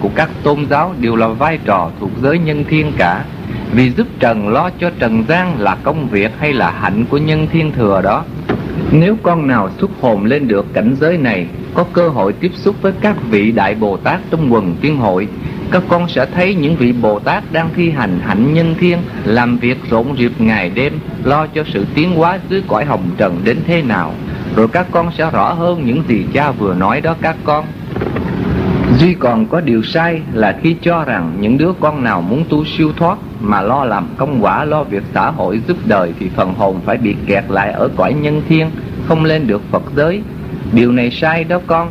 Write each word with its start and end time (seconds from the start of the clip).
của 0.00 0.10
các 0.14 0.30
tôn 0.42 0.66
giáo 0.70 0.94
đều 1.00 1.16
là 1.16 1.28
vai 1.28 1.58
trò 1.64 1.90
thuộc 2.00 2.10
giới 2.22 2.38
nhân 2.38 2.64
thiên 2.68 2.92
cả 2.98 3.24
Vì 3.72 3.90
giúp 3.90 4.06
Trần 4.18 4.48
lo 4.48 4.70
cho 4.80 4.90
Trần 4.98 5.24
gian 5.28 5.60
là 5.60 5.76
công 5.82 6.08
việc 6.08 6.30
hay 6.38 6.52
là 6.52 6.70
hạnh 6.70 7.04
của 7.10 7.18
nhân 7.18 7.46
thiên 7.52 7.72
thừa 7.72 8.00
đó 8.04 8.24
Nếu 8.92 9.16
con 9.22 9.46
nào 9.46 9.70
xuất 9.80 9.90
hồn 10.00 10.24
lên 10.24 10.48
được 10.48 10.66
cảnh 10.72 10.96
giới 11.00 11.16
này 11.16 11.46
Có 11.74 11.84
cơ 11.92 12.08
hội 12.08 12.32
tiếp 12.32 12.52
xúc 12.54 12.76
với 12.82 12.92
các 13.00 13.16
vị 13.30 13.52
Đại 13.52 13.74
Bồ 13.74 13.96
Tát 13.96 14.20
trong 14.30 14.52
quần 14.52 14.76
tiên 14.80 14.96
hội 14.96 15.28
các 15.70 15.82
con 15.88 16.08
sẽ 16.08 16.26
thấy 16.26 16.54
những 16.54 16.76
vị 16.76 16.92
Bồ 16.92 17.18
Tát 17.18 17.44
đang 17.52 17.68
thi 17.76 17.90
hành 17.90 18.20
hạnh 18.20 18.54
nhân 18.54 18.74
thiên, 18.80 18.98
làm 19.24 19.58
việc 19.58 19.78
rộn 19.90 20.16
rịp 20.18 20.32
ngày 20.38 20.70
đêm, 20.70 20.98
lo 21.24 21.46
cho 21.46 21.64
sự 21.72 21.86
tiến 21.94 22.14
hóa 22.14 22.38
dưới 22.48 22.62
cõi 22.68 22.84
hồng 22.84 23.10
trần 23.16 23.40
đến 23.44 23.58
thế 23.66 23.82
nào. 23.82 24.14
Rồi 24.56 24.68
các 24.68 24.86
con 24.90 25.10
sẽ 25.18 25.30
rõ 25.30 25.52
hơn 25.52 25.86
những 25.86 26.02
gì 26.08 26.24
cha 26.32 26.50
vừa 26.50 26.74
nói 26.74 27.00
đó 27.00 27.16
các 27.22 27.36
con. 27.44 27.64
Duy 29.00 29.14
còn 29.14 29.46
có 29.46 29.60
điều 29.60 29.82
sai 29.82 30.22
là 30.32 30.58
khi 30.62 30.76
cho 30.82 31.04
rằng 31.04 31.32
những 31.40 31.58
đứa 31.58 31.72
con 31.80 32.04
nào 32.04 32.20
muốn 32.20 32.44
tu 32.48 32.64
siêu 32.64 32.92
thoát 32.96 33.18
mà 33.40 33.62
lo 33.62 33.84
làm 33.84 34.06
công 34.16 34.44
quả, 34.44 34.64
lo 34.64 34.84
việc 34.84 35.02
xã 35.14 35.30
hội 35.30 35.60
giúp 35.68 35.76
đời 35.84 36.12
thì 36.18 36.28
phần 36.36 36.54
hồn 36.54 36.80
phải 36.84 36.96
bị 36.96 37.16
kẹt 37.26 37.44
lại 37.48 37.72
ở 37.72 37.88
cõi 37.96 38.14
nhân 38.14 38.42
thiên, 38.48 38.70
không 39.08 39.24
lên 39.24 39.46
được 39.46 39.62
Phật 39.70 39.82
giới. 39.96 40.22
Điều 40.72 40.92
này 40.92 41.10
sai 41.10 41.44
đó 41.44 41.60
con, 41.66 41.90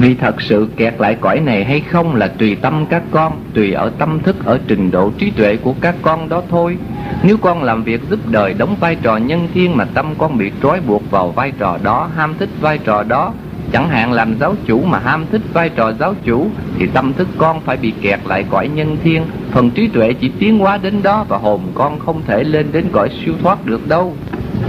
vì 0.00 0.14
thật 0.14 0.42
sự 0.42 0.68
kẹt 0.76 0.94
lại 0.98 1.16
cõi 1.20 1.40
này 1.40 1.64
hay 1.64 1.80
không 1.80 2.14
là 2.14 2.28
tùy 2.28 2.54
tâm 2.54 2.86
các 2.86 3.02
con, 3.10 3.32
tùy 3.54 3.72
ở 3.72 3.90
tâm 3.98 4.20
thức, 4.20 4.36
ở 4.44 4.58
trình 4.66 4.90
độ 4.90 5.10
trí 5.18 5.30
tuệ 5.30 5.56
của 5.56 5.74
các 5.80 5.94
con 6.02 6.28
đó 6.28 6.42
thôi. 6.50 6.76
Nếu 7.22 7.36
con 7.36 7.62
làm 7.62 7.82
việc 7.84 8.00
giúp 8.10 8.20
đời 8.26 8.54
đóng 8.54 8.76
vai 8.80 8.96
trò 9.02 9.16
nhân 9.16 9.48
thiên 9.54 9.76
mà 9.76 9.84
tâm 9.84 10.14
con 10.18 10.38
bị 10.38 10.50
trói 10.62 10.80
buộc 10.80 11.10
vào 11.10 11.30
vai 11.30 11.52
trò 11.58 11.78
đó, 11.82 12.10
ham 12.16 12.34
thích 12.38 12.50
vai 12.60 12.78
trò 12.78 13.02
đó, 13.02 13.32
chẳng 13.72 13.88
hạn 13.88 14.12
làm 14.12 14.34
giáo 14.40 14.54
chủ 14.66 14.82
mà 14.82 14.98
ham 14.98 15.26
thích 15.32 15.42
vai 15.52 15.68
trò 15.68 15.92
giáo 15.92 16.14
chủ 16.24 16.46
thì 16.78 16.86
tâm 16.86 17.12
thức 17.12 17.28
con 17.38 17.60
phải 17.60 17.76
bị 17.76 17.92
kẹt 18.02 18.20
lại 18.26 18.44
cõi 18.50 18.68
nhân 18.68 18.96
thiên, 19.04 19.22
phần 19.50 19.70
trí 19.70 19.88
tuệ 19.88 20.12
chỉ 20.12 20.30
tiến 20.38 20.58
hóa 20.58 20.78
đến 20.78 21.02
đó 21.02 21.24
và 21.28 21.38
hồn 21.38 21.60
con 21.74 21.98
không 21.98 22.22
thể 22.26 22.44
lên 22.44 22.66
đến 22.72 22.84
cõi 22.92 23.10
siêu 23.24 23.34
thoát 23.42 23.66
được 23.66 23.88
đâu. 23.88 24.14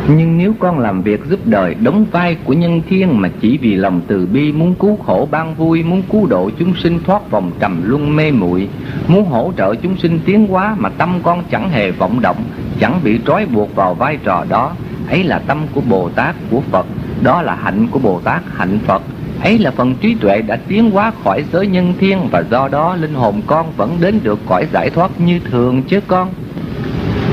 Nhưng 0.07 0.37
nếu 0.37 0.53
con 0.59 0.79
làm 0.79 1.01
việc 1.01 1.25
giúp 1.29 1.39
đời 1.45 1.75
đóng 1.75 2.05
vai 2.11 2.37
của 2.43 2.53
nhân 2.53 2.81
thiên 2.89 3.21
mà 3.21 3.29
chỉ 3.41 3.57
vì 3.57 3.75
lòng 3.75 4.01
từ 4.07 4.25
bi 4.25 4.51
muốn 4.51 4.75
cứu 4.75 4.97
khổ 5.05 5.27
ban 5.31 5.55
vui, 5.55 5.83
muốn 5.83 6.01
cứu 6.11 6.25
độ 6.25 6.49
chúng 6.59 6.75
sinh 6.75 6.99
thoát 7.05 7.31
vòng 7.31 7.51
trầm 7.59 7.81
luân 7.85 8.15
mê 8.15 8.31
muội, 8.31 8.67
muốn 9.07 9.25
hỗ 9.25 9.53
trợ 9.57 9.75
chúng 9.75 9.97
sinh 9.97 10.19
tiến 10.25 10.47
hóa 10.47 10.75
mà 10.79 10.89
tâm 10.89 11.19
con 11.23 11.43
chẳng 11.51 11.69
hề 11.69 11.91
vọng 11.91 12.21
động, 12.21 12.37
chẳng 12.79 12.99
bị 13.03 13.19
trói 13.25 13.45
buộc 13.45 13.75
vào 13.75 13.93
vai 13.93 14.17
trò 14.23 14.45
đó, 14.49 14.71
ấy 15.09 15.23
là 15.23 15.39
tâm 15.39 15.57
của 15.73 15.81
Bồ 15.81 16.09
Tát 16.09 16.35
của 16.51 16.61
Phật, 16.71 16.85
đó 17.23 17.41
là 17.41 17.55
hạnh 17.55 17.87
của 17.91 17.99
Bồ 17.99 18.19
Tát 18.23 18.41
hạnh 18.55 18.79
Phật. 18.87 19.01
Ấy 19.43 19.59
là 19.59 19.71
phần 19.71 19.95
trí 20.01 20.15
tuệ 20.15 20.41
đã 20.41 20.59
tiến 20.67 20.91
hóa 20.91 21.11
khỏi 21.23 21.43
giới 21.53 21.67
nhân 21.67 21.93
thiên 21.99 22.27
và 22.31 22.43
do 22.51 22.67
đó 22.67 22.95
linh 22.95 23.13
hồn 23.13 23.41
con 23.47 23.71
vẫn 23.77 23.97
đến 24.01 24.19
được 24.23 24.39
cõi 24.47 24.67
giải 24.73 24.89
thoát 24.89 25.21
như 25.21 25.39
thường 25.39 25.83
chứ 25.83 25.99
con. 26.07 26.29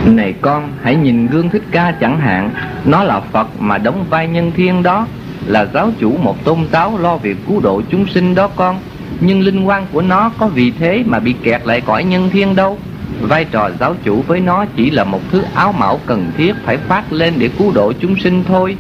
Này 0.07 0.35
con, 0.41 0.69
hãy 0.83 0.97
nhìn 0.97 1.27
gương 1.27 1.51
thích 1.51 1.63
ca 1.71 1.93
chẳng 2.01 2.21
hạn, 2.21 2.51
nó 2.85 3.03
là 3.05 3.21
Phật 3.21 3.49
mà 3.61 3.79
đóng 3.79 4.05
vai 4.11 4.29
nhân 4.29 4.53
thiên 4.57 4.83
đó, 4.83 5.07
là 5.47 5.67
giáo 5.75 5.91
chủ 5.99 6.17
một 6.23 6.45
tôn 6.45 6.59
giáo 6.73 6.99
lo 6.99 7.17
việc 7.17 7.37
cứu 7.49 7.61
độ 7.61 7.83
chúng 7.91 8.07
sinh 8.07 8.35
đó 8.35 8.49
con. 8.57 8.79
Nhưng 9.21 9.41
linh 9.41 9.65
quan 9.65 9.87
của 9.93 10.03
nó 10.03 10.31
có 10.39 10.47
vì 10.47 10.71
thế 10.71 11.03
mà 11.07 11.19
bị 11.19 11.35
kẹt 11.43 11.67
lại 11.67 11.81
cõi 11.81 12.05
nhân 12.05 12.31
thiên 12.33 12.57
đâu. 12.57 12.79
Vai 13.21 13.45
trò 13.45 13.71
giáo 13.81 13.95
chủ 14.05 14.23
với 14.27 14.41
nó 14.41 14.65
chỉ 14.77 14.91
là 14.91 15.05
một 15.05 15.21
thứ 15.33 15.43
áo 15.55 15.73
mão 15.73 16.01
cần 16.07 16.33
thiết 16.37 16.53
phải 16.65 16.77
phát 16.77 17.13
lên 17.13 17.35
để 17.39 17.51
cứu 17.59 17.73
độ 17.73 17.93
chúng 18.01 18.17
sinh 18.17 18.45
thôi. 18.49 18.77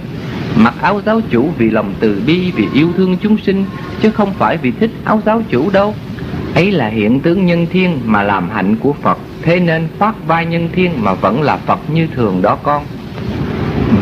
Mặc 0.57 0.75
áo 0.81 1.01
giáo 1.07 1.21
chủ 1.31 1.49
vì 1.59 1.71
lòng 1.71 1.95
từ 2.01 2.23
bi, 2.27 2.53
vì 2.57 2.69
yêu 2.75 2.89
thương 2.97 3.17
chúng 3.23 3.39
sinh, 3.39 3.65
chứ 4.03 4.11
không 4.11 4.35
phải 4.39 4.57
vì 4.57 4.71
thích 4.71 4.91
áo 5.05 5.23
giáo 5.27 5.43
chủ 5.51 5.71
đâu. 5.71 5.95
Ấy 6.57 6.73
là 6.73 6.89
hiện 6.89 7.21
tướng 7.21 7.47
nhân 7.47 7.67
thiên 7.73 8.01
mà 8.05 8.23
làm 8.23 8.51
hạnh 8.51 8.77
của 8.77 8.93
Phật 8.93 9.19
Thế 9.43 9.61
nên 9.61 9.89
phát 9.99 10.27
vai 10.27 10.47
nhân 10.47 10.69
thiên 10.73 11.05
mà 11.05 11.15
vẫn 11.15 11.43
là 11.43 11.57
Phật 11.57 11.79
như 11.93 12.07
thường 12.15 12.43
đó 12.43 12.59
con 12.63 12.85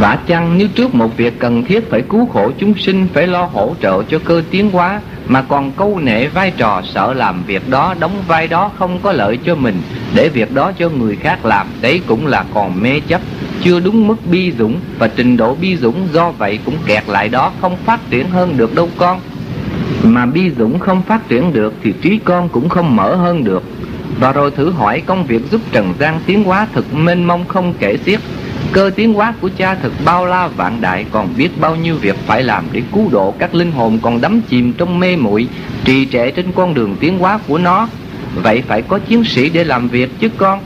Vả 0.01 0.19
chăng 0.27 0.59
nếu 0.59 0.69
trước 0.69 0.95
một 0.95 1.17
việc 1.17 1.39
cần 1.39 1.65
thiết 1.65 1.91
phải 1.91 2.03
cứu 2.03 2.27
khổ 2.27 2.51
chúng 2.59 2.75
sinh 2.75 3.07
Phải 3.13 3.27
lo 3.27 3.45
hỗ 3.45 3.75
trợ 3.81 4.03
cho 4.03 4.19
cơ 4.25 4.43
tiến 4.51 4.71
hóa 4.71 5.01
mà 5.29 5.43
còn 5.43 5.73
câu 5.73 5.99
nệ 5.99 6.27
vai 6.27 6.51
trò 6.57 6.83
sợ 6.95 7.13
làm 7.13 7.43
việc 7.47 7.71
đó, 7.71 7.95
Đóng 8.01 8.23
vai 8.29 8.49
đó 8.49 8.71
không 8.79 8.99
có 9.03 9.13
lợi 9.13 9.39
cho 9.45 9.55
mình, 9.55 9.83
Để 10.15 10.29
việc 10.29 10.55
đó 10.55 10.73
cho 10.79 10.89
người 10.89 11.17
khác 11.17 11.45
làm, 11.45 11.67
Đấy 11.81 12.01
cũng 12.07 12.27
là 12.27 12.45
còn 12.55 12.83
mê 12.83 13.01
chấp. 13.09 13.21
Chưa 13.63 13.81
đúng 13.81 14.07
mức 14.07 14.17
bi 14.31 14.53
dũng, 14.59 14.81
Và 14.99 15.09
trình 15.09 15.37
độ 15.37 15.55
bi 15.55 15.77
dũng 15.77 16.09
do 16.13 16.31
vậy 16.31 16.59
cũng 16.65 16.77
kẹt 16.87 17.09
lại 17.09 17.29
đó, 17.29 17.53
Không 17.61 17.77
phát 17.77 18.01
triển 18.11 18.31
hơn 18.31 18.57
được 18.57 18.75
đâu 18.75 18.89
con. 18.97 19.21
Mà 20.03 20.27
bi 20.27 20.51
dũng 20.59 20.79
không 20.79 21.03
phát 21.03 21.29
triển 21.29 21.53
được 21.53 21.75
Thì 21.83 21.93
trí 22.03 22.19
con 22.25 22.49
cũng 22.49 22.69
không 22.69 22.97
mở 22.97 23.17
hơn 23.17 23.45
được. 23.45 23.63
Và 24.21 24.33
rồi 24.33 24.51
thử 24.51 24.71
hỏi 24.71 25.03
công 25.07 25.27
việc 25.27 25.51
giúp 25.51 25.61
Trần 25.73 25.95
gian 25.99 26.21
tiến 26.27 26.45
hóa 26.45 26.67
thực 26.73 26.95
mênh 26.95 27.25
mông 27.25 27.45
không 27.49 27.75
kể 27.79 27.97
xiết. 28.07 28.21
Cơ 28.75 28.91
tiến 28.97 29.15
hóa 29.15 29.35
của 29.41 29.51
cha 29.57 29.75
thật 29.75 29.93
bao 30.05 30.27
la 30.27 30.47
vạn 30.47 30.81
đại, 30.81 31.07
Còn 31.11 31.29
biết 31.37 31.61
bao 31.61 31.77
nhiêu 31.77 31.97
việc 31.97 32.17
phải 32.27 32.43
làm 32.43 32.65
để 32.73 32.83
cứu 32.93 33.09
độ 33.13 33.35
các 33.39 33.55
linh 33.55 33.73
hồn 33.73 33.99
còn 34.03 34.21
đắm 34.21 34.41
chìm 34.49 34.73
trong 34.73 35.01
mê 35.01 35.17
muội, 35.17 35.49
Trì 35.85 36.07
trệ 36.07 36.31
trên 36.31 36.53
con 36.53 36.75
đường 36.75 36.97
tiến 37.01 37.19
hóa 37.19 37.39
của 37.49 37.59
nó. 37.59 37.89
Vậy 38.43 38.63
phải 38.69 38.83
có 38.83 38.99
chiến 38.99 39.25
sĩ 39.25 39.51
để 39.51 39.65
làm 39.65 39.89
việc 39.89 40.11
chứ 40.21 40.29
con? 40.37 40.61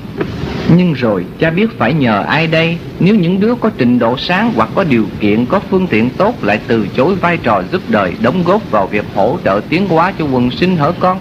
Nhưng 0.77 0.93
rồi, 0.93 1.25
cha 1.39 1.51
biết 1.51 1.79
phải 1.79 1.93
nhờ 1.93 2.23
ai 2.23 2.47
đây? 2.47 2.79
Nếu 3.01 3.15
những 3.15 3.41
đứa 3.41 3.55
có 3.55 3.71
trình 3.79 3.99
độ 3.99 4.17
sáng 4.19 4.53
hoặc 4.57 4.69
có 4.75 4.85
điều 4.85 5.05
kiện, 5.21 5.47
Có 5.47 5.61
phương 5.71 5.87
tiện 5.87 6.11
tốt 6.11 6.45
lại 6.45 6.61
từ 6.67 6.87
chối 6.97 7.15
vai 7.15 7.37
trò 7.37 7.63
giúp 7.73 7.83
đời, 7.89 8.15
Đóng 8.23 8.45
góp 8.45 8.71
vào 8.71 8.87
việc 8.87 9.05
hỗ 9.15 9.39
trợ 9.45 9.61
tiến 9.69 9.89
hóa 9.89 10.13
cho 10.19 10.25
quần 10.25 10.51
sinh 10.51 10.77
hở 10.77 10.93
con? 11.01 11.21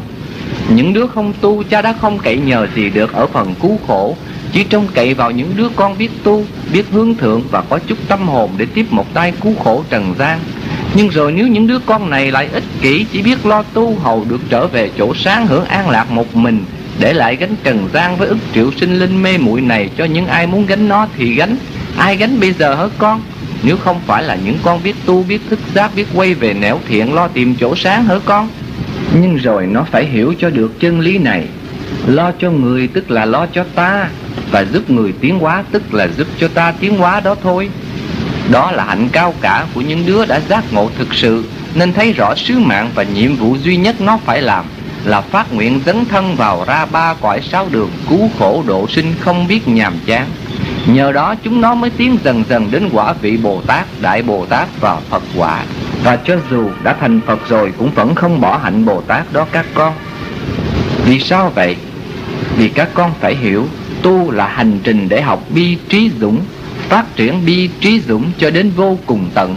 Những 0.70 0.94
đứa 0.94 1.08
không 1.08 1.34
tu, 1.42 1.64
cha 1.64 1.82
đã 1.82 1.94
không 1.94 2.18
cậy 2.18 2.38
nhờ 2.38 2.68
gì 2.76 2.90
được 2.90 3.14
ở 3.14 3.28
phần 3.28 3.56
cứu 3.62 3.80
khổ. 3.88 4.16
Chỉ 4.52 4.64
trông 4.64 4.88
cậy 4.94 5.14
vào 5.14 5.32
những 5.32 5.54
đứa 5.58 5.70
con 5.76 5.98
biết 5.98 6.10
tu, 6.24 6.46
biết 6.74 6.86
hướng 6.92 7.16
thượng 7.16 7.42
và 7.52 7.62
có 7.62 7.80
chút 7.88 7.98
tâm 8.08 8.28
hồn 8.28 8.52
để 8.58 8.66
tiếp 8.74 8.86
một 8.90 9.14
tay 9.14 9.34
cứu 9.42 9.56
khổ 9.64 9.84
trần 9.90 10.14
gian 10.20 10.40
Nhưng 10.94 11.10
rồi 11.10 11.32
nếu 11.32 11.48
những 11.48 11.68
đứa 11.68 11.80
con 11.80 12.10
này 12.10 12.32
lại 12.32 12.50
ích 12.54 12.64
kỷ 12.82 13.06
chỉ 13.12 13.22
biết 13.22 13.46
lo 13.46 13.64
tu 13.64 13.96
hầu 13.96 14.26
được 14.30 14.42
trở 14.50 14.68
về 14.68 14.92
chỗ 14.98 15.14
sáng 15.16 15.48
hưởng 15.48 15.66
an 15.66 15.90
lạc 15.90 16.12
một 16.12 16.36
mình 16.36 16.66
Để 17.00 17.14
lại 17.14 17.36
gánh 17.36 17.56
trần 17.64 17.90
gian 17.94 18.18
với 18.18 18.28
ức 18.28 18.38
triệu 18.54 18.72
sinh 18.72 19.00
linh 19.00 19.24
mê 19.24 19.38
muội 19.38 19.62
này 19.62 19.90
cho 19.98 20.06
những 20.06 20.28
ai 20.28 20.48
muốn 20.48 20.66
gánh 20.66 20.88
nó 20.88 21.08
thì 21.18 21.36
gánh 21.36 21.58
Ai 21.98 22.18
gánh 22.18 22.40
bây 22.40 22.54
giờ 22.54 22.76
hả 22.76 22.88
con? 22.98 23.22
Nếu 23.64 23.78
không 23.78 24.00
phải 24.06 24.24
là 24.24 24.36
những 24.36 24.58
con 24.64 24.84
biết 24.84 24.96
tu, 25.06 25.24
biết 25.24 25.42
thức 25.50 25.60
giác, 25.76 25.92
biết 25.96 26.08
quay 26.14 26.34
về 26.34 26.54
nẻo 26.54 26.80
thiện 26.88 27.14
lo 27.14 27.28
tìm 27.28 27.56
chỗ 27.60 27.76
sáng 27.76 28.06
hả 28.06 28.16
con? 28.26 28.50
Nhưng 29.22 29.36
rồi 29.36 29.66
nó 29.66 29.86
phải 29.92 30.06
hiểu 30.06 30.34
cho 30.40 30.50
được 30.50 30.80
chân 30.80 31.00
lý 31.00 31.18
này 31.18 31.48
Lo 32.08 32.32
cho 32.40 32.52
người 32.52 32.88
tức 32.88 33.12
là 33.12 33.26
lo 33.26 33.46
cho 33.54 33.66
ta 33.76 34.10
Và 34.52 34.66
giúp 34.66 34.90
người 34.90 35.14
tiến 35.22 35.40
hóa 35.40 35.64
tức 35.72 35.94
là 35.94 36.08
giúp 36.18 36.28
cho 36.40 36.48
ta 36.48 36.74
tiến 36.80 36.98
hóa 36.98 37.20
đó 37.20 37.36
thôi. 37.44 37.70
Đó 38.52 38.72
là 38.72 38.84
hạnh 38.84 39.10
cao 39.12 39.34
cả 39.42 39.66
của 39.74 39.82
những 39.82 40.06
đứa 40.06 40.26
đã 40.26 40.40
giác 40.40 40.74
ngộ 40.74 40.90
thực 40.98 41.14
sự 41.14 41.44
Nên 41.76 41.94
thấy 41.94 42.14
rõ 42.14 42.36
sứ 42.36 42.60
mạng 42.60 42.90
và 42.96 43.04
nhiệm 43.04 43.36
vụ 43.36 43.56
duy 43.64 43.78
nhất 43.78 44.02
nó 44.02 44.20
phải 44.26 44.42
làm 44.42 44.66
Là 45.06 45.22
phát 45.22 45.54
nguyện 45.54 45.80
dấn 45.86 46.06
thân 46.06 46.36
vào 46.36 46.64
ra 46.68 46.86
ba 46.86 47.14
cõi 47.14 47.42
sáu 47.42 47.68
đường 47.72 47.92
Cứu 48.10 48.30
khổ 48.40 48.64
độ 48.68 48.88
sinh 48.88 49.14
không 49.20 49.48
biết 49.48 49.68
nhàm 49.68 49.94
chán. 50.06 50.26
Nhờ 50.88 51.12
đó 51.12 51.36
chúng 51.44 51.62
nó 51.62 51.76
mới 51.76 51.90
tiến 51.90 52.18
dần 52.24 52.44
dần 52.50 52.72
đến 52.72 52.90
quả 52.94 53.14
vị 53.14 53.38
Bồ 53.38 53.62
Tát, 53.68 53.86
Đại 54.02 54.22
Bồ 54.22 54.46
Tát 54.46 54.68
và 54.80 55.00
Phật 55.10 55.24
quả. 55.36 55.64
Và 56.04 56.16
cho 56.16 56.38
dù 56.52 56.70
đã 56.84 56.96
thành 57.00 57.22
Phật 57.26 57.50
rồi 57.50 57.74
cũng 57.78 57.92
vẫn 57.92 58.16
không 58.16 58.42
bỏ 58.42 58.58
hạnh 58.58 58.86
Bồ 58.86 59.02
Tát 59.02 59.34
đó 59.34 59.46
các 59.52 59.66
con. 59.74 59.94
Vì 61.06 61.20
sao 61.20 61.52
vậy? 61.56 61.76
Vì 62.58 62.70
các 62.70 62.90
con 62.94 63.14
phải 63.20 63.36
hiểu, 63.36 63.68
Tu 64.02 64.32
là 64.32 64.48
hành 64.48 64.80
trình 64.84 65.10
để 65.10 65.22
học 65.22 65.44
bi 65.50 65.78
trí 65.90 66.12
dũng, 66.20 66.42
Phát 66.90 67.16
triển 67.16 67.46
bi 67.46 67.70
trí 67.82 68.00
dũng 68.00 68.32
cho 68.38 68.50
đến 68.50 68.72
vô 68.76 68.98
cùng 69.06 69.30
tận. 69.34 69.56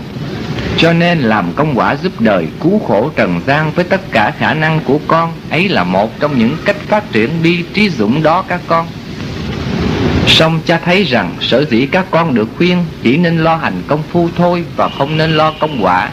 Cho 0.77 0.93
nên 0.93 1.19
làm 1.19 1.53
công 1.53 1.79
quả 1.79 1.97
giúp 2.03 2.21
đời 2.21 2.47
cứu 2.61 2.79
khổ 2.79 3.11
trần 3.17 3.41
gian 3.47 3.71
với 3.71 3.85
tất 3.85 4.01
cả 4.13 4.33
khả 4.39 4.55
năng 4.55 4.81
của 4.85 4.99
con, 5.07 5.33
Ấy 5.51 5.69
là 5.69 5.85
một 5.85 6.21
trong 6.21 6.39
những 6.39 6.57
cách 6.65 6.77
phát 6.89 7.13
triển 7.13 7.31
bi 7.43 7.65
trí 7.75 7.91
dũng 7.91 8.23
đó 8.23 8.45
các 8.49 8.61
con. 8.67 8.87
Song 10.27 10.61
cha 10.67 10.81
thấy 10.85 11.05
rằng 11.05 11.35
sở 11.41 11.65
dĩ 11.71 11.87
các 11.87 12.07
con 12.11 12.35
được 12.35 12.49
khuyên 12.57 12.85
chỉ 13.03 13.17
nên 13.17 13.39
lo 13.39 13.57
hành 13.57 13.83
công 13.87 14.03
phu 14.13 14.29
thôi 14.37 14.65
và 14.77 14.89
không 14.99 15.17
nên 15.17 15.31
lo 15.31 15.53
công 15.61 15.85
quả 15.85 16.11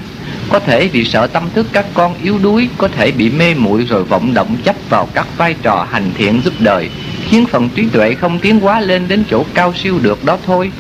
có 0.49 0.59
thể 0.59 0.87
vì 0.87 1.05
sợ 1.05 1.27
tâm 1.27 1.43
thức 1.55 1.67
các 1.71 1.85
con 1.93 2.13
yếu 2.23 2.37
đuối 2.43 2.69
Có 2.77 2.87
thể 2.87 3.11
bị 3.11 3.29
mê 3.29 3.53
muội 3.53 3.83
rồi 3.83 4.03
vọng 4.03 4.33
động 4.33 4.57
chấp 4.63 4.75
vào 4.89 5.07
các 5.13 5.27
vai 5.37 5.55
trò 5.61 5.87
hành 5.91 6.11
thiện 6.17 6.41
giúp 6.41 6.53
đời. 6.59 6.89
Khiến 7.29 7.45
phần 7.45 7.69
trí 7.75 7.89
tuệ 7.89 8.13
không 8.13 8.39
tiến 8.39 8.59
hóa 8.59 8.79
lên 8.79 9.07
đến 9.07 9.23
chỗ 9.29 9.45
cao 9.53 9.73
siêu 9.83 9.99
được 10.01 10.25
đó 10.25 10.37
thôi. 10.45 10.71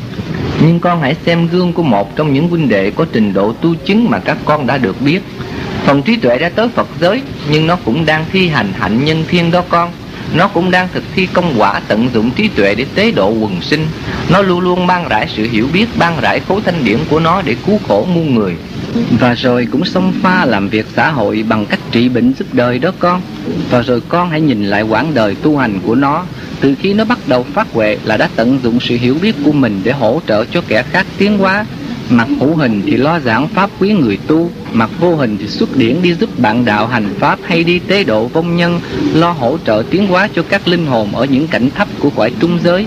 Nhưng 0.61 0.79
con 0.79 1.01
hãy 1.01 1.15
xem 1.25 1.47
gương 1.47 1.73
của 1.73 1.83
một 1.83 2.15
trong 2.15 2.33
những 2.33 2.49
huynh 2.49 2.69
đệ 2.69 2.91
có 2.91 3.05
trình 3.11 3.33
độ 3.33 3.53
tu 3.53 3.75
chứng 3.85 4.09
mà 4.09 4.19
các 4.19 4.37
con 4.45 4.67
đã 4.67 4.77
được 4.77 5.01
biết. 5.01 5.19
Phần 5.85 6.01
trí 6.01 6.15
tuệ 6.15 6.37
đã 6.37 6.49
tới 6.49 6.69
Phật 6.69 6.87
giới 6.99 7.21
Nhưng 7.51 7.67
nó 7.67 7.75
cũng 7.85 8.05
đang 8.05 8.25
thi 8.31 8.47
hành 8.47 8.73
hạnh 8.79 9.05
nhân 9.05 9.25
thiên 9.27 9.51
đó 9.51 9.63
con. 9.69 9.91
Nó 10.33 10.47
cũng 10.47 10.71
đang 10.71 10.87
thực 10.93 11.03
thi 11.15 11.27
công 11.33 11.53
quả 11.57 11.81
tận 11.87 12.09
dụng 12.13 12.31
trí 12.31 12.47
tuệ 12.47 12.75
để 12.75 12.85
tế 12.95 13.11
độ 13.11 13.29
quần 13.29 13.61
sinh. 13.61 13.87
Nó 14.29 14.41
luôn 14.41 14.59
luôn 14.59 14.87
mang 14.87 15.07
rải 15.09 15.27
sự 15.35 15.47
hiểu 15.51 15.67
biết, 15.73 15.85
ban 15.99 16.21
rải 16.21 16.39
khối 16.47 16.61
thanh 16.65 16.83
điển 16.83 16.97
của 17.09 17.19
nó 17.19 17.41
để 17.41 17.55
cứu 17.65 17.79
khổ 17.87 18.07
muôn 18.13 18.35
người. 18.35 18.55
Và 19.19 19.33
rồi 19.33 19.67
cũng 19.71 19.85
xông 19.85 20.13
pha 20.21 20.45
làm 20.45 20.69
việc 20.69 20.85
xã 20.95 21.11
hội 21.11 21.45
bằng 21.49 21.65
cách 21.65 21.79
trị 21.91 22.09
bệnh 22.09 22.33
giúp 22.33 22.47
đời 22.53 22.79
đó 22.79 22.91
con. 22.99 23.21
Và 23.69 23.81
rồi 23.81 24.01
con 24.07 24.29
hãy 24.29 24.41
nhìn 24.41 24.65
lại 24.65 24.81
quãng 24.81 25.13
đời 25.13 25.35
tu 25.35 25.57
hành 25.57 25.79
của 25.85 25.95
nó. 25.95 26.25
Từ 26.61 26.75
khi 26.81 26.93
nó 26.93 27.05
bắt 27.05 27.19
đầu 27.27 27.45
phát 27.53 27.67
huệ 27.73 27.97
là 28.03 28.17
đã 28.17 28.29
tận 28.35 28.59
dụng 28.63 28.79
sự 28.79 28.97
hiểu 28.97 29.15
biết 29.21 29.35
của 29.45 29.51
mình 29.51 29.81
để 29.83 29.91
hỗ 29.91 30.21
trợ 30.27 30.45
cho 30.45 30.61
kẻ 30.67 30.83
khác 30.83 31.05
tiến 31.17 31.37
hóa. 31.37 31.65
Mặt 32.09 32.27
hữu 32.39 32.55
hình 32.55 32.81
thì 32.85 32.97
lo 32.97 33.19
giảng 33.19 33.47
pháp 33.47 33.69
quý 33.79 33.93
người 33.93 34.17
tu 34.27 34.51
Mặt 34.73 34.89
vô 34.99 35.15
hình 35.15 35.37
thì 35.39 35.47
xuất 35.47 35.77
điển 35.77 36.01
đi 36.01 36.13
giúp 36.13 36.39
bạn 36.39 36.65
đạo 36.65 36.87
hành 36.87 37.09
pháp 37.19 37.39
hay 37.43 37.63
đi 37.63 37.79
tế 37.79 38.03
độ 38.03 38.27
vong 38.27 38.57
nhân, 38.57 38.79
Lo 39.13 39.31
hỗ 39.31 39.57
trợ 39.65 39.83
tiến 39.89 40.07
hóa 40.07 40.29
cho 40.35 40.43
các 40.49 40.67
linh 40.67 40.85
hồn 40.85 41.15
ở 41.15 41.25
những 41.25 41.47
cảnh 41.47 41.69
thấp 41.75 41.87
của 41.99 42.09
cõi 42.09 42.31
trung 42.39 42.59
giới. 42.63 42.85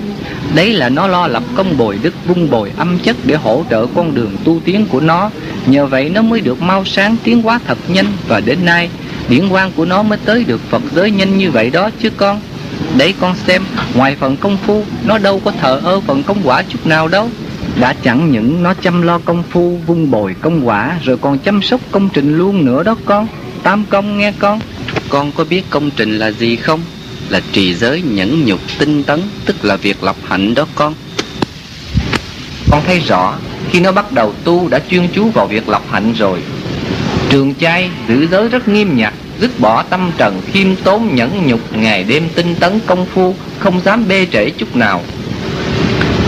Đấy 0.54 0.72
là 0.72 0.88
nó 0.88 1.06
lo 1.06 1.26
lập 1.26 1.42
công 1.54 1.76
bồi 1.76 1.98
đức, 2.02 2.14
vung 2.26 2.50
bồi 2.50 2.72
âm 2.76 2.98
chất 2.98 3.16
để 3.24 3.34
hỗ 3.34 3.64
trợ 3.70 3.86
con 3.94 4.14
đường 4.14 4.36
tu 4.44 4.60
tiến 4.64 4.86
của 4.86 5.00
nó. 5.00 5.30
Nhờ 5.66 5.86
vậy 5.86 6.08
nó 6.08 6.22
mới 6.22 6.40
được 6.40 6.62
mau 6.62 6.84
sáng 6.84 7.16
tiến 7.24 7.42
hóa 7.42 7.60
thật 7.66 7.78
nhanh 7.88 8.06
Và 8.28 8.40
đến 8.40 8.64
nay 8.64 8.90
điển 9.28 9.48
quang 9.48 9.72
của 9.76 9.84
nó 9.84 10.02
mới 10.02 10.18
tới 10.24 10.44
được 10.44 10.60
Phật 10.70 10.82
giới 10.94 11.10
nhanh 11.10 11.38
như 11.38 11.50
vậy 11.50 11.70
đó 11.70 11.90
chứ 12.02 12.10
con. 12.10 12.40
Đấy 12.96 13.14
con 13.20 13.36
xem 13.46 13.62
ngoài 13.94 14.16
phần 14.20 14.36
công 14.36 14.56
phu 14.56 14.84
Nó 15.04 15.18
đâu 15.18 15.40
có 15.44 15.52
thờ 15.60 15.80
ơ 15.84 16.00
phần 16.00 16.22
công 16.22 16.38
quả 16.44 16.62
chút 16.62 16.86
nào 16.86 17.08
đâu. 17.08 17.28
Đã 17.80 17.94
chẳng 18.02 18.30
những 18.30 18.62
nó 18.62 18.74
chăm 18.74 19.02
lo 19.02 19.18
công 19.18 19.42
phu 19.42 19.78
vung 19.86 20.10
bồi 20.10 20.34
công 20.40 20.68
quả 20.68 20.98
rồi 21.04 21.16
còn 21.16 21.38
chăm 21.38 21.62
sóc 21.62 21.80
công 21.90 22.08
trình 22.08 22.38
luôn 22.38 22.64
nữa 22.64 22.82
đó 22.82 22.96
con. 23.04 23.26
Tam 23.62 23.84
công 23.90 24.18
nghe 24.18 24.32
con. 24.38 24.60
Con 25.08 25.32
có 25.32 25.44
biết 25.44 25.64
công 25.70 25.90
trình 25.90 26.18
là 26.18 26.30
gì 26.30 26.56
không? 26.56 26.80
Là 27.28 27.40
trì 27.52 27.74
giới 27.74 28.02
nhẫn 28.02 28.44
nhục 28.44 28.60
tinh 28.78 29.02
tấn 29.02 29.20
tức 29.46 29.64
là 29.64 29.76
việc 29.76 30.02
lập 30.02 30.16
hạnh 30.28 30.54
đó 30.54 30.66
con. 30.74 30.94
Con 32.70 32.82
thấy 32.86 32.98
rõ 32.98 33.34
khi 33.70 33.80
nó 33.80 33.92
bắt 33.92 34.12
đầu 34.12 34.34
tu 34.44 34.68
đã 34.68 34.80
chuyên 34.90 35.08
chú 35.12 35.30
vào 35.30 35.46
việc 35.46 35.68
lập 35.68 35.82
hạnh 35.90 36.12
rồi. 36.12 36.38
Trường 37.30 37.54
trai 37.54 37.90
giữ 38.08 38.26
giới 38.30 38.48
rất 38.48 38.68
nghiêm 38.68 38.96
nhặt 38.96 39.14
dứt 39.40 39.60
bỏ 39.60 39.82
tâm 39.82 40.10
trần 40.16 40.40
khiêm 40.52 40.76
tốn 40.76 41.14
nhẫn 41.14 41.46
nhục 41.46 41.76
ngày 41.76 42.04
đêm 42.04 42.28
tinh 42.34 42.54
tấn 42.60 42.80
công 42.86 43.06
phu 43.06 43.34
không 43.58 43.80
dám 43.80 44.08
bê 44.08 44.26
trễ 44.32 44.50
chút 44.50 44.76
nào. 44.76 45.00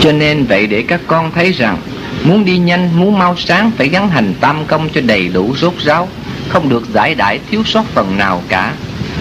Cho 0.00 0.12
nên 0.12 0.44
vậy 0.46 0.66
để 0.66 0.82
các 0.88 1.00
con 1.06 1.32
thấy 1.32 1.52
rằng 1.52 1.78
Muốn 2.24 2.44
đi 2.44 2.58
nhanh, 2.58 2.90
muốn 2.96 3.18
mau 3.18 3.36
sáng 3.36 3.70
phải 3.78 3.88
gắn 3.88 4.08
hành 4.08 4.34
tam 4.40 4.66
công 4.66 4.88
cho 4.88 5.00
đầy 5.00 5.28
đủ 5.28 5.54
rốt 5.56 5.74
ráo 5.78 6.08
Không 6.48 6.68
được 6.68 6.82
giải 6.94 7.14
đãi 7.14 7.40
thiếu 7.50 7.62
sót 7.64 7.84
phần 7.94 8.18
nào 8.18 8.42
cả. 8.48 8.74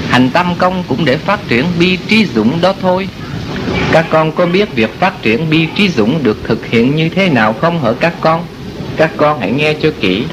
Hành 0.09 0.29
tam 0.29 0.55
công 0.57 0.83
cũng 0.87 1.05
để 1.05 1.17
phát 1.17 1.39
triển 1.47 1.65
bi 1.79 1.97
trí 2.07 2.25
dũng 2.25 2.61
đó 2.61 2.73
thôi. 2.81 3.07
Các 3.91 4.05
con 4.09 4.31
có 4.31 4.45
biết 4.45 4.75
việc 4.75 4.99
phát 4.99 5.21
triển 5.21 5.49
bi 5.49 5.67
trí 5.75 5.89
dũng 5.89 6.23
được 6.23 6.37
thực 6.43 6.65
hiện 6.65 6.95
như 6.95 7.09
thế 7.09 7.29
nào 7.29 7.55
không 7.61 7.79
hỡi 7.79 7.93
các 7.93 8.13
con? 8.21 8.45
Các 8.97 9.11
con 9.17 9.39
hãy 9.39 9.51
nghe 9.51 9.73
cho 9.81 9.91
kỹ. 9.99 10.23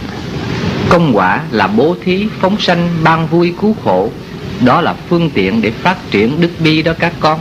Công 0.88 1.16
quả 1.16 1.42
là 1.50 1.66
bố 1.66 1.96
thí, 2.04 2.26
phóng 2.40 2.60
sanh, 2.60 2.88
ban 3.04 3.26
vui 3.26 3.54
cứu 3.60 3.76
khổ. 3.84 4.10
Đó 4.64 4.80
là 4.80 4.94
phương 5.08 5.30
tiện 5.30 5.62
để 5.62 5.70
phát 5.70 5.96
triển 6.10 6.40
đức 6.40 6.50
bi 6.58 6.82
đó 6.82 6.92
các 6.98 7.12
con. 7.20 7.40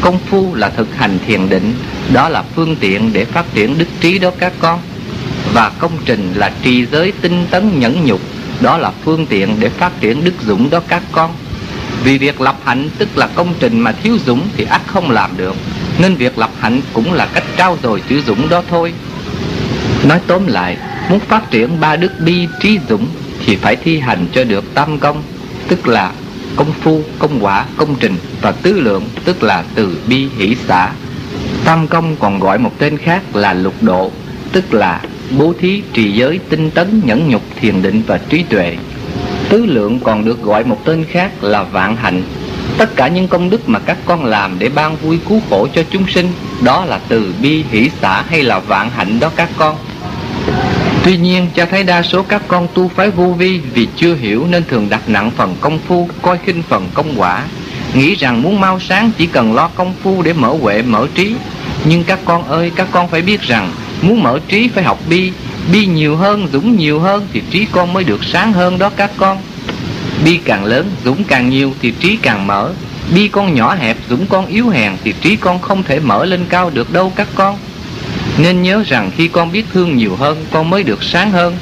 Công 0.00 0.18
phu 0.18 0.54
là 0.54 0.68
thực 0.68 0.96
hành 0.96 1.18
thiền 1.26 1.48
định. 1.48 1.74
Đó 2.12 2.28
là 2.28 2.44
phương 2.54 2.76
tiện 2.76 3.12
để 3.12 3.24
phát 3.24 3.44
triển 3.54 3.78
đức 3.78 3.88
trí 4.00 4.18
đó 4.18 4.30
các 4.38 4.52
con. 4.58 4.80
Và 5.52 5.70
công 5.78 5.92
trình 6.04 6.32
là 6.34 6.52
trì 6.62 6.86
giới 6.86 7.12
tinh 7.20 7.46
tấn 7.50 7.80
nhẫn 7.80 8.06
nhục. 8.06 8.20
Đó 8.60 8.78
là 8.78 8.92
phương 9.04 9.26
tiện 9.26 9.56
để 9.60 9.68
phát 9.68 10.00
triển 10.00 10.24
đức 10.24 10.34
dũng 10.46 10.70
đó 10.70 10.80
các 10.88 11.02
con. 11.12 11.30
Vì 12.04 12.18
việc 12.18 12.40
lập 12.40 12.56
hạnh 12.64 12.88
tức 12.98 13.08
là 13.16 13.26
công 13.34 13.54
trình 13.60 13.80
mà 13.80 13.92
thiếu 13.92 14.18
dũng 14.26 14.48
thì 14.56 14.64
ắt 14.64 14.80
không 14.86 15.10
làm 15.10 15.36
được 15.36 15.56
Nên 15.98 16.14
việc 16.14 16.38
lập 16.38 16.50
hạnh 16.60 16.80
cũng 16.92 17.12
là 17.12 17.26
cách 17.34 17.44
trao 17.56 17.78
dồi 17.82 18.02
chữ 18.08 18.22
dũng 18.26 18.48
đó 18.48 18.62
thôi 18.70 18.92
Nói 20.04 20.20
tóm 20.26 20.46
lại 20.46 20.76
Muốn 21.10 21.20
phát 21.20 21.50
triển 21.50 21.80
ba 21.80 21.96
đức 21.96 22.12
bi 22.24 22.46
trí 22.60 22.78
dũng 22.88 23.06
Thì 23.46 23.56
phải 23.56 23.76
thi 23.76 23.98
hành 23.98 24.26
cho 24.32 24.44
được 24.44 24.74
tam 24.74 24.98
công 24.98 25.22
Tức 25.68 25.88
là 25.88 26.12
công 26.56 26.72
phu, 26.72 27.02
công 27.18 27.44
quả, 27.44 27.64
công 27.76 27.96
trình 28.00 28.14
và 28.40 28.52
tứ 28.52 28.80
lượng 28.80 29.04
tức 29.24 29.42
là 29.42 29.64
từ 29.74 29.98
bi 30.08 30.28
hỷ 30.38 30.56
xã. 30.68 30.92
Tam 31.64 31.86
công 31.88 32.16
còn 32.16 32.40
gọi 32.40 32.58
một 32.58 32.72
tên 32.78 32.98
khác 32.98 33.36
là 33.36 33.52
lục 33.52 33.74
độ, 33.80 34.10
tức 34.52 34.74
là 34.74 35.00
bố 35.38 35.54
thí, 35.60 35.82
trì 35.92 36.12
giới, 36.12 36.40
tinh 36.48 36.70
tấn, 36.70 37.02
nhẫn 37.04 37.28
nhục, 37.28 37.42
thiền 37.60 37.82
định 37.82 38.02
và 38.06 38.18
trí 38.18 38.42
tuệ. 38.42 38.76
Tứ 39.48 39.66
lượng 39.66 40.00
còn 40.04 40.24
được 40.24 40.42
gọi 40.42 40.64
một 40.64 40.84
tên 40.84 41.04
khác 41.10 41.44
là 41.44 41.62
vạn 41.62 41.96
hạnh. 41.96 42.22
Tất 42.78 42.96
cả 42.96 43.08
những 43.08 43.28
công 43.28 43.50
đức 43.50 43.68
mà 43.68 43.78
các 43.78 43.96
con 44.04 44.24
làm 44.24 44.58
để 44.58 44.68
ban 44.68 44.96
vui 44.96 45.18
cứu 45.28 45.40
khổ 45.50 45.68
cho 45.74 45.82
chúng 45.90 46.08
sinh, 46.08 46.32
đó 46.60 46.84
là 46.84 47.00
từ 47.08 47.34
bi 47.42 47.64
hỷ 47.70 47.90
xã 48.02 48.22
hay 48.28 48.42
là 48.42 48.58
vạn 48.58 48.90
hạnh 48.90 49.20
đó 49.20 49.30
các 49.36 49.48
con. 49.56 49.76
Tuy 51.04 51.16
nhiên, 51.16 51.46
cha 51.54 51.64
thấy 51.64 51.84
đa 51.84 52.02
số 52.02 52.22
các 52.22 52.42
con 52.48 52.68
tu 52.74 52.88
phái 52.88 53.10
vô 53.10 53.24
vi 53.38 53.60
vì 53.74 53.88
chưa 53.96 54.14
hiểu 54.14 54.46
nên 54.50 54.64
thường 54.64 54.86
đặt 54.90 55.08
nặng 55.08 55.30
phần 55.36 55.56
công 55.60 55.78
phu, 55.78 56.08
coi 56.22 56.38
khinh 56.46 56.62
phần 56.68 56.88
công 56.94 57.20
quả. 57.20 57.42
Nghĩ 57.94 58.14
rằng 58.14 58.42
muốn 58.42 58.60
mau 58.60 58.80
sáng 58.80 59.10
chỉ 59.18 59.26
cần 59.26 59.54
lo 59.54 59.68
công 59.68 59.94
phu 60.02 60.22
để 60.22 60.32
mở 60.32 60.48
huệ, 60.60 60.82
mở 60.82 61.06
trí. 61.14 61.34
Nhưng 61.84 62.04
các 62.04 62.18
con 62.24 62.48
ơi, 62.48 62.72
các 62.76 62.88
con 62.90 63.08
phải 63.08 63.22
biết 63.22 63.40
rằng 63.40 63.72
muốn 64.02 64.22
mở 64.22 64.38
trí 64.48 64.68
phải 64.68 64.84
học 64.84 64.98
bi. 65.10 65.32
Bi 65.72 65.86
nhiều 65.86 66.16
hơn, 66.16 66.48
dũng 66.52 66.76
nhiều 66.76 67.00
hơn 67.00 67.26
thì 67.32 67.42
trí 67.50 67.66
con 67.72 67.92
mới 67.92 68.04
được 68.04 68.24
sáng 68.24 68.52
hơn 68.52 68.78
đó 68.78 68.90
các 68.96 69.10
con. 69.16 69.38
Bi 70.24 70.40
càng 70.44 70.64
lớn, 70.64 70.90
dũng 71.04 71.24
càng 71.24 71.50
nhiều 71.50 71.74
thì 71.82 71.92
trí 72.00 72.16
càng 72.16 72.46
mở. 72.46 72.72
Bi 73.14 73.28
con 73.28 73.54
nhỏ 73.54 73.74
hẹp, 73.74 73.96
dũng 74.10 74.26
con 74.26 74.46
yếu 74.46 74.68
hèn 74.68 74.92
thì 75.04 75.14
trí 75.20 75.36
con 75.36 75.60
không 75.60 75.82
thể 75.82 76.00
mở 76.00 76.24
lên 76.24 76.46
cao 76.48 76.70
được 76.70 76.92
đâu 76.92 77.12
các 77.16 77.28
con. 77.34 77.58
Nên 78.38 78.62
nhớ 78.62 78.82
rằng 78.86 79.10
khi 79.16 79.28
con 79.28 79.52
biết 79.52 79.66
thương 79.72 79.96
nhiều 79.96 80.16
hơn 80.16 80.44
Con 80.50 80.70
mới 80.70 80.82
được 80.82 81.02
sáng 81.02 81.30
hơn 81.30 81.56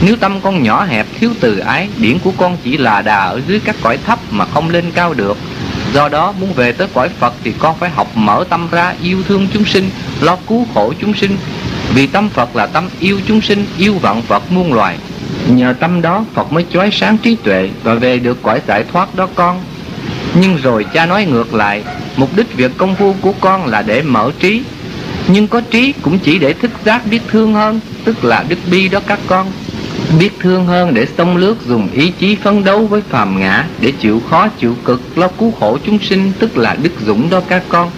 Nếu 0.00 0.16
tâm 0.16 0.40
con 0.40 0.62
nhỏ 0.62 0.84
hẹp 0.84 1.06
thiếu 1.20 1.30
từ 1.40 1.58
ái 1.58 1.88
Điển 1.96 2.18
của 2.18 2.32
con 2.36 2.56
chỉ 2.64 2.76
là 2.76 3.02
đà 3.02 3.24
ở 3.24 3.40
dưới 3.48 3.60
các 3.64 3.76
cõi 3.82 3.98
thấp 4.06 4.18
Mà 4.30 4.44
không 4.44 4.70
lên 4.70 4.84
cao 4.94 5.14
được 5.14 5.38
Do 5.94 6.08
đó 6.08 6.32
muốn 6.40 6.52
về 6.52 6.72
tới 6.72 6.88
cõi 6.94 7.08
Phật 7.08 7.34
Thì 7.44 7.52
con 7.58 7.78
phải 7.78 7.90
học 7.90 8.16
mở 8.16 8.44
tâm 8.48 8.68
ra 8.70 8.94
yêu 9.02 9.22
thương 9.28 9.48
chúng 9.52 9.64
sinh 9.64 9.90
Lo 10.20 10.36
cứu 10.48 10.66
khổ 10.74 10.92
chúng 11.00 11.14
sinh 11.14 11.36
vì 11.94 12.06
tâm 12.06 12.28
Phật 12.28 12.56
là 12.56 12.66
tâm 12.66 12.88
yêu 13.00 13.20
chúng 13.26 13.40
sinh, 13.40 13.66
Yêu 13.78 13.94
vạn 13.94 14.22
Phật 14.22 14.52
muôn 14.52 14.72
loài. 14.72 14.96
Nhờ 15.48 15.74
tâm 15.80 16.02
đó, 16.02 16.24
Phật 16.34 16.52
mới 16.52 16.64
chói 16.72 16.90
sáng 16.92 17.18
trí 17.18 17.34
tuệ 17.34 17.70
Và 17.82 17.94
về 17.94 18.18
được 18.18 18.42
cõi 18.42 18.60
giải 18.68 18.84
thoát 18.92 19.14
đó 19.14 19.28
con. 19.34 19.60
Nhưng 20.34 20.56
rồi 20.56 20.86
cha 20.92 21.06
nói 21.06 21.24
ngược 21.24 21.54
lại, 21.54 21.82
Mục 22.16 22.36
đích 22.36 22.56
việc 22.56 22.72
công 22.76 22.94
phu 22.94 23.14
của 23.20 23.32
con 23.40 23.66
là 23.66 23.82
để 23.82 24.02
mở 24.02 24.30
trí. 24.40 24.62
Nhưng 25.28 25.48
có 25.48 25.60
trí 25.60 25.92
cũng 26.02 26.18
chỉ 26.18 26.38
để 26.38 26.52
thức 26.52 26.70
giác 26.84 27.06
biết 27.06 27.20
thương 27.28 27.54
hơn, 27.54 27.80
Tức 28.04 28.24
là 28.24 28.44
đức 28.48 28.58
bi 28.70 28.88
đó 28.88 29.00
các 29.06 29.18
con. 29.26 29.46
Biết 30.18 30.30
thương 30.40 30.66
hơn 30.66 30.94
để 30.94 31.06
sông 31.18 31.36
lướt 31.36 31.56
dùng 31.66 31.88
ý 31.92 32.12
chí 32.18 32.36
phấn 32.36 32.64
đấu 32.64 32.86
với 32.86 33.00
phàm 33.10 33.40
ngã, 33.40 33.64
Để 33.80 33.92
chịu 34.00 34.22
khó, 34.30 34.48
chịu 34.48 34.76
cực 34.84 35.18
lo 35.18 35.28
cứu 35.38 35.52
khổ 35.60 35.78
chúng 35.86 35.98
sinh, 35.98 36.32
Tức 36.38 36.58
là 36.58 36.76
đức 36.82 36.92
dũng 37.06 37.30
đó 37.30 37.40
các 37.48 37.62
con. 37.68 37.90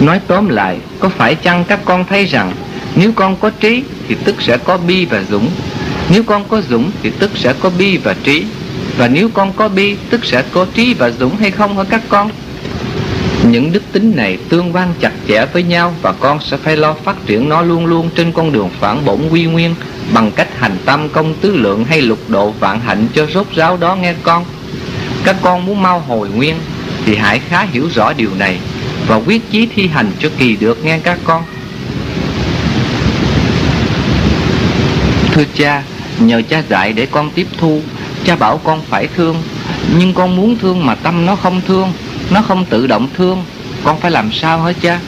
Nói 0.00 0.20
tóm 0.26 0.48
lại, 0.48 0.78
Có 0.98 1.08
phải 1.08 1.34
chăng 1.34 1.64
các 1.64 1.80
con 1.84 2.04
thấy 2.04 2.24
rằng 2.24 2.52
nếu 2.98 3.12
con 3.12 3.36
có 3.36 3.50
trí 3.50 3.82
thì 4.08 4.16
tức 4.24 4.34
sẽ 4.42 4.56
có 4.56 4.76
bi 4.76 5.04
và 5.04 5.22
dũng 5.30 5.50
Nếu 6.10 6.22
con 6.22 6.44
có 6.48 6.62
dũng 6.70 6.90
thì 7.02 7.10
tức 7.18 7.30
sẽ 7.34 7.54
có 7.60 7.70
bi 7.78 7.96
và 7.96 8.14
trí 8.24 8.44
Và 8.98 9.08
nếu 9.08 9.28
con 9.28 9.52
có 9.52 9.68
bi, 9.68 9.96
tức 10.10 10.24
sẽ 10.24 10.42
có 10.52 10.66
trí 10.74 10.94
và 10.94 11.10
dũng 11.10 11.36
hay 11.36 11.50
không 11.50 11.76
hả 11.78 11.84
các 11.84 12.02
con 12.08 12.30
những 13.44 13.72
đức 13.72 13.82
tính 13.92 14.12
này 14.16 14.38
tương 14.48 14.72
quan 14.72 14.94
chặt 15.00 15.12
chẽ 15.28 15.46
với 15.52 15.62
nhau 15.62 15.94
và 16.02 16.12
con 16.12 16.38
sẽ 16.40 16.56
phải 16.56 16.76
lo 16.76 16.94
phát 17.04 17.16
triển 17.26 17.48
nó 17.48 17.62
luôn 17.62 17.86
luôn 17.86 18.10
trên 18.14 18.32
con 18.32 18.52
đường 18.52 18.70
phản 18.80 19.04
bổn 19.04 19.28
quy 19.30 19.44
nguyên 19.44 19.74
bằng 20.12 20.32
cách 20.32 20.48
hành 20.58 20.76
tâm 20.84 21.08
công 21.08 21.34
tứ 21.34 21.56
lượng 21.56 21.84
hay 21.84 22.00
lục 22.00 22.18
độ 22.28 22.50
vạn 22.50 22.80
hạnh 22.80 23.06
cho 23.14 23.26
rốt 23.26 23.46
ráo 23.54 23.76
đó 23.76 23.96
nghe 23.96 24.14
con. 24.22 24.44
Các 25.24 25.36
con 25.42 25.66
muốn 25.66 25.82
mau 25.82 25.98
hồi 26.00 26.28
nguyên 26.28 26.54
thì 27.04 27.16
hãy 27.16 27.38
khá 27.38 27.62
hiểu 27.62 27.88
rõ 27.94 28.12
điều 28.12 28.30
này 28.38 28.58
và 29.06 29.16
quyết 29.16 29.50
chí 29.50 29.68
thi 29.74 29.86
hành 29.86 30.10
cho 30.18 30.28
kỳ 30.38 30.56
được 30.56 30.84
nghe 30.84 30.98
các 30.98 31.18
con. 31.24 31.42
Thưa 35.38 35.44
cha, 35.54 35.82
nhờ 36.20 36.42
cha 36.48 36.62
dạy 36.68 36.92
để 36.92 37.06
con 37.06 37.30
tiếp 37.30 37.46
thu, 37.58 37.80
cha 38.24 38.36
bảo 38.36 38.58
con 38.64 38.82
phải 38.88 39.08
thương, 39.16 39.36
nhưng 39.98 40.14
con 40.14 40.36
muốn 40.36 40.58
thương 40.58 40.86
mà 40.86 40.94
tâm 40.94 41.26
nó 41.26 41.36
không 41.36 41.60
thương 41.66 41.92
nó 42.30 42.42
không 42.42 42.64
tự 42.64 42.86
động 42.86 43.08
thương. 43.16 43.44
Con 43.84 44.00
phải 44.00 44.10
làm 44.10 44.32
sao 44.32 44.58
hết 44.58 44.76
cha? 44.82 45.00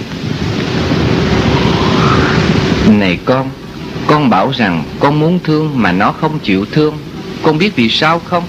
Này 2.88 3.18
con 3.24 3.50
Con 4.06 4.30
bảo 4.30 4.52
rằng 4.56 4.84
con 5.00 5.20
muốn 5.20 5.38
thương 5.44 5.82
mà 5.82 5.92
nó 5.92 6.12
không 6.12 6.38
chịu 6.38 6.66
thương. 6.72 6.98
Con 7.42 7.58
biết 7.58 7.76
vì 7.76 7.88
sao 7.88 8.18
không? 8.24 8.44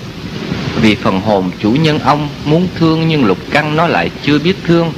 Vì 0.81 0.95
phần 0.95 1.21
hồn 1.21 1.51
chủ 1.59 1.71
nhân 1.71 1.99
ông 1.99 2.29
muốn 2.45 2.67
thương 2.79 3.07
nhưng 3.07 3.25
lục 3.25 3.37
căng 3.51 3.75
nó 3.75 3.87
lại 3.87 4.09
chưa 4.23 4.39
biết 4.39 4.55
thương. 4.67 4.93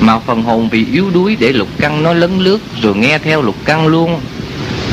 Mà 0.00 0.18
phần 0.18 0.42
hồn 0.42 0.68
vì 0.68 0.86
yếu 0.92 1.10
đuối 1.10 1.36
để 1.40 1.52
lục 1.52 1.68
căng 1.78 2.02
nó 2.02 2.12
lấn 2.12 2.38
lướt 2.38 2.58
Rồi 2.82 2.96
nghe 2.96 3.18
theo 3.18 3.42
lục 3.42 3.56
căng 3.64 3.86
luôn 3.86 4.20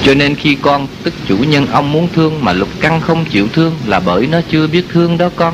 cho 0.03 0.13
nên 0.13 0.35
khi 0.35 0.57
con 0.61 0.87
tức 1.03 1.13
chủ 1.27 1.37
nhân 1.37 1.67
ông 1.71 1.91
muốn 1.91 2.07
thương 2.15 2.45
mà 2.45 2.53
lục 2.53 2.69
căng 2.79 3.01
không 3.01 3.25
chịu 3.25 3.47
thương 3.53 3.75
là 3.85 3.99
bởi 3.99 4.27
nó 4.27 4.41
chưa 4.51 4.67
biết 4.67 4.85
thương 4.89 5.17
đó 5.17 5.29
con. 5.35 5.53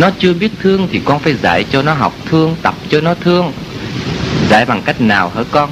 Nó 0.00 0.10
chưa 0.18 0.34
biết 0.34 0.52
thương 0.62 0.88
thì 0.92 1.00
con 1.04 1.18
phải 1.18 1.34
dạy 1.42 1.64
cho 1.72 1.82
nó 1.82 1.94
học 1.94 2.14
thương 2.30 2.56
tập 2.62 2.74
cho 2.88 3.00
nó 3.00 3.14
thương. 3.14 3.52
Dạy 4.50 4.64
bằng 4.64 4.82
cách 4.82 5.00
nào 5.00 5.32
hả 5.36 5.42
con? 5.50 5.70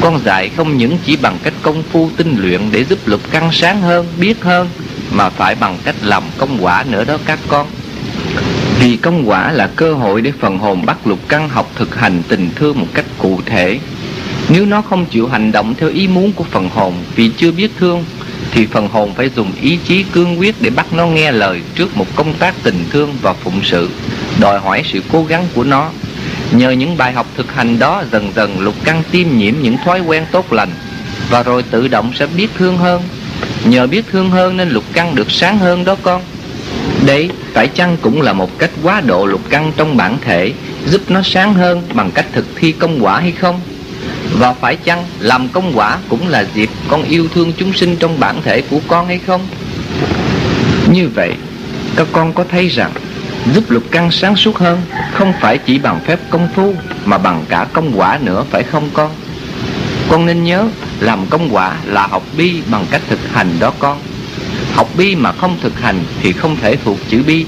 Con 0.00 0.18
dạy 0.24 0.50
không 0.56 0.76
những 0.76 0.98
chỉ 1.04 1.16
bằng 1.16 1.38
cách 1.42 1.52
công 1.62 1.82
phu 1.82 2.10
tinh 2.16 2.36
luyện 2.38 2.60
để 2.72 2.84
giúp 2.84 2.98
lục 3.06 3.20
căn 3.30 3.52
sáng 3.52 3.80
hơn, 3.82 4.06
biết 4.20 4.42
hơn 4.42 4.68
Mà 5.12 5.30
phải 5.30 5.54
bằng 5.54 5.78
cách 5.84 5.94
làm 6.02 6.22
công 6.38 6.64
quả 6.64 6.84
nữa 6.90 7.04
đó 7.04 7.16
các 7.24 7.38
con. 7.48 7.66
Vì 8.80 8.96
công 8.96 9.28
quả 9.28 9.52
là 9.52 9.70
cơ 9.76 9.94
hội 9.94 10.20
để 10.22 10.32
phần 10.40 10.58
hồn 10.58 10.86
bắt 10.86 11.06
lục 11.06 11.18
căn 11.28 11.48
học 11.48 11.70
thực 11.74 11.96
hành 11.96 12.22
tình 12.28 12.50
thương 12.54 12.80
một 12.80 12.86
cách 12.94 13.04
cụ 13.18 13.40
thể. 13.46 13.78
Nếu 14.50 14.66
nó 14.66 14.82
không 14.82 15.06
chịu 15.06 15.28
hành 15.28 15.52
động 15.52 15.74
theo 15.78 15.90
ý 15.90 16.08
muốn 16.08 16.32
của 16.32 16.44
phần 16.44 16.68
hồn 16.68 16.94
vì 17.14 17.30
chưa 17.36 17.52
biết 17.52 17.70
thương 17.78 18.04
Thì 18.52 18.66
phần 18.66 18.88
hồn 18.88 19.14
phải 19.14 19.30
dùng 19.36 19.52
ý 19.62 19.78
chí 19.84 20.02
cương 20.02 20.38
quyết 20.38 20.54
để 20.60 20.70
bắt 20.70 20.92
nó 20.92 21.06
nghe 21.06 21.32
lời 21.32 21.62
trước 21.74 21.96
một 21.96 22.06
công 22.14 22.34
tác 22.34 22.54
tình 22.62 22.84
thương 22.90 23.14
và 23.22 23.32
phụng 23.32 23.60
sự 23.62 23.88
Đòi 24.40 24.58
hỏi 24.58 24.82
sự 24.92 25.00
cố 25.12 25.24
gắng 25.24 25.46
của 25.54 25.64
nó. 25.64 25.90
Nhờ 26.52 26.70
những 26.70 26.96
bài 26.96 27.12
học 27.12 27.26
thực 27.36 27.52
hành 27.54 27.78
đó 27.78 28.02
dần 28.12 28.32
dần 28.36 28.60
lục 28.60 28.74
căn 28.84 29.02
tiêm 29.10 29.26
nhiễm 29.36 29.54
những 29.62 29.76
thói 29.84 30.00
quen 30.00 30.24
tốt 30.32 30.52
lành 30.52 30.70
Và 31.30 31.42
rồi 31.42 31.62
tự 31.62 31.88
động 31.88 32.12
sẽ 32.14 32.26
biết 32.26 32.50
thương 32.58 32.78
hơn. 32.78 33.02
Nhờ 33.64 33.86
biết 33.86 34.04
thương 34.12 34.30
hơn 34.30 34.56
nên 34.56 34.68
lục 34.68 34.84
căn 34.92 35.14
được 35.14 35.30
sáng 35.30 35.58
hơn 35.58 35.84
đó 35.84 35.96
con. 36.02 36.22
Đấy, 37.06 37.30
phải 37.54 37.68
chăng 37.68 37.96
cũng 38.02 38.22
là 38.22 38.32
một 38.32 38.58
cách 38.58 38.70
quá 38.82 39.00
độ 39.00 39.26
lục 39.26 39.40
căn 39.50 39.72
trong 39.76 39.96
bản 39.96 40.16
thể 40.20 40.52
Giúp 40.86 41.00
nó 41.08 41.20
sáng 41.24 41.54
hơn 41.54 41.82
bằng 41.94 42.10
cách 42.10 42.26
thực 42.32 42.46
thi 42.56 42.72
công 42.72 43.04
quả 43.04 43.20
hay 43.20 43.32
không? 43.32 43.60
Và 44.38 44.52
phải 44.52 44.76
chăng 44.76 45.04
làm 45.20 45.48
công 45.48 45.72
quả 45.74 45.98
cũng 46.08 46.28
là 46.28 46.46
dịp 46.54 46.70
con 46.88 47.02
yêu 47.02 47.28
thương 47.34 47.52
chúng 47.58 47.72
sinh 47.72 47.96
trong 47.96 48.20
bản 48.20 48.42
thể 48.42 48.62
của 48.62 48.80
con 48.88 49.06
hay 49.06 49.18
không? 49.18 49.46
Như 50.92 51.08
vậy, 51.14 51.32
các 51.96 52.06
con 52.12 52.32
có 52.32 52.44
thấy 52.50 52.68
rằng 52.68 52.92
giúp 53.54 53.70
lục 53.70 53.82
căn 53.90 54.10
sáng 54.10 54.36
suốt 54.36 54.58
hơn 54.58 54.80
không 55.12 55.32
phải 55.40 55.58
chỉ 55.58 55.78
bằng 55.78 56.00
phép 56.06 56.18
công 56.30 56.48
phu 56.54 56.74
mà 57.04 57.18
bằng 57.18 57.44
cả 57.48 57.66
công 57.72 57.92
quả 57.98 58.18
nữa 58.22 58.44
phải 58.50 58.62
không 58.62 58.90
con? 58.92 59.10
Con 60.08 60.26
nên 60.26 60.44
nhớ 60.44 60.68
làm 61.00 61.26
công 61.26 61.48
quả 61.54 61.76
là 61.84 62.06
học 62.06 62.22
bi 62.36 62.62
bằng 62.70 62.86
cách 62.90 63.02
thực 63.08 63.20
hành 63.32 63.48
đó 63.60 63.72
con. 63.78 64.00
Học 64.74 64.88
bi 64.96 65.14
mà 65.16 65.32
không 65.32 65.56
thực 65.62 65.80
hành 65.80 66.00
thì 66.22 66.32
không 66.32 66.56
thể 66.56 66.76
thuộc 66.84 66.98
chữ 67.08 67.22
bi. 67.26 67.46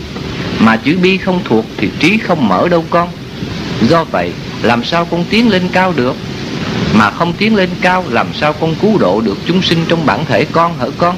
Mà 0.59 0.77
chữ 0.77 0.99
bi 1.03 1.19
không 1.19 1.41
thuộc 1.45 1.65
thì 1.77 1.91
trí 1.99 2.19
không 2.19 2.49
mở 2.49 2.69
đâu 2.69 2.85
con. 2.91 3.09
Do 3.89 4.05
vậy 4.05 4.33
làm 4.63 4.85
sao 4.85 5.05
con 5.05 5.25
tiến 5.31 5.49
lên 5.49 5.63
cao 5.73 5.93
được? 5.97 6.17
Mà 6.95 7.11
không 7.11 7.33
tiến 7.33 7.57
lên 7.57 7.71
cao, 7.81 8.05
làm 8.09 8.27
sao 8.41 8.53
con 8.53 8.75
cứu 8.83 8.99
độ 8.99 9.21
được 9.21 9.39
chúng 9.47 9.63
sinh 9.63 9.85
trong 9.89 10.07
bản 10.07 10.25
thể 10.27 10.45
con 10.53 10.79
hở 10.79 10.91
con? 10.99 11.17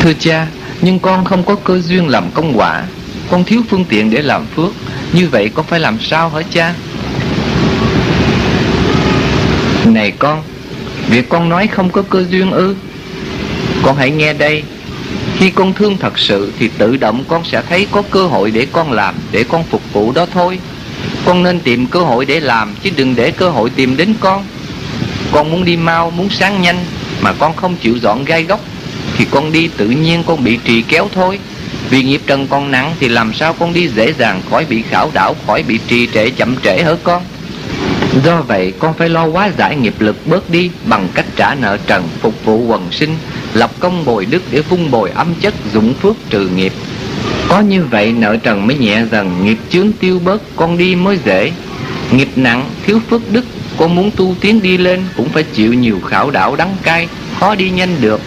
Thưa 0.00 0.12
cha, 0.18 0.46
nhưng 0.82 0.98
con 0.98 1.24
không 1.24 1.42
có 1.44 1.54
cơ 1.54 1.80
duyên 1.80 2.08
làm 2.08 2.30
công 2.34 2.58
quả. 2.58 2.82
Con 3.30 3.44
thiếu 3.44 3.62
phương 3.70 3.84
tiện 3.84 4.10
để 4.10 4.22
làm 4.22 4.46
phước. 4.56 4.72
Như 5.12 5.28
vậy 5.28 5.50
con 5.54 5.66
phải 5.66 5.80
làm 5.80 5.98
sao 6.00 6.28
hả 6.28 6.42
cha? 6.50 6.74
Này 9.84 10.10
con, 10.18 10.42
Việc 11.08 11.28
con 11.28 11.48
nói 11.48 11.66
không 11.66 11.90
có 11.90 12.02
cơ 12.02 12.24
duyên 12.30 12.50
ư? 12.50 12.76
Con 13.82 13.96
hãy 13.96 14.10
nghe 14.10 14.32
đây. 14.32 14.62
Khi 15.38 15.50
con 15.50 15.72
thương 15.72 15.96
thật 15.96 16.18
sự, 16.18 16.52
Thì 16.58 16.70
tự 16.78 16.96
động 16.96 17.24
con 17.28 17.44
sẽ 17.44 17.62
thấy 17.68 17.86
có 17.90 18.02
cơ 18.10 18.26
hội 18.26 18.50
để 18.50 18.66
con 18.72 18.92
làm, 18.92 19.14
Để 19.32 19.44
con 19.44 19.64
phục 19.64 19.92
vụ 19.92 20.12
đó 20.12 20.26
thôi. 20.32 20.58
Con 21.26 21.42
nên 21.42 21.60
tìm 21.60 21.86
cơ 21.86 22.00
hội 22.00 22.24
để 22.24 22.40
làm 22.40 22.74
Chứ 22.82 22.90
đừng 22.96 23.14
để 23.16 23.30
cơ 23.30 23.50
hội 23.50 23.70
tìm 23.70 23.96
đến 23.96 24.14
con. 24.20 24.44
Con 25.32 25.50
muốn 25.50 25.64
đi 25.64 25.76
mau, 25.76 26.10
muốn 26.10 26.30
sáng 26.30 26.62
nhanh 26.62 26.78
Mà 27.20 27.32
con 27.32 27.56
không 27.56 27.76
chịu 27.76 27.98
dọn 28.02 28.24
gai 28.24 28.42
góc 28.42 28.60
thì 29.18 29.26
con 29.30 29.52
đi 29.52 29.68
tự 29.76 29.88
nhiên 29.88 30.22
con 30.26 30.44
bị 30.44 30.58
trì 30.64 30.82
kéo 30.82 31.08
thôi. 31.14 31.38
Vì 31.90 32.02
nghiệp 32.02 32.20
trần 32.26 32.46
con 32.46 32.70
nặng 32.70 32.94
thì 33.00 33.08
làm 33.08 33.34
sao 33.34 33.52
con 33.52 33.72
đi 33.72 33.88
dễ 33.88 34.12
dàng 34.18 34.42
khỏi 34.50 34.64
bị 34.64 34.82
khảo 34.82 35.10
đảo 35.14 35.36
Khỏi 35.46 35.62
bị 35.62 35.78
trì 35.88 36.08
trệ 36.14 36.30
chậm 36.30 36.56
trễ 36.64 36.82
hở 36.82 36.96
con? 37.02 37.22
Do 38.24 38.42
vậy 38.42 38.72
con 38.78 38.94
phải 38.94 39.08
lo 39.08 39.26
quá 39.26 39.50
giải 39.58 39.76
nghiệp 39.76 39.94
lực 39.98 40.26
bớt 40.26 40.50
đi 40.50 40.70
Bằng 40.84 41.08
cách 41.14 41.26
trả 41.36 41.54
nợ 41.54 41.76
trần 41.86 42.08
phục 42.20 42.44
vụ 42.44 42.58
quần 42.66 42.88
sinh 42.90 43.16
Lập 43.54 43.70
công 43.80 44.04
bồi 44.04 44.26
đức 44.26 44.42
để 44.50 44.60
vung 44.60 44.90
bồi 44.90 45.10
âm 45.10 45.34
chất 45.34 45.54
dụng 45.72 45.94
phước 45.94 46.16
trừ 46.30 46.48
nghiệp. 46.48 46.72
Có 47.48 47.60
như 47.60 47.84
vậy 47.90 48.12
nợ 48.12 48.36
trần 48.36 48.66
mới 48.66 48.78
nhẹ 48.78 49.02
dần. 49.10 49.44
Nghiệp 49.44 49.58
chướng 49.70 49.92
tiêu 49.92 50.20
bớt, 50.24 50.42
con 50.56 50.78
đi 50.78 50.94
mới 50.94 51.18
dễ. 51.24 51.52
Nghiệp 52.12 52.28
nặng, 52.36 52.64
thiếu 52.86 53.00
phước 53.10 53.32
đức. 53.32 53.44
Con 53.76 53.94
muốn 53.94 54.10
tu 54.16 54.34
tiến 54.40 54.62
đi 54.62 54.76
lên, 54.76 55.02
Cũng 55.16 55.28
phải 55.28 55.42
chịu 55.42 55.74
nhiều 55.74 56.00
khảo 56.06 56.30
đảo 56.30 56.56
đắng 56.56 56.76
cay. 56.82 57.08
Khó 57.40 57.54
đi 57.54 57.70
nhanh 57.70 57.96
được. 58.00 58.20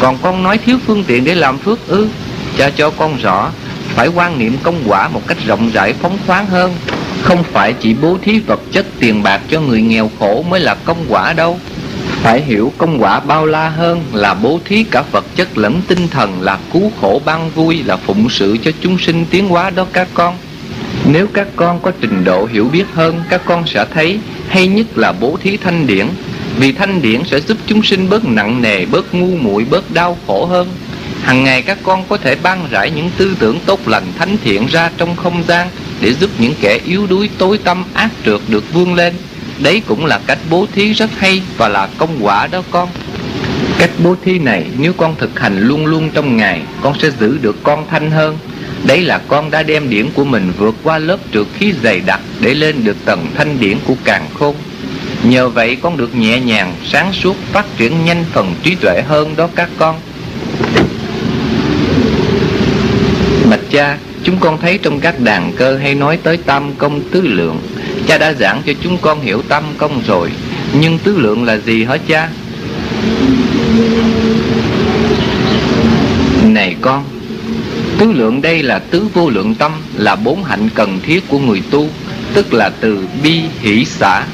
Còn 0.00 0.18
con 0.22 0.42
nói 0.42 0.58
thiếu 0.58 0.78
phương 0.86 1.04
tiện 1.06 1.24
để 1.24 1.34
làm 1.34 1.58
phước 1.58 1.88
ư? 1.88 2.08
Cha 2.58 2.70
cho 2.70 2.90
con 2.90 3.16
rõ, 3.22 3.50
Phải 3.94 4.08
quan 4.08 4.38
niệm 4.38 4.56
công 4.62 4.82
quả 4.86 5.08
một 5.08 5.26
cách 5.26 5.38
rộng 5.46 5.70
rãi, 5.74 5.92
phóng 5.92 6.18
khoáng 6.26 6.46
hơn. 6.46 6.74
Không 7.22 7.42
phải 7.52 7.72
chỉ 7.72 7.94
bố 7.94 8.18
thí 8.22 8.38
vật 8.38 8.60
chất 8.72 8.86
tiền 8.98 9.22
bạc 9.22 9.40
cho 9.50 9.60
người 9.60 9.82
nghèo 9.82 10.10
khổ 10.18 10.44
mới 10.48 10.60
là 10.60 10.74
công 10.74 11.04
quả 11.08 11.32
đâu 11.32 11.58
phải 12.22 12.42
hiểu 12.42 12.72
công 12.78 13.02
quả 13.02 13.20
bao 13.20 13.46
la 13.46 13.68
hơn 13.68 14.04
là 14.12 14.34
bố 14.34 14.60
thí 14.64 14.84
cả 14.84 15.02
vật 15.12 15.24
chất 15.36 15.58
lẫn 15.58 15.82
tinh 15.88 16.08
thần 16.08 16.42
là 16.42 16.58
cứu 16.72 16.92
khổ 17.00 17.20
ban 17.24 17.50
vui 17.50 17.82
là 17.82 17.96
phụng 17.96 18.30
sự 18.30 18.56
cho 18.64 18.70
chúng 18.80 18.98
sinh 18.98 19.24
tiến 19.30 19.48
hóa 19.48 19.70
đó 19.70 19.86
các 19.92 20.08
con. 20.14 20.34
Nếu 21.12 21.26
các 21.34 21.48
con 21.56 21.80
có 21.80 21.92
trình 22.00 22.24
độ 22.24 22.46
hiểu 22.52 22.68
biết 22.72 22.84
hơn, 22.94 23.22
các 23.30 23.40
con 23.44 23.66
sẽ 23.66 23.84
thấy 23.94 24.18
hay 24.48 24.66
nhất 24.66 24.86
là 24.98 25.12
bố 25.12 25.38
thí 25.42 25.56
thanh 25.56 25.86
điển 25.86 26.06
vì 26.56 26.72
thanh 26.72 27.02
điển 27.02 27.24
sẽ 27.24 27.40
giúp 27.40 27.56
chúng 27.66 27.82
sinh 27.82 28.08
bớt 28.08 28.24
nặng 28.24 28.62
nề, 28.62 28.86
bớt 28.86 29.14
ngu 29.14 29.36
muội, 29.36 29.64
bớt 29.70 29.90
đau 29.94 30.16
khổ 30.26 30.46
hơn. 30.46 30.68
Hằng 31.22 31.44
ngày 31.44 31.62
các 31.62 31.78
con 31.82 32.04
có 32.08 32.16
thể 32.16 32.36
ban 32.42 32.68
rải 32.70 32.90
những 32.90 33.10
tư 33.16 33.36
tưởng 33.38 33.58
tốt 33.66 33.88
lành 33.88 34.04
thánh 34.18 34.36
thiện 34.44 34.66
ra 34.66 34.90
trong 34.96 35.16
không 35.16 35.42
gian 35.48 35.68
để 36.00 36.14
giúp 36.14 36.30
những 36.38 36.54
kẻ 36.60 36.80
yếu 36.86 37.06
đuối 37.06 37.30
tối 37.38 37.58
tâm 37.64 37.84
ác 37.94 38.10
trượt 38.24 38.40
được 38.48 38.72
vươn 38.72 38.94
lên. 38.94 39.14
Đấy 39.62 39.82
cũng 39.86 40.04
là 40.06 40.20
cách 40.26 40.38
bố 40.50 40.66
thí 40.74 40.92
rất 40.92 41.10
hay 41.18 41.42
và 41.56 41.68
là 41.68 41.88
công 41.98 42.18
quả 42.20 42.46
đó 42.46 42.62
con. 42.70 42.88
Cách 43.78 43.90
bố 44.04 44.16
thí 44.24 44.38
này 44.38 44.66
nếu 44.78 44.92
con 44.92 45.14
thực 45.18 45.40
hành 45.40 45.60
luôn 45.60 45.86
luôn 45.86 46.10
trong 46.14 46.36
ngày, 46.36 46.62
con 46.80 46.94
sẽ 47.02 47.10
giữ 47.20 47.38
được 47.38 47.56
con 47.62 47.86
thanh 47.90 48.10
hơn. 48.10 48.38
Đấy 48.84 49.02
là 49.02 49.20
con 49.28 49.50
đã 49.50 49.62
đem 49.62 49.90
điển 49.90 50.06
của 50.14 50.24
mình 50.24 50.52
vượt 50.58 50.74
qua 50.82 50.98
lớp 50.98 51.16
trượt 51.32 51.46
khí 51.58 51.72
dày 51.82 52.00
đặc 52.00 52.20
để 52.40 52.54
lên 52.54 52.84
được 52.84 52.96
tầng 53.04 53.26
thanh 53.36 53.60
điển 53.60 53.76
của 53.86 53.94
càng 54.04 54.26
khôn. 54.34 54.56
Nhờ 55.22 55.48
vậy 55.48 55.76
con 55.82 55.96
được 55.96 56.14
nhẹ 56.14 56.40
nhàng, 56.40 56.74
sáng 56.84 57.12
suốt, 57.12 57.36
phát 57.52 57.66
triển 57.76 58.04
nhanh 58.04 58.24
phần 58.32 58.54
trí 58.62 58.74
tuệ 58.74 59.02
hơn 59.08 59.34
đó 59.36 59.48
các 59.54 59.68
con. 59.78 59.96
Bạch 63.50 63.60
cha, 63.70 63.98
chúng 64.24 64.38
con 64.38 64.60
thấy 64.60 64.78
trong 64.78 65.00
các 65.00 65.20
đàn 65.20 65.52
cơ 65.52 65.76
hay 65.76 65.94
nói 65.94 66.18
tới 66.22 66.36
tam 66.36 66.74
công 66.78 67.00
tứ 67.10 67.20
lượng. 67.20 67.58
Cha 68.10 68.18
đã 68.18 68.32
giảng 68.32 68.62
cho 68.66 68.72
chúng 68.82 68.98
con 68.98 69.20
hiểu 69.20 69.42
tâm 69.48 69.64
công 69.78 70.02
rồi, 70.06 70.30
nhưng 70.80 70.98
tứ 70.98 71.18
lượng 71.18 71.44
là 71.44 71.58
gì 71.58 71.84
hả 71.84 71.96
cha? 71.96 72.28
Này 76.44 76.76
con, 76.80 77.04
tứ 77.98 78.12
lượng 78.12 78.42
đây 78.42 78.62
là 78.62 78.78
tứ 78.78 79.06
vô 79.14 79.30
lượng 79.30 79.54
tâm, 79.54 79.72
là 79.96 80.16
bốn 80.16 80.44
hạnh 80.44 80.68
cần 80.74 81.00
thiết 81.02 81.28
của 81.28 81.38
người 81.38 81.62
tu, 81.70 81.88
tức 82.34 82.52
là 82.52 82.70
từ 82.80 82.98
bi, 83.22 83.40
hỷ, 83.60 83.84
xã 83.84 84.24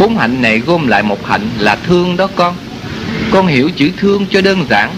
Bốn 0.00 0.18
hạnh 0.18 0.42
này 0.42 0.58
gom 0.58 0.86
lại 0.86 1.02
một 1.02 1.26
hạnh 1.26 1.50
là 1.58 1.76
thương 1.86 2.16
đó 2.16 2.28
con. 2.36 2.54
Con 3.30 3.46
hiểu 3.46 3.70
chữ 3.76 3.90
thương 3.96 4.26
cho 4.30 4.40
đơn 4.40 4.66
giản. 4.70 4.90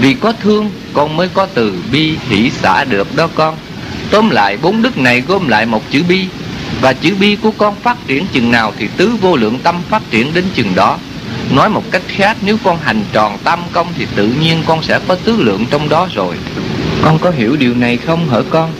Vì 0.00 0.14
có 0.14 0.32
thương 0.42 0.70
con 0.92 1.16
mới 1.16 1.28
có 1.34 1.46
từ 1.54 1.74
bi 1.92 2.16
hỷ 2.28 2.50
xã 2.50 2.84
được 2.84 3.16
đó 3.16 3.28
con. 3.34 3.56
Tóm 4.10 4.30
lại 4.30 4.58
bốn 4.62 4.82
đức 4.82 4.98
này 4.98 5.20
gom 5.20 5.48
lại 5.48 5.66
một 5.66 5.82
chữ 5.90 6.02
bi. 6.08 6.26
Và 6.80 6.92
chữ 6.92 7.14
bi 7.20 7.36
của 7.42 7.50
con 7.50 7.74
phát 7.82 7.96
triển 8.06 8.26
chừng 8.32 8.50
nào 8.50 8.72
Thì 8.78 8.88
tứ 8.96 9.16
vô 9.20 9.36
lượng 9.36 9.58
tâm 9.62 9.76
phát 9.88 10.02
triển 10.10 10.34
đến 10.34 10.44
chừng 10.54 10.74
đó 10.74 10.98
Nói 11.54 11.68
một 11.68 11.82
cách 11.90 12.02
khác 12.08 12.36
nếu 12.42 12.56
con 12.64 12.78
hành 12.82 13.02
tròn 13.12 13.38
tam 13.44 13.60
công 13.72 13.86
Thì 13.98 14.06
tự 14.16 14.26
nhiên 14.26 14.62
con 14.66 14.82
sẽ 14.82 15.00
có 15.08 15.14
tứ 15.14 15.36
lượng 15.36 15.66
trong 15.70 15.88
đó 15.88 16.08
rồi 16.14 16.34
Con 17.02 17.18
có 17.18 17.30
hiểu 17.30 17.56
điều 17.56 17.74
này 17.74 17.96
không 17.96 18.28
hả 18.28 18.38
con? 18.50 18.72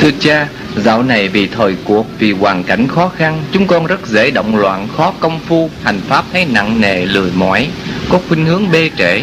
Thưa 0.00 0.10
cha, 0.20 0.48
dạo 0.76 1.02
này 1.02 1.28
vì 1.28 1.46
thời 1.46 1.76
cuộc, 1.84 2.06
vì 2.18 2.32
hoàn 2.32 2.64
cảnh 2.64 2.88
khó 2.88 3.08
khăn, 3.16 3.42
chúng 3.52 3.66
con 3.66 3.86
rất 3.86 4.06
dễ 4.06 4.30
động 4.30 4.56
loạn, 4.56 4.88
khó 4.96 5.12
công 5.20 5.40
phu, 5.48 5.70
hành 5.82 6.00
pháp 6.08 6.24
thấy 6.32 6.44
nặng 6.44 6.80
nề, 6.80 7.04
lười 7.06 7.30
mỏi, 7.34 7.68
có 8.08 8.20
khuynh 8.28 8.46
hướng 8.46 8.70
bê 8.70 8.90
trễ. 8.98 9.22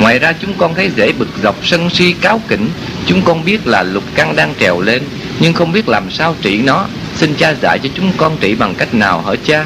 Ngoài 0.00 0.18
ra 0.18 0.32
chúng 0.40 0.54
con 0.58 0.74
thấy 0.74 0.90
dễ 0.96 1.12
bực 1.42 1.54
sân 1.62 1.90
si, 1.90 2.12
cáo 2.12 2.40
kỉnh. 2.48 2.68
Chúng 3.06 3.22
con 3.22 3.44
biết 3.44 3.66
là 3.66 3.82
lục 3.82 4.04
căn 4.14 4.36
đang 4.36 4.54
trèo 4.60 4.80
lên, 4.80 5.02
nhưng 5.40 5.52
không 5.52 5.72
biết 5.72 5.88
làm 5.88 6.10
sao 6.10 6.36
trị 6.42 6.62
nó. 6.62 6.86
Xin 7.16 7.34
cha 7.34 7.54
dạy 7.62 7.78
cho 7.78 7.88
chúng 7.94 8.12
con 8.16 8.36
trị 8.40 8.54
bằng 8.54 8.74
cách 8.74 8.94
nào 8.94 9.22
hả 9.22 9.32
cha? 9.44 9.64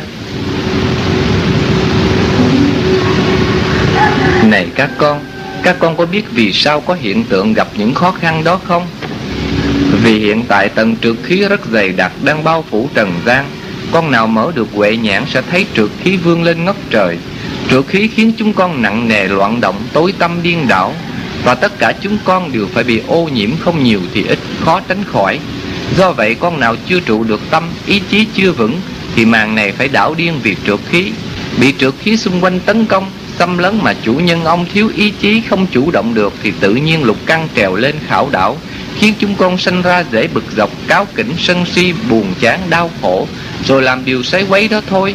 Này 4.45 4.67
các 4.75 4.91
con, 4.99 5.25
các 5.63 5.77
con 5.79 5.97
có 5.97 6.07
biết 6.07 6.25
vì 6.31 6.53
sao 6.53 6.81
có 6.81 6.95
hiện 6.95 7.25
tượng 7.25 7.53
gặp 7.53 7.69
những 7.77 7.95
khó 7.95 8.13
khăn 8.13 8.45
đó 8.45 8.61
không? 8.65 8.87
Vì 10.03 10.19
hiện 10.19 10.45
tại 10.49 10.69
tầng 10.69 10.97
trượt 11.03 11.17
khí 11.25 11.45
rất 11.49 11.61
dày 11.73 11.89
đặc 11.89 12.13
đang 12.23 12.45
bao 12.45 12.65
phủ 12.71 12.89
trần 12.95 13.13
gian 13.27 13.45
Con 13.91 14.11
nào 14.11 14.27
mở 14.27 14.53
được 14.55 14.69
huệ 14.75 14.97
nhãn 14.97 15.25
sẽ 15.27 15.43
thấy 15.51 15.67
trượt 15.77 15.89
khí 16.03 16.17
vươn 16.17 16.43
lên 16.43 16.65
ngất 16.65 16.77
trời 16.91 17.19
Trượt 17.71 17.85
khí 17.89 18.09
khiến 18.09 18.33
chúng 18.39 18.53
con 18.53 18.83
nặng 18.83 19.09
nề 19.09 19.29
loạn 19.29 19.61
động 19.61 19.77
tối 19.93 20.15
tâm 20.19 20.43
điên 20.43 20.69
đảo 20.69 20.95
và 21.47 21.55
tất 21.55 21.79
cả 21.79 21.93
chúng 22.01 22.19
con 22.25 22.53
đều 22.53 22.67
phải 22.75 22.85
bị 22.85 23.03
ô 23.09 23.29
nhiễm 23.35 23.51
không 23.61 23.85
nhiều 23.85 24.01
thì 24.15 24.25
ít, 24.29 24.39
khó 24.61 24.81
tránh 24.89 25.05
khỏi. 25.05 25.39
Do 25.97 26.13
vậy, 26.13 26.35
con 26.35 26.61
nào 26.61 26.77
chưa 26.89 27.01
trụ 27.01 27.25
được 27.25 27.41
tâm, 27.51 27.71
ý 27.87 28.01
chí 28.11 28.27
chưa 28.35 28.53
vững, 28.53 28.81
thì 29.15 29.25
màn 29.25 29.55
này 29.55 29.73
phải 29.73 29.89
đảo 29.89 30.15
điên 30.15 30.41
vì 30.43 30.57
trượt 30.67 30.81
khí. 30.91 31.13
Bị 31.61 31.75
trượt 31.79 31.95
khí 32.01 32.17
xung 32.17 32.41
quanh 32.45 32.61
tấn 32.61 32.87
công, 32.87 33.11
xâm 33.39 33.59
lấn 33.59 33.79
mà 33.83 33.95
chủ 34.03 34.15
nhân 34.15 34.45
ông 34.45 34.67
thiếu 34.73 34.91
ý 34.97 35.11
chí 35.11 35.41
không 35.41 35.67
chủ 35.67 35.91
động 35.91 36.15
được 36.15 36.33
thì 36.43 36.53
tự 36.61 36.75
nhiên 36.75 37.05
lục 37.05 37.17
căng 37.27 37.49
trèo 37.57 37.75
lên 37.75 37.95
khảo 38.07 38.29
đảo, 38.33 38.57
khiến 38.99 39.15
chúng 39.19 39.35
con 39.35 39.59
sanh 39.59 39.83
ra 39.83 40.05
dễ 40.13 40.27
bực 40.27 40.45
dọc, 40.57 40.71
cáo 40.87 41.07
kỉnh, 41.15 41.33
sân 41.39 41.67
si, 41.67 41.93
buồn 42.11 42.35
chán, 42.41 42.61
đau 42.71 42.91
khổ, 43.03 43.29
rồi 43.67 43.83
làm 43.83 44.05
điều 44.05 44.23
sấy 44.23 44.45
quấy 44.49 44.69
đó 44.69 44.81
thôi. 44.89 45.15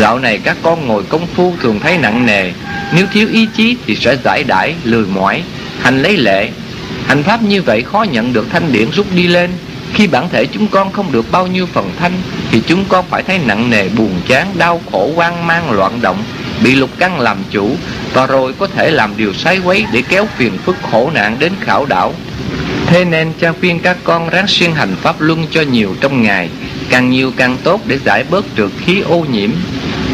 Dạo 0.00 0.18
này 0.18 0.38
các 0.38 0.56
con 0.62 0.86
ngồi 0.86 1.02
công 1.02 1.26
phu 1.26 1.54
thường 1.62 1.80
thấy 1.80 1.98
nặng 1.98 2.26
nề 2.26 2.52
nếu 2.96 3.06
thiếu 3.12 3.28
ý 3.32 3.48
chí 3.56 3.76
thì 3.86 3.96
sẽ 3.96 4.16
giải 4.24 4.44
đãi, 4.44 4.74
lười 4.84 5.06
mỏi. 5.06 5.42
Hành 5.80 6.02
lấy 6.02 6.16
lệ. 6.16 6.50
Hành 7.06 7.22
pháp 7.22 7.42
như 7.42 7.62
vậy 7.62 7.82
khó 7.82 8.02
nhận 8.02 8.32
được 8.32 8.46
thanh 8.50 8.72
điển 8.72 8.90
rút 8.90 9.06
đi 9.14 9.26
lên. 9.26 9.50
Khi 9.94 10.06
bản 10.06 10.28
thể 10.32 10.46
chúng 10.46 10.68
con 10.68 10.92
không 10.92 11.12
được 11.12 11.32
bao 11.32 11.46
nhiêu 11.46 11.66
phần 11.66 11.90
thanh, 11.98 12.12
thì 12.50 12.62
chúng 12.66 12.84
con 12.88 13.04
phải 13.10 13.22
thấy 13.22 13.38
nặng 13.46 13.70
nề, 13.70 13.88
buồn 13.88 14.10
chán, 14.28 14.48
đau 14.58 14.80
khổ, 14.92 15.12
hoang 15.16 15.46
mang, 15.46 15.70
loạn 15.70 15.98
động, 16.02 16.24
bị 16.64 16.74
lục 16.74 16.90
căng 16.98 17.20
làm 17.20 17.38
chủ, 17.50 17.76
và 18.12 18.26
rồi 18.26 18.52
có 18.58 18.66
thể 18.66 18.90
làm 18.90 19.16
điều 19.16 19.34
sai 19.34 19.60
quấy 19.64 19.84
để 19.92 20.02
kéo 20.08 20.28
phiền 20.36 20.58
phức 20.64 20.76
khổ 20.90 21.10
nạn 21.14 21.36
đến 21.38 21.52
khảo 21.60 21.86
đảo. 21.86 22.14
Thế 22.86 23.04
nên 23.04 23.32
cha 23.40 23.52
khuyên 23.60 23.80
các 23.80 23.96
con 24.04 24.28
ráng 24.28 24.46
xuyên 24.46 24.72
hành 24.72 24.96
pháp 25.02 25.20
luân 25.20 25.46
cho 25.50 25.62
nhiều 25.62 25.96
trong 26.00 26.22
ngày, 26.22 26.48
càng 26.88 27.10
nhiều 27.10 27.32
càng 27.36 27.56
tốt 27.64 27.80
để 27.86 27.98
giải 28.04 28.24
bớt 28.30 28.44
trượt 28.56 28.70
khí 28.86 29.00
ô 29.00 29.26
nhiễm 29.32 29.50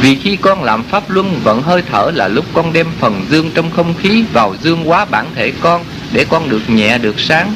vì 0.00 0.14
khi 0.14 0.36
con 0.36 0.64
làm 0.64 0.82
pháp 0.84 1.10
luân 1.10 1.40
vận 1.44 1.62
hơi 1.62 1.82
thở 1.90 2.10
là 2.14 2.28
lúc 2.28 2.44
con 2.54 2.72
đem 2.72 2.86
phần 3.00 3.26
dương 3.30 3.50
trong 3.54 3.70
không 3.70 3.94
khí 3.94 4.24
vào 4.32 4.54
dương 4.62 4.84
hóa 4.84 5.04
bản 5.04 5.26
thể 5.34 5.52
con 5.60 5.84
để 6.12 6.26
con 6.28 6.48
được 6.48 6.70
nhẹ, 6.70 6.98
được 6.98 7.20
sáng. 7.20 7.54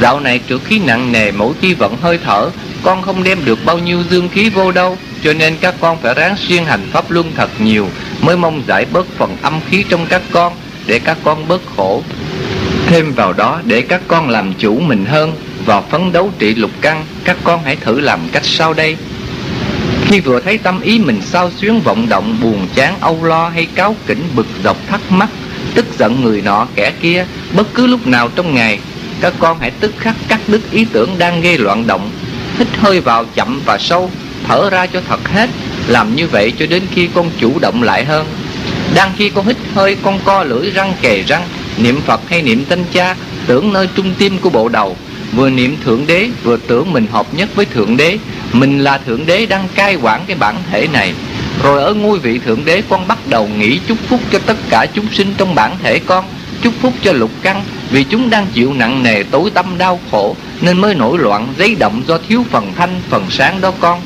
Dạo 0.00 0.20
này 0.20 0.40
trượt 0.48 0.60
khí 0.64 0.78
nặng 0.78 1.12
nề 1.12 1.30
mỗi 1.30 1.54
khi 1.60 1.74
vận 1.74 1.96
hơi 1.96 2.18
thở, 2.24 2.50
con 2.82 3.02
không 3.02 3.24
đem 3.24 3.44
được 3.44 3.58
bao 3.64 3.78
nhiêu 3.78 4.02
dương 4.10 4.28
khí 4.28 4.48
vô 4.48 4.72
đâu, 4.72 4.98
cho 5.24 5.32
nên 5.32 5.56
các 5.60 5.74
con 5.80 5.96
phải 6.02 6.14
ráng 6.14 6.36
siêng 6.36 6.64
hành 6.64 6.86
pháp 6.92 7.10
luân 7.10 7.32
thật 7.34 7.50
nhiều, 7.60 7.88
mới 8.20 8.36
mong 8.36 8.62
giải 8.66 8.86
bớt 8.92 9.06
phần 9.16 9.36
âm 9.42 9.60
khí 9.70 9.84
trong 9.88 10.06
các 10.06 10.22
con, 10.32 10.52
để 10.86 10.98
các 10.98 11.16
con 11.24 11.48
bớt 11.48 11.60
khổ. 11.76 12.02
Thêm 12.86 13.12
vào 13.12 13.32
đó, 13.32 13.60
để 13.64 13.80
các 13.80 14.00
con 14.08 14.28
làm 14.28 14.54
chủ 14.54 14.80
mình 14.80 15.04
hơn 15.04 15.32
và 15.64 15.80
phấn 15.80 16.12
đấu 16.12 16.32
trị 16.38 16.54
lục 16.54 16.70
căn, 16.80 17.04
các 17.24 17.36
con 17.44 17.60
hãy 17.64 17.76
thử 17.76 18.00
làm 18.00 18.20
cách 18.32 18.44
sau 18.44 18.74
đây 18.74 18.96
khi 20.08 20.20
vừa 20.20 20.40
thấy 20.40 20.58
tâm 20.58 20.80
ý 20.80 20.98
mình 20.98 21.20
sao 21.22 21.50
xuyến 21.60 21.80
vọng 21.80 22.08
động, 22.08 22.36
buồn 22.42 22.66
chán, 22.74 22.94
âu 23.00 23.24
lo 23.24 23.48
hay 23.48 23.66
cáo 23.74 23.96
kỉnh, 24.06 24.22
bực 24.34 24.46
dọc, 24.64 24.76
thắc 24.88 25.00
mắc, 25.12 25.28
tức 25.74 25.86
giận 25.98 26.20
người 26.22 26.42
nọ, 26.42 26.66
kẻ 26.74 26.92
kia, 27.02 27.26
bất 27.56 27.74
cứ 27.74 27.86
lúc 27.86 28.06
nào 28.06 28.28
trong 28.34 28.54
ngày, 28.54 28.78
các 29.20 29.34
con 29.38 29.58
hãy 29.60 29.70
tức 29.70 29.94
khắc 29.98 30.16
cắt 30.28 30.40
đứt 30.46 30.60
ý 30.70 30.86
tưởng 30.92 31.18
đang 31.18 31.40
gây 31.40 31.58
loạn 31.58 31.86
động, 31.86 32.10
hít 32.58 32.68
hơi 32.78 33.00
vào 33.00 33.24
chậm 33.34 33.60
và 33.66 33.78
sâu, 33.78 34.10
thở 34.46 34.70
ra 34.70 34.86
cho 34.86 35.00
thật 35.08 35.28
hết, 35.28 35.50
làm 35.88 36.16
như 36.16 36.28
vậy 36.28 36.52
cho 36.58 36.66
đến 36.66 36.82
khi 36.94 37.08
con 37.14 37.30
chủ 37.38 37.58
động 37.58 37.82
lại 37.82 38.04
hơn. 38.04 38.26
Đang 38.94 39.10
khi 39.16 39.28
con 39.28 39.46
hít 39.46 39.56
hơi, 39.74 39.96
con 40.02 40.18
co 40.24 40.44
lưỡi 40.44 40.70
răng 40.70 40.92
kề 41.02 41.22
răng, 41.22 41.42
niệm 41.78 42.00
phật 42.06 42.20
hay 42.28 42.42
niệm 42.42 42.64
tên 42.68 42.84
cha, 42.92 43.16
tưởng 43.46 43.72
nơi 43.72 43.88
trung 43.94 44.14
tim 44.18 44.38
của 44.38 44.50
bộ 44.50 44.68
đầu, 44.68 44.96
vừa 45.32 45.50
niệm 45.50 45.76
thượng 45.84 46.06
đế, 46.06 46.28
vừa 46.42 46.56
tưởng 46.56 46.92
mình 46.92 47.06
hợp 47.10 47.34
nhất 47.34 47.48
với 47.54 47.64
thượng 47.64 47.96
đế 47.96 48.18
mình 48.52 48.78
là 48.78 48.98
thượng 48.98 49.26
đế 49.26 49.46
đang 49.46 49.68
cai 49.74 49.96
quản 49.96 50.24
cái 50.26 50.36
bản 50.36 50.56
thể 50.70 50.88
này. 50.92 51.14
Rồi 51.62 51.82
ở 51.82 51.94
ngôi 51.94 52.18
vị 52.18 52.38
thượng 52.38 52.64
đế, 52.64 52.82
con 52.88 53.08
bắt 53.08 53.18
đầu 53.26 53.48
nghĩ 53.58 53.78
chúc 53.88 53.98
phúc 54.08 54.20
cho 54.32 54.38
tất 54.46 54.56
cả 54.70 54.86
chúng 54.86 55.06
sinh 55.12 55.34
trong 55.36 55.54
bản 55.54 55.76
thể 55.82 55.98
con, 55.98 56.24
chúc 56.62 56.74
phúc 56.80 56.92
cho 57.02 57.12
lục 57.12 57.30
căn. 57.42 57.62
Vì 57.90 58.04
chúng 58.04 58.30
đang 58.30 58.46
chịu 58.46 58.74
nặng 58.74 59.02
nề 59.02 59.22
tối 59.22 59.50
tâm 59.54 59.78
đau 59.78 60.00
khổ, 60.10 60.36
nên 60.60 60.80
mới 60.80 60.94
nổi 60.94 61.18
loạn 61.18 61.54
giấy 61.58 61.74
động 61.74 62.02
do 62.06 62.18
thiếu 62.28 62.44
phần 62.50 62.72
thanh, 62.76 63.00
phần 63.10 63.26
sáng 63.30 63.60
đó 63.60 63.72
con. 63.80 64.00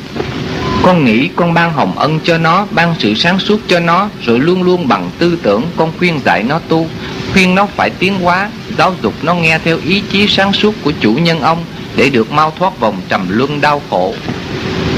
Con 0.82 1.04
nghĩ 1.04 1.28
con 1.36 1.54
ban 1.54 1.72
hồng 1.72 1.98
ân 1.98 2.20
cho 2.24 2.38
nó, 2.38 2.66
ban 2.70 2.94
sự 2.98 3.14
sáng 3.14 3.38
suốt 3.38 3.60
cho 3.68 3.80
nó, 3.80 4.08
rồi 4.26 4.38
luôn 4.40 4.62
luôn 4.62 4.88
bằng 4.88 5.10
tư 5.18 5.38
tưởng 5.42 5.62
con 5.76 5.92
khuyên 5.98 6.20
dạy 6.24 6.42
nó 6.42 6.58
tu. 6.68 6.86
Khuyên 7.32 7.54
nó 7.54 7.66
phải 7.76 7.90
tiến 7.90 8.20
hóa, 8.20 8.50
giáo 8.78 8.94
dục 9.02 9.14
nó 9.22 9.34
nghe 9.34 9.58
theo 9.64 9.78
ý 9.86 10.02
chí 10.12 10.26
sáng 10.28 10.52
suốt 10.52 10.74
của 10.82 10.92
chủ 11.00 11.12
nhân 11.12 11.40
ông 11.40 11.64
để 11.96 12.10
được 12.10 12.32
mau 12.32 12.52
thoát 12.58 12.80
vòng 12.80 12.96
trầm 13.08 13.26
luân 13.28 13.60
đau 13.60 13.82
khổ. 13.90 14.14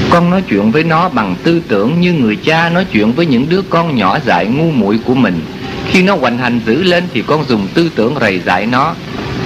Con 0.09 0.29
nói 0.29 0.41
chuyện 0.49 0.71
với 0.71 0.83
nó 0.83 1.09
bằng 1.09 1.35
tư 1.43 1.61
tưởng 1.67 2.01
như 2.01 2.13
người 2.13 2.35
cha 2.35 2.69
nói 2.69 2.85
chuyện 2.91 3.13
với 3.13 3.25
những 3.25 3.49
đứa 3.49 3.61
con 3.61 3.95
nhỏ 3.95 4.17
dại 4.25 4.45
ngu 4.45 4.71
muội 4.71 4.99
của 5.05 5.15
mình. 5.15 5.41
Khi 5.89 6.03
nó 6.03 6.15
hoành 6.15 6.37
hành 6.37 6.59
dữ 6.65 6.83
lên 6.83 7.03
thì 7.13 7.23
con 7.27 7.45
dùng 7.47 7.67
tư 7.73 7.89
tưởng 7.95 8.15
rầy 8.21 8.39
dạy 8.39 8.65
nó. 8.65 8.95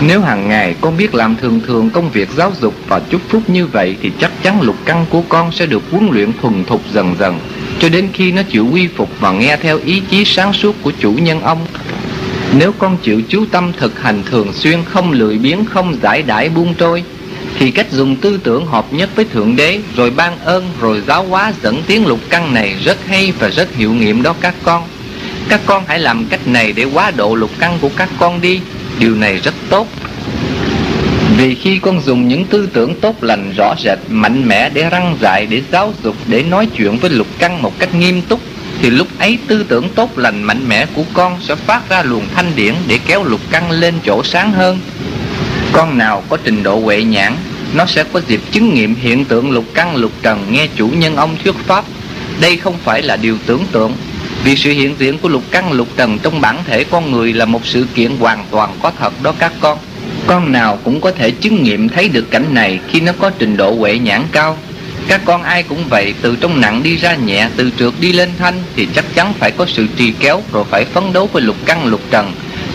Nếu 0.07 0.21
hàng 0.21 0.47
ngày 0.49 0.75
con 0.81 0.97
biết 0.97 1.15
làm 1.15 1.35
thường 1.35 1.59
thường 1.67 1.89
công 1.89 2.09
việc 2.09 2.29
giáo 2.38 2.51
dục 2.62 2.73
và 2.88 2.99
chúc 2.99 3.21
phúc 3.29 3.43
như 3.47 3.67
vậy 3.67 3.95
thì 4.01 4.12
chắc 4.21 4.31
chắn 4.43 4.62
lục 4.62 4.75
căn 4.85 5.05
của 5.09 5.21
con 5.29 5.51
sẽ 5.51 5.65
được 5.65 5.83
huấn 5.91 6.09
luyện 6.12 6.31
thuần 6.41 6.63
thục 6.65 6.81
dần 6.93 7.15
dần. 7.19 7.39
Cho 7.79 7.89
đến 7.89 8.07
khi 8.13 8.31
nó 8.31 8.41
chịu 8.43 8.67
quy 8.71 8.88
phục 8.88 9.09
và 9.19 9.31
nghe 9.31 9.57
theo 9.57 9.79
ý 9.85 10.01
chí 10.09 10.25
sáng 10.25 10.53
suốt 10.53 10.75
của 10.81 10.91
chủ 10.99 11.12
nhân 11.12 11.41
ông. 11.41 11.65
Nếu 12.57 12.71
con 12.71 12.97
chịu 12.97 13.21
chú 13.29 13.45
tâm 13.51 13.71
thực 13.77 14.01
hành 14.01 14.23
thường 14.29 14.53
xuyên, 14.53 14.79
không 14.85 15.12
lười 15.12 15.38
biếng, 15.38 15.65
không 15.65 15.95
giải 16.01 16.23
đãi 16.23 16.49
buông 16.49 16.73
trôi 16.73 17.03
thì 17.57 17.71
cách 17.71 17.91
dùng 17.91 18.15
tư 18.15 18.39
tưởng 18.43 18.65
hợp 18.65 18.93
nhất 18.93 19.09
với 19.15 19.25
Thượng 19.25 19.55
Đế 19.55 19.79
rồi 19.95 20.12
ban 20.12 20.39
ơn 20.39 20.69
rồi 20.79 21.01
giáo 21.07 21.23
hóa 21.23 21.53
dẫn 21.63 21.83
tiến 21.88 22.07
lục 22.07 22.19
căn 22.29 22.53
này 22.53 22.75
rất 22.83 22.97
hay 23.07 23.33
và 23.39 23.49
rất 23.49 23.75
hiệu 23.75 23.93
nghiệm 23.93 24.23
đó 24.23 24.35
các 24.41 24.55
con. 24.63 24.83
Các 25.49 25.62
con 25.65 25.83
hãy 25.88 25.99
làm 25.99 26.25
cách 26.25 26.47
này 26.47 26.73
để 26.73 26.83
quá 26.83 27.12
độ 27.12 27.35
lục 27.35 27.51
căn 27.59 27.77
của 27.81 27.89
các 27.95 28.09
con 28.17 28.41
đi, 28.41 28.62
điều 28.99 29.15
này 29.15 29.38
rất 29.38 29.53
tốt. 29.69 29.88
Vì 31.38 31.55
khi 31.55 31.79
con 31.79 32.01
dùng 32.01 32.27
những 32.27 32.45
tư 32.45 32.69
tưởng 32.73 32.99
tốt 33.01 33.23
lành 33.23 33.53
rõ 33.57 33.73
rệt, 33.83 33.99
mạnh 34.07 34.47
mẽ 34.47 34.69
để 34.69 34.89
răng 34.89 35.17
dạy, 35.21 35.47
để 35.49 35.62
giáo 35.71 35.93
dục, 36.03 36.15
để 36.25 36.43
nói 36.43 36.67
chuyện 36.77 36.97
với 36.97 37.09
lục 37.09 37.27
căn 37.39 37.62
một 37.62 37.79
cách 37.79 37.95
nghiêm 37.95 38.21
túc 38.21 38.39
thì 38.81 38.89
lúc 38.89 39.07
ấy 39.19 39.38
tư 39.47 39.65
tưởng 39.67 39.89
tốt 39.95 40.17
lành 40.17 40.43
mạnh 40.43 40.67
mẽ 40.67 40.85
của 40.85 41.03
con 41.13 41.38
sẽ 41.41 41.55
phát 41.55 41.89
ra 41.89 42.03
luồng 42.03 42.25
thanh 42.35 42.51
điển 42.55 42.75
để 42.88 42.99
kéo 43.07 43.23
lục 43.23 43.41
căn 43.51 43.71
lên 43.71 43.93
chỗ 44.05 44.23
sáng 44.23 44.51
hơn. 44.51 44.79
Con 45.71 45.97
nào 45.97 46.23
có 46.29 46.38
trình 46.43 46.63
độ 46.63 46.79
huệ 46.79 47.03
nhãn, 47.03 47.36
nó 47.73 47.86
sẽ 47.86 48.03
có 48.13 48.21
dịp 48.27 48.41
chứng 48.51 48.73
nghiệm 48.73 48.95
hiện 48.95 49.25
tượng 49.25 49.51
lục 49.51 49.65
căn 49.73 49.95
lục 49.95 50.12
trần 50.21 50.45
nghe 50.51 50.67
chủ 50.75 50.88
nhân 50.88 51.15
ông 51.15 51.36
thuyết 51.43 51.55
pháp. 51.55 51.86
Đây 52.41 52.58
không 52.58 52.77
phải 52.84 53.01
là 53.01 53.15
điều 53.15 53.38
tưởng 53.45 53.65
tượng, 53.71 53.93
vì 54.43 54.55
sự 54.55 54.71
hiện 54.71 54.95
diện 54.99 55.17
của 55.17 55.29
lục 55.29 55.43
căn 55.51 55.71
lục 55.71 55.88
trần 55.97 56.19
trong 56.19 56.41
bản 56.41 56.58
thể 56.65 56.84
con 56.84 57.12
người 57.12 57.34
là 57.34 57.45
một 57.45 57.65
sự 57.65 57.86
kiện 57.95 58.17
hoàn 58.17 58.45
toàn 58.51 58.75
có 58.82 58.91
thật 58.99 59.13
đó 59.23 59.34
các 59.39 59.51
con. 59.60 59.77
Con 60.27 60.51
nào 60.51 60.79
cũng 60.84 61.01
có 61.01 61.12
thể 61.12 61.32
chứng 61.32 61.63
nghiệm 61.63 61.89
thấy 61.89 62.10
được 62.10 62.32
cảnh 62.32 62.53
này 62.53 62.79
khi 62.88 62.99
nó 63.01 63.12
có 63.19 63.29
trình 63.29 63.58
độ 63.58 63.75
huệ 63.75 63.99
nhãn 63.99 64.23
cao 64.32 64.58
các 65.10 65.21
con 65.25 65.43
ai 65.43 65.63
cũng 65.63 65.84
vậy, 65.89 66.13
từ 66.21 66.36
trong 66.36 66.62
nặng 66.62 66.84
đi 66.84 66.97
ra 66.97 67.15
nhẹ, 67.15 67.49
từ 67.58 67.71
trượt 67.79 67.93
đi 67.99 68.13
lên 68.13 68.29
thanh 68.39 68.63
thì 68.75 68.88
chắc 68.95 69.05
chắn 69.15 69.34
phải 69.39 69.51
có 69.51 69.65
sự 69.65 69.88
trì 69.97 70.13
kéo 70.19 70.41
rồi 70.51 70.63
phải 70.69 70.86
phấn 70.86 71.13
đấu 71.13 71.29
với 71.34 71.41
lục 71.41 71.55
căn 71.65 71.86
lục 71.86 72.01
trần. 72.12 72.32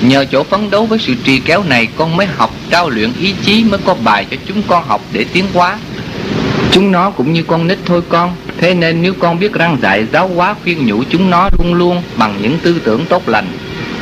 Nhờ 0.09 0.25
chỗ 0.25 0.43
phấn 0.43 0.71
đấu 0.71 0.87
với 0.87 0.99
sự 0.99 1.15
trì 1.25 1.39
kéo 1.39 1.63
này 1.69 1.89
con 1.97 2.17
mới 2.17 2.27
học 2.27 2.51
trao 2.71 2.91
luyện 2.91 3.13
ý 3.21 3.35
chí 3.45 3.65
mới 3.65 3.81
có 3.85 3.95
bài 4.05 4.27
cho 4.31 4.37
chúng 4.47 4.63
con 4.63 4.85
học 4.87 5.01
để 5.13 5.25
tiến 5.33 5.45
hóa. 5.55 5.79
Chúng 6.73 6.93
nó 6.93 7.11
cũng 7.11 7.33
như 7.33 7.43
con 7.43 7.67
nít 7.67 7.79
thôi 7.85 8.03
con, 8.09 8.33
thế 8.59 8.75
nên 8.75 9.03
nếu 9.03 9.15
con 9.19 9.39
biết 9.39 9.53
răng 9.53 9.79
dạy 9.83 10.07
giáo 10.13 10.29
hóa 10.29 10.55
khuyên 10.63 10.87
nhủ 10.87 11.03
chúng 11.11 11.31
nó 11.31 11.49
luôn 11.59 11.75
luôn 11.75 12.03
bằng 12.17 12.35
những 12.43 12.59
tư 12.63 12.81
tưởng 12.85 13.05
tốt 13.07 13.29
lành 13.29 13.47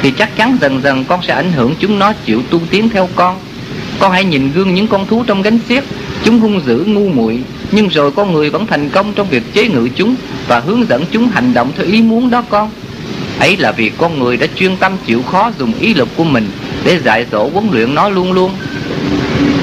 thì 0.02 0.10
chắc 0.10 0.36
chắn 0.36 0.58
dần 0.60 0.82
dần 0.82 1.04
con 1.04 1.22
sẽ 1.22 1.34
ảnh 1.34 1.52
hưởng 1.52 1.74
chúng 1.80 1.98
nó 1.98 2.12
chịu 2.12 2.42
tu 2.50 2.60
tiến 2.70 2.88
theo 2.88 3.08
con. 3.14 3.36
Con 3.98 4.12
hãy 4.12 4.24
nhìn 4.24 4.52
gương 4.52 4.74
những 4.74 4.88
con 4.88 5.06
thú 5.06 5.24
trong 5.26 5.42
gánh 5.42 5.58
xiếc, 5.68 5.84
chúng 6.24 6.40
hung 6.40 6.60
dữ 6.66 6.84
ngu 6.86 7.08
muội 7.08 7.42
nhưng 7.70 7.88
rồi 7.88 8.10
con 8.10 8.32
người 8.32 8.50
vẫn 8.50 8.66
thành 8.66 8.88
công 8.88 9.12
trong 9.14 9.28
việc 9.28 9.42
chế 9.54 9.68
ngự 9.68 9.88
chúng 9.96 10.14
và 10.48 10.60
hướng 10.60 10.88
dẫn 10.88 11.04
chúng 11.10 11.28
hành 11.28 11.54
động 11.54 11.72
theo 11.76 11.86
ý 11.86 12.02
muốn 12.02 12.30
đó 12.30 12.44
con 12.48 12.70
ấy 13.42 13.57
là 13.57 13.72
vì 13.72 13.90
con 13.98 14.18
người 14.18 14.37
đã 14.37 14.46
chuyên 14.57 14.76
tâm 14.76 14.92
chịu 15.07 15.22
khó 15.22 15.50
dùng 15.59 15.72
ý 15.81 15.94
lực 15.94 16.09
của 16.16 16.24
mình 16.24 16.50
để 16.85 16.98
dạy 16.98 17.26
dỗ 17.33 17.48
huấn 17.48 17.68
luyện 17.72 17.94
nó 17.94 18.09
luôn 18.09 18.33
luôn. 18.33 18.50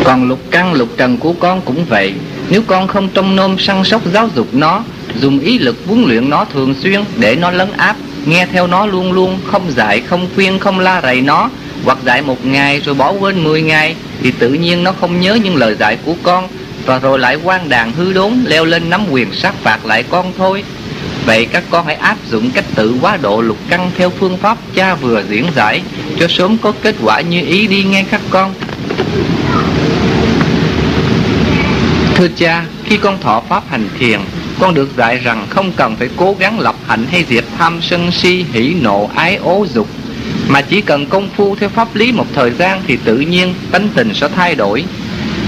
Còn 0.03 0.27
lục 0.27 0.39
căn, 0.51 0.73
lục 0.73 0.89
trần 0.97 1.17
của 1.17 1.33
con 1.33 1.61
cũng 1.61 1.85
vậy. 1.85 2.13
Nếu 2.49 2.61
con 2.67 2.87
không 2.87 3.09
trông 3.13 3.35
nom 3.35 3.59
săn 3.59 3.83
sóc 3.83 4.01
giáo 4.13 4.29
dục 4.35 4.47
nó, 4.51 4.83
dùng 5.21 5.39
ý 5.39 5.59
lực 5.59 5.75
huấn 5.87 6.03
luyện 6.03 6.29
nó 6.29 6.45
thường 6.45 6.75
xuyên 6.83 7.03
để 7.17 7.35
nó 7.35 7.51
lấn 7.51 7.71
áp, 7.77 7.95
nghe 8.25 8.47
theo 8.51 8.67
nó 8.67 8.85
luôn 8.85 9.11
luôn, 9.11 9.39
không 9.51 9.71
dạy, 9.75 10.01
không 10.01 10.27
khuyên, 10.35 10.59
không 10.59 10.79
la 10.79 11.01
rầy 11.01 11.21
nó, 11.21 11.49
hoặc 11.85 11.97
dạy 12.05 12.21
một 12.21 12.45
ngày 12.45 12.81
rồi 12.85 12.95
bỏ 12.95 13.11
quên 13.11 13.43
mười 13.43 13.61
ngày, 13.61 13.95
thì 14.23 14.31
tự 14.31 14.49
nhiên 14.49 14.83
nó 14.83 14.91
không 14.91 15.21
nhớ 15.21 15.35
những 15.43 15.55
lời 15.55 15.75
dạy 15.79 15.97
của 16.05 16.15
con, 16.23 16.47
và 16.85 16.99
rồi 16.99 17.19
lại 17.19 17.37
quan 17.43 17.69
đàn 17.69 17.91
hư 17.91 18.13
đốn, 18.13 18.33
leo 18.45 18.65
lên 18.65 18.89
nắm 18.89 19.01
quyền 19.11 19.33
sát 19.33 19.53
phạt 19.63 19.85
lại 19.85 20.03
con 20.09 20.33
thôi 20.37 20.63
vậy 21.25 21.45
các 21.45 21.63
con 21.69 21.85
hãy 21.85 21.95
áp 21.95 22.17
dụng 22.29 22.51
cách 22.51 22.65
tự 22.75 22.95
quá 23.01 23.17
độ 23.17 23.41
lục 23.41 23.57
căn 23.69 23.91
theo 23.97 24.09
phương 24.09 24.37
pháp 24.37 24.57
cha 24.75 24.95
vừa 24.95 25.23
diễn 25.29 25.45
giải, 25.55 25.81
cho 26.19 26.27
sớm 26.27 26.57
có 26.57 26.73
kết 26.81 26.95
quả 27.03 27.21
như 27.21 27.45
ý 27.45 27.67
đi 27.67 27.83
nghe 27.83 28.05
các 28.11 28.21
con. 28.29 28.53
Thưa 32.15 32.27
cha, 32.35 32.65
khi 32.85 32.97
con 32.97 33.19
thọ 33.21 33.43
pháp 33.49 33.63
hành 33.69 33.89
thiền, 33.99 34.19
con 34.59 34.73
được 34.73 34.89
dạy 34.97 35.17
rằng 35.17 35.47
không 35.49 35.71
cần 35.71 35.95
phải 35.95 36.09
cố 36.17 36.35
gắng 36.39 36.59
lập 36.59 36.75
hạnh 36.87 37.05
hay 37.11 37.25
diệt 37.29 37.45
tham 37.57 37.79
sân 37.81 38.11
si 38.11 38.45
hỉ 38.53 38.73
nộ, 38.81 39.09
ái 39.15 39.35
ố, 39.35 39.65
dục. 39.73 39.87
Mà 40.47 40.61
chỉ 40.61 40.81
cần 40.81 41.05
công 41.05 41.29
phu 41.35 41.55
theo 41.55 41.69
pháp 41.69 41.95
lý 41.95 42.11
một 42.11 42.25
thời 42.35 42.51
gian 42.51 42.81
Thì 42.87 42.97
tự 43.03 43.17
nhiên 43.17 43.53
tánh 43.71 43.89
tình 43.95 44.13
sẽ 44.13 44.27
thay 44.35 44.55
đổi. 44.55 44.83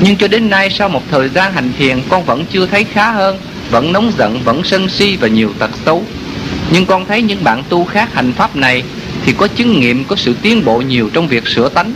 Nhưng 0.02 0.16
cho 0.16 0.28
đến 0.28 0.50
nay 0.50 0.70
sau 0.70 0.90
một 0.90 1.02
thời 1.12 1.30
gian 1.30 1.54
hành 1.54 1.72
thiền, 1.78 2.02
Con 2.10 2.26
vẫn 2.26 2.46
chưa 2.52 2.66
thấy 2.66 2.84
khá 2.84 3.12
hơn. 3.12 3.38
Vẫn 3.72 3.94
nóng 3.94 4.12
giận, 4.18 4.40
vẫn 4.44 4.62
sân 4.64 4.90
si 4.90 5.18
và 5.18 5.28
nhiều 5.28 5.54
tật 5.60 5.72
xấu 5.86 6.04
Nhưng 6.72 6.86
con 6.86 7.06
thấy 7.06 7.22
những 7.22 7.44
bạn 7.44 7.64
tu 7.70 7.86
khác 7.86 8.14
hành 8.14 8.34
pháp 8.34 8.56
này 8.56 8.84
Thì 9.26 9.34
có 9.38 9.48
chứng 9.48 9.80
nghiệm, 9.80 10.04
có 10.04 10.16
sự 10.16 10.36
tiến 10.42 10.66
bộ 10.66 10.82
nhiều 10.82 11.10
trong 11.14 11.28
việc 11.28 11.48
sửa 11.48 11.70
tánh 11.70 11.94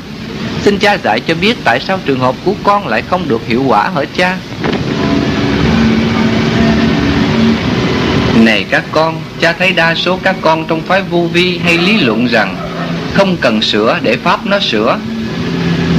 Xin 0.66 0.80
cha 0.80 0.98
dạy 1.04 1.20
cho 1.20 1.34
biết 1.42 1.58
tại 1.64 1.80
sao 1.80 2.00
trường 2.06 2.20
hợp 2.20 2.36
của 2.46 2.54
con 2.64 2.88
lại 2.88 3.02
không 3.02 3.28
được 3.28 3.48
hiệu 3.48 3.64
quả 3.68 3.90
hả 3.96 4.02
cha? 4.18 4.38
Này 8.36 8.66
các 8.70 8.84
con, 8.92 9.22
cha 9.42 9.54
thấy 9.54 9.72
đa 9.74 9.96
số 9.96 10.20
các 10.24 10.36
con 10.42 10.66
trong 10.68 10.82
phái 10.82 11.02
vô 11.02 11.30
vi 11.34 11.58
hay 11.58 11.78
lý 11.78 12.00
luận 12.00 12.28
rằng 12.28 12.56
không 13.14 13.38
cần 13.42 13.62
sửa 13.62 14.00
để 14.02 14.18
Pháp 14.18 14.46
nó 14.46 14.60
sửa. 14.60 15.00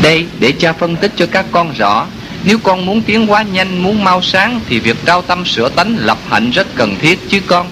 Đây, 0.02 0.26
để 0.40 0.52
cha 0.52 0.72
phân 0.72 0.96
tích 0.96 1.12
cho 1.16 1.26
các 1.26 1.46
con 1.52 1.72
rõ, 1.78 2.06
nếu 2.46 2.58
con 2.58 2.86
muốn 2.86 3.02
tiến 3.02 3.26
hóa 3.26 3.42
nhanh, 3.42 3.82
muốn 3.82 4.04
mau 4.04 4.22
sáng 4.22 4.60
thì 4.68 4.78
việc 4.78 4.96
trao 5.04 5.22
tâm 5.22 5.44
sửa 5.44 5.68
tánh 5.68 5.96
lập 5.98 6.18
hạnh 6.28 6.50
rất 6.50 6.66
cần 6.74 6.96
thiết 7.00 7.18
chứ 7.28 7.40
con. 7.46 7.66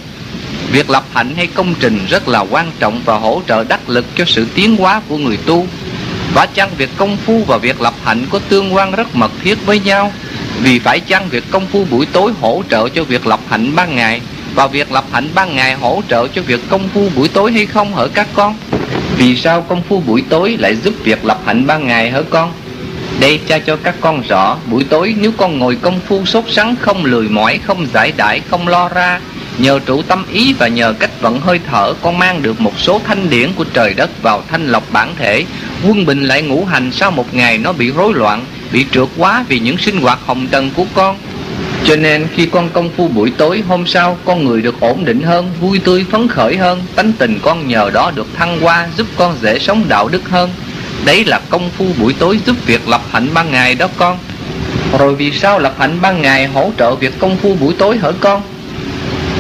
Việc 0.70 0.90
lập 0.90 1.04
hạnh 1.12 1.34
hay 1.36 1.46
công 1.46 1.74
trình 1.80 1.98
rất 2.08 2.28
là 2.28 2.40
quan 2.40 2.70
trọng 2.78 3.00
và 3.04 3.18
hỗ 3.18 3.42
trợ 3.48 3.64
đắc 3.64 3.88
lực 3.88 4.04
cho 4.16 4.24
sự 4.24 4.46
tiến 4.54 4.76
hóa 4.76 5.02
của 5.08 5.18
người 5.18 5.36
tu. 5.36 5.66
Và 6.34 6.46
chăng 6.46 6.70
việc 6.76 6.90
công 6.96 7.16
phu 7.16 7.44
và 7.46 7.56
việc 7.56 7.80
lập 7.80 7.94
hạnh 8.04 8.26
có 8.30 8.38
tương 8.48 8.74
quan 8.74 8.92
rất 8.92 9.16
mật 9.16 9.32
thiết 9.42 9.66
với 9.66 9.80
nhau 9.80 10.12
Vì 10.62 10.78
phải 10.78 11.00
chăng 11.00 11.28
việc 11.28 11.44
công 11.50 11.66
phu 11.66 11.84
buổi 11.90 12.06
tối 12.06 12.32
hỗ 12.40 12.62
trợ 12.70 12.88
cho 12.88 13.04
việc 13.04 13.26
lập 13.26 13.40
hạnh 13.48 13.76
ban 13.76 13.96
ngày 13.96 14.20
Và 14.54 14.66
việc 14.66 14.92
lập 14.92 15.04
hạnh 15.12 15.28
ban 15.34 15.56
ngày 15.56 15.74
hỗ 15.74 16.02
trợ 16.08 16.28
cho 16.28 16.42
việc 16.42 16.60
công 16.68 16.88
phu 16.88 17.08
buổi 17.16 17.28
tối 17.28 17.52
hay 17.52 17.66
không 17.66 17.94
hỡi 17.94 18.08
các 18.08 18.28
con 18.34 18.56
Vì 19.16 19.36
sao 19.36 19.62
công 19.62 19.82
phu 19.82 20.00
buổi 20.00 20.22
tối 20.28 20.56
lại 20.58 20.76
giúp 20.76 20.94
việc 21.04 21.24
lập 21.24 21.40
hạnh 21.46 21.66
ban 21.66 21.86
ngày 21.86 22.10
hỡi 22.10 22.24
con 22.30 22.52
đây 23.20 23.40
cha 23.46 23.58
cho 23.58 23.76
các 23.76 23.94
con 24.00 24.22
rõ 24.28 24.56
Buổi 24.70 24.84
tối 24.84 25.14
nếu 25.20 25.32
con 25.36 25.58
ngồi 25.58 25.76
công 25.76 26.00
phu 26.00 26.24
sốt 26.26 26.44
sắng 26.48 26.76
Không 26.80 27.04
lười 27.04 27.28
mỏi, 27.28 27.60
không 27.64 27.86
giải 27.94 28.12
đãi, 28.16 28.40
không 28.50 28.68
lo 28.68 28.88
ra 28.88 29.20
Nhờ 29.58 29.80
trụ 29.86 30.02
tâm 30.02 30.24
ý 30.32 30.52
và 30.52 30.68
nhờ 30.68 30.94
cách 30.98 31.10
vận 31.20 31.40
hơi 31.40 31.60
thở 31.70 31.94
Con 32.02 32.18
mang 32.18 32.42
được 32.42 32.60
một 32.60 32.78
số 32.78 33.00
thanh 33.06 33.30
điển 33.30 33.52
của 33.52 33.64
trời 33.64 33.94
đất 33.94 34.22
vào 34.22 34.42
thanh 34.50 34.66
lọc 34.66 34.92
bản 34.92 35.14
thể. 35.18 35.44
Quân 35.86 36.06
bình 36.06 36.24
lại 36.24 36.42
ngũ 36.42 36.64
hành 36.64 36.92
sau 36.92 37.10
một 37.10 37.34
ngày 37.34 37.58
nó 37.58 37.72
bị 37.72 37.90
rối 37.90 38.14
loạn 38.14 38.44
Bị 38.72 38.86
trượt 38.92 39.08
quá 39.16 39.44
vì 39.48 39.58
những 39.58 39.78
sinh 39.78 40.00
hoạt 40.00 40.18
hồng 40.26 40.46
trần 40.50 40.70
của 40.76 40.84
con. 40.94 41.16
Cho 41.84 41.96
nên 41.96 42.26
khi 42.34 42.46
con 42.46 42.68
công 42.68 42.90
phu 42.96 43.08
buổi 43.08 43.30
tối 43.30 43.62
hôm 43.68 43.86
sau 43.86 44.18
Con 44.24 44.44
người 44.44 44.62
được 44.62 44.80
ổn 44.80 45.04
định 45.04 45.22
hơn, 45.22 45.50
vui 45.60 45.78
tươi 45.78 46.04
phấn 46.10 46.28
khởi 46.28 46.56
hơn 46.56 46.82
Tánh 46.94 47.12
tình 47.12 47.38
con 47.42 47.68
nhờ 47.68 47.90
đó 47.90 48.12
được 48.14 48.26
thăng 48.36 48.60
hoa 48.60 48.88
Giúp 48.96 49.06
con 49.16 49.36
dễ 49.42 49.58
sống 49.58 49.84
đạo 49.88 50.08
đức 50.08 50.28
hơn. 50.28 50.50
Đấy 51.04 51.24
là 51.24 51.40
công 51.48 51.70
phu 51.70 51.86
buổi 51.98 52.14
tối 52.18 52.40
giúp 52.46 52.56
việc 52.66 52.88
lập 52.88 53.02
hạnh 53.12 53.28
ban 53.34 53.52
ngày 53.52 53.74
đó 53.74 53.88
con. 53.96 54.18
Rồi 54.98 55.14
vì 55.14 55.32
sao 55.32 55.58
lập 55.58 55.74
hạnh 55.78 55.98
ban 56.02 56.22
ngày 56.22 56.46
hỗ 56.46 56.72
trợ 56.78 56.94
việc 56.94 57.18
công 57.18 57.36
phu 57.36 57.54
buổi 57.54 57.74
tối 57.78 57.98
hả 58.02 58.08
con? 58.20 58.42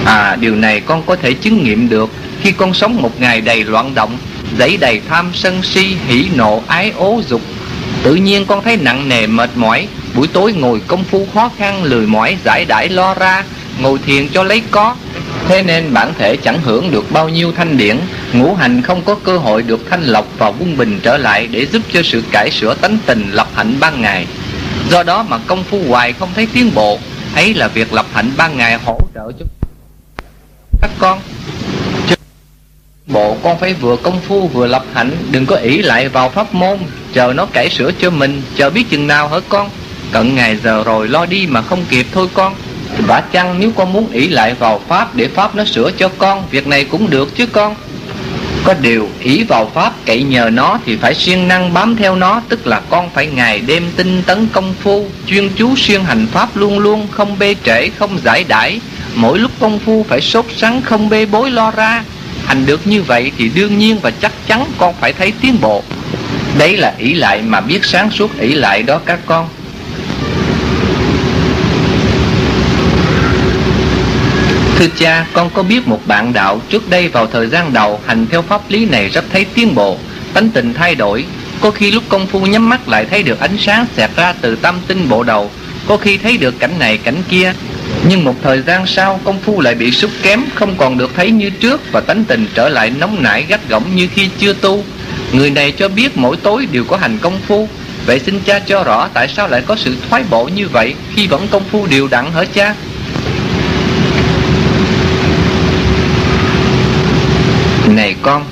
À 0.04 0.36
điều 0.40 0.54
này 0.54 0.80
con 0.80 1.02
có 1.02 1.16
thể 1.16 1.32
chứng 1.32 1.64
nghiệm 1.64 1.88
được 1.88 2.10
Khi 2.42 2.52
con 2.52 2.74
sống 2.74 3.02
một 3.02 3.20
ngày 3.20 3.40
đầy 3.40 3.64
loạn 3.64 3.94
động, 3.94 4.18
Dẫy 4.58 4.76
đầy 4.76 5.00
tham 5.08 5.30
sân 5.34 5.62
si, 5.62 5.96
hỉ 6.08 6.26
nộ, 6.34 6.62
ái 6.66 6.92
ố, 6.96 7.20
dục. 7.28 7.40
Tự 8.02 8.14
nhiên 8.14 8.46
con 8.46 8.62
thấy 8.64 8.76
nặng 8.76 9.08
nề, 9.08 9.26
mệt 9.26 9.50
mỏi. 9.54 9.88
Buổi 10.14 10.26
tối 10.26 10.52
ngồi 10.52 10.80
công 10.86 11.04
phu 11.04 11.26
khó 11.34 11.50
khăn, 11.58 11.84
lười 11.84 12.06
mỏi, 12.06 12.36
giải 12.44 12.64
đãi, 12.64 12.88
lo 12.88 13.14
ra, 13.14 13.44
Ngồi 13.78 13.98
thiền 14.06 14.28
cho 14.28 14.42
lấy 14.42 14.62
có. 14.70 14.94
Thế 15.48 15.62
nên 15.62 15.94
bản 15.94 16.12
thể 16.18 16.36
chẳng 16.36 16.58
hưởng 16.64 16.90
được 16.90 17.12
bao 17.12 17.28
nhiêu 17.28 17.52
thanh 17.56 17.76
điển. 17.76 17.98
Ngũ 18.34 18.54
hành 18.54 18.82
không 18.82 19.02
có 19.04 19.14
cơ 19.24 19.38
hội 19.38 19.62
được 19.62 19.80
thanh 19.90 20.02
lọc 20.02 20.26
và 20.38 20.48
quân 20.48 20.76
bình 20.76 21.00
trở 21.02 21.16
lại 21.16 21.46
Để 21.46 21.66
giúp 21.66 21.82
cho 21.92 22.02
sự 22.02 22.22
cải 22.32 22.50
sửa 22.50 22.74
tánh 22.74 22.98
tình 23.06 23.30
lập 23.32 23.48
hạnh 23.54 23.76
ban 23.80 24.02
ngày. 24.02 24.26
Do 24.90 25.02
đó 25.02 25.22
mà 25.22 25.38
công 25.46 25.64
phu 25.64 25.82
hoài 25.88 26.12
không 26.12 26.28
thấy 26.34 26.48
tiến 26.52 26.70
bộ, 26.74 26.98
Ấy 27.34 27.54
là 27.54 27.68
việc 27.68 27.92
lập 27.92 28.06
hạnh 28.12 28.30
ban 28.36 28.56
ngày 28.56 28.78
hỗ 28.84 28.98
trợ 29.14 29.32
cho 29.38 29.44
các 30.82 30.90
con. 30.98 31.20
Bộ 33.06 33.36
con 33.42 33.58
phải 33.58 33.74
vừa 33.74 33.96
công 33.96 34.20
phu 34.20 34.48
vừa 34.48 34.66
lập 34.66 34.84
hạnh, 34.94 35.10
Đừng 35.30 35.46
có 35.46 35.56
ỷ 35.56 35.78
lại 35.78 36.08
vào 36.08 36.28
pháp 36.28 36.54
môn, 36.54 36.78
Chờ 37.12 37.32
nó 37.36 37.46
cải 37.46 37.70
sửa 37.70 37.90
cho 37.98 38.10
mình, 38.10 38.42
Chờ 38.56 38.70
biết 38.70 38.84
chừng 38.90 39.06
nào 39.06 39.28
hả 39.28 39.36
con? 39.48 39.70
Cận 40.12 40.34
ngày 40.34 40.56
giờ 40.64 40.82
rồi 40.84 41.08
lo 41.08 41.26
đi 41.26 41.46
mà 41.46 41.62
không 41.62 41.84
kịp 41.88 42.06
thôi 42.12 42.28
con. 42.34 42.54
Vả 42.98 43.20
chăng 43.20 43.60
nếu 43.60 43.72
con 43.76 43.92
muốn 43.92 44.10
ỷ 44.12 44.28
lại 44.28 44.54
vào 44.54 44.80
Pháp 44.88 45.14
Để 45.14 45.28
Pháp 45.28 45.54
nó 45.54 45.64
sửa 45.64 45.90
cho 45.90 46.08
con, 46.18 46.42
Việc 46.50 46.66
này 46.66 46.84
cũng 46.84 47.10
được 47.10 47.36
chứ 47.36 47.46
con. 47.46 47.74
Có 48.64 48.74
điều 48.80 49.08
ý 49.20 49.44
vào 49.44 49.70
Pháp 49.74 49.92
cậy 50.06 50.22
nhờ 50.22 50.50
nó 50.52 50.78
Thì 50.86 50.96
phải 50.96 51.14
siêng 51.14 51.48
năng 51.48 51.74
bám 51.74 51.96
theo 51.96 52.16
nó, 52.16 52.42
Tức 52.48 52.66
là 52.66 52.80
con 52.90 53.10
phải 53.10 53.26
ngày 53.26 53.60
đêm 53.66 53.90
tinh 53.96 54.22
tấn 54.26 54.48
công 54.52 54.74
phu. 54.80 55.06
Chuyên 55.26 55.48
chú 55.56 55.76
siêng 55.76 56.04
hành 56.04 56.26
Pháp 56.32 56.56
luôn 56.56 56.78
luôn 56.78 57.08
Không 57.10 57.38
bê 57.38 57.54
trễ, 57.64 57.88
không 57.88 58.18
giải 58.24 58.44
đãi. 58.48 58.80
Mỗi 59.14 59.38
lúc 59.38 59.50
công 59.60 59.78
phu 59.78 60.06
phải 60.08 60.20
sốt 60.20 60.44
sắng, 60.56 60.82
không 60.82 61.08
bê 61.08 61.26
bối 61.26 61.50
lo 61.50 61.70
ra. 61.70 62.04
Hành 62.46 62.66
được 62.66 62.86
như 62.86 63.02
vậy 63.02 63.32
thì 63.38 63.50
đương 63.54 63.78
nhiên 63.78 63.98
và 64.02 64.10
chắc 64.10 64.32
chắn 64.46 64.64
con 64.78 64.94
phải 65.00 65.12
thấy 65.12 65.32
tiến 65.40 65.60
bộ. 65.60 65.82
Đấy 66.58 66.76
là 66.76 66.94
ý 66.98 67.14
lại 67.14 67.42
mà 67.42 67.60
biết 67.60 67.84
sáng 67.84 68.10
suốt 68.10 68.38
ý 68.40 68.54
lại 68.54 68.82
đó 68.82 69.00
các 69.06 69.18
con. 69.26 69.48
Thưa 74.84 74.90
cha, 74.98 75.26
con 75.32 75.50
có 75.50 75.62
biết 75.62 75.88
một 75.88 76.00
bạn 76.06 76.32
đạo 76.32 76.60
trước 76.68 76.90
đây 76.90 77.08
vào 77.08 77.26
thời 77.26 77.46
gian 77.46 77.72
đầu 77.72 78.00
hành 78.06 78.26
theo 78.30 78.42
pháp 78.42 78.60
lý 78.68 78.86
này 78.86 79.08
rất 79.08 79.24
thấy 79.32 79.44
tiến 79.44 79.74
bộ, 79.74 79.98
tánh 80.34 80.50
tình 80.50 80.74
thay 80.74 80.94
đổi. 80.94 81.24
Có 81.60 81.70
khi 81.70 81.90
lúc 81.90 82.02
công 82.08 82.26
phu 82.26 82.46
nhắm 82.46 82.68
mắt 82.68 82.88
lại 82.88 83.06
thấy 83.10 83.22
được 83.22 83.40
ánh 83.40 83.56
sáng 83.58 83.86
xẹt 83.96 84.10
ra 84.16 84.32
từ 84.40 84.56
tâm 84.56 84.80
tinh 84.86 85.08
bộ 85.08 85.22
đầu, 85.22 85.50
có 85.86 85.96
khi 85.96 86.18
thấy 86.18 86.36
được 86.36 86.58
cảnh 86.58 86.78
này 86.78 86.98
cảnh 86.98 87.22
kia, 87.28 87.52
nhưng 88.08 88.24
một 88.24 88.34
thời 88.42 88.62
gian 88.62 88.86
sau 88.86 89.20
công 89.24 89.40
phu 89.40 89.60
lại 89.60 89.74
bị 89.74 89.90
sút 89.90 90.10
kém 90.22 90.42
Không 90.54 90.74
còn 90.76 90.98
được 90.98 91.10
thấy 91.16 91.30
như 91.30 91.50
trước 91.50 91.80
Và 91.92 92.00
tánh 92.00 92.24
tình 92.24 92.46
trở 92.54 92.68
lại 92.68 92.90
nóng 92.90 93.22
nảy 93.22 93.44
gắt 93.48 93.68
gỏng 93.68 93.96
như 93.96 94.08
khi 94.14 94.28
chưa 94.38 94.52
tu. 94.52 94.84
Người 95.32 95.50
này 95.50 95.72
cho 95.72 95.88
biết 95.88 96.16
mỗi 96.16 96.36
tối 96.36 96.66
đều 96.72 96.84
có 96.84 96.96
hành 96.96 97.18
công 97.18 97.40
phu. 97.46 97.68
Vậy 98.06 98.20
xin 98.26 98.40
cha 98.40 98.58
cho 98.58 98.84
rõ 98.84 99.08
tại 99.14 99.28
sao 99.28 99.48
lại 99.48 99.62
có 99.66 99.76
sự 99.76 99.96
thoái 100.10 100.24
bộ 100.30 100.44
như 100.44 100.68
vậy 100.68 100.94
Khi 101.14 101.26
vẫn 101.26 101.48
công 101.50 101.64
phu 101.72 101.86
đều 101.86 102.08
đặn 102.08 102.32
hả 102.32 102.44
cha? 102.44 102.74
Này 107.88 108.16
con, 108.22 108.44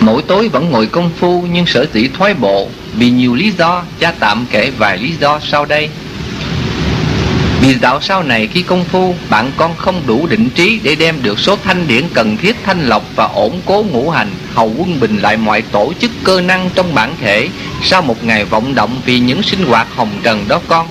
Mỗi 0.00 0.22
tối 0.22 0.48
vẫn 0.48 0.70
ngồi 0.70 0.86
công 0.86 1.10
phu 1.18 1.44
Nhưng 1.52 1.66
sở 1.66 1.86
dĩ 1.92 2.08
thoái 2.08 2.34
bộ 2.34 2.68
Vì 2.94 3.10
nhiều 3.10 3.34
lý 3.34 3.52
do, 3.58 3.82
Cha 4.00 4.12
tạm 4.18 4.46
kể 4.50 4.70
vài 4.78 4.98
lý 4.98 5.12
do 5.20 5.40
sau 5.50 5.64
đây. 5.64 5.88
Vì 7.60 7.74
dạo 7.74 8.00
sau 8.00 8.22
này 8.22 8.46
khi 8.46 8.62
công 8.62 8.84
phu, 8.84 9.14
Bạn 9.30 9.50
con 9.56 9.76
không 9.76 10.02
đủ 10.06 10.26
định 10.26 10.48
trí 10.50 10.80
để 10.82 10.94
đem 10.94 11.22
được 11.22 11.38
số 11.38 11.56
thanh 11.64 11.86
điển 11.86 12.04
cần 12.14 12.36
thiết 12.36 12.56
thanh 12.64 12.88
lọc 12.88 13.02
và 13.16 13.24
ổn 13.24 13.60
cố 13.66 13.84
ngũ 13.90 14.10
hành, 14.10 14.30
Hầu 14.54 14.72
quân 14.78 15.00
bình 15.00 15.18
lại 15.18 15.36
mọi 15.36 15.62
tổ 15.62 15.92
chức 16.00 16.10
cơ 16.24 16.40
năng 16.40 16.70
trong 16.74 16.94
bản 16.94 17.14
thể 17.20 17.48
Sau 17.82 18.02
một 18.02 18.24
ngày 18.24 18.44
vọng 18.44 18.74
động 18.74 19.00
vì 19.04 19.18
những 19.18 19.42
sinh 19.42 19.66
hoạt 19.66 19.86
hồng 19.96 20.10
trần 20.22 20.44
đó 20.48 20.60
con. 20.68 20.86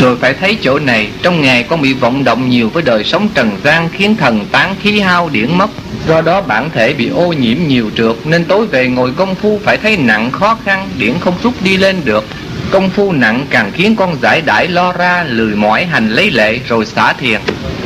Rồi 0.00 0.16
phải 0.16 0.34
thấy 0.34 0.58
chỗ 0.62 0.78
này, 0.78 1.08
Trong 1.22 1.42
ngày 1.42 1.62
con 1.62 1.80
bị 1.80 1.92
vọng 1.92 2.24
động 2.24 2.50
nhiều 2.50 2.70
với 2.70 2.82
đời 2.82 3.04
sống 3.04 3.28
trần 3.34 3.50
gian 3.64 3.88
Khiến 3.88 4.16
thần 4.16 4.46
tán 4.52 4.74
khí 4.82 5.00
hao 5.00 5.28
điển 5.28 5.58
mất. 5.58 5.70
Do 6.08 6.20
đó 6.20 6.40
bản 6.40 6.70
thể 6.70 6.92
bị 6.94 7.08
ô 7.08 7.32
nhiễm 7.32 7.56
nhiều 7.68 7.90
trượt, 7.96 8.16
Nên 8.24 8.44
tối 8.44 8.66
về 8.66 8.88
ngồi 8.88 9.12
công 9.16 9.34
phu 9.34 9.60
phải 9.64 9.76
thấy 9.76 9.96
nặng 9.96 10.30
khó 10.30 10.58
khăn, 10.64 10.88
Điển 10.98 11.14
không 11.20 11.34
rút 11.42 11.54
đi 11.64 11.76
lên 11.76 11.96
được. 12.04 12.24
Công 12.70 12.90
phu 12.90 13.12
nặng 13.12 13.46
càng 13.50 13.72
khiến 13.74 13.96
con 13.96 14.16
giải 14.22 14.40
đãi 14.40 14.68
lo 14.68 14.92
ra, 14.92 15.24
Lười 15.28 15.56
mỏi 15.56 15.84
hành 15.84 16.10
lấy 16.10 16.30
lệ, 16.30 16.58
rồi 16.68 16.86
xả 16.86 17.12
thiền. 17.12 17.40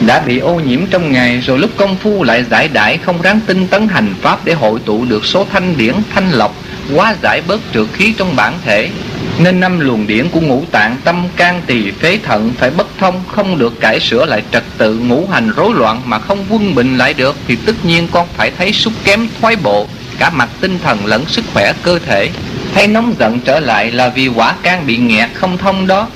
Đã 0.07 0.21
bị 0.21 0.39
ô 0.39 0.61
nhiễm 0.61 0.81
trong 0.91 1.13
ngày, 1.13 1.41
Rồi 1.47 1.59
lúc 1.59 1.71
công 1.77 1.97
phu 1.97 2.25
lại 2.25 2.45
giải 2.51 2.69
đãi, 2.69 2.99
Không 2.99 3.23
ráng 3.23 3.41
tinh 3.47 3.67
tấn 3.67 3.89
hành 3.89 4.15
pháp 4.23 4.45
Để 4.45 4.53
hội 4.53 4.81
tụ 4.85 5.05
được 5.05 5.25
số 5.25 5.47
thanh 5.53 5.77
điển, 5.77 5.95
thanh 6.15 6.31
lọc, 6.31 6.55
quá 6.95 7.15
giải 7.23 7.43
bớt 7.47 7.61
trượt 7.75 7.87
khí 7.93 8.15
trong 8.19 8.37
bản 8.37 8.55
thể. 8.65 8.91
Nên 9.39 9.61
năm 9.61 9.81
luồng 9.81 10.07
điển 10.07 10.29
của 10.29 10.41
ngũ 10.41 10.65
tạng 10.71 10.97
Tâm 11.05 11.25
can 11.37 11.63
tỳ 11.67 11.91
phế 11.91 12.19
thận 12.23 12.53
phải 12.59 12.71
bất 12.71 12.87
thông, 12.99 13.23
Không 13.29 13.59
được 13.59 13.81
cải 13.81 14.01
sửa 14.01 14.27
lại 14.27 14.43
trật 14.53 14.63
tự 14.79 14.99
ngũ 14.99 15.27
hành 15.33 15.53
rối 15.57 15.75
loạn 15.75 16.03
Mà 16.05 16.19
không 16.19 16.45
quân 16.49 16.75
bình 16.75 16.99
lại 16.99 17.15
được, 17.15 17.37
Thì 17.49 17.57
tất 17.67 17.85
nhiên 17.85 18.09
con 18.13 18.27
phải 18.37 18.51
thấy 18.59 18.73
xúc 18.73 18.93
kém 19.05 19.29
thoái 19.41 19.57
bộ, 19.57 19.87
Cả 20.19 20.31
mặt 20.31 20.49
tinh 20.61 20.79
thần 20.85 21.07
lẫn 21.07 21.25
sức 21.27 21.45
khỏe 21.53 21.73
cơ 21.83 21.99
thể. 21.99 22.31
Thấy 22.75 22.87
nóng 22.87 23.15
giận 23.19 23.41
trở 23.41 23.61
lại 23.61 23.91
là 23.91 24.09
vì 24.09 24.29
quả 24.29 24.55
can 24.63 24.87
bị 24.87 24.97
nghẹt 24.97 25.31
không 25.35 25.59
thông 25.59 25.87
đó. 25.87 26.09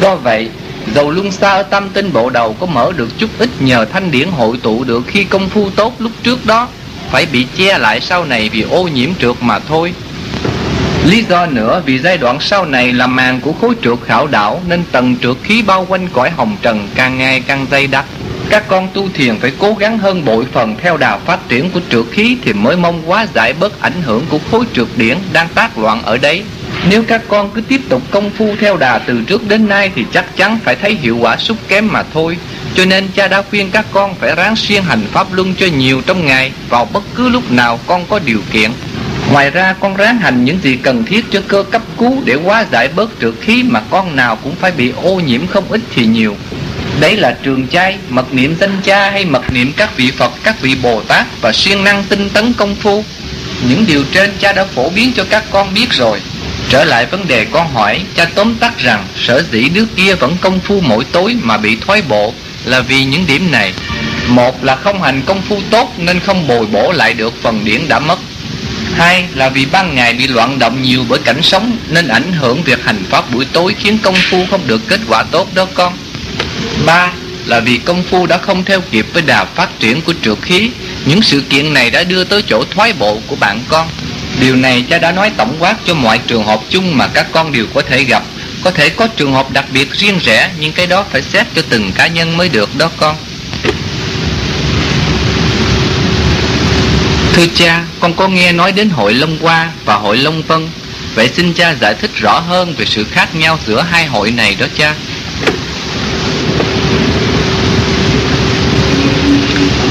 Do 0.00 0.14
vậy, 0.16 0.50
Dầu 0.94 1.10
luân 1.10 1.32
xa 1.32 1.50
ở 1.50 1.62
tam 1.62 1.88
tinh 1.88 2.12
bộ 2.12 2.30
đầu 2.30 2.56
có 2.60 2.66
mở 2.66 2.92
được 2.96 3.08
chút 3.18 3.30
ít 3.38 3.50
nhờ 3.60 3.84
thanh 3.84 4.10
điển 4.10 4.28
hội 4.28 4.56
tụ 4.62 4.84
được 4.84 5.02
khi 5.06 5.24
công 5.24 5.48
phu 5.48 5.70
tốt 5.70 5.94
lúc 5.98 6.12
trước 6.22 6.46
đó, 6.46 6.68
Phải 7.10 7.26
bị 7.32 7.46
che 7.56 7.78
lại 7.78 8.00
sau 8.00 8.24
này 8.24 8.48
vì 8.48 8.62
ô 8.62 8.88
nhiễm 8.88 9.10
trượt 9.20 9.36
mà 9.40 9.58
thôi. 9.58 9.94
Lý 11.04 11.24
do 11.28 11.46
nữa 11.46 11.82
vì 11.86 11.98
giai 11.98 12.18
đoạn 12.18 12.40
sau 12.40 12.64
này 12.64 12.92
là 12.92 13.06
màn 13.06 13.40
của 13.40 13.52
khối 13.52 13.74
trượt 13.82 13.98
khảo 14.06 14.26
đảo 14.26 14.62
Nên 14.68 14.82
tầng 14.92 15.16
trượt 15.22 15.36
khí 15.42 15.62
bao 15.62 15.86
quanh 15.88 16.08
cõi 16.12 16.30
hồng 16.30 16.56
trần 16.62 16.88
càng 16.94 17.18
ngày 17.18 17.42
càng 17.46 17.66
dày 17.70 17.86
đặc 17.86 18.04
Các 18.50 18.68
con 18.68 18.88
tu 18.94 19.08
thiền 19.14 19.38
phải 19.38 19.52
cố 19.58 19.74
gắng 19.74 19.98
hơn 19.98 20.24
bội 20.24 20.46
phần 20.52 20.76
theo 20.82 20.96
đà 20.96 21.18
phát 21.18 21.48
triển 21.48 21.70
của 21.70 21.80
trượt 21.90 22.04
khí 22.12 22.36
thì 22.44 22.52
mới 22.52 22.76
mong 22.76 23.02
quá 23.06 23.26
giải 23.34 23.52
bớt 23.52 23.80
ảnh 23.80 24.02
hưởng 24.02 24.26
của 24.28 24.38
khối 24.50 24.64
trượt 24.74 24.86
điển 24.96 25.18
đang 25.32 25.48
tác 25.48 25.78
loạn 25.78 26.02
ở 26.02 26.18
đấy. 26.18 26.42
Nếu 26.88 27.02
các 27.02 27.22
con 27.28 27.50
cứ 27.50 27.60
tiếp 27.60 27.80
tục 27.88 28.02
công 28.10 28.30
phu 28.30 28.54
theo 28.60 28.76
đà 28.76 28.98
từ 28.98 29.22
trước 29.26 29.48
đến 29.48 29.68
nay 29.68 29.90
thì 29.94 30.04
chắc 30.12 30.36
chắn 30.36 30.58
phải 30.64 30.76
thấy 30.76 30.94
hiệu 30.94 31.16
quả 31.16 31.36
sút 31.36 31.56
kém 31.68 31.88
mà 31.92 32.02
thôi. 32.14 32.36
Cho 32.74 32.84
nên 32.84 33.08
cha 33.14 33.28
đã 33.28 33.42
khuyên 33.42 33.70
các 33.70 33.86
con 33.92 34.14
phải 34.14 34.34
ráng 34.36 34.56
siêng 34.56 34.82
hành 34.82 35.02
pháp 35.12 35.26
luân 35.32 35.54
cho 35.54 35.66
nhiều 35.66 36.02
trong 36.06 36.26
ngày 36.26 36.52
vào 36.68 36.88
bất 36.92 37.02
cứ 37.14 37.28
lúc 37.28 37.50
nào 37.50 37.78
con 37.86 38.04
có 38.08 38.18
điều 38.18 38.40
kiện. 38.52 38.70
Ngoài 39.32 39.50
ra 39.50 39.74
con 39.80 39.96
ráng 39.96 40.18
hành 40.18 40.44
những 40.44 40.58
gì 40.62 40.76
cần 40.76 41.04
thiết 41.04 41.24
cho 41.30 41.40
cơ 41.48 41.64
cấp 41.70 41.82
cứu 41.98 42.22
để 42.24 42.34
hóa 42.34 42.66
giải 42.72 42.88
bớt 42.88 43.10
trượt 43.20 43.34
khí 43.40 43.62
mà 43.62 43.80
con 43.90 44.16
nào 44.16 44.36
cũng 44.36 44.54
phải 44.60 44.72
bị 44.72 44.92
ô 45.02 45.14
nhiễm 45.14 45.46
không 45.46 45.64
ít 45.68 45.80
thì 45.94 46.06
nhiều. 46.06 46.36
Đấy 47.00 47.16
là 47.16 47.36
trường 47.42 47.66
trai, 47.66 47.96
mật 48.08 48.34
niệm 48.34 48.56
danh 48.60 48.80
cha 48.82 49.10
hay 49.10 49.24
mật 49.24 49.52
niệm 49.52 49.72
các 49.76 49.96
vị 49.96 50.10
Phật, 50.10 50.32
các 50.42 50.60
vị 50.60 50.76
Bồ 50.82 51.00
Tát 51.00 51.26
và 51.40 51.52
siêng 51.52 51.84
năng 51.84 52.04
tinh 52.04 52.28
tấn 52.28 52.52
công 52.52 52.74
phu. 52.74 53.04
Những 53.68 53.86
điều 53.86 54.04
trên 54.12 54.30
cha 54.38 54.52
đã 54.52 54.64
phổ 54.64 54.90
biến 54.90 55.12
cho 55.16 55.24
các 55.30 55.44
con 55.50 55.74
biết 55.74 55.92
rồi. 55.92 56.20
Trở 56.68 56.84
lại 56.84 57.06
vấn 57.06 57.28
đề 57.28 57.44
con 57.44 57.68
hỏi, 57.72 58.02
cha 58.16 58.24
tóm 58.34 58.54
tắt 58.54 58.78
rằng 58.78 59.04
sở 59.16 59.42
dĩ 59.52 59.68
đứa 59.68 59.84
kia 59.96 60.14
vẫn 60.14 60.36
công 60.40 60.60
phu 60.60 60.80
mỗi 60.80 61.04
tối 61.04 61.36
mà 61.42 61.56
bị 61.56 61.76
thoái 61.76 62.02
bộ 62.08 62.34
là 62.64 62.80
vì 62.80 63.04
những 63.04 63.26
điểm 63.26 63.50
này. 63.50 63.72
Một 64.28 64.64
là 64.64 64.76
không 64.76 65.02
hành 65.02 65.22
công 65.26 65.42
phu 65.42 65.60
tốt 65.70 65.92
nên 65.98 66.20
không 66.20 66.48
bồi 66.48 66.66
bổ 66.66 66.92
lại 66.92 67.14
được 67.14 67.42
phần 67.42 67.64
điển 67.64 67.88
đã 67.88 67.98
mất. 67.98 68.18
Hai 68.96 69.24
là 69.34 69.48
vì 69.48 69.66
ban 69.66 69.94
ngày 69.94 70.14
bị 70.14 70.26
loạn 70.26 70.58
động 70.58 70.82
nhiều 70.82 71.04
bởi 71.08 71.18
cảnh 71.18 71.42
sống, 71.42 71.76
nên 71.88 72.08
ảnh 72.08 72.32
hưởng 72.32 72.62
việc 72.62 72.84
hành 72.84 73.04
pháp 73.10 73.30
buổi 73.34 73.44
tối 73.52 73.74
khiến 73.78 73.98
công 74.02 74.14
phu 74.14 74.46
không 74.50 74.66
được 74.66 74.80
kết 74.88 75.00
quả 75.08 75.22
tốt 75.22 75.48
đó 75.54 75.66
con. 75.74 75.96
Ba 76.86 77.12
là 77.46 77.60
vì 77.60 77.78
công 77.78 78.02
phu 78.02 78.26
đã 78.26 78.38
không 78.38 78.64
theo 78.64 78.80
kịp 78.90 79.06
với 79.12 79.22
đà 79.22 79.44
phát 79.44 79.80
triển 79.80 80.00
của 80.00 80.14
trượt 80.22 80.38
khí. 80.42 80.70
Những 81.04 81.22
sự 81.22 81.40
kiện 81.40 81.74
này 81.74 81.90
đã 81.90 82.04
đưa 82.04 82.24
tới 82.24 82.42
chỗ 82.42 82.64
thoái 82.70 82.92
bộ 82.92 83.20
của 83.26 83.36
bạn 83.36 83.60
con. 83.68 83.88
Điều 84.40 84.56
này 84.56 84.84
cha 84.90 84.98
đã 84.98 85.12
nói 85.12 85.30
tổng 85.36 85.56
quát 85.58 85.76
cho 85.84 85.94
mọi 85.94 86.18
trường 86.26 86.44
hợp 86.44 86.60
chung 86.68 86.96
mà 86.96 87.06
các 87.06 87.26
con 87.32 87.52
đều 87.52 87.66
có 87.74 87.82
thể 87.82 88.04
gặp. 88.04 88.22
Có 88.64 88.70
thể 88.70 88.88
có 88.88 89.06
trường 89.06 89.32
hợp 89.32 89.50
đặc 89.50 89.64
biệt 89.72 89.92
riêng 89.92 90.18
rẽ, 90.24 90.50
nhưng 90.58 90.72
cái 90.72 90.86
đó 90.86 91.04
phải 91.10 91.22
xét 91.22 91.46
cho 91.54 91.62
từng 91.68 91.92
cá 91.92 92.06
nhân 92.06 92.36
mới 92.36 92.48
được 92.48 92.76
đó 92.78 92.90
con. 92.96 93.16
Thưa 97.40 97.46
cha, 97.54 97.84
con 98.00 98.14
có 98.14 98.28
nghe 98.28 98.52
nói 98.52 98.72
đến 98.72 98.90
hội 98.90 99.14
Long 99.14 99.38
Hoa 99.42 99.70
và 99.84 99.94
hội 99.94 100.16
Long 100.16 100.42
Vân. 100.42 100.68
Vậy 101.14 101.30
xin 101.36 101.52
cha 101.52 101.74
giải 101.80 101.94
thích 101.94 102.10
rõ 102.14 102.38
hơn 102.38 102.74
về 102.78 102.84
sự 102.86 103.04
khác 103.04 103.34
nhau 103.34 103.58
giữa 103.66 103.82
hai 103.90 104.06
hội 104.06 104.30
này 104.30 104.56
đó 104.60 104.66
cha. 104.76 104.94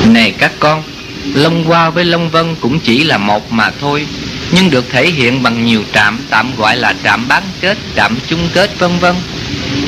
Này 0.06 0.34
các 0.38 0.52
con, 0.60 0.84
Long 1.34 1.64
Hoa 1.64 1.90
với 1.90 2.06
Long 2.06 2.30
Vân 2.30 2.56
cũng 2.56 2.80
chỉ 2.80 3.04
là 3.04 3.18
một 3.18 3.52
mà 3.52 3.72
thôi, 3.82 4.06
nhưng 4.52 4.70
được 4.70 4.86
thể 4.90 5.12
hiện 5.12 5.44
bằng 5.44 5.66
nhiều 5.66 5.84
trạm 5.94 6.20
tạm 6.30 6.52
gọi 6.58 6.78
là 6.78 6.94
trạm 7.04 7.28
bán 7.28 7.44
kết, 7.62 7.78
trạm 7.96 8.18
chung 8.28 8.50
kết 8.54 8.80
vân 8.80 9.00
vân. 9.00 9.16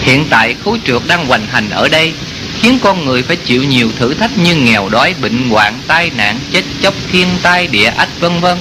Hiện 0.02 0.26
tại 0.30 0.56
khối 0.66 0.80
trượt 0.88 1.02
đang 1.08 1.26
hoành 1.26 1.46
hành 1.46 1.70
ở 1.70 1.90
đây, 1.90 2.14
khiến 2.62 2.80
con 2.82 3.06
người 3.06 3.24
phải 3.24 3.36
chịu 3.36 3.64
nhiều 3.64 3.92
thử 4.00 4.14
thách 4.14 4.38
như 4.38 4.56
nghèo 4.56 4.90
đói, 4.90 5.16
bệnh 5.22 5.50
hoạn, 5.50 5.80
tai 5.88 6.12
nạn, 6.18 6.40
chết 6.52 6.64
chóc, 6.82 6.94
thiên 7.12 7.28
tai, 7.42 7.68
địa 7.68 7.92
ách 7.98 8.20
vân 8.20 8.40
vân. 8.40 8.58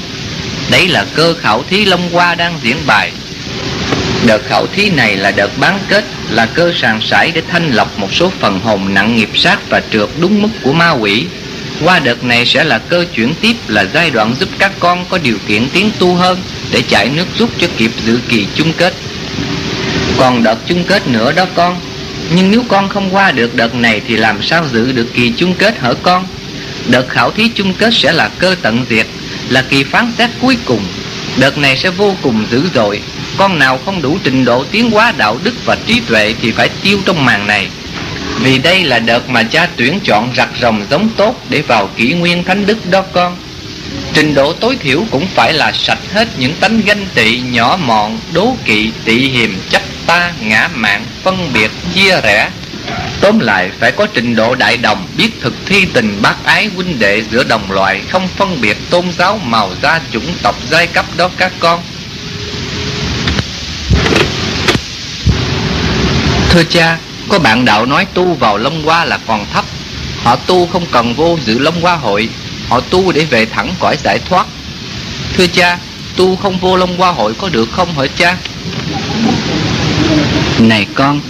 Đấy 0.70 0.88
là 0.88 1.06
cơ 1.14 1.34
khảo 1.34 1.62
thí 1.62 1.84
Long 1.84 2.10
Hoa 2.12 2.34
đang 2.34 2.58
diễn 2.62 2.76
bài. 2.86 3.12
Đợt 4.26 4.42
khảo 4.48 4.66
thí 4.66 4.90
này 4.90 5.16
là 5.16 5.30
đợt 5.30 5.58
bán 5.58 5.78
kết, 5.88 6.04
là 6.30 6.46
cơ 6.46 6.72
sàn 6.80 7.00
sải 7.02 7.30
để 7.34 7.42
thanh 7.48 7.70
lọc 7.70 7.98
một 7.98 8.14
số 8.14 8.32
phần 8.40 8.60
hồn 8.60 8.94
nặng 8.94 9.16
nghiệp 9.16 9.30
sát 9.34 9.58
và 9.68 9.82
trượt 9.92 10.08
đúng 10.20 10.42
mức 10.42 10.48
của 10.62 10.72
ma 10.72 10.90
quỷ. 10.90 11.26
Qua 11.84 11.98
đợt 11.98 12.24
này 12.24 12.46
sẽ 12.46 12.64
là 12.64 12.78
cơ 12.78 13.04
chuyển 13.14 13.34
tiếp 13.40 13.56
là 13.68 13.86
giai 13.94 14.10
đoạn 14.10 14.34
giúp 14.40 14.48
các 14.58 14.72
con 14.78 15.04
có 15.08 15.18
điều 15.18 15.36
kiện 15.48 15.68
tiến 15.72 15.90
tu 15.98 16.14
hơn 16.14 16.38
để 16.72 16.82
chạy 16.88 17.08
nước 17.08 17.26
rút 17.38 17.50
cho 17.60 17.66
kịp 17.76 17.90
dự 18.04 18.18
kỳ 18.28 18.46
chung 18.54 18.72
kết. 18.72 18.94
Còn 20.18 20.42
đợt 20.42 20.56
chung 20.66 20.84
kết 20.84 21.08
nữa 21.08 21.32
đó 21.32 21.44
con, 21.54 21.76
nhưng 22.34 22.50
nếu 22.50 22.64
con 22.68 22.88
không 22.88 23.14
qua 23.14 23.30
được 23.30 23.54
đợt 23.54 23.74
này 23.74 24.00
thì 24.08 24.16
làm 24.16 24.42
sao 24.42 24.64
giữ 24.72 24.92
được 24.92 25.06
kỳ 25.14 25.32
chung 25.36 25.54
kết 25.54 25.78
hở 25.78 25.94
con? 26.02 26.26
Đợt 26.86 27.08
khảo 27.08 27.30
thí 27.30 27.48
chung 27.54 27.74
kết 27.74 27.94
sẽ 27.94 28.12
là 28.12 28.28
cơ 28.38 28.54
tận 28.62 28.84
diệt, 28.90 29.06
là 29.48 29.62
kỳ 29.62 29.84
phán 29.84 30.12
xét 30.18 30.30
cuối 30.40 30.56
cùng. 30.64 30.84
Đợt 31.36 31.58
này 31.58 31.76
sẽ 31.76 31.90
vô 31.90 32.14
cùng 32.22 32.44
dữ 32.50 32.62
dội. 32.74 33.00
Con 33.36 33.58
nào 33.58 33.78
không 33.84 34.02
đủ 34.02 34.18
trình 34.24 34.44
độ 34.44 34.64
tiến 34.64 34.90
hóa 34.90 35.12
đạo 35.16 35.38
đức 35.44 35.54
và 35.64 35.76
trí 35.86 36.00
tuệ 36.00 36.34
thì 36.42 36.52
phải 36.52 36.68
tiêu 36.82 36.98
trong 37.04 37.24
màn 37.24 37.46
này. 37.46 37.68
Vì 38.40 38.58
đây 38.58 38.84
là 38.84 38.98
đợt 38.98 39.28
mà 39.28 39.42
cha 39.42 39.68
tuyển 39.76 40.00
chọn 40.04 40.32
rặt 40.36 40.48
rồng 40.60 40.86
giống 40.90 41.08
tốt 41.16 41.44
để 41.48 41.62
vào 41.62 41.90
kỷ 41.96 42.12
nguyên 42.12 42.44
thánh 42.44 42.66
đức 42.66 42.90
đó 42.90 43.02
con. 43.12 43.36
Trình 44.14 44.34
độ 44.34 44.52
tối 44.52 44.76
thiểu 44.80 45.04
cũng 45.10 45.26
phải 45.34 45.52
là 45.52 45.72
sạch 45.72 45.98
hết 46.12 46.28
những 46.38 46.52
tánh 46.60 46.80
ganh 46.86 47.06
tị, 47.14 47.40
nhỏ 47.50 47.78
mọn, 47.84 48.18
đố 48.32 48.56
kỵ, 48.64 48.90
tị 49.04 49.28
hiềm, 49.28 49.50
chấp 49.70 49.82
ta, 50.06 50.32
ngã 50.40 50.68
mạng, 50.74 51.04
phân 51.22 51.52
biệt, 51.52 51.70
chia 51.94 52.20
rẽ. 52.20 52.50
Tóm 53.20 53.38
lại 53.38 53.70
phải 53.80 53.92
có 53.92 54.06
trình 54.14 54.36
độ 54.36 54.54
đại 54.54 54.76
đồng, 54.76 55.06
biết 55.16 55.30
thực 55.40 55.54
thi 55.66 55.84
tình 55.84 56.22
bác 56.22 56.44
ái 56.44 56.70
huynh 56.76 56.98
đệ 56.98 57.22
giữa 57.30 57.44
đồng 57.44 57.72
loại, 57.72 58.02
không 58.10 58.28
phân 58.36 58.60
biệt 58.60 58.76
tôn 58.90 59.04
giáo, 59.18 59.40
màu 59.44 59.70
da, 59.82 60.00
chủng 60.12 60.34
tộc, 60.42 60.56
giai 60.70 60.86
cấp 60.86 61.04
đó 61.16 61.30
các 61.36 61.52
con. 61.60 61.80
Thưa 66.50 66.64
cha, 66.64 66.98
có 67.30 67.38
bạn 67.38 67.64
đạo 67.64 67.86
nói 67.86 68.06
tu 68.14 68.34
vào 68.34 68.58
Long 68.58 68.82
Hoa 68.82 69.04
là 69.04 69.18
còn 69.26 69.46
thấp 69.52 69.64
Họ 70.22 70.36
tu 70.36 70.66
không 70.66 70.86
cần 70.90 71.14
vô 71.14 71.38
dự 71.44 71.58
Long 71.58 71.80
Hoa 71.80 71.96
hội 71.96 72.28
Họ 72.68 72.80
tu 72.80 73.12
để 73.12 73.24
về 73.24 73.46
thẳng 73.46 73.74
cõi 73.80 73.96
giải 74.04 74.18
thoát 74.28 74.46
Thưa 75.36 75.46
cha 75.46 75.78
Tu 76.16 76.36
không 76.36 76.58
vô 76.58 76.76
Long 76.76 76.96
Hoa 76.96 77.12
hội 77.12 77.34
có 77.38 77.48
được 77.48 77.68
không 77.72 77.98
hả 77.98 78.06
cha 78.16 78.36
này 80.58 80.86
con 80.94 81.20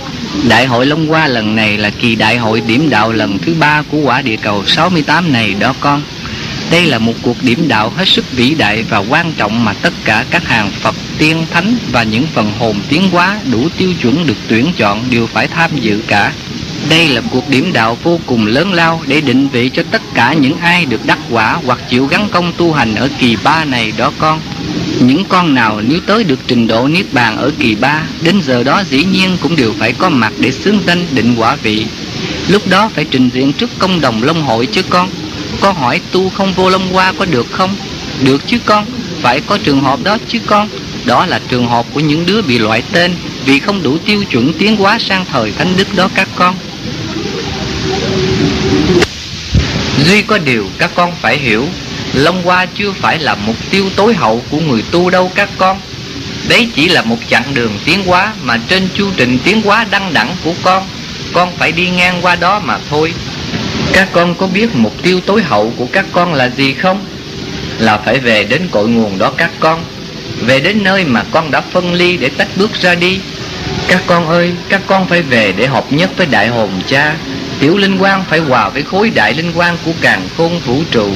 Đại 0.49 0.67
hội 0.67 0.87
Long 0.87 1.07
Hoa 1.07 1.27
lần 1.27 1.57
này 1.57 1.79
là 1.79 1.91
kỳ 1.91 2.15
đại 2.15 2.39
hội 2.39 2.61
điểm 2.61 2.91
đạo 2.91 3.13
lần 3.13 3.39
thứ 3.39 3.55
ba 3.55 3.83
của 3.83 3.99
quả 3.99 4.23
địa 4.23 4.37
cầu 4.37 4.67
68 4.67 5.33
này 5.33 5.55
đó 5.55 5.75
con 5.81 6.03
đây 6.71 6.87
là 6.87 6.99
một 6.99 7.13
cuộc 7.23 7.37
điểm 7.43 7.69
đạo 7.69 7.93
hết 7.97 8.09
sức 8.09 8.33
vĩ 8.33 8.55
đại 8.55 8.83
và 8.83 8.99
quan 8.99 9.33
trọng 9.33 9.65
mà 9.65 9.73
tất 9.73 9.93
cả 10.05 10.25
các 10.31 10.45
hàng 10.45 10.71
Phật, 10.71 10.95
tiên, 11.19 11.47
thánh 11.51 11.77
và 11.93 12.03
những 12.03 12.27
phần 12.35 12.53
hồn 12.59 12.77
tiến 12.89 13.11
hóa 13.11 13.39
đủ 13.53 13.69
tiêu 13.77 13.93
chuẩn 14.03 14.27
được 14.27 14.37
tuyển 14.49 14.73
chọn 14.77 15.05
đều 15.11 15.27
phải 15.27 15.49
tham 15.49 15.71
dự 15.75 16.03
cả. 16.07 16.33
Đây 16.89 17.09
là 17.09 17.21
cuộc 17.31 17.49
điểm 17.49 17.73
đạo 17.73 17.99
vô 18.03 18.21
cùng 18.27 18.47
lớn 18.47 18.73
lao 18.73 19.03
để 19.07 19.21
định 19.21 19.49
vị 19.49 19.71
cho 19.75 19.83
tất 19.91 20.03
cả 20.15 20.33
những 20.33 20.57
ai 20.57 20.85
được 20.85 21.07
đắc 21.07 21.19
quả 21.31 21.59
hoặc 21.67 21.79
chịu 21.89 22.07
gắn 22.07 22.29
công 22.29 22.53
tu 22.57 22.73
hành 22.73 22.95
ở 22.95 23.09
kỳ 23.19 23.37
ba 23.45 23.65
này 23.65 23.93
đó 23.97 24.13
con. 24.19 24.41
Những 25.01 25.25
con 25.25 25.55
nào 25.55 25.81
nếu 25.89 26.01
tới 26.07 26.25
được 26.25 26.39
trình 26.47 26.67
độ 26.67 26.89
Niết 26.89 27.07
Bàn 27.13 27.37
ở 27.37 27.51
kỳ 27.59 27.75
ba, 27.75 28.03
đến 28.23 28.41
giờ 28.43 28.63
đó 28.63 28.83
dĩ 28.91 29.05
nhiên 29.05 29.37
cũng 29.41 29.57
đều 29.57 29.73
phải 29.79 29.93
có 29.93 30.09
mặt 30.09 30.33
để 30.39 30.51
xướng 30.53 30.79
danh 30.87 31.07
định 31.15 31.35
quả 31.39 31.57
vị. 31.63 31.87
Lúc 32.49 32.63
đó 32.69 32.91
phải 32.95 33.07
trình 33.11 33.31
diện 33.35 33.53
trước 33.53 33.71
công 33.79 34.01
đồng 34.01 34.23
long 34.23 34.43
hội 34.43 34.67
chứ 34.67 34.83
con. 34.91 35.09
Con 35.61 35.77
hỏi 35.77 36.01
tu 36.13 36.31
không 36.31 36.53
vô 36.53 36.71
long 36.71 36.89
qua 36.93 37.13
có 37.19 37.25
được 37.25 37.47
không? 37.51 37.77
Được 38.25 38.43
chứ 38.47 38.59
con, 38.65 38.87
phải 39.23 39.41
có 39.41 39.59
trường 39.59 39.81
hợp 39.81 40.01
đó 40.03 40.19
chứ 40.29 40.39
con. 40.47 40.69
Đó 41.05 41.27
là 41.27 41.41
trường 41.49 41.69
hợp 41.69 41.87
của 41.95 42.01
những 42.01 42.27
đứa 42.27 42.43
bị 42.43 42.59
loại 42.59 42.83
tên 42.93 43.13
vì 43.45 43.59
không 43.59 43.83
đủ 43.83 43.99
tiêu 43.99 44.25
chuẩn 44.31 44.53
tiến 44.53 44.77
hóa 44.77 44.99
sang 44.99 45.25
thời 45.33 45.53
thánh 45.53 45.77
đức 45.77 45.95
đó 45.97 46.09
các 46.15 46.29
con. 46.37 46.55
Duy 50.07 50.23
có 50.23 50.39
điều 50.39 50.67
các 50.79 50.91
con 50.95 51.13
phải 51.21 51.39
hiểu 51.39 51.67
Long 52.15 52.43
Hoa 52.43 52.67
chưa 52.67 52.93
phải 52.93 53.19
là 53.19 53.35
mục 53.35 53.57
tiêu 53.71 53.91
tối 53.97 54.15
hậu 54.15 54.43
của 54.51 54.61
người 54.61 54.85
tu 54.91 55.11
đâu 55.11 55.31
các 55.35 55.49
con. 55.59 55.81
Đấy 56.49 56.71
chỉ 56.75 56.89
là 56.89 57.03
một 57.03 57.17
chặng 57.29 57.55
đường 57.55 57.79
tiến 57.85 58.05
hóa 58.07 58.33
Mà 58.43 58.59
trên 58.69 58.89
chu 58.95 59.11
trình 59.17 59.39
tiến 59.45 59.63
hóa 59.63 59.87
đăng 59.91 60.13
đẳng 60.13 60.37
của 60.45 60.55
con 60.63 60.89
Con 61.33 61.57
phải 61.57 61.73
đi 61.73 61.91
ngang 61.91 62.19
qua 62.23 62.37
đó 62.37 62.61
mà 62.65 62.79
thôi. 62.91 63.13
Các 63.93 64.09
con 64.13 64.35
có 64.35 64.47
biết 64.47 64.75
mục 64.75 65.03
tiêu 65.03 65.21
tối 65.21 65.43
hậu 65.43 65.73
của 65.77 65.87
các 65.93 66.05
con 66.13 66.35
là 66.35 66.51
gì 66.57 66.75
không? 66.75 67.05
Là 67.79 67.99
phải 67.99 68.19
về 68.19 68.45
đến 68.45 68.69
cội 68.71 68.89
nguồn 68.89 69.19
đó 69.19 69.33
các 69.37 69.51
con 69.61 69.85
Về 70.41 70.61
đến 70.61 70.83
nơi 70.83 71.05
mà 71.05 71.25
con 71.31 71.51
đã 71.51 71.61
phân 71.61 71.93
ly 71.93 72.17
để 72.17 72.29
tách 72.29 72.49
bước 72.57 72.71
ra 72.81 72.95
đi. 72.95 73.21
Các 73.89 74.03
con 74.07 74.29
ơi, 74.29 74.53
các 74.69 74.81
con 74.87 75.07
phải 75.07 75.23
về 75.23 75.53
để 75.57 75.67
hợp 75.67 75.93
nhất 75.93 76.11
với 76.17 76.27
đại 76.27 76.49
hồn 76.49 76.71
cha. 76.87 77.15
Tiểu 77.61 77.77
linh 77.77 77.99
quang 77.99 78.25
phải 78.29 78.39
hòa 78.39 78.69
với 78.69 78.83
khối 78.83 79.11
đại 79.11 79.35
linh 79.35 79.53
quang 79.53 79.77
của 79.85 79.93
càng 80.01 80.29
khôn 80.37 80.61
vũ 80.67 80.83
trụ. 80.91 81.09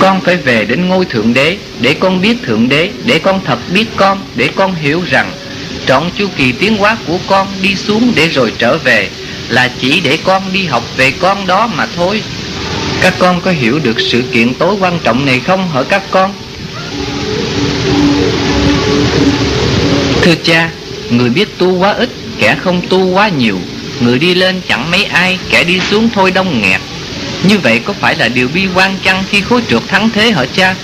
Con 0.00 0.20
phải 0.20 0.36
về 0.36 0.64
đến 0.64 0.88
ngôi 0.88 1.04
Thượng 1.04 1.34
Đế 1.34 1.56
Để 1.80 1.94
con 1.94 2.22
biết 2.22 2.36
Thượng 2.42 2.68
Đế 2.68 2.90
Để 3.06 3.18
con 3.18 3.40
thật 3.44 3.58
biết 3.74 3.86
con 3.96 4.18
Để 4.36 4.48
con 4.56 4.74
hiểu 4.74 5.02
rằng 5.10 5.32
Trọn 5.86 6.02
chu 6.18 6.26
kỳ 6.36 6.52
tiến 6.52 6.76
hóa 6.76 6.96
của 7.06 7.18
con 7.26 7.46
đi 7.62 7.74
xuống 7.74 8.12
để 8.16 8.28
rồi 8.28 8.52
trở 8.58 8.78
về 8.78 9.08
là 9.48 9.70
chỉ 9.80 10.00
để 10.00 10.18
con 10.24 10.42
đi 10.52 10.64
học 10.64 10.84
về 10.96 11.10
con 11.20 11.46
đó 11.46 11.66
mà 11.66 11.86
thôi. 11.96 12.22
Các 13.02 13.14
con 13.18 13.40
có 13.40 13.50
hiểu 13.50 13.78
được 13.78 14.00
sự 14.00 14.22
kiện 14.32 14.54
tối 14.54 14.76
quan 14.80 14.98
trọng 15.04 15.26
này 15.26 15.40
không 15.40 15.70
hả 15.70 15.82
các 15.82 16.02
con? 16.10 16.32
Thưa 20.22 20.34
cha, 20.44 20.70
người 21.10 21.28
biết 21.28 21.58
tu 21.58 21.78
quá 21.78 21.92
ít, 21.92 22.10
kẻ 22.38 22.56
không 22.60 22.82
tu 22.88 23.10
quá 23.10 23.28
nhiều. 23.28 23.58
Người 24.00 24.18
đi 24.18 24.34
lên 24.34 24.60
chẳng 24.68 24.90
mấy 24.90 25.04
ai 25.04 25.38
Kẻ 25.50 25.64
đi 25.64 25.80
xuống 25.80 26.08
thôi 26.14 26.30
đông 26.30 26.62
nghẹt. 26.62 26.80
Như 27.48 27.58
vậy 27.58 27.80
có 27.84 27.92
phải 27.92 28.16
là 28.16 28.28
điều 28.28 28.48
bi 28.48 28.66
quan 28.74 28.96
chăng 29.02 29.24
Khi 29.30 29.40
khối 29.40 29.62
trượt 29.68 29.82
thắng 29.88 30.10
thế 30.10 30.30
hả 30.30 30.44
cha? 30.56 30.74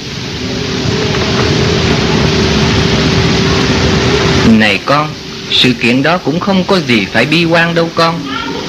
Này 4.48 4.78
con 4.84 5.08
Sự 5.50 5.72
kiện 5.72 6.02
đó 6.02 6.18
cũng 6.18 6.40
không 6.40 6.64
có 6.64 6.80
gì 6.80 7.06
phải 7.12 7.26
bi 7.26 7.44
quan 7.44 7.74
đâu 7.74 7.90
con. 7.94 8.20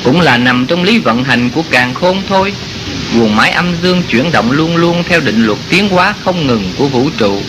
Cũng 0.03 0.21
là 0.21 0.37
nằm 0.37 0.65
trong 0.65 0.83
lý 0.83 0.97
vận 0.97 1.23
hành 1.23 1.49
của 1.49 1.63
càng 1.71 1.93
khôn 1.93 2.21
thôi. 2.29 2.53
Nguồn 3.15 3.35
máy 3.35 3.51
âm 3.51 3.65
dương 3.83 4.03
chuyển 4.09 4.31
động 4.31 4.51
luôn 4.51 4.75
luôn 4.75 5.03
theo 5.07 5.19
định 5.19 5.45
luật 5.45 5.59
tiến 5.69 5.89
hóa 5.89 6.13
không 6.23 6.47
ngừng 6.47 6.73
của 6.77 6.87
vũ 6.87 7.09
trụ. 7.17 7.41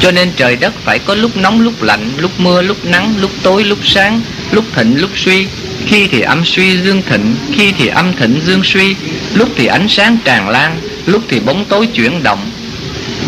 Cho 0.00 0.10
nên 0.10 0.32
trời 0.36 0.56
đất 0.56 0.72
phải 0.84 0.98
có 0.98 1.14
lúc 1.14 1.36
nóng 1.36 1.60
lúc 1.60 1.82
lạnh, 1.82 2.10
lúc 2.16 2.30
mưa 2.38 2.62
lúc 2.62 2.84
nắng, 2.84 3.14
lúc 3.20 3.30
tối 3.42 3.64
lúc 3.64 3.78
sáng, 3.82 4.20
lúc 4.50 4.64
thịnh 4.74 5.00
lúc 5.00 5.10
suy. 5.16 5.46
Khi 5.86 6.06
thì 6.06 6.20
âm 6.20 6.44
suy 6.44 6.78
dương 6.82 7.02
thịnh, 7.08 7.34
khi 7.52 7.72
thì 7.78 7.86
âm 7.86 8.12
thịnh 8.16 8.40
dương 8.46 8.62
suy, 8.64 8.94
lúc 9.34 9.48
thì 9.56 9.66
ánh 9.66 9.88
sáng 9.88 10.16
tràn 10.24 10.48
lan, 10.48 10.80
lúc 11.06 11.22
thì 11.28 11.40
bóng 11.40 11.64
tối 11.64 11.86
chuyển 11.86 12.22
động. 12.22 12.50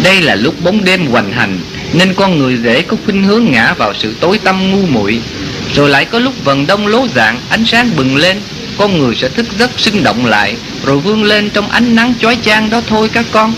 Đây 0.02 0.22
là 0.22 0.34
lúc 0.34 0.62
bóng 0.62 0.84
đêm 0.84 1.06
hoành 1.06 1.32
hành, 1.32 1.58
nên 1.92 2.14
con 2.14 2.38
người 2.38 2.58
dễ 2.64 2.82
có 2.82 2.96
khuynh 3.04 3.24
hướng 3.24 3.50
ngã 3.50 3.74
vào 3.74 3.94
sự 3.94 4.14
tối 4.20 4.38
tăm 4.38 4.70
ngu 4.70 4.86
muội. 4.86 5.20
Rồi 5.74 5.88
lại 5.88 6.04
có 6.04 6.18
lúc 6.18 6.44
vần 6.44 6.66
đông 6.66 6.86
lố 6.86 7.06
dạng, 7.14 7.38
ánh 7.48 7.64
sáng 7.66 7.90
bừng 7.96 8.16
lên, 8.16 8.36
con 8.78 8.98
người 8.98 9.14
sẽ 9.14 9.28
thức 9.28 9.46
giấc 9.58 9.70
sinh 9.76 10.02
động 10.02 10.26
lại, 10.26 10.56
rồi 10.84 10.98
vươn 10.98 11.24
lên 11.24 11.50
trong 11.50 11.70
ánh 11.70 11.96
nắng 11.96 12.14
chói 12.20 12.38
chang 12.42 12.70
đó 12.70 12.80
thôi 12.86 13.10
các 13.12 13.24
con. 13.32 13.54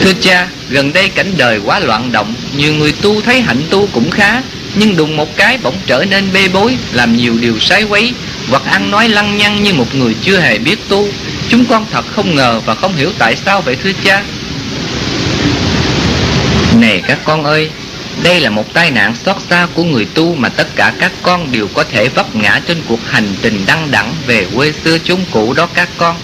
Thưa 0.00 0.12
cha, 0.20 0.48
gần 0.70 0.92
đây 0.92 1.08
cảnh 1.08 1.32
đời 1.36 1.60
quá 1.64 1.78
loạn 1.78 2.12
động, 2.12 2.34
nhiều 2.56 2.74
người 2.74 2.92
tu 2.92 3.20
thấy 3.20 3.40
hạnh 3.40 3.62
tu 3.70 3.88
cũng 3.92 4.10
khá, 4.10 4.42
nhưng 4.74 4.96
đùng 4.96 5.16
một 5.16 5.36
cái 5.36 5.58
bỗng 5.62 5.78
trở 5.86 6.04
nên 6.10 6.32
bê 6.32 6.48
bối, 6.48 6.76
làm 6.92 7.16
nhiều 7.16 7.36
điều 7.40 7.58
sai 7.60 7.82
quấy, 7.82 8.12
hoặc 8.50 8.62
ăn 8.64 8.90
nói 8.90 9.08
lăng 9.08 9.36
nhăng 9.38 9.62
như 9.62 9.74
một 9.74 9.94
người 9.94 10.16
chưa 10.22 10.40
hề 10.40 10.58
biết 10.58 10.88
tu. 10.88 11.08
Chúng 11.48 11.64
con 11.64 11.86
thật 11.92 12.04
không 12.16 12.34
ngờ 12.34 12.60
và 12.66 12.74
không 12.74 12.96
hiểu 12.96 13.10
tại 13.18 13.36
sao 13.36 13.60
vậy 13.60 13.76
thưa 13.82 13.92
cha. 14.04 14.22
Này 16.80 17.02
các 17.06 17.18
con 17.24 17.44
ơi, 17.44 17.70
đây 18.22 18.40
là 18.40 18.50
một 18.50 18.74
tai 18.74 18.90
nạn 18.90 19.14
xót 19.24 19.36
xa 19.50 19.66
của 19.74 19.84
người 19.84 20.04
tu 20.04 20.34
mà 20.34 20.48
tất 20.48 20.76
cả 20.76 20.92
các 20.98 21.12
con 21.22 21.52
đều 21.52 21.68
có 21.74 21.84
thể 21.84 22.08
vấp 22.08 22.36
ngã 22.36 22.60
trên 22.68 22.82
cuộc 22.88 23.00
hành 23.10 23.28
trình 23.42 23.62
đăng 23.66 23.90
đẳng 23.90 24.14
về 24.26 24.46
quê 24.54 24.72
xưa 24.84 24.98
chốn 24.98 25.20
cũ 25.30 25.54
đó 25.56 25.68
các 25.74 25.88
con. 25.96 26.16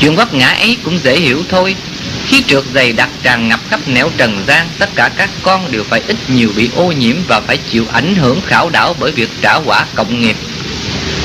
Chuyện 0.00 0.16
vấp 0.16 0.34
ngã 0.34 0.48
ấy 0.48 0.76
cũng 0.84 0.98
dễ 1.04 1.16
hiểu 1.16 1.42
thôi, 1.48 1.76
khi 2.26 2.42
trượt 2.46 2.64
dày 2.74 2.92
đặc 2.92 3.08
tràn 3.22 3.48
ngập 3.48 3.60
khắp 3.70 3.80
nẻo 3.86 4.10
trần 4.16 4.44
gian, 4.46 4.66
tất 4.78 4.88
cả 4.94 5.10
các 5.16 5.30
con 5.42 5.72
đều 5.72 5.84
phải 5.84 6.02
ít 6.06 6.16
nhiều 6.28 6.50
bị 6.56 6.70
ô 6.76 6.92
nhiễm 6.92 7.16
và 7.28 7.40
phải 7.40 7.56
chịu 7.56 7.86
ảnh 7.92 8.14
hưởng 8.14 8.40
khảo 8.46 8.70
đảo 8.70 8.96
bởi 9.00 9.12
việc 9.12 9.30
trả 9.42 9.54
quả 9.54 9.84
cộng 9.94 10.20
nghiệp. 10.20 10.36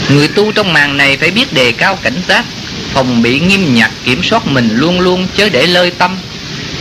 Người 0.09 0.27
tu 0.27 0.51
trong 0.51 0.73
màn 0.73 0.97
này 0.97 1.17
phải 1.17 1.31
biết 1.31 1.53
đề 1.53 1.71
cao 1.71 1.95
cảnh 2.01 2.21
giác, 2.27 2.45
phòng 2.93 3.21
bị 3.21 3.39
nghiêm 3.39 3.75
nhặt 3.75 3.91
kiểm 4.03 4.23
soát 4.23 4.47
mình 4.47 4.69
luôn 4.75 4.99
luôn 4.99 5.27
chớ 5.35 5.49
để 5.49 5.67
lơi 5.67 5.91
tâm. 5.91 6.17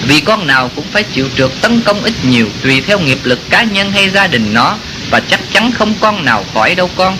Vì 0.07 0.21
con 0.21 0.47
nào 0.47 0.71
cũng 0.77 0.85
phải 0.93 1.03
chịu 1.03 1.27
trượt 1.37 1.51
tấn 1.61 1.81
công 1.81 2.03
ít 2.03 2.13
nhiều 2.23 2.47
tùy 2.63 2.81
theo 2.81 3.01
nghiệp 3.01 3.19
lực 3.23 3.51
cá 3.51 3.63
nhân 3.63 3.93
hay 3.93 4.11
gia 4.11 4.27
đình 4.27 4.55
nó 4.55 4.77
và 5.11 5.21
chắc 5.21 5.41
chắn 5.53 5.73
không 5.73 5.95
con 6.01 6.25
nào 6.25 6.45
khỏi 6.55 6.75
đâu 6.75 6.91
con. 6.97 7.17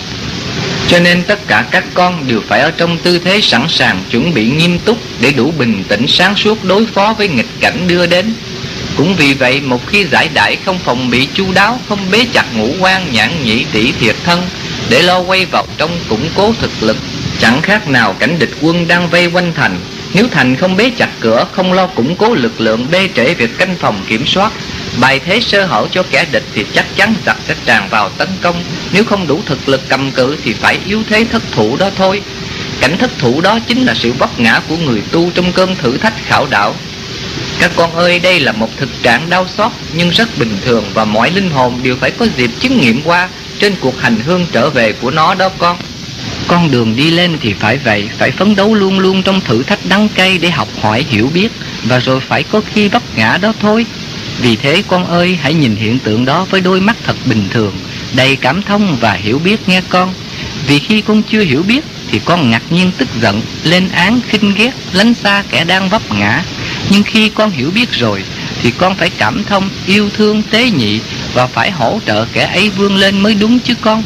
Cho 0.89 0.99
nên 0.99 1.23
tất 1.23 1.39
cả 1.47 1.65
các 1.71 1.83
con 1.93 2.27
đều 2.27 2.41
phải 2.47 2.59
ở 2.59 2.71
trong 2.71 2.97
tư 2.97 3.19
thế 3.19 3.41
sẵn 3.41 3.65
sàng 3.69 4.03
chuẩn 4.11 4.33
bị 4.33 4.49
nghiêm 4.49 4.79
túc 4.79 4.97
để 5.21 5.31
đủ 5.31 5.53
bình 5.57 5.83
tĩnh 5.87 6.07
sáng 6.07 6.35
suốt 6.35 6.63
đối 6.63 6.85
phó 6.85 7.15
với 7.17 7.27
nghịch 7.27 7.59
cảnh 7.59 7.87
đưa 7.87 8.05
đến. 8.05 8.33
Cũng 8.97 9.15
vì 9.15 9.33
vậy 9.33 9.61
một 9.61 9.87
khi 9.87 10.05
giải 10.05 10.29
đại 10.33 10.57
không 10.65 10.79
phòng 10.79 11.09
bị 11.09 11.27
chu 11.33 11.45
đáo, 11.53 11.79
không 11.89 11.99
bế 12.11 12.25
chặt 12.33 12.45
ngũ 12.55 12.69
quan 12.79 13.13
nhãn 13.13 13.29
nhĩ 13.43 13.65
tỷ 13.71 13.91
thiệt 13.91 14.15
thân 14.23 14.41
để 14.89 15.01
lo 15.01 15.19
quay 15.19 15.45
vào 15.45 15.65
trong 15.77 15.91
củng 16.07 16.29
cố 16.35 16.53
thực 16.61 16.71
lực, 16.81 16.97
chẳng 17.39 17.61
khác 17.61 17.87
nào 17.87 18.15
cảnh 18.19 18.39
địch 18.39 18.51
quân 18.61 18.87
đang 18.87 19.09
vây 19.09 19.25
quanh 19.25 19.51
thành. 19.55 19.79
Nếu 20.13 20.27
thành 20.31 20.55
không 20.55 20.77
bế 20.77 20.91
chặt 20.97 21.09
cửa, 21.19 21.47
không 21.51 21.73
lo 21.73 21.87
củng 21.87 22.15
cố 22.15 22.33
lực 22.33 22.61
lượng 22.61 22.87
bê 22.91 23.09
trễ 23.15 23.33
việc 23.33 23.57
canh 23.57 23.75
phòng 23.79 24.03
kiểm 24.07 24.27
soát, 24.27 24.51
bày 24.97 25.19
thế 25.19 25.39
sơ 25.41 25.65
hở 25.65 25.87
cho 25.91 26.03
kẻ 26.11 26.25
địch 26.31 26.43
thì 26.53 26.65
chắc 26.73 26.85
chắn 26.95 27.13
giặc 27.25 27.37
sẽ 27.47 27.55
tràn 27.65 27.89
vào 27.89 28.09
tấn 28.09 28.29
công. 28.41 28.63
Nếu 28.91 29.03
không 29.03 29.27
đủ 29.27 29.41
thực 29.45 29.69
lực 29.69 29.81
cầm 29.89 30.11
cự 30.11 30.37
thì 30.43 30.53
phải 30.53 30.79
yếu 30.87 31.03
thế 31.09 31.25
thất 31.31 31.43
thủ 31.51 31.77
đó 31.77 31.89
thôi. 31.95 32.21
Cảnh 32.81 32.97
thất 32.97 33.11
thủ 33.19 33.41
đó 33.41 33.59
chính 33.67 33.85
là 33.85 33.93
sự 33.93 34.13
vấp 34.13 34.39
ngã 34.39 34.61
của 34.67 34.77
người 34.77 35.01
tu 35.11 35.31
trong 35.35 35.51
cơn 35.51 35.75
thử 35.75 35.97
thách 35.97 36.25
khảo 36.25 36.47
đạo. 36.49 36.75
Các 37.59 37.71
con 37.75 37.95
ơi 37.95 38.19
đây 38.19 38.39
là 38.39 38.51
một 38.51 38.69
thực 38.77 38.89
trạng 39.03 39.29
đau 39.29 39.47
xót 39.57 39.71
nhưng 39.93 40.09
rất 40.09 40.37
bình 40.37 40.57
thường 40.65 40.85
Và 40.93 41.05
mọi 41.05 41.31
linh 41.31 41.49
hồn 41.49 41.79
đều 41.83 41.95
phải 41.95 42.11
có 42.11 42.27
dịp 42.37 42.51
chứng 42.59 42.81
nghiệm 42.81 43.01
qua 43.01 43.29
trên 43.59 43.75
cuộc 43.79 44.01
hành 44.01 44.19
hương 44.19 44.45
trở 44.51 44.69
về 44.69 44.93
của 44.93 45.11
nó 45.11 45.33
đó 45.33 45.49
con. 45.57 45.77
Con 46.47 46.71
đường 46.71 46.95
đi 46.95 47.11
lên 47.11 47.37
thì 47.41 47.53
phải 47.53 47.77
vậy, 47.77 48.09
phải 48.17 48.31
phấn 48.31 48.55
đấu 48.55 48.73
luôn 48.75 48.99
luôn 48.99 49.23
trong 49.23 49.41
thử 49.41 49.63
thách 49.63 49.79
đắng 49.89 50.09
cay 50.09 50.37
để 50.37 50.49
học 50.49 50.67
hỏi 50.81 51.05
hiểu 51.09 51.29
biết, 51.33 51.51
và 51.83 51.99
rồi 51.99 52.19
phải 52.19 52.43
có 52.43 52.61
khi 52.73 52.87
vấp 52.87 53.03
ngã 53.15 53.37
đó 53.37 53.53
thôi. 53.59 53.85
Vì 54.41 54.55
thế 54.55 54.83
con 54.87 55.05
ơi 55.05 55.37
hãy 55.41 55.53
nhìn 55.53 55.75
hiện 55.75 55.99
tượng 55.99 56.25
đó 56.25 56.45
với 56.49 56.61
đôi 56.61 56.81
mắt 56.81 56.97
thật 57.03 57.15
bình 57.25 57.47
thường, 57.49 57.73
đầy 58.15 58.35
cảm 58.35 58.61
thông 58.61 58.97
và 59.01 59.13
hiểu 59.13 59.39
biết 59.39 59.59
nghe 59.67 59.81
con. 59.89 60.13
Vì 60.67 60.79
khi 60.79 61.01
con 61.01 61.23
chưa 61.23 61.41
hiểu 61.41 61.63
biết 61.63 61.83
thì 62.11 62.19
con 62.25 62.49
ngạc 62.49 62.63
nhiên 62.69 62.91
tức 62.97 63.07
giận, 63.21 63.41
lên 63.63 63.89
án 63.89 64.19
khinh 64.29 64.53
ghét, 64.53 64.71
lánh 64.93 65.13
xa 65.13 65.43
kẻ 65.51 65.63
đang 65.63 65.89
vấp 65.89 66.01
ngã. 66.11 66.43
Nhưng 66.89 67.03
khi 67.03 67.29
con 67.29 67.51
hiểu 67.51 67.71
biết 67.71 67.91
rồi 67.91 68.23
thì 68.61 68.71
con 68.71 68.95
phải 68.95 69.09
cảm 69.09 69.43
thông, 69.43 69.69
yêu 69.85 70.09
thương, 70.17 70.41
tế 70.49 70.71
nhị 70.71 70.99
và 71.33 71.47
phải 71.47 71.71
hỗ 71.71 71.99
trợ 72.05 72.25
kẻ 72.33 72.45
ấy 72.45 72.69
vươn 72.69 72.95
lên 72.95 73.19
mới 73.19 73.33
đúng 73.33 73.59
chứ 73.59 73.73
con. 73.81 74.03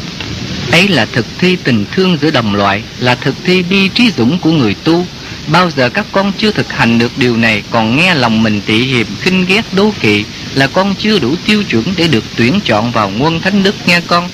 Ấy 0.72 0.88
là 0.88 1.06
thực 1.12 1.26
thi 1.38 1.56
tình 1.64 1.84
thương 1.92 2.18
giữa 2.22 2.30
đồng 2.30 2.54
loại, 2.54 2.82
là 2.98 3.14
thực 3.14 3.34
thi 3.44 3.62
bi 3.62 3.88
trí 3.88 4.10
dũng 4.16 4.38
của 4.38 4.52
người 4.52 4.74
tu, 4.84 5.06
Bao 5.46 5.70
giờ 5.70 5.88
các 5.88 6.06
con 6.12 6.32
chưa 6.38 6.50
thực 6.50 6.72
hành 6.72 6.98
được 6.98 7.12
điều 7.18 7.36
này 7.36 7.62
Còn 7.70 7.96
nghe 7.96 8.14
lòng 8.14 8.42
mình 8.42 8.60
tị 8.66 8.78
hiềm, 8.84 9.06
khinh 9.20 9.44
ghét, 9.46 9.64
đố 9.72 9.92
kỵ 10.00 10.24
Là 10.54 10.66
con 10.66 10.94
chưa 10.98 11.18
đủ 11.18 11.34
tiêu 11.46 11.62
chuẩn 11.62 11.84
để 11.96 12.08
được 12.08 12.24
tuyển 12.36 12.60
chọn 12.64 12.92
vào 12.92 13.10
nguồn 13.10 13.40
thánh 13.40 13.62
đức 13.62 13.74
nghe 13.86 14.00
con? 14.06 14.28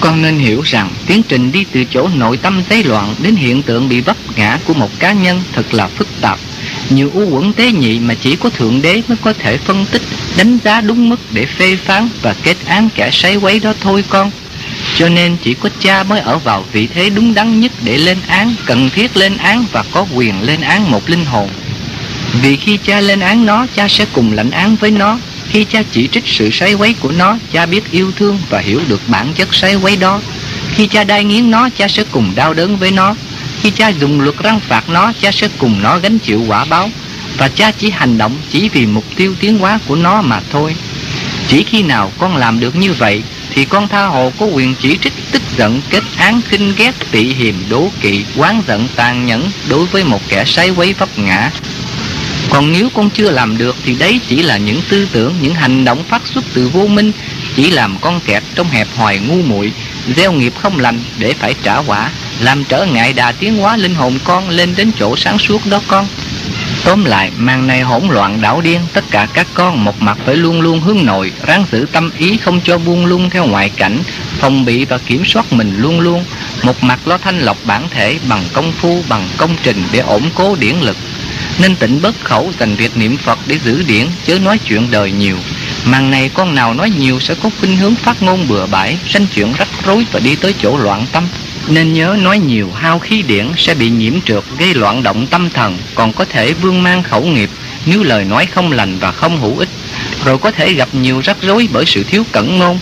Con 0.00 0.22
nên 0.22 0.38
hiểu 0.38 0.62
rằng 0.64 0.90
tiến 1.06 1.22
trình 1.28 1.52
đi 1.52 1.64
từ 1.72 1.84
chỗ 1.84 2.08
nội 2.14 2.36
tâm 2.36 2.62
tế 2.68 2.82
loạn 2.82 3.14
Đến 3.22 3.36
hiện 3.36 3.62
tượng 3.62 3.88
bị 3.88 4.00
vấp 4.00 4.16
ngã 4.36 4.58
của 4.64 4.74
một 4.74 4.90
cá 4.98 5.12
nhân 5.12 5.42
thật 5.52 5.74
là 5.74 5.88
phức 5.88 6.08
tạp. 6.20 6.38
Nhiều 6.90 7.10
u 7.14 7.28
quẩn 7.28 7.52
tế 7.52 7.72
nhị 7.72 7.98
mà 7.98 8.14
chỉ 8.14 8.36
có 8.36 8.50
Thượng 8.50 8.82
Đế 8.82 9.02
mới 9.08 9.18
có 9.22 9.32
thể 9.32 9.56
phân 9.56 9.86
tích 9.90 10.02
Đánh 10.36 10.58
giá 10.64 10.80
đúng 10.80 11.08
mức 11.08 11.20
để 11.30 11.46
phê 11.46 11.76
phán 11.76 12.08
và 12.22 12.34
kết 12.42 12.56
án 12.66 12.88
kẻ 12.94 13.10
say 13.12 13.36
quấy 13.36 13.60
đó 13.60 13.74
thôi 13.80 14.04
con 14.08 14.30
cho 15.00 15.08
nên 15.08 15.36
chỉ 15.42 15.54
có 15.54 15.68
cha 15.80 16.02
mới 16.02 16.20
ở 16.20 16.38
vào 16.38 16.64
vị 16.72 16.86
thế 16.94 17.10
đúng 17.10 17.34
đắn 17.34 17.60
nhất 17.60 17.72
để 17.84 17.98
lên 17.98 18.18
án, 18.26 18.54
cần 18.66 18.90
thiết 18.90 19.16
lên 19.16 19.36
án 19.36 19.64
và 19.72 19.84
có 19.92 20.06
quyền 20.14 20.42
lên 20.42 20.60
án 20.60 20.90
một 20.90 21.10
linh 21.10 21.24
hồn. 21.24 21.48
Vì 22.42 22.56
khi 22.56 22.76
cha 22.76 23.00
lên 23.00 23.20
án 23.20 23.46
nó, 23.46 23.66
cha 23.74 23.88
sẽ 23.88 24.06
cùng 24.12 24.32
lãnh 24.32 24.50
án 24.50 24.76
với 24.76 24.90
nó. 24.90 25.18
Khi 25.50 25.64
cha 25.64 25.82
chỉ 25.92 26.08
trích 26.12 26.26
sự 26.26 26.50
say 26.50 26.74
quấy 26.74 26.94
của 27.00 27.12
nó, 27.12 27.38
cha 27.52 27.66
biết 27.66 27.90
yêu 27.90 28.12
thương 28.16 28.38
và 28.48 28.58
hiểu 28.58 28.80
được 28.88 29.00
bản 29.06 29.32
chất 29.34 29.54
say 29.54 29.74
quấy 29.74 29.96
đó. 29.96 30.20
Khi 30.74 30.86
cha 30.86 31.04
đai 31.04 31.24
nghiến 31.24 31.50
nó, 31.50 31.68
cha 31.78 31.88
sẽ 31.88 32.04
cùng 32.10 32.32
đau 32.34 32.54
đớn 32.54 32.76
với 32.76 32.90
nó. 32.90 33.14
Khi 33.62 33.70
cha 33.70 33.88
dùng 33.88 34.20
luật 34.20 34.36
răng 34.38 34.60
phạt 34.60 34.88
nó, 34.88 35.12
cha 35.20 35.32
sẽ 35.32 35.48
cùng 35.58 35.82
nó 35.82 35.98
gánh 35.98 36.18
chịu 36.18 36.44
quả 36.48 36.64
báo. 36.64 36.90
Và 37.36 37.48
cha 37.48 37.72
chỉ 37.78 37.90
hành 37.90 38.18
động 38.18 38.36
chỉ 38.50 38.68
vì 38.68 38.86
mục 38.86 39.04
tiêu 39.16 39.34
tiến 39.40 39.58
hóa 39.58 39.78
của 39.86 39.96
nó 39.96 40.22
mà 40.22 40.40
thôi. 40.52 40.74
Chỉ 41.48 41.64
khi 41.64 41.82
nào 41.82 42.12
con 42.18 42.36
làm 42.36 42.60
được 42.60 42.76
như 42.76 42.92
vậy 42.92 43.22
thì 43.54 43.64
con 43.64 43.88
tha 43.88 44.06
hồ 44.06 44.32
có 44.38 44.46
quyền 44.46 44.74
chỉ 44.74 44.98
trích, 45.02 45.12
tức 45.32 45.42
giận, 45.56 45.80
kết 45.90 46.02
án, 46.16 46.40
khinh 46.48 46.74
ghét, 46.76 46.92
tị 47.10 47.34
hiềm, 47.34 47.54
đố 47.68 47.88
kỵ 48.00 48.24
quán 48.36 48.62
giận, 48.66 48.88
tàn 48.96 49.26
nhẫn 49.26 49.50
đối 49.68 49.86
với 49.86 50.04
một 50.04 50.20
kẻ 50.28 50.44
sái 50.44 50.70
quấy 50.70 50.92
vấp 50.92 51.18
ngã. 51.18 51.50
Còn 52.50 52.72
nếu 52.72 52.88
con 52.94 53.10
chưa 53.10 53.30
làm 53.30 53.58
được 53.58 53.76
thì 53.84 53.94
đấy 53.94 54.20
chỉ 54.28 54.42
là 54.42 54.56
những 54.56 54.82
tư 54.88 55.08
tưởng, 55.12 55.34
những 55.40 55.54
hành 55.54 55.84
động 55.84 56.04
phát 56.08 56.22
xuất 56.34 56.44
từ 56.54 56.68
vô 56.68 56.86
minh, 56.86 57.12
chỉ 57.56 57.70
làm 57.70 57.98
con 58.00 58.20
kẹt 58.20 58.42
trong 58.54 58.68
hẹp 58.70 58.88
hòi 58.96 59.18
ngu 59.18 59.42
muội, 59.42 59.72
gieo 60.16 60.32
nghiệp 60.32 60.52
không 60.58 60.78
lành 60.78 61.02
để 61.18 61.32
phải 61.32 61.54
trả 61.62 61.78
quả, 61.78 62.10
làm 62.40 62.64
trở 62.64 62.86
ngại 62.86 63.12
đà 63.12 63.32
tiến 63.32 63.56
hóa 63.56 63.76
linh 63.76 63.94
hồn 63.94 64.18
con 64.24 64.48
lên 64.48 64.74
đến 64.76 64.92
chỗ 64.98 65.16
sáng 65.16 65.38
suốt 65.38 65.66
đó 65.66 65.80
con. 65.88 66.06
Tóm 66.90 67.04
lại, 67.04 67.30
màn 67.36 67.66
này 67.66 67.80
hỗn 67.80 68.02
loạn 68.08 68.40
đảo 68.40 68.60
điên, 68.60 68.80
tất 68.92 69.04
cả 69.10 69.26
các 69.34 69.46
con 69.54 69.84
một 69.84 70.02
mặt 70.02 70.18
phải 70.24 70.36
luôn 70.36 70.60
luôn 70.60 70.80
hướng 70.80 71.04
nội, 71.04 71.32
ráng 71.46 71.64
giữ 71.72 71.86
tâm 71.92 72.10
ý 72.18 72.36
không 72.36 72.60
cho 72.64 72.78
buông 72.78 73.06
lung 73.06 73.30
theo 73.30 73.46
ngoại 73.46 73.68
cảnh, 73.68 73.98
phòng 74.38 74.64
bị 74.64 74.84
và 74.84 74.98
kiểm 74.98 75.24
soát 75.24 75.52
mình 75.52 75.76
luôn 75.78 76.00
luôn. 76.00 76.24
Một 76.62 76.84
mặt 76.84 77.08
lo 77.08 77.18
thanh 77.18 77.40
lọc 77.40 77.56
bản 77.64 77.88
thể 77.90 78.18
bằng 78.28 78.44
công 78.52 78.72
phu, 78.72 79.02
bằng 79.08 79.28
công 79.36 79.50
trình 79.62 79.82
để 79.92 79.98
ổn 79.98 80.22
cố 80.34 80.56
điển 80.60 80.74
lực. 80.80 80.96
Nên 81.58 81.76
tỉnh 81.76 82.02
bất 82.02 82.14
khẩu 82.24 82.52
dành 82.60 82.76
việc 82.76 82.96
niệm 82.96 83.16
Phật 83.16 83.38
để 83.46 83.58
giữ 83.64 83.82
điển, 83.82 84.06
chớ 84.24 84.38
nói 84.38 84.58
chuyện 84.58 84.90
đời 84.90 85.12
nhiều. 85.12 85.36
Màn 85.84 86.10
này 86.10 86.30
con 86.34 86.54
nào 86.54 86.74
nói 86.74 86.90
nhiều 86.98 87.20
sẽ 87.20 87.34
có 87.42 87.50
khuynh 87.60 87.76
hướng 87.76 87.94
phát 87.94 88.22
ngôn 88.22 88.48
bừa 88.48 88.66
bãi, 88.66 88.96
sanh 89.08 89.26
chuyện 89.34 89.52
rắc 89.58 89.68
rối 89.86 90.06
và 90.12 90.20
đi 90.20 90.36
tới 90.36 90.54
chỗ 90.62 90.76
loạn 90.76 91.06
tâm. 91.12 91.24
Nên 91.70 91.92
nhớ 91.94 92.16
nói 92.20 92.38
nhiều, 92.38 92.70
hao 92.72 92.98
khí 92.98 93.22
điển 93.22 93.46
sẽ 93.56 93.74
bị 93.74 93.90
nhiễm 93.90 94.20
trượt, 94.20 94.44
gây 94.58 94.74
loạn 94.74 95.02
động 95.02 95.26
tâm 95.26 95.50
thần, 95.50 95.78
Còn 95.94 96.12
có 96.12 96.24
thể 96.24 96.52
vương 96.52 96.82
mang 96.82 97.02
khẩu 97.02 97.22
nghiệp, 97.22 97.50
nếu 97.86 98.02
lời 98.02 98.24
nói 98.24 98.46
không 98.46 98.72
lành 98.72 98.98
và 98.98 99.12
không 99.12 99.40
hữu 99.40 99.58
ích, 99.58 99.68
Rồi 100.24 100.38
có 100.38 100.50
thể 100.50 100.72
gặp 100.72 100.88
nhiều 100.92 101.20
rắc 101.24 101.36
rối 101.42 101.68
bởi 101.72 101.84
sự 101.86 102.02
thiếu 102.02 102.24
cẩn 102.32 102.58
ngôn 102.58 102.78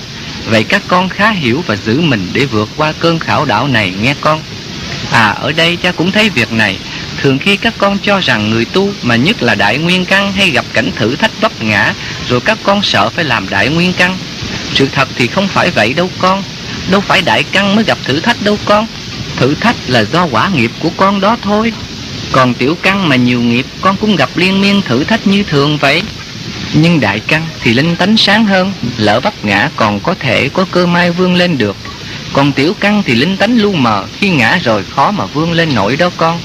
Vậy 0.47 0.65
các 0.65 0.83
con 0.89 1.09
khá 1.09 1.31
hiểu 1.31 1.65
và 1.67 1.77
giữ 1.77 2.01
mình 2.01 2.31
để 2.33 2.45
vượt 2.45 2.69
qua 2.77 2.93
cơn 2.93 3.19
khảo 3.19 3.45
đảo 3.45 3.69
này, 3.69 3.93
nghe 4.01 4.15
con. 4.21 4.41
À 5.13 5.29
ở 5.29 5.53
đây 5.53 5.77
cha 5.77 5.93
cũng 5.93 6.13
thấy 6.13 6.31
việc 6.31 6.53
này. 6.53 6.77
Thường 7.21 7.39
khi 7.39 7.57
các 7.57 7.75
con 7.79 7.99
cho 7.99 8.21
rằng 8.21 8.51
người 8.51 8.65
tu, 8.65 8.91
mà 9.03 9.17
nhất 9.17 9.43
là 9.43 9.55
đại 9.55 9.79
nguyên 9.79 10.05
căn, 10.05 10.33
hay 10.33 10.51
gặp 10.51 10.65
cảnh 10.73 10.91
thử 10.97 11.17
thách 11.17 11.41
vấp 11.41 11.63
ngã, 11.63 11.95
Rồi 12.29 12.41
các 12.41 12.59
con 12.63 12.83
sợ 12.83 13.11
phải 13.11 13.25
làm 13.25 13.49
đại 13.49 13.69
nguyên 13.69 13.93
căn. 13.93 14.17
Sự 14.75 14.89
thật 14.93 15.09
thì 15.17 15.27
không 15.27 15.49
phải 15.49 15.71
vậy 15.71 15.95
đâu, 15.95 16.11
con. 16.19 16.43
Đâu 16.91 17.01
phải 17.01 17.23
đại 17.23 17.43
căn 17.43 17.77
mới 17.77 17.85
gặp 17.85 17.99
thử 18.05 18.21
thách 18.21 18.37
đâu 18.45 18.59
con. 18.65 18.87
Thử 19.37 19.55
thách 19.55 19.77
là 19.87 20.05
do 20.05 20.27
quả 20.27 20.49
nghiệp 20.49 20.71
của 20.81 20.91
con 20.97 21.21
đó 21.21 21.37
thôi. 21.43 21.73
Còn 22.33 22.55
tiểu 22.55 22.77
căn 22.83 23.09
mà 23.09 23.17
nhiều 23.17 23.41
nghiệp, 23.41 23.67
con 23.81 23.97
cũng 23.97 24.17
gặp 24.17 24.31
liên 24.37 24.61
miên 24.61 24.83
thử 24.83 25.05
thách 25.05 25.27
như 25.27 25.43
thường 25.43 25.79
vậy. 25.79 26.03
Nhưng 26.75 27.01
đại 27.01 27.21
căn 27.21 27.47
thì 27.61 27.75
linh 27.75 27.97
tánh 27.97 28.17
sáng 28.17 28.45
hơn, 28.45 28.73
Lỡ 28.99 29.21
vấp 29.21 29.45
ngã 29.45 29.71
còn 29.77 30.01
có 30.01 30.15
thể 30.15 30.49
có 30.49 30.67
cơ 30.71 30.87
may 30.87 31.11
vươn 31.11 31.35
lên 31.35 31.59
được. 31.59 31.77
Còn 32.33 32.53
tiểu 32.53 32.75
căn 32.81 33.03
thì 33.07 33.15
linh 33.15 33.37
tánh 33.37 33.59
lu 33.59 33.73
mờ, 33.73 34.05
Khi 34.19 34.31
ngã 34.31 34.59
rồi 34.65 34.85
khó 34.85 35.11
mà 35.11 35.27
vươn 35.27 35.53
lên 35.53 35.75
nổi 35.75 35.97
đó 35.97 36.11
con. 36.17 36.41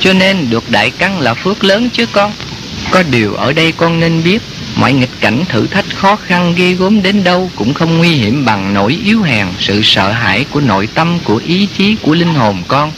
Cho 0.00 0.12
nên 0.12 0.50
được 0.50 0.70
đại 0.70 0.90
căn 0.90 1.20
là 1.20 1.34
phước 1.34 1.64
lớn 1.64 1.88
chứ 1.92 2.06
con. 2.06 2.32
Có 2.90 3.02
điều 3.02 3.34
ở 3.34 3.52
đây 3.52 3.72
con 3.72 4.00
nên 4.00 4.22
biết 4.24 4.42
Mọi 4.76 4.92
nghịch 4.92 5.20
cảnh 5.20 5.44
thử 5.48 5.66
thách 5.66 5.84
khó 5.96 6.16
khăn 6.16 6.54
ghê 6.56 6.72
gốm 6.72 7.02
đến 7.02 7.24
đâu 7.24 7.50
Cũng 7.56 7.74
không 7.74 7.98
nguy 7.98 8.08
hiểm 8.08 8.44
bằng 8.44 8.74
nỗi 8.74 8.98
yếu 9.04 9.22
hèn, 9.22 9.46
Sự 9.58 9.80
sợ 9.82 10.12
hãi 10.12 10.44
của 10.50 10.60
nội 10.60 10.88
tâm, 10.94 11.18
của 11.24 11.40
ý 11.46 11.68
chí, 11.78 11.96
của 12.02 12.14
linh 12.14 12.34
hồn 12.34 12.62
con. 12.68 12.92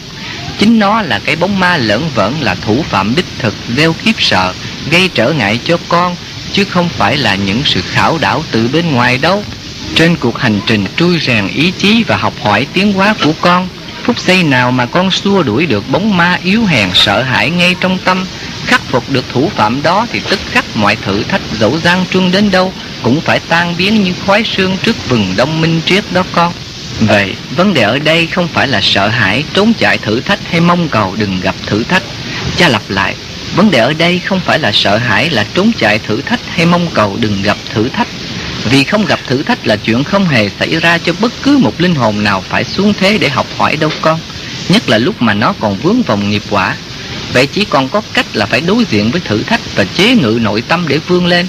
Chính 0.59 0.79
nó 0.79 1.03
là 1.03 1.18
cái 1.18 1.37
bóng 1.37 1.61
ma 1.61 1.77
lởn 1.77 2.01
vởn, 2.14 2.35
là 2.41 2.55
thủ 2.55 2.85
phạm 2.91 3.14
đích 3.16 3.25
thực 3.39 3.55
gieo 3.77 3.93
khiếp 3.93 4.12
sợ, 4.18 4.53
Gây 4.91 5.11
trở 5.14 5.33
ngại 5.33 5.61
cho 5.64 5.79
con, 5.89 6.16
Chứ 6.53 6.64
không 6.64 6.89
phải 6.89 7.16
là 7.16 7.35
những 7.35 7.62
sự 7.64 7.83
khảo 7.83 8.18
đảo 8.18 8.45
từ 8.51 8.68
bên 8.72 8.93
ngoài 8.93 9.18
đâu. 9.18 9.45
Trên 9.95 10.16
cuộc 10.16 10.39
hành 10.39 10.61
trình 10.66 10.85
trui 10.97 11.18
rèn 11.18 11.49
ý 11.49 11.72
chí 11.79 12.05
và 12.07 12.16
học 12.16 12.35
hỏi 12.43 12.66
tiến 12.72 12.93
hóa 12.93 13.14
của 13.25 13.33
con, 13.41 13.68
Phút 14.05 14.20
giây 14.20 14.43
nào 14.43 14.70
mà 14.70 14.87
con 14.87 15.11
xua 15.11 15.43
đuổi 15.43 15.66
được 15.66 15.91
bóng 15.91 16.16
ma 16.16 16.39
yếu 16.43 16.64
hèn, 16.64 16.91
sợ 16.95 17.22
hãi 17.22 17.51
ngay 17.51 17.75
trong 17.81 17.99
tâm 18.05 18.25
Khắc 18.67 18.81
phục 18.81 19.11
được 19.11 19.25
thủ 19.33 19.51
phạm 19.57 19.83
đó 19.83 20.07
thì 20.12 20.21
tức 20.31 20.39
khắc 20.51 20.65
mọi 20.75 20.97
thử 20.97 21.23
thách 21.23 21.43
dẫu 21.61 21.79
gian 21.79 22.05
trung 22.11 22.31
đến 22.31 22.51
đâu 22.51 22.73
Cũng 23.03 23.21
phải 23.21 23.41
tan 23.41 23.75
biến 23.77 24.03
như 24.03 24.12
khói 24.27 24.43
sương 24.57 24.77
trước 24.83 25.09
vừng 25.09 25.35
đông 25.37 25.61
minh 25.61 25.81
triết 25.87 26.05
đó 26.12 26.23
con 26.33 26.53
Vậy, 27.01 27.35
vấn 27.57 27.75
đề 27.75 27.83
ở 27.83 27.99
đây 27.99 28.27
không 28.27 28.49
phải 28.49 28.69
là 28.69 28.81
sợ 28.83 29.09
hãi, 29.09 29.45
trốn 29.55 29.73
chạy 29.79 29.99
thử 29.99 30.21
thách 30.21 30.41
hay 30.51 30.61
mong 30.61 30.89
cầu 30.89 31.15
đừng 31.19 31.41
gặp 31.41 31.55
thử 31.67 31.85
thách. 31.85 32.03
Cha 32.57 32.69
lặp 32.69 32.83
lại, 32.89 33.15
vấn 33.57 33.71
đề 33.71 33.79
ở 33.79 33.93
đây 33.93 34.19
không 34.19 34.41
phải 34.41 34.59
là 34.59 34.71
sợ 34.75 34.97
hãi 34.97 35.31
là 35.31 35.47
trốn 35.55 35.73
chạy 35.79 35.99
thử 35.99 36.23
thách 36.23 36.41
hay 36.49 36.67
mong 36.67 36.87
cầu 36.95 37.17
đừng 37.21 37.43
gặp 37.43 37.57
thử 37.73 37.89
thách. 37.89 38.09
Vì 38.65 38.85
không 38.85 39.07
gặp 39.07 39.21
thử 39.27 39.43
thách 39.43 39.67
là 39.67 39.77
chuyện 39.77 40.05
không 40.05 40.29
hề 40.29 40.51
xảy 40.59 40.81
ra 40.81 40.99
cho 40.99 41.12
bất 41.21 41.33
cứ 41.43 41.59
một 41.59 41.81
linh 41.81 41.95
hồn 41.95 42.25
nào 42.25 42.45
phải 42.49 42.65
xuống 42.65 42.95
thế 43.01 43.19
để 43.19 43.29
học 43.29 43.47
hỏi 43.59 43.77
đâu 43.77 43.91
con. 44.01 44.21
Nhất 44.69 44.89
là 44.89 44.99
lúc 44.99 45.23
mà 45.23 45.35
nó 45.35 45.55
còn 45.61 45.77
vướng 45.77 46.03
vòng 46.03 46.31
nghiệp 46.31 46.43
quả. 46.51 46.77
Vậy 47.35 47.47
chỉ 47.47 47.64
còn 47.64 47.89
có 47.89 48.03
cách 48.14 48.26
là 48.32 48.47
phải 48.47 48.61
đối 48.61 48.85
diện 48.91 49.11
với 49.11 49.20
thử 49.20 49.43
thách 49.43 49.61
và 49.76 49.85
chế 49.85 50.14
ngự 50.14 50.39
nội 50.43 50.62
tâm 50.68 50.89
để 50.89 50.99
vươn 51.09 51.26
lên. 51.26 51.47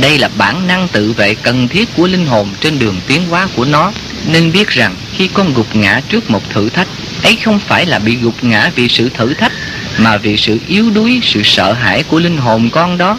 Đây 0.00 0.18
là 0.18 0.30
bản 0.38 0.66
năng 0.66 0.88
tự 0.88 1.12
vệ 1.12 1.34
cần 1.34 1.68
thiết 1.68 1.88
của 1.96 2.06
linh 2.06 2.26
hồn 2.26 2.48
trên 2.60 2.78
đường 2.78 3.00
tiến 3.06 3.22
hóa 3.28 3.48
của 3.56 3.64
nó. 3.64 3.92
Nên 4.26 4.52
biết 4.52 4.68
rằng 4.68 4.94
khi 5.16 5.28
con 5.34 5.54
gục 5.54 5.76
ngã 5.76 6.00
trước 6.08 6.30
một 6.30 6.50
thử 6.50 6.68
thách, 6.68 6.88
ấy 7.22 7.36
không 7.36 7.58
phải 7.58 7.86
là 7.86 7.98
bị 7.98 8.16
gục 8.16 8.44
ngã 8.44 8.70
vì 8.74 8.88
sự 8.88 9.08
thử 9.08 9.34
thách, 9.34 9.52
mà 9.98 10.16
vì 10.16 10.36
sự 10.36 10.58
yếu 10.68 10.90
đuối, 10.90 11.20
sự 11.22 11.40
sợ 11.44 11.72
hãi 11.72 12.02
của 12.02 12.18
linh 12.18 12.36
hồn 12.36 12.70
con 12.70 12.98
đó. 12.98 13.18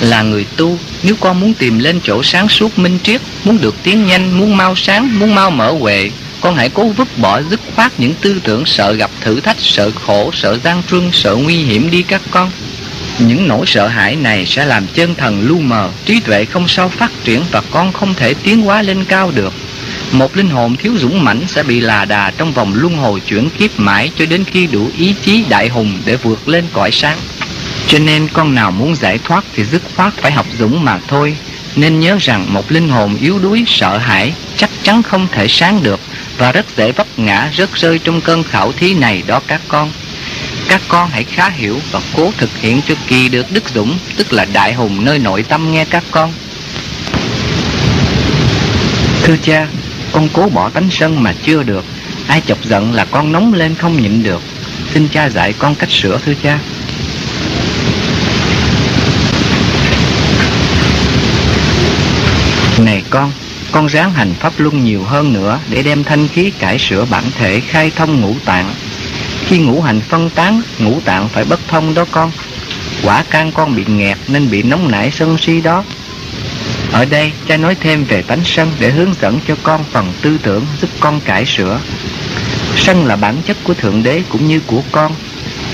Là 0.00 0.22
người 0.22 0.46
tu, 0.56 0.78
nếu 1.02 1.16
con 1.20 1.40
muốn 1.40 1.54
tìm 1.54 1.78
lên 1.78 2.00
chỗ 2.04 2.22
sáng 2.22 2.48
suốt 2.48 2.78
minh 2.78 2.98
triết, 3.02 3.20
muốn 3.44 3.58
được 3.60 3.74
tiến 3.82 4.06
nhanh, 4.06 4.38
muốn 4.38 4.56
mau 4.56 4.76
sáng, 4.76 5.18
muốn 5.18 5.34
mau 5.34 5.50
mở 5.50 5.72
huệ, 5.72 6.10
con 6.42 6.56
hãy 6.56 6.68
cố 6.68 6.88
vứt 6.88 7.08
bỏ 7.18 7.42
dứt 7.42 7.60
khoát 7.76 7.92
những 7.98 8.14
tư 8.14 8.40
tưởng 8.44 8.66
sợ 8.66 8.92
gặp 8.92 9.10
thử 9.20 9.40
thách, 9.40 9.56
sợ 9.60 9.90
khổ, 10.06 10.30
sợ 10.34 10.58
gian 10.64 10.82
truân, 10.90 11.10
sợ 11.12 11.34
nguy 11.36 11.56
hiểm 11.56 11.90
đi 11.90 12.02
các 12.02 12.22
con. 12.30 12.50
Những 13.18 13.48
nỗi 13.48 13.66
sợ 13.66 13.86
hãi 13.86 14.16
này 14.16 14.46
sẽ 14.46 14.64
làm 14.64 14.86
chân 14.94 15.14
thần 15.14 15.46
lu 15.48 15.58
mờ, 15.58 15.90
trí 16.04 16.20
tuệ 16.20 16.44
không 16.44 16.68
sao 16.68 16.88
phát 16.88 17.10
triển 17.24 17.42
và 17.50 17.62
con 17.70 17.92
không 17.92 18.14
thể 18.14 18.34
tiến 18.34 18.62
hóa 18.62 18.82
lên 18.82 19.04
cao 19.04 19.30
được. 19.34 19.52
Một 20.12 20.36
linh 20.36 20.50
hồn 20.50 20.76
thiếu 20.76 20.92
dũng 20.98 21.24
mãnh 21.24 21.40
sẽ 21.48 21.62
bị 21.62 21.80
là 21.80 22.04
đà 22.04 22.30
trong 22.30 22.52
vòng 22.52 22.72
luân 22.74 22.96
hồi 22.96 23.20
chuyển 23.20 23.50
kiếp 23.50 23.70
mãi 23.80 24.10
cho 24.18 24.26
đến 24.26 24.44
khi 24.44 24.66
đủ 24.66 24.90
ý 24.98 25.14
chí 25.24 25.44
đại 25.48 25.68
hùng 25.68 25.98
để 26.04 26.16
vượt 26.16 26.48
lên 26.48 26.64
cõi 26.72 26.90
sáng. 26.90 27.18
Cho 27.86 27.98
nên 27.98 28.28
con 28.32 28.54
nào 28.54 28.70
muốn 28.70 28.96
giải 28.96 29.18
thoát 29.24 29.44
thì 29.54 29.64
dứt 29.64 29.82
khoát 29.96 30.12
phải 30.14 30.32
học 30.32 30.46
dũng 30.58 30.84
mà 30.84 30.98
thôi. 31.08 31.36
Nên 31.76 32.00
nhớ 32.00 32.16
rằng 32.20 32.54
một 32.54 32.72
linh 32.72 32.88
hồn 32.88 33.16
yếu 33.20 33.38
đuối, 33.38 33.64
sợ 33.66 33.98
hãi 33.98 34.32
chắc 34.56 34.70
chắn 34.82 35.02
không 35.02 35.26
thể 35.32 35.48
sáng 35.48 35.82
được 35.82 36.00
và 36.42 36.52
rất 36.52 36.66
dễ 36.76 36.92
vấp 36.92 37.06
ngã 37.16 37.50
rớt 37.56 37.74
rơi 37.74 37.98
trong 37.98 38.20
cơn 38.20 38.42
khảo 38.42 38.72
thí 38.72 38.94
này 38.94 39.22
đó 39.26 39.40
các 39.46 39.60
con. 39.68 39.90
Các 40.68 40.80
con 40.88 41.10
hãy 41.10 41.24
khá 41.24 41.48
hiểu 41.48 41.80
và 41.90 42.00
cố 42.16 42.32
thực 42.36 42.50
hiện 42.60 42.80
cho 42.88 42.94
kỳ 43.08 43.28
được 43.28 43.46
đức 43.52 43.68
dũng, 43.74 43.98
tức 44.16 44.32
là 44.32 44.44
đại 44.52 44.74
hùng 44.74 45.04
nơi 45.04 45.18
nội 45.18 45.42
tâm 45.42 45.72
nghe 45.72 45.84
các 45.84 46.04
con. 46.10 46.32
Thưa 49.22 49.36
cha, 49.42 49.66
con 50.12 50.28
cố 50.32 50.48
bỏ 50.48 50.70
tánh 50.70 50.88
sân 50.90 51.22
mà 51.22 51.34
chưa 51.42 51.62
được 51.62 51.84
Ai 52.28 52.42
chọc 52.46 52.64
giận 52.64 52.92
là 52.92 53.04
con 53.04 53.32
nóng 53.32 53.54
lên 53.54 53.74
không 53.74 54.02
nhịn 54.02 54.22
được 54.22 54.42
Xin 54.94 55.08
cha 55.08 55.28
dạy 55.28 55.52
con 55.58 55.74
cách 55.74 55.90
sửa 55.90 56.18
thưa 56.24 56.34
cha 56.42 56.58
Này 62.78 63.02
con 63.10 63.32
con 63.72 63.86
ráng 63.86 64.12
hành 64.12 64.34
pháp 64.34 64.52
luân 64.58 64.84
nhiều 64.84 65.02
hơn 65.04 65.32
nữa 65.32 65.58
Để 65.70 65.82
đem 65.82 66.04
thanh 66.04 66.28
khí 66.28 66.50
cải 66.58 66.78
sửa 66.78 67.04
bản 67.04 67.24
thể 67.38 67.60
Khai 67.60 67.92
thông 67.96 68.20
ngũ 68.20 68.34
tạng 68.44 68.74
Khi 69.46 69.58
ngũ 69.58 69.80
hành 69.80 70.00
phân 70.00 70.30
tán 70.30 70.62
Ngũ 70.78 71.00
tạng 71.00 71.28
phải 71.28 71.44
bất 71.44 71.60
thông 71.68 71.94
đó 71.94 72.04
con 72.10 72.30
Quả 73.02 73.24
can 73.30 73.52
con 73.52 73.76
bị 73.76 73.84
nghẹt 73.86 74.18
Nên 74.28 74.50
bị 74.50 74.62
nóng 74.62 74.90
nảy 74.90 75.10
sân 75.10 75.38
si 75.38 75.60
đó 75.60 75.84
ở 76.92 77.04
đây, 77.04 77.32
cha 77.48 77.56
nói 77.56 77.76
thêm 77.80 78.04
về 78.04 78.22
tánh 78.22 78.40
sân 78.44 78.70
để 78.78 78.90
hướng 78.90 79.14
dẫn 79.20 79.38
cho 79.48 79.56
con 79.62 79.84
phần 79.90 80.12
tư 80.22 80.38
tưởng 80.42 80.66
giúp 80.80 80.90
con 81.00 81.20
cải 81.20 81.46
sửa. 81.46 81.80
Sân 82.76 83.06
là 83.06 83.16
bản 83.16 83.36
chất 83.46 83.56
của 83.64 83.74
Thượng 83.74 84.02
Đế 84.02 84.22
cũng 84.28 84.48
như 84.48 84.60
của 84.66 84.82
con. 84.92 85.12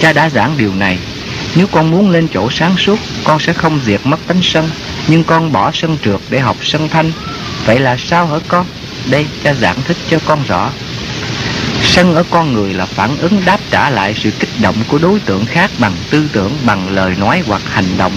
Cha 0.00 0.12
đã 0.12 0.30
giảng 0.30 0.54
điều 0.58 0.74
này. 0.74 0.98
Nếu 1.54 1.66
con 1.66 1.90
muốn 1.90 2.10
lên 2.10 2.28
chỗ 2.34 2.50
sáng 2.50 2.76
suốt, 2.76 2.98
con 3.24 3.40
sẽ 3.40 3.52
không 3.52 3.80
diệt 3.84 4.00
mất 4.04 4.20
tánh 4.26 4.42
sân, 4.42 4.70
nhưng 5.08 5.24
con 5.24 5.52
bỏ 5.52 5.70
sân 5.74 5.96
trượt 6.04 6.20
để 6.30 6.40
học 6.40 6.56
sân 6.62 6.88
thanh. 6.88 7.12
Vậy 7.68 7.78
là 7.78 7.96
sao 7.96 8.26
hả 8.26 8.38
con? 8.48 8.66
Đây, 9.10 9.26
cha 9.44 9.54
giảng 9.54 9.76
thích 9.84 9.96
cho 10.08 10.18
con 10.26 10.38
rõ. 10.48 10.70
Sân 11.82 12.14
ở 12.14 12.24
con 12.30 12.52
người 12.52 12.74
là 12.74 12.86
phản 12.86 13.16
ứng 13.18 13.42
đáp 13.44 13.60
trả 13.70 13.90
lại 13.90 14.14
sự 14.14 14.30
kích 14.30 14.48
động 14.60 14.74
của 14.88 14.98
đối 14.98 15.20
tượng 15.20 15.46
khác 15.46 15.70
bằng 15.78 15.92
tư 16.10 16.28
tưởng, 16.32 16.52
bằng 16.66 16.94
lời 16.94 17.14
nói 17.18 17.42
hoặc 17.46 17.62
hành 17.70 17.96
động. 17.98 18.12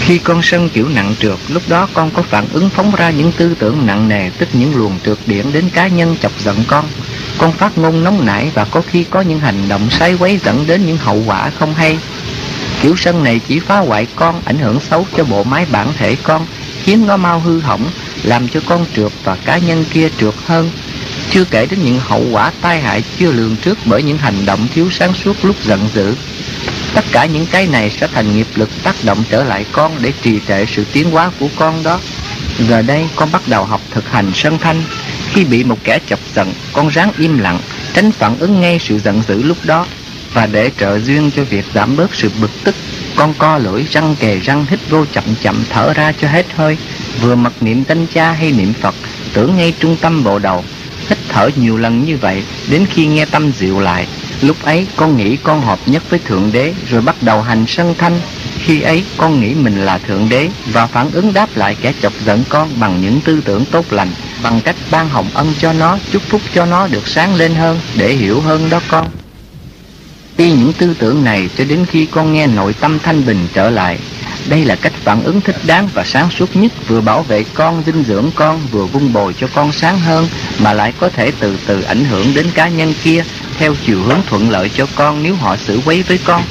Khi 0.00 0.18
con 0.18 0.42
sân 0.42 0.68
kiểu 0.68 0.88
nặng 0.88 1.14
trượt, 1.20 1.38
lúc 1.48 1.62
đó 1.68 1.88
con 1.92 2.10
có 2.10 2.22
phản 2.22 2.44
ứng 2.52 2.70
phóng 2.70 2.94
ra 2.94 3.10
những 3.10 3.32
tư 3.32 3.54
tưởng 3.58 3.86
nặng 3.86 4.08
nề, 4.08 4.30
tức 4.30 4.48
những 4.52 4.76
luồng 4.76 4.98
trượt 5.04 5.18
điện 5.26 5.52
đến 5.52 5.70
cá 5.70 5.88
nhân 5.88 6.16
chọc 6.22 6.32
giận 6.44 6.64
con. 6.66 6.84
Con 7.38 7.52
phát 7.52 7.78
ngôn 7.78 8.04
nóng 8.04 8.26
nảy 8.26 8.50
và 8.54 8.64
có 8.64 8.82
khi 8.90 9.04
có 9.10 9.20
những 9.20 9.40
hành 9.40 9.68
động 9.68 9.90
sai 9.90 10.16
quấy 10.18 10.40
dẫn 10.44 10.66
đến 10.66 10.86
những 10.86 10.98
hậu 10.98 11.22
quả 11.26 11.50
không 11.58 11.74
hay. 11.74 11.98
Kiểu 12.82 12.96
sân 12.96 13.24
này 13.24 13.40
chỉ 13.48 13.58
phá 13.58 13.78
hoại 13.78 14.06
con, 14.16 14.40
ảnh 14.44 14.58
hưởng 14.58 14.80
xấu 14.80 15.06
cho 15.16 15.24
bộ 15.24 15.44
máy 15.44 15.66
bản 15.70 15.88
thể 15.96 16.16
con, 16.22 16.46
khiến 16.82 17.06
nó 17.06 17.16
mau 17.16 17.40
hư 17.40 17.60
hỏng, 17.60 17.86
làm 18.24 18.48
cho 18.48 18.60
con 18.66 18.86
trượt 18.96 19.12
và 19.24 19.36
cá 19.36 19.58
nhân 19.58 19.84
kia 19.92 20.08
trượt 20.20 20.34
hơn. 20.46 20.70
Chưa 21.30 21.44
kể 21.44 21.66
đến 21.66 21.80
những 21.84 22.00
hậu 22.00 22.26
quả 22.32 22.52
tai 22.60 22.80
hại 22.80 23.02
chưa 23.18 23.32
lường 23.32 23.56
trước 23.56 23.78
bởi 23.84 24.02
những 24.02 24.18
hành 24.18 24.46
động 24.46 24.68
thiếu 24.74 24.88
sáng 24.90 25.14
suốt 25.24 25.44
lúc 25.44 25.56
giận 25.64 25.88
dữ. 25.94 26.14
Tất 26.94 27.04
cả 27.12 27.24
những 27.24 27.46
cái 27.46 27.66
này 27.66 27.90
sẽ 27.90 28.08
thành 28.14 28.36
nghiệp 28.36 28.46
lực 28.54 28.70
tác 28.82 28.94
động 29.04 29.24
trở 29.30 29.44
lại 29.44 29.64
con 29.72 29.92
để 30.00 30.12
trì 30.22 30.40
trệ 30.48 30.64
sự 30.66 30.84
tiến 30.92 31.10
hóa 31.10 31.30
của 31.40 31.48
con 31.56 31.82
đó. 31.82 32.00
Giờ 32.68 32.82
đây 32.82 33.06
con 33.16 33.32
bắt 33.32 33.42
đầu 33.46 33.64
học 33.64 33.80
thực 33.90 34.10
hành 34.10 34.30
sân 34.34 34.58
thanh. 34.58 34.82
Khi 35.32 35.44
bị 35.44 35.64
một 35.64 35.78
kẻ 35.84 35.98
chọc 36.06 36.20
giận, 36.34 36.52
con 36.72 36.88
ráng 36.88 37.12
im 37.18 37.38
lặng, 37.38 37.58
tránh 37.94 38.12
phản 38.12 38.38
ứng 38.38 38.60
ngay 38.60 38.78
sự 38.78 38.98
giận 38.98 39.22
dữ 39.28 39.42
lúc 39.42 39.56
đó. 39.64 39.86
Và 40.32 40.46
để 40.46 40.70
trợ 40.78 40.98
duyên 40.98 41.30
cho 41.36 41.44
việc 41.44 41.64
giảm 41.74 41.96
bớt 41.96 42.14
sự 42.14 42.30
bực 42.40 42.50
tức, 42.64 42.74
con 43.16 43.34
co 43.38 43.58
lưỡi 43.58 43.82
răng 43.90 44.16
kề 44.20 44.38
răng 44.38 44.66
hít 44.70 44.80
vô 44.90 45.04
chậm 45.12 45.24
chậm 45.42 45.64
thở 45.70 45.92
ra 45.92 46.12
cho 46.20 46.28
hết 46.28 46.46
hơi. 46.54 46.76
Vừa 47.20 47.34
mặc 47.34 47.52
niệm 47.60 47.84
tánh 47.84 48.06
cha 48.14 48.32
hay 48.32 48.52
niệm 48.52 48.72
Phật, 48.72 48.94
tưởng 49.32 49.56
ngay 49.56 49.74
trung 49.80 49.96
tâm 50.00 50.24
bộ 50.24 50.38
đầu. 50.38 50.64
Hít 51.08 51.18
thở 51.28 51.50
nhiều 51.56 51.76
lần 51.76 52.04
như 52.04 52.16
vậy, 52.16 52.42
đến 52.70 52.86
khi 52.90 53.06
nghe 53.06 53.24
tâm 53.24 53.52
dịu 53.52 53.80
lại, 53.80 54.06
Lúc 54.44 54.56
ấy 54.62 54.86
con 54.96 55.16
nghĩ 55.16 55.36
con 55.36 55.60
hợp 55.60 55.78
nhất 55.86 56.02
với 56.10 56.18
Thượng 56.18 56.52
Đế 56.52 56.74
rồi 56.90 57.02
bắt 57.02 57.16
đầu 57.22 57.42
hành 57.42 57.64
sân 57.68 57.94
thanh. 57.98 58.20
Khi 58.58 58.80
ấy 58.80 59.04
con 59.16 59.40
nghĩ 59.40 59.54
mình 59.54 59.84
là 59.84 59.98
Thượng 59.98 60.28
Đế 60.28 60.48
và 60.72 60.86
phản 60.86 61.10
ứng 61.10 61.32
đáp 61.32 61.48
lại 61.54 61.76
kẻ 61.80 61.92
chọc 62.02 62.12
giận 62.24 62.44
con 62.48 62.68
bằng 62.80 63.00
những 63.00 63.20
tư 63.20 63.40
tưởng 63.44 63.64
tốt 63.64 63.84
lành, 63.90 64.08
bằng 64.42 64.60
cách 64.64 64.76
ban 64.90 65.08
hồng 65.08 65.26
ân 65.34 65.54
cho 65.58 65.72
nó, 65.72 65.98
chúc 66.10 66.22
phúc 66.22 66.40
cho 66.54 66.66
nó 66.66 66.86
được 66.86 67.08
sáng 67.08 67.34
lên 67.34 67.54
hơn 67.54 67.80
để 67.94 68.14
hiểu 68.14 68.40
hơn 68.40 68.70
đó 68.70 68.80
con. 68.88 69.08
Tuy 70.36 70.52
những 70.52 70.72
tư 70.72 70.94
tưởng 70.98 71.24
này 71.24 71.48
cho 71.58 71.64
đến 71.64 71.86
khi 71.90 72.06
con 72.06 72.32
nghe 72.32 72.46
nội 72.46 72.72
tâm 72.80 72.98
thanh 72.98 73.26
bình 73.26 73.48
trở 73.54 73.70
lại, 73.70 73.98
đây 74.48 74.64
là 74.64 74.76
cách 74.76 74.92
phản 75.04 75.22
ứng 75.22 75.40
thích 75.40 75.56
đáng 75.66 75.88
và 75.94 76.04
sáng 76.04 76.30
suốt 76.30 76.56
nhất 76.56 76.72
vừa 76.88 77.00
bảo 77.00 77.22
vệ 77.22 77.44
con, 77.54 77.82
dinh 77.86 78.04
dưỡng 78.08 78.30
con, 78.34 78.60
vừa 78.70 78.84
vun 78.84 79.12
bồi 79.12 79.34
cho 79.40 79.48
con 79.54 79.72
sáng 79.72 79.98
hơn 79.98 80.28
mà 80.58 80.72
lại 80.72 80.92
có 80.98 81.08
thể 81.08 81.32
từ 81.40 81.56
từ 81.66 81.82
ảnh 81.82 82.04
hưởng 82.04 82.34
đến 82.34 82.46
cá 82.54 82.68
nhân 82.68 82.94
kia 83.04 83.24
theo 83.58 83.74
chiều 83.86 84.02
hướng 84.02 84.20
thuận 84.26 84.50
lợi 84.50 84.70
cho 84.76 84.86
con 84.94 85.22
nếu 85.22 85.34
họ 85.34 85.56
xử 85.56 85.80
quấy 85.84 86.02
với 86.02 86.18
con. 86.24 86.42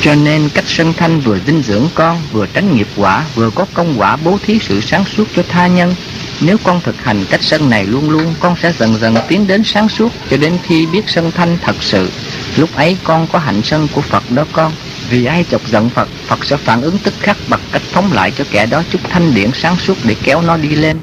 Cho 0.00 0.14
nên 0.14 0.48
cách 0.54 0.64
sân 0.66 0.92
thanh 0.96 1.20
vừa 1.20 1.38
dinh 1.46 1.62
dưỡng 1.62 1.88
con, 1.94 2.18
vừa 2.32 2.46
tránh 2.46 2.76
nghiệp 2.76 2.88
quả, 2.96 3.24
vừa 3.34 3.50
có 3.50 3.66
công 3.74 3.94
quả 4.00 4.16
bố 4.16 4.38
thí 4.46 4.58
sự 4.58 4.80
sáng 4.80 5.04
suốt 5.16 5.24
cho 5.36 5.42
tha 5.48 5.66
nhân. 5.66 5.94
Nếu 6.40 6.56
con 6.64 6.80
thực 6.80 7.04
hành 7.04 7.24
cách 7.30 7.42
sân 7.42 7.70
này 7.70 7.86
luôn 7.86 8.10
luôn, 8.10 8.34
con 8.40 8.56
sẽ 8.62 8.72
dần 8.78 8.98
dần 9.00 9.14
tiến 9.28 9.46
đến 9.46 9.62
sáng 9.64 9.88
suốt 9.88 10.12
cho 10.30 10.36
đến 10.36 10.58
khi 10.62 10.86
biết 10.86 11.02
sân 11.06 11.30
thanh 11.30 11.58
thật 11.62 11.76
sự. 11.80 12.10
Lúc 12.56 12.74
ấy 12.74 12.96
con 13.04 13.26
có 13.32 13.38
hạnh 13.38 13.62
sân 13.64 13.88
của 13.92 14.00
Phật 14.00 14.30
đó 14.30 14.44
con. 14.52 14.72
Vì 15.10 15.24
ai 15.24 15.44
chọc 15.50 15.66
giận 15.66 15.88
Phật, 15.88 16.08
Phật 16.26 16.44
sẽ 16.44 16.56
phản 16.56 16.82
ứng 16.82 16.98
tức 16.98 17.14
khắc 17.20 17.36
bằng 17.48 17.60
cách 17.72 17.82
phóng 17.82 18.12
lại 18.12 18.32
cho 18.38 18.44
kẻ 18.50 18.66
đó 18.66 18.82
chút 18.90 19.00
thanh 19.08 19.34
điển 19.34 19.50
sáng 19.54 19.76
suốt 19.76 19.94
để 20.04 20.16
kéo 20.22 20.42
nó 20.42 20.56
đi 20.56 20.68
lên. 20.68 21.00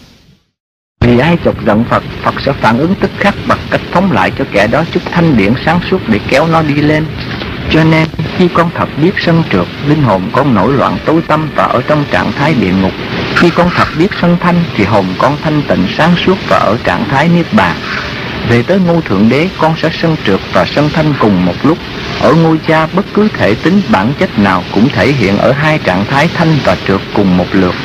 Vì 1.01 1.20
ai 1.20 1.38
chọc 1.45 1.66
giận 1.66 1.84
Phật, 1.89 2.03
Phật 2.24 2.36
sẽ 2.45 2.53
phản 2.62 2.78
ứng 2.78 2.95
tức 2.95 3.12
khắc 3.20 3.36
bằng 3.47 3.60
cách 3.70 3.82
phóng 3.91 4.12
lại 4.12 4.32
cho 4.38 4.45
kẻ 4.51 4.68
đó 4.68 4.84
chút 4.91 5.03
thanh 5.12 5.38
điển 5.38 5.53
sáng 5.66 5.80
suốt 5.89 6.01
để 6.08 6.20
kéo 6.30 6.47
nó 6.47 6.62
đi 6.62 6.74
lên. 6.74 7.06
Cho 7.70 7.84
nên, 7.84 8.08
khi 8.38 8.47
con 8.53 8.70
thật 8.76 8.89
biết 9.01 9.12
sân 9.18 9.43
trượt, 9.51 9.68
linh 9.88 10.03
hồn 10.03 10.30
con 10.32 10.53
nổi 10.56 10.74
loạn 10.74 10.97
tối 11.06 11.22
tâm 11.28 11.49
và 11.56 11.64
ở 11.64 11.82
trong 11.88 12.06
trạng 12.12 12.32
thái 12.32 12.53
địa 12.53 12.74
ngục. 12.82 12.93
Khi 13.36 13.49
con 13.49 13.70
thật 13.76 13.88
biết 13.97 14.08
sân 14.22 14.38
thanh, 14.41 14.64
thì 14.76 14.84
hồn 14.84 15.06
con 15.18 15.38
thanh 15.43 15.62
tịnh 15.68 15.88
sáng 15.97 16.16
suốt 16.26 16.38
và 16.49 16.58
ở 16.58 16.78
trạng 16.84 17.06
thái 17.10 17.30
niết 17.30 17.53
bàn. 17.53 17.76
Về 18.50 18.64
tới 18.64 18.80
ngôi 18.80 19.02
thượng 19.02 19.30
đế, 19.30 19.50
con 19.58 19.76
sẽ 19.82 19.89
sân 20.02 20.16
trượt 20.26 20.39
và 20.54 20.66
sân 20.66 20.89
thanh 20.93 21.14
cùng 21.20 21.46
một 21.46 21.56
lúc. 21.64 21.78
Ở 22.22 22.34
ngôi 22.34 22.58
cha, 22.68 22.88
bất 22.93 23.06
cứ 23.14 23.28
thể 23.38 23.56
tính 23.56 23.82
bản 23.89 24.14
chất 24.20 24.39
nào 24.39 24.64
cũng 24.72 24.89
thể 24.89 25.12
hiện 25.12 25.38
ở 25.38 25.52
hai 25.52 25.80
trạng 25.80 26.06
thái 26.06 26.30
thanh 26.34 26.58
và 26.64 26.78
trượt 26.88 27.02
cùng 27.14 27.38
một 27.38 27.48
lượt. 27.52 27.76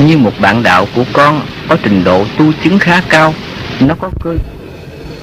Như 0.00 0.18
một 0.18 0.32
bạn 0.40 0.62
đạo 0.62 0.86
của 0.94 1.04
con 1.12 1.40
có 1.68 1.76
trình 1.82 2.04
độ 2.04 2.24
tu 2.38 2.52
chứng 2.64 2.78
khá 2.78 3.00
cao, 3.08 3.34
nó 3.80 3.94
có 3.94 4.10
cơ 4.24 4.34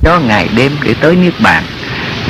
cho 0.07 0.19
ngày 0.19 0.49
đêm 0.55 0.71
để 0.83 0.93
tới 1.01 1.15
niết 1.15 1.33
bàn 1.39 1.63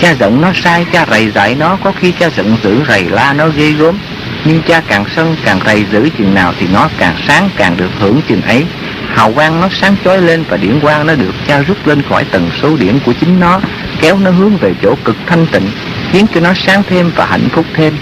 Cha 0.01 0.13
giận 0.19 0.41
nó 0.41 0.51
sai, 0.63 0.85
cha 0.91 1.05
rầy 1.09 1.31
dạy 1.31 1.55
nó 1.59 1.77
Có 1.83 1.91
khi 1.99 2.11
cha 2.11 2.29
giận 2.29 2.57
dữ 2.63 2.83
rầy 2.87 3.03
la 3.03 3.33
nó 3.33 3.47
ghê 3.47 3.71
gớm 3.71 3.99
Nhưng 4.45 4.61
cha 4.67 4.81
càng 4.87 5.05
sân 5.15 5.35
càng 5.45 5.59
rầy 5.65 5.85
dữ 5.91 6.09
chừng 6.17 6.33
nào 6.33 6.53
Thì 6.59 6.67
nó 6.73 6.89
càng 6.97 7.15
sáng 7.27 7.49
càng 7.57 7.77
được 7.77 7.89
hưởng 7.99 8.21
chừng 8.27 8.41
ấy 8.41 8.65
Hào 9.07 9.33
quang 9.33 9.61
nó 9.61 9.67
sáng 9.71 9.95
chói 10.03 10.21
lên 10.21 10.43
Và 10.49 10.57
điển 10.57 10.79
quang 10.79 11.07
nó 11.07 11.15
được 11.15 11.33
cha 11.47 11.61
rút 11.61 11.87
lên 11.87 12.01
khỏi 12.09 12.25
tần 12.31 12.49
số 12.61 12.77
điển 12.77 12.99
của 13.05 13.13
chính 13.13 13.39
nó, 13.39 13.59
Kéo 14.01 14.17
nó 14.17 14.31
hướng 14.31 14.57
về 14.57 14.73
chỗ 14.81 14.95
cực 15.03 15.15
thanh 15.27 15.45
tịnh, 15.51 15.69
Khiến 16.11 16.25
cho 16.33 16.41
nó 16.41 16.53
sáng 16.53 16.83
thêm 16.89 17.11
và 17.15 17.25
hạnh 17.25 17.49
phúc 17.49 17.65
thêm. 17.73 17.97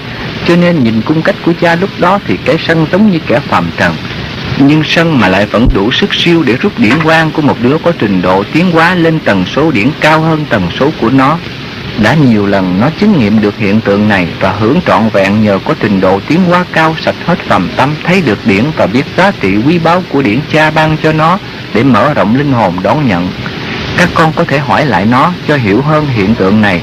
Cho 0.47 0.55
nên 0.55 0.83
nhìn 0.83 1.01
cung 1.01 1.21
cách 1.21 1.35
của 1.45 1.53
cha 1.61 1.75
lúc 1.75 1.89
đó 1.99 2.19
Thì 2.27 2.37
cái 2.45 2.57
sân 2.67 2.85
giống 2.91 3.11
như 3.11 3.19
kẻ 3.27 3.39
phàm 3.39 3.65
trần, 3.77 3.95
nhưng 4.59 4.83
sân 4.85 5.19
mà 5.19 5.27
lại 5.27 5.45
vẫn 5.45 5.67
đủ 5.73 5.91
sức 5.91 6.13
siêu 6.13 6.43
để 6.43 6.55
rút 6.55 6.71
điển 6.77 6.99
quang 7.03 7.31
của 7.31 7.41
một 7.41 7.57
đứa 7.61 7.77
có 7.83 7.91
trình 7.99 8.21
độ 8.21 8.43
tiến 8.53 8.71
hóa 8.71 8.95
lên 8.95 9.19
tần 9.19 9.45
số 9.45 9.71
điển 9.71 9.89
cao 9.99 10.21
hơn 10.21 10.45
tần 10.49 10.67
số 10.79 10.91
của 11.01 11.09
nó 11.09 11.37
đã 12.03 12.13
nhiều 12.13 12.45
lần 12.45 12.79
nó 12.79 12.89
chứng 12.99 13.19
nghiệm 13.19 13.41
được 13.41 13.57
hiện 13.57 13.81
tượng 13.81 14.07
này 14.07 14.27
và 14.39 14.51
hưởng 14.51 14.79
trọn 14.87 15.09
vẹn 15.13 15.43
nhờ 15.43 15.59
có 15.65 15.75
trình 15.79 16.01
độ 16.01 16.19
tiến 16.27 16.43
hóa 16.43 16.65
cao 16.73 16.95
sạch 17.05 17.15
hết 17.25 17.39
phàm 17.47 17.69
tâm 17.75 17.95
thấy 18.03 18.21
được 18.21 18.39
điển 18.45 18.63
và 18.75 18.87
biết 18.87 19.03
giá 19.17 19.31
trị 19.41 19.57
quý 19.65 19.79
báu 19.79 20.03
của 20.09 20.21
điển 20.21 20.39
cha 20.51 20.71
ban 20.71 20.97
cho 21.03 21.11
nó 21.11 21.37
để 21.73 21.83
mở 21.83 22.13
rộng 22.13 22.35
linh 22.35 22.51
hồn 22.51 22.75
đón 22.83 23.07
nhận. 23.07 23.27
Các 23.97 24.09
con 24.13 24.33
có 24.33 24.43
thể 24.43 24.59
hỏi 24.59 24.85
lại 24.85 25.05
nó 25.05 25.31
cho 25.47 25.55
hiểu 25.55 25.81
hơn 25.81 26.07
hiện 26.07 26.35
tượng 26.35 26.61
này. 26.61 26.81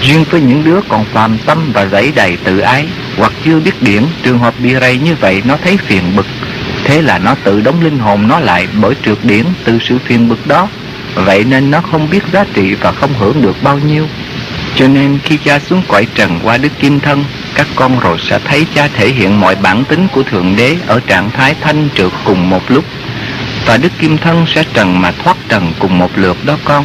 Riêng 0.00 0.24
với 0.30 0.40
những 0.40 0.64
đứa 0.64 0.80
còn 0.88 1.04
phàm 1.04 1.38
tâm 1.46 1.72
và 1.72 1.86
dẫy 1.86 2.12
đầy 2.14 2.36
tự 2.36 2.58
ái 2.58 2.86
hoặc 3.16 3.32
chưa 3.44 3.60
biết 3.60 3.82
điển, 3.82 4.02
trường 4.22 4.38
hợp 4.38 4.54
bị 4.58 4.74
rầy 4.80 4.98
như 4.98 5.14
vậy 5.20 5.42
nó 5.44 5.56
thấy 5.64 5.76
phiền 5.76 6.02
bực. 6.16 6.26
Thế 6.84 7.02
là 7.02 7.18
nó 7.18 7.34
tự 7.44 7.60
đóng 7.60 7.84
linh 7.84 7.98
hồn 7.98 8.28
nó 8.28 8.38
lại 8.38 8.68
bởi 8.80 8.94
trượt 9.04 9.18
điển 9.22 9.44
từ 9.64 9.78
sự 9.80 9.98
phiền 9.98 10.28
bực 10.28 10.46
đó. 10.46 10.68
Vậy 11.14 11.44
nên 11.44 11.70
nó 11.70 11.80
không 11.80 12.10
biết 12.10 12.22
giá 12.32 12.44
trị 12.54 12.74
và 12.74 12.92
không 12.92 13.10
hưởng 13.18 13.42
được 13.42 13.62
bao 13.62 13.78
nhiêu. 13.78 14.06
Cho 14.76 14.88
nên 14.88 15.18
khi 15.24 15.36
cha 15.44 15.58
xuống 15.58 15.82
cõi 15.88 16.06
trần 16.14 16.40
qua 16.42 16.56
Đức 16.56 16.72
Kim 16.80 17.00
Thân, 17.00 17.24
các 17.54 17.66
con 17.74 17.98
rồi 17.98 18.18
sẽ 18.28 18.38
thấy 18.38 18.66
cha 18.74 18.88
thể 18.88 19.08
hiện 19.08 19.40
mọi 19.40 19.54
bản 19.54 19.84
tính 19.84 20.08
của 20.12 20.22
Thượng 20.22 20.56
Đế 20.56 20.76
ở 20.86 21.00
trạng 21.06 21.30
thái 21.30 21.54
thanh 21.60 21.88
trượt 21.94 22.12
cùng 22.24 22.50
một 22.50 22.70
lúc. 22.70 22.84
Và 23.66 23.76
Đức 23.76 23.92
Kim 23.98 24.18
Thân 24.18 24.46
sẽ 24.54 24.64
trần 24.74 25.00
mà 25.00 25.12
thoát 25.12 25.36
trần 25.48 25.72
cùng 25.78 25.98
một 25.98 26.10
lượt 26.18 26.36
đó 26.44 26.58
con. 26.64 26.84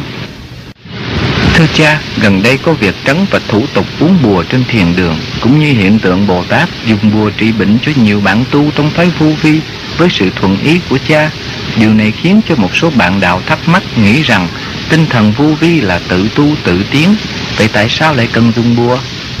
Thưa 1.54 1.66
cha, 1.74 2.00
gần 2.22 2.42
đây 2.42 2.58
có 2.58 2.72
việc 2.72 2.94
trấn 3.04 3.16
và 3.30 3.40
thủ 3.48 3.62
tục 3.74 3.86
uống 4.00 4.18
bùa 4.22 4.42
trên 4.42 4.64
thiền 4.68 4.96
đường, 4.96 5.16
cũng 5.40 5.58
như 5.58 5.72
hiện 5.72 5.98
tượng 5.98 6.26
Bồ 6.26 6.44
Tát 6.44 6.68
dùng 6.86 7.10
bùa 7.14 7.30
trị 7.36 7.52
bệnh 7.52 7.78
cho 7.86 7.92
nhiều 7.96 8.20
bạn 8.20 8.44
tu 8.50 8.70
trong 8.76 8.90
phái 8.90 9.10
phu 9.18 9.32
vi 9.42 9.60
với 9.98 10.08
sự 10.10 10.30
thuận 10.36 10.58
ý 10.64 10.80
của 10.88 10.98
cha. 11.08 11.30
Điều 11.76 11.94
này 11.94 12.12
khiến 12.22 12.40
cho 12.48 12.54
một 12.56 12.76
số 12.76 12.90
bạn 12.90 13.20
đạo 13.20 13.42
thắc 13.46 13.68
mắc 13.68 13.82
nghĩ 13.96 14.22
rằng 14.22 14.48
tinh 14.88 15.06
thần 15.06 15.32
vô 15.32 15.44
vi 15.60 15.80
là 15.80 16.00
tự 16.08 16.28
tu 16.34 16.46
tự 16.64 16.82
tiến 16.90 17.14
Vậy 17.58 17.68
tại 17.72 17.88
sao 17.88 18.14
lại 18.14 18.28
cần 18.32 18.52
dùng 18.56 18.76
bùa? 18.76 18.98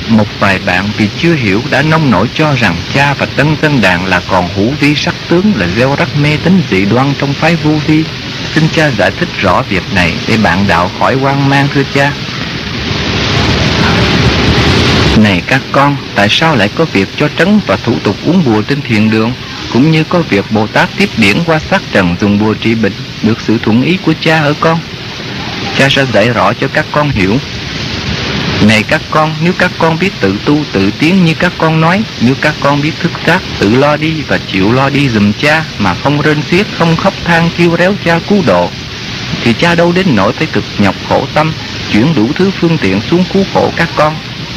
Một 0.08 0.26
vài 0.40 0.58
bạn 0.66 0.88
vì 0.96 1.08
chưa 1.18 1.34
hiểu 1.34 1.62
đã 1.70 1.82
nông 1.82 2.10
nổi 2.10 2.28
cho 2.34 2.54
rằng 2.54 2.76
cha 2.94 3.14
và 3.14 3.26
tân 3.26 3.56
dân 3.62 3.80
đàn 3.80 4.06
là 4.06 4.20
còn 4.28 4.48
hữu 4.56 4.70
vi 4.80 4.94
sắc 4.94 5.14
tướng 5.28 5.52
là 5.56 5.66
gieo 5.76 5.96
rắc 5.98 6.08
mê 6.22 6.36
tín 6.44 6.62
dị 6.70 6.84
đoan 6.84 7.12
trong 7.18 7.32
phái 7.32 7.56
vô 7.56 7.70
vi. 7.86 8.04
Xin 8.54 8.64
cha 8.72 8.90
giải 8.90 9.10
thích 9.10 9.28
rõ 9.40 9.62
việc 9.68 9.82
này 9.94 10.14
để 10.28 10.36
bạn 10.36 10.64
đạo 10.68 10.90
khỏi 10.98 11.14
hoang 11.14 11.48
mang 11.48 11.68
thưa 11.74 11.82
cha. 11.94 12.12
Này 15.16 15.42
các 15.46 15.60
con, 15.72 15.96
tại 16.14 16.28
sao 16.30 16.56
lại 16.56 16.68
có 16.74 16.84
việc 16.84 17.08
cho 17.16 17.28
trấn 17.38 17.60
và 17.66 17.76
thủ 17.76 17.94
tục 18.04 18.16
uống 18.26 18.44
bùa 18.44 18.62
trên 18.62 18.80
thiền 18.80 19.10
đường? 19.10 19.32
Cũng 19.72 19.90
như 19.90 20.04
có 20.04 20.18
việc 20.18 20.44
Bồ 20.50 20.66
Tát 20.66 20.88
tiếp 20.96 21.08
điển 21.16 21.36
qua 21.46 21.58
sát 21.58 21.82
trần 21.92 22.16
dùng 22.20 22.38
bùa 22.38 22.54
trị 22.54 22.74
bệnh, 22.74 22.92
được 23.22 23.40
sự 23.40 23.58
thuận 23.62 23.82
ý 23.82 23.96
của 23.96 24.14
cha 24.20 24.40
ở 24.40 24.54
con. 24.60 24.78
Cha 25.78 25.88
sẽ 25.88 26.06
dạy 26.12 26.28
rõ 26.28 26.52
cho 26.52 26.68
các 26.68 26.86
con 26.92 27.10
hiểu 27.10 27.38
này 28.66 28.82
các 28.82 29.00
con, 29.10 29.34
nếu 29.42 29.52
các 29.58 29.70
con 29.78 29.98
biết 29.98 30.12
tự 30.20 30.36
tu 30.44 30.58
tự 30.72 30.90
tiến 30.98 31.24
như 31.24 31.34
các 31.34 31.52
con 31.58 31.80
nói, 31.80 32.02
nếu 32.20 32.34
các 32.40 32.54
con 32.60 32.82
biết 32.82 32.92
thức 33.00 33.12
giác, 33.26 33.42
tự 33.58 33.74
lo 33.74 33.96
đi 33.96 34.12
và 34.28 34.38
chịu 34.38 34.72
lo 34.72 34.90
đi 34.90 35.08
dùm 35.08 35.32
cha 35.32 35.64
mà 35.78 35.94
không 35.94 36.20
rên 36.20 36.42
xiết, 36.42 36.66
không 36.78 36.96
khóc 36.96 37.14
than 37.24 37.50
kêu 37.56 37.76
réo 37.78 37.94
cha 38.04 38.18
cứu 38.28 38.42
độ, 38.46 38.70
thì 39.44 39.52
cha 39.52 39.74
đâu 39.74 39.92
đến 39.92 40.06
nỗi 40.14 40.32
phải 40.32 40.46
cực 40.46 40.64
nhọc 40.78 40.94
khổ 41.08 41.26
tâm, 41.34 41.52
chuyển 41.92 42.14
đủ 42.14 42.28
thứ 42.34 42.50
phương 42.60 42.78
tiện 42.78 43.00
xuống 43.00 43.24
cứu 43.32 43.44
khổ 43.54 43.72
các 43.76 43.88
con. 43.96 44.14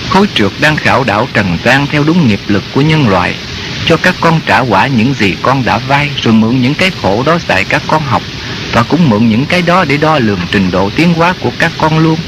Khối 0.09 0.27
trượt 0.33 0.51
đang 0.61 0.75
khảo 0.75 1.03
đảo 1.03 1.27
trần 1.33 1.57
gian 1.65 1.87
theo 1.87 2.03
đúng 2.03 2.27
nghiệp 2.27 2.41
lực 2.47 2.63
của 2.73 2.81
nhân 2.81 3.07
loại, 3.09 3.35
cho 3.85 3.97
các 3.97 4.15
con 4.21 4.39
trả 4.45 4.59
quả 4.59 4.87
những 4.87 5.13
gì 5.13 5.35
con 5.41 5.65
đã 5.65 5.77
vay, 5.77 6.09
rồi 6.21 6.33
mượn 6.33 6.61
những 6.61 6.73
cái 6.73 6.91
khổ 7.01 7.23
đó 7.25 7.37
dạy 7.47 7.65
các 7.69 7.81
con 7.87 8.03
học, 8.03 8.21
và 8.71 8.83
cũng 8.83 9.09
mượn 9.09 9.29
những 9.29 9.45
cái 9.45 9.61
đó 9.61 9.85
để 9.85 9.97
đo 9.97 10.19
lường 10.19 10.39
trình 10.51 10.71
độ 10.71 10.89
tiến 10.95 11.13
hóa 11.13 11.33
của 11.39 11.51
các 11.59 11.71
con 11.77 11.99
luôn. 11.99 12.19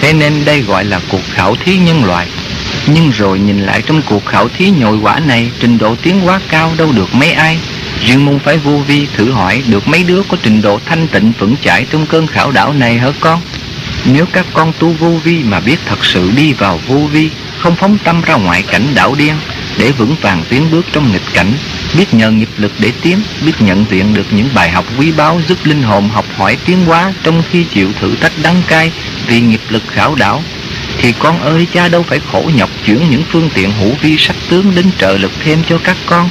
Thế 0.00 0.12
nên 0.12 0.44
đây 0.44 0.62
gọi 0.62 0.84
là 0.84 1.00
cuộc 1.08 1.22
khảo 1.34 1.56
thí 1.56 1.76
nhân 1.76 2.04
loại. 2.04 2.26
Nhưng 2.86 3.10
rồi 3.10 3.38
nhìn 3.38 3.58
lại 3.58 3.82
trong 3.86 4.02
cuộc 4.02 4.26
khảo 4.26 4.48
thí 4.48 4.70
nhồi 4.70 4.98
quả 4.98 5.20
này 5.20 5.50
Trình 5.60 5.78
độ 5.78 5.94
tiến 6.02 6.20
hóa 6.20 6.40
cao 6.48 6.72
đâu 6.76 6.92
được 6.92 7.14
mấy 7.14 7.32
ai. 7.32 7.58
Riêng 8.04 8.24
môn 8.24 8.38
phái 8.38 8.56
vô 8.58 8.76
vi 8.86 9.06
thử 9.16 9.30
hỏi 9.30 9.62
Được 9.66 9.88
mấy 9.88 10.02
đứa 10.02 10.22
có 10.28 10.36
trình 10.42 10.62
độ 10.62 10.80
thanh 10.86 11.08
tịnh 11.08 11.32
vững 11.38 11.56
chãi 11.64 11.86
Trong 11.90 12.06
cơn 12.06 12.26
khảo 12.26 12.50
đảo 12.50 12.72
này 12.72 12.98
hả 12.98 13.08
con? 13.20 13.40
Nếu 14.04 14.26
các 14.32 14.46
con 14.52 14.72
tu 14.78 14.88
vô 14.88 15.10
vi 15.24 15.42
mà 15.42 15.60
biết 15.60 15.76
thật 15.86 16.04
sự 16.04 16.30
đi 16.36 16.52
vào 16.52 16.80
vô 16.86 16.96
vi 16.96 17.30
Không 17.58 17.76
phóng 17.76 17.98
tâm 18.04 18.22
ra 18.22 18.34
ngoại 18.34 18.62
cảnh 18.62 18.86
đảo 18.94 19.14
điên 19.14 19.34
để 19.78 19.92
vững 19.92 20.14
vàng 20.20 20.44
tiến 20.48 20.70
bước 20.70 20.86
trong 20.92 21.12
nghịch 21.12 21.34
cảnh, 21.34 21.52
Biết 21.98 22.14
nhờ 22.14 22.30
nghiệp 22.30 22.48
lực 22.56 22.72
để 22.78 22.92
tiến, 23.02 23.18
Biết 23.46 23.52
nhận 23.60 23.84
diện 23.90 24.14
được 24.14 24.26
những 24.30 24.48
bài 24.54 24.70
học 24.70 24.84
quý 24.98 25.12
báu 25.12 25.40
Giúp 25.48 25.58
linh 25.64 25.82
hồn 25.82 26.08
học 26.08 26.24
hỏi 26.36 26.56
tiến 26.64 26.84
hóa 26.84 27.12
Trong 27.22 27.42
khi 27.50 27.64
chịu 27.64 27.92
thử 28.00 28.16
thách 28.16 28.32
đắng 28.42 28.62
cay 28.68 28.92
Vì 29.26 29.40
nghiệp 29.40 29.60
lực 29.68 29.82
khảo 29.88 30.14
đảo 30.14 30.42
Thì 30.98 31.12
con 31.18 31.40
ơi, 31.40 31.66
cha 31.72 31.88
đâu 31.88 32.02
phải 32.02 32.20
khổ 32.32 32.50
nhọc 32.56 32.70
Chuyển 32.86 33.10
những 33.10 33.22
phương 33.30 33.50
tiện 33.54 33.72
hữu 33.72 33.94
vi 34.02 34.16
sắc 34.18 34.36
tướng 34.48 34.74
Đến 34.74 34.86
trợ 34.98 35.18
lực 35.18 35.32
thêm 35.44 35.58
cho 35.68 35.78
các 35.84 35.96
con 36.06 36.28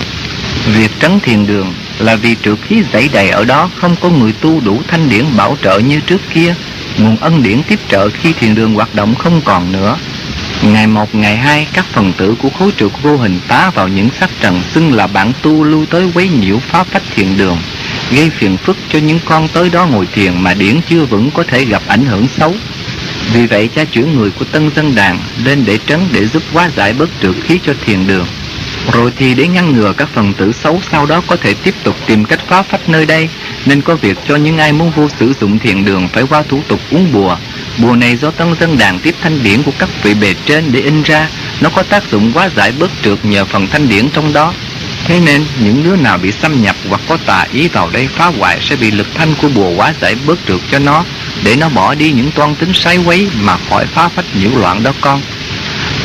Việc 0.66 0.92
trấn 1.00 1.20
thiền 1.20 1.48
đường 1.48 1.74
là 2.00 2.16
vì 2.16 2.36
trượt 2.44 2.58
khí 2.68 2.84
dãy 2.94 3.10
đầy 3.14 3.30
ở 3.30 3.46
đó 3.46 3.70
không 3.76 3.96
có 4.02 4.10
người 4.10 4.34
tu 4.42 4.60
đủ 4.60 4.82
thanh 4.88 5.10
điển 5.10 5.26
bảo 5.38 5.58
trợ 5.64 5.80
như 5.80 6.00
trước 6.00 6.22
kia. 6.34 6.56
Nguồn 6.98 7.18
ân 7.18 7.44
điển 7.44 7.64
tiếp 7.64 7.80
trợ 7.90 8.10
khi 8.10 8.34
thiền 8.34 8.56
đường 8.56 8.74
hoạt 8.74 8.96
động 8.96 9.16
không 9.16 9.42
còn 9.46 9.72
nữa. 9.72 9.98
Ngày 10.64 10.88
một 10.88 11.16
ngày 11.16 11.38
hai, 11.38 11.68
các 11.74 11.86
phần 11.92 12.14
tử 12.18 12.36
của 12.42 12.50
khối 12.50 12.72
trượt 12.78 12.92
vô 13.02 13.18
hình 13.18 13.40
tá 13.48 13.70
vào 13.70 13.88
những 13.88 14.10
sắc 14.20 14.30
trần 14.42 14.62
xưng 14.64 14.94
là 14.94 15.08
bản 15.08 15.32
tu 15.42 15.64
lưu 15.64 15.86
tới 15.86 16.12
quấy 16.14 16.30
nhiễu 16.30 16.60
phá 16.60 16.84
phách 16.84 17.04
thiền 17.16 17.38
đường, 17.38 17.58
gây 18.12 18.30
phiền 18.30 18.58
phức 18.58 18.78
cho 18.90 19.00
những 19.00 19.20
con 19.26 19.48
tới 19.48 19.70
đó 19.70 19.86
ngồi 19.86 20.08
thiền 20.14 20.42
mà 20.42 20.54
điển 20.54 20.82
chưa 20.90 21.06
vững 21.06 21.32
có 21.32 21.44
thể 21.44 21.66
gặp 21.66 21.82
ảnh 21.88 22.06
hưởng 22.06 22.28
xấu. 22.28 22.54
Vì 23.34 23.48
vậy 23.48 23.70
cha 23.76 23.84
chuyển 23.84 24.16
người 24.16 24.32
của 24.32 24.46
tân 24.46 24.72
dân 24.76 24.96
đàn 24.96 25.20
lên 25.44 25.66
để 25.66 25.80
trấn 25.86 26.00
để 26.12 26.26
giúp 26.26 26.44
hóa 26.54 26.70
giải 26.76 26.94
bớt 26.94 27.10
trượt 27.22 27.36
khí 27.44 27.60
cho 27.64 27.74
thiền 27.86 28.08
đường. 28.08 28.28
Rồi 28.94 29.12
thì 29.18 29.34
để 29.34 29.48
ngăn 29.48 29.74
ngừa 29.74 29.94
các 29.94 30.10
phần 30.14 30.34
tử 30.34 30.52
xấu 30.52 30.82
sau 30.92 31.06
đó 31.06 31.22
có 31.28 31.36
thể 31.36 31.54
tiếp 31.54 31.76
tục 31.84 31.96
tìm 32.06 32.26
cách 32.26 32.40
phá 32.48 32.62
phách 32.62 32.90
nơi 32.90 33.06
đây, 33.06 33.30
nên 33.66 33.82
có 33.82 33.96
việc 33.96 34.18
cho 34.28 34.36
những 34.36 34.58
ai 34.58 34.74
muốn 34.74 34.92
vô 34.96 35.10
sử 35.20 35.34
dụng 35.42 35.60
thiền 35.60 35.86
đường 35.86 36.08
phải 36.08 36.24
qua 36.30 36.44
thủ 36.50 36.62
tục 36.68 36.80
uống 36.92 37.14
bùa. 37.14 37.38
Bùa 37.78 37.96
này 37.96 38.16
do 38.16 38.32
tân 38.32 38.56
dân 38.60 38.78
đàn 38.78 39.00
tiếp 39.00 39.16
thanh 39.22 39.44
điển 39.44 39.64
của 39.64 39.72
các 39.80 39.90
vị 40.04 40.14
bề 40.14 40.36
trên 40.46 40.72
để 40.72 40.80
in 40.80 41.04
ra, 41.04 41.30
nó 41.62 41.70
có 41.70 41.84
tác 41.84 42.12
dụng 42.12 42.32
quá 42.34 42.50
giải 42.56 42.72
bớt 42.80 42.92
trượt 43.04 43.26
nhờ 43.26 43.46
phần 43.46 43.68
thanh 43.68 43.90
điển 43.90 44.10
trong 44.10 44.34
đó. 44.34 44.54
Thế 45.06 45.20
nên 45.20 45.46
những 45.60 45.84
đứa 45.84 45.96
nào 45.96 46.18
bị 46.18 46.32
xâm 46.32 46.62
nhập 46.62 46.76
hoặc 46.90 47.02
có 47.08 47.18
tà 47.26 47.46
ý 47.54 47.68
vào 47.68 47.90
đây 47.94 48.08
phá 48.08 48.26
hoại 48.26 48.58
sẽ 48.62 48.76
bị 48.76 48.92
lực 48.92 49.08
thanh 49.16 49.34
của 49.42 49.50
bùa 49.50 49.70
quá 49.70 49.94
giải 50.02 50.16
bớt 50.26 50.40
trượt 50.48 50.60
cho 50.72 50.80
nó 50.80 51.04
để 51.44 51.56
nó 51.56 51.70
bỏ 51.70 51.94
đi 51.94 52.12
những 52.12 52.32
toan 52.32 52.56
tính 52.56 52.74
sái 52.74 52.98
quấy 52.98 53.28
mà 53.42 53.58
khỏi 53.70 53.86
phá 53.86 54.08
phách 54.08 54.26
nhiễu 54.36 54.50
loạn 54.60 54.84
đó 54.84 54.92
con. 55.02 55.22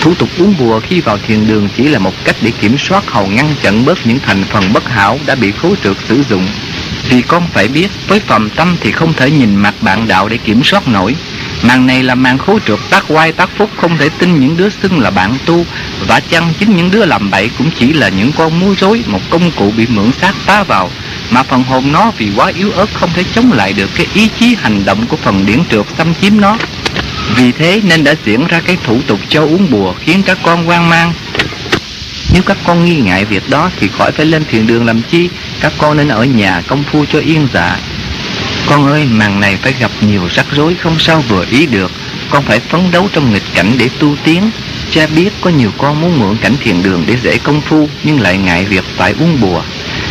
Thủ 0.02 0.14
tục 0.14 0.28
uống 0.38 0.54
bùa 0.58 0.80
khi 0.80 1.00
vào 1.00 1.18
thiền 1.18 1.46
đường 1.46 1.68
chỉ 1.76 1.88
là 1.88 1.98
một 1.98 2.12
cách 2.24 2.36
để 2.40 2.52
kiểm 2.60 2.78
soát 2.78 3.04
hầu 3.06 3.26
ngăn 3.26 3.54
chặn 3.62 3.84
bớt 3.84 4.06
những 4.06 4.18
thành 4.26 4.44
phần 4.44 4.72
bất 4.72 4.88
hảo 4.88 5.18
đã 5.26 5.34
bị 5.34 5.52
khố 5.52 5.74
trượt 5.84 5.96
sử 6.08 6.22
dụng. 6.22 6.46
Vì 7.08 7.22
con 7.22 7.42
phải 7.52 7.68
biết, 7.68 7.88
với 8.08 8.20
phẩm 8.20 8.48
tâm 8.56 8.76
thì 8.80 8.92
không 8.92 9.12
thể 9.12 9.30
nhìn 9.30 9.56
mặt 9.56 9.74
bạn 9.80 10.08
đạo 10.08 10.28
để 10.28 10.36
kiểm 10.36 10.64
soát 10.64 10.88
nổi. 10.88 11.14
Màn 11.62 11.86
này 11.86 12.02
là 12.02 12.14
màn 12.14 12.38
khố 12.38 12.58
trượt 12.66 12.78
tác 12.90 13.04
quay 13.08 13.32
tác 13.32 13.50
phúc 13.56 13.70
không 13.76 13.98
thể 13.98 14.08
tin 14.18 14.40
những 14.40 14.56
đứa 14.56 14.68
xưng 14.68 14.98
là 14.98 15.10
bạn 15.10 15.34
tu 15.46 15.64
Và 16.06 16.20
chăng 16.20 16.52
chính 16.58 16.76
những 16.76 16.90
đứa 16.90 17.04
làm 17.04 17.30
bậy 17.30 17.50
cũng 17.58 17.70
chỉ 17.78 17.92
là 17.92 18.08
những 18.08 18.32
con 18.32 18.60
múa 18.60 18.74
rối 18.78 19.02
Một 19.06 19.20
công 19.30 19.50
cụ 19.56 19.72
bị 19.76 19.86
mượn 19.86 20.12
xác 20.20 20.34
tá 20.46 20.62
vào 20.62 20.90
Mà 21.30 21.42
phần 21.42 21.62
hồn 21.62 21.92
nó 21.92 22.12
vì 22.18 22.30
quá 22.36 22.52
yếu 22.56 22.72
ớt 22.72 22.86
không 22.94 23.10
thể 23.14 23.24
chống 23.34 23.52
lại 23.52 23.72
được 23.72 23.90
cái 23.94 24.06
ý 24.14 24.28
chí 24.38 24.56
hành 24.60 24.84
động 24.84 25.06
của 25.08 25.16
phần 25.16 25.46
điển 25.46 25.58
trượt 25.70 25.86
xâm 25.98 26.14
chiếm 26.20 26.40
nó 26.40 26.56
vì 27.36 27.52
thế 27.52 27.80
nên 27.84 28.04
đã 28.04 28.14
diễn 28.24 28.46
ra 28.46 28.60
cái 28.60 28.76
thủ 28.84 29.00
tục 29.06 29.20
cho 29.28 29.42
uống 29.42 29.70
bùa 29.70 29.94
khiến 30.00 30.22
các 30.22 30.38
con 30.42 30.64
hoang 30.64 30.88
mang 30.88 31.12
nếu 32.32 32.42
các 32.42 32.56
con 32.64 32.84
nghi 32.84 32.96
ngại 32.96 33.24
việc 33.24 33.50
đó 33.50 33.70
thì 33.80 33.88
khỏi 33.88 34.12
phải 34.12 34.26
lên 34.26 34.44
thiền 34.44 34.66
đường 34.66 34.86
làm 34.86 35.02
chi 35.02 35.28
Các 35.60 35.72
con 35.78 35.96
nên 35.96 36.08
ở 36.08 36.24
nhà 36.24 36.62
công 36.66 36.82
phu 36.82 37.04
cho 37.04 37.18
yên 37.18 37.48
dạ 37.52 37.78
con 38.66 38.86
ơi, 38.86 39.06
màn 39.10 39.40
này 39.40 39.56
phải 39.56 39.74
gặp 39.80 39.90
nhiều 40.00 40.28
rắc 40.30 40.46
rối 40.52 40.74
không 40.74 40.98
sao 40.98 41.20
vừa 41.28 41.44
ý 41.50 41.66
được. 41.66 41.92
Con 42.30 42.42
phải 42.42 42.60
phấn 42.60 42.90
đấu 42.90 43.08
trong 43.12 43.32
nghịch 43.32 43.42
cảnh 43.54 43.74
để 43.78 43.88
tu 43.98 44.16
tiến. 44.24 44.50
Cha 44.90 45.06
biết 45.16 45.32
có 45.40 45.50
nhiều 45.50 45.70
con 45.78 46.00
muốn 46.00 46.18
mượn 46.18 46.36
cảnh 46.36 46.56
thiền 46.60 46.82
đường 46.82 47.04
để 47.06 47.16
dễ 47.22 47.38
công 47.38 47.60
phu, 47.60 47.88
nhưng 48.04 48.20
lại 48.20 48.38
ngại 48.38 48.64
việc 48.64 48.84
phải 48.96 49.14
uống 49.20 49.40
bùa. 49.40 49.62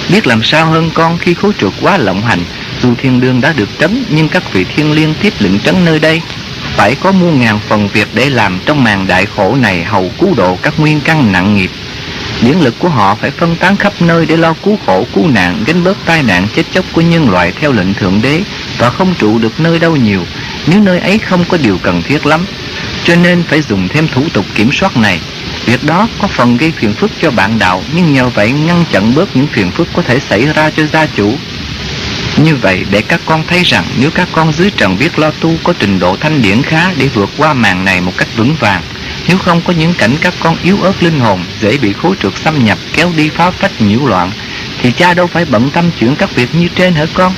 Biết 0.10 0.28
làm 0.28 0.44
sao 0.44 0.66
hơn 0.66 0.90
con 0.94 1.18
khi 1.18 1.34
khối 1.34 1.52
trượt 1.60 1.74
quá 1.82 1.98
lộng 1.98 2.22
hành, 2.22 2.44
dù 2.84 2.96
thiên 2.96 3.20
đường 3.20 3.42
đã 3.42 3.54
được 3.54 3.70
trấn, 3.80 4.04
nhưng 4.10 4.30
các 4.30 4.54
vị 4.54 4.66
thiên 4.76 4.92
liên 4.92 5.14
tiếp 5.22 5.34
lệnh 5.40 5.60
trấn 5.60 5.86
nơi 5.86 6.00
đây. 6.00 6.22
Phải 6.76 6.96
có 6.96 7.12
muôn 7.12 7.40
ngàn 7.40 7.60
phần 7.70 7.88
việc 7.88 8.08
để 8.14 8.30
làm 8.30 8.60
trong 8.66 8.84
màn 8.84 9.08
đại 9.08 9.26
khổ 9.26 9.56
này 9.56 9.84
hầu 9.84 10.12
cứu 10.20 10.34
độ 10.38 10.58
các 10.62 10.80
nguyên 10.80 11.02
căn 11.02 11.32
nặng 11.32 11.56
nghiệp 11.56 11.72
Điển 12.42 12.58
lực 12.60 12.76
của 12.80 12.90
họ 12.90 13.16
phải 13.16 13.32
phân 13.32 13.56
tán 13.56 13.76
khắp 13.76 13.94
nơi 14.00 14.26
để 14.26 14.38
lo 14.38 14.54
cứu 14.54 14.78
khổ, 14.86 15.06
cứu 15.16 15.28
nạn, 15.28 15.64
gánh 15.68 15.84
bớt 15.84 15.98
tai 16.06 16.24
nạn 16.24 16.48
chết 16.56 16.64
chóc 16.72 16.86
của 16.94 17.02
nhân 17.02 17.30
loại 17.30 17.54
theo 17.60 17.72
lệnh 17.72 17.94
Thượng 17.94 18.22
Đế 18.22 18.42
và 18.78 18.90
không 18.90 19.14
trụ 19.18 19.40
được 19.40 19.60
nơi 19.60 19.80
đâu 19.80 19.96
nhiều 19.96 20.22
nếu 20.68 20.82
nơi 20.82 21.00
ấy 21.00 21.18
không 21.18 21.46
có 21.50 21.58
điều 21.58 21.78
cần 21.78 22.02
thiết 22.02 22.26
lắm. 22.26 22.46
Cho 23.04 23.16
nên 23.16 23.44
phải 23.44 23.62
dùng 23.62 23.88
thêm 23.88 24.08
thủ 24.08 24.24
tục 24.34 24.46
kiểm 24.56 24.72
soát 24.72 24.98
này. 24.98 25.20
Việc 25.66 25.84
đó 25.84 26.08
có 26.22 26.28
phần 26.28 26.58
gây 26.58 26.72
phiền 26.72 26.94
phức 26.94 27.12
cho 27.22 27.32
bạn 27.32 27.60
đạo 27.60 27.84
nhưng 27.96 28.14
nhờ 28.14 28.30
vậy 28.30 28.52
ngăn 28.52 28.86
chặn 28.92 29.16
bớt 29.16 29.36
những 29.36 29.48
phiền 29.48 29.72
phức 29.72 29.88
có 29.94 30.02
thể 30.02 30.20
xảy 30.20 30.46
ra 30.46 30.72
cho 30.78 30.86
gia 30.86 31.06
chủ. 31.06 31.34
Như 32.44 32.56
vậy 32.56 32.86
để 32.92 33.02
các 33.02 33.22
con 33.26 33.44
thấy 33.48 33.64
rằng 33.64 33.86
nếu 34.00 34.12
các 34.12 34.28
con 34.32 34.52
dưới 34.52 34.72
trần 34.78 34.98
biết 34.98 35.20
lo 35.20 35.32
tu 35.32 35.54
có 35.64 35.74
trình 35.80 36.00
độ 36.00 36.18
thanh 36.18 36.42
điển 36.42 36.62
khá 36.62 36.92
để 36.98 37.08
vượt 37.08 37.30
qua 37.38 37.54
màn 37.54 37.86
này 37.86 38.02
một 38.02 38.14
cách 38.18 38.28
vững 38.36 38.56
vàng 38.60 38.82
nếu 39.28 39.38
không 39.38 39.62
có 39.62 39.74
những 39.74 39.94
cảnh 39.94 40.16
các 40.22 40.34
con 40.40 40.58
yếu 40.64 40.78
ớt 40.82 41.04
linh 41.04 41.20
hồn 41.20 41.44
Dễ 41.60 41.78
bị 41.78 41.94
khối 41.94 42.16
trượt 42.22 42.34
xâm 42.44 42.66
nhập 42.66 42.78
kéo 42.94 43.12
đi 43.18 43.30
phá 43.30 43.52
phách 43.52 43.82
nhiễu 43.82 44.06
loạn 44.06 44.32
Thì 44.82 44.92
cha 44.92 45.14
đâu 45.14 45.28
phải 45.28 45.46
bận 45.46 45.70
tâm 45.70 45.92
chuyện 46.00 46.16
các 46.16 46.36
việc 46.36 46.56
như 46.56 46.68
trên 46.76 46.94
hả 46.94 47.06
con? 47.14 47.34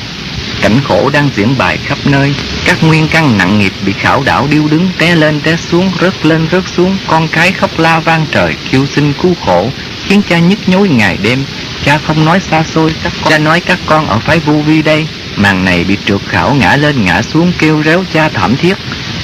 Cảnh 0.62 0.80
khổ 0.84 1.10
đang 1.10 1.30
diễn 1.36 1.58
bài 1.58 1.78
khắp 1.86 1.98
nơi 2.06 2.36
Các 2.66 2.84
nguyên 2.84 3.08
căn 3.08 3.38
nặng 3.38 3.60
nghiệp 3.60 3.74
bị 3.86 3.94
khảo 3.94 4.24
đảo 4.26 4.48
điêu 4.52 4.68
đứng 4.68 4.90
Té 4.98 5.16
lên 5.16 5.42
té 5.42 5.56
xuống, 5.56 5.92
rớt 6.02 6.26
lên 6.26 6.48
rớt 6.52 6.64
xuống 6.68 6.98
Con 7.08 7.28
cái 7.28 7.52
khóc 7.52 7.80
la 7.80 8.00
vang 8.00 8.26
trời 8.32 8.56
Kêu 8.72 8.86
xin 8.86 9.14
cứu 9.22 9.36
khổ 9.46 9.70
Khiến 10.06 10.22
cha 10.30 10.40
nhức 10.40 10.70
nhối 10.70 10.90
ngày 10.90 11.18
đêm. 11.24 11.44
Cha 11.86 11.98
không 11.98 12.26
nói 12.26 12.40
xa 12.40 12.64
xôi 12.64 12.94
các 13.04 13.14
con. 13.22 13.32
Cha 13.32 13.38
nói 13.38 13.60
các 13.60 13.80
con 13.86 14.08
ở 14.08 14.20
phái 14.20 14.40
vô 14.40 14.54
vi 14.54 14.82
đây. 14.82 15.08
Màn 15.36 15.66
này 15.66 15.84
bị 15.84 15.98
trượt 16.06 16.22
khảo 16.28 16.54
ngã 16.54 16.76
lên 16.76 17.06
ngã 17.06 17.22
xuống 17.22 17.52
Kêu 17.60 17.84
réo 17.84 18.04
cha 18.14 18.30
thảm 18.30 18.56
thiết. 18.56 18.78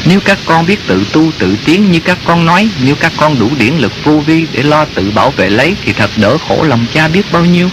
Nếu 0.06 0.20
các 0.20 0.38
con 0.46 0.66
biết 0.66 0.80
tự 0.88 1.06
tu 1.14 1.32
tự 1.40 1.56
tiến 1.66 1.92
như 1.92 2.00
các 2.00 2.18
con 2.26 2.46
nói 2.46 2.70
Nếu 2.84 2.96
các 2.96 3.12
con 3.18 3.40
đủ 3.40 3.50
điển 3.58 3.74
lực 3.74 3.94
vô 4.04 4.20
vi 4.20 4.46
để 4.54 4.64
lo 4.64 4.86
tự 4.86 5.12
bảo 5.12 5.32
vệ 5.32 5.50
lấy 5.50 5.76
Thì 5.84 5.94
thật 5.94 6.10
đỡ 6.18 6.38
khổ 6.48 6.64
lòng 6.64 6.86
cha 6.94 7.08
biết 7.08 7.32
bao 7.32 7.46
nhiêu. 7.46 7.70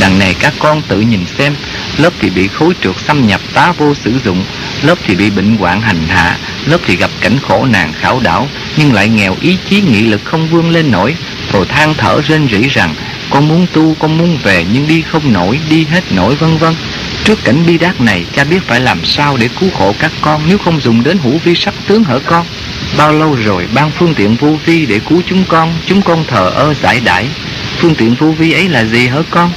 Đằng 0.00 0.18
này 0.18 0.34
các 0.40 0.54
con 0.58 0.82
tự 0.82 1.00
nhìn 1.00 1.24
xem 1.38 1.54
Lớp 1.96 2.12
thì 2.20 2.30
bị 2.30 2.48
khối 2.48 2.74
trượt 2.82 2.96
xâm 3.06 3.26
nhập 3.26 3.40
tá 3.54 3.72
vô 3.72 3.94
sử 3.94 4.18
dụng 4.24 4.44
Lớp 4.82 4.98
thì 5.06 5.14
bị 5.14 5.30
bệnh 5.30 5.56
hoạn 5.56 5.80
hành 5.80 6.06
hạ 6.08 6.36
Lớp 6.66 6.78
thì 6.86 6.96
gặp 6.96 7.10
cảnh 7.20 7.38
khổ 7.48 7.66
nạn 7.70 7.92
khảo 8.00 8.20
đảo 8.20 8.48
Nhưng 8.76 8.92
lại 8.92 9.08
nghèo 9.08 9.36
ý 9.40 9.56
chí 9.68 9.80
nghị 9.80 10.02
lực 10.02 10.20
không 10.24 10.48
vươn 10.48 10.70
lên 10.70 10.90
nổi. 10.90 11.14
Rồi 11.52 11.66
than 11.66 11.94
thở 11.94 12.20
rên 12.20 12.48
rỉ 12.48 12.68
rằng 12.68 12.94
con 13.30 13.48
muốn 13.48 13.66
tu 13.72 13.96
con 13.98 14.18
muốn 14.18 14.38
về 14.42 14.64
nhưng 14.72 14.86
đi 14.86 15.02
không 15.02 15.32
nổi 15.32 15.60
Đi 15.70 15.84
hết 15.84 16.12
nổi 16.12 16.34
vân 16.34 16.56
vân 16.56 16.74
Trước 17.28 17.44
cảnh 17.44 17.66
bi 17.66 17.78
đát 17.78 18.00
này, 18.00 18.24
cha 18.36 18.44
biết 18.44 18.62
phải 18.66 18.80
làm 18.80 19.04
sao 19.04 19.36
để 19.36 19.48
cứu 19.60 19.70
khổ 19.78 19.94
các 19.98 20.12
con 20.20 20.42
nếu 20.48 20.58
không 20.58 20.80
dùng 20.80 21.02
đến 21.02 21.18
hữu 21.18 21.38
vi 21.38 21.54
sắc 21.54 21.74
tướng 21.86 22.04
hở 22.04 22.20
con. 22.26 22.46
Bao 22.98 23.12
lâu 23.12 23.34
rồi 23.44 23.68
ban 23.74 23.90
phương 23.90 24.14
tiện 24.14 24.36
vô 24.36 24.56
vi 24.64 24.86
để 24.86 25.00
cứu 25.08 25.22
chúng 25.26 25.44
con, 25.48 25.74
chúng 25.86 26.02
con 26.02 26.24
thờ 26.28 26.50
ơ 26.50 26.74
giải 26.74 27.00
đãi. 27.04 27.26
Phương 27.78 27.94
tiện 27.94 28.14
vô 28.14 28.26
vi 28.26 28.52
ấy 28.52 28.68
là 28.68 28.84
gì 28.84 29.06
hở 29.06 29.22
con? 29.30 29.52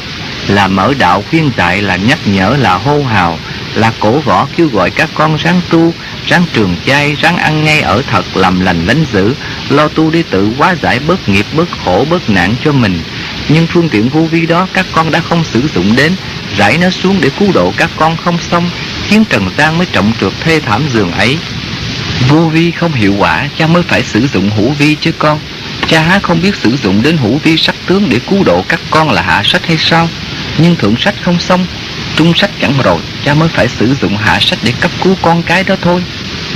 Là 0.48 0.68
mở 0.68 0.94
đạo 1.00 1.24
khuyên 1.30 1.52
dạy, 1.58 1.82
là 1.82 1.96
nhắc 1.96 2.20
nhở, 2.26 2.56
là 2.60 2.74
hô 2.74 3.04
hào, 3.04 3.40
là 3.76 3.92
cổ 4.00 4.20
võ 4.20 4.48
kêu 4.58 4.68
gọi 4.68 4.90
các 4.90 5.10
con 5.14 5.36
ráng 5.36 5.62
tu, 5.70 5.94
ráng 6.28 6.44
trường 6.54 6.76
chay, 6.86 7.16
ráng 7.16 7.38
ăn 7.38 7.64
ngay 7.64 7.82
ở 7.82 8.02
thật, 8.12 8.38
làm 8.38 8.60
lành 8.60 8.86
lánh 8.86 9.06
dữ, 9.14 9.34
lo 9.70 9.88
tu 9.88 10.12
đi 10.12 10.24
tự 10.24 10.50
quá 10.58 10.76
giải 10.82 11.00
bớt 11.08 11.30
nghiệp, 11.30 11.46
bớt 11.54 11.68
khổ, 11.86 12.06
bớt 12.10 12.30
nạn 12.30 12.56
cho 12.64 12.72
mình. 12.72 13.00
Nhưng 13.54 13.68
phương 13.68 13.90
tiện 13.90 14.10
vô 14.10 14.22
vi 14.22 14.46
đó 14.46 14.68
các 14.74 14.86
con 14.92 15.12
đã 15.12 15.20
không 15.20 15.44
sử 15.44 15.68
dụng 15.76 15.96
đến, 15.96 16.16
rải 16.58 16.78
nó 16.78 16.90
xuống 16.90 17.18
để 17.22 17.30
cứu 17.40 17.52
độ 17.54 17.74
các 17.78 17.90
con 17.98 18.18
không 18.18 18.38
xong, 18.40 18.70
khiến 19.08 19.26
Trần 19.30 19.50
gian 19.58 19.78
mới 19.78 19.88
trọng 19.92 20.14
trượt 20.22 20.34
thê 20.42 20.60
thảm 20.60 20.84
giường 20.90 21.12
ấy. 21.12 21.38
Vô 22.30 22.40
vi 22.40 22.72
không 22.72 22.94
hiệu 22.94 23.16
quả, 23.18 23.48
cha 23.58 23.68
mới 23.68 23.84
phải 23.84 24.04
sử 24.04 24.28
dụng 24.28 24.50
hữu 24.58 24.70
vi 24.70 24.96
chứ 24.96 25.12
con. 25.12 25.40
Cha 25.88 26.02
há 26.02 26.20
không 26.20 26.42
biết 26.42 26.56
sử 26.56 26.78
dụng 26.78 27.02
đến 27.02 27.18
hữu 27.18 27.38
vi 27.44 27.58
sắc 27.58 27.76
tướng 27.86 28.10
để 28.10 28.20
cứu 28.20 28.44
độ 28.44 28.66
các 28.68 28.80
con 28.90 29.12
là 29.12 29.22
hạ 29.22 29.42
sách 29.46 29.66
hay 29.68 29.78
sao? 29.78 30.10
Nhưng 30.58 30.76
thượng 30.76 30.96
sách 30.98 31.16
không 31.22 31.40
xong, 31.40 31.66
trung 32.16 32.34
sách 32.36 32.52
chẳng 32.62 32.74
rồi, 32.84 33.02
cha 33.26 33.34
mới 33.34 33.50
phải 33.50 33.68
sử 33.68 33.96
dụng 34.02 34.18
hạ 34.18 34.40
sách 34.42 34.60
để 34.64 34.74
cấp 34.80 34.92
cứu 35.04 35.16
con 35.22 35.44
cái 35.44 35.64
đó 35.64 35.76
thôi. 35.82 36.04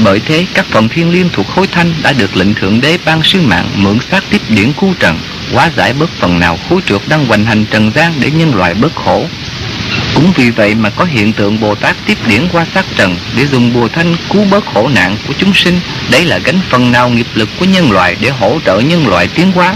Bởi 0.04 0.20
thế, 0.20 0.46
các 0.54 0.66
phần 0.70 0.90
thiên 0.90 1.12
liên 1.12 1.30
thuộc 1.34 1.48
khối 1.48 1.68
thanh 1.68 1.94
đã 2.04 2.14
được 2.14 2.38
lệnh 2.38 2.54
thượng 2.54 2.82
đế 2.82 2.98
ban 3.06 3.24
sứ 3.24 3.42
mạng 3.42 3.70
mượn 3.76 4.00
xác 4.12 4.24
tiếp 4.30 4.42
điển 4.50 4.74
cứu 4.74 4.94
trần, 5.00 5.20
hóa 5.54 5.72
giải 5.78 5.94
bớt 5.94 6.10
phần 6.20 6.40
nào 6.40 6.60
khối 6.70 6.82
trượt 6.86 7.02
đang 7.08 7.26
hoành 7.26 7.46
hành 7.46 7.66
trần 7.66 7.92
gian 7.96 8.14
để 8.20 8.32
nhân 8.32 8.56
loại 8.56 8.74
bớt 8.74 8.96
khổ. 8.96 9.26
Cũng 10.16 10.32
vì 10.36 10.50
vậy 10.50 10.76
mà 10.76 10.90
có 10.90 11.06
hiện 11.06 11.34
tượng 11.34 11.60
Bồ 11.60 11.76
Tát 11.76 11.96
tiếp 12.06 12.18
điển 12.28 12.48
qua 12.52 12.66
sát 12.74 12.86
trần 12.96 13.16
để 13.38 13.48
dùng 13.48 13.74
bùa 13.74 13.88
thanh 13.88 14.16
cứu 14.30 14.46
bớt 14.52 14.66
khổ 14.74 14.88
nạn 14.88 15.18
của 15.28 15.34
chúng 15.38 15.54
sinh. 15.54 15.80
Đấy 16.12 16.26
là 16.26 16.38
gánh 16.38 16.60
phần 16.70 16.92
nào 16.92 17.10
nghiệp 17.10 17.28
lực 17.36 17.50
của 17.60 17.66
nhân 17.66 17.92
loại 17.92 18.16
để 18.22 18.30
hỗ 18.30 18.60
trợ 18.66 18.80
nhân 18.80 19.08
loại 19.08 19.28
tiến 19.28 19.52
hóa. 19.52 19.76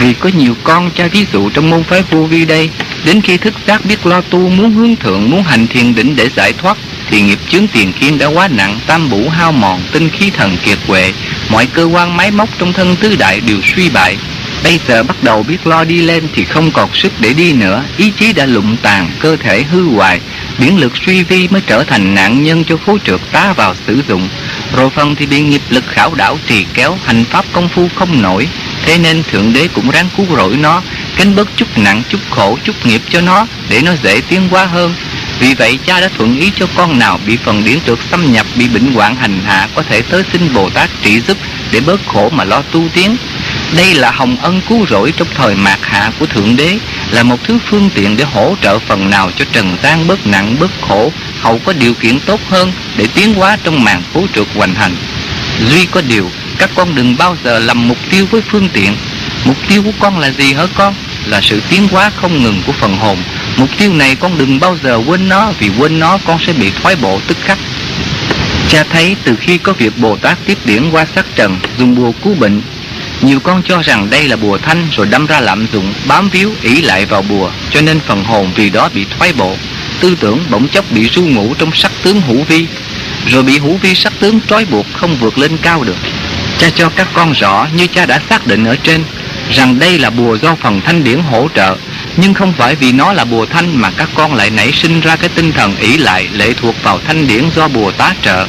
Vì 0.00 0.14
có 0.14 0.30
nhiều 0.38 0.54
con 0.62 0.90
cha 0.90 1.06
ví 1.06 1.26
dụ 1.32 1.50
trong 1.50 1.70
môn 1.70 1.84
phái 1.84 2.02
vô 2.10 2.22
vi 2.22 2.44
đây, 2.44 2.70
đến 3.04 3.20
khi 3.20 3.36
thức 3.36 3.54
giác 3.66 3.84
biết 3.84 4.06
lo 4.06 4.20
tu 4.20 4.48
muốn 4.48 4.74
hướng 4.74 4.96
thượng, 4.96 5.30
muốn 5.30 5.42
hành 5.42 5.66
thiền 5.66 5.94
định 5.94 6.16
để 6.16 6.28
giải 6.36 6.52
thoát, 6.52 6.76
thì 7.10 7.20
nghiệp 7.20 7.38
chướng 7.48 7.66
tiền 7.68 7.92
kiên 7.92 8.18
đã 8.18 8.26
quá 8.26 8.48
nặng, 8.48 8.78
tam 8.86 9.10
bủ 9.10 9.28
hao 9.28 9.52
mòn, 9.52 9.80
tinh 9.92 10.08
khí 10.08 10.30
thần 10.30 10.56
kiệt 10.64 10.78
quệ, 10.86 11.12
mọi 11.50 11.66
cơ 11.66 11.84
quan 11.84 12.16
máy 12.16 12.30
móc 12.30 12.48
trong 12.58 12.72
thân 12.72 12.96
tứ 12.96 13.16
đại 13.16 13.40
đều 13.40 13.56
suy 13.76 13.88
bại, 13.88 14.16
Bây 14.64 14.80
giờ 14.88 15.02
bắt 15.02 15.16
đầu 15.22 15.42
biết 15.42 15.66
lo 15.66 15.84
đi 15.84 16.02
lên 16.02 16.28
thì 16.34 16.44
không 16.44 16.70
còn 16.70 16.94
sức 16.94 17.12
để 17.20 17.32
đi 17.32 17.52
nữa, 17.52 17.84
ý 17.96 18.10
chí 18.10 18.32
đã 18.32 18.46
lụng 18.46 18.76
tàn, 18.82 19.10
cơ 19.20 19.36
thể 19.36 19.62
hư 19.62 19.88
hoại, 19.88 20.20
biển 20.58 20.78
lực 20.78 20.92
suy 21.06 21.22
vi 21.22 21.48
mới 21.48 21.62
trở 21.66 21.84
thành 21.84 22.14
nạn 22.14 22.42
nhân 22.42 22.64
cho 22.64 22.76
khối 22.86 22.98
trượt 23.04 23.20
tá 23.32 23.52
vào 23.52 23.74
sử 23.86 24.02
dụng. 24.08 24.28
Rồi 24.76 24.90
phần 24.90 25.14
thì 25.14 25.26
bị 25.26 25.40
nghiệp 25.40 25.62
lực 25.68 25.84
khảo 25.88 26.14
đảo 26.14 26.38
trì 26.46 26.66
kéo, 26.74 26.98
hành 27.04 27.24
pháp 27.24 27.44
công 27.52 27.68
phu 27.68 27.88
không 27.94 28.22
nổi, 28.22 28.48
thế 28.84 28.98
nên 28.98 29.22
Thượng 29.22 29.52
Đế 29.52 29.68
cũng 29.68 29.90
ráng 29.90 30.08
cứu 30.16 30.26
rỗi 30.36 30.56
nó, 30.56 30.82
cánh 31.16 31.34
bớt 31.34 31.48
chút 31.56 31.78
nặng, 31.78 32.02
chút 32.08 32.20
khổ, 32.30 32.58
chút 32.64 32.86
nghiệp 32.86 33.02
cho 33.10 33.20
nó, 33.20 33.46
để 33.68 33.82
nó 33.82 33.92
dễ 34.02 34.20
tiến 34.28 34.48
hóa 34.48 34.64
hơn. 34.64 34.94
Vì 35.40 35.54
vậy 35.54 35.78
cha 35.86 36.00
đã 36.00 36.08
thuận 36.16 36.40
ý 36.40 36.50
cho 36.56 36.66
con 36.76 36.98
nào 36.98 37.20
bị 37.26 37.36
phần 37.44 37.64
điển 37.64 37.78
trượt 37.86 37.98
xâm 38.10 38.32
nhập, 38.32 38.46
bị 38.56 38.68
bệnh 38.68 38.92
hoạn 38.92 39.16
hành 39.16 39.40
hạ 39.46 39.68
có 39.74 39.82
thể 39.82 40.02
tới 40.02 40.22
xin 40.32 40.54
Bồ 40.54 40.70
Tát 40.70 40.90
trị 41.02 41.20
giúp 41.20 41.36
để 41.72 41.80
bớt 41.80 42.00
khổ 42.06 42.30
mà 42.30 42.44
lo 42.44 42.62
tu 42.62 42.88
tiến. 42.94 43.16
Đây 43.76 43.94
là 43.94 44.10
hồng 44.10 44.36
ân 44.42 44.60
cứu 44.68 44.86
rỗi 44.90 45.12
trong 45.16 45.28
thời 45.34 45.54
mạt 45.54 45.78
hạ 45.82 46.10
của 46.18 46.26
Thượng 46.26 46.56
Đế, 46.56 46.78
là 47.10 47.22
một 47.22 47.36
thứ 47.44 47.58
phương 47.70 47.90
tiện 47.94 48.16
để 48.16 48.24
hỗ 48.24 48.56
trợ 48.62 48.78
phần 48.78 49.10
nào 49.10 49.30
cho 49.36 49.44
trần 49.52 49.76
gian 49.82 50.06
bớt 50.06 50.26
nặng 50.26 50.56
bớt 50.60 50.70
khổ, 50.88 51.12
hậu 51.40 51.58
có 51.58 51.72
điều 51.72 51.94
kiện 51.94 52.20
tốt 52.20 52.40
hơn 52.48 52.72
để 52.96 53.06
tiến 53.14 53.34
hóa 53.34 53.56
trong 53.64 53.84
màn 53.84 54.02
phố 54.12 54.26
trượt 54.34 54.46
hoành 54.54 54.74
hành. 54.74 54.96
Duy 55.70 55.86
có 55.86 56.00
điều, 56.00 56.30
các 56.58 56.70
con 56.74 56.94
đừng 56.94 57.16
bao 57.16 57.36
giờ 57.44 57.58
lầm 57.58 57.88
mục 57.88 57.98
tiêu 58.10 58.26
với 58.30 58.40
phương 58.40 58.68
tiện. 58.68 58.96
Mục 59.44 59.56
tiêu 59.68 59.82
của 59.82 59.92
con 59.98 60.18
là 60.18 60.30
gì 60.30 60.52
hả 60.52 60.66
con? 60.74 60.94
Là 61.26 61.40
sự 61.40 61.62
tiến 61.68 61.88
hóa 61.88 62.10
không 62.16 62.42
ngừng 62.42 62.62
của 62.66 62.72
phần 62.72 62.96
hồn. 62.96 63.18
Mục 63.56 63.68
tiêu 63.78 63.92
này 63.92 64.16
con 64.16 64.38
đừng 64.38 64.60
bao 64.60 64.78
giờ 64.82 65.00
quên 65.06 65.28
nó, 65.28 65.52
vì 65.58 65.70
quên 65.78 65.98
nó 65.98 66.18
con 66.24 66.38
sẽ 66.46 66.52
bị 66.52 66.70
thoái 66.70 66.96
bộ 66.96 67.20
tức 67.26 67.36
khắc. 67.44 67.58
Cha 68.68 68.84
thấy 68.90 69.16
từ 69.24 69.36
khi 69.40 69.58
có 69.58 69.72
việc 69.72 69.98
Bồ 69.98 70.16
Tát 70.16 70.38
tiếp 70.46 70.58
điển 70.64 70.90
qua 70.90 71.06
sắc 71.14 71.26
trần, 71.34 71.58
dùng 71.78 71.94
bùa 71.94 72.12
cứu 72.24 72.34
bệnh, 72.34 72.62
nhiều 73.26 73.40
con 73.40 73.62
cho 73.62 73.82
rằng 73.82 74.10
đây 74.10 74.28
là 74.28 74.36
bùa 74.36 74.58
thanh 74.58 74.86
rồi 74.96 75.06
đâm 75.06 75.26
ra 75.26 75.40
lạm 75.40 75.66
dụng, 75.72 75.94
bám 76.06 76.28
víu, 76.28 76.52
ý 76.62 76.82
lại 76.82 77.06
vào 77.06 77.22
bùa, 77.22 77.50
cho 77.70 77.80
nên 77.80 78.00
phần 78.00 78.24
hồn 78.24 78.50
vì 78.54 78.70
đó 78.70 78.88
bị 78.94 79.06
thoái 79.18 79.32
bộ. 79.32 79.56
Tư 80.00 80.16
tưởng 80.20 80.44
bỗng 80.50 80.68
chốc 80.68 80.84
bị 80.90 81.08
ru 81.08 81.22
ngủ 81.22 81.54
trong 81.58 81.70
sắc 81.74 81.92
tướng 82.02 82.20
hữu 82.20 82.42
vi, 82.42 82.66
rồi 83.26 83.42
bị 83.42 83.58
hữu 83.58 83.76
vi 83.76 83.94
sắc 83.94 84.12
tướng 84.20 84.40
trói 84.48 84.64
buộc 84.64 84.86
không 84.92 85.16
vượt 85.16 85.38
lên 85.38 85.56
cao 85.62 85.84
được. 85.84 85.96
Cha 86.58 86.70
cho 86.74 86.88
các 86.96 87.08
con 87.12 87.32
rõ 87.32 87.66
như 87.76 87.86
cha 87.86 88.06
đã 88.06 88.20
xác 88.30 88.46
định 88.46 88.64
ở 88.64 88.76
trên, 88.82 89.04
rằng 89.52 89.78
đây 89.78 89.98
là 89.98 90.10
bùa 90.10 90.38
do 90.38 90.54
phần 90.54 90.80
thanh 90.80 91.04
điển 91.04 91.18
hỗ 91.18 91.48
trợ, 91.54 91.76
nhưng 92.16 92.34
không 92.34 92.52
phải 92.52 92.74
vì 92.74 92.92
nó 92.92 93.12
là 93.12 93.24
bùa 93.24 93.46
thanh 93.46 93.76
mà 93.76 93.90
các 93.96 94.08
con 94.14 94.34
lại 94.34 94.50
nảy 94.50 94.72
sinh 94.72 95.00
ra 95.00 95.16
cái 95.16 95.28
tinh 95.34 95.52
thần 95.52 95.76
ỷ 95.76 95.96
lại 95.96 96.28
lệ 96.32 96.52
thuộc 96.52 96.74
vào 96.82 97.00
thanh 97.06 97.26
điển 97.26 97.44
do 97.56 97.68
bùa 97.68 97.90
tá 97.90 98.14
trợ. 98.22 98.46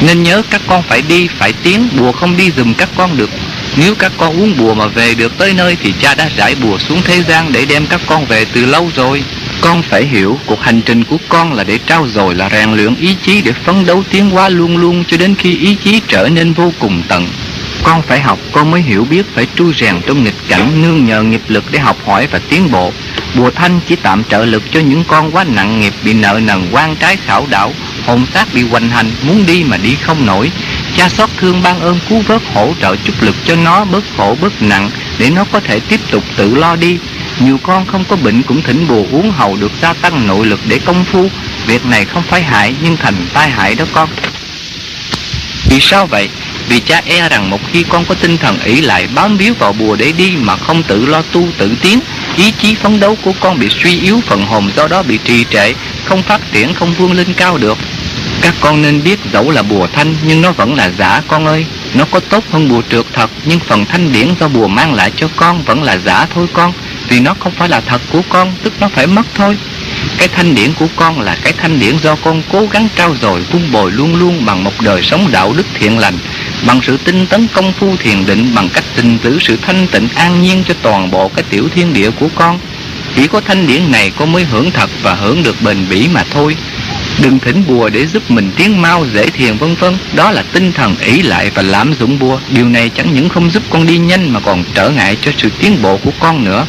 Nên 0.00 0.22
nhớ 0.22 0.42
các 0.50 0.60
con 0.66 0.82
phải 0.82 1.02
đi, 1.02 1.28
phải 1.38 1.52
tiến, 1.52 1.88
bùa 1.96 2.12
không 2.12 2.36
đi 2.36 2.50
dùm 2.56 2.74
các 2.74 2.88
con 2.96 3.16
được. 3.16 3.30
Nếu 3.80 3.94
các 3.94 4.12
con 4.16 4.40
uống 4.40 4.54
bùa 4.58 4.74
mà 4.74 4.86
về 4.86 5.14
được 5.14 5.38
tới 5.38 5.54
nơi 5.54 5.76
thì 5.82 5.92
cha 6.00 6.14
đã 6.14 6.30
giải 6.36 6.54
bùa 6.54 6.78
xuống 6.78 7.02
thế 7.04 7.22
gian 7.22 7.52
để 7.52 7.64
đem 7.64 7.86
các 7.86 8.00
con 8.06 8.24
về 8.24 8.44
từ 8.52 8.66
lâu 8.66 8.90
rồi. 8.96 9.22
Con 9.60 9.82
phải 9.82 10.06
hiểu 10.06 10.38
cuộc 10.46 10.62
hành 10.62 10.80
trình 10.82 11.04
của 11.04 11.16
con 11.28 11.52
là 11.52 11.64
để 11.64 11.78
trao 11.86 12.06
dồi 12.08 12.34
là 12.34 12.48
rèn 12.50 12.72
luyện 12.72 12.94
ý 12.94 13.16
chí 13.22 13.42
để 13.42 13.52
phấn 13.52 13.86
đấu 13.86 14.04
tiến 14.10 14.30
hóa 14.30 14.48
luôn 14.48 14.76
luôn 14.76 15.04
cho 15.08 15.16
đến 15.16 15.34
khi 15.34 15.58
ý 15.58 15.76
chí 15.84 16.00
trở 16.08 16.28
nên 16.32 16.52
vô 16.52 16.72
cùng 16.78 17.02
tận. 17.08 17.28
Con 17.82 18.02
phải 18.02 18.20
học, 18.20 18.38
con 18.52 18.70
mới 18.70 18.82
hiểu 18.82 19.06
biết 19.10 19.26
phải 19.34 19.46
tru 19.56 19.72
rèn 19.72 19.94
trong 20.06 20.24
nghịch 20.24 20.34
cảnh 20.48 20.82
nương 20.82 21.04
nhờ 21.04 21.22
nghiệp 21.22 21.42
lực 21.48 21.64
để 21.70 21.78
học 21.78 21.96
hỏi 22.06 22.26
và 22.26 22.40
tiến 22.48 22.70
bộ. 22.70 22.92
Bùa 23.34 23.50
thanh 23.50 23.80
chỉ 23.88 23.96
tạm 23.96 24.24
trợ 24.24 24.44
lực 24.44 24.62
cho 24.72 24.80
những 24.80 25.04
con 25.04 25.30
quá 25.30 25.44
nặng 25.44 25.80
nghiệp 25.80 25.94
bị 26.04 26.12
nợ 26.12 26.40
nần 26.42 26.66
quan 26.72 26.96
trái 26.96 27.16
khảo 27.16 27.46
đảo, 27.50 27.72
hồn 28.06 28.26
xác 28.34 28.54
bị 28.54 28.62
hoành 28.62 28.90
hành, 28.90 29.10
muốn 29.22 29.46
đi 29.46 29.64
mà 29.64 29.76
đi 29.76 29.96
không 30.02 30.26
nổi. 30.26 30.50
Cha 30.96 31.08
xót 31.08 31.30
thương 31.36 31.62
ban 31.62 31.80
ơn 31.80 31.98
cứu 32.08 32.22
vớt 32.26 32.42
hỗ 32.54 32.74
trợ 32.80 32.96
chút 32.96 33.22
lực 33.22 33.34
cho 33.44 33.56
nó 33.56 33.84
bớt 33.84 34.04
khổ 34.16 34.36
bớt 34.40 34.62
nặng 34.62 34.90
để 35.18 35.30
nó 35.30 35.44
có 35.52 35.60
thể 35.60 35.80
tiếp 35.80 36.00
tục 36.10 36.24
tự 36.36 36.54
lo 36.54 36.76
đi. 36.76 36.98
Nhiều 37.40 37.58
con 37.62 37.86
không 37.86 38.04
có 38.08 38.16
bệnh 38.16 38.42
cũng 38.42 38.62
thỉnh 38.62 38.86
bùa 38.88 39.04
uống 39.12 39.30
hầu 39.30 39.56
được 39.56 39.72
gia 39.82 39.92
tăng 39.92 40.26
nội 40.26 40.46
lực 40.46 40.60
để 40.68 40.78
công 40.78 41.04
phu. 41.04 41.28
Việc 41.66 41.86
này 41.86 42.04
không 42.04 42.22
phải 42.22 42.42
hại 42.42 42.74
nhưng 42.82 42.96
thành 42.96 43.26
tai 43.32 43.50
hại 43.50 43.74
đó 43.74 43.84
con. 43.92 44.08
Vì 45.70 45.80
sao 45.80 46.06
vậy? 46.06 46.28
Vì 46.68 46.80
cha 46.80 47.02
e 47.04 47.28
rằng 47.28 47.50
một 47.50 47.60
khi 47.72 47.84
con 47.88 48.04
có 48.04 48.14
tinh 48.14 48.38
thần 48.38 48.58
ỷ 48.60 48.80
lại 48.80 49.08
bám 49.14 49.36
víu 49.36 49.54
vào 49.58 49.72
bùa 49.72 49.96
để 49.96 50.12
đi 50.12 50.30
mà 50.40 50.56
không 50.56 50.82
tự 50.82 51.06
lo 51.06 51.22
tu 51.22 51.48
tự 51.58 51.74
tiến, 51.82 52.00
ý 52.36 52.50
chí 52.50 52.74
phấn 52.74 53.00
đấu 53.00 53.16
của 53.22 53.32
con 53.40 53.58
bị 53.58 53.68
suy 53.82 54.00
yếu 54.00 54.20
phần 54.26 54.46
hồn 54.46 54.70
do 54.76 54.88
đó 54.88 55.02
bị 55.02 55.18
trì 55.24 55.44
trệ, 55.50 55.72
không 56.04 56.22
phát 56.22 56.40
triển, 56.52 56.74
không 56.74 56.94
vươn 56.94 57.12
lên 57.12 57.34
cao 57.36 57.58
được. 57.58 57.78
Các 58.42 58.54
con 58.60 58.82
nên 58.82 59.02
biết 59.04 59.18
dẫu 59.32 59.50
là 59.50 59.62
bùa 59.62 59.86
thanh 59.92 60.14
nhưng 60.26 60.42
nó 60.42 60.52
vẫn 60.52 60.74
là 60.74 60.90
giả 60.98 61.22
con 61.28 61.46
ơi. 61.46 61.66
Nó 61.94 62.04
có 62.10 62.20
tốt 62.20 62.44
hơn 62.50 62.68
bùa 62.68 62.82
trượt 62.90 63.06
thật 63.12 63.30
nhưng 63.44 63.60
phần 63.60 63.86
thanh 63.86 64.12
điển 64.12 64.28
do 64.40 64.48
bùa 64.48 64.68
mang 64.68 64.94
lại 64.94 65.12
cho 65.16 65.28
con 65.36 65.62
vẫn 65.62 65.82
là 65.82 65.98
giả 65.98 66.26
thôi 66.34 66.46
con. 66.52 66.72
Vì 67.08 67.20
nó 67.20 67.34
không 67.38 67.52
phải 67.52 67.68
là 67.68 67.80
thật 67.80 68.00
của 68.12 68.22
con, 68.28 68.52
tức 68.62 68.72
nó 68.80 68.88
phải 68.88 69.06
mất 69.06 69.26
thôi. 69.34 69.56
Cái 70.18 70.28
thanh 70.28 70.54
điển 70.54 70.72
của 70.74 70.86
con 70.96 71.20
là 71.20 71.36
cái 71.42 71.52
thanh 71.52 71.80
điển 71.80 71.98
do 71.98 72.16
con 72.16 72.42
cố 72.52 72.66
gắng 72.72 72.88
trao 72.96 73.16
dồi 73.22 73.40
vun 73.40 73.72
bồi 73.72 73.92
luôn 73.92 74.16
luôn 74.16 74.44
bằng 74.44 74.64
một 74.64 74.80
đời 74.80 75.02
sống 75.02 75.28
đạo 75.32 75.54
đức 75.56 75.66
thiện 75.74 75.98
lành, 75.98 76.18
bằng 76.66 76.80
sự 76.82 76.96
tinh 77.04 77.26
tấn 77.26 77.48
công 77.54 77.72
phu 77.72 77.96
thiền 77.96 78.26
định, 78.26 78.54
bằng 78.54 78.68
cách 78.68 78.84
tình 78.96 79.18
giữ 79.24 79.38
sự 79.40 79.56
thanh 79.62 79.86
tịnh 79.86 80.08
an 80.14 80.42
nhiên 80.42 80.64
cho 80.68 80.74
toàn 80.82 81.10
bộ 81.10 81.28
cái 81.28 81.44
tiểu 81.50 81.68
thiên 81.74 81.92
địa 81.92 82.10
của 82.10 82.28
con. 82.34 82.58
Chỉ 83.16 83.26
có 83.26 83.40
thanh 83.40 83.66
điển 83.66 83.90
này 83.90 84.12
con 84.16 84.32
mới 84.32 84.44
hưởng 84.44 84.70
thật 84.70 84.90
và 85.02 85.14
hưởng 85.14 85.42
được 85.42 85.62
bền 85.62 85.86
bỉ 85.90 86.08
mà 86.08 86.24
thôi. 86.30 86.56
Đừng 87.18 87.38
thỉnh 87.38 87.64
bùa 87.68 87.88
để 87.88 88.06
giúp 88.06 88.30
mình 88.30 88.50
tiến 88.56 88.82
mau, 88.82 89.06
dễ 89.14 89.26
thiền, 89.26 89.56
vân 89.56 89.74
vân. 89.74 89.96
Đó 90.14 90.30
là 90.30 90.42
tinh 90.52 90.72
thần 90.72 90.96
ỷ 90.96 91.22
lại 91.22 91.50
và 91.54 91.62
lạm 91.62 91.94
dụng 91.94 92.18
bùa. 92.18 92.38
Điều 92.48 92.68
này 92.68 92.90
chẳng 92.94 93.14
những 93.14 93.28
không 93.28 93.50
giúp 93.50 93.62
con 93.70 93.86
đi 93.86 93.98
nhanh 93.98 94.30
mà 94.30 94.40
còn 94.40 94.64
trở 94.74 94.90
ngại 94.90 95.16
cho 95.20 95.32
sự 95.38 95.48
tiến 95.58 95.82
bộ 95.82 95.96
của 95.96 96.12
con 96.20 96.44
nữa. 96.44 96.66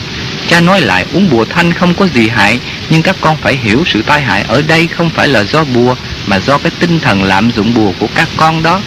Cha 0.48 0.62
nói 0.62 0.82
lại, 0.82 1.06
uống 1.14 1.30
bùa 1.30 1.46
thanh 1.46 1.74
không 1.74 1.94
có 1.94 2.08
gì 2.08 2.28
hại, 2.28 2.60
Nhưng 2.90 3.02
các 3.02 3.16
con 3.22 3.38
phải 3.42 3.58
hiểu 3.58 3.84
sự 3.86 4.02
tai 4.02 4.22
hại 4.22 4.42
ở 4.48 4.62
đây 4.62 4.88
không 4.88 5.10
phải 5.10 5.28
là 5.28 5.44
do 5.44 5.64
bùa, 5.64 5.96
Mà 6.28 6.40
do 6.40 6.58
cái 6.58 6.72
tinh 6.80 7.00
thần 7.00 7.24
lạm 7.24 7.52
dụng 7.52 7.74
bùa 7.74 7.92
của 8.00 8.08
các 8.16 8.30
con 8.38 8.64
đó. 8.64 8.82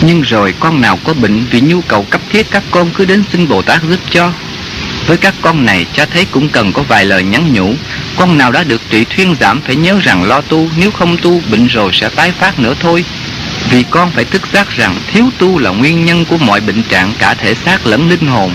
Nhưng 0.00 0.22
rồi 0.22 0.54
con 0.60 0.80
nào 0.80 0.98
có 1.04 1.14
bệnh 1.14 1.44
vì 1.50 1.60
nhu 1.60 1.80
cầu 1.80 2.06
cấp 2.10 2.20
thiết, 2.30 2.50
các 2.50 2.62
con 2.70 2.90
cứ 2.90 3.04
đến 3.04 3.22
xin 3.32 3.48
Bồ 3.48 3.62
Tát 3.62 3.82
giúp 3.82 4.00
cho 4.10 4.32
với 5.06 5.16
các 5.16 5.34
con 5.42 5.64
này, 5.64 5.86
cha 5.92 6.06
thấy 6.06 6.24
cũng 6.24 6.48
cần 6.48 6.72
có 6.72 6.82
vài 6.82 7.04
lời 7.04 7.24
nhắn 7.24 7.52
nhủ. 7.52 7.74
Con 8.16 8.38
nào 8.38 8.52
đã 8.52 8.64
được 8.64 8.82
trị 8.90 9.04
thuyên 9.04 9.34
giảm 9.40 9.60
phải 9.60 9.76
nhớ 9.76 9.98
rằng 10.02 10.24
lo 10.24 10.40
tu, 10.40 10.68
Nếu 10.76 10.90
không 10.90 11.16
tu, 11.16 11.40
bệnh 11.50 11.66
rồi 11.66 11.90
sẽ 11.92 12.08
tái 12.08 12.32
phát 12.32 12.58
nữa 12.58 12.74
thôi. 12.80 13.04
Vì 13.70 13.84
con 13.90 14.10
phải 14.10 14.24
thức 14.24 14.42
giác 14.52 14.76
rằng 14.76 14.96
thiếu 15.12 15.30
tu 15.38 15.58
là 15.58 15.70
nguyên 15.70 16.04
nhân 16.04 16.24
của 16.24 16.38
mọi 16.38 16.60
bệnh 16.60 16.82
trạng 16.82 17.12
cả 17.18 17.34
thể 17.34 17.54
xác 17.54 17.86
lẫn 17.86 18.08
linh 18.08 18.26
hồn. 18.26 18.52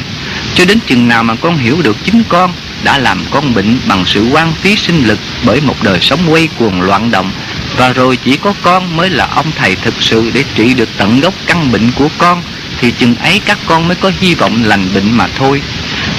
Cho 0.56 0.66
đến 0.66 0.80
chừng 0.88 1.08
nào 1.08 1.24
mà 1.24 1.36
con 1.36 1.58
hiểu 1.58 1.82
được 1.82 1.98
chính 2.04 2.24
con 2.30 2.54
đã 2.84 2.98
làm 2.98 3.26
con 3.32 3.54
bệnh 3.54 3.78
bằng 3.88 4.06
sự 4.06 4.28
quan 4.32 4.54
phí 4.62 4.76
sinh 4.76 5.08
lực 5.08 5.20
bởi 5.44 5.62
một 5.62 5.84
đời 5.84 6.00
sống 6.02 6.20
quay 6.30 6.50
cuồng 6.58 6.82
loạn 6.82 7.12
động, 7.12 7.32
và 7.78 7.90
rồi 7.90 8.18
chỉ 8.18 8.38
có 8.38 8.54
con 8.62 8.98
mới 8.98 9.10
là 9.10 9.28
ông 9.36 9.52
thầy 9.56 9.76
thực 9.76 9.94
sự 10.00 10.32
để 10.34 10.44
trị 10.56 10.74
được 10.74 10.90
tận 10.98 11.22
gốc 11.22 11.34
căn 11.48 11.72
bệnh 11.72 11.92
của 11.92 12.08
con 12.18 12.42
thì 12.82 12.92
chừng 12.92 13.16
ấy 13.16 13.42
các 13.46 13.58
con 13.66 13.88
mới 13.88 13.96
có 13.96 14.12
hy 14.20 14.36
vọng 14.36 14.64
lành 14.64 14.88
bệnh 14.94 15.12
mà 15.18 15.28
thôi 15.38 15.62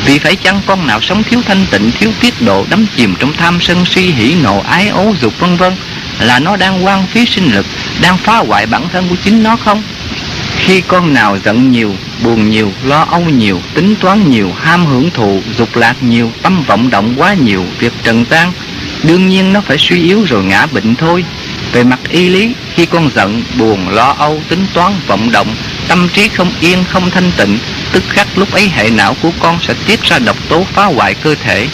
vì 0.05 0.19
phải 0.19 0.37
chăng 0.37 0.61
con 0.67 0.87
nào 0.87 1.01
sống 1.01 1.23
thiếu 1.23 1.43
thanh 1.47 1.67
tịnh, 1.71 1.91
thiếu 2.01 2.11
tiết 2.21 2.43
độ, 2.43 2.67
đắm 2.71 2.87
chìm 2.97 3.15
trong 3.19 3.33
tham 3.33 3.59
sân 3.61 3.85
si 3.87 4.01
hỉ 4.01 4.35
nộ 4.35 4.59
ái 4.59 4.89
ố 4.89 5.15
dục 5.21 5.33
vân 5.39 5.57
vân 5.57 5.73
là 6.21 6.39
nó 6.39 6.57
đang 6.57 6.85
quan 6.85 7.07
phí 7.07 7.27
sinh 7.27 7.53
lực, 7.53 7.67
đang 8.03 8.19
phá 8.19 8.37
hoại 8.37 8.67
bản 8.67 8.89
thân 8.93 9.09
của 9.09 9.17
chính 9.25 9.43
nó 9.43 9.57
không? 9.57 9.83
Khi 10.59 10.81
con 10.81 11.15
nào 11.15 11.39
giận 11.45 11.73
nhiều, 11.73 11.97
buồn 12.23 12.51
nhiều, 12.51 12.73
lo 12.85 13.07
âu 13.11 13.21
nhiều, 13.21 13.61
tính 13.75 13.95
toán 14.01 14.31
nhiều, 14.31 14.53
ham 14.63 14.87
hưởng 14.87 15.11
thụ, 15.11 15.43
dục 15.59 15.77
lạc 15.77 16.03
nhiều, 16.03 16.33
tâm 16.43 16.63
vọng 16.63 16.91
động 16.91 17.15
quá 17.17 17.35
nhiều, 17.35 17.65
việc 17.79 17.93
trần 18.03 18.25
gian, 18.31 18.53
đương 19.03 19.29
nhiên 19.29 19.53
nó 19.53 19.61
phải 19.61 19.79
suy 19.79 20.03
yếu 20.03 20.25
rồi 20.29 20.45
ngã 20.45 20.67
bệnh 20.67 20.95
thôi. 20.95 21.25
Về 21.73 21.85
mặt 21.85 22.01
y 22.09 22.29
lý, 22.29 22.53
khi 22.75 22.87
con 22.87 23.11
giận, 23.15 23.43
buồn, 23.59 23.89
lo 23.89 24.15
âu, 24.19 24.43
tính 24.49 24.67
toán, 24.75 24.93
vọng 25.07 25.31
động, 25.33 25.49
tâm 25.93 26.09
trí 26.09 26.28
không 26.28 26.53
yên, 26.61 26.84
không 26.88 27.11
thanh 27.11 27.32
tịnh, 27.36 27.59
tức 27.93 28.03
khắc 28.09 28.38
lúc 28.38 28.53
ấy 28.53 28.68
hệ 28.68 28.90
não 28.90 29.16
của 29.22 29.30
con 29.40 29.59
sẽ 29.61 29.74
tiết 29.86 30.03
ra 30.03 30.18
độc 30.18 30.36
tố 30.49 30.66
phá 30.72 30.84
hoại 30.84 31.14
cơ 31.14 31.34
thể. 31.34 31.68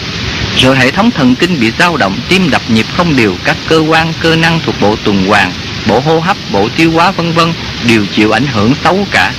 Rồi 0.56 0.76
hệ 0.76 0.90
thống 0.90 1.10
thần 1.10 1.34
kinh 1.34 1.60
bị 1.60 1.72
dao 1.78 1.96
động, 1.96 2.18
tim 2.28 2.50
đập 2.50 2.62
nhịp 2.68 2.86
không 2.96 3.16
đều, 3.16 3.34
các 3.44 3.56
cơ 3.68 3.78
quan, 3.78 4.12
cơ 4.20 4.36
năng 4.36 4.60
thuộc 4.60 4.74
bộ 4.80 4.96
tuần 5.04 5.26
hoàn, 5.26 5.52
bộ 5.86 6.00
hô 6.00 6.20
hấp, 6.20 6.36
bộ 6.52 6.68
tiêu 6.76 6.92
hóa 6.92 7.10
vân 7.10 7.32
vân 7.32 7.52
đều 7.86 8.06
chịu 8.06 8.30
ảnh 8.30 8.46
hưởng 8.46 8.74
xấu 8.84 9.06
cả. 9.10 9.32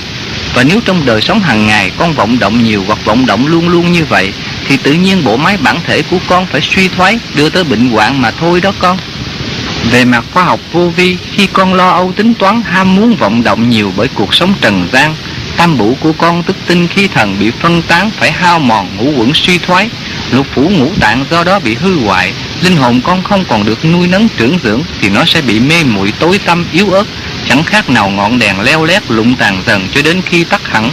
Và 0.54 0.64
nếu 0.64 0.80
trong 0.84 1.06
đời 1.06 1.20
sống 1.20 1.40
hàng 1.40 1.66
ngày 1.66 1.90
con 1.96 2.12
vọng 2.12 2.38
động 2.38 2.64
nhiều 2.64 2.84
hoặc 2.86 2.98
vọng 3.04 3.26
động 3.26 3.46
luôn 3.46 3.68
luôn 3.68 3.92
như 3.92 4.04
vậy 4.04 4.32
thì 4.68 4.76
tự 4.76 4.92
nhiên 4.92 5.24
bộ 5.24 5.36
máy 5.36 5.56
bản 5.56 5.78
thể 5.86 6.02
của 6.02 6.18
con 6.26 6.46
phải 6.46 6.60
suy 6.60 6.88
thoái 6.88 7.18
đưa 7.34 7.48
tới 7.48 7.64
bệnh 7.64 7.90
hoạn 7.90 8.22
mà 8.22 8.30
thôi 8.30 8.60
đó 8.60 8.72
con. 8.78 8.98
Về 9.90 10.04
mặt 10.04 10.24
khoa 10.32 10.44
học 10.44 10.60
vô 10.72 10.88
vi, 10.96 11.16
khi 11.32 11.46
con 11.52 11.74
lo 11.74 11.88
âu 11.88 12.12
tính 12.16 12.34
toán 12.34 12.62
ham 12.64 12.96
muốn 12.96 13.16
vọng 13.16 13.42
động 13.44 13.70
nhiều 13.70 13.92
bởi 13.96 14.08
cuộc 14.14 14.34
sống 14.34 14.54
trần 14.60 14.88
gian, 14.92 15.14
tam 15.56 15.78
bủ 15.78 15.96
của 16.00 16.12
con 16.12 16.42
tức 16.42 16.56
tinh 16.66 16.88
khí 16.88 17.08
thần 17.08 17.36
bị 17.40 17.50
phân 17.50 17.82
tán 17.82 18.10
phải 18.10 18.32
hao 18.32 18.58
mòn 18.58 18.88
ngũ 18.96 19.12
quẩn 19.18 19.34
suy 19.34 19.58
thoái, 19.58 19.88
lục 20.30 20.46
phủ 20.54 20.68
ngũ 20.68 20.90
tạng 21.00 21.24
do 21.30 21.44
đó 21.44 21.58
bị 21.58 21.74
hư 21.74 22.00
hoại, 22.00 22.32
linh 22.62 22.76
hồn 22.76 23.00
con 23.04 23.22
không 23.22 23.44
còn 23.48 23.64
được 23.64 23.84
nuôi 23.84 24.08
nấng 24.08 24.28
trưởng 24.36 24.58
dưỡng 24.64 24.82
thì 25.00 25.08
nó 25.08 25.24
sẽ 25.24 25.42
bị 25.42 25.60
mê 25.60 25.84
muội 25.84 26.12
tối 26.18 26.38
tâm 26.46 26.64
yếu 26.72 26.90
ớt, 26.90 27.04
chẳng 27.48 27.64
khác 27.64 27.90
nào 27.90 28.10
ngọn 28.10 28.38
đèn 28.38 28.60
leo 28.60 28.84
lét 28.84 29.10
lụng 29.10 29.34
tàn 29.34 29.62
dần 29.66 29.88
cho 29.94 30.02
đến 30.02 30.22
khi 30.26 30.44
tắt 30.44 30.60
hẳn. 30.68 30.90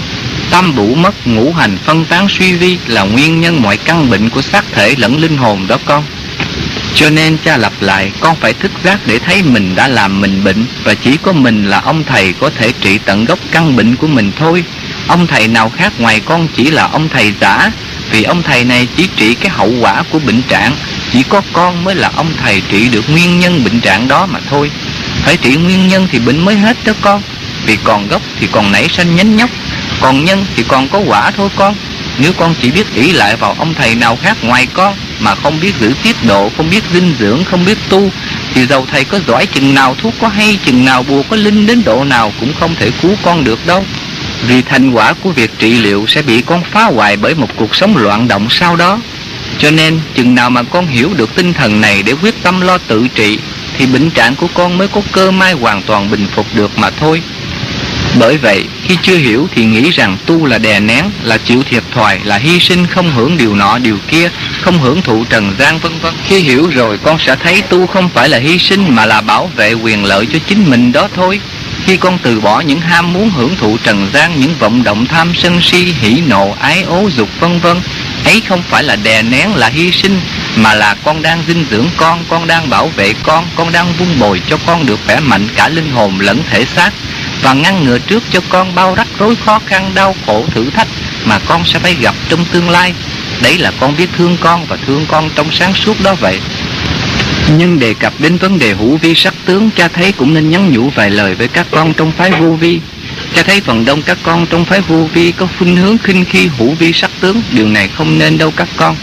Tam 0.52 0.76
bủ 0.76 0.96
mất 0.96 1.28
ngũ 1.28 1.54
hành 1.54 1.78
phân 1.86 2.06
tán 2.06 2.28
suy 2.30 2.54
vi 2.54 2.78
là 2.88 3.04
nguyên 3.04 3.42
nhân 3.42 3.62
mọi 3.62 3.78
căn 3.78 4.10
bệnh 4.10 4.30
của 4.30 4.42
xác 4.42 4.66
thể 4.72 4.96
lẫn 4.98 5.22
linh 5.22 5.38
hồn 5.38 5.68
đó 5.68 5.78
con. 5.86 6.04
Cho 6.96 7.10
nên 7.10 7.38
cha 7.46 7.58
lặp 7.58 7.74
lại, 7.80 8.12
con 8.20 8.36
phải 8.36 8.54
thức 8.54 8.72
giác 8.84 9.00
để 9.06 9.20
thấy 9.20 9.44
mình 9.44 9.76
đã 9.76 9.88
làm 9.88 10.22
mình 10.22 10.44
bệnh 10.44 10.66
và 10.84 10.94
chỉ 10.94 11.18
có 11.24 11.32
mình 11.32 11.66
là 11.66 11.80
ông 11.80 12.04
thầy 12.04 12.34
có 12.34 12.50
thể 12.58 12.72
trị 12.82 12.98
tận 13.06 13.26
gốc 13.26 13.40
căn 13.52 13.76
bệnh 13.76 13.96
của 13.96 14.08
mình 14.08 14.32
thôi. 14.40 14.64
Ông 15.08 15.28
thầy 15.28 15.48
nào 15.48 15.72
khác 15.78 15.94
ngoài 16.00 16.20
con 16.26 16.48
chỉ 16.56 16.72
là 16.72 16.84
ông 16.84 17.10
thầy 17.10 17.34
giả, 17.42 17.72
vì 18.12 18.24
ông 18.24 18.44
thầy 18.44 18.64
này 18.64 18.88
chỉ 18.98 19.08
trị 19.16 19.34
cái 19.34 19.50
hậu 19.50 19.74
quả 19.82 20.04
của 20.12 20.20
bệnh 20.20 20.42
trạng, 20.42 20.76
chỉ 21.14 21.24
có 21.24 21.42
con 21.54 21.84
mới 21.84 21.96
là 21.96 22.12
ông 22.16 22.32
thầy 22.44 22.62
trị 22.70 22.90
được 22.90 23.10
nguyên 23.10 23.40
nhân 23.40 23.64
bệnh 23.64 23.80
trạng 23.80 24.08
đó 24.08 24.26
mà 24.26 24.40
thôi. 24.50 24.72
Phải 25.24 25.38
trị 25.38 25.56
nguyên 25.56 25.88
nhân 25.88 26.08
thì 26.12 26.20
bệnh 26.20 26.46
mới 26.46 26.56
hết 26.56 26.78
đó 26.86 26.94
con, 27.02 27.22
vì 27.66 27.78
còn 27.84 28.08
gốc 28.08 28.22
thì 28.40 28.48
còn 28.52 28.72
nảy 28.72 28.90
sanh 28.90 29.16
nhánh 29.16 29.36
nhóc, 29.36 29.50
còn 30.02 30.26
nhân 30.26 30.46
thì 30.56 30.64
còn 30.68 30.88
có 30.88 31.00
quả 31.00 31.32
thôi 31.32 31.50
con. 31.56 31.76
Nếu 32.18 32.34
con 32.34 32.56
chỉ 32.62 32.72
biết 32.72 32.94
ỷ 32.96 33.12
lại 33.12 33.36
vào 33.36 33.56
ông 33.58 33.74
thầy 33.74 33.96
nào 33.96 34.18
khác 34.24 34.38
ngoài 34.42 34.68
con 34.74 34.96
mà 35.20 35.36
không 35.36 35.60
biết 35.60 35.74
giữ 35.80 35.94
tiết 36.04 36.16
độ, 36.28 36.52
không 36.58 36.70
biết 36.70 36.84
dinh 36.94 37.16
dưỡng, 37.20 37.44
không 37.44 37.66
biết 37.66 37.78
tu 37.90 38.12
thì 38.54 38.66
dầu 38.66 38.86
thầy 38.92 39.04
có 39.04 39.20
giỏi 39.28 39.46
chừng 39.46 39.74
nào 39.74 39.96
thuốc 40.02 40.14
có 40.22 40.28
hay 40.28 40.60
chừng 40.66 40.86
nào 40.86 41.04
bùa 41.04 41.24
có 41.30 41.36
linh 41.36 41.66
đến 41.66 41.84
độ 41.86 42.04
nào 42.04 42.34
cũng 42.40 42.54
không 42.60 42.76
thể 42.80 42.92
cứu 43.02 43.16
con 43.24 43.44
được 43.44 43.60
đâu. 43.68 43.86
Vì 44.48 44.62
thành 44.62 44.92
quả 44.92 45.14
của 45.14 45.32
việc 45.32 45.52
trị 45.60 45.74
liệu 45.74 46.06
sẽ 46.08 46.22
bị 46.22 46.42
con 46.42 46.64
phá 46.72 46.84
hoại 46.84 47.18
bởi 47.18 47.36
một 47.36 47.50
cuộc 47.56 47.76
sống 47.76 47.98
loạn 47.98 48.28
động 48.28 48.48
sau 48.50 48.76
đó. 48.76 49.00
Cho 49.60 49.72
nên 49.72 50.00
chừng 50.16 50.36
nào 50.36 50.50
mà 50.50 50.64
con 50.64 50.88
hiểu 50.88 51.14
được 51.18 51.36
tinh 51.36 51.54
thần 51.54 51.82
này 51.82 52.04
để 52.04 52.14
quyết 52.22 52.44
tâm 52.44 52.62
lo 52.62 52.78
tự 52.78 53.08
trị 53.08 53.38
thì 53.78 53.86
bệnh 53.86 54.10
trạng 54.10 54.36
của 54.36 54.48
con 54.54 54.78
mới 54.78 54.88
có 54.88 55.02
cơ 55.12 55.32
may 55.32 55.54
hoàn 55.54 55.82
toàn 55.82 56.12
bình 56.12 56.28
phục 56.36 56.46
được 56.54 56.78
mà 56.78 56.90
thôi. 56.90 57.22
Bởi 58.20 58.38
vậy, 58.38 58.66
khi 58.88 58.98
chưa 59.02 59.18
hiểu 59.18 59.48
thì 59.56 59.66
nghĩ 59.66 59.92
rằng 59.92 60.18
tu 60.26 60.46
là 60.46 60.58
đè 60.58 60.80
nén, 60.80 61.06
là 61.24 61.38
chịu 61.38 61.64
thiệt 61.64 61.84
thòi, 61.94 62.20
là 62.24 62.38
hy 62.38 62.60
sinh 62.60 62.88
không 62.88 63.12
hưởng 63.12 63.38
điều 63.38 63.56
nọ 63.56 63.78
điều 63.78 63.98
kia, 64.08 64.30
không 64.62 64.80
hưởng 64.80 65.02
thụ 65.02 65.26
trần 65.30 65.56
gian 65.60 65.80
vân 65.80 65.92
vân. 66.02 66.14
Khi 66.28 66.40
hiểu 66.40 66.70
rồi 66.76 66.98
con 67.04 67.20
sẽ 67.20 67.36
thấy 67.36 67.62
tu 67.62 67.88
không 67.88 68.10
phải 68.10 68.30
là 68.30 68.38
hy 68.38 68.58
sinh 68.58 68.96
mà 68.96 69.06
là 69.06 69.22
bảo 69.22 69.52
vệ 69.56 69.74
quyền 69.74 70.06
lợi 70.06 70.26
cho 70.34 70.40
chính 70.48 70.70
mình 70.70 70.92
đó 70.92 71.08
thôi. 71.16 71.40
Khi 71.86 71.98
con 71.98 72.18
từ 72.24 72.40
bỏ 72.40 72.60
những 72.62 72.82
ham 72.82 73.14
muốn 73.14 73.30
hưởng 73.30 73.56
thụ 73.56 73.78
trần 73.84 74.10
gian, 74.14 74.40
những 74.40 74.56
vọng 74.60 74.84
động 74.84 75.06
tham 75.06 75.34
sân 75.36 75.62
si, 75.62 75.94
hỉ 76.02 76.22
nộ, 76.28 76.56
ái 76.60 76.82
ố, 76.82 77.10
dục 77.16 77.30
vân 77.40 77.60
vân, 77.60 77.78
ấy 78.26 78.42
không 78.48 78.62
phải 78.70 78.84
là 78.84 78.96
đè 78.96 79.22
nén, 79.22 79.56
là 79.56 79.68
hy 79.68 79.92
sinh, 79.92 80.20
mà 80.56 80.74
là 80.74 80.96
con 81.04 81.22
đang 81.22 81.44
dinh 81.48 81.66
dưỡng 81.72 81.88
con, 81.98 82.24
con 82.30 82.48
đang 82.48 82.70
bảo 82.70 82.88
vệ 82.88 83.14
con, 83.24 83.46
con 83.56 83.72
đang 83.72 83.94
vun 83.98 84.20
bồi 84.20 84.42
cho 84.50 84.58
con 84.66 84.86
được 84.86 85.00
khỏe 85.06 85.20
mạnh 85.20 85.48
cả 85.56 85.70
linh 85.70 85.92
hồn 85.92 86.20
lẫn 86.20 86.40
thể 86.50 86.66
xác 86.66 86.92
và 87.48 87.54
ngăn 87.54 87.84
ngừa 87.84 88.00
trước 88.00 88.24
cho 88.32 88.40
con 88.50 88.76
bao 88.76 88.96
rắc 88.96 89.08
rối 89.20 89.36
khó 89.46 89.60
khăn 89.66 89.92
đau 89.96 90.16
khổ 90.26 90.46
thử 90.52 90.70
thách 90.70 90.88
mà 91.26 91.40
con 91.46 91.66
sẽ 91.66 91.80
phải 91.80 91.96
gặp 92.02 92.16
trong 92.30 92.46
tương 92.52 92.70
lai. 92.70 92.94
Đấy 93.42 93.58
là 93.58 93.72
con 93.80 93.98
biết 93.98 94.10
thương 94.18 94.38
con 94.42 94.66
và 94.66 94.78
thương 94.88 95.06
con 95.08 95.30
trong 95.36 95.52
sáng 95.52 95.74
suốt 95.74 96.02
đó 96.04 96.16
vậy. 96.16 96.40
Nhưng 97.58 97.80
đề 97.80 97.94
cập 97.94 98.14
đến 98.20 98.38
vấn 98.38 98.60
đề 98.60 98.74
hữu 98.74 98.98
vi 98.98 99.16
sắc 99.16 99.34
tướng, 99.46 99.70
cha 99.76 99.88
thấy 99.88 100.12
cũng 100.12 100.34
nên 100.34 100.50
nhắn 100.50 100.72
nhủ 100.72 100.90
vài 100.90 101.10
lời 101.10 101.36
với 101.36 101.48
các 101.48 101.68
con 101.72 101.94
trong 101.94 102.12
phái 102.12 102.32
vô 102.32 102.52
vi. 102.52 102.80
Cha 103.36 103.44
thấy 103.44 103.62
phần 103.62 103.86
đông 103.86 104.02
các 104.02 104.18
con 104.24 104.46
trong 104.46 104.66
phái 104.66 104.82
vô 104.82 105.08
vi 105.14 105.32
có 105.32 105.48
khuynh 105.58 105.76
hướng 105.76 105.98
khinh 105.98 106.26
khi 106.26 106.50
hữu 106.58 106.72
vi 106.80 106.94
sắc 106.94 107.12
tướng, 107.20 107.42
điều 107.52 107.68
này 107.68 107.90
không 107.98 108.20
nên 108.20 108.38
đâu 108.38 108.52
các 108.56 108.68
con. 108.78 108.96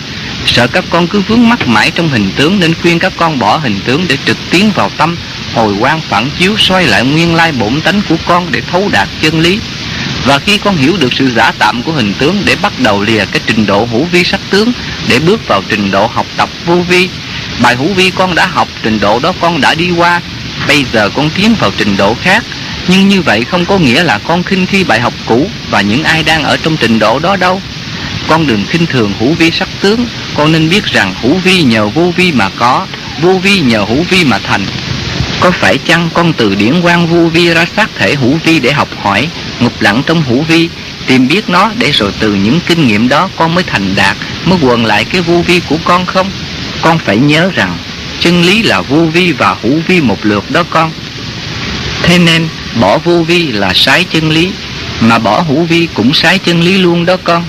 Sợ 0.46 0.66
các 0.66 0.84
con 0.90 1.06
cứ 1.06 1.20
vướng 1.20 1.48
mắc 1.48 1.68
mãi 1.68 1.90
trong 1.94 2.08
hình 2.08 2.30
tướng 2.36 2.60
nên 2.60 2.74
khuyên 2.74 2.98
các 2.98 3.12
con 3.16 3.38
bỏ 3.38 3.56
hình 3.56 3.80
tướng 3.84 4.04
để 4.08 4.16
trực 4.26 4.36
tiến 4.50 4.70
vào 4.74 4.90
tâm, 4.96 5.16
hồi 5.54 5.74
quan 5.80 6.00
phản 6.00 6.30
chiếu 6.38 6.56
xoay 6.58 6.86
lại 6.86 7.04
nguyên 7.04 7.34
lai 7.34 7.52
bổn 7.52 7.80
tánh 7.80 8.00
của 8.08 8.16
con 8.26 8.52
để 8.52 8.60
thấu 8.60 8.88
đạt 8.92 9.08
chân 9.20 9.40
lý. 9.40 9.58
Và 10.26 10.38
khi 10.38 10.58
con 10.58 10.76
hiểu 10.76 10.96
được 10.96 11.12
sự 11.12 11.30
giả 11.36 11.52
tạm 11.58 11.82
của 11.82 11.92
hình 11.92 12.14
tướng 12.18 12.42
để 12.44 12.56
bắt 12.62 12.72
đầu 12.78 13.02
lìa 13.02 13.24
cái 13.24 13.40
trình 13.46 13.66
độ 13.66 13.84
hữu 13.84 14.04
vi 14.04 14.24
sắc 14.24 14.40
tướng 14.50 14.72
để 15.08 15.18
bước 15.18 15.48
vào 15.48 15.62
trình 15.68 15.90
độ 15.90 16.06
học 16.06 16.26
tập 16.36 16.48
vô 16.66 16.74
vi, 16.74 17.08
bài 17.62 17.76
hữu 17.76 17.88
vi 17.94 18.10
con 18.10 18.34
đã 18.34 18.46
học 18.46 18.68
trình 18.82 19.00
độ 19.00 19.18
đó 19.18 19.32
con 19.40 19.60
đã 19.60 19.74
đi 19.74 19.90
qua, 19.90 20.20
bây 20.68 20.84
giờ 20.92 21.10
con 21.14 21.30
tiến 21.30 21.54
vào 21.54 21.70
trình 21.76 21.96
độ 21.96 22.14
khác. 22.22 22.44
Nhưng 22.88 23.08
như 23.08 23.22
vậy 23.22 23.44
không 23.44 23.64
có 23.64 23.78
nghĩa 23.78 24.02
là 24.02 24.18
con 24.18 24.42
khinh 24.42 24.66
khi 24.66 24.84
bài 24.84 25.00
học 25.00 25.12
cũ 25.26 25.50
và 25.70 25.80
những 25.80 26.04
ai 26.04 26.22
đang 26.22 26.44
ở 26.44 26.56
trong 26.56 26.76
trình 26.76 26.98
độ 26.98 27.18
đó 27.18 27.36
đâu. 27.36 27.62
Con 28.28 28.46
đừng 28.46 28.64
khinh 28.66 28.86
thường 28.86 29.12
hữu 29.20 29.32
vi 29.32 29.50
sắc 29.50 29.68
tướng, 29.80 30.06
con 30.36 30.52
nên 30.52 30.68
biết 30.70 30.84
rằng 30.84 31.14
hữu 31.22 31.34
vi 31.34 31.62
nhờ 31.62 31.88
vô 31.88 32.12
vi 32.16 32.32
mà 32.32 32.48
có, 32.48 32.86
vô 33.20 33.32
vi 33.42 33.60
nhờ 33.60 33.84
hữu 33.84 34.02
vi 34.02 34.24
mà 34.24 34.38
thành. 34.38 34.66
Có 35.40 35.50
phải 35.50 35.78
chăng 35.78 36.08
con 36.14 36.32
từ 36.32 36.54
điển 36.54 36.80
quan 36.80 37.06
vu 37.06 37.28
vi 37.28 37.48
ra 37.48 37.64
sát 37.76 37.90
thể 37.98 38.14
hữu 38.14 38.38
vi 38.44 38.60
để 38.60 38.72
học 38.72 38.88
hỏi, 39.02 39.28
ngục 39.60 39.72
lặng 39.80 40.02
trong 40.06 40.22
hữu 40.22 40.42
vi, 40.42 40.68
tìm 41.06 41.28
biết 41.28 41.48
nó 41.48 41.70
để 41.78 41.90
rồi 41.90 42.12
từ 42.20 42.34
những 42.34 42.60
kinh 42.66 42.86
nghiệm 42.86 43.08
đó 43.08 43.30
con 43.36 43.54
mới 43.54 43.64
thành 43.64 43.94
đạt, 43.96 44.16
mới 44.44 44.58
quần 44.62 44.86
lại 44.86 45.04
cái 45.04 45.20
vô 45.20 45.42
vi 45.46 45.60
của 45.68 45.78
con 45.84 46.06
không? 46.06 46.30
Con 46.82 46.98
phải 46.98 47.16
nhớ 47.16 47.50
rằng 47.54 47.78
chân 48.20 48.42
lý 48.42 48.62
là 48.62 48.80
vô 48.80 48.96
vi 49.12 49.32
và 49.32 49.56
hữu 49.62 49.80
vi 49.86 50.00
một 50.00 50.18
lượt 50.22 50.50
đó 50.50 50.62
con. 50.70 50.90
Thế 52.02 52.18
nên 52.18 52.48
bỏ 52.80 52.98
vô 52.98 53.22
vi 53.22 53.52
là 53.52 53.72
sai 53.74 54.04
chân 54.04 54.30
lý, 54.30 54.50
mà 55.00 55.18
bỏ 55.18 55.40
hữu 55.40 55.62
vi 55.62 55.88
cũng 55.94 56.14
sai 56.14 56.38
chân 56.38 56.60
lý 56.60 56.78
luôn 56.78 57.06
đó 57.06 57.16
con. 57.24 57.44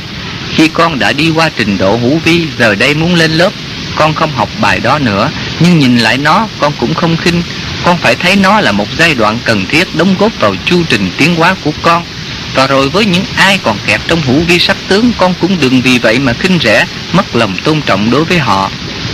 Khi 0.56 0.68
con 0.68 1.00
đã 1.00 1.14
đi 1.14 1.30
qua 1.30 1.50
trình 1.58 1.78
độ 1.78 1.98
hữu 1.98 2.20
vi, 2.24 2.46
giờ 2.60 2.76
đây 2.76 2.94
muốn 2.94 3.16
lên 3.16 3.32
lớp, 3.32 3.52
con 3.96 4.14
không 4.14 4.32
học 4.36 4.50
bài 4.62 4.80
đó 4.80 5.00
nữa, 5.00 5.30
nhưng 5.60 5.80
nhìn 5.80 5.98
lại 5.98 6.18
nó, 6.18 6.48
con 6.60 6.74
cũng 6.80 6.94
không 6.94 7.18
khinh. 7.18 7.42
Con 7.84 7.98
phải 7.98 8.16
thấy 8.16 8.36
nó 8.36 8.60
là 8.60 8.72
một 8.72 8.88
giai 8.98 9.16
đoạn 9.16 9.40
cần 9.46 9.66
thiết 9.66 9.96
đóng 9.96 10.16
góp 10.20 10.32
vào 10.40 10.56
chu 10.66 10.84
trình 10.90 11.12
tiến 11.18 11.36
hóa 11.36 11.56
của 11.64 11.72
con. 11.82 12.04
Và 12.56 12.68
rồi 12.68 12.90
với 12.90 13.06
những 13.06 13.26
ai 13.36 13.60
còn 13.64 13.78
kẹt 13.88 14.02
trong 14.08 14.22
hữu 14.22 14.40
vi 14.40 14.60
sắc 14.60 14.78
tướng, 14.88 15.12
con 15.18 15.34
cũng 15.42 15.58
đừng 15.60 15.82
vì 15.82 15.98
vậy 15.98 16.20
mà 16.20 16.34
khinh 16.34 16.60
rẻ, 16.64 16.86
mất 17.14 17.36
lòng 17.36 17.58
tôn 17.64 17.82
trọng 17.82 18.12
đối 18.12 18.24
với 18.24 18.40
họ. 18.40 18.72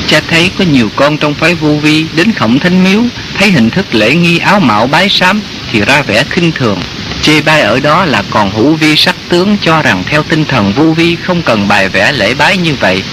Cha 0.07 0.21
thấy 0.27 0.51
có 0.57 0.65
nhiều 0.65 0.89
con 0.95 1.17
trong 1.17 1.33
phái 1.33 1.55
vô 1.55 1.73
vi 1.81 2.05
đến 2.15 2.33
khổng 2.33 2.59
thánh 2.59 2.83
miếu, 2.83 3.01
thấy 3.37 3.51
hình 3.51 3.69
thức 3.69 3.95
lễ 3.95 4.15
nghi 4.15 4.37
áo 4.37 4.59
mạo 4.59 4.87
bái 4.87 5.09
sám 5.09 5.41
thì 5.71 5.81
ra 5.81 6.01
vẻ 6.01 6.23
khinh 6.29 6.51
thường. 6.51 6.79
Chê 7.21 7.41
bai 7.41 7.61
ở 7.61 7.79
đó 7.79 8.05
là 8.05 8.23
còn 8.29 8.51
hữu 8.51 8.75
vi 8.75 8.95
sắc 8.95 9.15
tướng 9.29 9.57
cho 9.61 9.81
rằng 9.81 10.03
theo 10.07 10.23
tinh 10.23 10.45
thần 10.45 10.73
vô 10.73 10.83
vi 10.83 11.15
không 11.15 11.41
cần 11.41 11.67
bài 11.67 11.89
vẽ 11.89 12.11
lễ 12.11 12.33
bái 12.33 12.57
như 12.57 12.75
vậy 12.75 13.03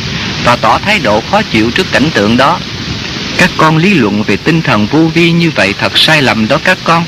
và 0.44 0.56
tỏ 0.56 0.78
thái 0.78 0.98
độ 0.98 1.22
khó 1.30 1.42
chịu 1.42 1.70
trước 1.70 1.92
cảnh 1.92 2.10
tượng 2.14 2.36
đó. 2.36 2.58
Các 3.38 3.50
con 3.56 3.76
lý 3.76 3.94
luận 3.94 4.22
về 4.22 4.36
tinh 4.36 4.62
thần 4.62 4.86
vô 4.86 5.10
vi 5.14 5.30
như 5.30 5.50
vậy 5.50 5.74
thật 5.78 5.98
sai 5.98 6.22
lầm 6.22 6.48
đó 6.48 6.58
các 6.64 6.78
con. 6.84 7.04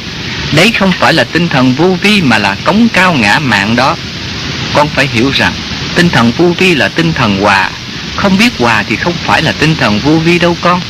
Đấy 0.56 0.72
không 0.78 0.92
phải 0.92 1.12
là 1.12 1.24
tinh 1.24 1.48
thần 1.48 1.74
vô 1.74 1.96
vi 2.02 2.22
mà 2.22 2.38
là 2.38 2.56
cống 2.64 2.88
cao 2.92 3.12
ngã 3.12 3.38
mạng 3.38 3.76
đó. 3.76 3.96
Con 4.74 4.88
phải 4.88 5.08
hiểu 5.12 5.30
rằng 5.34 5.52
tinh 5.94 6.08
thần 6.08 6.32
vô 6.36 6.52
vi 6.58 6.74
là 6.74 6.88
tinh 6.88 7.12
thần 7.12 7.40
hòa. 7.40 7.70
Không 8.16 8.38
biết 8.38 8.52
hòa 8.58 8.84
thì 8.88 8.96
không 8.96 9.14
phải 9.24 9.42
là 9.42 9.52
tinh 9.52 9.76
thần 9.76 9.98
vô 9.98 10.12
vi 10.12 10.38
đâu 10.38 10.56
con. 10.60 10.80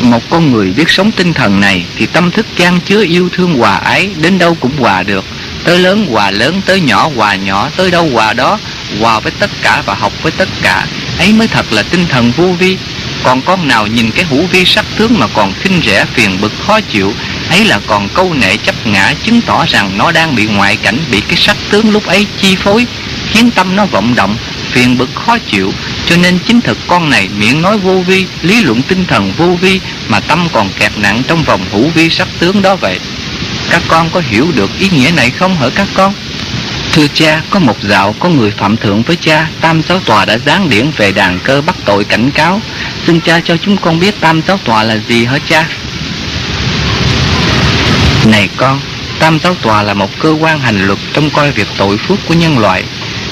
Một 0.00 0.22
con 0.30 0.52
người 0.52 0.72
biết 0.72 0.88
sống 0.88 1.10
tinh 1.12 1.32
thần 1.32 1.60
này 1.60 1.84
thì 1.96 2.06
tâm 2.06 2.30
thức 2.30 2.46
chan 2.56 2.80
chứa 2.80 3.04
yêu 3.04 3.28
thương 3.32 3.58
hòa 3.58 3.76
ái 3.76 4.10
đến 4.16 4.38
đâu 4.38 4.56
cũng 4.60 4.72
hòa 4.78 5.02
được. 5.02 5.24
Tới 5.64 5.78
lớn 5.78 6.06
hòa 6.10 6.30
lớn, 6.30 6.60
tới 6.66 6.80
nhỏ 6.80 7.10
hòa 7.16 7.34
nhỏ, 7.34 7.68
tới 7.76 7.90
đâu 7.90 8.10
hòa 8.12 8.32
đó, 8.32 8.58
hòa 9.00 9.20
với 9.20 9.32
tất 9.38 9.50
cả 9.62 9.82
và 9.86 9.94
học 9.94 10.12
với 10.22 10.32
tất 10.32 10.48
cả. 10.62 10.86
Ấy 11.18 11.32
mới 11.32 11.48
thật 11.48 11.72
là 11.72 11.82
tinh 11.82 12.06
thần 12.08 12.32
vô 12.36 12.46
vi. 12.58 12.76
Còn 13.24 13.42
con 13.42 13.68
nào 13.68 13.86
nhìn 13.86 14.10
cái 14.10 14.24
hữu 14.24 14.46
vi 14.46 14.64
sắc 14.64 14.84
tướng 14.96 15.18
mà 15.18 15.26
còn 15.34 15.52
khinh 15.52 15.80
rẻ 15.86 16.04
phiền 16.04 16.40
bực 16.40 16.52
khó 16.66 16.80
chịu, 16.80 17.12
ấy 17.50 17.64
là 17.64 17.80
còn 17.86 18.08
câu 18.14 18.34
nệ 18.34 18.56
chấp 18.56 18.86
ngã 18.86 19.14
chứng 19.24 19.40
tỏ 19.40 19.64
rằng 19.68 19.98
nó 19.98 20.12
đang 20.12 20.34
bị 20.34 20.46
ngoại 20.46 20.76
cảnh, 20.76 20.98
bị 21.10 21.20
cái 21.20 21.36
sắc 21.36 21.56
tướng 21.70 21.90
lúc 21.90 22.06
ấy 22.06 22.26
chi 22.40 22.56
phối, 22.56 22.86
khiến 23.30 23.50
tâm 23.50 23.76
nó 23.76 23.86
vọng 23.86 24.14
động, 24.14 24.36
phiền 24.70 24.98
bực 24.98 25.10
khó 25.14 25.38
chịu. 25.38 25.72
Cho 26.06 26.16
nên 26.16 26.38
chính 26.38 26.60
thực 26.60 26.78
con 26.86 27.10
này 27.10 27.28
miệng 27.38 27.62
nói 27.62 27.78
vô 27.78 28.02
vi, 28.06 28.26
lý 28.42 28.62
luận 28.62 28.82
tinh 28.82 29.04
thần 29.04 29.32
vô 29.36 29.46
vi 29.60 29.80
mà 30.08 30.20
tâm 30.20 30.48
còn 30.52 30.70
kẹt 30.78 30.92
nặng 30.96 31.22
trong 31.28 31.42
vòng 31.42 31.64
hữu 31.72 31.88
vi 31.88 32.10
sắc 32.10 32.28
tướng 32.38 32.62
đó 32.62 32.76
vậy. 32.76 32.98
Các 33.70 33.82
con 33.88 34.10
có 34.10 34.22
hiểu 34.28 34.46
được 34.54 34.70
ý 34.78 34.88
nghĩa 34.88 35.10
này 35.16 35.30
không 35.30 35.56
hả 35.56 35.68
các 35.74 35.88
con? 35.94 36.14
Thưa 36.92 37.06
cha, 37.14 37.42
có 37.50 37.58
một 37.58 37.76
dạo 37.82 38.14
có 38.18 38.28
người 38.28 38.50
phạm 38.50 38.76
thượng 38.76 39.02
với 39.02 39.16
cha, 39.16 39.48
tam 39.60 39.82
giáo 39.82 40.00
tòa 40.00 40.24
đã 40.24 40.38
giáng 40.38 40.68
điển 40.68 40.90
về 40.96 41.12
đàn 41.12 41.38
cơ 41.38 41.60
bắt 41.60 41.76
tội 41.84 42.04
cảnh 42.04 42.30
cáo. 42.30 42.60
Xin 43.10 43.20
cha 43.20 43.40
cho 43.40 43.56
chúng 43.56 43.76
con 43.76 44.00
biết 44.00 44.20
tam 44.20 44.42
giáo 44.48 44.58
tòa 44.64 44.82
là 44.82 44.96
gì 45.08 45.24
hả 45.24 45.38
cha? 45.48 45.66
Này 48.24 48.48
con, 48.56 48.80
tam 49.18 49.38
giáo 49.38 49.54
tòa 49.62 49.82
là 49.82 49.94
một 49.94 50.10
cơ 50.18 50.36
quan 50.40 50.60
hành 50.60 50.86
luật 50.86 50.98
trong 51.12 51.30
coi 51.30 51.50
việc 51.50 51.68
tội 51.78 51.96
phước 51.96 52.18
của 52.28 52.34
nhân 52.34 52.58
loại. 52.58 52.84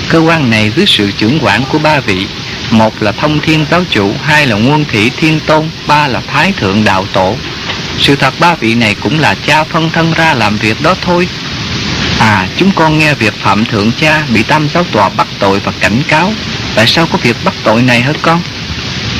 Cơ 0.08 0.18
quan 0.18 0.50
này 0.50 0.72
dưới 0.76 0.86
sự 0.86 1.10
trưởng 1.10 1.38
quản 1.42 1.64
của 1.72 1.78
ba 1.78 2.00
vị, 2.00 2.26
một 2.70 3.02
là 3.02 3.12
thông 3.12 3.40
thiên 3.40 3.66
giáo 3.70 3.84
chủ, 3.90 4.14
hai 4.22 4.46
là 4.46 4.56
nguồn 4.56 4.84
thị 4.84 5.10
thiên 5.16 5.40
tôn, 5.40 5.70
ba 5.86 6.06
là 6.06 6.20
thái 6.26 6.52
thượng 6.52 6.84
đạo 6.84 7.06
tổ. 7.12 7.36
Sự 7.98 8.16
thật 8.16 8.34
ba 8.40 8.54
vị 8.54 8.74
này 8.74 8.94
cũng 8.94 9.18
là 9.18 9.34
cha 9.46 9.64
phân 9.64 9.90
thân 9.90 10.12
ra 10.12 10.34
làm 10.34 10.56
việc 10.56 10.82
đó 10.82 10.94
thôi. 11.02 11.28
À, 12.18 12.48
chúng 12.56 12.70
con 12.70 12.98
nghe 12.98 13.14
việc 13.14 13.34
Phạm 13.42 13.64
Thượng 13.64 13.92
Cha 13.92 14.22
bị 14.34 14.42
tam 14.42 14.68
giáo 14.68 14.84
tòa 14.92 15.08
bắt 15.08 15.26
tội 15.38 15.60
và 15.60 15.72
cảnh 15.80 16.02
cáo. 16.08 16.32
Tại 16.74 16.86
sao 16.86 17.06
có 17.12 17.18
việc 17.22 17.36
bắt 17.44 17.54
tội 17.64 17.82
này 17.82 18.00
hả 18.00 18.12
con? 18.22 18.42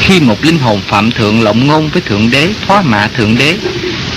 Khi 0.09 0.21
một 0.21 0.45
linh 0.45 0.59
hồn 0.59 0.81
Phạm 0.89 1.11
Thượng 1.11 1.43
lộng 1.43 1.67
ngôn 1.67 1.89
với 1.89 2.03
Thượng 2.03 2.31
Đế, 2.31 2.49
thoá 2.67 2.83
mạ 2.83 3.09
Thượng 3.17 3.39
Đế, 3.39 3.57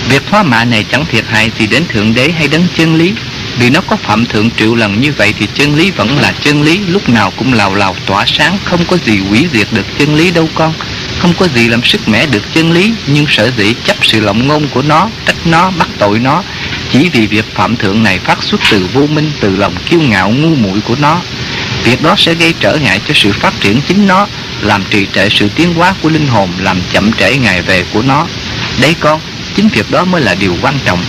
việc 0.08 0.22
thoá 0.30 0.42
mạ 0.42 0.64
này 0.64 0.84
chẳng 0.92 1.04
thiệt 1.06 1.24
hại 1.28 1.50
gì 1.58 1.66
đến 1.66 1.84
Thượng 1.88 2.14
Đế 2.14 2.30
hay 2.30 2.48
đến 2.48 2.62
chân 2.76 2.94
lý. 2.94 3.12
Vì 3.58 3.70
nó 3.70 3.80
có 3.80 3.96
Phạm 3.96 4.26
Thượng 4.26 4.50
triệu 4.50 4.74
lần 4.74 5.00
như 5.00 5.12
vậy 5.12 5.34
thì 5.38 5.46
chân 5.54 5.74
lý 5.74 5.90
vẫn 5.90 6.18
là 6.18 6.32
chân 6.40 6.62
lý, 6.62 6.78
lúc 6.88 7.08
nào 7.08 7.32
cũng 7.36 7.52
lào 7.52 7.74
lào 7.74 7.96
tỏa 8.06 8.24
sáng, 8.26 8.58
không 8.64 8.84
có 8.84 8.96
gì 9.04 9.18
hủy 9.18 9.46
diệt 9.52 9.68
được 9.72 9.86
chân 9.98 10.14
lý 10.14 10.30
đâu 10.30 10.48
con. 10.54 10.72
Không 11.18 11.32
có 11.38 11.48
gì 11.54 11.68
làm 11.68 11.84
sức 11.84 12.08
mẻ 12.08 12.26
được 12.26 12.42
chân 12.54 12.72
lý, 12.72 12.92
nhưng 13.06 13.26
sở 13.28 13.50
dĩ 13.56 13.74
chấp 13.84 13.96
sự 14.02 14.20
lộng 14.20 14.48
ngôn 14.48 14.68
của 14.68 14.82
nó, 14.82 15.08
trách 15.26 15.46
nó, 15.46 15.70
bắt 15.78 15.88
tội 15.98 16.18
nó, 16.18 16.42
chỉ 16.92 17.08
vì 17.08 17.26
việc 17.26 17.54
phạm 17.54 17.76
thượng 17.76 18.02
này 18.02 18.18
phát 18.18 18.42
xuất 18.42 18.60
từ 18.70 18.86
vô 18.92 19.06
minh, 19.06 19.32
từ 19.40 19.56
lòng 19.56 19.74
kiêu 19.90 20.00
ngạo 20.00 20.30
ngu 20.30 20.54
muội 20.54 20.80
của 20.80 20.96
nó. 21.00 21.20
Việc 21.84 22.02
đó 22.02 22.14
sẽ 22.18 22.34
gây 22.34 22.54
trở 22.60 22.76
ngại 22.76 23.00
cho 23.08 23.14
sự 23.14 23.32
phát 23.32 23.60
triển 23.60 23.80
chính 23.88 24.06
nó, 24.06 24.26
làm 24.62 24.84
trì 24.90 25.06
trệ 25.12 25.28
sự 25.28 25.48
tiến 25.56 25.74
hóa 25.74 25.94
của 26.02 26.08
linh 26.08 26.26
hồn, 26.26 26.50
làm 26.58 26.80
chậm 26.92 27.12
trễ 27.12 27.36
ngày 27.36 27.62
về 27.62 27.84
của 27.92 28.02
nó. 28.02 28.26
Đấy 28.80 28.94
con, 29.00 29.20
chính 29.54 29.68
việc 29.68 29.90
đó 29.90 30.04
mới 30.04 30.20
là 30.20 30.34
điều 30.34 30.56
quan 30.62 30.74
trọng. 30.84 31.04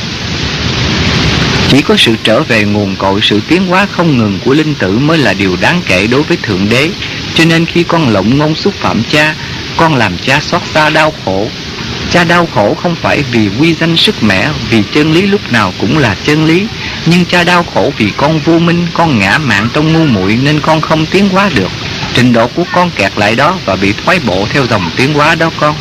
Chỉ 1.70 1.82
có 1.82 1.96
sự 1.98 2.16
trở 2.24 2.44
về 2.44 2.64
nguồn 2.64 2.96
cội 2.96 3.20
sự 3.24 3.40
tiến 3.48 3.68
hóa 3.68 3.88
không 3.92 4.18
ngừng 4.18 4.40
của 4.46 4.54
linh 4.54 4.76
tử 4.76 4.98
mới 4.98 5.18
là 5.18 5.34
điều 5.34 5.58
đáng 5.62 5.82
kể 5.88 6.08
đối 6.08 6.24
với 6.24 6.38
Thượng 6.38 6.70
Đế. 6.70 6.90
Cho 7.36 7.46
nên 7.46 7.66
khi 7.66 7.84
con 7.84 8.10
lộng 8.10 8.38
ngôn 8.38 8.56
xúc 8.56 8.74
phạm 8.80 9.04
cha, 9.10 9.36
con 9.78 9.96
làm 9.96 10.18
cha 10.18 10.40
xót 10.40 10.62
xa 10.74 10.90
đau 10.90 11.14
khổ. 11.26 11.48
Cha 12.12 12.24
đau 12.24 12.48
khổ 12.56 12.78
không 12.82 12.96
phải 12.96 13.24
vì 13.32 13.50
quy 13.60 13.74
danh 13.74 13.98
sức 13.98 14.24
mẻ, 14.24 14.50
vì 14.70 14.84
chân 14.94 15.14
lý 15.14 15.22
lúc 15.22 15.52
nào 15.52 15.74
cũng 15.80 15.98
là 15.98 16.16
chân 16.24 16.46
lý. 16.46 16.68
Nhưng 17.06 17.26
cha 17.26 17.44
đau 17.44 17.66
khổ 17.74 17.94
vì 17.98 18.12
con 18.18 18.40
vô 18.40 18.60
minh, 18.60 18.88
con 18.94 19.20
ngã 19.20 19.38
mạng 19.38 19.70
trong 19.74 19.94
ngu 19.94 20.06
muội 20.06 20.36
nên 20.44 20.60
con 20.60 20.82
không 20.82 21.06
tiến 21.06 21.30
hóa 21.30 21.50
được. 21.56 21.72
Trình 22.14 22.34
độ 22.34 22.48
của 22.48 22.64
con 22.72 22.92
kẹt 22.92 23.12
lại 23.18 23.36
đó 23.36 23.58
và 23.66 23.76
bị 23.76 23.94
thoái 23.94 24.20
bộ 24.20 24.48
theo 24.50 24.66
dòng 24.66 24.92
tiến 24.96 25.14
hóa 25.14 25.36
đó 25.36 25.50
con. 25.60 25.76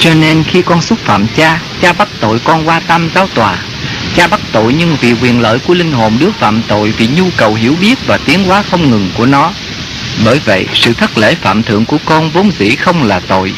Cho 0.00 0.14
nên 0.14 0.44
khi 0.44 0.62
con 0.62 0.82
xúc 0.82 0.98
phạm 1.04 1.26
cha, 1.36 1.60
cha 1.82 1.92
bắt 1.92 2.08
tội 2.20 2.38
con 2.44 2.68
qua 2.68 2.80
tam 2.80 3.10
giáo 3.14 3.28
tòa. 3.34 3.58
Cha 4.16 4.26
bắt 4.26 4.40
tội 4.52 4.74
nhưng 4.78 4.96
vì 5.00 5.12
quyền 5.22 5.40
lợi 5.40 5.58
của 5.58 5.74
linh 5.74 5.92
hồn 5.92 6.16
đứa 6.20 6.30
phạm 6.30 6.62
tội 6.68 6.90
Vì 6.90 7.06
nhu 7.06 7.24
cầu 7.36 7.54
hiểu 7.54 7.76
biết 7.80 7.98
và 8.06 8.18
tiến 8.26 8.44
hóa 8.44 8.62
không 8.70 8.90
ngừng 8.90 9.10
của 9.14 9.26
nó 9.26 9.52
Bởi 10.24 10.40
vậy 10.44 10.66
sự 10.74 10.92
thất 10.92 11.18
lễ 11.18 11.34
phạm 11.34 11.62
thượng 11.62 11.84
của 11.84 11.98
con 12.04 12.30
vốn 12.30 12.50
dĩ 12.58 12.76
không 12.76 13.02
là 13.02 13.20
tội 13.20 13.52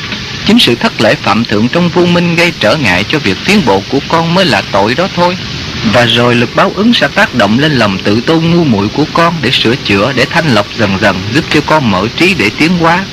Chính 0.47 0.59
sự 0.59 0.75
thất 0.75 1.01
lễ 1.01 1.14
phạm 1.14 1.45
thượng 1.45 1.69
trong 1.69 1.89
vô 1.89 2.07
minh 2.07 2.37
gây 2.37 2.53
trở 2.61 2.77
ngại 2.77 3.05
cho 3.09 3.19
việc 3.19 3.37
tiến 3.47 3.62
bộ 3.67 3.83
của 3.89 3.99
con 4.09 4.35
mới 4.35 4.45
là 4.45 4.62
tội 4.73 4.95
đó 4.95 5.09
thôi 5.17 5.37
và 5.85 6.05
rồi 6.05 6.35
lực 6.35 6.57
báo 6.57 6.72
ứng 6.74 6.95
sẽ 6.95 7.09
tác 7.09 7.35
động 7.35 7.59
lên 7.59 7.72
lòng 7.72 7.99
tự 8.05 8.20
tôn 8.20 8.51
ngu 8.51 8.64
muội 8.64 8.89
của 8.89 9.05
con 9.12 9.35
để 9.43 9.51
sửa 9.51 9.77
chữa, 9.77 10.12
để 10.16 10.24
thanh 10.24 10.55
lọc 10.55 10.66
dần 10.79 10.99
dần, 11.01 11.16
giúp 11.33 11.45
cho 11.51 11.61
con 11.66 11.91
mở 11.91 12.09
trí 12.16 12.35
để 12.35 12.51
tiến 12.59 12.79
hóa. 12.79 13.05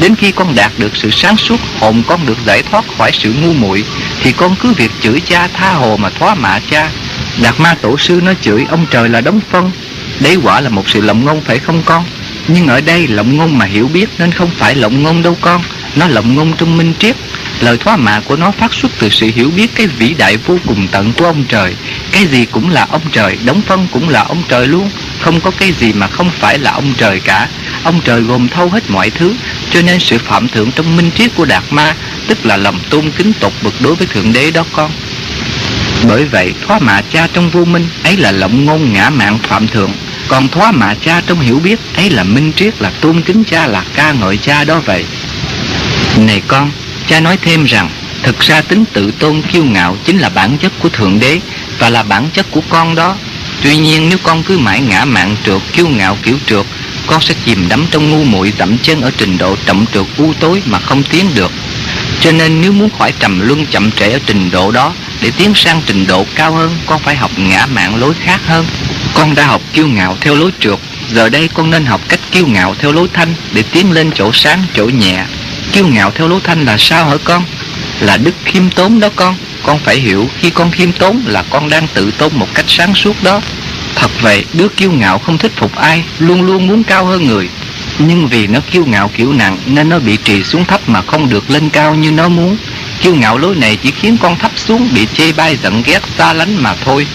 Đến 0.00 0.16
khi 0.16 0.32
con 0.32 0.54
đạt 0.54 0.72
được 0.78 0.96
sự 0.96 1.10
sáng 1.10 1.36
suốt, 1.36 1.60
hồn 1.78 2.02
con 2.06 2.26
được 2.26 2.38
giải 2.46 2.62
thoát 2.62 2.84
khỏi 2.98 3.10
sự 3.12 3.32
ngu 3.32 3.52
muội, 3.52 3.84
thì 4.22 4.32
con 4.32 4.56
cứ 4.56 4.72
việc 4.72 4.90
chửi 5.00 5.20
cha 5.20 5.48
tha 5.48 5.72
hồ 5.72 5.96
mà 5.96 6.10
thoá 6.10 6.34
mạ 6.34 6.58
cha. 6.70 6.90
Đạt 7.42 7.60
ma 7.60 7.74
tổ 7.82 7.98
sư 7.98 8.20
nói 8.24 8.36
chửi 8.42 8.66
ông 8.70 8.86
trời 8.90 9.08
là 9.08 9.20
đóng 9.20 9.40
phân. 9.50 9.70
Đấy 10.20 10.36
quả 10.42 10.60
là 10.60 10.68
một 10.68 10.88
sự 10.88 11.00
lộng 11.00 11.24
ngôn 11.24 11.40
phải 11.40 11.58
không 11.58 11.82
con? 11.84 12.04
Nhưng 12.48 12.68
ở 12.68 12.80
đây 12.80 13.06
lộng 13.08 13.36
ngôn 13.36 13.58
mà 13.58 13.64
hiểu 13.64 13.88
biết 13.88 14.08
nên 14.18 14.32
không 14.32 14.50
phải 14.58 14.74
lộng 14.74 15.02
ngôn 15.02 15.22
đâu 15.22 15.36
con. 15.40 15.62
Nó 15.96 16.06
lộng 16.06 16.34
ngôn 16.34 16.52
trong 16.58 16.76
minh 16.76 16.94
triết 16.98 17.16
Lời 17.60 17.76
thoá 17.78 17.96
mạ 17.96 18.20
của 18.20 18.36
nó 18.36 18.50
phát 18.50 18.74
xuất 18.74 18.92
từ 18.98 19.08
sự 19.08 19.30
hiểu 19.34 19.50
biết 19.56 19.70
cái 19.74 19.86
vĩ 19.86 20.14
đại 20.14 20.36
vô 20.36 20.58
cùng 20.66 20.88
tận 20.88 21.12
của 21.12 21.24
ông 21.24 21.44
trời. 21.48 21.74
Cái 22.12 22.26
gì 22.26 22.44
cũng 22.44 22.70
là 22.70 22.86
ông 22.90 23.02
trời, 23.12 23.38
đóng 23.44 23.62
phân 23.66 23.86
cũng 23.92 24.08
là 24.08 24.20
ông 24.22 24.42
trời 24.48 24.66
luôn. 24.66 24.90
Không 25.20 25.40
có 25.40 25.50
cái 25.58 25.72
gì 25.72 25.92
mà 25.92 26.06
không 26.06 26.30
phải 26.30 26.58
là 26.58 26.70
ông 26.70 26.94
trời 26.96 27.20
cả. 27.20 27.48
Ông 27.84 28.00
trời 28.04 28.20
gồm 28.20 28.48
thâu 28.48 28.68
hết 28.68 28.90
mọi 28.90 29.10
thứ 29.10 29.34
Cho 29.70 29.82
nên 29.82 30.00
sự 30.00 30.18
phạm 30.18 30.48
thượng 30.48 30.72
trong 30.72 30.96
minh 30.96 31.10
triết 31.14 31.30
của 31.36 31.44
Đạt 31.44 31.62
Ma 31.70 31.94
Tức 32.26 32.46
là 32.46 32.56
lòng 32.56 32.78
tôn 32.90 33.10
kính 33.10 33.32
tột 33.40 33.52
bực 33.62 33.74
đối 33.80 33.94
với 33.94 34.06
Thượng 34.06 34.32
Đế 34.32 34.50
đó 34.50 34.64
con. 34.72 34.90
Bởi 36.08 36.24
vậy 36.24 36.54
thoá 36.66 36.78
mạ 36.78 37.02
cha 37.10 37.28
trong 37.32 37.50
vô 37.50 37.64
minh 37.64 37.86
Ấy 38.04 38.16
là 38.16 38.32
lộng 38.32 38.64
ngôn 38.64 38.92
ngã 38.92 39.10
mạng 39.10 39.38
phạm 39.42 39.68
thượng. 39.68 39.92
Còn 40.28 40.48
thoá 40.48 40.72
mạ 40.72 40.94
cha 40.94 41.22
trong 41.26 41.40
hiểu 41.40 41.58
biết 41.58 41.78
Ấy 41.96 42.10
là 42.10 42.24
minh 42.24 42.52
triết 42.56 42.82
là 42.82 42.90
tôn 43.00 43.22
kính 43.22 43.44
cha 43.44 43.66
là 43.66 43.84
ca 43.94 44.12
ngợi 44.12 44.36
cha 44.36 44.64
đó 44.64 44.80
vậy. 44.86 45.04
Này 46.16 46.42
con 46.46 46.70
Cha 47.10 47.20
nói 47.20 47.36
thêm 47.42 47.64
rằng, 47.64 47.90
thực 48.22 48.40
ra 48.40 48.60
tính 48.60 48.84
tự 48.92 49.12
tôn 49.18 49.42
kiêu 49.52 49.64
ngạo 49.64 49.96
chính 50.04 50.18
là 50.18 50.28
bản 50.28 50.58
chất 50.58 50.72
của 50.78 50.88
Thượng 50.88 51.20
Đế 51.20 51.40
và 51.78 51.90
là 51.90 52.02
bản 52.02 52.28
chất 52.32 52.46
của 52.50 52.60
con 52.68 52.94
đó. 52.94 53.16
Tuy 53.62 53.76
nhiên 53.76 54.08
nếu 54.08 54.18
con 54.22 54.42
cứ 54.42 54.58
mãi 54.58 54.80
ngã 54.80 55.04
mạn 55.04 55.36
trượt, 55.46 55.60
kiêu 55.72 55.88
ngạo 55.88 56.16
kiểu 56.22 56.38
trượt, 56.46 56.66
con 57.06 57.20
sẽ 57.20 57.34
chìm 57.44 57.68
đắm 57.68 57.86
trong 57.90 58.10
ngu 58.10 58.24
muội 58.24 58.52
dậm 58.58 58.78
chân 58.78 59.02
ở 59.02 59.10
trình 59.16 59.38
độ 59.38 59.56
trọng 59.66 59.86
trượt 59.94 60.06
u 60.18 60.32
tối 60.40 60.62
mà 60.66 60.78
không 60.78 61.02
tiến 61.02 61.26
được. 61.34 61.52
Cho 62.20 62.32
nên 62.32 62.60
nếu 62.60 62.72
muốn 62.72 62.90
khỏi 62.98 63.12
trầm 63.18 63.40
luân 63.40 63.66
chậm 63.66 63.90
trễ 63.90 64.10
ở 64.10 64.18
trình 64.26 64.50
độ 64.50 64.70
đó, 64.70 64.92
để 65.22 65.30
tiến 65.36 65.52
sang 65.54 65.82
trình 65.86 66.06
độ 66.06 66.26
cao 66.34 66.52
hơn, 66.52 66.76
con 66.86 67.02
phải 67.02 67.16
học 67.16 67.30
ngã 67.36 67.66
mạng 67.66 67.96
lối 67.96 68.14
khác 68.24 68.40
hơn. 68.46 68.66
Con 69.14 69.34
đã 69.34 69.46
học 69.46 69.62
kiêu 69.72 69.88
ngạo 69.88 70.16
theo 70.20 70.34
lối 70.34 70.50
trượt, 70.60 70.78
giờ 71.12 71.28
đây 71.28 71.48
con 71.54 71.70
nên 71.70 71.86
học 71.86 72.00
cách 72.08 72.20
kiêu 72.30 72.46
ngạo 72.46 72.74
theo 72.78 72.92
lối 72.92 73.08
thanh 73.12 73.34
để 73.52 73.62
tiến 73.62 73.92
lên 73.92 74.10
chỗ 74.14 74.32
sáng, 74.32 74.62
chỗ 74.74 74.84
nhẹ, 74.84 75.24
Kiêu 75.72 75.86
ngạo 75.86 76.10
theo 76.10 76.28
lối 76.28 76.40
thanh 76.44 76.64
là 76.64 76.76
sao 76.78 77.08
hả 77.08 77.16
con? 77.24 77.44
Là 78.00 78.16
đức 78.16 78.34
khiêm 78.44 78.70
tốn 78.70 79.00
đó 79.00 79.08
con. 79.16 79.36
Con 79.62 79.78
phải 79.78 79.96
hiểu 79.96 80.28
khi 80.38 80.50
con 80.50 80.70
khiêm 80.70 80.92
tốn 80.92 81.22
là 81.26 81.44
con 81.50 81.68
đang 81.68 81.86
tự 81.94 82.10
tôn 82.10 82.32
một 82.34 82.48
cách 82.54 82.64
sáng 82.68 82.94
suốt 82.94 83.22
đó. 83.22 83.40
Thật 83.94 84.10
vậy, 84.20 84.44
đứa 84.52 84.68
kiêu 84.68 84.92
ngạo 84.92 85.18
không 85.18 85.38
thích 85.38 85.52
phục 85.56 85.76
ai 85.76 86.04
Luôn 86.18 86.42
luôn 86.42 86.66
muốn 86.66 86.82
cao 86.82 87.04
hơn 87.04 87.26
người. 87.26 87.48
Nhưng 87.98 88.26
vì 88.26 88.46
nó 88.46 88.60
kiêu 88.70 88.84
ngạo 88.86 89.10
kiểu 89.16 89.32
nặng 89.32 89.58
Nên 89.66 89.88
nó 89.88 89.98
bị 89.98 90.16
trì 90.16 90.44
xuống 90.44 90.64
thấp 90.64 90.88
mà 90.88 91.02
không 91.02 91.28
được 91.28 91.50
lên 91.50 91.70
cao 91.70 91.94
như 91.94 92.10
nó 92.10 92.28
muốn. 92.28 92.56
Kiêu 93.00 93.14
ngạo 93.14 93.38
lối 93.38 93.56
này 93.56 93.76
chỉ 93.76 93.90
khiến 93.90 94.16
con 94.18 94.38
thấp 94.38 94.52
xuống 94.56 94.88
Bị 94.94 95.06
chê 95.14 95.32
bai 95.32 95.56
giận 95.62 95.82
ghét 95.86 96.00
xa 96.18 96.32
lánh 96.32 96.62
mà 96.62 96.74
thôi. 96.84 97.06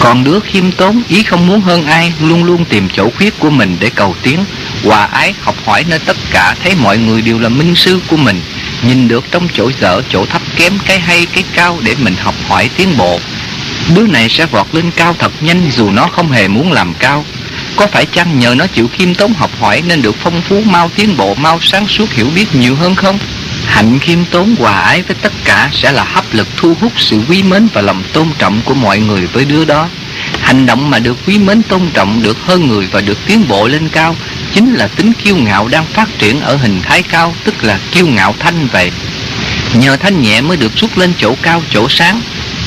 Còn 0.00 0.24
đứa 0.24 0.40
khiêm 0.40 0.72
tốn 0.72 1.02
ý 1.08 1.22
không 1.22 1.46
muốn 1.46 1.60
hơn 1.60 1.86
ai 1.86 2.12
Luôn 2.20 2.44
luôn 2.44 2.64
tìm 2.64 2.88
chỗ 2.92 3.10
khuyết 3.16 3.38
của 3.38 3.50
mình 3.50 3.76
để 3.80 3.90
cầu 3.90 4.16
tiến. 4.22 4.44
Hòa 4.84 5.04
ái 5.04 5.34
học 5.40 5.56
hỏi 5.64 5.84
nơi 5.88 5.98
tất 5.98 6.16
cả, 6.30 6.54
Thấy 6.62 6.74
mọi 6.74 6.98
người 6.98 7.22
đều 7.22 7.38
là 7.38 7.48
minh 7.48 7.74
sư 7.74 8.00
của 8.06 8.16
mình. 8.16 8.40
Nhìn 8.82 9.08
được 9.08 9.24
trong 9.30 9.48
chỗ 9.54 9.70
dở, 9.80 10.02
chỗ 10.08 10.26
thấp 10.26 10.42
kém, 10.56 10.78
Cái 10.86 11.00
hay, 11.00 11.26
cái 11.26 11.44
cao 11.54 11.78
để 11.82 11.94
mình 11.98 12.14
học 12.16 12.34
hỏi 12.48 12.70
tiến 12.76 12.96
bộ. 12.96 13.20
Đứa 13.94 14.06
này 14.06 14.28
sẽ 14.28 14.46
vọt 14.46 14.66
lên 14.72 14.90
cao 14.96 15.16
thật 15.18 15.32
nhanh 15.40 15.70
Dù 15.70 15.90
nó 15.90 16.06
không 16.06 16.30
hề 16.30 16.48
muốn 16.48 16.72
làm 16.72 16.94
cao. 16.94 17.24
Có 17.76 17.86
phải 17.86 18.06
chăng 18.06 18.38
nhờ 18.38 18.54
nó 18.54 18.66
chịu 18.66 18.88
khiêm 18.88 19.14
tốn 19.14 19.34
học 19.34 19.50
hỏi 19.60 19.82
Nên 19.86 20.02
được 20.02 20.16
phong 20.22 20.42
phú, 20.42 20.62
mau 20.66 20.90
tiến 20.96 21.16
bộ, 21.16 21.34
Mau 21.34 21.58
sáng 21.62 21.88
suốt, 21.88 22.12
hiểu 22.12 22.26
biết 22.34 22.54
nhiều 22.54 22.74
hơn 22.76 22.94
không? 22.94 23.18
Hạnh 23.66 23.98
khiêm 23.98 24.24
tốn, 24.24 24.54
hòa 24.58 24.80
ái 24.80 25.02
với 25.02 25.16
tất 25.22 25.32
cả 25.44 25.70
sẽ 25.72 25.92
là 25.92 26.04
hấp 26.04 26.34
lực 26.34 26.48
thu 26.56 26.74
hút 26.80 26.92
sự 26.96 27.20
quý 27.28 27.42
mến 27.42 27.68
và 27.72 27.80
lòng 27.80 28.02
tôn 28.12 28.28
trọng 28.38 28.60
của 28.64 28.74
mọi 28.74 28.98
người 28.98 29.26
với 29.26 29.44
đứa 29.44 29.64
đó. 29.64 29.88
Hành 30.40 30.66
động 30.66 30.90
mà 30.90 30.98
được 30.98 31.16
quý 31.26 31.38
mến, 31.38 31.62
tôn 31.62 31.90
trọng 31.94 32.22
được 32.22 32.36
hơn 32.46 32.68
người 32.68 32.86
và 32.92 33.00
được 33.00 33.18
tiến 33.26 33.48
bộ 33.48 33.68
lên 33.68 33.88
cao 33.88 34.16
chính 34.54 34.74
là 34.74 34.88
tính 34.88 35.12
kiêu 35.24 35.36
ngạo 35.36 35.68
đang 35.68 35.86
phát 35.86 36.18
triển 36.18 36.40
ở 36.40 36.56
hình 36.56 36.82
thái 36.82 37.02
cao, 37.02 37.34
tức 37.44 37.64
là 37.64 37.78
kiêu 37.92 38.06
ngạo 38.06 38.34
thanh 38.38 38.66
vậy. 38.72 38.90
Nhờ 39.74 39.96
thanh 39.96 40.22
nhẹ 40.22 40.40
mới 40.40 40.56
được 40.56 40.78
xuất 40.78 40.98
lên 40.98 41.12
chỗ 41.18 41.34
cao, 41.42 41.62
chỗ 41.70 41.88
sáng. 41.88 42.20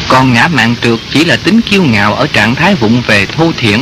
Còn 0.08 0.34
ngã 0.34 0.48
mạng 0.48 0.76
trượt 0.84 1.00
chỉ 1.10 1.26
là 1.26 1.36
tính 1.36 1.62
kiêu 1.62 1.84
ngạo 1.84 2.16
ở 2.16 2.28
trạng 2.28 2.56
thái 2.56 2.76
vụng 2.76 3.02
về 3.08 3.26
thô 3.26 3.52
thiển. 3.58 3.82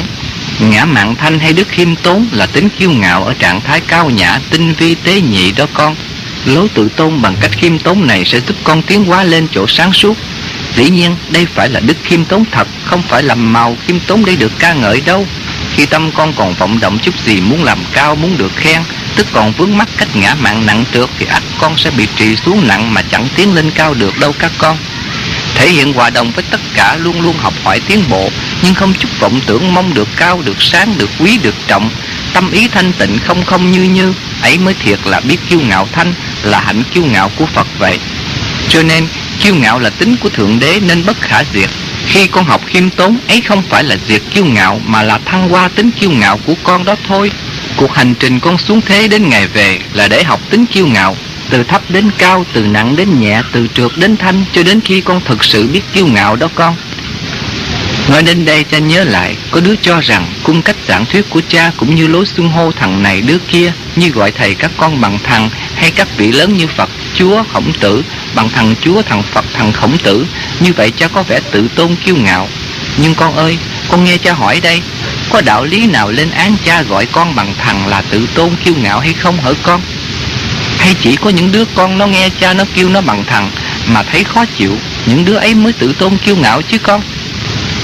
Ngã 0.59 0.85
mạng 0.85 1.15
thanh 1.15 1.39
hay 1.39 1.53
đức 1.53 1.67
khiêm 1.69 1.95
tốn 1.95 2.27
là 2.31 2.45
tính 2.45 2.69
kiêu 2.69 2.91
ngạo 2.91 3.23
ở 3.23 3.33
trạng 3.39 3.61
thái 3.61 3.81
cao 3.81 4.09
nhã, 4.09 4.39
tinh 4.49 4.73
vi 4.73 4.95
tế 4.95 5.21
nhị 5.21 5.51
đó 5.51 5.65
con. 5.73 5.95
Lối 6.45 6.67
tự 6.73 6.89
tôn 6.89 7.21
bằng 7.21 7.35
cách 7.41 7.51
khiêm 7.51 7.79
tốn 7.79 8.07
này 8.07 8.25
sẽ 8.25 8.39
giúp 8.39 8.55
con 8.63 8.81
tiến 8.81 9.05
hóa 9.05 9.23
lên 9.23 9.47
chỗ 9.51 9.67
sáng 9.67 9.93
suốt. 9.93 10.17
Dĩ 10.75 10.89
nhiên, 10.89 11.15
đây 11.29 11.47
phải 11.55 11.69
là 11.69 11.79
đức 11.79 11.97
khiêm 12.03 12.25
tốn 12.25 12.43
thật, 12.51 12.67
không 12.85 13.01
phải 13.01 13.23
làm 13.23 13.53
màu 13.53 13.77
khiêm 13.87 13.99
tốn 13.99 14.25
để 14.25 14.35
được 14.35 14.51
ca 14.59 14.73
ngợi 14.73 15.01
đâu. 15.01 15.25
Khi 15.76 15.86
tâm 15.86 16.11
con 16.11 16.34
còn 16.34 16.53
vọng 16.53 16.80
động 16.80 16.99
chút 16.99 17.20
gì 17.26 17.41
muốn 17.41 17.63
làm 17.63 17.80
cao, 17.93 18.15
muốn 18.15 18.38
được 18.38 18.51
khen, 18.55 18.82
tức 19.15 19.28
còn 19.32 19.51
vướng 19.51 19.78
mắc 19.78 19.89
cách 19.97 20.15
ngã 20.15 20.36
mạng 20.39 20.65
nặng 20.65 20.84
trượt 20.93 21.09
thì 21.20 21.26
ắt 21.26 21.43
con 21.57 21.78
sẽ 21.78 21.91
bị 21.91 22.07
trì 22.15 22.36
xuống 22.36 22.67
nặng 22.67 22.93
mà 22.93 23.01
chẳng 23.01 23.28
tiến 23.36 23.53
lên 23.53 23.72
cao 23.72 23.93
được 23.93 24.20
đâu 24.20 24.34
các 24.39 24.51
con. 24.57 24.78
Thể 25.55 25.70
hiện 25.70 25.93
hòa 25.93 26.09
đồng 26.09 26.32
với 26.32 26.43
tất 26.51 26.59
cả 26.74 26.95
luôn 26.95 27.22
luôn 27.22 27.36
học 27.38 27.53
hỏi 27.63 27.80
tiến 27.88 28.03
bộ, 28.09 28.30
nhưng 28.63 28.74
không 28.74 28.93
chút 28.93 29.09
vọng 29.20 29.39
tưởng 29.45 29.74
mong 29.74 29.93
được 29.93 30.07
cao, 30.17 30.41
được 30.45 30.61
sáng, 30.61 30.97
được 30.97 31.09
quý, 31.20 31.38
được 31.43 31.55
trọng, 31.67 31.89
tâm 32.34 32.51
ý 32.51 32.67
thanh 32.67 32.91
tịnh 32.93 33.17
không 33.26 33.45
không 33.45 33.72
như 33.72 33.84
như 33.84 34.13
ấy 34.41 34.57
mới 34.57 34.74
thiệt 34.74 34.99
là 35.05 35.20
biết 35.20 35.38
kiêu 35.49 35.59
ngạo 35.59 35.88
thanh 35.91 36.13
là 36.43 36.59
hạnh 36.59 36.84
kiêu 36.93 37.03
ngạo 37.03 37.32
của 37.36 37.45
phật 37.45 37.67
vậy. 37.80 37.99
Cho 38.70 38.84
nên 38.84 39.07
kiêu 39.39 39.55
ngạo 39.55 39.80
là 39.80 39.89
tính 39.89 40.15
của 40.15 40.30
thượng 40.30 40.59
đế 40.59 40.80
nên 40.80 41.05
bất 41.05 41.22
khả 41.22 41.43
diệt 41.53 41.70
khi 42.10 42.28
con 42.28 42.45
học 42.45 42.62
khiêm 42.66 42.89
tốn 42.89 43.18
ấy 43.28 43.41
không 43.41 43.62
phải 43.70 43.84
là 43.84 43.95
diệt 44.07 44.22
kiêu 44.34 44.45
ngạo 44.45 44.82
mà 44.86 45.03
là 45.03 45.20
thăng 45.26 45.49
hoa 45.49 45.68
tính 45.68 45.91
kiêu 45.91 46.12
ngạo 46.12 46.39
của 46.45 46.53
con 46.64 46.86
đó 46.86 46.95
thôi. 47.07 47.32
Cuộc 47.78 47.93
hành 47.93 48.14
trình 48.20 48.39
con 48.39 48.57
xuống 48.57 48.82
thế 48.82 49.07
đến 49.07 49.30
ngày 49.30 49.47
về 49.47 49.80
là 49.93 50.07
để 50.07 50.24
học 50.24 50.39
tính 50.49 50.66
kiêu 50.66 50.88
ngạo 50.88 51.16
từ 51.49 51.64
thấp 51.64 51.82
đến 51.89 52.12
cao 52.18 52.45
từ 52.53 52.62
nặng 52.62 52.95
đến 52.95 53.20
nhẹ 53.20 53.41
từ 53.51 53.68
trượt 53.74 53.91
đến 53.95 54.18
thanh 54.18 54.45
cho 54.53 54.64
đến 54.64 54.82
khi 54.82 55.01
con 55.01 55.22
thực 55.26 55.43
sự 55.43 55.68
biết 55.68 55.82
kiêu 55.93 56.07
ngạo 56.07 56.36
đó 56.36 56.47
con. 56.55 56.76
Nói 58.10 58.24
đến 58.24 58.45
đây 58.45 58.64
cha 58.64 58.78
nhớ 58.78 59.03
lại 59.03 59.36
Có 59.51 59.62
đứa 59.62 59.76
cho 59.82 59.99
rằng 59.99 60.26
cung 60.43 60.62
cách 60.62 60.76
giảng 60.88 61.05
thuyết 61.05 61.30
của 61.30 61.41
cha 61.47 61.72
Cũng 61.78 61.95
như 61.95 62.07
lối 62.07 62.26
xưng 62.26 62.49
hô 62.49 62.72
thằng 62.72 63.03
này 63.03 63.22
đứa 63.22 63.38
kia 63.47 63.72
Như 63.95 64.10
gọi 64.10 64.32
thầy 64.32 64.55
các 64.55 64.72
con 64.78 65.01
bằng 65.01 65.20
thằng 65.24 65.49
Hay 65.76 65.91
các 65.91 66.07
vị 66.18 66.32
lớn 66.32 66.57
như 66.57 66.68
Phật, 66.68 66.89
Chúa, 67.14 67.43
Khổng 67.53 67.74
Tử 67.74 68.03
Bằng 68.36 68.49
thằng 68.49 68.76
Chúa, 68.82 69.01
thằng 69.01 69.24
Phật, 69.24 69.45
thằng 69.53 69.72
Khổng 69.74 69.97
Tử. 69.97 70.26
Như 70.60 70.74
vậy 70.74 70.91
cha 70.91 71.07
có 71.07 71.24
vẻ 71.24 71.39
tự 71.51 71.68
tôn 71.76 71.95
kiêu 72.05 72.16
ngạo. 72.16 72.47
Nhưng 72.97 73.16
con 73.16 73.36
ơi, 73.36 73.57
con 73.89 74.03
nghe 74.03 74.18
cha 74.18 74.34
hỏi 74.34 74.60
đây 74.60 74.82
Có 75.30 75.41
đạo 75.41 75.66
lý 75.66 75.86
nào 75.86 76.12
lên 76.12 76.32
án 76.32 76.55
cha 76.66 76.82
gọi 76.82 77.05
con 77.05 77.36
bằng 77.36 77.53
thằng 77.57 77.88
là 77.88 78.01
tự 78.01 78.28
tôn 78.36 78.49
kiêu 78.66 78.74
ngạo 78.82 78.99
hay 78.99 79.14
không 79.14 79.39
hỡi 79.41 79.53
con? 79.64 79.82
Hay 80.78 80.95
chỉ 81.01 81.16
có 81.16 81.30
những 81.30 81.51
đứa 81.51 81.66
con 81.76 81.97
nó 81.97 82.07
nghe 82.07 82.30
cha 82.39 82.53
nó 82.53 82.64
kêu 82.74 82.89
nó 82.89 83.01
bằng 83.01 83.24
thằng 83.26 83.51
Mà 83.88 84.03
thấy 84.03 84.24
khó 84.24 84.45
chịu 84.57 84.78
Những 85.05 85.26
đứa 85.26 85.36
ấy 85.36 85.55
mới 85.55 85.74
tự 85.74 85.93
tôn 85.93 86.18
kiêu 86.18 86.36
ngạo 86.36 86.62
chứ 86.62 86.78
con? 86.78 87.01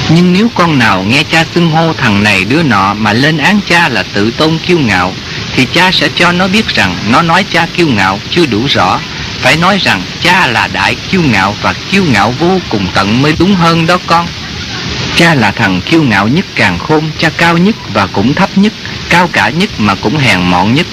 Nhưng 0.09 0.33
nếu 0.33 0.51
con 0.55 0.79
nào 0.79 1.03
nghe 1.03 1.23
cha 1.23 1.45
xưng 1.55 1.71
hô 1.71 1.93
thằng 1.93 2.23
này 2.23 2.43
đứa 2.43 2.63
nọ 2.63 2.93
mà 2.93 3.13
lên 3.13 3.37
án 3.37 3.59
cha 3.69 3.89
là 3.89 4.03
tự 4.03 4.31
tôn 4.31 4.57
kiêu 4.67 4.79
ngạo 4.79 5.13
Thì 5.55 5.65
cha 5.65 5.91
sẽ 5.91 6.09
cho 6.15 6.31
nó 6.31 6.47
biết 6.47 6.67
rằng 6.67 6.95
nó 7.09 7.21
nói 7.21 7.45
cha 7.49 7.67
kiêu 7.77 7.87
ngạo 7.87 8.19
chưa 8.29 8.45
đủ 8.45 8.65
rõ. 8.69 8.99
Phải 9.45 9.57
nói 9.57 9.77
rằng 9.81 10.01
cha 10.21 10.47
là 10.47 10.67
đại 10.73 10.95
kiêu 11.11 11.21
ngạo 11.21 11.55
và 11.61 11.73
kiêu 11.91 12.03
ngạo 12.03 12.33
vô 12.39 12.59
cùng 12.69 12.87
tận 12.93 13.21
mới 13.21 13.33
đúng 13.39 13.55
hơn 13.55 13.87
đó 13.87 13.97
con. 14.07 14.27
Cha 15.15 15.33
là 15.33 15.51
thằng 15.51 15.81
kiêu 15.81 16.03
ngạo 16.03 16.27
nhất 16.27 16.45
càng 16.55 16.79
khôn, 16.79 17.03
cha 17.17 17.29
cao 17.29 17.57
nhất 17.57 17.75
và 17.93 18.07
cũng 18.07 18.33
thấp 18.33 18.57
nhất 18.57 18.73
Cao 19.09 19.29
cả 19.33 19.49
nhất 19.49 19.69
mà 19.77 19.95
cũng 19.95 20.17
hèn 20.17 20.41
mọn 20.41 20.73
nhất. 20.73 20.85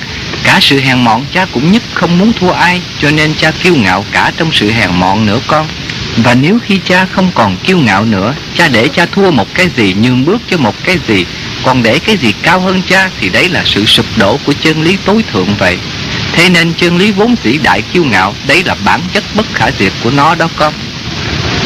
Cả 0.45 0.59
sự 0.61 0.81
hèn 0.81 1.05
mọn 1.05 1.25
cha 1.33 1.47
cũng 1.53 1.73
nhất 1.73 1.83
không 1.95 2.19
muốn 2.19 2.33
thua 2.33 2.51
ai 2.51 2.81
Cho 3.03 3.11
nên 3.11 3.35
cha 3.35 3.51
kiêu 3.51 3.75
ngạo 3.75 4.05
cả 4.13 4.33
trong 4.37 4.53
sự 4.53 4.71
hèn 4.71 4.91
mọn 4.99 5.27
nữa 5.27 5.41
con. 5.47 5.67
Và 6.17 6.35
nếu 6.35 6.59
khi 6.67 6.81
cha 6.85 7.07
không 7.13 7.31
còn 7.35 7.57
kiêu 7.57 7.79
ngạo 7.79 8.05
nữa 8.05 8.35
Cha 8.55 8.69
để 8.69 8.89
cha 8.89 9.07
thua 9.07 9.31
một 9.31 9.55
cái 9.55 9.69
gì 9.77 9.95
nhường 9.95 10.25
bước 10.25 10.43
cho 10.51 10.59
một 10.59 10.75
cái 10.85 10.99
gì 11.09 11.25
Còn 11.65 11.83
để 11.83 11.99
cái 11.99 12.17
gì 12.17 12.33
cao 12.43 12.61
hơn 12.61 12.83
cha 12.89 13.11
Thì 13.21 13.29
đấy 13.29 13.49
là 13.49 13.63
sự 13.65 13.85
sụp 13.87 14.07
đổ 14.17 14.39
của 14.45 14.53
chân 14.61 14.83
lý 14.83 14.97
tối 15.05 15.25
thượng 15.33 15.55
vậy. 15.59 15.79
Thế 16.33 16.49
nên 16.49 16.73
chân 16.73 16.97
lý 16.97 17.11
vốn 17.11 17.35
dĩ 17.43 17.59
đại 17.63 17.83
kiêu 17.83 18.05
ngạo 18.05 18.35
Đấy 18.47 18.63
là 18.65 18.77
bản 18.85 19.01
chất 19.13 19.25
bất 19.35 19.47
khả 19.55 19.71
diệt 19.79 19.93
của 20.05 20.11
nó 20.11 20.35
đó 20.35 20.49
con 20.57 20.73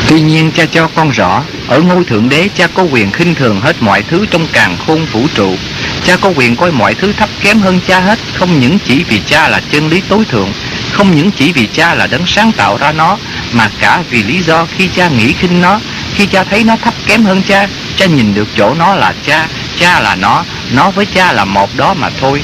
Tuy 0.09 0.21
nhiên 0.21 0.51
cha 0.51 0.67
cho 0.67 0.89
con 0.95 1.11
rõ, 1.11 1.43
ở 1.69 1.81
ngôi 1.81 2.05
thượng 2.05 2.29
đế 2.29 2.49
cha 2.55 2.67
có 2.67 2.83
quyền 2.83 3.12
khinh 3.12 3.35
thường 3.35 3.61
hết 3.61 3.77
mọi 3.83 4.03
thứ 4.03 4.27
trong 4.31 4.47
càng 4.53 4.77
khôn 4.87 5.07
vũ 5.12 5.27
trụ. 5.35 5.57
Cha 6.05 6.17
có 6.17 6.29
quyền 6.37 6.57
coi 6.57 6.73
mọi 6.73 6.95
thứ 6.95 7.12
thấp 7.12 7.29
kém 7.41 7.59
hơn 7.59 7.81
cha 7.87 8.01
hết, 8.01 8.19
không 8.35 8.61
những 8.61 8.79
chỉ 8.79 9.05
vì 9.05 9.21
cha 9.27 9.49
là 9.49 9.61
chân 9.71 9.89
lý 9.89 10.03
tối 10.09 10.25
thượng, 10.25 10.53
không 10.93 11.17
những 11.17 11.31
chỉ 11.31 11.53
vì 11.53 11.69
cha 11.73 11.95
là 11.95 12.07
đấng 12.07 12.27
sáng 12.27 12.53
tạo 12.53 12.77
ra 12.77 12.93
nó, 12.93 13.19
mà 13.53 13.71
cả 13.81 14.03
vì 14.11 14.23
lý 14.23 14.43
do 14.43 14.67
khi 14.77 14.89
cha 14.89 15.09
nghĩ 15.09 15.33
khinh 15.33 15.61
nó, 15.61 15.81
khi 16.14 16.27
cha 16.27 16.45
thấy 16.45 16.64
nó 16.64 16.77
thấp 16.77 16.95
kém 17.07 17.25
hơn 17.25 17.43
cha, 17.43 17.69
cha 17.97 18.07
nhìn 18.07 18.35
được 18.35 18.49
chỗ 18.57 18.75
nó 18.75 18.95
là 18.95 19.14
cha, 19.23 19.49
cha 19.81 20.01
là 20.01 20.14
nó, 20.14 20.45
nó 20.73 20.91
với 20.91 21.07
cha 21.07 21.33
là 21.33 21.45
một 21.45 21.77
đó 21.77 21.95
mà 21.95 22.11
thôi. 22.21 22.43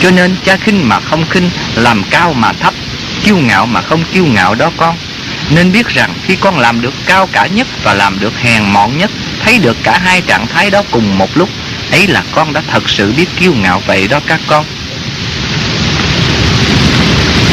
Cho 0.00 0.10
nên 0.10 0.36
cha 0.44 0.56
khinh 0.56 0.88
mà 0.88 1.00
không 1.00 1.24
khinh, 1.30 1.50
làm 1.74 2.02
cao 2.10 2.32
mà 2.32 2.52
thấp, 2.52 2.74
kiêu 3.24 3.36
ngạo 3.36 3.66
mà 3.66 3.82
không 3.82 4.04
kiêu 4.12 4.26
ngạo 4.26 4.54
đó 4.54 4.70
con. 4.76 4.96
Nên 5.50 5.72
biết 5.72 5.88
rằng 5.88 6.14
khi 6.26 6.36
con 6.36 6.58
làm 6.58 6.80
được 6.80 6.94
cao 7.06 7.28
cả 7.32 7.46
nhất 7.46 7.66
và 7.82 7.94
làm 7.94 8.20
được 8.20 8.38
hèn 8.38 8.62
mọn 8.72 8.98
nhất, 8.98 9.10
thấy 9.44 9.58
được 9.58 9.76
cả 9.82 9.98
hai 10.04 10.20
trạng 10.20 10.46
thái 10.46 10.70
đó 10.70 10.82
cùng 10.90 11.18
một 11.18 11.36
lúc, 11.36 11.48
ấy 11.90 12.06
là 12.06 12.22
con 12.32 12.52
đã 12.52 12.62
thật 12.70 12.88
sự 12.90 13.12
biết 13.16 13.26
kiêu 13.40 13.52
ngạo 13.54 13.82
vậy 13.86 14.08
đó 14.08 14.20
các 14.26 14.40
con. 14.46 14.64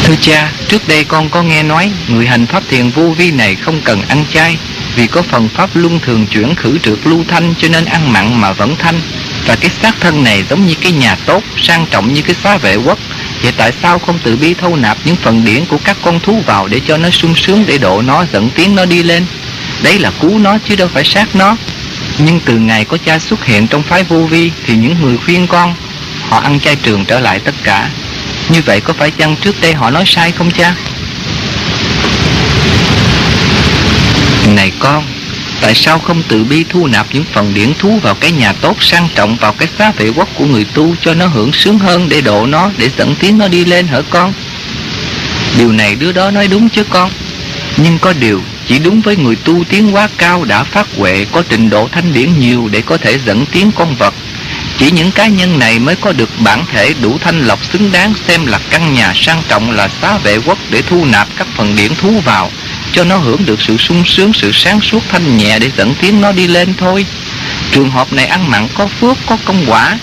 Thưa 0.04 0.16
cha, 0.20 0.52
trước 0.68 0.88
đây 0.88 1.04
con 1.04 1.28
có 1.30 1.42
nghe 1.42 1.62
nói 1.62 1.90
người 2.08 2.26
hành 2.26 2.46
pháp 2.46 2.62
thiền 2.68 2.90
vô 2.90 3.14
vi 3.18 3.30
này 3.30 3.54
không 3.54 3.80
cần 3.84 4.02
ăn 4.08 4.24
chay 4.30 4.56
vì 4.94 5.06
có 5.06 5.22
phần 5.22 5.48
pháp 5.48 5.70
luân 5.74 6.00
thường 6.00 6.26
chuyển 6.26 6.54
khử 6.54 6.78
trượt 6.78 6.98
lưu 7.04 7.24
thanh 7.28 7.54
cho 7.58 7.68
nên 7.68 7.84
ăn 7.84 8.12
mặn 8.12 8.40
mà 8.40 8.52
vẫn 8.52 8.76
thanh. 8.78 9.00
Và 9.46 9.56
cái 9.56 9.70
xác 9.82 9.94
thân 10.00 10.24
này 10.24 10.44
giống 10.50 10.66
như 10.66 10.74
cái 10.80 10.92
nhà 10.92 11.16
tốt, 11.26 11.42
sang 11.56 11.86
trọng 11.90 12.14
như 12.14 12.22
cái 12.22 12.36
xá 12.42 12.56
vệ 12.56 12.76
quốc. 12.76 12.98
Vậy 13.42 13.52
tại 13.56 13.72
sao 13.82 13.98
không 13.98 14.18
tự 14.18 14.36
bi 14.36 14.54
thâu 14.54 14.76
nạp 14.76 14.98
những 15.04 15.16
phần 15.16 15.44
điển 15.44 15.64
của 15.64 15.78
các 15.84 15.96
con 16.02 16.20
thú 16.20 16.42
vào 16.46 16.68
để 16.68 16.80
cho 16.86 16.96
nó 16.96 17.10
sung 17.10 17.34
sướng 17.36 17.64
để 17.66 17.78
độ 17.78 18.02
nó 18.02 18.24
dẫn 18.32 18.50
tiến 18.50 18.74
nó 18.74 18.84
đi 18.84 19.02
lên? 19.02 19.26
Đấy 19.82 19.98
là 19.98 20.10
cứu 20.20 20.38
nó 20.38 20.58
chứ 20.68 20.76
đâu 20.76 20.88
phải 20.94 21.04
sát 21.04 21.36
nó. 21.36 21.56
Nhưng 22.18 22.40
từ 22.40 22.58
ngày 22.58 22.84
có 22.84 22.98
cha 23.04 23.18
xuất 23.18 23.44
hiện 23.44 23.66
trong 23.66 23.82
phái 23.82 24.02
vô 24.02 24.18
vi 24.18 24.50
thì 24.66 24.76
những 24.76 24.96
người 25.02 25.18
khuyên 25.24 25.46
con 25.46 25.74
họ 26.28 26.40
ăn 26.40 26.60
chay 26.60 26.76
trường 26.76 27.04
trở 27.04 27.20
lại 27.20 27.38
tất 27.38 27.54
cả 27.64 27.90
như 28.48 28.62
vậy 28.62 28.80
có 28.80 28.92
phải 28.92 29.10
chăng 29.10 29.36
trước 29.36 29.60
đây 29.60 29.74
họ 29.74 29.90
nói 29.90 30.04
sai 30.06 30.32
không 30.32 30.50
cha? 30.50 30.74
Này 34.54 34.72
con, 34.78 35.04
tại 35.60 35.74
sao 35.74 35.98
không 35.98 36.22
tự 36.28 36.44
bi 36.44 36.64
thu 36.68 36.86
nạp 36.86 37.06
những 37.12 37.24
phần 37.32 37.54
điển 37.54 37.74
thú 37.78 37.98
vào 38.02 38.14
cái 38.14 38.32
nhà 38.32 38.52
tốt 38.52 38.76
sang 38.80 39.08
trọng 39.14 39.36
vào 39.36 39.52
cái 39.52 39.68
xá 39.78 39.92
vệ 39.96 40.08
quốc 40.08 40.28
của 40.34 40.44
người 40.44 40.64
tu 40.64 40.94
cho 41.00 41.14
nó 41.14 41.26
hưởng 41.26 41.52
sướng 41.52 41.78
hơn 41.78 42.08
để 42.08 42.20
độ 42.20 42.46
nó, 42.46 42.70
để 42.78 42.90
dẫn 42.98 43.14
tiến 43.14 43.38
nó 43.38 43.48
đi 43.48 43.64
lên 43.64 43.86
hả 43.86 44.00
con? 44.10 44.32
Điều 45.58 45.72
này 45.72 45.94
đứa 45.94 46.12
đó 46.12 46.30
nói 46.30 46.48
đúng 46.48 46.68
chứ 46.68 46.84
con. 46.84 47.10
Nhưng 47.76 47.98
có 47.98 48.12
điều, 48.12 48.42
chỉ 48.66 48.78
đúng 48.78 49.00
với 49.00 49.16
người 49.16 49.36
tu 49.36 49.64
tiến 49.68 49.94
quá 49.94 50.08
cao 50.18 50.44
đã 50.44 50.64
phát 50.64 50.86
huệ 50.96 51.26
có 51.32 51.42
trình 51.48 51.70
độ 51.70 51.88
thanh 51.92 52.12
điển 52.12 52.40
nhiều 52.40 52.68
để 52.72 52.82
có 52.82 52.96
thể 52.96 53.18
dẫn 53.26 53.46
tiến 53.46 53.70
con 53.76 53.96
vật 53.96 54.14
chỉ 54.78 54.90
những 54.90 55.10
cá 55.10 55.26
nhân 55.26 55.58
này 55.58 55.78
mới 55.78 55.96
có 55.96 56.12
được 56.12 56.30
bản 56.38 56.64
thể 56.72 56.94
đủ 57.02 57.18
thanh 57.18 57.46
lọc 57.46 57.64
xứng 57.64 57.92
đáng 57.92 58.14
xem 58.28 58.46
là 58.46 58.60
căn 58.70 58.94
nhà 58.94 59.12
sang 59.14 59.42
trọng 59.48 59.70
là 59.70 59.88
xá 60.02 60.18
vệ 60.18 60.36
quốc 60.36 60.58
để 60.70 60.82
thu 60.82 61.04
nạp 61.04 61.28
các 61.36 61.46
phần 61.56 61.76
điển 61.76 61.94
thú 61.94 62.20
vào, 62.24 62.50
cho 62.96 63.04
nó 63.04 63.16
hưởng 63.16 63.46
được 63.46 63.60
sự 63.62 63.76
sung 63.76 64.02
sướng, 64.06 64.32
sự 64.32 64.50
sáng 64.52 64.80
suốt 64.80 65.02
thanh 65.08 65.36
nhẹ 65.36 65.58
để 65.58 65.70
dẫn 65.76 65.94
tiến 66.00 66.20
nó 66.20 66.32
đi 66.32 66.46
lên 66.46 66.74
thôi. 66.78 67.06
Trường 67.70 67.90
hợp 67.90 68.12
này 68.12 68.26
ăn 68.26 68.50
mặn 68.50 68.68
có 68.74 68.86
phước, 68.86 69.16
có 69.26 69.36
công 69.44 69.64
quả, 69.66 69.98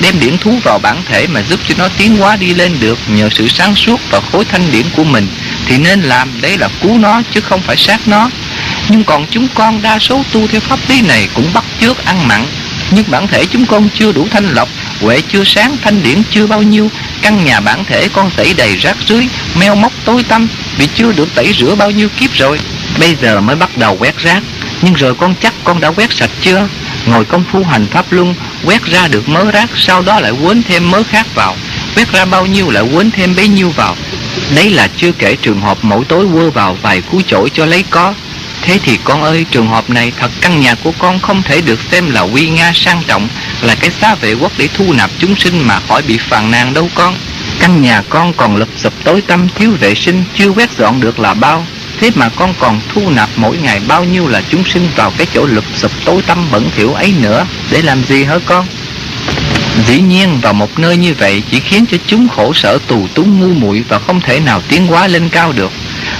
đem 0.00 0.20
điển 0.20 0.38
thú 0.38 0.58
vào 0.64 0.78
bản 0.78 1.02
thể 1.08 1.26
mà 1.26 1.42
giúp 1.42 1.60
cho 1.68 1.74
nó 1.78 1.88
tiến 1.98 2.16
hóa 2.16 2.36
đi 2.36 2.54
lên 2.54 2.80
được 2.80 2.98
nhờ 3.08 3.28
sự 3.30 3.48
sáng 3.48 3.74
suốt 3.74 4.00
và 4.10 4.20
khối 4.32 4.44
thanh 4.44 4.72
điển 4.72 4.86
của 4.96 5.04
mình 5.04 5.26
thì 5.66 5.78
nên 5.78 6.02
làm 6.02 6.40
đấy 6.40 6.58
là 6.58 6.68
cứu 6.82 6.98
nó 6.98 7.22
chứ 7.30 7.40
không 7.40 7.60
phải 7.62 7.76
sát 7.76 8.08
nó. 8.08 8.30
Nhưng 8.88 9.04
còn 9.04 9.26
chúng 9.30 9.48
con 9.54 9.82
đa 9.82 9.98
số 9.98 10.22
tu 10.32 10.46
theo 10.46 10.60
pháp 10.60 10.78
lý 10.88 11.00
này 11.00 11.28
cũng 11.34 11.52
bắt 11.54 11.64
chước 11.80 12.04
ăn 12.04 12.28
mặn 12.28 12.46
nhưng 12.90 13.04
bản 13.10 13.26
thể 13.26 13.46
chúng 13.46 13.66
con 13.66 13.88
chưa 13.94 14.12
đủ 14.12 14.28
thanh 14.30 14.54
lọc 14.54 14.68
huệ 15.00 15.20
chưa 15.32 15.44
sáng 15.44 15.76
thanh 15.82 16.02
điển 16.02 16.22
chưa 16.30 16.46
bao 16.46 16.62
nhiêu 16.62 16.90
căn 17.22 17.44
nhà 17.44 17.60
bản 17.60 17.84
thể 17.84 18.08
con 18.08 18.30
tẩy 18.36 18.54
đầy 18.54 18.76
rác 18.76 18.96
rưới 19.08 19.26
meo 19.60 19.74
móc 19.74 19.92
tối 20.04 20.22
tăm 20.22 20.48
vì 20.78 20.86
chưa 20.94 21.12
được 21.12 21.34
tẩy 21.34 21.52
rửa 21.52 21.74
bao 21.74 21.90
nhiêu 21.90 22.08
kiếp 22.20 22.32
rồi 22.32 22.60
bây 22.98 23.16
giờ 23.22 23.40
mới 23.40 23.56
bắt 23.56 23.76
đầu 23.76 23.96
quét 24.00 24.18
rác. 24.18 24.42
Nhưng 24.82 24.94
rồi 24.94 25.14
con 25.14 25.34
chắc 25.40 25.54
con 25.64 25.80
đã 25.80 25.90
quét 25.90 26.12
sạch 26.12 26.30
chưa? 26.40 26.68
Ngồi 27.06 27.24
công 27.24 27.44
phu 27.52 27.64
hành 27.64 27.86
pháp 27.86 28.12
luân 28.12 28.34
quét 28.64 28.84
ra 28.84 29.08
được 29.08 29.28
mớ 29.28 29.50
rác 29.50 29.70
sau 29.76 30.02
đó 30.02 30.20
lại 30.20 30.32
quấn 30.32 30.62
thêm 30.62 30.90
mớ 30.90 31.02
khác 31.10 31.26
vào. 31.34 31.56
Quét 31.96 32.12
ra 32.12 32.24
bao 32.24 32.46
nhiêu 32.46 32.70
lại 32.70 32.84
quấn 32.92 33.10
thêm 33.10 33.36
bấy 33.36 33.48
nhiêu 33.48 33.70
vào. 33.70 33.96
Đấy 34.54 34.70
là 34.70 34.88
chưa 34.96 35.12
kể 35.12 35.36
trường 35.36 35.60
hợp 35.60 35.78
mỗi 35.82 36.04
tối 36.04 36.26
quơ 36.32 36.50
vào 36.50 36.76
vài 36.82 37.00
cú 37.00 37.20
chổi 37.26 37.50
cho 37.54 37.66
lấy 37.66 37.84
có. 37.90 38.14
Thế 38.62 38.78
thì 38.82 38.98
con 39.04 39.22
ơi, 39.22 39.46
trường 39.50 39.68
hợp 39.68 39.90
này 39.90 40.12
thật 40.18 40.30
căn 40.40 40.60
nhà 40.60 40.74
của 40.74 40.92
con 40.98 41.20
không 41.20 41.42
thể 41.42 41.60
được 41.60 41.80
xem 41.90 42.10
là 42.10 42.20
uy 42.20 42.48
nga 42.48 42.72
sang 42.74 43.02
trọng, 43.06 43.28
là 43.62 43.74
cái 43.74 43.90
xá 44.00 44.14
vệ 44.14 44.32
quốc 44.32 44.52
để 44.58 44.68
thu 44.74 44.92
nạp 44.92 45.10
chúng 45.18 45.36
sinh 45.36 45.66
mà 45.66 45.80
khỏi 45.88 46.02
bị 46.02 46.18
phàn 46.18 46.50
nàn 46.50 46.74
đâu 46.74 46.90
con. 46.94 47.14
Căn 47.60 47.82
nhà 47.82 48.02
con 48.08 48.32
còn 48.32 48.56
lụp 48.56 48.68
sụp 48.76 48.92
tối 49.04 49.20
tăm 49.20 49.48
thiếu 49.54 49.70
vệ 49.80 49.94
sinh, 49.94 50.24
chưa 50.34 50.48
quét 50.48 50.70
dọn 50.78 51.00
được 51.00 51.18
là 51.18 51.34
bao. 51.34 51.66
Thế 52.00 52.10
mà 52.14 52.28
con 52.28 52.54
còn 52.58 52.80
thu 52.88 53.10
nạp 53.10 53.28
mỗi 53.36 53.56
ngày 53.56 53.80
bao 53.88 54.04
nhiêu 54.04 54.28
là 54.28 54.42
chúng 54.48 54.64
sinh 54.64 54.88
vào 54.96 55.12
cái 55.18 55.26
chỗ 55.34 55.46
lụp 55.46 55.64
sụp 55.74 55.90
tối 56.04 56.22
tăm 56.26 56.50
bẩn 56.50 56.70
thỉu 56.76 56.94
ấy 56.94 57.14
nữa, 57.22 57.46
để 57.70 57.82
làm 57.82 58.04
gì 58.04 58.24
hả 58.24 58.38
con? 58.46 58.66
Dĩ 59.86 60.00
nhiên 60.00 60.38
vào 60.42 60.52
một 60.52 60.78
nơi 60.78 60.96
như 60.96 61.14
vậy 61.14 61.42
chỉ 61.50 61.60
khiến 61.60 61.86
cho 61.86 61.96
chúng 62.06 62.28
khổ 62.28 62.52
sở 62.52 62.78
tù 62.86 63.08
túng 63.14 63.40
ngu 63.40 63.54
muội 63.54 63.84
và 63.88 63.98
không 63.98 64.20
thể 64.20 64.40
nào 64.40 64.62
tiến 64.68 64.86
hóa 64.86 65.08
lên 65.08 65.28
cao 65.28 65.52
được. 65.52 65.72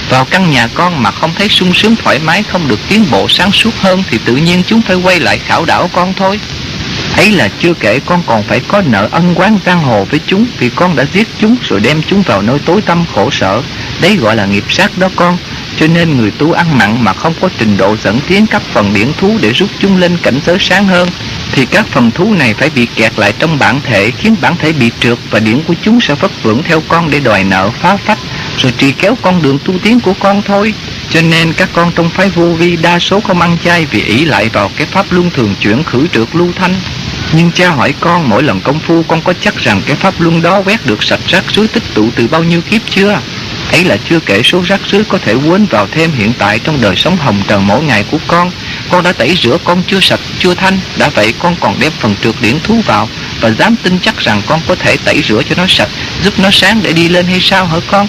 Vào 0.09 0.25
căn 0.25 0.51
nhà 0.51 0.67
con 0.73 1.03
mà 1.03 1.11
không 1.11 1.33
thấy 1.37 1.49
sung 1.49 1.73
sướng 1.73 1.95
thoải 1.95 2.19
mái 2.19 2.43
không 2.43 2.67
được 2.67 2.79
tiến 2.89 3.05
bộ 3.11 3.27
sáng 3.29 3.51
suốt 3.51 3.75
hơn 3.79 4.03
thì 4.09 4.19
tự 4.25 4.35
nhiên 4.35 4.63
chúng 4.67 4.81
phải 4.81 4.95
quay 4.95 5.19
lại 5.19 5.39
khảo 5.39 5.65
đảo 5.65 5.89
con 5.93 6.13
thôi. 6.13 6.39
Ấy 7.17 7.31
là 7.31 7.49
chưa 7.59 7.73
kể 7.73 7.99
con 8.05 8.23
còn 8.25 8.43
phải 8.43 8.59
có 8.67 8.81
nợ 8.85 9.09
ân 9.11 9.33
quán 9.35 9.59
giang 9.65 9.81
hồ 9.81 10.05
với 10.09 10.19
chúng, 10.27 10.45
vì 10.59 10.69
con 10.69 10.95
đã 10.95 11.05
giết 11.13 11.27
chúng 11.39 11.55
rồi 11.63 11.79
đem 11.79 12.01
chúng 12.07 12.21
vào 12.21 12.41
nơi 12.41 12.59
tối 12.65 12.81
tăm 12.81 13.05
khổ 13.15 13.29
sở. 13.31 13.61
Đấy 14.01 14.15
gọi 14.15 14.35
là 14.35 14.45
nghiệp 14.45 14.63
sát 14.69 14.97
đó 14.97 15.09
con. 15.15 15.37
Cho 15.79 15.87
nên 15.87 16.17
người 16.17 16.31
tu 16.31 16.51
ăn 16.51 16.77
mặn 16.77 17.03
mà 17.03 17.13
không 17.13 17.33
có 17.41 17.49
trình 17.57 17.77
độ 17.77 17.97
dẫn 17.97 18.19
tiến 18.27 18.47
các 18.47 18.61
phần 18.73 18.93
điển 18.93 19.13
thú 19.17 19.37
để 19.41 19.51
rút 19.51 19.69
chúng 19.79 19.97
lên 19.97 20.17
cảnh 20.23 20.39
giới 20.45 20.57
sáng 20.59 20.87
hơn, 20.87 21.09
thì 21.51 21.65
các 21.65 21.85
phần 21.87 22.11
thú 22.11 22.33
này 22.33 22.53
phải 22.53 22.69
bị 22.69 22.87
kẹt 22.95 23.19
lại 23.19 23.33
trong 23.39 23.59
bản 23.59 23.81
thể, 23.83 24.11
khiến 24.11 24.35
bản 24.41 24.55
thể 24.55 24.73
bị 24.73 24.91
trượt 24.99 25.17
và 25.29 25.39
điển 25.39 25.63
của 25.63 25.75
chúng 25.81 26.01
sẽ 26.01 26.15
vất 26.15 26.31
vưởng 26.43 26.63
theo 26.63 26.83
con 26.87 27.09
để 27.11 27.19
đòi 27.19 27.43
nợ, 27.43 27.69
phá 27.81 27.97
phách, 27.97 28.19
rồi 28.57 28.73
trì 28.77 28.91
kéo 28.91 29.17
con 29.21 29.41
đường 29.41 29.59
tu 29.65 29.73
tiến 29.83 29.99
của 29.99 30.13
con 30.19 30.41
thôi 30.41 30.73
cho 31.09 31.21
nên 31.21 31.53
các 31.53 31.69
con 31.73 31.91
trong 31.95 32.09
phái 32.09 32.29
vô 32.29 32.45
vi 32.45 32.75
đa 32.75 32.99
số 32.99 33.19
không 33.19 33.41
ăn 33.41 33.57
chay 33.63 33.85
vì 33.85 34.03
ý 34.03 34.25
lại 34.25 34.49
vào 34.49 34.71
cái 34.75 34.87
pháp 34.87 35.05
luân 35.11 35.29
thường 35.29 35.55
chuyển 35.61 35.83
khử 35.83 36.07
trượt 36.07 36.27
lưu 36.33 36.47
thanh 36.55 36.75
nhưng 37.33 37.51
cha 37.51 37.69
hỏi 37.69 37.93
con, 37.99 38.29
mỗi 38.29 38.43
lần 38.43 38.61
công 38.61 38.79
phu 38.79 39.03
con 39.03 39.21
có 39.21 39.33
chắc 39.41 39.57
rằng 39.57 39.81
cái 39.85 39.95
pháp 39.95 40.21
luân 40.21 40.41
đó 40.41 40.61
quét 40.65 40.85
được 40.85 41.03
sạch 41.03 41.19
rác 41.27 41.43
rưới 41.55 41.67
tích 41.67 41.83
tụ 41.93 42.09
từ 42.15 42.27
bao 42.27 42.43
nhiêu 42.43 42.61
kiếp 42.61 42.81
chưa? 42.89 43.19
Ấy 43.71 43.83
là 43.83 43.97
chưa 44.09 44.19
kể 44.19 44.43
số 44.43 44.61
rác 44.61 44.81
rưới 44.91 45.03
có 45.03 45.17
thể 45.17 45.33
quên 45.33 45.65
vào 45.65 45.87
thêm 45.91 46.11
hiện 46.11 46.33
tại 46.39 46.59
trong 46.59 46.81
đời 46.81 46.95
sống 46.95 47.17
hồng 47.17 47.41
trần 47.47 47.67
mỗi 47.67 47.83
ngày 47.83 48.05
của 48.11 48.17
con. 48.27 48.51
Con 48.89 49.03
đã 49.03 49.11
tẩy 49.11 49.37
rửa, 49.43 49.57
con 49.63 49.83
chưa 49.87 49.99
sạch, 49.99 50.19
chưa 50.39 50.55
thanh. 50.55 50.79
Đã 50.97 51.09
vậy 51.09 51.33
con 51.39 51.55
còn 51.59 51.79
đem 51.79 51.91
phần 51.99 52.15
trượt 52.23 52.35
điển 52.41 52.59
thú 52.63 52.81
vào 52.85 53.09
và 53.41 53.51
dám 53.51 53.75
tin 53.83 53.99
chắc 53.99 54.19
rằng 54.19 54.41
con 54.45 54.59
có 54.67 54.75
thể 54.75 54.97
tẩy 54.97 55.21
rửa 55.21 55.41
cho 55.49 55.55
nó 55.57 55.65
sạch, 55.67 55.89
giúp 56.23 56.39
nó 56.39 56.49
sáng 56.51 56.79
để 56.83 56.93
đi 56.93 57.09
lên 57.09 57.25
hay 57.25 57.39
sao 57.41 57.65
hả 57.65 57.77
con? 57.87 58.07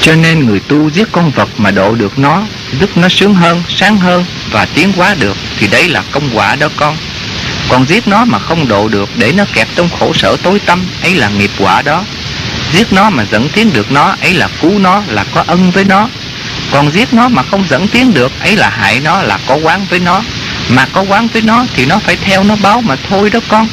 Cho 0.00 0.14
nên 0.14 0.46
người 0.46 0.60
tu 0.60 0.90
giết 0.90 1.08
con 1.12 1.30
vật 1.30 1.48
mà 1.58 1.70
độ 1.70 1.94
được 1.94 2.18
nó, 2.18 2.42
giúp 2.80 2.96
nó 2.96 3.08
sướng 3.08 3.34
hơn, 3.34 3.62
sáng 3.68 3.96
hơn 3.96 4.24
và 4.50 4.64
tiến 4.64 4.92
hóa 4.92 5.14
được 5.20 5.36
thì 5.58 5.66
đấy 5.66 5.88
là 5.88 6.02
công 6.10 6.30
quả 6.34 6.56
đó 6.56 6.68
con 6.76 6.96
còn 7.70 7.86
giết 7.86 8.08
nó 8.08 8.24
mà 8.24 8.38
không 8.38 8.68
độ 8.68 8.88
được, 8.88 9.08
để 9.16 9.32
nó 9.32 9.44
kẹt 9.52 9.68
trong 9.74 9.88
khổ 9.98 10.12
sở 10.14 10.36
tối 10.42 10.60
tâm 10.66 10.84
ấy 11.02 11.14
là 11.14 11.28
nghiệp 11.28 11.50
quả 11.58 11.82
đó. 11.82 12.04
Giết 12.72 12.92
nó 12.92 13.10
mà 13.10 13.24
dẫn 13.24 13.48
tiến 13.48 13.72
được 13.72 13.92
nó, 13.92 14.16
ấy 14.20 14.34
là 14.34 14.48
cứu 14.60 14.78
nó, 14.78 15.02
là 15.08 15.24
có 15.34 15.44
ân 15.46 15.70
với 15.70 15.84
nó. 15.84 16.08
Còn 16.70 16.90
giết 16.92 17.14
nó 17.14 17.28
mà 17.28 17.42
không 17.42 17.64
dẫn 17.68 17.88
tiến 17.88 18.14
được, 18.14 18.32
ấy 18.40 18.56
là 18.56 18.68
hại 18.68 19.00
nó, 19.00 19.22
là 19.22 19.38
có 19.46 19.54
quán 19.54 19.86
với 19.90 19.98
nó. 19.98 20.22
Mà 20.68 20.86
có 20.92 21.02
quán 21.02 21.28
với 21.32 21.42
nó 21.42 21.66
thì 21.74 21.86
nó 21.86 21.98
phải 21.98 22.16
theo 22.16 22.44
nó 22.44 22.56
báo 22.62 22.80
mà 22.80 22.96
thôi 23.08 23.30
đó 23.30 23.40
con. 23.48 23.68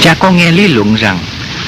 Cha 0.00 0.14
con 0.14 0.36
nghe 0.36 0.52
lý 0.52 0.68
luận 0.68 0.94
rằng, 0.94 1.18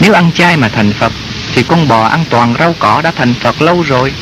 nếu 0.00 0.12
ăn 0.12 0.30
chay 0.34 0.56
mà 0.56 0.68
thành 0.68 0.92
phật, 0.92 1.12
thì 1.54 1.62
con 1.62 1.88
bò 1.88 2.06
ăn 2.08 2.24
toàn 2.30 2.54
rau 2.58 2.74
cỏ 2.78 3.00
đã 3.02 3.12
thành 3.16 3.34
phật 3.40 3.62
lâu 3.62 3.82
rồi. 3.82 4.12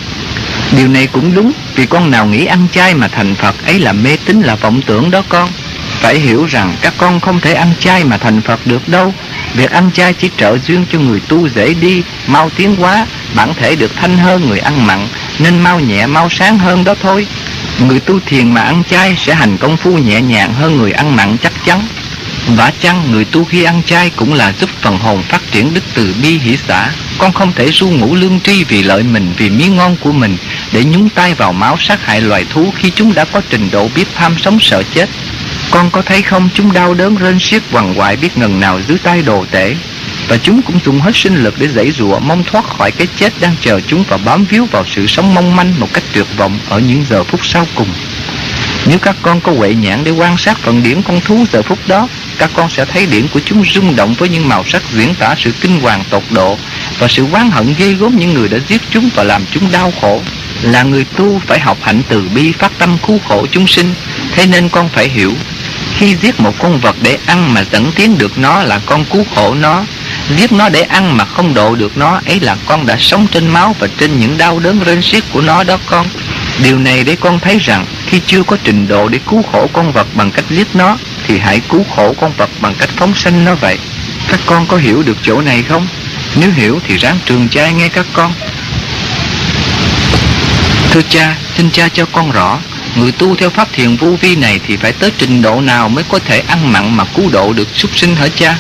Điều 0.77 0.89
này 0.89 1.07
cũng 1.07 1.35
đúng, 1.35 1.53
vì 1.75 1.87
con 1.87 2.11
nào 2.11 2.27
nghĩ 2.27 2.45
ăn 2.45 2.67
chay 2.73 2.95
mà 2.95 3.09
thành 3.09 3.35
phật, 3.35 3.55
ấy 3.67 3.79
là 3.79 3.93
mê 3.93 4.17
tín 4.25 4.41
là 4.41 4.55
vọng 4.55 4.81
tưởng 4.87 5.11
đó 5.11 5.23
con 5.29 5.49
phải 6.03 6.19
hiểu 6.19 6.45
rằng 6.45 6.77
các 6.83 6.95
con 6.99 7.21
không 7.21 7.41
thể 7.41 7.53
ăn 7.53 7.73
chay 7.81 8.05
mà 8.05 8.17
thành 8.17 8.41
phật 8.41 8.67
được 8.67 8.89
đâu 8.89 9.15
Việc 9.55 9.71
ăn 9.71 9.91
chay 9.95 10.13
chỉ 10.13 10.31
trợ 10.37 10.59
duyên 10.67 10.87
cho 10.93 10.99
người 10.99 11.21
tu 11.29 11.49
dễ 11.49 11.75
đi, 11.75 12.03
mau 12.27 12.51
tiến 12.57 12.77
hóa, 12.77 13.07
bản 13.35 13.55
thể 13.55 13.77
được 13.77 13.97
thanh 13.97 14.19
hơn 14.19 14.49
người 14.49 14.59
ăn 14.59 14.87
mặn, 14.87 15.09
nên 15.39 15.61
mau 15.61 15.81
nhẹ 15.81 16.07
mau 16.07 16.29
sáng 16.31 16.59
hơn 16.59 16.85
đó 16.85 16.95
thôi. 17.03 17.27
Người 17.81 18.01
tu 18.01 18.21
thiền 18.27 18.55
mà 18.55 18.61
ăn 18.61 18.83
chay 18.91 19.17
sẽ 19.19 19.35
hành 19.35 19.57
công 19.57 19.77
phu 19.77 19.99
nhẹ 19.99 20.21
nhàng 20.21 20.55
hơn 20.55 20.77
người 20.77 20.93
ăn 20.93 21.17
mặn 21.17 21.37
chắc 21.43 21.53
chắn. 21.65 21.81
Vả 22.47 22.73
chăng 22.81 23.11
người 23.11 23.25
tu 23.25 23.45
khi 23.45 23.65
ăn 23.65 23.83
chay 23.87 24.11
cũng 24.17 24.33
là 24.33 24.53
giúp 24.61 24.71
phần 24.81 24.99
hồn 24.99 25.23
phát 25.23 25.41
triển 25.51 25.75
đức 25.75 25.85
từ 25.95 26.15
bi 26.23 26.39
hỷ 26.39 26.57
xã 26.69 26.91
Con 27.19 27.33
không 27.33 27.53
thể 27.53 27.71
ru 27.73 27.89
ngủ 27.89 28.15
lương 28.15 28.41
tri 28.41 28.65
vì 28.65 28.83
lợi 28.83 29.03
mình, 29.03 29.33
vì 29.37 29.51
miếng 29.51 29.77
ngon 29.77 29.97
của 30.01 30.13
mình 30.13 30.37
Để 30.73 30.85
nhúng 30.85 31.09
tay 31.09 31.35
vào 31.35 31.53
máu 31.53 31.77
sát 31.81 32.07
hại 32.07 32.21
loài 32.21 32.47
thú 32.51 32.73
khi 32.77 32.91
chúng 32.91 33.15
đã 33.15 33.25
có 33.25 33.41
trình 33.51 33.69
độ 33.73 33.89
biết 33.95 34.09
tham 34.15 34.35
sống 34.39 34.59
sợ 34.61 34.83
chết 34.95 35.09
con 35.73 35.91
có 35.91 36.03
thấy 36.03 36.23
không? 36.23 36.49
Chúng 36.55 36.73
đau 36.73 36.95
đớn 36.95 37.17
rên 37.17 37.39
xiết 37.41 37.63
quằn 37.73 37.95
quại 37.99 38.17
biết 38.17 38.39
ngần 38.39 38.61
nào 38.61 38.81
dưới 38.89 38.99
tay 38.99 39.23
đồ 39.23 39.45
tể. 39.51 39.77
Và 40.29 40.37
chúng 40.37 40.63
cũng 40.63 40.79
dùng 40.85 41.01
hết 41.01 41.11
sinh 41.15 41.37
lực 41.37 41.55
để 41.59 41.69
giãy 41.69 41.91
rùa 41.91 42.19
mong 42.19 42.45
thoát 42.45 42.65
khỏi 42.65 42.91
cái 42.91 43.07
chết 43.17 43.33
đang 43.41 43.55
chờ 43.61 43.81
chúng 43.87 44.05
Và 44.09 44.17
bám 44.17 44.45
víu 44.45 44.67
vào 44.71 44.85
sự 44.87 45.07
sống 45.07 45.35
mong 45.35 45.57
manh 45.57 45.81
một 45.81 45.89
cách 45.93 46.05
tuyệt 46.13 46.27
vọng 46.37 46.59
ở 46.69 46.79
những 46.79 47.05
giờ 47.11 47.25
phút 47.25 47.47
sau 47.47 47.67
cùng. 47.75 47.89
Nếu 48.87 48.99
các 48.99 49.17
con 49.23 49.41
có 49.41 49.53
huệ 49.53 49.75
nhãn 49.75 50.05
để 50.05 50.11
quan 50.11 50.37
sát 50.39 50.59
phần 50.59 50.83
điển 50.83 51.03
con 51.03 51.21
thú 51.21 51.45
giờ 51.53 51.63
phút 51.63 51.79
đó 51.87 52.09
các 52.39 52.51
con 52.55 52.71
sẽ 52.71 52.85
thấy 52.85 53.07
điển 53.07 53.29
của 53.29 53.41
chúng 53.45 53.65
rung 53.65 53.97
động 53.97 54.15
với 54.19 54.29
những 54.29 54.49
màu 54.49 54.65
sắc 54.65 54.83
diễn 54.93 55.15
tả 55.15 55.35
sự 55.39 55.53
kinh 55.61 55.81
hoàng 55.81 56.05
tột 56.11 56.23
độ 56.31 56.59
và 56.99 57.09
sự 57.09 57.27
oán 57.33 57.51
hận 57.51 57.75
gây 57.79 57.95
gốm 57.95 58.17
những 58.17 58.35
người 58.35 58.49
đã 58.49 58.59
giết 58.69 58.83
chúng 58.91 59.11
và 59.15 59.23
làm 59.23 59.45
chúng 59.51 59.73
đau 59.73 59.93
khổ. 60.01 60.21
Là 60.63 60.83
người 60.83 61.05
tu 61.05 61.41
phải 61.47 61.61
học 61.61 61.79
hạnh 61.83 62.03
từ 62.09 62.29
bi 62.35 62.53
phát 62.53 62.73
tâm 62.79 62.97
cứu 63.07 63.19
khổ 63.29 63.47
chúng 63.51 63.67
sinh, 63.67 63.95
thế 64.33 64.47
nên 64.47 64.69
con 64.69 64.89
phải 64.89 65.09
hiểu, 65.09 65.33
khi 66.03 66.17
giết 66.23 66.41
một 66.41 66.55
con 66.59 66.81
vật 66.81 66.97
để 67.03 67.19
ăn 67.27 67.55
mà 67.55 67.65
dẫn 67.73 67.93
tiến 67.93 68.19
được 68.19 68.39
nó 68.39 68.63
là 68.63 68.81
con 68.87 69.05
cứu 69.05 69.25
khổ 69.35 69.55
nó, 69.55 69.85
giết 70.37 70.53
nó 70.53 70.69
để 70.69 70.83
ăn 70.83 71.17
mà 71.17 71.25
không 71.25 71.55
độ 71.55 71.75
được 71.75 71.97
nó 71.97 72.21
ấy 72.27 72.41
là 72.41 72.57
con 72.67 72.87
đã 72.87 72.97
sống 72.99 73.27
trên 73.33 73.47
máu 73.47 73.77
và 73.79 73.89
trên 73.99 74.21
những 74.21 74.39
đau 74.39 74.59
đớn 74.59 74.81
rên 74.85 75.03
xiết 75.03 75.25
của 75.33 75.41
nó 75.41 75.65
đó 75.65 75.79
con. 75.87 76.07
Điều 76.63 76.79
này 76.79 77.05
để 77.05 77.17
con 77.17 77.41
thấy 77.41 77.59
rằng 77.59 77.87
khi 78.07 78.21
chưa 78.27 78.43
có 78.43 78.57
trình 78.65 78.89
độ 78.89 79.09
để 79.09 79.19
cứu 79.31 79.43
khổ 79.53 79.71
con 79.73 79.93
vật 79.93 80.07
bằng 80.15 80.31
cách 80.31 80.45
giết 80.51 80.67
nó 80.75 80.99
thì 81.27 81.39
hãy 81.39 81.61
cứu 81.69 81.85
khổ 81.97 82.15
con 82.21 82.33
vật 82.37 82.51
bằng 82.61 82.75
cách 82.75 82.91
phóng 82.97 83.15
sanh 83.15 83.45
nó 83.45 83.55
vậy. 83.55 83.79
Các 84.29 84.41
con 84.47 84.67
có 84.67 84.77
hiểu 84.77 85.03
được 85.03 85.17
chỗ 85.23 85.41
này 85.41 85.63
không? 85.63 85.87
Nếu 86.37 86.51
hiểu 86.51 86.81
thì 86.89 86.97
ráng 86.97 87.19
trường 87.25 87.49
trai 87.49 87.73
nghe 87.73 87.89
các 87.89 88.07
con. 88.13 88.33
Thưa 90.91 91.03
cha, 91.09 91.37
xin 91.57 91.71
cha 91.71 91.89
cho 91.89 92.07
con 92.13 92.31
rõ, 92.31 92.59
người 92.97 93.13
tu 93.13 93.37
theo 93.37 93.51
pháp 93.51 93.73
thiền 93.73 93.97
vô 93.97 94.17
vi 94.21 94.37
này 94.37 94.61
thì 94.67 94.77
phải 94.77 94.93
tới 94.93 95.11
trình 95.19 95.43
độ 95.43 95.61
nào 95.61 95.89
mới 95.89 96.05
có 96.09 96.19
thể 96.19 96.43
ăn 96.47 96.73
mặn 96.73 96.97
mà 96.97 97.05
cứu 97.05 97.31
độ 97.31 97.53
được 97.53 97.69
súc 97.75 97.99
sinh 97.99 98.17
hả 98.17 98.29
cha? 98.29 98.57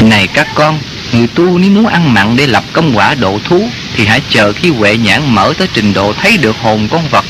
Này 0.00 0.26
các 0.26 0.48
con, 0.54 0.78
người 1.12 1.26
tu 1.26 1.58
nếu 1.58 1.70
muốn 1.70 1.86
ăn 1.86 2.14
mặn 2.14 2.36
để 2.36 2.46
lập 2.46 2.64
công 2.72 2.96
quả 2.96 3.14
độ 3.14 3.38
thú 3.44 3.68
thì 3.96 4.06
hãy 4.06 4.20
chờ 4.30 4.52
khi 4.52 4.70
huệ 4.70 4.96
nhãn 4.96 5.34
mở 5.34 5.52
tới 5.58 5.68
trình 5.72 5.92
độ 5.92 6.12
thấy 6.12 6.36
được 6.36 6.56
hồn 6.62 6.88
con 6.90 7.08
vật 7.08 7.24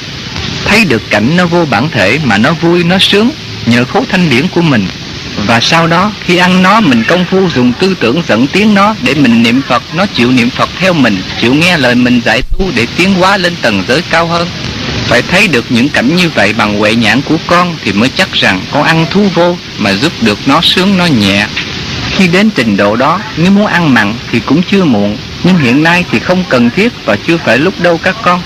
thấy 0.64 0.84
được 0.84 1.02
cảnh 1.10 1.36
nó 1.36 1.46
vô 1.46 1.64
bản 1.64 1.90
thể 1.90 2.18
mà 2.24 2.38
nó 2.38 2.52
vui 2.52 2.84
nó 2.84 2.98
sướng 2.98 3.30
nhờ 3.66 3.84
khối 3.84 4.02
thanh 4.10 4.30
điển 4.30 4.48
của 4.48 4.62
mình 4.62 4.86
và 5.36 5.60
sau 5.60 5.86
đó 5.86 6.12
khi 6.24 6.36
ăn 6.36 6.62
nó 6.62 6.80
mình 6.80 7.04
công 7.08 7.24
phu 7.24 7.48
dùng 7.54 7.72
tư 7.72 7.96
tưởng 8.00 8.22
dẫn 8.28 8.46
tiếng 8.46 8.74
nó 8.74 8.94
để 9.02 9.14
mình 9.14 9.42
niệm 9.42 9.62
Phật. 9.68 9.82
Nó 9.94 10.06
chịu 10.06 10.30
niệm 10.30 10.50
Phật 10.50 10.70
theo 10.78 10.92
mình 10.92 11.22
chịu 11.40 11.54
nghe 11.54 11.76
lời 11.76 11.94
mình 11.94 12.20
dạy 12.24 12.42
tu 12.42 12.70
để 12.74 12.86
tiến 12.96 13.14
hóa 13.14 13.36
lên 13.36 13.56
tầng 13.62 13.82
giới 13.88 14.02
cao 14.10 14.26
hơn. 14.26 14.48
Phải 15.06 15.22
thấy 15.22 15.48
được 15.48 15.64
những 15.68 15.88
cảnh 15.88 16.16
như 16.16 16.28
vậy 16.28 16.52
bằng 16.52 16.78
huệ 16.78 16.94
nhãn 16.94 17.22
của 17.22 17.36
con 17.46 17.76
thì 17.84 17.92
mới 17.92 18.08
chắc 18.08 18.32
rằng 18.32 18.60
con 18.72 18.82
ăn 18.82 19.06
thú 19.10 19.28
vô 19.34 19.56
mà 19.78 19.92
giúp 19.92 20.12
được 20.20 20.38
nó 20.46 20.60
sướng 20.62 20.96
nó 20.96 21.06
nhẹ. 21.06 21.46
Khi 22.10 22.28
đến 22.28 22.50
trình 22.50 22.76
độ 22.76 22.96
đó 22.96 23.20
nếu 23.36 23.50
muốn 23.50 23.66
ăn 23.66 23.94
mặn 23.94 24.14
thì 24.32 24.40
cũng 24.40 24.62
chưa 24.62 24.84
muộn 24.84 25.16
nhưng 25.44 25.58
hiện 25.58 25.82
nay 25.82 26.04
thì 26.10 26.18
không 26.18 26.44
cần 26.48 26.70
thiết 26.70 26.92
và 27.04 27.16
chưa 27.26 27.36
phải 27.36 27.58
lúc 27.58 27.80
đâu 27.80 28.00
các 28.02 28.16
con. 28.22 28.42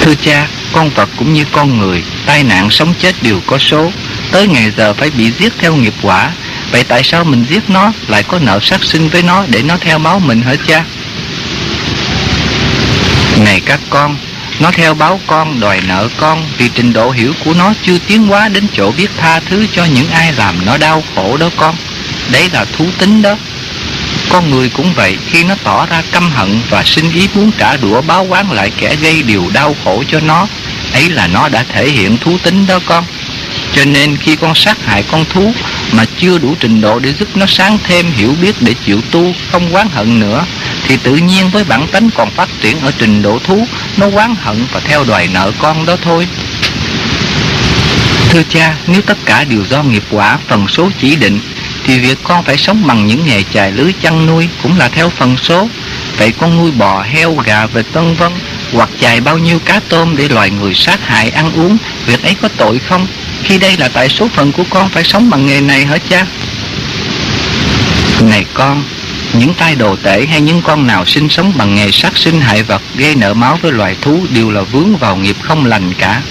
Thưa 0.00 0.14
cha, 0.14 0.48
con 0.72 0.90
vật 0.90 1.08
cũng 1.16 1.32
như 1.32 1.44
con 1.52 1.78
người, 1.78 2.02
tai 2.30 2.44
nạn 2.44 2.70
sống 2.70 2.94
chết 2.98 3.14
đều 3.22 3.40
có 3.46 3.58
số, 3.58 3.90
tới 4.32 4.46
ngày 4.46 4.72
giờ 4.76 4.94
phải 4.94 5.10
bị 5.10 5.32
giết 5.38 5.52
theo 5.58 5.74
nghiệp 5.74 5.94
quả. 6.02 6.30
Vậy 6.72 6.84
tại 6.84 7.02
sao 7.04 7.24
mình 7.24 7.44
giết 7.48 7.70
nó, 7.70 7.92
lại 8.08 8.22
có 8.22 8.38
nợ 8.38 8.58
sát 8.62 8.84
sinh 8.84 9.08
với 9.08 9.22
nó 9.22 9.44
để 9.48 9.62
nó 9.62 9.76
theo 9.80 9.98
máu 9.98 10.18
mình 10.18 10.42
hả 10.42 10.54
cha? 10.66 10.84
Này 13.44 13.60
các 13.60 13.80
con, 13.90 14.16
nó 14.60 14.70
theo 14.70 14.94
báo 14.94 15.20
con, 15.26 15.60
đòi 15.60 15.80
nợ 15.80 16.08
con 16.16 16.44
vì 16.58 16.68
trình 16.68 16.92
độ 16.92 17.10
hiểu 17.10 17.32
của 17.44 17.54
nó 17.54 17.72
chưa 17.82 17.98
tiến 18.06 18.26
hóa 18.26 18.48
đến 18.48 18.66
chỗ 18.72 18.92
biết 18.92 19.10
tha 19.16 19.40
thứ 19.40 19.66
cho 19.72 19.84
những 19.84 20.10
ai 20.10 20.32
làm 20.32 20.66
nó 20.66 20.76
đau 20.76 21.02
khổ 21.14 21.36
đó 21.36 21.50
con. 21.56 21.74
Đấy 22.32 22.48
là 22.52 22.64
thú 22.64 22.86
tính 22.98 23.22
đó. 23.22 23.36
Con 24.28 24.50
người 24.50 24.68
cũng 24.68 24.92
vậy, 24.94 25.16
khi 25.26 25.44
nó 25.44 25.54
tỏ 25.64 25.86
ra 25.86 26.02
căm 26.12 26.30
hận 26.30 26.60
và 26.70 26.82
sinh 26.84 27.12
ý 27.12 27.28
muốn 27.34 27.50
trả 27.58 27.76
đũa 27.76 28.00
báo 28.02 28.24
quán 28.24 28.52
lại 28.52 28.72
kẻ 28.80 28.96
gây 28.96 29.22
điều 29.22 29.50
đau 29.52 29.76
khổ 29.84 30.04
cho 30.08 30.20
nó, 30.20 30.46
ấy 30.92 31.08
là 31.08 31.26
nó 31.26 31.48
đã 31.48 31.64
thể 31.68 31.90
hiện 31.90 32.16
thú 32.16 32.38
tính 32.42 32.66
đó 32.66 32.78
con. 32.86 33.04
Cho 33.72 33.84
nên 33.84 34.16
khi 34.16 34.36
con 34.36 34.54
sát 34.54 34.84
hại 34.84 35.02
con 35.02 35.24
thú 35.24 35.52
mà 35.92 36.04
chưa 36.18 36.38
đủ 36.38 36.54
trình 36.60 36.80
độ 36.80 36.98
để 36.98 37.12
giúp 37.12 37.36
nó 37.36 37.46
sáng 37.48 37.78
thêm 37.84 38.06
hiểu 38.12 38.34
biết 38.42 38.54
để 38.60 38.74
chịu 38.84 39.00
tu, 39.10 39.32
không 39.52 39.74
oán 39.74 39.88
hận 39.92 40.20
nữa, 40.20 40.44
thì 40.86 40.96
tự 40.96 41.16
nhiên 41.16 41.50
với 41.50 41.64
bản 41.64 41.86
tính 41.88 42.10
còn 42.14 42.30
phát 42.30 42.48
triển 42.60 42.80
ở 42.80 42.92
trình 42.98 43.22
độ 43.22 43.38
thú, 43.38 43.66
nó 43.96 44.06
oán 44.14 44.34
hận 44.42 44.66
và 44.72 44.80
theo 44.80 45.04
đòi 45.04 45.26
nợ 45.26 45.52
con 45.58 45.86
đó 45.86 45.96
thôi. 46.02 46.28
Thưa 48.30 48.42
cha, 48.48 48.74
nếu 48.86 49.02
tất 49.02 49.18
cả 49.24 49.44
đều 49.44 49.64
do 49.64 49.82
nghiệp 49.82 50.02
quả 50.10 50.38
phần 50.48 50.68
số 50.68 50.90
chỉ 50.98 51.16
định 51.16 51.40
thì 51.84 51.98
việc 51.98 52.18
con 52.22 52.44
phải 52.44 52.56
sống 52.56 52.86
bằng 52.86 53.06
những 53.06 53.26
nghề 53.26 53.42
chài 53.54 53.72
lưới 53.72 53.92
chăn 54.02 54.26
nuôi 54.26 54.48
cũng 54.62 54.78
là 54.78 54.88
theo 54.88 55.10
phần 55.10 55.36
số. 55.36 55.68
Vậy 56.18 56.32
con 56.32 56.56
nuôi 56.56 56.70
bò, 56.70 57.02
heo, 57.02 57.34
gà, 57.34 57.66
vịt 57.66 57.86
vân 57.92 58.14
vân 58.14 58.32
hoặc 58.72 58.88
dài 58.98 59.20
bao 59.20 59.38
nhiêu 59.38 59.58
cá 59.58 59.80
tôm 59.88 60.16
để 60.16 60.28
loài 60.28 60.50
người 60.50 60.74
sát 60.74 61.06
hại 61.06 61.30
ăn 61.30 61.52
uống, 61.52 61.76
việc 62.06 62.22
ấy 62.22 62.34
có 62.42 62.48
tội 62.56 62.78
không? 62.78 63.06
Khi 63.44 63.58
đây 63.58 63.76
là 63.76 63.88
tại 63.88 64.08
số 64.08 64.28
phận 64.28 64.52
của 64.52 64.64
con 64.70 64.88
phải 64.88 65.04
sống 65.04 65.30
bằng 65.30 65.46
nghề 65.46 65.60
này 65.60 65.84
hả 65.84 65.98
cha? 65.98 66.26
Này 68.20 68.44
con, 68.54 68.84
những 69.32 69.54
tai 69.54 69.74
đồ 69.74 69.96
tể 69.96 70.26
hay 70.30 70.40
những 70.40 70.62
con 70.62 70.86
nào 70.86 71.06
sinh 71.06 71.28
sống 71.28 71.52
bằng 71.56 71.74
nghề 71.74 71.90
sát 71.90 72.16
sinh 72.16 72.40
hại 72.40 72.62
vật 72.62 72.82
gây 72.94 73.14
nợ 73.14 73.34
máu 73.34 73.58
với 73.62 73.72
loài 73.72 73.96
thú 74.00 74.26
đều 74.30 74.50
là 74.50 74.62
vướng 74.62 74.96
vào 74.96 75.16
nghiệp 75.16 75.36
không 75.42 75.66
lành 75.66 75.94
cả. 75.94 76.22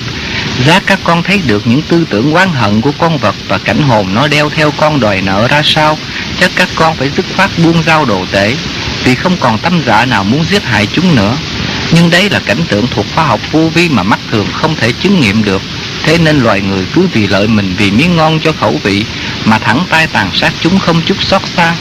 Giá 0.66 0.80
các 0.86 1.00
con 1.04 1.24
thấy 1.24 1.42
được 1.48 1.68
những 1.68 1.82
tư 1.82 2.06
tưởng 2.10 2.34
oán 2.34 2.50
hận 2.54 2.82
của 2.82 2.92
con 2.98 3.18
vật 3.18 3.36
và 3.48 3.58
cảnh 3.58 3.82
hồn 3.82 4.14
nó 4.14 4.28
đeo 4.28 4.50
theo 4.50 4.72
con 4.72 5.00
đòi 5.00 5.22
nợ 5.22 5.48
ra 5.48 5.62
sao, 5.66 5.98
chắc 6.40 6.52
các 6.56 6.70
con 6.76 6.96
phải 6.96 7.10
dứt 7.10 7.26
khoát 7.36 7.50
buông 7.58 7.84
dao 7.84 8.06
đồ 8.06 8.26
tể, 8.32 8.56
vì 9.04 9.16
không 9.16 9.38
còn 9.40 9.58
tâm 9.58 9.82
dạ 9.86 10.06
nào 10.06 10.24
muốn 10.24 10.46
giết 10.46 10.64
hại 10.64 10.88
chúng 10.94 11.16
nữa. 11.16 11.38
Nhưng 11.92 12.10
đấy 12.10 12.30
là 12.30 12.40
cảnh 12.40 12.64
tượng 12.68 12.88
thuộc 12.88 13.06
khoa 13.16 13.24
học 13.24 13.40
vô 13.52 13.70
vi 13.74 13.90
mà 13.90 14.04
mắt 14.04 14.20
thường 14.32 14.48
không 14.54 14.76
thể 14.76 14.92
chứng 14.92 15.20
nghiệm 15.20 15.44
được. 15.44 15.62
Thế 16.04 16.18
nên 16.18 16.40
loài 16.40 16.62
người 16.62 16.86
cứ 16.94 17.08
vì 17.14 17.28
lợi 17.28 17.48
mình 17.48 17.76
vì 17.78 17.92
miếng 17.92 18.16
ngon 18.16 18.40
cho 18.40 18.52
khẩu 18.52 18.80
vị 18.84 19.06
mà 19.46 19.60
thẳng 19.60 19.84
tay 19.90 20.08
tàn 20.08 20.30
sát 20.34 20.54
chúng 20.62 20.80
không 20.80 21.02
chút 21.06 21.24
xót 21.24 21.42
xa. 21.56 21.76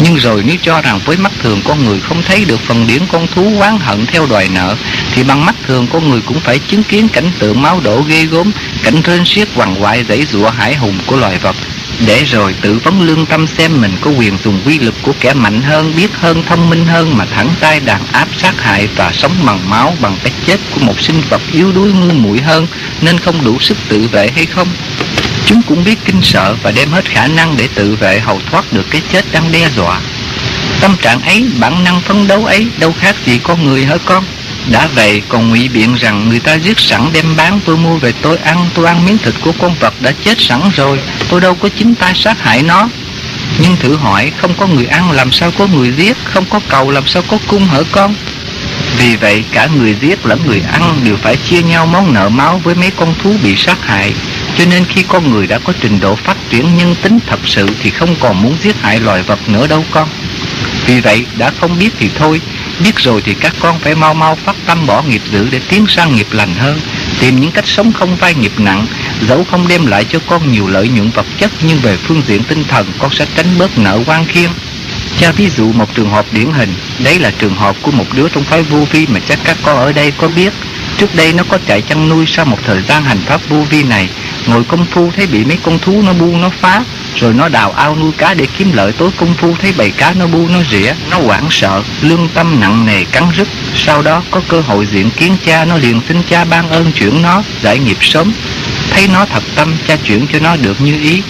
Nhưng 0.00 0.16
rồi 0.16 0.42
nếu 0.46 0.56
cho 0.62 0.82
rằng 0.82 1.00
với 1.04 1.16
mắt 1.16 1.32
thường 1.42 1.60
con 1.64 1.84
người 1.84 2.00
không 2.00 2.22
thấy 2.22 2.44
được 2.44 2.60
phần 2.60 2.86
điển 2.86 3.02
con 3.12 3.26
thú 3.26 3.52
oán 3.60 3.78
hận 3.78 4.06
theo 4.06 4.26
đòi 4.26 4.48
nợ, 4.48 4.76
Thì 5.14 5.22
bằng 5.22 5.46
mắt 5.46 5.54
thường 5.66 5.86
con 5.92 6.10
người 6.10 6.20
cũng 6.20 6.40
phải 6.40 6.58
chứng 6.58 6.82
kiến 6.82 7.08
cảnh 7.08 7.30
tượng 7.38 7.62
máu 7.62 7.80
đổ 7.84 8.02
ghê 8.02 8.24
gốm, 8.24 8.50
Cảnh 8.82 9.02
rên 9.02 9.24
xiết 9.24 9.48
hoàng 9.54 9.74
hoại 9.74 10.04
dãy 10.08 10.26
rụa 10.32 10.50
hải 10.50 10.74
hùng 10.74 10.98
của 11.06 11.16
loài 11.16 11.38
vật 11.38 11.56
để 12.06 12.24
rồi 12.24 12.54
tự 12.60 12.78
vấn 12.78 13.02
lương 13.02 13.26
tâm 13.26 13.46
xem 13.46 13.80
mình 13.80 13.92
có 14.00 14.10
quyền 14.10 14.38
dùng 14.44 14.60
quy 14.66 14.78
lực 14.78 14.95
của 15.06 15.12
kẻ 15.20 15.34
mạnh 15.34 15.62
hơn, 15.62 15.92
biết 15.96 16.10
hơn, 16.14 16.42
thông 16.46 16.70
minh 16.70 16.86
hơn 16.86 17.16
mà 17.16 17.24
thẳng 17.24 17.48
tay 17.60 17.80
đàn 17.80 18.06
áp 18.12 18.28
sát 18.38 18.62
hại 18.62 18.88
và 18.96 19.12
sống 19.12 19.32
bằng 19.44 19.70
máu 19.70 19.94
bằng 20.00 20.16
cái 20.22 20.32
chết 20.46 20.60
của 20.74 20.80
một 20.80 21.00
sinh 21.00 21.22
vật 21.30 21.42
yếu 21.52 21.72
đuối 21.72 21.92
ngu 21.92 22.14
muội 22.14 22.40
hơn 22.40 22.66
nên 23.00 23.18
không 23.18 23.44
đủ 23.44 23.60
sức 23.60 23.76
tự 23.88 24.08
vệ 24.08 24.30
hay 24.34 24.46
không? 24.46 24.68
Chúng 25.46 25.62
cũng 25.62 25.84
biết 25.84 25.98
kinh 26.04 26.22
sợ 26.22 26.56
và 26.62 26.70
đem 26.70 26.90
hết 26.90 27.04
khả 27.04 27.26
năng 27.26 27.56
để 27.56 27.68
tự 27.74 27.96
vệ 27.96 28.20
hầu 28.20 28.40
thoát 28.50 28.72
được 28.72 28.86
cái 28.90 29.02
chết 29.12 29.24
đang 29.32 29.52
đe 29.52 29.68
dọa. 29.76 30.00
Tâm 30.80 30.96
trạng 31.02 31.20
ấy, 31.20 31.44
bản 31.60 31.84
năng 31.84 32.00
phấn 32.00 32.26
đấu 32.26 32.44
ấy 32.44 32.66
đâu 32.78 32.94
khác 33.00 33.16
gì 33.24 33.38
con 33.38 33.64
người 33.64 33.84
hả 33.84 33.96
con? 34.04 34.24
Đã 34.70 34.88
vậy 34.94 35.22
còn 35.28 35.50
ngụy 35.50 35.68
biện 35.68 35.94
rằng 35.94 36.28
người 36.28 36.40
ta 36.40 36.54
giết 36.54 36.78
sẵn 36.78 37.08
đem 37.12 37.36
bán 37.36 37.60
tôi 37.64 37.76
mua 37.76 37.96
về 37.96 38.12
tôi 38.22 38.36
ăn, 38.36 38.68
tôi 38.74 38.86
ăn 38.86 39.04
miếng 39.04 39.18
thịt 39.18 39.34
của 39.40 39.52
con 39.58 39.74
vật 39.80 39.94
đã 40.00 40.12
chết 40.24 40.40
sẵn 40.40 40.60
rồi, 40.76 41.00
tôi 41.28 41.40
đâu 41.40 41.54
có 41.54 41.68
chính 41.68 41.94
tay 41.94 42.12
sát 42.14 42.42
hại 42.42 42.62
nó. 42.62 42.88
Nhưng 43.62 43.76
thử 43.76 43.96
hỏi 43.96 44.32
không 44.36 44.54
có 44.54 44.66
người 44.66 44.86
ăn 44.86 45.10
làm 45.10 45.32
sao 45.32 45.50
có 45.58 45.66
người 45.66 45.92
giết, 45.96 46.16
không 46.24 46.44
có 46.50 46.60
cầu 46.68 46.90
làm 46.90 47.06
sao 47.06 47.22
có 47.28 47.38
cung 47.46 47.66
hở 47.66 47.84
con? 47.92 48.14
Vì 48.98 49.16
vậy 49.16 49.44
cả 49.52 49.68
người 49.76 49.96
giết 50.00 50.26
lẫn 50.26 50.40
người 50.46 50.62
ăn 50.72 51.00
đều 51.04 51.16
phải 51.16 51.36
chia 51.36 51.62
nhau 51.62 51.86
món 51.86 52.14
nợ 52.14 52.28
máu 52.28 52.60
với 52.64 52.74
mấy 52.74 52.90
con 52.96 53.14
thú 53.22 53.34
bị 53.42 53.56
sát 53.56 53.86
hại. 53.86 54.14
Cho 54.58 54.64
nên 54.70 54.84
khi 54.84 55.02
con 55.08 55.30
người 55.30 55.46
đã 55.46 55.58
có 55.58 55.72
trình 55.80 56.00
độ 56.00 56.14
phát 56.14 56.36
triển 56.50 56.76
nhân 56.76 56.94
tính 57.02 57.18
thật 57.26 57.40
sự 57.44 57.68
thì 57.82 57.90
không 57.90 58.16
còn 58.20 58.42
muốn 58.42 58.56
giết 58.62 58.76
hại 58.82 59.00
loài 59.00 59.22
vật 59.22 59.48
nữa 59.48 59.66
đâu 59.66 59.84
con. 59.90 60.08
Vì 60.86 61.00
vậy 61.00 61.26
đã 61.38 61.52
không 61.60 61.78
biết 61.78 61.90
thì 61.98 62.10
thôi, 62.18 62.40
biết 62.80 62.98
rồi 62.98 63.22
thì 63.24 63.34
các 63.34 63.54
con 63.60 63.78
phải 63.78 63.94
mau 63.94 64.14
mau 64.14 64.38
phát 64.44 64.56
tâm 64.66 64.86
bỏ 64.86 65.02
nghiệp 65.02 65.22
dữ 65.32 65.48
để 65.50 65.60
tiến 65.68 65.86
sang 65.88 66.14
nghiệp 66.14 66.26
lành 66.30 66.54
hơn, 66.54 66.80
tìm 67.20 67.40
những 67.40 67.52
cách 67.52 67.66
sống 67.66 67.92
không 67.92 68.16
vai 68.16 68.34
nghiệp 68.34 68.52
nặng, 68.58 68.86
dẫu 69.20 69.44
không 69.44 69.68
đem 69.68 69.86
lại 69.86 70.04
cho 70.04 70.18
con 70.26 70.52
nhiều 70.52 70.66
lợi 70.66 70.88
nhuận 70.88 71.10
vật 71.10 71.26
chất 71.38 71.50
nhưng 71.62 71.78
về 71.78 71.96
phương 71.96 72.22
diện 72.26 72.42
tinh 72.42 72.64
thần 72.64 72.86
con 72.98 73.10
sẽ 73.14 73.26
tránh 73.36 73.58
bớt 73.58 73.78
nợ 73.78 74.00
quan 74.06 74.24
khiên. 74.26 74.50
Cha 75.20 75.32
ví 75.32 75.48
dụ 75.48 75.72
một 75.72 75.94
trường 75.94 76.10
hợp 76.10 76.26
điển 76.32 76.52
hình, 76.52 76.74
đấy 76.98 77.18
là 77.18 77.30
trường 77.38 77.54
hợp 77.54 77.76
của 77.82 77.90
một 77.90 78.06
đứa 78.12 78.28
trong 78.28 78.44
phái 78.44 78.62
vô 78.62 78.78
vi 78.90 79.06
mà 79.06 79.20
chắc 79.28 79.38
các 79.44 79.56
con 79.62 79.76
ở 79.76 79.92
đây 79.92 80.10
có 80.10 80.28
biết. 80.28 80.52
Trước 80.96 81.14
đây 81.14 81.32
nó 81.32 81.44
có 81.48 81.58
chạy 81.66 81.82
chăn 81.82 82.08
nuôi 82.08 82.24
sau 82.26 82.44
một 82.44 82.58
thời 82.64 82.82
gian 82.82 83.04
hành 83.04 83.18
pháp 83.26 83.40
vô 83.48 83.56
vi 83.70 83.82
này 83.82 84.08
Ngồi 84.46 84.64
công 84.64 84.86
phu 84.86 85.10
thấy 85.16 85.26
bị 85.26 85.44
mấy 85.44 85.58
con 85.62 85.78
thú 85.78 86.02
nó 86.02 86.12
bu 86.12 86.36
nó 86.36 86.50
phá 86.60 86.84
Rồi 87.16 87.34
nó 87.34 87.48
đào 87.48 87.72
ao 87.72 87.96
nuôi 87.96 88.12
cá 88.18 88.34
để 88.34 88.46
kiếm 88.58 88.72
lợi 88.72 88.92
tối 88.92 89.10
công 89.16 89.34
phu 89.34 89.54
thấy 89.62 89.72
bầy 89.76 89.90
cá 89.90 90.12
nó 90.12 90.26
bu 90.26 90.48
nó 90.48 90.58
rỉa 90.70 90.92
Nó 91.10 91.18
hoảng 91.18 91.46
sợ, 91.50 91.82
lương 92.02 92.28
tâm 92.34 92.60
nặng 92.60 92.86
nề 92.86 93.04
cắn 93.04 93.24
rứt 93.36 93.48
Sau 93.74 94.02
đó 94.02 94.22
có 94.30 94.40
cơ 94.48 94.60
hội 94.60 94.86
diện 94.86 95.10
kiến 95.10 95.36
cha 95.44 95.64
Nó 95.64 95.76
liền 95.76 96.00
xin 96.08 96.22
cha 96.22 96.44
ban 96.44 96.70
ơn 96.70 96.92
chuyển 96.92 97.22
nó, 97.22 97.42
giải 97.62 97.78
nghiệp 97.78 97.98
sớm 98.00 98.32
Thấy 98.96 99.08
nó 99.08 99.24
thật 99.24 99.42
tâm, 99.54 99.76
cha 99.88 99.96
chuyển 99.96 100.26
cho 100.32 100.38
nó 100.38 100.56
được 100.56 100.80
như 100.80 101.00
ý. 101.02 101.22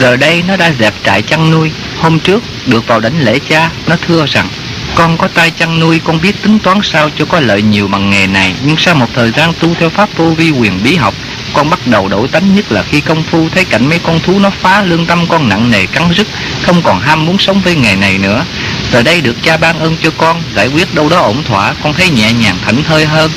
Giờ 0.00 0.16
đây 0.16 0.42
nó 0.48 0.56
đã 0.56 0.72
dẹp 0.80 0.94
trại 1.04 1.22
chăn 1.22 1.50
nuôi. 1.50 1.70
Hôm 2.00 2.20
trước 2.20 2.42
được 2.66 2.86
vào 2.86 3.00
đánh 3.00 3.20
lễ 3.20 3.38
cha 3.48 3.70
Nó 3.86 3.96
thưa 4.06 4.26
rằng 4.26 4.48
con 4.94 5.18
có 5.18 5.28
tay 5.28 5.50
chăn 5.50 5.80
nuôi 5.80 6.00
con 6.04 6.20
biết 6.20 6.42
tính 6.42 6.58
toán 6.58 6.78
sao 6.82 7.10
cho 7.18 7.24
có 7.24 7.40
lợi 7.40 7.62
nhiều 7.62 7.88
bằng 7.88 8.10
nghề 8.10 8.26
này. 8.26 8.54
Nhưng 8.64 8.76
sau 8.76 8.94
một 8.94 9.06
thời 9.14 9.30
gian 9.30 9.52
tu 9.60 9.74
theo 9.74 9.90
pháp 9.90 10.08
vô 10.16 10.24
vi 10.24 10.50
quyền 10.50 10.82
bí 10.84 10.96
học 10.96 11.14
Con 11.52 11.70
bắt 11.70 11.86
đầu 11.86 12.08
đổi 12.08 12.28
tánh 12.28 12.54
nhất 12.54 12.72
là 12.72 12.82
khi 12.82 13.00
công 13.00 13.22
phu 13.22 13.48
thấy 13.48 13.64
cảnh 13.64 13.88
mấy 13.88 13.98
con 13.98 14.20
thú 14.20 14.38
nó 14.38 14.50
phá 14.50 14.82
lương 14.82 15.06
tâm 15.06 15.26
con 15.28 15.48
nặng 15.48 15.70
nề 15.70 15.86
cắn 15.86 16.02
rứt 16.12 16.26
Không 16.62 16.82
còn 16.82 17.00
ham 17.00 17.26
muốn 17.26 17.38
sống 17.38 17.60
với 17.60 17.74
nghề 17.74 17.96
này 17.96 18.18
nữa. 18.18 18.44
Giờ 18.92 19.02
đây 19.02 19.20
được 19.20 19.36
cha 19.42 19.56
ban 19.56 19.78
ơn 19.78 19.96
cho 20.02 20.10
con 20.18 20.42
Giải 20.54 20.68
quyết 20.68 20.94
đâu 20.94 21.08
đó 21.08 21.18
ổn 21.18 21.42
thỏa 21.44 21.74
Con 21.82 21.94
thấy 21.94 22.10
nhẹ 22.10 22.32
nhàng 22.32 22.56
thảnh 22.64 22.82
thơi 22.82 23.06
hơn. 23.06 23.30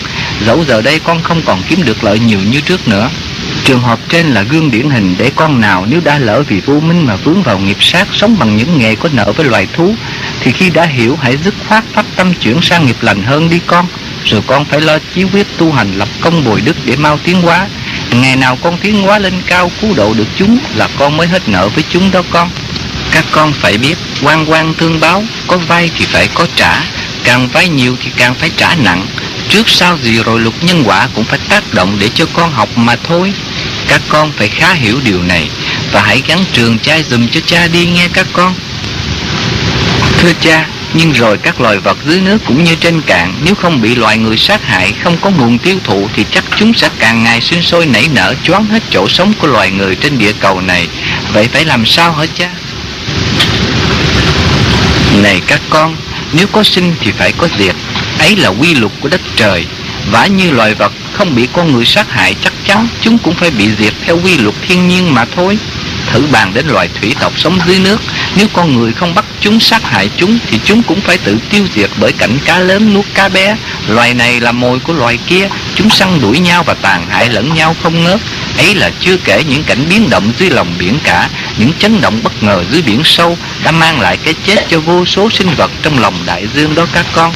Dẫu 0.45 0.65
giờ 0.67 0.81
đây 0.81 0.99
con 0.99 1.23
không 1.23 1.41
còn 1.45 1.63
kiếm 1.69 1.83
được 1.83 2.03
lợi 2.03 2.19
nhiều 2.19 2.39
như 2.39 2.61
trước 2.61 2.87
nữa. 2.87 3.09
Trường 3.67 3.81
hợp 3.81 3.99
trên 4.09 4.27
là 4.27 4.41
gương 4.41 4.71
điển 4.71 4.89
hình 4.89 5.15
để 5.17 5.31
con 5.35 5.61
nào 5.61 5.85
nếu 5.89 6.01
đã 6.03 6.19
lỡ 6.19 6.43
vì 6.47 6.59
vô 6.59 6.79
minh 6.79 7.05
mà 7.05 7.15
vướng 7.15 7.43
vào 7.43 7.59
nghiệp 7.59 7.77
sát 7.79 8.07
sống 8.11 8.39
bằng 8.39 8.57
những 8.57 8.79
nghề 8.79 8.95
có 8.95 9.09
nợ 9.13 9.31
với 9.31 9.45
loài 9.45 9.67
thú, 9.73 9.95
thì 10.41 10.51
khi 10.51 10.69
đã 10.69 10.85
hiểu 10.85 11.17
hãy 11.21 11.37
dứt 11.37 11.53
khoát 11.67 11.83
phát 11.93 12.05
tâm 12.15 12.33
chuyển 12.33 12.61
sang 12.61 12.85
nghiệp 12.85 12.95
lành 13.01 13.23
hơn 13.23 13.49
đi 13.49 13.59
con, 13.67 13.87
rồi 14.25 14.41
con 14.47 14.65
phải 14.65 14.81
lo 14.81 14.97
chí 15.15 15.23
quyết 15.23 15.47
tu 15.57 15.71
hành 15.71 15.91
lập 15.91 16.07
công 16.21 16.43
bồi 16.43 16.61
đức 16.61 16.75
để 16.85 16.95
mau 16.95 17.19
tiến 17.23 17.41
hóa. 17.41 17.67
Ngày 18.11 18.35
nào 18.35 18.57
con 18.61 18.77
tiến 18.77 19.01
hóa 19.01 19.19
lên 19.19 19.33
cao 19.47 19.71
cứu 19.81 19.93
độ 19.95 20.13
được 20.13 20.27
chúng 20.35 20.57
là 20.75 20.87
con 20.99 21.17
mới 21.17 21.27
hết 21.27 21.49
nợ 21.49 21.69
với 21.69 21.83
chúng 21.89 22.11
đó 22.11 22.21
con. 22.29 22.49
Các 23.11 23.25
con 23.31 23.53
phải 23.53 23.77
biết, 23.77 23.97
quan 24.23 24.51
quan 24.51 24.73
thương 24.73 24.99
báo, 24.99 25.23
có 25.47 25.57
vay 25.57 25.91
thì 25.97 26.05
phải 26.05 26.27
có 26.33 26.47
trả, 26.55 26.83
càng 27.23 27.47
vay 27.47 27.69
nhiều 27.69 27.95
thì 28.03 28.11
càng 28.17 28.35
phải 28.35 28.51
trả 28.57 28.75
nặng. 28.75 29.05
Trước 29.49 29.69
sau 29.69 29.97
gì 30.03 30.23
rồi 30.23 30.39
luật 30.39 30.63
nhân 30.63 30.83
quả 30.85 31.07
cũng 31.15 31.23
phải 31.23 31.39
tác 31.49 31.73
động 31.73 31.97
để 31.99 32.09
cho 32.15 32.25
con 32.33 32.51
học 32.51 32.69
mà 32.75 32.95
thôi 32.95 33.33
các 33.87 34.01
con 34.09 34.31
phải 34.31 34.47
khá 34.47 34.73
hiểu 34.73 34.99
điều 35.03 35.23
này 35.23 35.49
và 35.91 36.01
hãy 36.01 36.23
gắn 36.27 36.39
trường 36.53 36.79
chai 36.79 37.03
dùm 37.03 37.27
cho 37.27 37.39
cha 37.45 37.67
đi 37.67 37.85
nghe 37.85 38.07
các 38.13 38.27
con. 38.33 38.53
Thưa 40.17 40.33
cha, 40.41 40.65
nhưng 40.93 41.11
rồi 41.11 41.37
các 41.37 41.61
loài 41.61 41.77
vật 41.77 41.97
dưới 42.05 42.21
nước 42.21 42.37
cũng 42.45 42.63
như 42.63 42.75
trên 42.75 43.01
cạn, 43.01 43.33
Nếu 43.43 43.55
không 43.55 43.81
bị 43.81 43.95
loài 43.95 44.17
người 44.17 44.37
sát 44.37 44.65
hại, 44.65 44.93
Không 45.03 45.17
có 45.21 45.29
nguồn 45.29 45.57
tiêu 45.57 45.77
thụ 45.83 46.09
Thì 46.15 46.25
chắc 46.31 46.43
chúng 46.55 46.73
sẽ 46.73 46.89
càng 46.99 47.23
ngày 47.23 47.41
sinh 47.41 47.61
sôi 47.61 47.85
nảy 47.85 48.07
nở, 48.13 48.33
Choáng 48.43 48.65
hết 48.65 48.83
chỗ 48.91 49.07
sống 49.07 49.33
của 49.39 49.47
loài 49.47 49.71
người 49.71 49.95
trên 49.95 50.17
địa 50.17 50.33
cầu 50.39 50.61
này. 50.61 50.87
Vậy 51.33 51.47
phải 51.53 51.65
làm 51.65 51.85
sao 51.85 52.11
hả 52.11 52.25
cha? 52.35 52.49
Này 55.21 55.41
các 55.47 55.61
con, 55.69 55.95
Nếu 56.33 56.47
có 56.47 56.63
sinh 56.63 56.95
thì 56.99 57.11
phải 57.11 57.31
có 57.31 57.47
diệt. 57.59 57.75
Ấy 58.19 58.35
là 58.35 58.49
quy 58.49 58.75
luật 58.75 58.91
của 58.99 59.09
đất 59.09 59.21
trời. 59.35 59.65
Vả 60.11 60.25
như 60.25 60.51
loài 60.51 60.73
vật 60.73 60.91
không 61.13 61.35
bị 61.35 61.47
con 61.53 61.73
người 61.73 61.85
sát 61.85 62.11
hại, 62.11 62.35
Chắc 62.43 62.53
chắn 62.67 62.87
chúng 63.01 63.17
cũng 63.17 63.33
phải 63.33 63.51
bị 63.51 63.69
diệt 63.79 63.93
theo 64.05 64.19
quy 64.23 64.37
luật 64.37 64.55
thiên 64.67 64.87
nhiên 64.87 65.13
mà 65.13 65.25
thôi. 65.35 65.57
Thử 66.07 66.27
bàn 66.31 66.53
đến 66.53 66.67
loài 66.67 66.89
thủy 67.01 67.15
tộc 67.19 67.33
sống 67.39 67.59
dưới 67.67 67.79
nước, 67.79 68.01
Nếu 68.35 68.47
con 68.53 68.79
người 68.79 68.93
không 68.93 69.15
bắt 69.15 69.25
chúng 69.41 69.59
sát 69.59 69.83
hại 69.83 70.09
chúng, 70.17 70.39
Thì 70.49 70.59
chúng 70.65 70.83
cũng 70.83 71.01
phải 71.01 71.17
tự 71.17 71.37
tiêu 71.49 71.67
diệt 71.75 71.89
bởi 71.99 72.11
cảnh 72.11 72.37
cá 72.45 72.59
lớn 72.59 72.93
nuốt 72.93 73.05
cá 73.13 73.29
bé. 73.29 73.55
Loài 73.87 74.13
này 74.13 74.39
là 74.39 74.51
mồi 74.51 74.79
của 74.79 74.93
loài 74.93 75.17
kia, 75.27 75.49
Chúng 75.75 75.89
săn 75.89 76.21
đuổi 76.21 76.39
nhau 76.39 76.63
và 76.63 76.73
tàn 76.73 77.09
hại 77.09 77.29
lẫn 77.29 77.53
nhau 77.53 77.75
không 77.83 78.03
ngớt. 78.03 78.19
Ấy 78.57 78.75
là 78.75 78.91
chưa 78.99 79.17
kể 79.17 79.43
những 79.49 79.63
cảnh 79.63 79.85
biến 79.89 80.09
động 80.09 80.31
dưới 80.39 80.49
lòng 80.49 80.73
biển 80.79 80.99
cả, 81.03 81.29
Những 81.57 81.71
chấn 81.79 82.01
động 82.01 82.19
bất 82.23 82.43
ngờ 82.43 82.63
dưới 82.71 82.81
biển 82.81 83.01
sâu 83.05 83.37
Đã 83.63 83.71
mang 83.71 84.01
lại 84.01 84.17
cái 84.17 84.33
chết 84.45 84.65
cho 84.69 84.79
vô 84.79 85.05
số 85.05 85.29
sinh 85.29 85.49
vật 85.57 85.71
trong 85.81 85.99
lòng 85.99 86.15
đại 86.25 86.47
dương 86.55 86.75
đó 86.75 86.85
các 86.93 87.05
con 87.13 87.33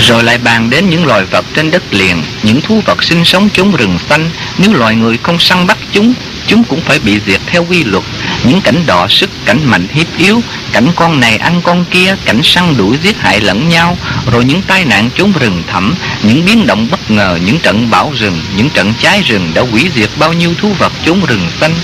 rồi 0.00 0.24
lại 0.24 0.38
bàn 0.38 0.70
đến 0.70 0.90
những 0.90 1.06
loài 1.06 1.24
vật 1.24 1.44
trên 1.54 1.70
đất 1.70 1.82
liền 1.90 2.22
Những 2.42 2.60
thú 2.60 2.82
vật 2.84 3.02
sinh 3.02 3.24
sống 3.24 3.48
chốn 3.52 3.76
rừng 3.76 3.98
xanh. 4.08 4.30
Nếu 4.58 4.72
loài 4.72 4.94
người 4.94 5.18
không 5.22 5.38
săn 5.38 5.66
bắt 5.66 5.78
chúng 5.92 6.14
Chúng 6.46 6.64
cũng 6.64 6.80
phải 6.80 6.98
bị 6.98 7.20
diệt 7.26 7.40
theo 7.46 7.64
quy 7.64 7.84
luật. 7.84 8.04
Những 8.44 8.60
cảnh 8.60 8.82
đỏ 8.86 9.06
sức, 9.08 9.30
cảnh 9.44 9.60
mạnh 9.64 9.86
hiếp 9.92 10.06
yếu 10.18 10.42
Cảnh 10.72 10.86
con 10.96 11.20
này 11.20 11.36
ăn 11.36 11.60
con 11.62 11.84
kia 11.90 12.16
Cảnh 12.24 12.40
săn 12.42 12.76
đuổi 12.76 12.96
giết 13.02 13.16
hại 13.20 13.40
lẫn 13.40 13.68
nhau. 13.68 13.98
Rồi 14.32 14.44
những 14.44 14.62
tai 14.62 14.84
nạn 14.84 15.10
chốn 15.16 15.32
rừng 15.40 15.62
thẳm 15.66 15.94
Những 16.22 16.44
biến 16.44 16.66
động 16.66 16.88
bất 16.90 17.10
ngờ 17.10 17.38
Những 17.44 17.58
trận 17.58 17.90
bão 17.90 18.12
rừng 18.14 18.40
Những 18.56 18.70
trận 18.70 18.92
cháy 19.00 19.22
rừng 19.22 19.52
đã 19.54 19.62
hủy 19.62 19.90
diệt 19.94 20.10
bao 20.18 20.32
nhiêu 20.32 20.54
thú 20.58 20.72
vật 20.78 20.92
chốn 21.06 21.20
rừng 21.26 21.46
xanh 21.60 21.74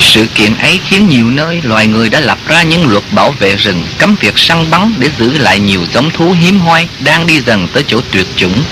sự 0.00 0.26
kiện 0.34 0.56
ấy 0.56 0.80
khiến 0.88 1.08
nhiều 1.08 1.30
nơi 1.30 1.60
loài 1.62 1.86
người 1.86 2.08
đã 2.08 2.20
lập 2.20 2.38
ra 2.48 2.62
những 2.62 2.88
luật 2.88 3.04
bảo 3.12 3.30
vệ 3.30 3.56
rừng, 3.56 3.86
cấm 3.98 4.16
việc 4.20 4.38
săn 4.38 4.70
bắn 4.70 4.94
để 4.98 5.10
giữ 5.18 5.38
lại 5.38 5.58
nhiều 5.58 5.80
giống 5.92 6.10
thú 6.10 6.34
hiếm 6.40 6.60
hoi 6.60 6.88
đang 7.00 7.26
đi 7.26 7.40
dần 7.40 7.68
tới 7.68 7.84
chỗ 7.86 8.00
tuyệt 8.10 8.26
chủng. 8.36 8.62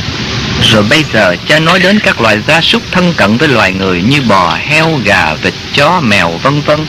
Rồi 0.62 0.82
bây 0.90 1.05
giờ 1.12 1.36
cha 1.48 1.59
nói 1.59 1.78
đến 1.78 2.00
các 2.00 2.20
loài 2.20 2.38
gia 2.48 2.60
súc 2.60 2.82
thân 2.92 3.14
cận 3.16 3.36
với 3.36 3.48
loài 3.48 3.72
người 3.72 4.02
như 4.02 4.20
bò, 4.20 4.59
heo, 4.60 5.00
gà, 5.05 5.34
vịt, 5.34 5.55
chó, 5.74 6.00
mèo 6.00 6.30
vân 6.42 6.60
vân. 6.60 6.86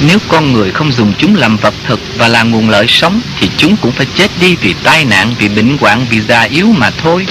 Nếu 0.00 0.18
con 0.28 0.52
người 0.52 0.70
không 0.70 0.92
dùng 0.92 1.12
chúng 1.18 1.36
làm 1.36 1.56
vật 1.56 1.74
thực 1.86 2.00
và 2.16 2.28
là 2.28 2.42
nguồn 2.42 2.70
lợi 2.70 2.86
sống 2.88 3.20
thì 3.40 3.50
chúng 3.56 3.76
cũng 3.76 3.92
phải 3.92 4.06
chết 4.14 4.30
đi 4.40 4.56
vì 4.56 4.74
tai 4.82 5.04
nạn, 5.04 5.34
vì 5.38 5.48
bệnh 5.48 5.78
hoạn, 5.80 6.06
vì 6.10 6.20
già 6.20 6.42
yếu 6.42 6.66
mà 6.78 6.90
thôi. 7.02 7.26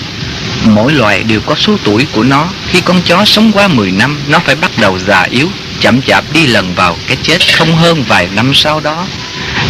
Mỗi 0.66 0.94
loài 0.94 1.24
đều 1.24 1.42
có 1.42 1.56
số 1.56 1.78
tuổi 1.84 2.08
của 2.12 2.24
nó. 2.24 2.48
Khi 2.68 2.82
con 2.82 3.02
chó 3.06 3.26
sống 3.26 3.52
qua 3.52 3.68
10 3.68 3.92
năm, 3.92 4.20
nó 4.28 4.40
phải 4.40 4.56
bắt 4.56 4.72
đầu 4.78 5.00
già 5.00 5.22
yếu, 5.22 5.50
chậm 5.82 6.02
chạp 6.02 6.24
đi 6.34 6.48
lần 6.48 6.76
vào 6.76 6.98
cái 7.08 7.18
chết 7.24 7.58
không 7.58 7.76
hơn 7.76 8.04
vài 8.08 8.28
năm 8.36 8.52
sau 8.54 8.80
đó. 8.80 9.08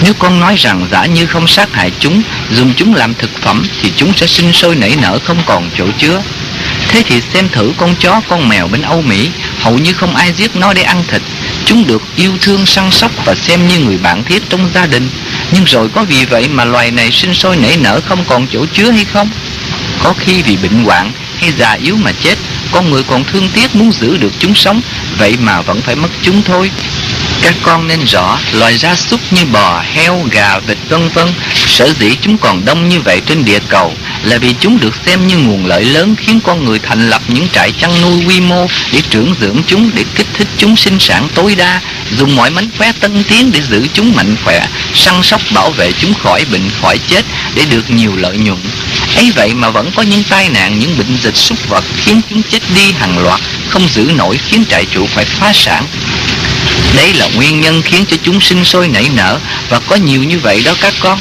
Nếu 0.04 0.14
con 0.14 0.40
nói 0.40 0.56
rằng 0.58 0.88
giả 0.92 1.06
như 1.06 1.26
không 1.26 1.48
sát 1.48 1.74
hại 1.74 1.92
chúng, 2.00 2.22
dùng 2.52 2.74
chúng 2.78 2.96
làm 2.96 3.14
thực 3.14 3.42
phẩm 3.42 3.64
thì 3.82 3.92
chúng 3.96 4.14
sẽ 4.14 4.28
sinh 4.28 4.54
sôi 4.54 4.76
nảy 4.76 4.96
nở 5.02 5.20
không 5.24 5.38
còn 5.46 5.70
chỗ 5.78 5.86
chứa. 5.98 6.22
Thế 6.88 7.04
thì 7.08 7.22
xem 7.34 7.50
thử 7.50 7.74
con 7.78 7.96
chó, 8.00 8.22
con 8.28 8.50
mèo 8.50 8.68
bên 8.68 8.82
Âu 8.82 9.02
Mỹ, 9.02 9.30
hầu 9.60 9.78
như 9.78 9.94
không 9.94 10.16
ai 10.16 10.34
giết 10.34 10.56
nó 10.56 10.74
để 10.74 10.82
ăn 10.82 11.04
thịt. 11.08 11.22
Chúng 11.66 11.88
được 11.88 12.02
yêu 12.16 12.32
thương 12.42 12.66
săn 12.66 12.92
sóc 12.92 13.12
và 13.26 13.36
xem 13.36 13.68
như 13.68 13.80
người 13.80 13.98
bạn 13.98 14.24
thiết 14.24 14.50
trong 14.50 14.70
gia 14.74 14.86
đình. 14.86 15.10
Nhưng 15.52 15.66
rồi 15.66 15.90
có 15.90 16.04
vì 16.04 16.26
vậy 16.26 16.48
mà 16.48 16.66
loài 16.66 16.92
này 16.92 17.12
sinh 17.12 17.34
sôi 17.34 17.58
nảy 17.58 17.78
nở 17.78 18.02
không 18.06 18.24
còn 18.28 18.48
chỗ 18.48 18.66
chứa 18.74 18.92
hay 18.92 19.06
không? 19.06 19.30
Có 20.04 20.14
khi 20.20 20.42
vì 20.42 20.58
bệnh 20.58 20.84
hoạn 20.84 21.12
hay 21.41 21.51
già 21.51 21.72
yếu 21.72 21.95
mà 21.95 22.11
chết. 22.23 22.38
Con 22.72 22.91
người 22.91 23.03
còn 23.03 23.23
thương 23.23 23.49
tiếc 23.49 23.76
muốn 23.76 23.91
giữ 23.91 24.18
được 24.18 24.31
chúng 24.39 24.55
sống 24.55 24.81
Vậy 25.18 25.38
mà 25.39 25.61
vẫn 25.61 25.81
phải 25.81 25.95
mất 25.95 26.09
chúng 26.22 26.41
thôi. 26.43 26.72
Các 27.41 27.53
con 27.63 27.88
nên 27.88 28.05
rõ 28.05 28.39
loài 28.53 28.77
gia 28.77 28.95
súc 28.95 29.19
như 29.31 29.45
bò, 29.45 29.84
heo, 29.93 30.19
gà, 30.31 30.59
vịt 30.59 30.77
vân 30.89 31.09
vân 31.09 31.27
sở 31.53 31.93
dĩ 31.99 32.15
chúng 32.22 32.38
còn 32.38 32.65
đông 32.65 32.89
như 32.89 33.01
vậy 33.01 33.22
trên 33.26 33.45
địa 33.45 33.59
cầu 33.68 33.93
là 34.23 34.38
vì 34.38 34.56
chúng 34.60 34.80
được 34.80 34.93
xem 35.06 35.27
như 35.27 35.38
nguồn 35.38 35.65
lợi 35.65 35.85
lớn 35.85 36.15
khiến 36.18 36.39
con 36.43 36.65
người 36.65 36.80
thành 36.80 37.10
lập 37.10 37.22
những 37.27 37.48
trại 37.53 37.72
chăn 37.72 38.02
nuôi 38.02 38.26
quy 38.27 38.39
mô 38.39 38.68
để 38.93 39.02
trưởng 39.10 39.35
dưỡng 39.41 39.57
chúng, 39.68 39.91
để 39.95 40.03
kích 40.15 40.27
thích 40.34 40.48
chúng 40.57 40.76
sinh 40.76 40.99
sản 40.99 41.27
tối 41.35 41.56
đa, 41.56 41.81
dùng 42.18 42.35
mọi 42.35 42.49
mánh 42.49 42.69
khóe 42.77 42.91
tân 42.91 43.23
tiến 43.23 43.52
để 43.52 43.61
giữ 43.61 43.88
chúng 43.93 44.15
mạnh 44.15 44.35
khỏe, 44.43 44.68
săn 44.93 45.23
sóc 45.23 45.41
bảo 45.53 45.72
vệ 45.72 45.91
chúng 45.91 46.14
khỏi 46.14 46.45
bệnh, 46.52 46.69
khỏi 46.81 46.99
chết 47.07 47.26
để 47.56 47.65
được 47.69 47.89
nhiều 47.89 48.15
lợi 48.15 48.38
nhuận. 48.38 48.60
Ấy 49.15 49.31
vậy 49.35 49.53
mà 49.53 49.69
vẫn 49.69 49.91
có 49.95 50.02
những 50.02 50.23
tai 50.23 50.49
nạn, 50.49 50.80
những 50.80 50.98
bệnh 50.98 51.18
dịch 51.23 51.38
súc 51.38 51.69
vật 51.69 51.84
khiến 51.98 52.22
chúng 52.30 52.41
chết 52.43 52.60
đi 52.76 52.91
hàng 52.91 53.23
loạt, 53.23 53.41
không 53.69 53.88
giữ 53.88 54.11
nổi, 54.15 54.39
khiến 54.48 54.65
trại 54.69 54.85
chủ 54.85 55.07
phải 55.15 55.26
phá 55.26 55.52
sản. 55.53 55.85
Đấy 56.98 57.14
là 57.14 57.27
nguyên 57.35 57.61
nhân 57.61 57.81
khiến 57.81 58.06
cho 58.06 58.18
chúng 58.23 58.41
sinh 58.41 58.65
sôi 58.65 58.88
nảy 58.88 59.10
nở, 59.15 59.39
Và 59.69 59.80
có 59.80 59.95
nhiều 59.95 60.23
như 60.23 60.39
vậy 60.39 60.61
đó 60.65 60.73
các 60.81 60.93
con. 60.99 61.19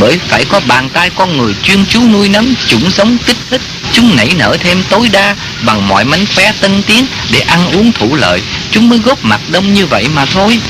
Bởi 0.00 0.18
phải 0.28 0.44
có 0.44 0.60
bàn 0.68 0.88
tay 0.88 1.10
con 1.10 1.38
người 1.38 1.54
chuyên 1.62 1.84
chú 1.88 2.00
nuôi 2.12 2.28
nấng 2.28 2.54
Chủng 2.66 2.90
sống 2.90 3.18
kích 3.26 3.36
thích. 3.50 3.60
Chúng 3.92 4.16
nảy 4.16 4.30
nở 4.36 4.56
thêm 4.60 4.82
tối 4.88 5.08
đa 5.12 5.36
Bằng 5.66 5.88
mọi 5.88 6.04
mánh 6.04 6.24
khóe 6.34 6.52
tân 6.60 6.82
tiến 6.82 7.06
Để 7.32 7.40
ăn 7.40 7.72
uống 7.72 7.92
thủ 7.92 8.14
lợi. 8.14 8.42
Chúng 8.70 8.88
mới 8.88 8.98
góp 8.98 9.24
mặt 9.24 9.40
đông 9.52 9.74
như 9.74 9.86
vậy 9.86 10.08
mà 10.14 10.24
thôi. 10.24 10.60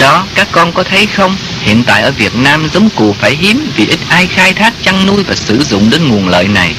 Đó 0.00 0.26
các 0.34 0.48
con 0.52 0.72
có 0.72 0.82
thấy 0.82 1.06
không? 1.06 1.36
Hiện 1.62 1.84
tại 1.84 2.02
ở 2.02 2.10
Việt 2.10 2.36
Nam 2.36 2.68
giống 2.74 2.90
cù 2.90 3.14
phải 3.20 3.36
hiếm 3.36 3.70
Vì 3.76 3.86
ít 3.86 4.00
ai 4.08 4.26
khai 4.26 4.52
thác 4.52 4.72
chăn 4.82 5.06
nuôi 5.06 5.22
và 5.22 5.34
sử 5.34 5.62
dụng 5.62 5.90
đến 5.90 6.08
nguồn 6.08 6.28
lợi 6.28 6.48
này. 6.48 6.74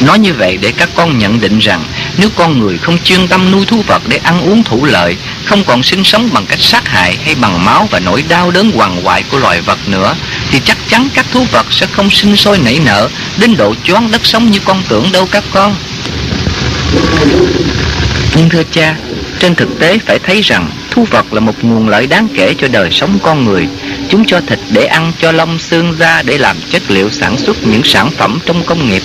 Nói 0.00 0.18
như 0.18 0.34
vậy 0.34 0.56
để 0.56 0.72
các 0.76 0.88
con 0.94 1.18
nhận 1.18 1.40
định 1.40 1.58
rằng 1.58 1.84
nếu 2.18 2.28
con 2.36 2.58
người 2.58 2.78
không 2.78 2.98
chuyên 3.04 3.28
tâm 3.28 3.50
nuôi 3.50 3.66
thú 3.66 3.82
vật 3.86 4.02
để 4.08 4.16
ăn 4.16 4.40
uống 4.40 4.64
thủ 4.64 4.84
lợi, 4.84 5.16
không 5.44 5.64
còn 5.64 5.82
sinh 5.82 6.04
sống 6.04 6.28
bằng 6.32 6.46
cách 6.46 6.62
sát 6.62 6.88
hại 6.88 7.18
hay 7.24 7.34
bằng 7.34 7.64
máu 7.64 7.88
và 7.90 8.00
nỗi 8.00 8.24
đau 8.28 8.50
đớn 8.50 8.70
hoàng 8.70 9.02
hoại 9.04 9.22
của 9.22 9.38
loài 9.38 9.60
vật 9.60 9.78
nữa, 9.88 10.14
thì 10.50 10.60
chắc 10.64 10.76
chắn 10.88 11.08
các 11.14 11.26
thú 11.32 11.46
vật 11.52 11.66
sẽ 11.70 11.86
không 11.86 12.10
sinh 12.10 12.36
sôi 12.36 12.58
nảy 12.58 12.80
nở 12.84 13.08
đến 13.38 13.56
độ 13.56 13.74
choáng 13.84 14.10
đất 14.10 14.26
sống 14.26 14.50
như 14.50 14.58
con 14.64 14.82
tưởng 14.88 15.12
đâu 15.12 15.28
các 15.30 15.44
con. 15.52 15.74
Nhưng 18.36 18.48
thưa 18.48 18.62
cha, 18.72 18.96
trên 19.38 19.54
thực 19.54 19.78
tế 19.78 19.98
phải 20.06 20.18
thấy 20.18 20.40
rằng 20.40 20.70
thú 20.90 21.06
vật 21.10 21.32
là 21.32 21.40
một 21.40 21.64
nguồn 21.64 21.88
lợi 21.88 22.06
đáng 22.06 22.28
kể 22.34 22.54
cho 22.58 22.68
đời 22.68 22.90
sống 22.90 23.18
con 23.22 23.44
người. 23.44 23.68
Chúng 24.08 24.24
cho 24.24 24.40
thịt 24.46 24.58
để 24.70 24.84
ăn, 24.86 25.12
cho 25.20 25.32
lông 25.32 25.58
xương 25.58 25.96
da 25.98 26.22
để 26.22 26.38
làm 26.38 26.56
chất 26.70 26.82
liệu 26.88 27.10
sản 27.10 27.38
xuất 27.38 27.56
những 27.66 27.84
sản 27.84 28.10
phẩm 28.10 28.38
trong 28.46 28.62
công 28.62 28.88
nghiệp. 28.88 29.02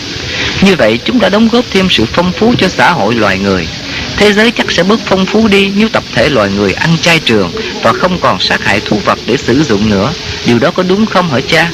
Như 0.61 0.75
vậy, 0.75 0.99
chúng 1.05 1.19
đã 1.19 1.29
đóng 1.29 1.47
góp 1.47 1.65
thêm 1.71 1.87
sự 1.89 2.05
phong 2.13 2.31
phú 2.31 2.53
cho 2.57 2.67
xã 2.67 2.91
hội 2.91 3.15
loài 3.15 3.39
người. 3.39 3.67
Thế 4.19 4.33
giới 4.33 4.51
chắc 4.51 4.71
sẽ 4.71 4.83
bớt 4.83 4.99
phong 5.05 5.25
phú 5.25 5.47
đi 5.47 5.71
nếu 5.75 5.89
tập 5.89 6.03
thể 6.13 6.29
loài 6.29 6.49
người 6.49 6.73
ăn 6.73 6.97
chay 7.01 7.19
trường 7.19 7.51
và 7.83 7.93
không 7.93 8.19
còn 8.19 8.39
sát 8.39 8.63
hại 8.63 8.79
thú 8.79 9.01
vật 9.05 9.19
để 9.25 9.37
sử 9.37 9.63
dụng 9.63 9.89
nữa. 9.89 10.13
Điều 10.45 10.59
đó 10.59 10.71
có 10.71 10.83
đúng 10.83 11.05
không 11.05 11.29
hả 11.29 11.39
cha? 11.47 11.71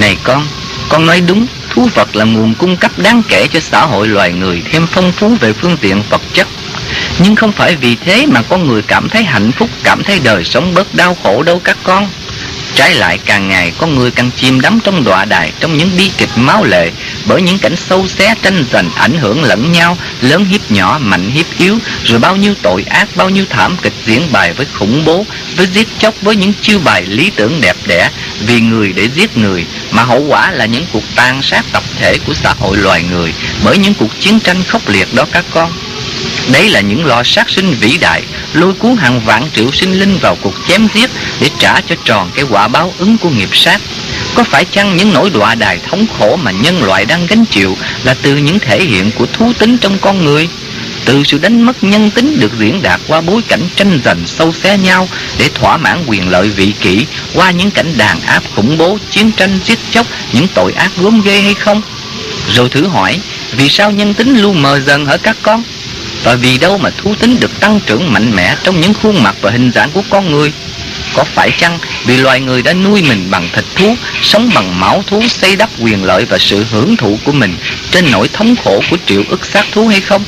Này 0.00 0.16
con, 0.22 0.46
con 0.88 1.06
nói 1.06 1.20
đúng, 1.20 1.46
thú 1.70 1.88
vật 1.94 2.16
là 2.16 2.24
nguồn 2.24 2.54
cung 2.54 2.76
cấp 2.76 2.98
đáng 2.98 3.22
kể 3.28 3.46
cho 3.52 3.60
xã 3.60 3.80
hội 3.80 4.08
loài 4.08 4.32
người 4.32 4.62
thêm 4.70 4.86
phong 4.86 5.12
phú 5.12 5.36
về 5.40 5.52
phương 5.52 5.76
tiện 5.80 6.02
vật 6.10 6.22
chất. 6.32 6.46
Nhưng 7.18 7.36
không 7.36 7.52
phải 7.52 7.76
vì 7.76 7.96
thế 7.96 8.26
mà 8.26 8.42
con 8.42 8.68
người 8.68 8.82
cảm 8.82 9.08
thấy 9.08 9.24
hạnh 9.24 9.52
phúc, 9.52 9.70
cảm 9.84 10.02
thấy 10.02 10.20
đời 10.24 10.44
sống 10.44 10.74
bớt 10.74 10.94
đau 10.94 11.16
khổ 11.22 11.42
đâu 11.42 11.60
các 11.64 11.76
con. 11.82 12.08
Trái 12.76 12.94
lại 12.94 13.18
càng 13.18 13.48
ngày 13.48 13.72
con 13.78 13.94
người 13.94 14.10
càng 14.10 14.30
chìm 14.36 14.60
đắm 14.60 14.78
trong 14.84 15.04
đọa 15.04 15.24
đài 15.24 15.52
Trong 15.60 15.76
những 15.76 15.90
bi 15.96 16.10
kịch 16.18 16.28
máu 16.36 16.64
lệ 16.64 16.90
Bởi 17.26 17.42
những 17.42 17.58
cảnh 17.58 17.76
sâu 17.76 18.06
xé 18.08 18.34
tranh 18.42 18.64
giành 18.72 18.90
ảnh 18.94 19.18
hưởng 19.18 19.42
lẫn 19.42 19.72
nhau 19.72 19.98
Lớn 20.20 20.44
hiếp 20.44 20.70
nhỏ, 20.70 20.98
mạnh 21.02 21.30
hiếp 21.30 21.46
yếu 21.58 21.78
Rồi 22.04 22.18
bao 22.18 22.36
nhiêu 22.36 22.54
tội 22.62 22.84
ác, 22.90 23.08
bao 23.16 23.30
nhiêu 23.30 23.44
thảm 23.50 23.76
kịch 23.82 23.92
diễn 24.04 24.32
bài 24.32 24.52
với 24.52 24.66
khủng 24.74 25.04
bố 25.04 25.24
Với 25.56 25.66
giết 25.66 25.88
chóc, 25.98 26.14
với 26.22 26.36
những 26.36 26.52
chiêu 26.62 26.78
bài 26.84 27.04
lý 27.06 27.30
tưởng 27.36 27.60
đẹp 27.60 27.76
đẽ 27.86 28.10
Vì 28.40 28.60
người 28.60 28.92
để 28.92 29.08
giết 29.14 29.36
người 29.36 29.64
Mà 29.90 30.02
hậu 30.02 30.20
quả 30.20 30.50
là 30.50 30.66
những 30.66 30.86
cuộc 30.92 31.04
tàn 31.14 31.42
sát 31.42 31.64
tập 31.72 31.82
thể 32.00 32.18
của 32.26 32.34
xã 32.34 32.54
hội 32.58 32.76
loài 32.76 33.02
người 33.10 33.32
Bởi 33.64 33.78
những 33.78 33.94
cuộc 33.94 34.20
chiến 34.20 34.40
tranh 34.40 34.62
khốc 34.68 34.88
liệt 34.88 35.14
đó 35.14 35.24
các 35.32 35.44
con. 35.50 35.72
Đấy 36.52 36.70
là 36.70 36.80
những 36.80 37.06
lò 37.06 37.22
sát 37.24 37.50
sinh 37.50 37.74
vĩ 37.80 37.98
đại 37.98 38.22
Lôi 38.56 38.72
cuốn 38.74 38.96
hàng 38.96 39.20
vạn 39.20 39.50
triệu 39.54 39.72
sinh 39.72 39.92
linh 39.92 40.18
vào 40.18 40.36
cuộc 40.42 40.54
chém 40.68 40.88
giết 40.94 41.10
Để 41.40 41.50
trả 41.58 41.80
cho 41.80 41.94
tròn 42.04 42.30
cái 42.34 42.44
quả 42.50 42.68
báo 42.68 42.92
ứng 42.98 43.18
của 43.18 43.30
nghiệp 43.30 43.56
sát 43.56 43.80
Có 44.34 44.44
phải 44.44 44.64
chăng 44.64 44.96
những 44.96 45.12
nỗi 45.12 45.30
đọa 45.30 45.54
đài 45.54 45.78
thống 45.78 46.06
khổ 46.18 46.36
mà 46.36 46.50
nhân 46.50 46.82
loại 46.82 47.04
đang 47.04 47.26
gánh 47.26 47.44
chịu 47.44 47.76
Là 48.04 48.14
từ 48.22 48.36
những 48.36 48.58
thể 48.58 48.84
hiện 48.84 49.10
của 49.18 49.26
thú 49.32 49.52
tính 49.58 49.78
trong 49.78 49.98
con 49.98 50.24
người 50.24 50.48
từ 51.06 51.24
sự 51.24 51.38
đánh 51.38 51.62
mất 51.62 51.84
nhân 51.84 52.10
tính 52.10 52.40
được 52.40 52.52
diễn 52.58 52.82
đạt 52.82 53.00
qua 53.08 53.20
bối 53.20 53.42
cảnh 53.48 53.60
tranh 53.76 54.00
giành 54.04 54.26
sâu 54.26 54.52
xé 54.52 54.78
nhau 54.78 55.08
để 55.38 55.50
thỏa 55.54 55.76
mãn 55.76 56.04
quyền 56.06 56.28
lợi 56.28 56.48
vị 56.48 56.72
kỷ 56.80 57.06
qua 57.34 57.50
những 57.50 57.70
cảnh 57.70 57.92
đàn 57.96 58.20
áp 58.20 58.42
khủng 58.54 58.78
bố, 58.78 58.98
chiến 59.10 59.30
tranh, 59.32 59.58
giết 59.64 59.78
chóc, 59.90 60.06
những 60.32 60.46
tội 60.54 60.72
ác 60.72 60.90
gớm 60.96 61.22
ghê 61.22 61.40
hay 61.40 61.54
không? 61.54 61.82
Rồi 62.48 62.68
thử 62.68 62.86
hỏi, 62.86 63.20
vì 63.52 63.68
sao 63.68 63.90
nhân 63.90 64.14
tính 64.14 64.38
luôn 64.38 64.62
mờ 64.62 64.80
dần 64.80 65.06
ở 65.06 65.18
các 65.18 65.36
con? 65.42 65.62
Và 66.24 66.34
vì 66.34 66.58
đâu 66.58 66.78
mà 66.78 66.90
thú 66.90 67.14
tính 67.20 67.40
được 67.40 67.60
tăng 67.60 67.80
trưởng 67.86 68.12
mạnh 68.12 68.30
mẽ 68.36 68.56
trong 68.62 68.80
những 68.80 68.94
khuôn 68.94 69.22
mặt 69.22 69.36
và 69.40 69.50
hình 69.50 69.72
dạng 69.72 69.90
của 69.90 70.02
con 70.10 70.32
người? 70.32 70.52
Có 71.14 71.24
phải 71.24 71.50
chăng 71.58 71.78
vì 72.04 72.16
loài 72.16 72.40
người 72.40 72.62
đã 72.62 72.72
nuôi 72.72 73.02
mình 73.02 73.30
bằng 73.30 73.48
thịt 73.52 73.64
thú, 73.76 73.96
sống 74.22 74.50
bằng 74.54 74.80
máu 74.80 75.04
thú, 75.06 75.22
xây 75.28 75.56
đắp 75.56 75.70
quyền 75.80 76.04
lợi 76.04 76.24
và 76.24 76.38
sự 76.38 76.64
hưởng 76.70 76.96
thụ 76.96 77.18
của 77.24 77.32
mình 77.32 77.56
trên 77.90 78.10
nỗi 78.12 78.28
thống 78.28 78.56
khổ 78.64 78.82
của 78.90 78.96
triệu 79.06 79.22
ức 79.28 79.44
xác 79.44 79.64
thú 79.72 79.86
hay 79.88 80.00
không? 80.00 80.24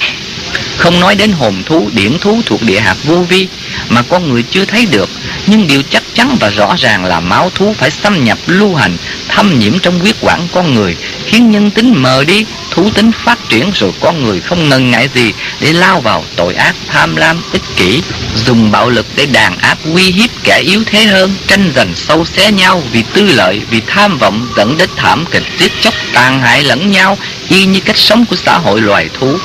Không 0.76 1.00
nói 1.00 1.14
đến 1.14 1.32
hồn 1.32 1.62
thú, 1.66 1.90
điển 1.92 2.18
thú 2.18 2.42
thuộc 2.46 2.62
địa 2.62 2.80
hạt 2.80 2.96
vô 3.04 3.16
vi 3.16 3.48
mà 3.88 4.02
con 4.02 4.30
người 4.30 4.42
chưa 4.42 4.64
thấy 4.64 4.86
được, 4.86 5.10
nhưng 5.46 5.66
điều 5.66 5.82
chắc 5.90 6.02
chắn 6.14 6.36
và 6.40 6.50
rõ 6.50 6.74
ràng 6.78 7.04
là 7.04 7.20
máu 7.20 7.50
thú 7.54 7.74
phải 7.78 7.90
xâm 7.90 8.24
nhập 8.24 8.38
lưu 8.46 8.74
hành, 8.74 8.96
thâm 9.28 9.58
nhiễm 9.58 9.78
trong 9.78 9.98
huyết 9.98 10.16
quản 10.20 10.48
con 10.52 10.74
người, 10.74 10.96
khiến 11.26 11.50
nhân 11.50 11.70
tính 11.70 12.02
mờ 12.02 12.24
đi, 12.24 12.44
thú 12.78 12.90
tính 12.90 13.10
phát 13.24 13.38
triển 13.48 13.70
rồi 13.74 13.92
con 14.00 14.24
người 14.24 14.40
không 14.40 14.68
ngần 14.68 14.90
ngại 14.90 15.08
gì 15.14 15.32
để 15.60 15.72
lao 15.72 16.00
vào 16.00 16.24
tội 16.36 16.54
ác, 16.54 16.76
tham 16.88 17.16
lam, 17.16 17.42
ích 17.52 17.62
kỷ, 17.76 18.02
dùng 18.46 18.70
bạo 18.70 18.90
lực 18.90 19.06
để 19.16 19.26
đàn 19.26 19.58
áp 19.58 19.78
uy 19.94 20.02
hiếp 20.02 20.30
kẻ 20.44 20.58
yếu 20.58 20.82
thế 20.86 21.04
hơn, 21.04 21.34
tranh 21.46 21.72
giành 21.76 21.94
sâu 21.94 22.24
xé 22.24 22.52
nhau 22.52 22.82
vì 22.92 23.02
tư 23.02 23.22
lợi, 23.22 23.60
vì 23.70 23.80
tham 23.86 24.18
vọng 24.18 24.48
dẫn 24.56 24.76
đến 24.76 24.90
thảm 24.96 25.24
kịch 25.30 25.42
giết 25.58 25.72
chóc 25.80 25.94
tàn 26.12 26.40
hại 26.40 26.62
lẫn 26.62 26.90
nhau, 26.90 27.18
y 27.48 27.64
như 27.64 27.80
cách 27.80 27.98
sống 27.98 28.24
của 28.26 28.36
xã 28.36 28.58
hội 28.58 28.80
loài 28.80 29.08
thú. 29.18 29.38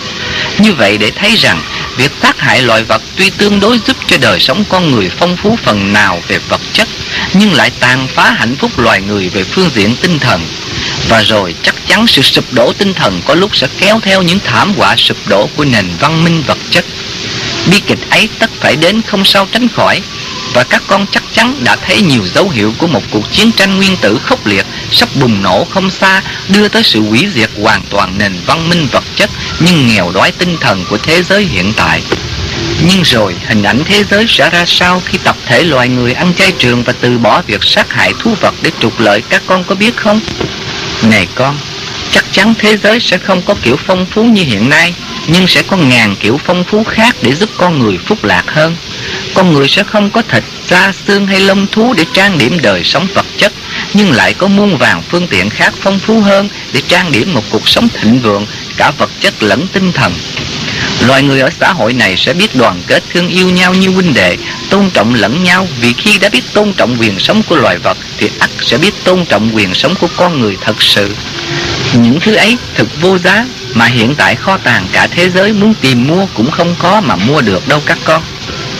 Như 0.60 0.73
vậy 0.73 0.97
để 0.97 1.11
thấy 1.11 1.35
rằng 1.35 1.61
việc 1.97 2.11
tác 2.22 2.39
hại 2.39 2.61
loài 2.61 2.84
vật 2.84 3.01
tuy 3.15 3.30
tương 3.30 3.60
đối 3.60 3.80
giúp 3.88 3.97
cho 4.07 4.18
đời 4.22 4.39
sống 4.39 4.64
con 4.69 4.91
người 4.91 5.10
phong 5.19 5.38
phú 5.38 5.57
phần 5.64 5.93
nào 5.93 6.22
về 6.27 6.39
vật 6.49 6.61
chất, 6.73 6.88
nhưng 7.34 7.53
lại 7.53 7.72
tàn 7.80 8.07
phá 8.07 8.31
hạnh 8.31 8.55
phúc 8.55 8.80
loài 8.80 9.01
người 9.01 9.30
về 9.30 9.43
phương 9.43 9.69
diện 9.76 9.95
tinh 10.01 10.19
thần. 10.19 10.41
Và 11.09 11.21
rồi 11.21 11.55
chắc 11.63 11.75
chắn 11.88 12.07
sự 12.07 12.21
sụp 12.21 12.53
đổ 12.53 12.73
tinh 12.73 12.93
thần 12.93 13.21
có 13.25 13.34
lúc 13.34 13.55
sẽ 13.55 13.67
kéo 13.80 13.99
theo 14.03 14.21
những 14.21 14.39
thảm 14.39 14.73
họa 14.73 14.95
sụp 14.95 15.17
đổ 15.27 15.49
của 15.55 15.65
nền 15.65 15.85
văn 15.99 16.23
minh 16.23 16.43
vật 16.47 16.57
chất. 16.71 16.85
Bi 17.71 17.80
kịch 17.88 17.99
ấy 18.09 18.30
tất 18.39 18.49
phải 18.59 18.75
đến 18.75 19.01
không 19.07 19.25
sao 19.25 19.47
tránh 19.51 19.67
khỏi, 19.67 20.01
và 20.53 20.63
các 20.63 20.84
con 20.88 21.05
chắc 21.11 21.23
chắn 21.34 21.63
đã 21.63 21.75
thấy 21.75 22.01
nhiều 22.01 22.27
dấu 22.35 22.49
hiệu 22.49 22.73
của 22.77 22.88
một 22.88 23.03
cuộc 23.11 23.31
chiến 23.31 23.51
tranh 23.51 23.77
nguyên 23.77 23.97
tử 23.97 24.19
khốc 24.23 24.45
liệt 24.45 24.65
sắp 24.91 25.09
bùng 25.15 25.41
nổ 25.41 25.65
không 25.65 25.91
xa 25.91 26.21
đưa 26.49 26.67
tới 26.67 26.84
sự 26.84 27.01
hủy 27.01 27.27
diệt 27.34 27.49
hoàn 27.61 27.81
toàn 27.89 28.17
nền 28.17 28.34
văn 28.45 28.69
minh 28.69 28.88
vật 28.91 29.03
chất 29.15 29.30
nhưng 29.59 29.88
nghèo 29.88 30.11
đói 30.11 30.31
tinh 30.31 30.57
thần 30.61 30.85
của 30.89 30.97
thế 30.97 31.23
giới 31.23 31.45
hiện 31.45 31.73
tại. 31.73 32.01
Nhưng 32.88 33.03
rồi 33.03 33.35
hình 33.47 33.63
ảnh 33.63 33.84
thế 33.85 34.03
giới 34.03 34.25
sẽ 34.27 34.49
ra 34.49 34.65
sao 34.67 35.01
khi 35.05 35.17
tập 35.23 35.35
thể 35.45 35.63
loài 35.63 35.89
người 35.89 36.13
ăn 36.13 36.34
chay 36.34 36.51
trường 36.51 36.84
và 36.84 36.93
từ 37.01 37.17
bỏ 37.17 37.41
việc 37.47 37.63
sát 37.63 37.93
hại 37.93 38.13
thú 38.19 38.35
vật 38.41 38.53
để 38.61 38.71
trục 38.80 38.99
lợi 38.99 39.21
các 39.30 39.41
con 39.47 39.63
có 39.63 39.75
biết 39.75 39.97
không? 39.97 40.19
Này 41.09 41.27
con, 41.35 41.57
chắc 42.11 42.25
chắn 42.31 42.53
thế 42.59 42.77
giới 42.77 42.99
sẽ 42.99 43.17
không 43.17 43.41
có 43.41 43.55
kiểu 43.61 43.75
phong 43.85 44.05
phú 44.05 44.23
như 44.23 44.43
hiện 44.43 44.69
nay 44.69 44.93
nhưng 45.27 45.47
sẽ 45.47 45.61
có 45.61 45.77
ngàn 45.77 46.15
kiểu 46.19 46.39
phong 46.45 46.63
phú 46.63 46.84
khác 46.84 47.15
để 47.21 47.34
giúp 47.34 47.49
con 47.57 47.80
người 47.80 47.97
phúc 48.05 48.23
lạc 48.23 48.43
hơn. 48.47 48.75
Con 49.34 49.53
người 49.53 49.67
sẽ 49.67 49.84
không 49.84 50.09
có 50.09 50.21
thịt, 50.21 50.43
da, 50.67 50.91
xương 51.07 51.27
hay 51.27 51.39
lông 51.39 51.67
thú 51.67 51.93
để 51.93 52.05
trang 52.13 52.38
điểm 52.38 52.59
đời 52.61 52.84
sống 52.84 53.07
vật 53.13 53.25
chất, 53.38 53.53
nhưng 53.93 54.11
lại 54.11 54.34
có 54.34 54.47
muôn 54.47 54.77
vàng 54.77 55.03
phương 55.09 55.27
tiện 55.27 55.49
khác 55.49 55.73
phong 55.80 55.99
phú 55.99 56.21
hơn 56.21 56.49
để 56.73 56.81
trang 56.88 57.11
điểm 57.11 57.34
một 57.34 57.43
cuộc 57.49 57.67
sống 57.69 57.88
thịnh 57.89 58.19
vượng, 58.19 58.45
cả 58.77 58.91
vật 58.97 59.09
chất 59.19 59.43
lẫn 59.43 59.67
tinh 59.73 59.91
thần. 59.91 60.13
Loài 61.07 61.23
người 61.23 61.39
ở 61.39 61.49
xã 61.59 61.73
hội 61.73 61.93
này 61.93 62.17
sẽ 62.17 62.34
biết 62.34 62.55
đoàn 62.55 62.81
kết 62.88 63.03
thương 63.09 63.27
yêu 63.27 63.49
nhau 63.49 63.73
như 63.73 63.89
huynh 63.89 64.13
đệ, 64.13 64.38
tôn 64.69 64.89
trọng 64.89 65.13
lẫn 65.13 65.43
nhau 65.43 65.67
vì 65.80 65.93
khi 65.93 66.17
đã 66.17 66.30
biết 66.30 66.53
tôn 66.53 66.73
trọng 66.73 66.95
quyền 66.99 67.19
sống 67.19 67.41
của 67.49 67.55
loài 67.55 67.77
vật 67.77 67.97
thì 68.17 68.30
ắt 68.39 68.49
sẽ 68.61 68.77
biết 68.77 68.93
tôn 69.03 69.25
trọng 69.25 69.55
quyền 69.55 69.73
sống 69.73 69.95
của 69.99 70.07
con 70.15 70.41
người 70.41 70.57
thật 70.61 70.81
sự. 70.81 71.15
Những 71.93 72.19
thứ 72.19 72.35
ấy 72.35 72.57
thực 72.75 73.01
vô 73.01 73.17
giá 73.17 73.45
mà 73.73 73.85
hiện 73.85 74.15
tại 74.15 74.35
kho 74.35 74.57
tàng 74.57 74.88
cả 74.93 75.07
thế 75.07 75.30
giới 75.30 75.53
muốn 75.53 75.73
tìm 75.73 76.07
mua 76.07 76.25
cũng 76.34 76.51
không 76.51 76.75
có 76.80 77.01
mà 77.01 77.15
mua 77.15 77.41
được 77.41 77.67
đâu 77.67 77.81
các 77.85 77.97
con. 78.03 78.23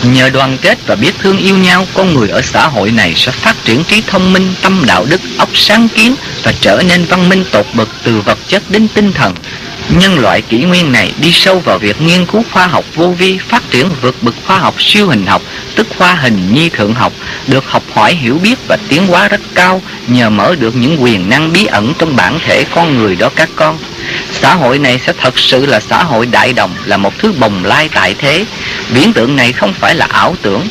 Nhờ 0.02 0.30
đoàn 0.30 0.58
kết 0.62 0.78
và 0.86 0.94
biết 0.94 1.12
thương 1.18 1.38
yêu 1.38 1.56
nhau, 1.56 1.86
con 1.94 2.14
người 2.14 2.28
ở 2.28 2.42
xã 2.42 2.68
hội 2.68 2.90
này 2.90 3.12
sẽ 3.16 3.32
phát 3.32 3.64
triển 3.64 3.84
trí 3.84 4.02
thông 4.06 4.32
minh, 4.32 4.54
tâm 4.62 4.82
đạo 4.86 5.04
đức, 5.04 5.20
óc 5.38 5.48
sáng 5.54 5.88
kiến 5.88 6.14
và 6.42 6.52
trở 6.60 6.82
nên 6.88 7.04
văn 7.04 7.28
minh 7.28 7.44
tột 7.52 7.66
bậc 7.74 7.88
từ 8.02 8.20
vật 8.20 8.38
chất 8.48 8.70
đến 8.70 8.88
tinh 8.94 9.12
thần. 9.12 9.34
Nhân 9.88 10.18
loại 10.18 10.42
kỷ 10.42 10.58
nguyên 10.58 10.92
này 10.92 11.12
đi 11.20 11.32
sâu 11.32 11.58
vào 11.58 11.78
việc 11.78 12.00
nghiên 12.00 12.26
cứu 12.26 12.44
khoa 12.52 12.66
học 12.66 12.84
vô 12.94 13.08
vi, 13.08 13.38
phát 13.38 13.62
triển 13.70 13.88
vượt 14.00 14.22
bậc 14.22 14.34
khoa 14.46 14.58
học 14.58 14.74
siêu 14.78 15.08
hình 15.08 15.26
học, 15.26 15.42
tức 15.74 15.86
khoa 15.98 16.14
hình 16.14 16.54
nhi 16.54 16.68
thượng 16.68 16.94
học, 16.94 17.12
được 17.46 17.64
học 17.66 17.82
hỏi 17.94 18.14
hiểu 18.14 18.38
biết 18.42 18.58
và 18.68 18.76
tiến 18.88 19.06
hóa 19.06 19.28
rất 19.28 19.40
cao 19.54 19.82
nhờ 20.06 20.30
mở 20.30 20.54
được 20.58 20.76
những 20.76 21.02
quyền 21.02 21.28
năng 21.28 21.52
bí 21.52 21.64
ẩn 21.64 21.92
trong 21.98 22.16
bản 22.16 22.38
thể 22.46 22.64
con 22.74 22.98
người 22.98 23.16
đó 23.16 23.30
các 23.36 23.48
con. 23.56 23.78
Xã 24.32 24.54
hội 24.54 24.78
này 24.78 25.00
sẽ 25.06 25.12
thật 25.20 25.38
sự 25.38 25.66
là 25.66 25.80
xã 25.80 26.02
hội 26.02 26.26
đại 26.26 26.52
đồng, 26.52 26.74
là 26.84 26.96
một 26.96 27.18
thứ 27.18 27.32
bồng 27.32 27.64
lai 27.64 27.88
tại 27.94 28.14
thế. 28.18 28.44
Viễn 28.90 29.12
tượng 29.12 29.36
này 29.36 29.52
không 29.52 29.72
phải 29.72 29.94
là 29.94 30.06
ảo 30.10 30.36
tưởng. 30.42 30.68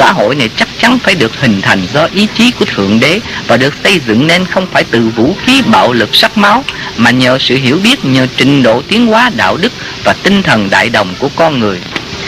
Xã 0.00 0.12
hội 0.12 0.34
này 0.34 0.50
chắc 0.56 0.68
chắn 0.80 0.98
phải 0.98 1.14
được 1.14 1.40
hình 1.40 1.60
thành 1.60 1.86
do 1.92 2.08
ý 2.14 2.26
chí 2.34 2.50
của 2.50 2.64
Thượng 2.64 3.00
Đế 3.00 3.20
và 3.46 3.56
được 3.56 3.74
xây 3.84 4.00
dựng 4.06 4.26
nên 4.26 4.44
không 4.44 4.66
phải 4.72 4.84
từ 4.90 5.08
vũ 5.16 5.36
khí 5.44 5.62
bạo 5.62 5.92
lực 5.92 6.14
sắc 6.14 6.38
máu, 6.38 6.64
mà 6.96 7.10
nhờ 7.10 7.38
sự 7.40 7.56
hiểu 7.56 7.78
biết, 7.84 8.04
nhờ 8.04 8.26
trình 8.36 8.62
độ 8.62 8.82
tiến 8.88 9.06
hóa 9.06 9.30
đạo 9.36 9.56
đức 9.56 9.72
và 10.04 10.12
tinh 10.22 10.42
thần 10.42 10.70
đại 10.70 10.88
đồng 10.88 11.14
của 11.18 11.28
con 11.36 11.58
người. 11.58 11.78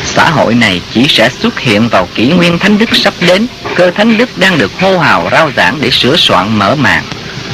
Xã 0.04 0.30
hội 0.30 0.54
này 0.54 0.80
chỉ 0.94 1.06
sẽ 1.08 1.30
xuất 1.42 1.60
hiện 1.60 1.88
vào 1.88 2.08
kỷ 2.14 2.26
nguyên 2.26 2.58
thánh 2.58 2.78
đức 2.78 2.96
sắp 2.96 3.14
đến, 3.20 3.46
cơ 3.74 3.90
thánh 3.90 4.18
đức 4.18 4.38
đang 4.38 4.58
được 4.58 4.72
hô 4.80 4.98
hào 4.98 5.28
rao 5.32 5.50
giảng 5.56 5.78
để 5.80 5.90
sửa 5.90 6.16
soạn 6.16 6.58
mở 6.58 6.74
màn. 6.74 7.04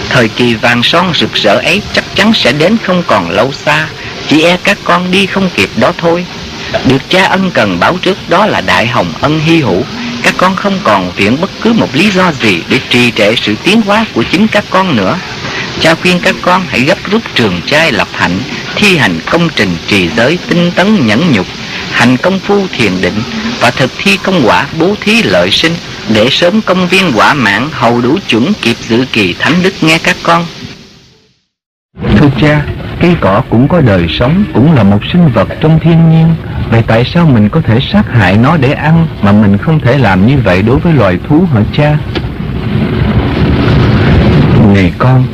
Thời 0.09 0.29
kỳ 0.29 0.55
vàng 0.55 0.83
son 0.83 1.13
rực 1.15 1.35
rỡ 1.35 1.55
ấy 1.55 1.83
chắc 1.93 2.05
chắn 2.15 2.33
sẽ 2.35 2.53
đến 2.53 2.77
không 2.85 3.03
còn 3.07 3.31
lâu 3.31 3.53
xa 3.53 3.89
Chỉ 4.29 4.43
e 4.43 4.57
các 4.65 4.79
con 4.85 5.11
đi 5.11 5.27
không 5.27 5.51
kịp 5.57 5.71
đó 5.77 5.93
thôi 5.99 6.27
Được 6.85 7.11
cha 7.11 7.25
ân 7.25 7.51
cần 7.51 7.81
báo 7.81 7.99
trước 8.03 8.19
đó 8.29 8.47
là 8.47 8.61
đại 8.61 8.87
hồng 8.87 9.13
ân 9.21 9.41
hy 9.41 9.61
hữu 9.61 9.83
các 10.23 10.35
con 10.39 10.57
không 10.57 10.79
còn 10.85 11.13
viện 11.17 11.41
bất 11.41 11.51
cứ 11.61 11.73
một 11.73 11.89
lý 11.95 12.11
do 12.11 12.33
gì 12.33 12.63
Để 12.69 12.81
trì 12.91 13.11
trệ 13.11 13.35
sự 13.37 13.55
tiến 13.65 13.83
hóa 13.83 14.07
của 14.15 14.23
chính 14.31 14.47
các 14.49 14.65
con 14.71 14.97
nữa 14.97 15.19
Cha 15.81 15.95
khuyên 15.95 16.21
các 16.23 16.35
con 16.43 16.63
hãy 16.69 16.81
gấp 16.81 16.99
rút 17.11 17.23
trường 17.35 17.61
trai 17.67 17.93
lập 17.93 18.09
hạnh 18.13 18.39
Thi 18.75 18.97
hành 18.97 19.19
công 19.31 19.49
trình 19.57 19.77
trì 19.87 20.09
giới 20.17 20.39
tinh 20.49 20.71
tấn 20.75 21.07
nhẫn 21.07 21.33
nhục 21.33 21.47
Hành 21.93 22.17
công 22.17 22.39
phu 22.39 22.67
thiền 22.73 23.01
định 23.01 23.23
Và 23.61 23.71
thực 23.71 23.91
thi 23.99 24.19
công 24.23 24.43
quả 24.47 24.67
bố 24.79 24.95
thí 25.01 25.23
lợi 25.23 25.51
sinh 25.51 25.73
để 26.15 26.29
sớm 26.31 26.61
công 26.63 26.89
viên 26.89 27.13
quả 27.15 27.35
mạng 27.35 27.69
hầu 27.73 28.01
đủ 28.01 28.19
chuẩn 28.29 28.53
kịp 28.63 28.77
dự 28.81 29.05
kỳ 29.13 29.35
thánh 29.39 29.53
đức 29.63 29.75
nghe 29.81 29.99
các 30.05 30.17
con. 30.23 30.45
Thưa 32.17 32.29
cha, 32.41 32.63
cây 33.01 33.17
cỏ 33.21 33.43
cũng 33.51 33.69
có 33.69 33.81
đời 33.81 34.07
sống, 34.19 34.45
cũng 34.55 34.73
là 34.73 34.83
một 34.83 35.01
sinh 35.13 35.29
vật 35.35 35.49
trong 35.61 35.79
thiên 35.83 36.11
nhiên. 36.11 36.35
Vậy 36.71 36.83
tại 36.87 37.05
sao 37.05 37.27
mình 37.27 37.49
có 37.49 37.61
thể 37.61 37.79
sát 37.93 38.13
hại 38.13 38.37
nó 38.37 38.57
để 38.57 38.73
ăn 38.73 39.07
Mà 39.23 39.33
mình 39.33 39.59
không 39.59 39.81
thể 39.81 39.99
làm 39.99 40.27
như 40.27 40.39
vậy 40.45 40.63
đối 40.63 40.79
với 40.79 40.93
loài 40.93 41.19
thú 41.29 41.45
hả 41.55 41.61
cha? 41.77 41.99
Này 44.75 44.93
con 44.99 45.25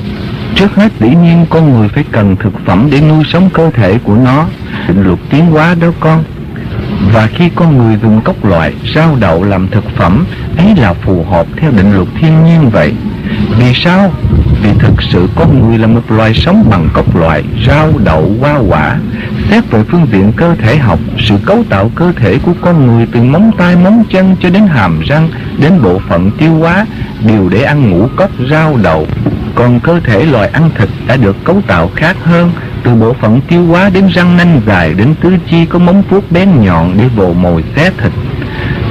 Trước 0.54 0.74
hết 0.74 0.92
dĩ 1.00 1.08
nhiên 1.08 1.46
con 1.50 1.72
người 1.72 1.88
phải 1.88 2.04
cần 2.12 2.36
thực 2.36 2.52
phẩm 2.66 2.88
để 2.92 3.00
nuôi 3.00 3.24
sống 3.32 3.50
cơ 3.50 3.70
thể 3.70 3.98
của 4.04 4.14
nó. 4.16 4.46
Định 4.88 5.02
luật 5.02 5.18
tiến 5.30 5.46
hóa 5.46 5.74
đó 5.80 5.88
con. 6.00 6.24
Và 7.12 7.26
khi 7.26 7.50
con 7.54 7.78
người 7.78 7.98
dùng 8.02 8.20
cốc 8.20 8.44
loại, 8.44 8.74
rau 8.94 9.16
đậu 9.20 9.44
làm 9.44 9.68
thực 9.68 9.84
phẩm 9.96 10.26
Ấy 10.56 10.76
là 10.76 10.94
phù 10.94 11.24
hợp 11.24 11.46
theo 11.56 11.70
định 11.70 11.94
luật 11.94 12.08
thiên 12.20 12.44
nhiên 12.44 12.70
vậy. 12.70 12.92
Vì 13.58 13.74
sao? 13.74 14.12
Vì 14.64 14.70
thực 14.78 15.02
sự 15.02 15.28
con 15.34 15.60
người 15.60 15.78
là 15.78 15.86
một 15.86 16.10
loài 16.10 16.34
sống 16.34 16.66
bằng 16.70 16.88
cốc 16.92 17.16
loại, 17.16 17.44
rau 17.66 17.92
đậu, 18.04 18.32
hoa 18.40 18.58
quả 18.68 18.98
Xét 19.50 19.70
về 19.70 19.82
phương 19.90 20.06
diện 20.12 20.32
cơ 20.36 20.54
thể 20.54 20.76
học, 20.76 20.98
sự 21.18 21.34
cấu 21.46 21.64
tạo 21.68 21.90
cơ 21.94 22.12
thể 22.16 22.38
của 22.38 22.52
con 22.60 22.86
người 22.86 23.06
từ 23.12 23.22
móng 23.22 23.50
tay 23.58 23.76
móng 23.76 24.04
chân 24.10 24.36
cho 24.40 24.50
đến 24.50 24.66
hàm 24.66 25.00
răng, 25.00 25.28
đến 25.58 25.82
bộ 25.82 26.00
phận 26.08 26.30
tiêu 26.30 26.54
hóa 26.54 26.86
đều 27.26 27.48
để 27.48 27.62
ăn 27.62 27.90
ngũ 27.90 28.08
cốc, 28.16 28.30
rau 28.50 28.76
đậu. 28.82 29.06
Còn 29.54 29.80
cơ 29.80 30.00
thể 30.00 30.26
loài 30.26 30.48
ăn 30.48 30.70
thịt 30.78 30.88
đã 31.06 31.16
được 31.16 31.36
cấu 31.44 31.62
tạo 31.66 31.90
khác 31.96 32.16
hơn 32.24 32.52
từ 32.84 32.94
bộ 32.94 33.12
phận 33.20 33.40
tiêu 33.48 33.66
hóa 33.66 33.90
đến 33.90 34.06
răng 34.14 34.36
nanh 34.36 34.60
dài 34.66 34.94
đến 34.94 35.14
tứ 35.20 35.30
chi 35.50 35.66
có 35.66 35.78
móng 35.78 36.02
vuốt 36.10 36.32
bén 36.32 36.48
nhọn 36.60 36.94
để 36.98 37.08
vồ 37.08 37.32
mồi 37.32 37.64
xé 37.76 37.90
thịt 38.02 38.12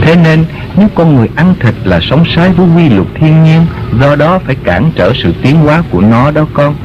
thế 0.04 0.16
nên, 0.16 0.46
nếu 0.78 0.88
con 0.96 1.16
người 1.16 1.30
ăn 1.36 1.54
thịt 1.60 1.74
là 1.84 2.00
sống 2.02 2.24
sái 2.36 2.50
với 2.50 2.68
quy 2.76 2.90
luật 2.90 3.08
thiên 3.16 3.44
nhiên, 3.44 3.66
do 4.02 4.16
đó 4.16 4.40
phải 4.46 4.56
cản 4.56 4.92
trở 4.96 5.12
sự 5.24 5.34
tiến 5.42 5.56
hóa 5.56 5.84
của 5.92 6.02
nó 6.02 6.32
đó 6.32 6.46
con. 6.54 6.76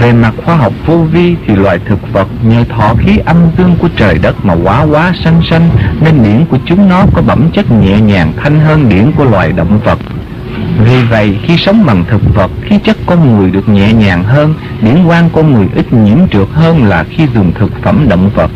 Về 0.00 0.12
mặt 0.12 0.34
khoa 0.44 0.56
học 0.56 0.72
vô 0.86 0.96
vi 0.96 1.36
thì 1.46 1.56
loài 1.56 1.78
thực 1.88 2.12
vật 2.12 2.28
nhờ 2.42 2.64
thọ 2.68 2.94
khí 2.98 3.18
âm 3.24 3.36
dương 3.58 3.76
của 3.78 3.88
trời 3.96 4.18
đất 4.18 4.44
mà 4.44 4.54
quá 4.64 4.82
quá 4.82 5.12
xanh 5.24 5.40
xanh, 5.50 5.70
nên 6.00 6.22
điển 6.22 6.44
của 6.50 6.58
chúng 6.66 6.88
nó 6.88 7.04
có 7.14 7.22
bẩm 7.22 7.50
chất 7.52 7.70
nhẹ 7.70 8.00
nhàng 8.00 8.32
thanh 8.36 8.60
hơn 8.60 8.88
điển 8.88 9.12
của 9.16 9.24
loài 9.24 9.52
động 9.52 9.80
vật. 9.84 9.98
Vì 10.78 11.02
vậy, 11.02 11.38
khi 11.42 11.56
sống 11.56 11.86
bằng 11.86 12.04
thực 12.10 12.34
vật, 12.34 12.50
khí 12.62 12.78
chất 12.84 12.96
con 13.06 13.36
người 13.36 13.50
được 13.50 13.68
nhẹ 13.68 13.92
nhàng 13.92 14.24
hơn, 14.24 14.54
điển 14.80 15.04
quan 15.06 15.30
con 15.32 15.52
người 15.54 15.66
ít 15.74 15.92
nhiễm 15.92 16.18
trượt 16.32 16.48
hơn 16.52 16.84
là 16.84 17.04
khi 17.04 17.26
dùng 17.34 17.52
thực 17.58 17.82
phẩm 17.82 18.06
động 18.08 18.30
vật 18.34 18.50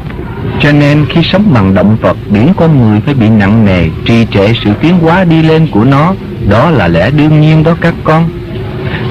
cho 0.61 0.73
nên 0.73 1.07
khi 1.09 1.23
sống 1.23 1.45
bằng 1.55 1.75
động 1.75 1.97
vật, 2.01 2.17
biển 2.29 2.53
con 2.57 2.81
người 2.81 3.01
phải 3.01 3.15
bị 3.15 3.29
nặng 3.29 3.65
nề, 3.65 3.89
trì 4.05 4.27
trệ 4.31 4.53
sự 4.65 4.71
tiến 4.81 4.99
hóa 4.99 5.25
đi 5.25 5.43
lên 5.43 5.67
của 5.71 5.85
nó. 5.85 6.15
Đó 6.49 6.71
là 6.71 6.89
lẽ 6.89 7.11
đương 7.11 7.41
nhiên 7.41 7.63
đó 7.63 7.77
các 7.81 7.95
con. 8.05 8.29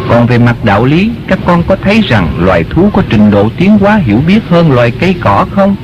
Còn 0.10 0.28
về 0.28 0.38
mặt 0.38 0.56
đạo 0.64 0.86
lý, 0.86 1.12
các 1.28 1.40
con 1.45 1.64
có 1.68 1.76
thấy 1.84 2.02
rằng 2.02 2.28
loài 2.40 2.64
thú 2.70 2.90
có 2.94 3.02
trình 3.10 3.32
độ 3.32 3.49
tiến 3.58 3.78
hóa 3.78 3.95
hiểu 3.95 4.20
biết 4.28 4.40
hơn 4.49 4.72
loài 4.72 4.91
cây 4.99 5.16
cỏ 5.22 5.45
không? 5.52 5.76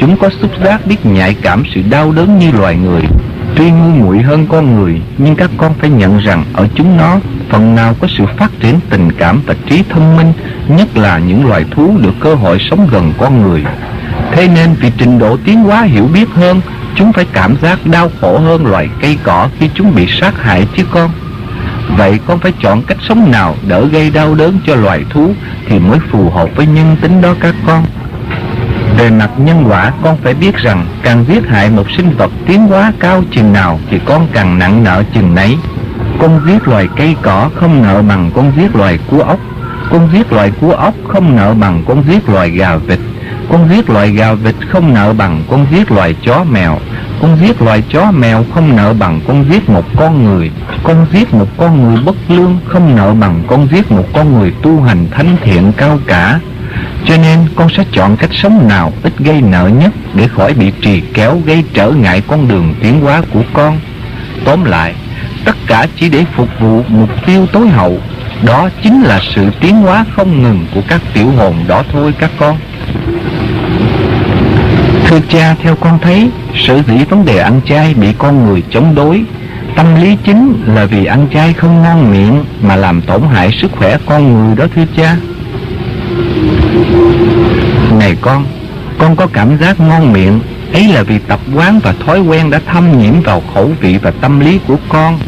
Chúng 0.00 0.16
có 0.16 0.30
xúc 0.40 0.50
giác 0.64 0.86
biết 0.86 1.06
nhạy 1.06 1.34
cảm 1.34 1.62
sự 1.74 1.82
đau 1.90 2.12
đớn 2.12 2.38
như 2.38 2.52
loài 2.52 2.76
người, 2.76 3.02
Tuy 3.56 3.70
ngu 3.70 4.04
muội 4.04 4.18
hơn 4.18 4.46
con 4.46 4.76
người, 4.76 5.00
Nhưng 5.18 5.36
các 5.36 5.50
con 5.56 5.74
phải 5.74 5.90
nhận 5.90 6.18
rằng 6.18 6.44
Ở 6.52 6.68
chúng 6.74 6.96
nó, 6.96 7.18
phần 7.48 7.74
nào 7.74 7.94
có 8.00 8.08
sự 8.18 8.24
phát 8.36 8.50
triển 8.60 8.80
tình 8.90 9.12
cảm 9.12 9.42
và 9.46 9.54
trí 9.66 9.82
thông 9.88 10.16
minh, 10.16 10.32
Nhất 10.68 10.96
là 10.96 11.18
những 11.18 11.46
loài 11.46 11.64
thú 11.70 11.94
được 12.00 12.14
cơ 12.20 12.34
hội 12.34 12.58
sống 12.70 12.88
gần 12.92 13.12
con 13.18 13.42
người. 13.42 13.62
Thế 14.32 14.48
nên 14.48 14.74
vì 14.80 14.90
trình 14.98 15.18
độ 15.18 15.36
tiến 15.44 15.62
hóa 15.62 15.82
hiểu 15.82 16.06
biết 16.12 16.28
hơn, 16.34 16.60
Chúng 16.96 17.12
phải 17.12 17.26
cảm 17.32 17.56
giác 17.62 17.86
đau 17.86 18.10
khổ 18.20 18.38
hơn 18.38 18.66
loài 18.66 18.88
cây 19.00 19.18
cỏ 19.22 19.48
khi 19.58 19.70
chúng 19.74 19.94
bị 19.94 20.06
sát 20.20 20.42
hại 20.42 20.66
chứ 20.76 20.84
con 20.90 21.10
Vậy 21.96 22.18
con 22.26 22.38
phải 22.38 22.52
chọn 22.62 22.82
cách 22.82 22.96
sống 23.08 23.30
nào 23.30 23.56
đỡ 23.68 23.86
gây 23.86 24.10
đau 24.10 24.34
đớn 24.34 24.58
cho 24.66 24.74
loài 24.74 25.04
thú 25.10 25.34
Thì 25.68 25.78
mới 25.78 25.98
phù 26.10 26.30
hợp 26.30 26.48
với 26.56 26.66
nhân 26.66 26.96
tính 27.00 27.20
đó 27.20 27.34
các 27.40 27.54
con 27.66 27.84
về 28.98 29.10
mặt 29.10 29.30
nhân 29.36 29.64
quả, 29.68 29.92
con 30.02 30.16
phải 30.22 30.34
biết 30.34 30.56
rằng 30.56 30.86
càng 31.02 31.24
giết 31.28 31.46
hại 31.48 31.70
một 31.70 31.90
sinh 31.96 32.16
vật 32.16 32.32
tiến 32.46 32.66
hóa 32.66 32.92
cao 33.00 33.22
chừng 33.30 33.52
nào 33.52 33.80
thì 33.90 34.00
con 34.04 34.28
càng 34.32 34.58
nặng 34.58 34.84
nợ 34.84 35.02
chừng 35.14 35.34
nấy. 35.34 35.56
Con 36.18 36.40
giết 36.46 36.68
loài 36.68 36.88
cây 36.96 37.16
cỏ 37.22 37.50
không 37.54 37.82
nợ 37.82 38.02
bằng 38.02 38.30
con 38.34 38.52
giết 38.56 38.76
loài 38.76 38.98
cua 39.10 39.22
ốc. 39.22 39.38
Con 39.90 40.08
giết 40.12 40.32
loài 40.32 40.52
cua 40.60 40.72
ốc 40.72 40.94
không 41.08 41.36
nợ 41.36 41.54
bằng 41.54 41.84
con 41.88 42.04
giết 42.08 42.28
loài 42.28 42.50
gà 42.50 42.76
vịt. 42.76 42.98
Con 43.50 43.68
giết 43.70 43.90
loài 43.90 44.10
gà 44.10 44.34
vịt 44.34 44.54
không 44.68 44.94
nợ 44.94 45.12
bằng 45.12 45.42
con 45.50 45.66
giết 45.72 45.90
loài 45.92 46.14
chó 46.22 46.44
mèo. 46.44 46.78
Con 47.20 47.38
giết 47.40 47.62
loài 47.62 47.82
chó 47.92 48.10
mèo 48.10 48.44
không 48.54 48.76
nợ 48.76 48.94
bằng 48.94 49.20
con 49.26 49.44
giết 49.50 49.68
một 49.68 49.84
con 49.96 50.24
người. 50.24 50.50
Con 50.82 51.06
giết 51.12 51.34
một 51.34 51.48
con 51.56 51.82
người 51.82 52.02
bất 52.04 52.16
lương 52.28 52.58
không 52.66 52.96
nợ 52.96 53.14
bằng 53.14 53.42
con 53.46 53.68
giết 53.72 53.90
một 53.92 54.04
con 54.12 54.38
người 54.38 54.52
tu 54.62 54.82
hành 54.82 55.06
thánh 55.10 55.36
thiện 55.44 55.72
cao 55.76 55.98
cả. 56.06 56.40
Cho 57.06 57.16
nên 57.16 57.38
con 57.56 57.68
sẽ 57.76 57.84
chọn 57.92 58.16
cách 58.16 58.30
sống 58.32 58.68
nào 58.68 58.92
ít 59.02 59.12
gây 59.18 59.40
nợ 59.40 59.70
nhất 59.78 59.92
để 60.14 60.28
khỏi 60.28 60.54
bị 60.54 60.72
trì 60.80 61.00
kéo 61.00 61.40
gây 61.46 61.64
trở 61.74 61.90
ngại 61.90 62.22
con 62.28 62.48
đường 62.48 62.74
tiến 62.82 63.00
hóa 63.00 63.22
của 63.32 63.42
con. 63.52 63.78
Tóm 64.44 64.64
lại, 64.64 64.94
tất 65.44 65.56
cả 65.66 65.86
chỉ 66.00 66.08
để 66.08 66.24
phục 66.36 66.48
vụ 66.60 66.82
mục 66.88 67.10
tiêu 67.26 67.46
tối 67.52 67.68
hậu, 67.68 67.98
đó 68.44 68.68
chính 68.82 69.02
là 69.02 69.20
sự 69.34 69.50
tiến 69.60 69.76
hóa 69.76 70.04
không 70.16 70.42
ngừng 70.42 70.66
của 70.74 70.80
các 70.88 71.00
tiểu 71.14 71.30
hồn 71.30 71.54
đó 71.68 71.82
thôi 71.92 72.14
các 72.18 72.30
con. 72.38 72.56
Thưa 75.14 75.20
cha, 75.28 75.56
theo 75.62 75.76
con 75.76 75.98
thấy, 75.98 76.30
sở 76.54 76.82
dĩ 76.86 77.04
vấn 77.10 77.24
đề 77.24 77.38
ăn 77.38 77.60
chay 77.66 77.94
bị 77.94 78.08
con 78.18 78.46
người 78.46 78.62
chống 78.70 78.94
đối 78.94 79.24
Tâm 79.76 79.86
lý 80.02 80.16
chính 80.24 80.62
là 80.66 80.84
vì 80.84 81.04
ăn 81.04 81.28
chay 81.34 81.52
không 81.52 81.82
ngon 81.82 82.10
miệng 82.10 82.44
mà 82.62 82.76
làm 82.76 83.02
tổn 83.02 83.22
hại 83.22 83.50
sức 83.62 83.70
khỏe 83.72 83.98
con 84.06 84.32
người 84.32 84.56
đó 84.56 84.66
thưa 84.74 84.84
cha. 84.96 85.16
Này 87.98 88.16
con, 88.20 88.46
con 88.98 89.16
có 89.16 89.26
cảm 89.32 89.58
giác 89.58 89.80
ngon 89.80 90.12
miệng 90.12 90.40
Ấy 90.72 90.88
là 90.88 91.02
vì 91.02 91.18
tập 91.18 91.40
quán 91.54 91.80
và 91.82 91.94
thói 92.06 92.20
quen 92.20 92.50
đã 92.50 92.60
thâm 92.66 92.98
nhiễm 92.98 93.20
vào 93.20 93.42
khẩu 93.54 93.70
vị 93.80 93.98
và 94.02 94.10
tâm 94.10 94.40
lý 94.40 94.60
của 94.66 94.76
con 94.88 95.18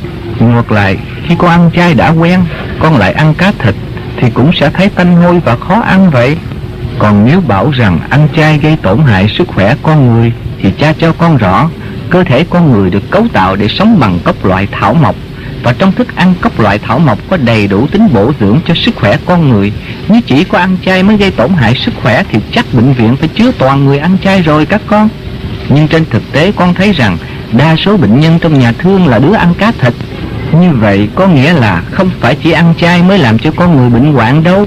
Ngược 0.41 0.73
lại, 0.73 0.97
khi 1.27 1.35
con 1.39 1.51
ăn 1.51 1.71
chay 1.77 1.95
đã 1.95 2.11
quen 2.11 2.41
Con 2.79 2.97
lại 2.97 3.13
ăn 3.13 3.35
cá 3.35 3.53
thịt 3.59 3.75
Thì 4.17 4.31
cũng 4.31 4.51
sẽ 4.53 4.71
thấy 4.71 4.89
tanh 4.89 5.17
hôi 5.17 5.41
và 5.45 5.57
khó 5.57 5.81
ăn 5.81 6.11
vậy 6.11 6.37
còn 6.99 7.27
nếu 7.27 7.41
bảo 7.41 7.71
rằng 7.71 8.01
ăn 8.11 8.29
chay 8.37 8.59
gây 8.59 8.77
tổn 8.83 9.01
hại 9.03 9.29
sức 9.39 9.49
khỏe 9.49 9.75
con 9.83 10.07
người, 10.07 10.33
Thì 10.63 10.71
cha 10.79 10.93
cho 10.99 11.13
con 11.13 11.37
rõ, 11.37 11.69
Cơ 12.11 12.25
thể 12.25 12.45
con 12.51 12.73
người 12.73 12.91
được 12.91 13.11
cấu 13.11 13.27
tạo 13.33 13.57
để 13.57 13.69
sống 13.69 14.01
bằng 14.01 14.19
các 14.25 14.45
loại 14.45 14.69
thảo 14.73 14.95
mộc 14.95 15.15
và 15.63 15.73
trong 15.79 15.93
thức 15.93 16.17
ăn 16.17 16.35
các 16.43 16.61
loại 16.61 16.79
thảo 16.79 16.99
mộc 16.99 17.19
có 17.31 17.37
đầy 17.37 17.67
đủ 17.67 17.87
tính 17.87 18.09
bổ 18.13 18.33
dưỡng 18.41 18.61
cho 18.67 18.75
sức 18.75 18.97
khỏe 18.97 19.17
con 19.27 19.49
người. 19.49 19.73
Nếu 20.09 20.21
chỉ 20.27 20.45
có 20.45 20.59
ăn 20.59 20.77
chay 20.85 21.03
mới 21.03 21.17
gây 21.17 21.31
tổn 21.31 21.53
hại 21.53 21.75
sức 21.75 21.95
khỏe 22.03 22.23
thì 22.33 22.39
chắc 22.53 22.67
bệnh 22.73 22.93
viện 22.93 23.17
phải 23.17 23.29
chứa 23.29 23.53
toàn 23.59 23.85
người 23.85 23.99
ăn 23.99 24.17
chay 24.25 24.43
rồi 24.43 24.67
các 24.67 24.81
con. 24.87 25.09
Nhưng 25.69 25.89
trên 25.89 26.05
thực 26.11 26.33
tế 26.33 26.53
con 26.57 26.75
thấy 26.75 26.93
rằng 26.93 27.19
đa 27.53 27.77
số 27.77 27.97
bệnh 27.97 28.21
nhân 28.21 28.39
trong 28.39 28.59
nhà 28.59 28.73
thương 28.73 29.07
là 29.07 29.19
đứa 29.19 29.35
ăn 29.35 29.55
cá 29.55 29.73
thịt. 29.81 29.95
Như 30.61 30.71
vậy 30.71 31.09
có 31.15 31.27
nghĩa 31.27 31.53
là 31.53 31.83
không 31.91 32.11
phải 32.21 32.35
chỉ 32.35 32.51
ăn 32.51 32.75
chay 32.81 33.03
mới 33.03 33.19
làm 33.19 33.39
cho 33.39 33.51
con 33.57 33.77
người 33.77 33.91
bệnh 33.91 34.13
hoạn 34.13 34.43
đâu. 34.43 34.67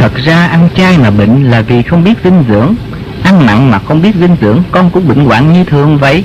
Thật 0.00 0.12
ra 0.24 0.46
ăn 0.46 0.68
chay 0.76 0.98
mà 0.98 1.10
bệnh 1.10 1.50
là 1.50 1.60
vì 1.60 1.82
không 1.82 2.04
biết 2.04 2.14
dinh 2.24 2.44
dưỡng. 2.48 2.74
Ăn 3.22 3.46
mặn 3.46 3.70
mà 3.70 3.78
không 3.78 4.02
biết 4.02 4.14
dinh 4.20 4.36
dưỡng 4.40 4.62
con 4.70 4.90
cũng 4.90 5.08
bệnh 5.08 5.24
hoạn 5.24 5.52
như 5.52 5.64
thường 5.64 5.98
vậy. 5.98 6.24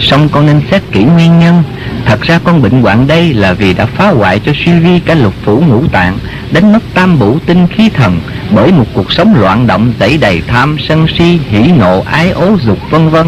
Xong 0.00 0.28
con 0.28 0.46
nên 0.46 0.62
xét 0.70 0.82
kỹ 0.92 1.04
nguyên 1.04 1.38
nhân 1.38 1.62
Thật 2.04 2.20
ra 2.22 2.40
con 2.44 2.62
bệnh 2.62 2.82
hoạn 2.82 3.06
đây 3.06 3.34
là 3.34 3.52
vì 3.52 3.74
đã 3.74 3.86
phá 3.86 4.08
hoại 4.10 4.40
cho 4.40 4.52
suy 4.64 4.72
vi 4.72 5.00
cả 5.00 5.14
lục 5.14 5.34
phủ 5.42 5.60
ngũ 5.60 5.86
tạng 5.92 6.18
Đánh 6.52 6.72
mất 6.72 6.78
tam 6.94 7.18
bủ 7.18 7.38
tinh 7.46 7.66
khí 7.66 7.88
thần 7.88 8.20
Bởi 8.50 8.72
một 8.72 8.86
cuộc 8.94 9.12
sống 9.12 9.34
loạn 9.40 9.66
động 9.66 9.92
dẫy 10.00 10.18
đầy 10.18 10.42
tham, 10.46 10.76
sân 10.88 11.06
si, 11.18 11.38
hỉ 11.50 11.72
nộ, 11.72 12.00
ái 12.00 12.30
ố, 12.30 12.56
dục 12.66 12.78
vân 12.90 13.08
vân 13.08 13.26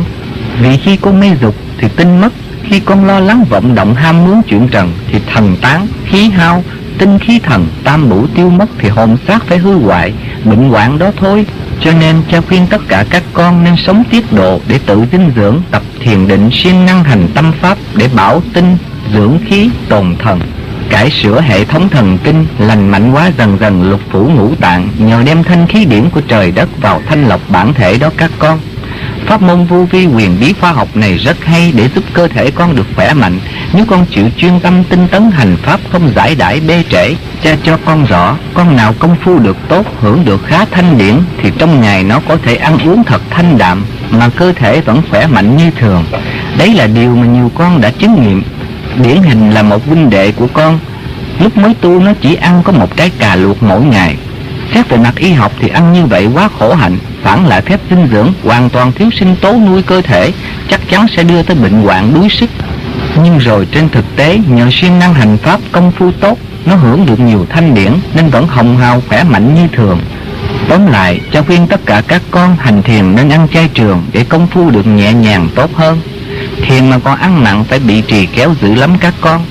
Vì 0.60 0.76
khi 0.76 0.96
con 0.96 1.20
mê 1.20 1.30
dục 1.40 1.54
thì 1.78 1.88
tinh 1.96 2.20
mất 2.20 2.32
Khi 2.62 2.80
con 2.80 3.04
lo 3.04 3.20
lắng 3.20 3.44
vọng 3.50 3.74
động 3.74 3.94
ham 3.94 4.24
muốn 4.24 4.42
chuyện 4.48 4.68
trần 4.68 4.92
Thì 5.12 5.18
thần 5.34 5.56
tán, 5.60 5.86
khí 6.06 6.30
hao, 6.30 6.62
tinh 7.02 7.18
khí 7.18 7.38
thần, 7.38 7.66
tam 7.84 8.10
bổ 8.10 8.26
tiêu 8.34 8.50
mất 8.50 8.66
Thì 8.78 8.88
hồn 8.88 9.16
xác 9.28 9.44
phải 9.46 9.58
hư 9.58 9.78
hoại, 9.78 10.12
bệnh 10.44 10.68
hoạn 10.68 10.98
đó 10.98 11.10
thôi 11.16 11.46
cho 11.80 11.92
nên 12.00 12.16
cha 12.30 12.40
khuyên 12.40 12.66
tất 12.66 12.80
cả 12.88 13.04
các 13.10 13.22
con 13.32 13.64
nên 13.64 13.74
sống 13.86 14.04
tiết 14.10 14.32
độ 14.32 14.60
để 14.68 14.80
tự 14.86 15.04
dinh 15.12 15.32
dưỡng, 15.36 15.62
tập 15.70 15.82
thiền 16.00 16.28
định 16.28 16.50
siêng 16.52 16.86
năng 16.86 17.04
hành 17.04 17.28
tâm 17.34 17.52
pháp 17.60 17.78
để 17.94 18.08
bảo 18.16 18.42
tinh, 18.52 18.76
dưỡng 19.14 19.38
khí, 19.46 19.70
tồn 19.88 20.16
thần. 20.18 20.40
Cải 20.90 21.10
sửa 21.10 21.40
hệ 21.40 21.64
thống 21.64 21.88
thần 21.88 22.18
kinh, 22.24 22.46
lành 22.58 22.88
mạnh 22.88 23.10
hóa 23.10 23.30
dần 23.38 23.58
dần 23.60 23.90
lục 23.90 24.00
phủ 24.10 24.30
ngũ 24.36 24.54
tạng 24.54 24.88
nhờ 24.98 25.22
đem 25.26 25.42
thanh 25.42 25.66
khí 25.66 25.84
điển 25.84 26.10
của 26.10 26.20
trời 26.28 26.50
đất 26.50 26.68
vào 26.80 27.02
thanh 27.08 27.24
lọc 27.24 27.40
bản 27.48 27.74
thể 27.74 27.98
đó 27.98 28.10
các 28.16 28.30
con. 28.38 28.58
Pháp 29.32 29.42
môn 29.42 29.64
vô 29.64 29.86
vi 29.90 30.06
quyền 30.06 30.40
bí 30.40 30.52
khoa 30.60 30.72
học 30.72 30.96
này 30.96 31.18
rất 31.18 31.44
hay 31.44 31.72
để 31.76 31.88
giúp 31.94 32.04
cơ 32.12 32.28
thể 32.28 32.50
con 32.50 32.76
được 32.76 32.86
khỏe 32.96 33.14
mạnh. 33.14 33.40
Nếu 33.74 33.84
con 33.88 34.06
chịu 34.06 34.28
chuyên 34.36 34.60
tâm 34.60 34.84
tinh 34.84 35.08
tấn 35.08 35.30
hành 35.30 35.56
Pháp 35.62 35.80
không 35.92 36.12
giải 36.16 36.34
đãi 36.34 36.60
bê 36.60 36.84
trễ 36.90 37.14
Cha 37.42 37.56
cho 37.62 37.78
con 37.84 38.04
rõ, 38.04 38.36
con 38.54 38.76
nào 38.76 38.94
công 38.98 39.16
phu 39.24 39.38
được 39.38 39.56
tốt, 39.68 39.86
hưởng 40.00 40.24
được 40.24 40.46
khá 40.46 40.64
thanh 40.64 40.98
điển 40.98 41.14
Thì 41.42 41.50
trong 41.58 41.80
ngày 41.80 42.04
nó 42.04 42.20
có 42.28 42.36
thể 42.42 42.56
ăn 42.56 42.78
uống 42.78 43.04
thật 43.04 43.22
thanh 43.30 43.58
đạm 43.58 43.84
Mà 44.10 44.28
cơ 44.36 44.52
thể 44.52 44.80
vẫn 44.80 45.02
khỏe 45.10 45.26
mạnh 45.26 45.56
như 45.56 45.70
thường. 45.70 46.04
Đấy 46.58 46.74
là 46.74 46.86
điều 46.86 47.16
mà 47.16 47.26
nhiều 47.26 47.50
con 47.54 47.80
đã 47.80 47.90
chứng 47.90 48.22
nghiệm. 48.22 48.42
Điển 49.02 49.22
hình 49.22 49.50
là 49.50 49.62
một 49.62 49.86
huynh 49.86 50.10
đệ 50.10 50.32
của 50.32 50.46
con. 50.52 50.78
Lúc 51.40 51.56
mới 51.56 51.74
tu 51.80 52.00
nó 52.00 52.12
chỉ 52.20 52.34
ăn 52.34 52.62
có 52.64 52.72
một 52.72 52.96
trái 52.96 53.10
cà 53.18 53.36
luộc 53.36 53.62
mỗi 53.62 53.84
ngày. 53.84 54.16
Xét 54.74 54.88
về 54.88 54.96
mặt 54.96 55.16
y 55.16 55.32
học 55.32 55.52
thì 55.60 55.68
ăn 55.68 55.92
như 55.92 56.06
vậy 56.06 56.28
quá 56.34 56.48
khổ 56.58 56.74
hạnh 56.74 56.98
phản 57.22 57.46
lại 57.46 57.62
phép 57.62 57.80
dinh 57.90 58.08
dưỡng 58.12 58.32
hoàn 58.44 58.70
toàn 58.70 58.92
thiếu 58.92 59.10
sinh 59.20 59.36
tố 59.36 59.52
nuôi 59.52 59.82
cơ 59.82 60.00
thể, 60.00 60.32
chắc 60.70 60.80
chắn 60.90 61.06
sẽ 61.16 61.22
đưa 61.22 61.42
tới 61.42 61.56
bệnh 61.56 61.82
hoạn 61.82 62.14
đuối 62.14 62.28
sức. 62.28 62.50
Nhưng 63.22 63.38
rồi 63.38 63.66
trên 63.72 63.88
thực 63.88 64.04
tế, 64.16 64.38
nhờ 64.48 64.68
siêng 64.72 64.98
năng 64.98 65.14
hành 65.14 65.38
pháp 65.38 65.60
công 65.72 65.92
phu 65.92 66.10
tốt, 66.20 66.38
nó 66.66 66.74
hưởng 66.74 67.06
được 67.06 67.20
nhiều 67.20 67.46
thanh 67.50 67.74
điển 67.74 67.92
nên 68.14 68.30
vẫn 68.30 68.46
hồng 68.46 68.76
hào, 68.76 69.02
khỏe 69.08 69.24
mạnh 69.24 69.54
như 69.54 69.68
thường. 69.72 70.00
Tóm 70.68 70.86
lại, 70.86 71.20
cho 71.32 71.42
khuyên 71.42 71.66
tất 71.66 71.80
cả 71.86 72.02
các 72.08 72.22
con 72.30 72.56
hành 72.56 72.82
thiền 72.82 73.14
nên 73.16 73.28
ăn 73.28 73.48
chay 73.48 73.68
trường 73.74 74.02
để 74.12 74.24
công 74.24 74.46
phu 74.46 74.70
được 74.70 74.86
nhẹ 74.86 75.12
nhàng 75.12 75.48
tốt 75.54 75.70
hơn. 75.74 76.00
Thiền 76.62 76.90
mà 76.90 76.98
còn 76.98 77.18
ăn 77.18 77.44
nặng 77.44 77.64
phải 77.64 77.78
bị 77.78 78.00
trì 78.00 78.26
kéo 78.26 78.54
dữ 78.62 78.74
lắm 78.74 78.98
các 79.00 79.14
con. 79.20 79.44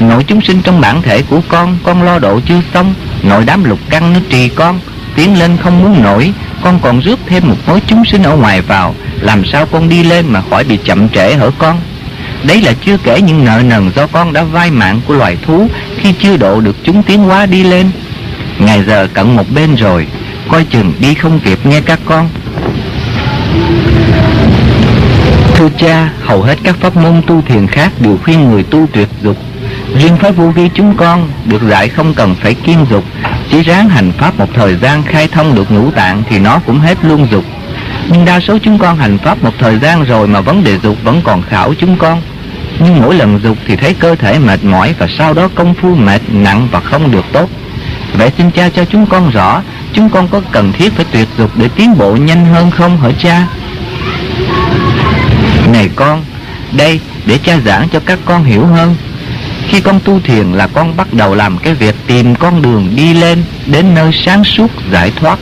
Nội 0.00 0.24
chúng 0.24 0.40
sinh 0.40 0.62
trong 0.62 0.80
bản 0.80 1.02
thể 1.02 1.22
của 1.22 1.40
con 1.48 1.78
con 1.84 2.02
lo 2.02 2.18
độ 2.18 2.40
chưa 2.48 2.60
xong, 2.74 2.94
nội 3.22 3.44
đám 3.46 3.64
lục 3.64 3.78
căn 3.90 4.12
nó 4.12 4.20
trì 4.28 4.48
con, 4.48 4.80
tiến 5.16 5.38
lên 5.38 5.56
không 5.56 5.82
muốn 5.82 6.02
nổi 6.02 6.32
con 6.62 6.78
còn 6.82 7.00
rước 7.00 7.18
thêm 7.26 7.48
một 7.48 7.56
mối 7.66 7.80
chúng 7.86 8.04
sinh 8.04 8.22
ở 8.22 8.36
ngoài 8.36 8.62
vào, 8.62 8.94
làm 9.20 9.44
sao 9.44 9.66
con 9.66 9.88
đi 9.88 10.02
lên 10.02 10.26
mà 10.28 10.42
khỏi 10.50 10.64
bị 10.64 10.78
chậm 10.84 11.08
trễ 11.08 11.34
hở 11.34 11.50
con? 11.58 11.80
Đấy 12.42 12.62
là 12.62 12.72
chưa 12.84 12.96
kể 12.96 13.20
những 13.20 13.44
nợ 13.44 13.62
nần 13.64 13.90
do 13.96 14.06
con 14.06 14.32
đã 14.32 14.42
vay 14.42 14.70
mạng 14.70 15.00
của 15.06 15.14
loài 15.14 15.36
thú 15.42 15.68
khi 15.96 16.12
chưa 16.12 16.36
độ 16.36 16.60
được 16.60 16.76
chúng 16.84 17.02
tiến 17.02 17.22
hóa 17.22 17.46
đi 17.46 17.64
lên. 17.64 17.90
Ngày 18.58 18.84
giờ 18.86 19.08
cận 19.14 19.36
một 19.36 19.46
bên 19.54 19.74
rồi, 19.74 20.06
coi 20.48 20.64
chừng 20.64 20.92
đi 20.98 21.14
không 21.14 21.40
kịp 21.40 21.66
nghe 21.66 21.80
các 21.80 22.00
con. 22.04 22.28
Thưa 25.54 25.68
cha, 25.78 26.10
hầu 26.22 26.42
hết 26.42 26.58
các 26.62 26.76
pháp 26.80 26.96
môn 26.96 27.22
tu 27.26 27.42
thiền 27.42 27.66
khác 27.66 27.92
đều 28.00 28.18
khuyên 28.24 28.50
người 28.50 28.62
tu 28.62 28.86
tuyệt 28.92 29.08
dục. 29.22 29.36
Riêng 29.98 30.16
phái 30.16 30.32
vô 30.32 30.48
vi 30.48 30.68
chúng 30.74 30.96
con 30.96 31.28
được 31.44 31.62
dạy 31.70 31.88
không 31.88 32.14
cần 32.14 32.34
phải 32.42 32.54
kiên 32.54 32.86
dục 32.90 33.04
chỉ 33.52 33.62
ráng 33.62 33.88
hành 33.88 34.12
pháp 34.12 34.38
một 34.38 34.48
thời 34.54 34.76
gian 34.76 35.02
khai 35.02 35.28
thông 35.28 35.54
được 35.54 35.70
ngũ 35.70 35.90
tạng 35.90 36.22
thì 36.28 36.38
nó 36.38 36.60
cũng 36.66 36.80
hết 36.80 36.98
luôn 37.02 37.26
dục. 37.30 37.44
Nhưng 38.08 38.24
đa 38.24 38.40
số 38.40 38.58
chúng 38.58 38.78
con 38.78 38.96
hành 38.96 39.18
pháp 39.18 39.42
một 39.42 39.50
thời 39.58 39.78
gian 39.78 40.04
rồi 40.04 40.26
mà 40.26 40.40
vấn 40.40 40.64
đề 40.64 40.78
dục 40.78 40.96
vẫn 41.04 41.20
còn 41.24 41.42
khảo 41.42 41.74
chúng 41.74 41.96
con. 41.96 42.22
Nhưng 42.78 43.00
mỗi 43.00 43.14
lần 43.14 43.40
dục 43.42 43.58
thì 43.66 43.76
thấy 43.76 43.94
cơ 43.94 44.14
thể 44.14 44.38
mệt 44.38 44.64
mỏi 44.64 44.94
và 44.98 45.06
sau 45.18 45.34
đó 45.34 45.48
công 45.54 45.74
phu 45.74 45.94
mệt, 45.94 46.20
nặng 46.28 46.68
và 46.70 46.80
không 46.80 47.10
được 47.10 47.24
tốt. 47.32 47.50
Vậy 48.14 48.30
xin 48.38 48.50
cha 48.50 48.68
cho 48.68 48.84
chúng 48.84 49.06
con 49.06 49.30
rõ, 49.30 49.62
chúng 49.92 50.10
con 50.10 50.28
có 50.28 50.40
cần 50.52 50.72
thiết 50.72 50.92
phải 50.92 51.04
tuyệt 51.10 51.28
dục 51.38 51.50
để 51.56 51.68
tiến 51.76 51.98
bộ 51.98 52.16
nhanh 52.16 52.44
hơn 52.44 52.70
không 52.70 53.00
hả 53.00 53.10
cha? 53.18 53.46
Này 55.72 55.90
con, 55.96 56.24
đây, 56.72 57.00
để 57.26 57.38
cha 57.38 57.58
giảng 57.64 57.88
cho 57.88 58.00
các 58.06 58.18
con 58.24 58.44
hiểu 58.44 58.66
hơn 58.66 58.96
khi 59.72 59.80
con 59.80 60.00
tu 60.00 60.20
thiền 60.20 60.52
là 60.52 60.66
con 60.66 60.96
bắt 60.96 61.14
đầu 61.14 61.34
làm 61.34 61.58
cái 61.58 61.74
việc 61.74 61.94
tìm 62.06 62.34
con 62.34 62.62
đường 62.62 62.92
đi 62.96 63.14
lên 63.14 63.44
đến 63.66 63.94
nơi 63.94 64.10
sáng 64.12 64.44
suốt, 64.44 64.70
giải 64.92 65.12
thoát. 65.16 65.38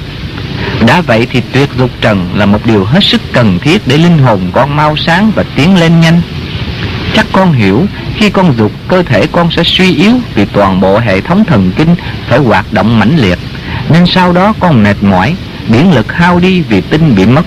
Đã 0.87 1.01
vậy 1.01 1.27
thì 1.31 1.43
tuyệt 1.53 1.69
dục 1.79 1.91
trần 2.01 2.31
là 2.35 2.47
một 2.47 2.67
điều 2.67 2.85
hết 2.85 3.05
sức 3.05 3.21
cần 3.33 3.59
thiết 3.59 3.83
để 3.87 3.99
linh 3.99 4.19
hồn 4.19 4.41
con 4.53 4.77
mau 4.77 4.97
sáng 4.97 5.33
và 5.35 5.45
tiến 5.57 5.77
lên 5.77 6.01
nhanh. 6.01 6.21
Chắc 7.15 7.27
con 7.33 7.53
hiểu, 7.53 7.87
khi 8.17 8.31
con 8.31 8.55
dục, 8.59 8.73
cơ 8.89 9.03
thể 9.03 9.27
con 9.27 9.51
sẽ 9.51 9.63
suy 9.65 9.97
yếu 9.97 10.13
vì 10.35 10.45
toàn 10.45 10.81
bộ 10.81 10.99
hệ 10.99 11.21
thống 11.21 11.45
thần 11.45 11.73
kinh 11.77 11.95
phải 12.29 12.39
hoạt 12.39 12.73
động 12.73 12.99
mãnh 12.99 13.17
liệt. 13.17 13.39
Nên 13.89 14.07
sau 14.07 14.33
đó 14.33 14.55
con 14.61 14.83
mệt 14.83 14.97
mỏi, 15.03 15.35
biển 15.69 15.95
lực 15.95 16.13
hao 16.13 16.39
đi 16.39 16.61
vì 16.61 16.81
tinh 16.81 17.15
bị 17.17 17.27
mất. 17.27 17.45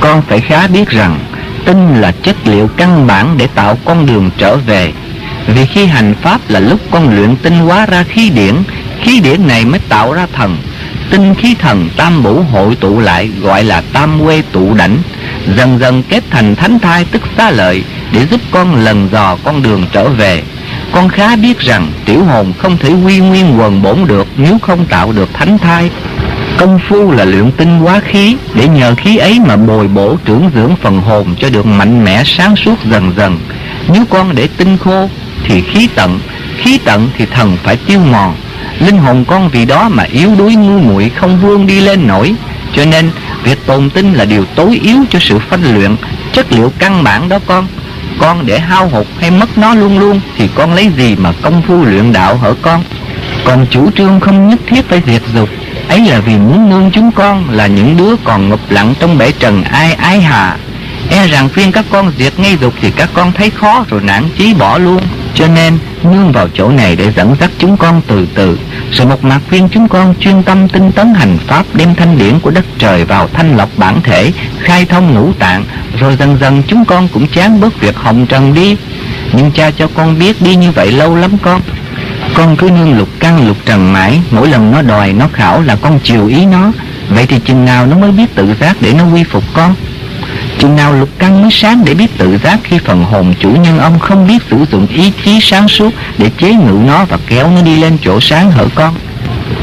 Con 0.00 0.22
phải 0.28 0.40
khá 0.40 0.66
biết 0.66 0.88
rằng, 0.88 1.18
tinh 1.64 2.00
là 2.00 2.12
chất 2.22 2.36
liệu 2.44 2.68
căn 2.76 3.06
bản 3.06 3.34
để 3.38 3.46
tạo 3.54 3.78
con 3.84 4.06
đường 4.06 4.30
trở 4.38 4.56
về 4.56 4.92
vì 5.46 5.66
khi 5.66 5.86
hành 5.86 6.14
pháp 6.22 6.40
là 6.48 6.60
lúc 6.60 6.80
con 6.90 7.16
luyện 7.16 7.36
tinh 7.36 7.58
hóa 7.58 7.86
ra 7.86 8.02
khí 8.02 8.30
điển 8.30 8.54
khí 9.02 9.20
điển 9.20 9.46
này 9.46 9.64
mới 9.64 9.80
tạo 9.88 10.12
ra 10.12 10.26
thần. 10.32 10.56
Tinh 11.10 11.34
khí 11.34 11.54
thần 11.58 11.88
tam 11.96 12.22
bổ 12.22 12.40
hội 12.40 12.76
tụ 12.76 13.00
lại 13.00 13.30
gọi 13.40 13.64
là 13.64 13.82
tam 13.92 14.20
quê 14.24 14.42
tụ 14.52 14.74
đảnh, 14.74 14.98
dần 15.56 15.78
dần 15.78 16.02
kết 16.02 16.24
thành 16.30 16.56
thánh 16.56 16.78
thai 16.78 17.04
tức 17.04 17.22
xá 17.36 17.50
lợi 17.50 17.84
để 18.12 18.26
giúp 18.30 18.40
con 18.50 18.74
lần 18.74 19.08
dò 19.12 19.36
con 19.44 19.62
đường 19.62 19.86
trở 19.92 20.08
về. 20.08 20.42
Con 20.92 21.08
khá 21.08 21.36
biết 21.36 21.58
rằng 21.58 21.92
tiểu 22.04 22.24
hồn 22.24 22.52
không 22.58 22.78
thể 22.78 22.90
quy 23.06 23.18
nguyên 23.18 23.60
quần 23.60 23.82
bổn 23.82 24.06
được 24.06 24.26
nếu 24.36 24.58
không 24.58 24.84
tạo 24.84 25.12
được 25.12 25.34
thánh 25.34 25.58
thai. 25.58 25.90
Công 26.58 26.78
phu 26.88 27.12
là 27.12 27.24
luyện 27.24 27.52
tinh 27.52 27.78
hóa 27.78 28.00
khí 28.00 28.36
để 28.54 28.68
nhờ 28.68 28.94
khí 28.94 29.16
ấy 29.16 29.40
mà 29.40 29.56
bồi 29.56 29.88
bổ 29.88 30.16
trưởng 30.24 30.50
dưỡng 30.54 30.76
phần 30.82 31.00
hồn 31.00 31.34
cho 31.38 31.50
được 31.50 31.66
mạnh 31.66 32.04
mẽ 32.04 32.22
sáng 32.24 32.56
suốt 32.56 32.74
dần 32.90 33.12
dần. 33.16 33.40
Nếu 33.92 34.04
con 34.10 34.34
để 34.34 34.48
tinh 34.56 34.78
khô 34.78 35.08
thì 35.44 35.60
khí 35.60 35.88
tận 35.94 36.20
khí 36.58 36.78
tận 36.84 37.10
thì 37.18 37.26
thần 37.26 37.56
phải 37.62 37.76
tiêu 37.76 38.00
mòn. 38.00 38.34
Linh 38.78 38.98
hồn 38.98 39.24
con 39.24 39.48
vì 39.48 39.64
đó 39.64 39.88
mà 39.88 40.02
yếu 40.02 40.34
đuối, 40.38 40.54
ngu 40.54 40.78
muội, 40.78 41.10
không 41.16 41.40
vươn 41.40 41.66
đi 41.66 41.80
lên 41.80 42.06
nổi. 42.06 42.34
Cho 42.76 42.84
nên, 42.84 43.10
việc 43.44 43.66
tồn 43.66 43.90
tinh 43.90 44.12
là 44.14 44.24
điều 44.24 44.44
tối 44.44 44.80
yếu 44.82 44.96
cho 45.10 45.18
sự 45.22 45.38
phân 45.38 45.74
luyện. 45.74 45.96
Chất 46.32 46.52
liệu 46.52 46.72
căn 46.78 47.04
bản 47.04 47.28
đó 47.28 47.38
con 47.46 47.66
con 48.18 48.46
để 48.46 48.58
hao 48.58 48.88
hụt 48.88 49.06
hay 49.20 49.30
mất 49.30 49.58
nó 49.58 49.74
luôn 49.74 49.98
luôn 49.98 50.20
thì 50.36 50.48
con 50.54 50.74
lấy 50.74 50.90
gì 50.96 51.16
mà 51.16 51.32
công 51.42 51.62
phu 51.62 51.84
luyện 51.84 52.12
đạo 52.12 52.36
hở 52.36 52.54
con? 52.62 52.82
Còn 53.44 53.66
chủ 53.70 53.90
trương 53.90 54.20
không 54.20 54.48
nhất 54.48 54.58
thiết 54.66 54.88
phải 54.88 55.02
diệt 55.06 55.22
dục. 55.34 55.48
Ấy 55.88 56.00
là 56.00 56.20
vì 56.20 56.32
muốn 56.32 56.70
nương 56.70 56.90
chúng 56.90 57.12
con 57.12 57.50
là 57.50 57.66
những 57.66 57.96
đứa 57.96 58.16
còn 58.24 58.48
ngập 58.48 58.60
lặng 58.70 58.94
trong 59.00 59.18
bể 59.18 59.32
trần 59.32 59.62
ai 59.64 59.92
ái 59.92 60.20
hà. 60.20 60.56
E 61.10 61.26
rằng 61.26 61.48
khuyên 61.54 61.72
các 61.72 61.84
con 61.90 62.12
diệt 62.18 62.38
ngay 62.38 62.56
dục 62.60 62.74
thì 62.80 62.90
các 62.90 63.10
con 63.14 63.32
thấy 63.32 63.50
khó 63.50 63.84
rồi 63.88 64.00
nản 64.04 64.24
chí 64.38 64.54
bỏ 64.54 64.78
luôn 64.78 65.02
cho 65.34 65.48
nên, 65.48 65.78
nương 66.02 66.32
vào 66.32 66.48
chỗ 66.54 66.68
này 66.68 66.96
để 66.96 67.12
dẫn 67.16 67.36
dắt 67.40 67.50
chúng 67.58 67.76
con 67.76 68.00
từ 68.06 68.26
từ. 68.34 68.58
Rồi 68.92 69.06
một 69.06 69.24
mặt 69.24 69.40
khuyên 69.48 69.68
chúng 69.68 69.88
con 69.88 70.14
chuyên 70.20 70.42
tâm 70.42 70.68
tinh 70.68 70.92
tấn 70.92 71.14
hành 71.14 71.38
pháp 71.46 71.66
Đem 71.74 71.94
thanh 71.94 72.18
điển 72.18 72.40
của 72.40 72.50
đất 72.50 72.64
trời 72.78 73.04
vào 73.04 73.28
thanh 73.32 73.56
lọc 73.56 73.68
bản 73.76 74.02
thể, 74.02 74.32
Khai 74.60 74.84
thông 74.84 75.14
ngũ 75.14 75.32
tạng. 75.32 75.64
Rồi 76.00 76.16
dần 76.16 76.38
dần 76.40 76.62
chúng 76.68 76.84
con 76.84 77.08
cũng 77.08 77.26
chán 77.26 77.60
bớt 77.60 77.80
việc 77.80 77.96
hồng 77.96 78.26
trần 78.26 78.54
đi. 78.54 78.76
Nhưng 79.32 79.50
cha 79.50 79.70
cho 79.70 79.88
con 79.94 80.18
biết 80.18 80.42
đi 80.42 80.56
như 80.56 80.70
vậy 80.70 80.92
lâu 80.92 81.16
lắm 81.16 81.30
con. 81.42 81.60
Con 82.34 82.56
cứ 82.56 82.70
nương 82.70 82.98
lục 82.98 83.08
căn 83.18 83.46
lục 83.46 83.56
trần 83.66 83.92
mãi, 83.92 84.20
Mỗi 84.30 84.48
lần 84.48 84.70
nó 84.70 84.82
đòi 84.82 85.12
nó 85.12 85.28
khảo 85.32 85.62
là 85.62 85.76
con 85.76 85.98
chiều 86.04 86.26
ý 86.26 86.46
nó. 86.46 86.72
Vậy 87.08 87.26
thì 87.26 87.38
chừng 87.44 87.64
nào 87.64 87.86
nó 87.86 87.98
mới 87.98 88.12
biết 88.12 88.34
tự 88.34 88.54
giác 88.60 88.76
để 88.80 88.92
nó 88.92 89.04
quy 89.04 89.24
phục 89.24 89.44
con? 89.52 89.74
Chừng 90.62 90.76
nào 90.76 90.92
lục 90.92 91.08
căn 91.18 91.42
mới 91.42 91.50
sáng 91.52 91.84
để 91.84 91.94
biết 91.94 92.18
tự 92.18 92.38
giác 92.38 92.58
khi 92.64 92.78
phần 92.78 93.04
hồn 93.04 93.34
chủ 93.40 93.50
nhân 93.50 93.78
ông 93.78 93.98
không 93.98 94.26
biết 94.26 94.42
sử 94.50 94.56
dụng 94.72 94.86
ý 94.86 95.12
chí 95.24 95.38
sáng 95.42 95.68
suốt 95.68 95.90
để 96.18 96.30
chế 96.38 96.52
ngự 96.52 96.78
nó 96.86 97.04
và 97.04 97.18
kéo 97.28 97.50
nó 97.50 97.62
đi 97.62 97.76
lên 97.76 97.98
chỗ 98.02 98.20
sáng 98.20 98.50
hở 98.50 98.66
con. 98.74 98.94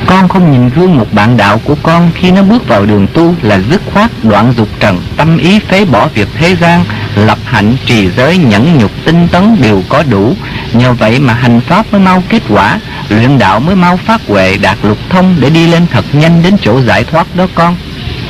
Con 0.06 0.28
không 0.30 0.52
nhìn 0.52 0.70
gương 0.70 0.98
một 0.98 1.14
bạn 1.14 1.38
đạo 1.38 1.62
của 1.64 1.76
con 1.84 2.12
khi 2.16 2.32
nó 2.32 2.44
bước 2.44 2.68
vào 2.68 2.86
đường 2.86 3.08
tu 3.14 3.36
là 3.42 3.60
dứt 3.72 3.82
khoát 3.94 4.12
đoạn 4.24 4.54
dục 4.58 4.68
trần, 4.80 5.02
tâm 5.18 5.38
ý 5.38 5.60
phế 5.60 5.86
bỏ 5.86 6.08
việc 6.08 6.28
thế 6.38 6.56
gian, 6.56 6.84
lập 7.16 7.38
hạnh 7.46 7.76
trì 7.86 8.10
giới 8.18 8.38
nhẫn 8.38 8.78
nhục 8.78 8.92
tinh 9.06 9.28
tấn 9.32 9.58
đều 9.62 9.84
có 9.90 10.04
đủ. 10.10 10.36
Nhờ 10.74 10.94
vậy 10.94 11.20
mà 11.20 11.34
hành 11.34 11.62
pháp 11.62 11.86
mới 11.92 12.02
mau 12.02 12.24
kết 12.30 12.42
quả, 12.50 12.80
luyện 13.10 13.38
đạo 13.38 13.60
mới 13.60 13.76
mau 13.76 13.98
phát 13.98 14.22
huệ 14.28 14.58
đạt 14.58 14.78
lục 14.84 14.98
thông 15.10 15.36
để 15.40 15.50
đi 15.50 15.68
lên 15.68 15.88
thật 15.92 16.06
nhanh 16.14 16.44
đến 16.44 16.58
chỗ 16.62 16.82
giải 16.82 17.04
thoát 17.04 17.36
đó 17.36 17.48
con. 17.56 17.76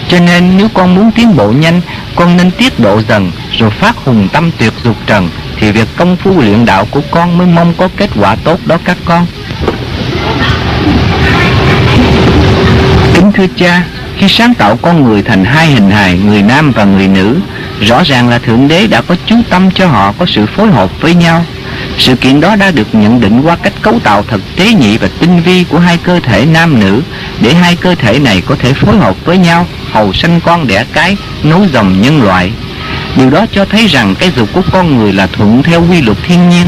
Cho 0.09 0.19
nên 0.19 0.57
nếu 0.57 0.67
con 0.73 0.95
muốn 0.95 1.11
tiến 1.11 1.35
bộ 1.35 1.51
nhanh, 1.51 1.81
Con 2.15 2.37
nên 2.37 2.51
tiết 2.51 2.79
độ 2.79 3.01
dần, 3.09 3.31
Rồi 3.59 3.69
phát 3.69 3.95
hùng 3.97 4.27
tâm 4.33 4.51
tuyệt 4.57 4.73
dục 4.83 4.95
trần, 5.05 5.29
Thì 5.59 5.71
việc 5.71 5.87
công 5.97 6.17
phu 6.17 6.41
luyện 6.41 6.65
đạo 6.65 6.87
của 6.91 7.01
con 7.11 7.37
Mới 7.37 7.47
mong 7.47 7.73
có 7.77 7.89
kết 7.97 8.09
quả 8.19 8.35
tốt 8.35 8.59
đó 8.65 8.77
các 8.85 8.97
con. 9.05 9.25
Kính 13.13 13.31
thưa 13.31 13.47
cha, 13.57 13.83
Khi 14.17 14.27
sáng 14.29 14.53
tạo 14.53 14.77
con 14.81 15.03
người 15.03 15.21
thành 15.21 15.45
hai 15.45 15.67
hình 15.67 15.91
hài, 15.91 16.17
Người 16.17 16.41
nam 16.41 16.71
và 16.71 16.83
người 16.83 17.07
nữ, 17.07 17.39
Rõ 17.81 18.03
ràng 18.03 18.29
là 18.29 18.39
Thượng 18.39 18.67
Đế 18.67 18.87
đã 18.87 19.01
có 19.01 19.15
chú 19.25 19.35
tâm 19.49 19.71
cho 19.71 19.87
họ 19.87 20.13
Có 20.17 20.25
sự 20.25 20.45
phối 20.45 20.71
hợp 20.71 21.01
với 21.01 21.15
nhau 21.15 21.45
sự 21.99 22.15
kiện 22.15 22.41
đó 22.41 22.55
đã 22.55 22.71
được 22.71 22.95
nhận 22.95 23.21
định 23.21 23.41
qua 23.41 23.55
cách 23.55 23.73
cấu 23.81 23.99
tạo 23.99 24.23
thật 24.27 24.41
tế 24.55 24.73
nhị 24.73 24.97
và 24.97 25.07
tinh 25.19 25.41
vi 25.41 25.63
của 25.63 25.79
hai 25.79 25.97
cơ 25.97 26.19
thể 26.19 26.45
nam 26.45 26.79
nữ, 26.79 27.01
để 27.41 27.53
hai 27.53 27.75
cơ 27.75 27.95
thể 27.95 28.19
này 28.19 28.41
có 28.41 28.55
thể 28.59 28.73
phối 28.73 28.97
hợp 28.97 29.25
với 29.25 29.37
nhau, 29.37 29.67
hầu 29.91 30.13
sanh 30.13 30.39
con 30.45 30.67
đẻ 30.67 30.85
cái 30.93 31.17
nối 31.43 31.67
dòng 31.73 32.01
nhân 32.01 32.23
loại. 32.23 32.51
Điều 33.15 33.29
đó 33.29 33.45
cho 33.53 33.65
thấy 33.65 33.87
rằng 33.87 34.15
cái 34.19 34.31
dục 34.35 34.49
của 34.53 34.61
con 34.71 34.97
người 34.97 35.13
là 35.13 35.27
thuận 35.27 35.63
theo 35.63 35.83
quy 35.91 36.01
luật 36.01 36.17
thiên 36.27 36.49
nhiên. 36.49 36.65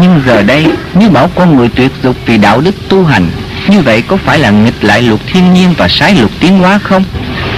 Nhưng 0.00 0.22
giờ 0.26 0.42
đây, 0.42 0.66
nếu 0.94 1.10
bảo 1.10 1.30
con 1.34 1.56
người 1.56 1.68
tuyệt 1.68 1.92
dục 2.02 2.16
vì 2.26 2.38
đạo 2.38 2.60
đức 2.60 2.74
tu 2.88 3.04
hành, 3.04 3.30
như 3.68 3.80
vậy 3.80 4.02
có 4.02 4.16
phải 4.16 4.38
là 4.38 4.50
nghịch 4.50 4.84
lại 4.84 5.02
luật 5.02 5.20
thiên 5.26 5.54
nhiên 5.54 5.74
và 5.76 5.88
sái 5.88 6.14
luật 6.14 6.30
tiến 6.40 6.58
hóa 6.58 6.78
không? 6.82 7.04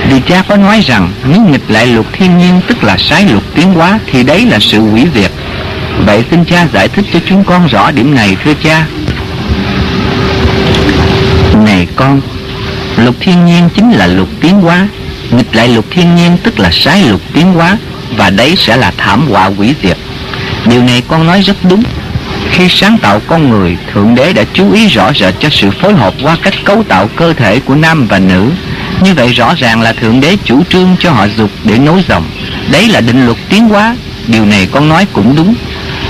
Vì 0.09 0.20
cha 0.28 0.43
có 0.48 0.56
nói 0.56 0.81
rằng, 0.81 1.12
nếu 1.24 1.40
nghịch 1.40 1.64
lại 1.68 1.86
luật 1.86 2.06
thiên 2.12 2.39
nhiên, 2.39 2.60
tức 2.66 2.85
là 2.85 2.97
sái 2.98 3.24
luật 3.31 3.43
tiến 3.55 3.73
hóa, 3.73 3.98
thì 4.06 4.23
đấy 4.23 4.47
là 4.47 4.59
sự 4.60 4.81
hủy 4.81 5.06
diệt. 5.14 5.31
Vậy 6.05 6.24
xin 6.31 6.44
cha 6.44 6.66
giải 6.73 6.89
thích 6.89 7.05
cho 7.12 7.18
chúng 7.28 7.44
con 7.44 7.66
rõ 7.66 7.90
điểm 7.90 8.14
này, 8.14 8.36
thưa 8.44 8.55
cha. 8.62 8.86
Này 11.64 11.86
con 11.97 12.20
Luật 12.97 13.14
thiên 13.20 13.44
nhiên 13.44 13.68
chính 13.74 13.93
là 13.93 14.06
luật 14.06 14.28
tiến 14.40 14.60
hóa. 14.60 14.89
Nghịch 15.31 15.56
lại 15.56 15.68
luật 15.68 15.85
thiên 15.90 16.16
nhiên 16.16 16.36
tức 16.43 16.59
là 16.59 16.70
sai 16.73 17.05
luật 17.09 17.20
tiến 17.32 17.52
hóa, 17.52 17.78
Và 18.16 18.31
đấy 18.31 18.55
sẽ 18.56 18.77
là 18.77 18.93
thảm 18.97 19.28
họa 19.28 19.44
hủy 19.44 19.74
diệt. 19.82 19.97
Điều 20.66 20.82
này 20.82 21.02
con 21.09 21.27
nói 21.27 21.43
rất 21.43 21.56
đúng. 21.70 21.82
Khi 22.51 22.68
sáng 22.68 22.98
tạo 22.98 23.20
con 23.27 23.51
người, 23.51 23.77
Thượng 23.93 24.14
Đế 24.14 24.32
đã 24.32 24.44
chú 24.55 24.73
ý 24.73 24.86
rõ 24.86 25.12
rệt 25.12 25.35
cho 25.40 25.48
sự 25.52 25.70
phối 25.70 25.94
hợp 25.94 26.14
qua 26.23 26.36
cách 26.43 26.55
cấu 26.64 26.82
tạo 26.82 27.09
cơ 27.16 27.32
thể 27.32 27.60
của 27.60 27.74
nam 27.74 28.06
và 28.06 28.18
nữ. 28.18 28.51
Như 29.01 29.14
vậy 29.14 29.32
rõ 29.32 29.55
ràng 29.55 29.81
là 29.81 29.93
Thượng 29.93 30.20
Đế 30.20 30.36
chủ 30.44 30.62
trương 30.70 30.97
cho 31.01 31.10
họ 31.10 31.27
dục 31.36 31.51
để 31.64 31.78
nối 31.78 32.05
dòng. 32.09 32.24
Đấy 32.70 32.89
là 32.89 33.01
định 33.01 33.27
luật 33.27 33.39
tiến 33.48 33.68
hóa. 33.68 33.97
Điều 34.27 34.47
này 34.47 34.68
con 34.73 34.89
nói 34.89 35.06
cũng 35.12 35.36
đúng. 35.36 35.55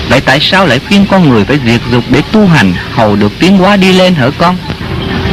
Vậy 0.08 0.20
tại 0.20 0.38
sao 0.40 0.66
lại 0.66 0.80
khuyên 0.88 1.06
con 1.10 1.28
người 1.28 1.44
phải 1.44 1.58
diệt 1.66 1.80
dục 1.92 2.04
để 2.10 2.22
tu 2.32 2.46
hành? 2.46 2.74
Hầu 2.92 3.16
được 3.16 3.32
tiến 3.40 3.58
hóa 3.58 3.76
đi 3.76 3.92
lên 3.92 4.14
hả 4.14 4.30
con? 4.38 4.56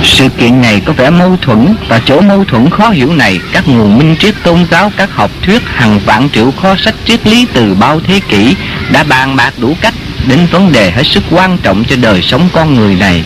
Sự 0.03 0.29
kiện 0.29 0.61
này 0.61 0.81
có 0.85 0.93
vẻ 0.93 1.09
mâu 1.09 1.37
thuẫn, 1.41 1.75
và 1.87 2.01
chỗ 2.05 2.21
mâu 2.21 2.45
thuẫn 2.45 2.69
khó 2.69 2.89
hiểu 2.89 3.13
này, 3.13 3.39
các 3.51 3.67
nguồn 3.67 3.97
minh 3.97 4.15
triết 4.19 4.35
tôn 4.43 4.65
giáo, 4.71 4.91
các 4.97 5.09
học 5.15 5.31
thuyết, 5.41 5.61
hàng 5.65 5.99
vạn 6.05 6.29
triệu 6.29 6.51
kho 6.51 6.75
sách 6.75 6.95
triết 7.05 7.27
lý 7.27 7.47
từ 7.53 7.75
bao 7.75 7.99
thế 7.99 8.19
kỷ 8.29 8.55
đã 8.91 9.03
bàn 9.03 9.35
bạc 9.35 9.53
đủ 9.57 9.75
cách 9.81 9.93
đến 10.27 10.39
vấn 10.51 10.71
đề 10.71 10.91
hết 10.91 11.03
sức 11.03 11.23
quan 11.31 11.57
trọng 11.57 11.83
cho 11.83 11.95
đời 12.01 12.21
sống 12.21 12.49
con 12.53 12.75
người 12.75 12.95
này. 12.95 13.23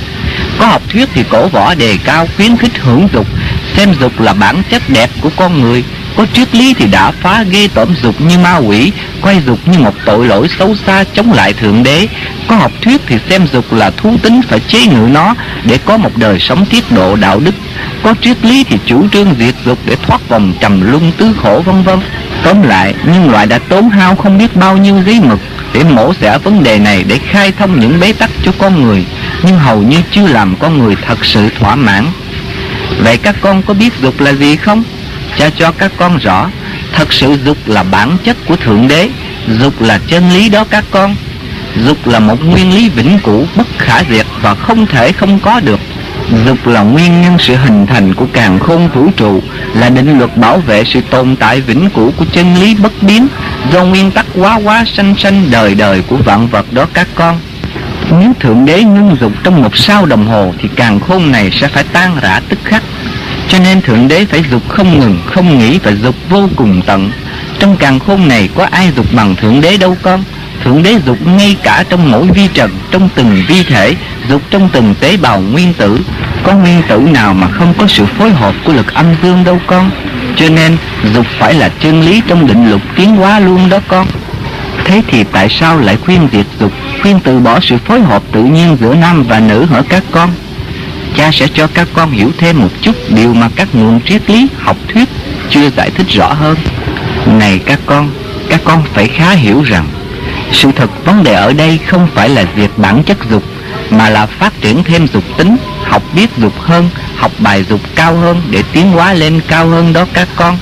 Có 0.59 0.65
học 0.65 0.81
thuyết 0.89 1.09
thì 1.13 1.23
cổ 1.29 1.47
võ 1.47 1.75
đề 1.75 1.97
cao, 2.03 2.27
khuyến 2.35 2.57
khích 2.57 2.77
hưởng 2.77 3.07
dục, 3.13 3.27
xem 3.77 3.93
dục 3.99 4.19
là 4.19 4.33
bản 4.33 4.63
chất 4.69 4.89
đẹp 4.89 5.09
của 5.21 5.29
con 5.35 5.61
người 5.61 5.83
có 6.17 6.25
triết 6.33 6.55
lý 6.55 6.73
thì 6.73 6.87
đã 6.87 7.11
phá 7.11 7.43
ghê 7.43 7.67
tởm 7.73 7.95
dục 8.03 8.21
như 8.21 8.37
ma 8.37 8.57
quỷ 8.57 8.91
Quay 9.21 9.41
dục 9.45 9.59
như 9.65 9.79
một 9.79 9.93
tội 10.05 10.27
lỗi 10.27 10.47
xấu 10.59 10.75
xa 10.75 11.03
chống 11.13 11.33
lại 11.33 11.53
Thượng 11.53 11.83
Đế. 11.83 12.07
Có 12.47 12.55
học 12.55 12.71
thuyết 12.81 13.01
thì 13.07 13.15
xem 13.29 13.47
dục 13.53 13.73
là 13.73 13.91
thú 13.91 14.17
tính 14.23 14.41
phải 14.49 14.59
chế 14.59 14.85
ngự 14.85 15.07
nó 15.11 15.35
Để 15.63 15.77
có 15.77 15.97
một 15.97 16.17
đời 16.17 16.39
sống 16.39 16.65
tiết 16.65 16.91
độ 16.91 17.15
đạo 17.15 17.39
đức. 17.39 17.55
Có 18.03 18.13
triết 18.21 18.45
lý 18.45 18.63
thì 18.63 18.77
chủ 18.85 19.07
trương 19.09 19.35
diệt 19.39 19.55
dục 19.65 19.79
để 19.85 19.95
thoát 20.07 20.29
vòng 20.29 20.53
trầm 20.59 20.91
luân 20.91 21.11
tứ 21.17 21.33
khổ 21.41 21.61
vân 21.65 21.83
vân. 21.83 21.99
Tóm 22.43 22.61
lại, 22.61 22.93
nhân 23.05 23.31
loại 23.31 23.45
đã 23.45 23.59
tốn 23.59 23.89
hao 23.89 24.15
không 24.15 24.37
biết 24.37 24.55
bao 24.55 24.77
nhiêu 24.77 24.95
giấy 25.05 25.19
mực 25.19 25.39
để 25.73 25.83
mổ 25.83 26.13
xẻ 26.13 26.37
vấn 26.37 26.63
đề 26.63 26.79
này 26.79 27.03
để 27.07 27.19
khai 27.29 27.51
thông 27.51 27.79
những 27.79 27.99
bế 27.99 28.13
tắc 28.13 28.29
cho 28.43 28.51
con 28.57 28.83
người 28.83 29.05
nhưng 29.43 29.57
hầu 29.57 29.81
như 29.81 30.01
chưa 30.11 30.27
làm 30.27 30.55
con 30.59 30.77
người 30.77 30.95
thật 31.07 31.25
sự 31.25 31.49
thỏa 31.59 31.75
mãn. 31.75 32.05
Vậy 33.03 33.17
các 33.17 33.35
con 33.41 33.63
có 33.63 33.73
biết 33.73 33.93
dục 34.01 34.19
là 34.19 34.33
gì 34.33 34.55
không? 34.55 34.83
Cha 35.37 35.49
cho 35.49 35.71
các 35.71 35.91
con 35.97 36.17
rõ, 36.17 36.49
thật 36.93 37.13
sự 37.13 37.37
dục 37.45 37.57
là 37.65 37.83
bản 37.83 38.17
chất 38.23 38.37
của 38.45 38.55
thượng 38.55 38.87
đế, 38.87 39.09
dục 39.59 39.81
là 39.81 39.99
chân 40.07 40.29
lý 40.29 40.49
đó 40.49 40.65
các 40.69 40.85
con. 40.91 41.15
Dục 41.85 42.07
là 42.07 42.19
một 42.19 42.45
nguyên 42.45 42.75
lý 42.75 42.89
vĩnh 42.89 43.19
cửu 43.23 43.45
bất 43.55 43.67
khả 43.77 44.03
diệt 44.09 44.25
và 44.41 44.55
không 44.55 44.85
thể 44.85 45.11
không 45.11 45.39
có 45.39 45.59
được. 45.59 45.79
Dục 46.45 46.67
là 46.67 46.81
nguyên 46.81 47.21
nhân 47.21 47.37
sự 47.39 47.55
hình 47.55 47.85
thành 47.87 48.13
của 48.13 48.25
càng 48.33 48.59
khôn 48.59 48.89
vũ 48.93 49.09
trụ, 49.17 49.41
là 49.73 49.89
định 49.89 50.17
luật 50.17 50.37
bảo 50.37 50.57
vệ 50.57 50.83
sự 50.83 51.01
tồn 51.09 51.35
tại 51.35 51.61
vĩnh 51.61 51.89
cửu 51.89 52.11
của 52.11 52.25
chân 52.33 52.55
lý 52.55 52.75
bất 52.75 53.03
biến 53.03 53.27
do 53.71 53.83
nguyên 53.83 54.11
tắc 54.11 54.25
quá 54.35 54.59
quá 54.63 54.85
sanh 54.95 55.15
sanh 55.17 55.51
đời 55.51 55.75
đời 55.75 56.01
của 56.07 56.17
vạn 56.17 56.47
vật 56.47 56.73
đó 56.73 56.85
các 56.93 57.07
con. 57.15 57.39
Nếu 58.19 58.33
thượng 58.39 58.65
đế 58.65 58.83
ngưng 58.83 59.17
dục 59.21 59.31
trong 59.43 59.61
một 59.61 59.77
sao 59.77 60.05
đồng 60.05 60.27
hồ 60.27 60.53
thì 60.61 60.69
càng 60.75 60.99
khôn 60.99 61.31
này 61.31 61.51
sẽ 61.61 61.67
phải 61.67 61.83
tan 61.83 62.17
rã 62.21 62.41
tức 62.49 62.59
khắc 62.63 62.83
cho 63.49 63.59
nên 63.59 63.81
Thượng 63.81 64.07
Đế 64.07 64.25
phải 64.25 64.43
dục 64.51 64.61
không 64.69 64.99
ngừng, 64.99 65.21
không 65.25 65.59
nghỉ 65.59 65.79
và 65.83 65.91
dục 65.91 66.15
vô 66.29 66.49
cùng 66.55 66.81
tận. 66.85 67.11
Trong 67.59 67.77
càng 67.77 67.99
khôn 67.99 68.27
này 68.27 68.49
có 68.55 68.67
ai 68.71 68.91
dục 68.95 69.05
bằng 69.15 69.35
Thượng 69.35 69.61
Đế 69.61 69.77
đâu 69.77 69.97
con? 70.01 70.23
Thượng 70.63 70.83
Đế 70.83 70.95
dục 71.05 71.17
ngay 71.27 71.55
cả 71.63 71.83
trong 71.89 72.11
mỗi 72.11 72.27
vi 72.27 72.47
trần, 72.53 72.71
trong 72.91 73.09
từng 73.15 73.43
vi 73.47 73.63
thể 73.63 73.95
Dục 74.29 74.41
trong 74.49 74.69
từng 74.73 74.95
tế 74.99 75.17
bào 75.17 75.39
nguyên 75.39 75.73
tử. 75.73 75.99
Có 76.43 76.53
nguyên 76.53 76.81
tử 76.87 76.99
nào 76.99 77.33
mà 77.33 77.47
không 77.47 77.73
có 77.77 77.87
sự 77.87 78.05
phối 78.05 78.31
hợp 78.31 78.55
của 78.65 78.73
lực 78.73 78.93
âm 78.93 79.05
dương 79.23 79.43
đâu 79.43 79.59
con? 79.67 79.91
Cho 80.35 80.49
nên 80.49 80.77
dục 81.13 81.25
phải 81.39 81.53
là 81.53 81.69
chân 81.69 82.01
lý 82.01 82.21
trong 82.27 82.47
định 82.47 82.69
luật 82.69 82.81
tiến 82.95 83.15
hóa 83.15 83.39
luôn 83.39 83.69
đó 83.69 83.79
con. 83.87 84.07
Thế 84.85 85.01
thì 85.07 85.23
tại 85.23 85.49
sao 85.49 85.79
lại 85.79 85.97
khuyên 86.05 86.27
diệt 86.31 86.45
dục 86.59 86.71
Khuyên 87.01 87.19
từ 87.19 87.39
bỏ 87.39 87.59
sự 87.59 87.77
phối 87.77 88.01
hợp 88.01 88.23
tự 88.31 88.43
nhiên 88.43 88.77
giữa 88.81 88.95
nam 88.95 89.23
và 89.23 89.39
nữ 89.39 89.65
hả 89.65 89.81
các 89.89 90.03
con? 90.11 90.29
Cha 91.15 91.31
sẽ 91.31 91.47
cho 91.53 91.67
các 91.73 91.87
con 91.93 92.11
hiểu 92.11 92.31
thêm 92.37 92.59
một 92.59 92.69
chút 92.81 92.95
điều 93.09 93.33
mà 93.33 93.49
các 93.55 93.67
nguồn 93.73 94.01
triết 94.01 94.29
lý, 94.29 94.47
học 94.57 94.77
thuyết 94.93 95.09
chưa 95.49 95.69
giải 95.69 95.89
thích 95.89 96.07
rõ 96.09 96.33
hơn. 96.33 96.57
Này 97.25 97.59
các 97.65 97.79
con 97.85 98.11
các 98.49 98.61
con 98.63 98.83
phải 98.93 99.07
khá 99.07 99.31
hiểu 99.31 99.61
rằng, 99.61 99.85
sự 100.51 100.71
thật 100.75 101.05
vấn 101.05 101.23
đề 101.23 101.33
ở 101.33 101.53
đây 101.53 101.79
không 101.87 102.07
phải 102.15 102.29
là 102.29 102.43
việc 102.55 102.77
bản 102.77 103.03
chất 103.03 103.17
dục, 103.29 103.43
mà 103.89 104.09
là 104.09 104.25
phát 104.25 104.61
triển 104.61 104.83
thêm 104.83 105.07
dục 105.07 105.23
tính, 105.37 105.57
học 105.83 106.03
biết 106.13 106.29
dục 106.37 106.53
hơn, 106.59 106.89
học 107.15 107.31
bài 107.39 107.65
dục 107.69 107.81
cao 107.95 108.15
hơn 108.15 108.41
để 108.49 108.63
tiến 108.73 108.91
hóa 108.91 109.13
lên 109.13 109.41
cao 109.47 109.67
hơn 109.67 109.93
đó 109.93 110.05
các 110.13 110.27
con. 110.35 110.57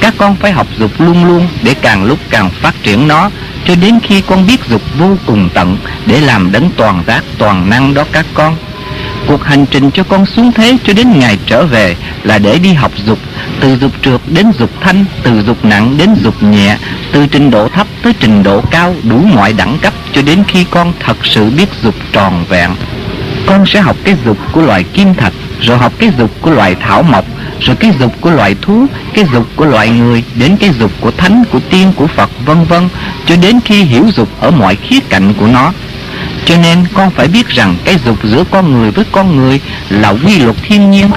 Các 0.00 0.14
con 0.16 0.36
phải 0.36 0.52
học 0.52 0.66
dục 0.78 0.90
luôn 0.98 1.24
luôn 1.24 1.48
để 1.62 1.74
càng 1.74 2.04
lúc 2.04 2.18
càng 2.30 2.50
phát 2.50 2.74
triển 2.82 3.08
nó, 3.08 3.30
cho 3.64 3.74
đến 3.74 3.98
khi 4.02 4.20
con 4.20 4.46
biết 4.46 4.60
dục 4.68 4.82
vô 4.98 5.16
cùng 5.26 5.48
tận 5.54 5.76
để 6.06 6.20
làm 6.20 6.52
đấng 6.52 6.70
toàn 6.76 7.02
giác, 7.06 7.24
toàn 7.38 7.70
năng 7.70 7.94
đó 7.94 8.04
các 8.12 8.26
con. 8.34 8.56
Cuộc 9.26 9.44
hành 9.44 9.66
trình 9.66 9.90
cho 9.90 10.02
con 10.02 10.26
xuống 10.26 10.52
thế 10.52 10.76
cho 10.84 10.92
đến 10.92 11.18
ngày 11.18 11.38
trở 11.46 11.66
về 11.66 11.96
là 12.22 12.38
để 12.38 12.58
đi 12.58 12.72
học 12.72 12.92
dục 13.06 13.18
Từ 13.60 13.76
dục 13.76 13.92
trượt 14.02 14.20
đến 14.26 14.46
dục 14.58 14.70
thanh, 14.80 15.04
từ 15.22 15.42
dục 15.42 15.64
nặng 15.64 15.94
đến 15.98 16.14
dục 16.22 16.42
nhẹ 16.42 16.76
Từ 17.12 17.26
trình 17.26 17.50
độ 17.50 17.68
thấp 17.68 17.86
tới 18.02 18.12
trình 18.20 18.42
độ 18.42 18.60
cao 18.70 18.94
đủ 19.02 19.16
mọi 19.34 19.52
đẳng 19.52 19.78
cấp 19.82 19.94
Cho 20.12 20.22
đến 20.22 20.44
khi 20.48 20.64
con 20.70 20.92
thật 21.00 21.16
sự 21.22 21.50
biết 21.50 21.68
dục 21.82 21.94
tròn 22.12 22.44
vẹn. 22.48 22.70
Con 23.46 23.66
sẽ 23.66 23.80
học 23.80 23.96
cái 24.04 24.16
dục 24.24 24.38
của 24.52 24.62
loài 24.62 24.82
kim 24.82 25.14
thạch 25.14 25.32
Rồi 25.60 25.78
học 25.78 25.92
cái 25.98 26.10
dục 26.18 26.30
của 26.40 26.50
loài 26.50 26.76
thảo 26.80 27.02
mộc 27.02 27.24
Rồi 27.60 27.76
cái 27.76 27.92
dục 28.00 28.12
của 28.20 28.30
loài 28.30 28.56
thú 28.62 28.86
Cái 29.14 29.24
dục 29.32 29.46
của 29.56 29.64
loài 29.64 29.90
người 29.90 30.24
Đến 30.34 30.56
cái 30.56 30.70
dục 30.80 30.90
của 31.00 31.10
thánh, 31.10 31.44
của 31.52 31.60
tiên, 31.70 31.92
của 31.96 32.06
Phật 32.06 32.30
vân 32.46 32.64
vân 32.64 32.88
Cho 33.26 33.36
đến 33.36 33.60
khi 33.64 33.82
hiểu 33.84 34.06
dục 34.16 34.28
ở 34.40 34.50
mọi 34.50 34.76
khía 34.76 35.00
cạnh 35.08 35.34
của 35.38 35.46
nó 35.46 35.72
cho 36.46 36.56
nên 36.56 36.84
con 36.94 37.10
phải 37.10 37.28
biết 37.28 37.48
rằng 37.48 37.76
cái 37.84 37.96
dục 38.04 38.16
giữa 38.24 38.44
con 38.50 38.72
người 38.72 38.90
với 38.90 39.04
con 39.12 39.36
người 39.36 39.60
là 39.90 40.10
quy 40.10 40.38
luật 40.38 40.56
thiên 40.62 40.90
nhiên. 40.90 41.10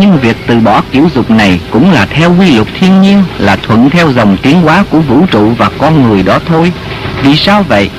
Nhưng 0.00 0.18
việc 0.18 0.36
từ 0.46 0.58
bỏ 0.58 0.82
kiểu 0.92 1.08
dục 1.14 1.30
này 1.30 1.60
cũng 1.70 1.90
là 1.90 2.06
theo 2.06 2.34
quy 2.38 2.50
luật 2.50 2.68
thiên 2.80 3.02
nhiên 3.02 3.24
Là 3.38 3.56
thuận 3.56 3.90
theo 3.90 4.12
dòng 4.12 4.36
tiến 4.36 4.62
hóa 4.62 4.84
của 4.90 4.98
vũ 4.98 5.26
trụ 5.30 5.52
và 5.58 5.70
con 5.78 6.08
người 6.08 6.22
đó 6.22 6.38
thôi. 6.48 6.72
Vì 7.22 7.36
sao 7.36 7.62
vậy? 7.62 7.90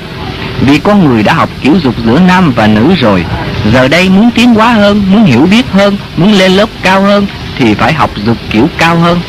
Vì 0.60 0.78
con 0.78 1.04
người 1.04 1.22
đã 1.22 1.34
học 1.34 1.48
kiểu 1.62 1.74
dục 1.82 1.94
giữa 2.04 2.20
nam 2.26 2.52
và 2.56 2.66
nữ 2.66 2.94
rồi. 3.00 3.24
Giờ 3.72 3.88
đây 3.88 4.08
muốn 4.08 4.30
tiến 4.30 4.54
hóa 4.54 4.72
hơn, 4.72 5.04
muốn 5.10 5.24
hiểu 5.24 5.48
biết 5.50 5.66
hơn, 5.72 5.96
muốn 6.16 6.32
lên 6.32 6.52
lớp 6.52 6.68
cao 6.82 7.02
hơn 7.02 7.26
Thì 7.58 7.74
phải 7.74 7.92
học 7.92 8.10
dục 8.26 8.36
kiểu 8.50 8.68
cao 8.78 8.96
hơn. 8.96 9.20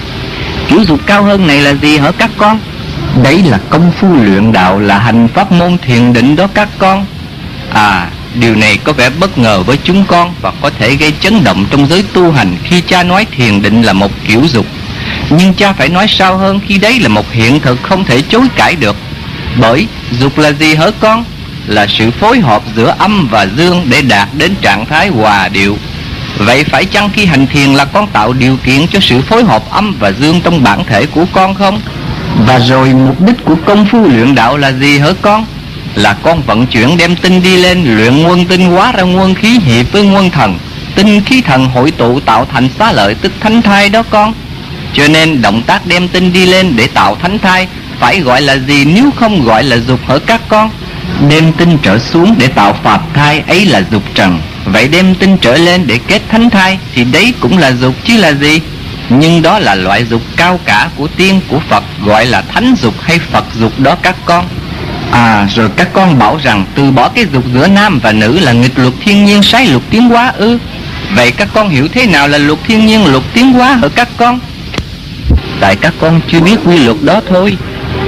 Kiểu 0.67 0.84
dục 0.84 0.99
cao 1.05 1.23
hơn 1.23 1.47
này 1.47 1.61
là 1.61 1.73
gì 1.73 1.97
hả 1.97 2.11
các 2.11 2.29
con? 2.38 2.59
Đấy 3.23 3.43
là 3.43 3.59
công 3.69 3.91
phu 3.99 4.15
luyện 4.15 4.51
đạo 4.51 4.79
là 4.79 4.99
hành 4.99 5.27
pháp 5.27 5.51
môn 5.51 5.77
thiền 5.77 6.13
định 6.13 6.35
đó 6.35 6.47
các 6.53 6.69
con. 6.79 7.05
À, 7.77 8.09
điều 8.33 8.55
này 8.55 8.77
có 8.83 8.93
vẻ 8.93 9.09
bất 9.09 9.37
ngờ 9.37 9.63
với 9.63 9.77
chúng 9.83 10.05
con 10.05 10.33
và 10.41 10.51
có 10.61 10.69
thể 10.79 10.95
gây 10.95 11.13
chấn 11.19 11.43
động 11.43 11.65
trong 11.69 11.87
giới 11.87 12.03
tu 12.13 12.31
hành 12.31 12.57
khi 12.63 12.81
cha 12.81 13.03
nói 13.03 13.25
thiền 13.31 13.61
định 13.61 13.81
là 13.81 13.93
một 13.93 14.11
kiểu 14.27 14.41
dục. 14.47 14.65
Nhưng 15.29 15.53
cha 15.53 15.73
phải 15.73 15.89
nói 15.89 16.05
sao 16.09 16.37
hơn 16.37 16.59
khi 16.67 16.77
đấy 16.77 16.99
là 16.99 17.07
một 17.07 17.31
hiện 17.31 17.59
thực 17.59 17.83
không 17.83 18.05
thể 18.05 18.21
chối 18.21 18.47
cãi 18.55 18.75
được. 18.75 18.95
Bởi 19.61 19.87
dục 20.19 20.37
là 20.37 20.51
gì 20.51 20.75
hả 20.75 20.85
con? 20.99 21.25
Là 21.67 21.87
sự 21.87 22.11
phối 22.11 22.39
hợp 22.39 22.63
giữa 22.75 22.95
âm 22.97 23.27
và 23.31 23.47
dương 23.57 23.85
để 23.89 24.01
đạt 24.01 24.27
đến 24.33 24.55
trạng 24.61 24.85
thái 24.85 25.07
hòa 25.07 25.47
điệu. 25.47 25.77
Vậy 26.37 26.63
phải 26.63 26.85
chăng 26.85 27.09
khi 27.13 27.25
hành 27.25 27.47
thiền 27.47 27.73
là 27.73 27.85
con 27.85 28.07
tạo 28.07 28.33
điều 28.33 28.57
kiện 28.57 28.87
cho 28.87 28.99
sự 28.99 29.21
phối 29.21 29.43
hợp 29.43 29.63
âm 29.69 29.95
và 29.99 30.11
dương 30.11 30.41
trong 30.41 30.63
bản 30.63 30.83
thể 30.85 31.05
của 31.05 31.25
con 31.33 31.55
không? 31.55 31.81
Và 32.47 32.59
rồi 32.59 32.93
mục 32.93 33.21
đích 33.21 33.45
của 33.45 33.55
công 33.65 33.85
phu 33.85 34.07
luyện 34.07 34.35
đạo 34.35 34.57
là 34.57 34.71
gì 34.71 34.99
hả 34.99 35.09
con? 35.21 35.45
Là 35.98 36.14
con 36.14 36.41
vận 36.41 36.68
chuyển 36.68 36.98
đem 36.98 37.15
tinh 37.15 37.44
đi 37.44 37.57
lên, 37.57 37.95
luyện 37.98 38.24
quân 38.24 38.45
tinh 38.45 38.65
hóa 38.65 38.91
ra 38.91 39.03
quân 39.03 39.36
khí 39.36 39.60
hiệp 39.65 39.91
với 39.91 40.03
quân 40.03 40.30
thần. 40.30 40.60
Tinh 40.95 41.22
khí 41.26 41.41
thần 41.41 41.65
hội 41.65 41.91
tụ 41.91 42.19
tạo 42.19 42.48
thành 42.53 42.69
xá 42.80 42.91
lợi, 42.91 43.15
tức 43.15 43.32
thánh 43.40 43.61
thai 43.61 43.90
đó 43.90 44.03
con. 44.10 44.34
Cho 44.94 45.07
nên 45.07 45.41
động 45.41 45.61
tác 45.61 45.88
đem 45.88 46.07
tinh 46.07 46.34
đi 46.34 46.45
lên 46.45 46.76
để 46.76 46.88
tạo 46.88 47.15
thánh 47.15 47.40
thai, 47.40 47.68
phải 47.99 48.19
gọi 48.19 48.41
là 48.41 48.57
gì 48.57 48.86
nếu 48.86 49.11
không 49.15 49.45
gọi 49.45 49.64
là 49.64 49.78
dục 49.78 49.99
hở 50.07 50.19
các 50.19 50.41
con? 50.48 50.69
Đem 51.30 51.53
tinh 51.53 51.78
trở 51.82 51.99
xuống 51.99 52.36
để 52.38 52.48
tạo 52.48 52.76
phạt 52.84 52.99
thai, 53.14 53.44
ấy 53.48 53.65
là 53.65 53.84
dục 53.91 54.03
trần. 54.15 54.40
Vậy 54.65 54.88
đem 54.88 55.15
tinh 55.15 55.38
trở 55.38 55.57
lên 55.57 55.88
để 55.88 55.99
kết 56.07 56.22
thánh 56.30 56.49
thai, 56.49 56.78
thì 56.95 57.03
đấy 57.03 57.34
cũng 57.40 57.57
là 57.57 57.72
dục 57.72 57.95
chứ 58.03 58.18
là 58.18 58.34
gì? 58.34 58.61
Nhưng 59.10 59.41
đó 59.41 59.60
là 59.60 59.76
loại 59.76 60.06
dục 60.06 60.22
cao 60.36 60.60
cả 60.65 60.90
của 60.95 61.07
tiên, 61.07 61.41
của 61.48 61.60
phật, 61.69 61.84
gọi 62.06 62.26
là 62.26 62.41
thánh 62.41 62.76
dục 62.82 62.94
hay 63.02 63.19
phật 63.19 63.45
dục 63.60 63.80
đó 63.80 63.95
các 64.02 64.15
con. 64.26 64.45
À 65.11 65.47
rồi 65.55 65.69
các 65.75 65.88
con 65.93 66.19
bảo 66.19 66.39
rằng 66.43 66.65
từ 66.75 66.91
bỏ 66.91 67.09
cái 67.09 67.25
dục 67.34 67.43
giữa 67.53 67.67
nam 67.67 67.99
và 68.03 68.11
nữ 68.11 68.39
là 68.39 68.51
nghịch 68.51 68.79
luật 68.79 68.93
thiên 69.05 69.25
nhiên 69.25 69.43
sai 69.43 69.67
luật 69.67 69.84
tiến 69.89 70.09
hóa 70.09 70.34
ư? 70.38 70.57
Vậy 71.15 71.31
các 71.31 71.47
con 71.53 71.69
hiểu 71.69 71.88
thế 71.88 72.05
nào 72.05 72.27
là 72.27 72.38
luật 72.38 72.59
thiên 72.67 72.85
nhiên, 72.85 73.11
luật 73.11 73.23
tiến 73.34 73.53
hóa 73.53 73.79
ở 73.81 73.89
các 73.89 74.07
con? 74.17 74.39
Tại 75.59 75.75
các 75.75 75.93
con 75.99 76.21
chưa 76.31 76.39
biết 76.39 76.57
quy 76.65 76.77
luật 76.77 76.97
đó 77.01 77.21
thôi. 77.29 77.57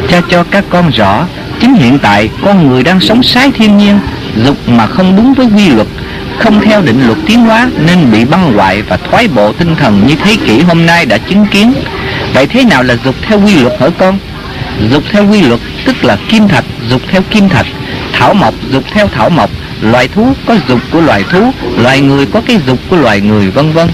Cha 0.09 0.21
cho 0.29 0.43
các 0.51 0.63
con 0.69 0.89
rõ, 0.89 1.25
Chính 1.59 1.73
hiện 1.73 1.99
tại 1.99 2.29
con 2.41 2.67
người 2.67 2.83
đang 2.83 2.99
sống 2.99 3.23
sai 3.23 3.51
thiên 3.51 3.77
nhiên, 3.77 3.99
Dục 4.45 4.69
mà 4.69 4.87
không 4.87 5.15
đúng 5.15 5.33
với 5.33 5.47
quy 5.55 5.69
luật, 5.69 5.87
Không 6.39 6.61
theo 6.61 6.81
định 6.81 7.05
luật 7.05 7.17
tiến 7.25 7.39
hóa 7.39 7.69
Nên 7.85 8.11
bị 8.11 8.25
băng 8.25 8.53
hoại 8.53 8.81
và 8.81 8.97
thoái 8.97 9.27
bộ 9.27 9.53
tinh 9.53 9.75
thần 9.75 10.07
Như 10.07 10.15
thế 10.23 10.37
kỷ 10.45 10.59
hôm 10.59 10.85
nay 10.85 11.05
đã 11.05 11.17
chứng 11.17 11.45
kiến. 11.45 11.73
Vậy 12.33 12.47
thế 12.47 12.63
nào 12.63 12.83
là 12.83 12.95
dục 13.05 13.15
theo 13.21 13.41
quy 13.45 13.55
luật 13.55 13.81
hả 13.81 13.87
con? 13.97 14.17
Dục 14.91 15.03
theo 15.11 15.27
quy 15.27 15.41
luật 15.41 15.59
tức 15.85 16.03
là 16.03 16.17
kim 16.29 16.47
thạch 16.47 16.65
dục 16.89 17.01
theo 17.11 17.21
kim 17.31 17.49
thạch, 17.49 17.65
Thảo 18.13 18.33
mộc 18.33 18.53
dục 18.71 18.83
theo 18.93 19.07
thảo 19.07 19.29
mộc, 19.29 19.49
Loài 19.81 20.07
thú 20.07 20.33
có 20.45 20.55
dục 20.67 20.79
của 20.91 21.01
loài 21.01 21.23
thú, 21.31 21.51
Loài 21.77 22.01
người 22.01 22.25
có 22.25 22.41
cái 22.47 22.59
dục 22.67 22.79
của 22.89 22.95
loài 22.95 23.21
người, 23.21 23.51
vân 23.51 23.71
vân. 23.71 23.87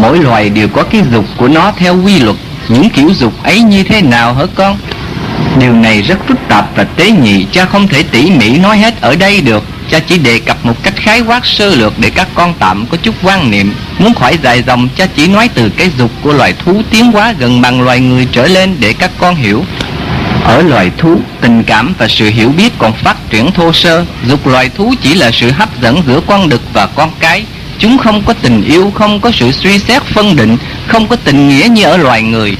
Mỗi 0.00 0.18
loài 0.18 0.48
đều 0.48 0.68
có 0.68 0.82
cái 0.82 1.02
dục 1.12 1.24
của 1.36 1.48
nó 1.48 1.72
theo 1.76 2.02
quy 2.02 2.18
luật, 2.18 2.36
Những 2.68 2.90
kiểu 2.90 3.10
dục 3.18 3.32
ấy 3.42 3.60
như 3.60 3.82
thế 3.82 4.02
nào 4.02 4.34
hả 4.34 4.44
con? 4.54 4.76
Điều 5.58 5.72
này 5.72 6.02
rất 6.02 6.18
phức 6.28 6.38
tạp 6.48 6.76
và 6.76 6.84
tế 6.84 7.10
nhị, 7.10 7.46
Cha 7.52 7.64
không 7.64 7.88
thể 7.88 8.02
tỉ 8.02 8.30
mỉ 8.30 8.58
nói 8.58 8.78
hết 8.78 9.00
ở 9.00 9.16
đây 9.16 9.40
được. 9.40 9.64
Cha 9.90 9.98
chỉ 9.98 10.18
đề 10.18 10.38
cập 10.38 10.66
một 10.66 10.74
cách 10.82 10.94
khái 10.96 11.20
quát 11.20 11.46
sơ 11.46 11.74
lược 11.74 11.92
Để 11.98 12.10
các 12.10 12.28
con 12.34 12.54
tạm 12.58 12.86
có 12.86 12.96
chút 13.02 13.14
quan 13.22 13.50
niệm. 13.50 13.74
Muốn 13.98 14.14
khỏi 14.14 14.38
dài 14.42 14.62
dòng, 14.66 14.88
cha 14.96 15.06
chỉ 15.16 15.26
nói 15.26 15.48
từ 15.54 15.68
cái 15.68 15.90
dục 15.98 16.10
của 16.22 16.32
loài 16.32 16.54
thú 16.64 16.82
tiến 16.90 17.12
hóa 17.12 17.34
gần 17.38 17.60
bằng 17.60 17.82
loài 17.82 18.00
người 18.00 18.28
trở 18.32 18.46
lên 18.46 18.76
Để 18.80 18.92
các 18.92 19.10
con 19.18 19.34
hiểu 19.34 19.64
ở 20.44 20.62
loài 20.62 20.90
thú, 20.98 21.20
tình 21.40 21.62
cảm 21.62 21.94
và 21.98 22.08
sự 22.08 22.30
hiểu 22.30 22.48
biết 22.56 22.72
còn 22.78 22.92
phát 22.92 23.16
triển 23.30 23.52
thô 23.52 23.72
sơ. 23.72 24.04
Dục 24.26 24.46
loài 24.46 24.70
thú 24.76 24.94
chỉ 25.02 25.14
là 25.14 25.30
sự 25.30 25.50
hấp 25.50 25.80
dẫn 25.82 26.02
giữa 26.06 26.20
con 26.26 26.48
đực 26.48 26.62
và 26.72 26.86
con 26.86 27.10
cái. 27.20 27.44
Chúng 27.78 27.98
không 27.98 28.22
có 28.22 28.32
tình 28.42 28.64
yêu, 28.64 28.92
không 28.94 29.20
có 29.20 29.30
sự 29.30 29.52
suy 29.52 29.78
xét 29.78 30.02
phân 30.02 30.36
định 30.36 30.56
Không 30.86 31.06
có 31.06 31.16
tình 31.16 31.48
nghĩa 31.48 31.68
như 31.68 31.84
ở 31.84 31.96
loài 31.96 32.22
người. 32.22 32.56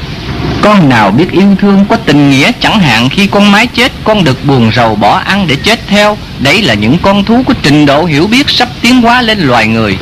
Con 0.62 0.88
nào 0.88 1.10
biết 1.10 1.30
yêu 1.30 1.56
thương 1.60 1.84
có 1.88 1.96
tình 1.96 2.30
nghĩa 2.30 2.52
chẳng 2.60 2.80
hạn 2.80 3.08
khi 3.08 3.26
con 3.26 3.52
mái 3.52 3.66
chết 3.66 3.92
Con 4.04 4.24
đực 4.24 4.44
buồn 4.44 4.70
rầu 4.76 4.94
bỏ 4.94 5.22
ăn 5.24 5.46
để 5.46 5.56
chết 5.56 5.80
theo. 5.88 6.16
Đấy 6.38 6.62
là 6.62 6.74
những 6.74 6.98
con 7.02 7.24
thú 7.24 7.42
có 7.46 7.54
trình 7.62 7.86
độ 7.86 8.04
hiểu 8.04 8.26
biết 8.26 8.50
sắp 8.50 8.68
tiến 8.80 9.02
hóa 9.02 9.22
lên 9.22 9.38
loài 9.38 9.66
người. 9.66 9.98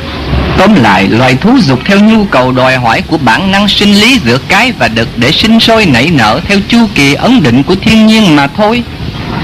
Tóm 0.61 0.75
lại, 0.75 1.07
loài 1.07 1.35
thú 1.35 1.57
dục 1.59 1.79
theo 1.85 1.99
nhu 1.99 2.25
cầu 2.25 2.51
đòi 2.51 2.77
hỏi 2.77 3.01
của 3.07 3.17
bản 3.17 3.51
năng 3.51 3.67
sinh 3.67 3.93
lý 3.93 4.19
giữa 4.25 4.37
cái 4.37 4.71
và 4.71 4.87
đực 4.87 5.17
để 5.17 5.31
sinh 5.31 5.59
sôi 5.59 5.85
nảy 5.85 6.09
nở 6.09 6.39
theo 6.47 6.57
chu 6.67 6.77
kỳ 6.95 7.13
ấn 7.13 7.43
định 7.43 7.63
của 7.63 7.75
thiên 7.75 8.07
nhiên 8.07 8.35
mà 8.35 8.47
thôi. 8.47 8.83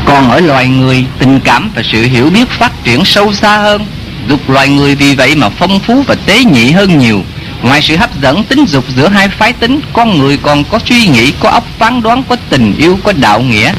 Còn 0.05 0.29
ở 0.29 0.39
loài 0.39 0.67
người, 0.67 1.05
tình 1.19 1.39
cảm 1.39 1.71
và 1.75 1.81
sự 1.91 2.03
hiểu 2.03 2.29
biết 2.29 2.49
phát 2.49 2.83
triển 2.83 3.05
sâu 3.05 3.33
xa 3.33 3.57
hơn. 3.57 3.85
Dục 4.29 4.49
loài 4.49 4.69
người 4.69 4.95
vì 4.95 5.15
vậy 5.15 5.35
mà 5.35 5.49
phong 5.49 5.79
phú 5.79 6.03
và 6.07 6.15
tế 6.25 6.43
nhị 6.43 6.71
hơn 6.71 6.97
nhiều. 6.97 7.21
Ngoài 7.61 7.81
sự 7.81 7.95
hấp 7.95 8.21
dẫn 8.21 8.43
tính 8.43 8.65
dục 8.65 8.85
giữa 8.95 9.07
hai 9.07 9.27
phái 9.27 9.53
tính, 9.53 9.79
con 9.93 10.19
người 10.19 10.37
còn 10.37 10.63
có 10.63 10.79
suy 10.85 11.07
nghĩ, 11.07 11.33
có 11.39 11.49
óc 11.49 11.67
phán 11.79 12.01
đoán, 12.01 12.23
có 12.29 12.35
tình 12.49 12.75
yêu, 12.77 12.99
có 13.03 13.13
đạo 13.15 13.41
nghĩa. 13.41 13.71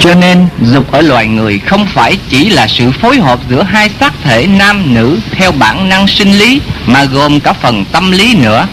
Cho 0.00 0.14
nên, 0.14 0.46
dục 0.72 0.92
ở 0.92 1.00
loài 1.00 1.26
người 1.26 1.58
không 1.58 1.86
phải 1.86 2.18
chỉ 2.28 2.48
là 2.48 2.66
sự 2.68 2.90
phối 2.90 3.16
hợp 3.16 3.38
giữa 3.50 3.62
hai 3.62 3.90
xác 4.00 4.12
thể 4.24 4.46
nam 4.46 4.94
nữ 4.94 5.18
theo 5.30 5.52
bản 5.52 5.88
năng 5.88 6.08
sinh 6.08 6.32
lý 6.32 6.60
mà 6.86 7.04
gồm 7.04 7.40
cả 7.40 7.52
phần 7.52 7.84
tâm 7.84 8.10
lý 8.10 8.34
nữa. 8.34 8.66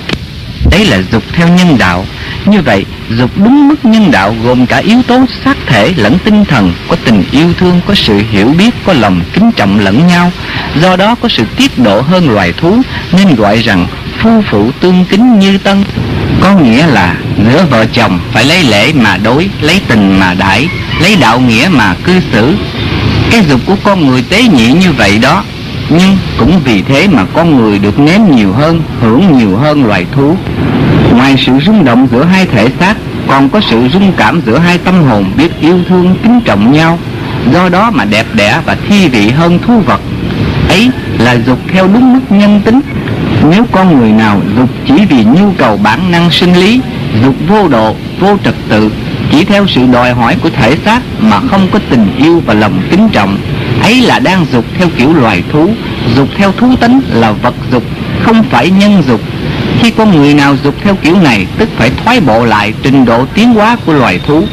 Đấy 0.72 0.86
là 0.86 0.98
dục 1.12 1.24
theo 1.34 1.48
nhân 1.48 1.78
đạo. 1.78 2.06
Như 2.46 2.62
vậy, 2.62 2.86
dục 3.18 3.30
đúng 3.36 3.68
mức 3.68 3.86
nhân 3.86 4.12
đạo 4.12 4.36
gồm 4.44 4.66
cả 4.66 4.78
yếu 4.78 5.02
tố 5.08 5.26
xác 5.46 5.58
thể 5.66 5.94
lẫn 5.98 6.18
tinh 6.20 6.46
thần, 6.46 6.74
có 6.88 6.96
tình 7.06 7.24
yêu 7.32 7.54
thương, 7.60 7.82
có 7.88 7.96
sự 7.96 8.22
hiểu 8.32 8.48
biết, 8.58 8.70
có 8.86 8.94
lòng 8.94 9.22
kính 9.34 9.52
trọng 9.52 9.80
lẫn 9.80 10.08
nhau. 10.08 10.32
Do 10.82 10.96
đó 10.96 11.16
có 11.22 11.30
sự 11.30 11.44
tiết 11.58 11.80
độ 11.80 12.02
hơn 12.02 12.30
loài 12.30 12.54
thú 12.54 12.82
nên 13.12 13.36
gọi 13.36 13.62
rằng 13.62 13.88
phu 14.20 14.42
phụ 14.52 14.72
tương 14.80 15.06
kính 15.06 15.40
như 15.40 15.58
tân 15.58 15.84
có 16.42 16.54
nghĩa 16.54 16.88
là 16.88 17.16
giữa 17.46 17.66
vợ 17.70 17.86
chồng 17.94 18.20
phải 18.34 18.46
lấy 18.46 18.64
lễ 18.64 18.94
mà 18.94 19.18
đối 19.18 19.50
lấy 19.62 19.82
tình 19.88 20.20
mà 20.20 20.34
đãi 20.34 20.68
lấy 21.02 21.16
đạo 21.22 21.40
nghĩa 21.40 21.70
mà 21.72 21.96
cư 22.04 22.20
xử. 22.32 22.56
Cái 23.32 23.44
dục 23.50 23.60
của 23.66 23.76
con 23.84 24.08
người 24.08 24.24
tế 24.30 24.44
nhị 24.44 24.72
như 24.72 24.92
vậy 24.92 25.18
đó, 25.18 25.44
nhưng 25.90 26.18
cũng 26.38 26.60
vì 26.66 26.82
thế 26.82 27.08
mà 27.08 27.26
con 27.34 27.56
người 27.58 27.80
được 27.80 28.00
nếm 28.00 28.22
nhiều 28.36 28.54
hơn, 28.54 28.82
hưởng 29.02 29.38
nhiều 29.38 29.58
hơn 29.58 29.86
loài 29.86 30.06
thú. 30.16 30.36
Ngoài 31.12 31.36
sự 31.46 31.54
rung 31.66 31.86
động 31.86 32.08
giữa 32.12 32.24
hai 32.24 32.46
thể 32.46 32.70
xác, 32.80 32.96
còn 33.28 33.50
có 33.50 33.62
sự 33.70 33.88
rung 33.94 34.12
cảm 34.18 34.42
giữa 34.46 34.58
hai 34.58 34.78
tâm 34.78 35.04
hồn 35.04 35.26
biết 35.38 35.62
yêu 35.62 35.80
thương, 35.90 36.16
kính 36.24 36.42
trọng 36.46 36.74
nhau. 36.74 37.00
Do 37.54 37.70
đó 37.70 37.92
mà 37.92 38.06
đẹp 38.06 38.26
đẽ 38.34 38.62
và 38.66 38.78
thi 38.88 39.08
vị 39.08 39.30
hơn 39.30 39.60
thú 39.60 39.80
vật. 39.80 40.02
Ấy 40.70 40.90
là 41.20 41.38
dục 41.46 41.60
theo 41.74 41.88
đúng 41.88 42.14
mức 42.14 42.22
nhân 42.30 42.62
tính. 42.66 42.80
Nếu 43.50 43.66
con 43.72 44.00
người 44.00 44.12
nào 44.12 44.42
dục 44.58 44.70
chỉ 44.88 44.94
vì 45.10 45.24
nhu 45.24 45.52
cầu 45.58 45.78
bản 45.78 46.12
năng 46.12 46.32
sinh 46.32 46.54
lý, 46.54 46.82
dục 47.24 47.36
vô 47.48 47.68
độ, 47.68 47.96
vô 48.20 48.38
trật 48.44 48.56
tự 48.70 48.92
chỉ 49.32 49.44
theo 49.44 49.68
sự 49.68 49.82
đòi 49.92 50.14
hỏi 50.14 50.36
của 50.44 50.50
thể 50.50 50.76
xác 50.86 51.02
mà 51.20 51.40
không 51.52 51.68
có 51.72 51.80
tình 51.90 52.16
yêu 52.18 52.42
và 52.46 52.54
lòng 52.54 52.82
kính 52.92 53.10
trọng. 53.10 53.38
Ấy 53.82 54.02
là 54.02 54.20
đang 54.20 54.46
dục 54.52 54.66
theo 54.78 54.88
kiểu 54.98 55.14
loài 55.14 55.44
thú. 55.52 55.70
Dục 56.16 56.30
theo 56.38 56.52
thú 56.52 56.76
tính 56.76 57.02
là 57.10 57.32
vật 57.32 57.54
dục, 57.72 57.84
không 58.24 58.44
phải 58.44 58.70
nhân 58.70 59.04
dục. 59.08 59.22
Khi 59.82 59.92
con 59.92 60.16
người 60.16 60.34
nào 60.34 60.56
dục 60.64 60.76
theo 60.84 60.96
kiểu 60.96 61.16
này, 61.22 61.48
tức 61.58 61.70
phải 61.78 61.92
thoái 62.04 62.20
bộ 62.20 62.46
lại 62.46 62.74
trình 62.84 63.06
độ 63.06 63.26
tiến 63.34 63.54
hóa 63.54 63.78
của 63.86 63.94
loài 63.94 64.20
thú. 64.28 64.44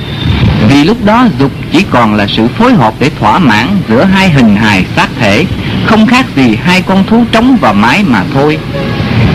Vì 0.69 0.85
lúc 0.85 1.05
đó 1.05 1.27
dục 1.39 1.53
chỉ 1.73 1.85
còn 1.91 2.15
là 2.15 2.27
sự 2.27 2.49
phối 2.49 2.75
hợp 2.75 2.95
để 3.01 3.11
thỏa 3.21 3.39
mãn 3.39 3.67
giữa 3.89 4.05
hai 4.05 4.31
hình 4.31 4.57
hài 4.57 4.85
xác 4.97 5.09
thể, 5.21 5.45
không 5.87 6.07
khác 6.07 6.27
gì 6.37 6.59
hai 6.65 6.83
con 6.83 7.05
thú 7.07 7.25
trống 7.33 7.57
và 7.61 7.73
mái 7.73 8.05
mà 8.07 8.23
thôi. 8.35 8.59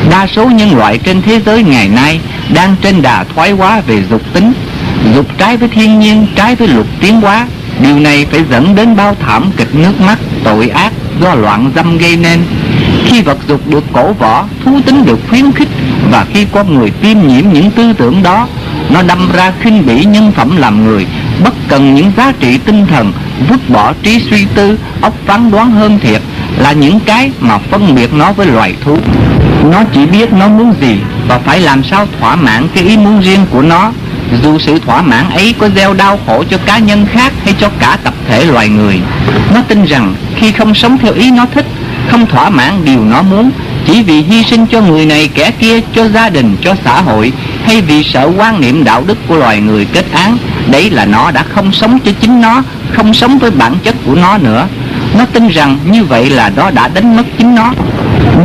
Đa 0.10 0.28
số 0.28 0.46
nhân 0.46 0.78
loại 0.78 0.98
trên 0.98 1.22
thế 1.22 1.40
giới 1.46 1.64
ngày 1.64 1.90
nay 1.90 2.20
đang 2.54 2.76
trên 2.82 3.02
đà 3.02 3.24
thoái 3.24 3.52
hóa 3.52 3.82
về 3.88 4.04
dục 4.10 4.22
tính 4.34 4.54
dục 5.16 5.26
trái 5.38 5.58
với 5.58 5.70
thiên 5.70 6.00
nhiên, 6.00 6.28
trái 6.36 6.56
với 6.56 6.68
luật 6.68 6.88
tiến 7.00 7.22
hóa. 7.22 7.48
Điều 7.82 8.00
này 8.00 8.26
phải 8.32 8.44
dẫn 8.52 8.76
đến 8.76 8.96
bao 8.96 9.16
thảm 9.20 9.52
kịch 9.58 9.76
nước 9.76 10.02
mắt, 10.02 10.20
tội 10.44 10.70
ác 10.70 10.94
do 11.22 11.36
loạn 11.36 11.72
dâm 11.76 11.98
gây 11.98 12.18
nên. 12.18 12.40
Khi 13.06 13.22
vật 13.22 13.38
dục 13.48 13.62
được 13.68 13.84
cổ 13.94 14.14
võ, 14.14 14.46
thú 14.66 14.80
tính 14.86 15.06
được 15.06 15.20
khuyến 15.30 15.52
khích 15.52 15.68
và 16.12 16.26
khi 16.34 16.46
con 16.52 16.76
người 16.76 16.90
tiêm 16.90 17.18
nhiễm 17.28 17.46
những 17.54 17.72
tư 17.72 17.94
tưởng 17.94 18.24
đó, 18.24 18.48
nó 18.90 19.02
đâm 19.02 19.32
ra 19.34 19.54
khinh 19.62 19.86
bỉ 19.86 20.06
nhân 20.06 20.32
phẩm 20.32 20.58
làm 20.58 20.86
người, 20.86 21.06
bất 21.44 21.54
cần 21.68 21.96
những 21.96 22.12
giá 22.18 22.34
trị 22.40 22.58
tinh 22.58 22.86
thần, 22.88 23.14
vứt 23.50 23.70
bỏ 23.70 23.94
trí 24.04 24.20
suy 24.30 24.46
tư, 24.56 24.78
óc 25.02 25.14
phán 25.26 25.52
đoán 25.52 25.72
hơn 25.72 26.00
thiệt, 26.00 26.22
là 26.58 26.72
những 26.72 27.00
cái 27.00 27.32
mà 27.40 27.58
phân 27.58 27.96
biệt 27.96 28.14
nó 28.14 28.32
với 28.32 28.48
loài 28.48 28.76
thú. 28.84 28.98
Nó 29.72 29.84
chỉ 29.94 30.06
biết 30.06 30.34
nó 30.34 30.48
muốn 30.48 30.74
gì 30.82 30.98
và 31.28 31.40
phải 31.40 31.60
làm 31.60 31.84
sao 31.84 32.08
thỏa 32.20 32.36
mãn 32.36 32.68
cái 32.76 32.84
ý 32.84 32.98
muốn 32.98 33.22
riêng 33.22 33.46
của 33.50 33.62
nó 33.62 33.92
dù 34.44 34.60
sự 34.60 34.80
thỏa 34.80 35.02
mãn 35.02 35.30
ấy 35.30 35.56
có 35.60 35.70
gieo 35.76 35.94
đau 35.94 36.20
khổ 36.26 36.44
cho 36.50 36.58
cá 36.66 36.78
nhân 36.80 37.06
khác 37.12 37.34
hay 37.46 37.56
cho 37.60 37.70
cả 37.80 37.98
tập 38.04 38.14
thể 38.28 38.46
loài 38.46 38.70
người, 38.70 39.00
nó 39.54 39.62
tin 39.68 39.86
rằng 39.86 40.16
khi 40.36 40.52
không 40.52 40.76
sống 40.76 40.98
theo 40.98 41.14
ý 41.14 41.32
nó 41.32 41.46
thích, 41.54 41.66
không 42.08 42.26
thỏa 42.26 42.50
mãn 42.50 42.86
điều 42.86 43.06
nó 43.06 43.22
muốn, 43.22 43.52
chỉ 43.88 44.04
vì 44.04 44.22
hy 44.22 44.44
sinh 44.44 44.66
cho 44.66 44.82
người 44.82 45.06
này 45.06 45.30
kẻ 45.36 45.52
kia, 45.52 45.80
cho 45.96 46.08
gia 46.08 46.30
đình, 46.30 46.58
cho 46.62 46.76
xã 46.86 47.02
hội, 47.02 47.32
hay 47.66 47.82
vì 47.82 48.04
sợ 48.04 48.32
quan 48.38 48.62
niệm 48.62 48.84
đạo 48.84 49.04
đức 49.08 49.18
của 49.28 49.36
loài 49.36 49.60
người 49.60 49.86
kết 49.86 50.06
án, 50.14 50.38
đấy 50.68 50.90
là 50.90 51.06
nó 51.06 51.32
đã 51.32 51.44
không 51.44 51.72
sống 51.72 52.00
cho 52.06 52.12
chính 52.22 52.42
nó, 52.42 52.64
không 52.92 53.14
sống 53.14 53.40
với 53.40 53.52
bản 53.52 53.76
chất 53.84 53.96
của 54.06 54.16
nó 54.16 54.38
nữa 54.38 54.68
nó 55.18 55.26
tin 55.34 55.48
rằng 55.48 55.78
như 55.86 56.04
vậy 56.04 56.30
là 56.30 56.52
nó 56.56 56.72
đã 56.72 56.88
đánh 56.88 57.16
mất 57.16 57.24
chính 57.38 57.56
nó. 57.56 57.74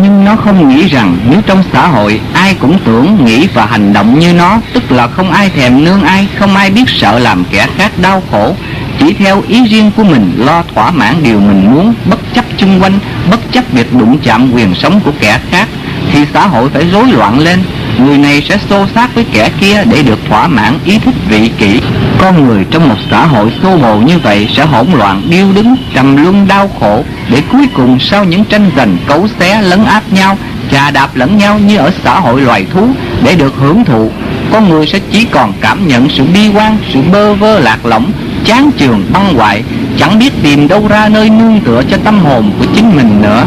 Nhưng 0.03 0.25
nó 0.25 0.37
không 0.37 0.69
nghĩ 0.69 0.89
rằng 0.89 1.17
nếu 1.31 1.41
trong 1.47 1.63
xã 1.73 1.87
hội 1.87 2.21
ai 2.33 2.55
cũng 2.55 2.79
tưởng, 2.85 3.25
nghĩ 3.25 3.49
và 3.55 3.67
hành 3.67 3.93
động 3.93 4.19
như 4.19 4.33
nó 4.33 4.61
Tức 4.73 4.93
là 4.93 5.09
không 5.09 5.31
ai 5.31 5.51
thèm 5.51 5.85
nương 5.85 6.03
ai, 6.03 6.29
không 6.39 6.57
ai 6.57 6.71
biết 6.71 6.85
sợ 6.87 7.19
làm 7.19 7.45
kẻ 7.51 7.67
khác 7.77 7.93
đau 8.03 8.23
khổ. 8.31 8.55
Chỉ 8.99 9.13
theo 9.13 9.43
ý 9.49 9.67
riêng 9.67 9.91
của 9.97 10.05
mình 10.05 10.33
lo 10.37 10.63
thỏa 10.75 10.91
mãn 10.91 11.23
điều 11.23 11.41
mình 11.41 11.75
muốn 11.75 11.95
Bất 12.05 12.35
chấp 12.35 12.45
chung 12.57 12.83
quanh, 12.83 12.99
bất 13.31 13.53
chấp 13.53 13.65
việc 13.73 13.95
đụng 13.95 14.19
chạm 14.23 14.53
quyền 14.53 14.75
sống 14.75 15.01
của 15.05 15.13
kẻ 15.21 15.41
khác 15.51 15.69
Thì 16.13 16.27
xã 16.35 16.47
hội 16.47 16.69
phải 16.69 16.85
rối 16.93 17.13
loạn 17.13 17.39
lên 17.39 17.63
người 18.01 18.19
này 18.19 18.43
sẽ 18.49 18.59
xô 18.71 18.87
sát 18.95 19.15
với 19.15 19.25
kẻ 19.33 19.51
kia 19.61 19.85
để 19.91 20.03
được 20.03 20.19
thỏa 20.29 20.49
mãn 20.49 20.79
ý 20.85 20.99
thích 20.99 21.15
vị 21.29 21.51
kỷ. 21.59 21.81
Con 22.19 22.47
người 22.47 22.65
trong 22.71 22.89
một 22.89 22.97
xã 23.11 23.27
hội 23.27 23.53
xô 23.63 23.77
bồ 23.77 23.97
như 23.97 24.19
vậy 24.19 24.49
sẽ 24.57 24.65
hỗn 24.67 24.87
loạn, 24.93 25.23
điêu 25.31 25.53
đứng, 25.53 25.77
trầm 25.95 26.17
luân, 26.17 26.49
đau 26.49 26.71
khổ, 26.81 27.05
để 27.31 27.43
cuối 27.53 27.69
cùng 27.75 27.99
sau 28.01 28.25
những 28.25 28.45
tranh 28.45 28.71
giành, 28.77 28.97
cấu 29.07 29.29
xé, 29.41 29.63
lấn 29.63 29.85
áp 29.85 30.03
nhau, 30.13 30.39
chà 30.73 30.91
đạp 30.91 31.11
lẫn 31.15 31.39
nhau 31.39 31.59
như 31.59 31.77
ở 31.77 31.91
xã 32.05 32.21
hội 32.21 32.41
loài 32.41 32.67
thú, 32.73 32.89
để 33.25 33.35
được 33.35 33.55
hưởng 33.57 33.85
thụ. 33.85 34.11
Con 34.53 34.69
người 34.69 34.87
sẽ 34.87 34.99
chỉ 35.13 35.25
còn 35.25 35.53
cảm 35.61 35.89
nhận 35.89 36.09
sự 36.09 36.25
bi 36.35 36.49
quan, 36.55 36.79
sự 36.93 37.01
bơ 37.13 37.35
vơ 37.35 37.59
lạc 37.59 37.87
lõng, 37.87 38.13
chán 38.45 38.71
chường, 38.79 39.05
băng 39.13 39.35
hoại, 39.35 39.63
chẳng 39.99 40.19
biết 40.19 40.33
tìm 40.43 40.69
đâu 40.69 40.89
ra 40.89 41.09
nơi 41.09 41.31
nương 41.31 41.61
tựa 41.61 41.83
cho 41.91 41.97
tâm 42.05 42.19
hồn 42.19 42.53
của 42.59 42.67
chính 42.75 42.97
mình 42.97 43.23
nữa 43.23 43.45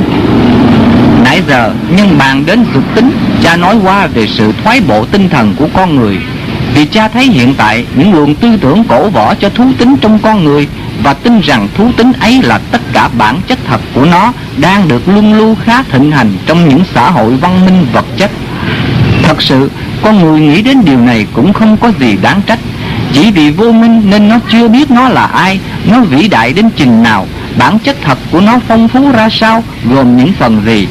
nãy 1.29 1.41
giờ 1.47 1.73
nhân 1.89 2.17
bàn 2.17 2.45
đến 2.45 2.65
dục 2.73 2.83
tính. 2.95 3.11
Cha 3.43 3.55
nói 3.55 3.75
qua 3.83 4.07
về 4.07 4.27
sự 4.27 4.53
thoái 4.63 4.81
bộ 4.81 5.05
tinh 5.05 5.29
thần 5.29 5.55
của 5.57 5.67
con 5.73 5.95
người. 5.95 6.17
Vì 6.73 6.85
cha 6.85 7.07
thấy 7.07 7.25
hiện 7.25 7.53
tại, 7.57 7.85
những 7.95 8.13
luồng 8.13 8.35
tư 8.35 8.57
tưởng 8.61 8.83
cổ 8.83 9.09
võ 9.09 9.35
cho 9.35 9.49
thú 9.49 9.71
tính 9.77 9.95
trong 10.01 10.19
con 10.19 10.43
người 10.43 10.67
và 11.03 11.13
tin 11.13 11.39
rằng 11.39 11.67
thú 11.77 11.91
tính 11.97 12.11
ấy 12.19 12.41
là 12.43 12.59
tất 12.71 12.81
cả 12.93 13.09
bản 13.17 13.41
chất 13.47 13.59
thật 13.67 13.81
của 13.93 14.05
nó 14.05 14.33
đang 14.57 14.87
được 14.87 15.07
luân 15.07 15.33
lưu 15.33 15.55
khá 15.65 15.83
thịnh 15.83 16.11
hành 16.11 16.33
trong 16.45 16.69
những 16.69 16.83
xã 16.93 17.11
hội 17.11 17.35
văn 17.35 17.65
minh 17.65 17.85
vật 17.93 18.05
chất. 18.17 18.31
Thật 19.23 19.41
sự, 19.41 19.69
con 20.01 20.19
người 20.19 20.39
nghĩ 20.39 20.61
đến 20.61 20.85
điều 20.85 20.99
này 20.99 21.27
cũng 21.33 21.53
không 21.53 21.77
có 21.77 21.91
gì 21.99 22.17
đáng 22.21 22.41
trách. 22.45 22.59
Chỉ 23.13 23.31
vì 23.31 23.51
vô 23.51 23.71
minh 23.71 24.09
nên 24.09 24.27
nó 24.27 24.39
chưa 24.51 24.67
biết 24.67 24.91
nó 24.91 25.09
là 25.09 25.25
ai, 25.25 25.59
nó 25.85 26.01
vĩ 26.01 26.27
đại 26.27 26.53
đến 26.53 26.69
trình 26.75 27.03
nào. 27.03 27.27
Bản 27.57 27.79
chất 27.79 27.97
thật 28.03 28.17
của 28.31 28.41
nó 28.41 28.59
phong 28.67 28.87
phú 28.87 29.11
ra 29.11 29.29
sao, 29.29 29.63
gồm 29.89 30.17
những 30.17 30.33
phần 30.39 30.61
gì? 30.65 30.87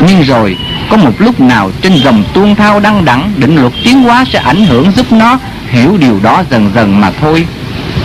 Nhưng 0.00 0.22
rồi, 0.22 0.56
có 0.90 0.96
một 0.96 1.12
lúc 1.18 1.40
nào 1.40 1.70
trên 1.82 1.92
dòng 1.94 2.24
tuôn 2.32 2.54
thao 2.54 2.80
đăng 2.80 3.04
đẳng, 3.04 3.32
định 3.36 3.56
luật 3.56 3.72
tiến 3.84 4.02
hóa 4.02 4.24
sẽ 4.32 4.38
ảnh 4.38 4.66
hưởng 4.66 4.92
giúp 4.96 5.12
nó? 5.12 5.38
Hiểu 5.70 5.96
điều 5.96 6.20
đó 6.22 6.42
dần 6.50 6.70
dần 6.74 7.00
mà 7.00 7.10
thôi. 7.20 7.46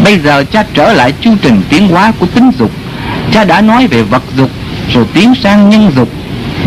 Bây 0.04 0.20
giờ 0.20 0.44
cha 0.52 0.64
trở 0.74 0.94
lại 0.94 1.14
chu 1.22 1.36
trình 1.42 1.62
tiến 1.70 1.88
hóa 1.88 2.14
của 2.20 2.26
tính 2.26 2.52
dục. 2.60 2.72
Cha 3.32 3.44
đã 3.44 3.62
nói 3.62 3.88
về 3.88 4.04
vật 4.04 4.24
dục, 4.38 4.50
rồi 4.94 5.06
tiến 5.14 5.34
sang 5.44 5.70
nhân 5.70 5.92
dục. 5.96 6.10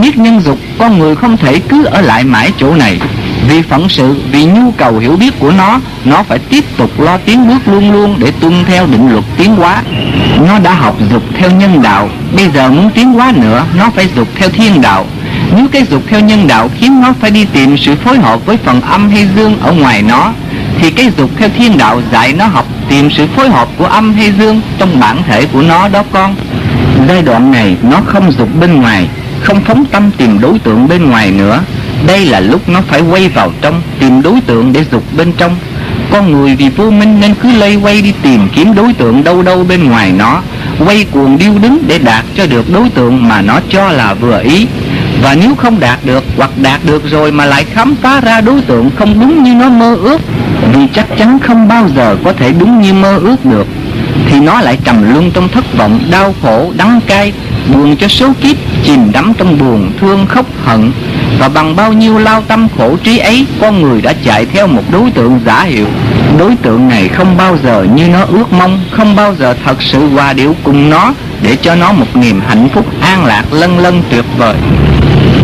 Biết 0.01 0.19
nhân 0.19 0.40
dục, 0.40 0.59
con 0.78 0.99
người 0.99 1.16
không 1.16 1.36
thể 1.36 1.59
cứ 1.59 1.85
ở 1.85 2.01
lại 2.01 2.24
mãi 2.24 2.51
chỗ 2.59 2.74
này 2.74 3.01
vì 3.48 3.62
phận 3.62 3.89
sự, 3.89 4.16
vì 4.32 4.44
nhu 4.44 4.70
cầu 4.70 4.98
hiểu 4.98 5.16
biết 5.16 5.39
của 5.39 5.51
nó 5.51 5.81
nó 6.05 6.23
phải 6.23 6.39
tiếp 6.39 6.64
tục 6.77 7.01
lo 7.01 7.16
tiến 7.16 7.48
bước 7.48 7.69
luôn 7.73 7.93
luôn 7.93 8.16
để 8.19 8.32
tuân 8.40 8.64
theo 8.66 8.86
định 8.86 9.12
luật 9.12 9.24
tiến 9.36 9.56
hóa. 9.56 9.82
Nó 10.47 10.59
đã 10.59 10.74
học 10.74 10.97
dục 11.10 11.23
theo 11.39 11.51
nhân 11.51 11.82
đạo, 11.82 12.09
bây 12.36 12.48
giờ 12.55 12.70
muốn 12.70 12.90
tiến 12.90 13.12
hóa 13.12 13.32
nữa, 13.36 13.64
nó 13.78 13.90
phải 13.90 14.09
dục 14.16 14.28
theo 14.35 14.48
thiên 14.48 14.81
đạo. 14.81 15.06
Nếu 15.56 15.66
cái 15.73 15.85
dục 15.90 16.02
theo 16.09 16.20
nhân 16.20 16.47
đạo 16.47 16.70
khiến 16.78 17.01
nó 17.01 17.14
phải 17.20 17.31
đi 17.31 17.44
tìm 17.44 17.77
sự 17.78 17.94
phối 18.05 18.19
hợp 18.19 18.47
với 18.47 18.56
phần 18.56 18.81
âm 18.81 19.10
hay 19.10 19.28
dương 19.36 19.59
ở 19.62 19.73
ngoài 19.73 20.02
nó, 20.02 20.32
thì 20.78 20.90
cái 20.90 21.10
dục 21.19 21.31
theo 21.39 21.48
thiên 21.59 21.78
đạo 21.78 22.02
dạy 22.12 22.32
nó 22.32 22.47
học 22.47 22.66
tìm 22.89 23.10
sự 23.10 23.27
phối 23.36 23.51
hợp 23.51 23.69
của 23.78 23.85
âm 23.85 24.14
hay 24.14 24.32
dương 24.39 24.60
trong 24.78 25.01
bản 25.01 25.23
thể 25.27 25.47
của 25.47 25.62
nó 25.62 25.89
đó 25.89 26.02
con. 26.12 26.35
Giai 27.09 27.23
đoạn 27.23 27.51
này, 27.51 27.77
nó 27.82 28.01
không 28.06 28.32
dục 28.32 28.48
bên 28.60 28.81
ngoài, 28.81 29.09
không 29.40 29.60
phóng 29.60 29.85
tâm 29.85 30.10
tìm 30.10 30.40
đối 30.40 30.59
tượng 30.59 30.89
bên 30.89 31.10
ngoài 31.10 31.31
nữa 31.31 31.60
đây 32.07 32.24
là 32.27 32.41
lúc 32.41 32.69
nó 32.69 32.81
phải 32.89 33.01
quay 33.01 33.29
vào 33.29 33.53
trong, 33.61 33.83
tìm 33.99 34.23
đối 34.23 34.41
tượng 34.41 34.73
để 34.73 34.85
dục 34.93 35.03
bên 35.16 35.33
trong. 35.33 35.57
Con 36.11 36.33
người 36.33 36.57
vì 36.57 36.69
vô 36.69 36.91
minh 36.91 37.20
nên 37.20 37.35
cứ 37.35 37.53
lây 37.53 37.77
quay 37.77 38.03
đi 38.03 38.12
tìm 38.23 38.49
kiếm 38.55 38.74
đối 38.74 38.93
tượng 38.93 39.24
đâu 39.24 39.43
đâu 39.43 39.65
bên 39.69 39.85
ngoài 39.85 40.12
nó, 40.12 40.43
quay 40.87 41.05
cuồng 41.11 41.39
điêu 41.39 41.53
đứng 41.62 41.79
để 41.87 41.99
đạt 41.99 42.24
cho 42.37 42.47
được 42.47 42.73
đối 42.73 42.89
tượng 42.89 43.29
mà 43.29 43.43
nó 43.43 43.61
cho 43.69 43.89
là 43.89 44.15
vừa 44.15 44.41
ý. 44.43 44.66
Và 45.23 45.37
nếu 45.41 45.55
không 45.55 45.81
đạt 45.81 45.99
được 46.05 46.24
hoặc 46.37 46.51
đạt 46.57 46.81
được 46.85 47.11
rồi 47.11 47.33
mà 47.33 47.45
lại 47.47 47.65
khám 47.65 47.95
phá 48.03 48.20
ra 48.20 48.41
đối 48.41 48.61
tượng 48.61 48.91
không 48.99 49.20
đúng 49.20 49.43
như 49.43 49.55
nó 49.55 49.69
mơ 49.69 49.95
ước, 49.95 50.20
vì 50.73 50.87
chắc 50.95 51.07
chắn 51.19 51.39
không 51.39 51.69
bao 51.69 51.89
giờ 51.97 52.16
có 52.24 52.33
thể 52.33 52.53
đúng 52.53 52.81
như 52.81 52.95
mơ 52.95 53.19
ước 53.23 53.45
được, 53.45 53.66
thì 54.29 54.41
nó 54.41 54.61
lại 54.61 54.79
trầm 54.85 55.12
luân 55.12 55.31
trong 55.31 55.49
thất 55.49 55.79
vọng, 55.79 56.01
đau 56.11 56.35
khổ, 56.43 56.73
đắng 56.77 57.01
cay 57.07 57.33
buồn 57.68 57.97
cho 57.97 58.09
số 58.09 58.32
kiếp 58.43 58.56
chìm 58.84 59.12
đắm 59.12 59.32
trong 59.39 59.59
buồn 59.59 59.93
thương 60.01 60.26
khóc 60.26 60.47
hận. 60.64 60.93
Và 61.39 61.48
bằng 61.48 61.76
bao 61.76 61.93
nhiêu 61.93 62.18
lao 62.18 62.43
tâm 62.43 62.68
khổ 62.78 62.97
trí 63.05 63.18
ấy 63.18 63.47
con 63.60 63.82
người 63.82 64.02
đã 64.02 64.12
chạy 64.24 64.47
theo 64.47 64.66
một 64.66 64.82
đối 64.93 65.10
tượng 65.10 65.40
giả 65.47 65.62
hiệu. 65.62 65.86
Đối 66.39 66.56
tượng 66.56 66.89
này 66.89 67.09
không 67.09 67.36
bao 67.36 67.59
giờ 67.64 67.86
như 67.94 68.09
nó 68.09 68.24
ước 68.24 68.52
mong, 68.52 68.80
không 68.90 69.16
bao 69.16 69.34
giờ 69.34 69.55
thật 69.64 69.82
sự 69.82 70.09
hòa 70.09 70.32
điệu 70.32 70.56
cùng 70.64 70.90
nó, 70.90 71.14
để 71.43 71.56
cho 71.62 71.74
nó 71.74 71.93
một 71.93 72.16
niềm 72.16 72.40
hạnh 72.48 72.68
phúc 72.74 72.86
an 73.01 73.24
lạc 73.24 73.44
lân 73.52 73.78
lân 73.78 74.02
tuyệt 74.10 74.24
vời. 74.39 74.56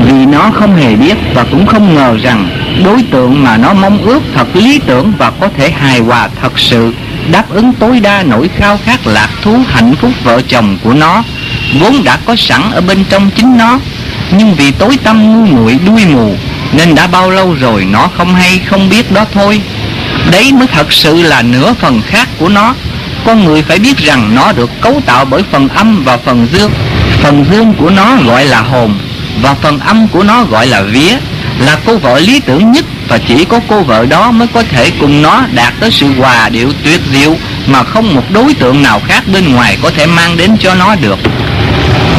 Vì 0.06 0.26
nó 0.26 0.50
không 0.54 0.76
hề 0.76 0.96
biết 0.96 1.16
và 1.34 1.44
cũng 1.50 1.66
không 1.66 1.94
ngờ 1.94 2.16
rằng 2.22 2.48
đối 2.84 3.02
tượng 3.10 3.44
mà 3.44 3.56
nó 3.56 3.72
mong 3.72 3.98
ước 3.98 4.22
thật 4.34 4.46
lý 4.54 4.80
tưởng 4.86 5.12
và 5.18 5.30
có 5.40 5.48
thể 5.56 5.70
hài 5.70 6.00
hòa 6.00 6.28
thật 6.42 6.58
sự, 6.58 6.92
đáp 7.32 7.44
ứng 7.50 7.72
tối 7.72 8.00
đa 8.00 8.22
nỗi 8.22 8.48
khao 8.56 8.78
khát 8.84 9.06
lạc 9.06 9.28
thú 9.42 9.56
hạnh 9.68 9.94
phúc 10.00 10.10
vợ 10.24 10.40
chồng 10.48 10.78
của 10.84 10.92
nó 10.92 11.22
vốn 11.80 12.04
đã 12.04 12.18
có 12.24 12.36
sẵn 12.36 12.70
ở 12.70 12.80
bên 12.80 13.04
trong 13.10 13.30
chính 13.30 13.58
nó, 13.58 13.78
nhưng 14.30 14.54
vì 14.54 14.70
tối 14.70 14.98
tâm 15.04 15.32
ngu 15.32 15.46
muội 15.46 15.78
đuôi 15.86 16.04
mù, 16.06 16.34
nên 16.72 16.94
đã 16.94 17.06
bao 17.06 17.30
lâu 17.30 17.56
rồi 17.60 17.84
nó 17.84 18.08
không 18.16 18.34
hay 18.34 18.58
không 18.58 18.88
biết 18.88 19.12
đó 19.12 19.24
thôi. 19.34 19.60
Đấy 20.30 20.52
mới 20.52 20.66
thật 20.66 20.92
sự 20.92 21.22
là 21.22 21.42
nửa 21.42 21.72
phần 21.80 22.02
khác 22.02 22.28
của 22.38 22.48
nó. 22.48 22.74
Con 23.24 23.44
người 23.44 23.62
phải 23.62 23.78
biết 23.78 23.98
rằng 23.98 24.34
nó 24.34 24.52
được 24.52 24.70
cấu 24.80 25.00
tạo 25.06 25.24
bởi 25.24 25.42
phần 25.52 25.68
âm 25.68 26.04
và 26.04 26.16
phần 26.16 26.46
dương. 26.52 26.72
Phần 27.22 27.44
dương 27.50 27.74
của 27.74 27.90
nó 27.90 28.16
gọi 28.26 28.44
là 28.44 28.60
hồn, 28.60 28.98
và 29.42 29.54
phần 29.54 29.78
âm 29.78 30.08
của 30.08 30.22
nó 30.22 30.44
gọi 30.44 30.66
là 30.66 30.82
vía, 30.82 31.16
là 31.58 31.78
cô 31.86 31.96
vợ 31.96 32.18
lý 32.18 32.40
tưởng 32.40 32.72
nhất, 32.72 32.84
và 33.08 33.18
chỉ 33.18 33.44
có 33.44 33.60
cô 33.68 33.80
vợ 33.80 34.06
đó 34.06 34.30
mới 34.30 34.48
có 34.54 34.62
thể 34.70 34.90
cùng 34.90 35.22
nó 35.22 35.42
đạt 35.52 35.74
tới 35.80 35.90
sự 35.90 36.06
hòa 36.18 36.48
điệu 36.48 36.72
tuyệt 36.84 37.00
diệu 37.12 37.36
mà 37.66 37.82
không 37.82 38.14
một 38.14 38.24
đối 38.30 38.54
tượng 38.54 38.82
nào 38.82 39.00
khác 39.08 39.24
bên 39.32 39.52
ngoài 39.52 39.78
có 39.82 39.90
thể 39.90 40.06
mang 40.06 40.36
đến 40.36 40.56
cho 40.60 40.74
nó 40.74 40.94
được 40.94 41.18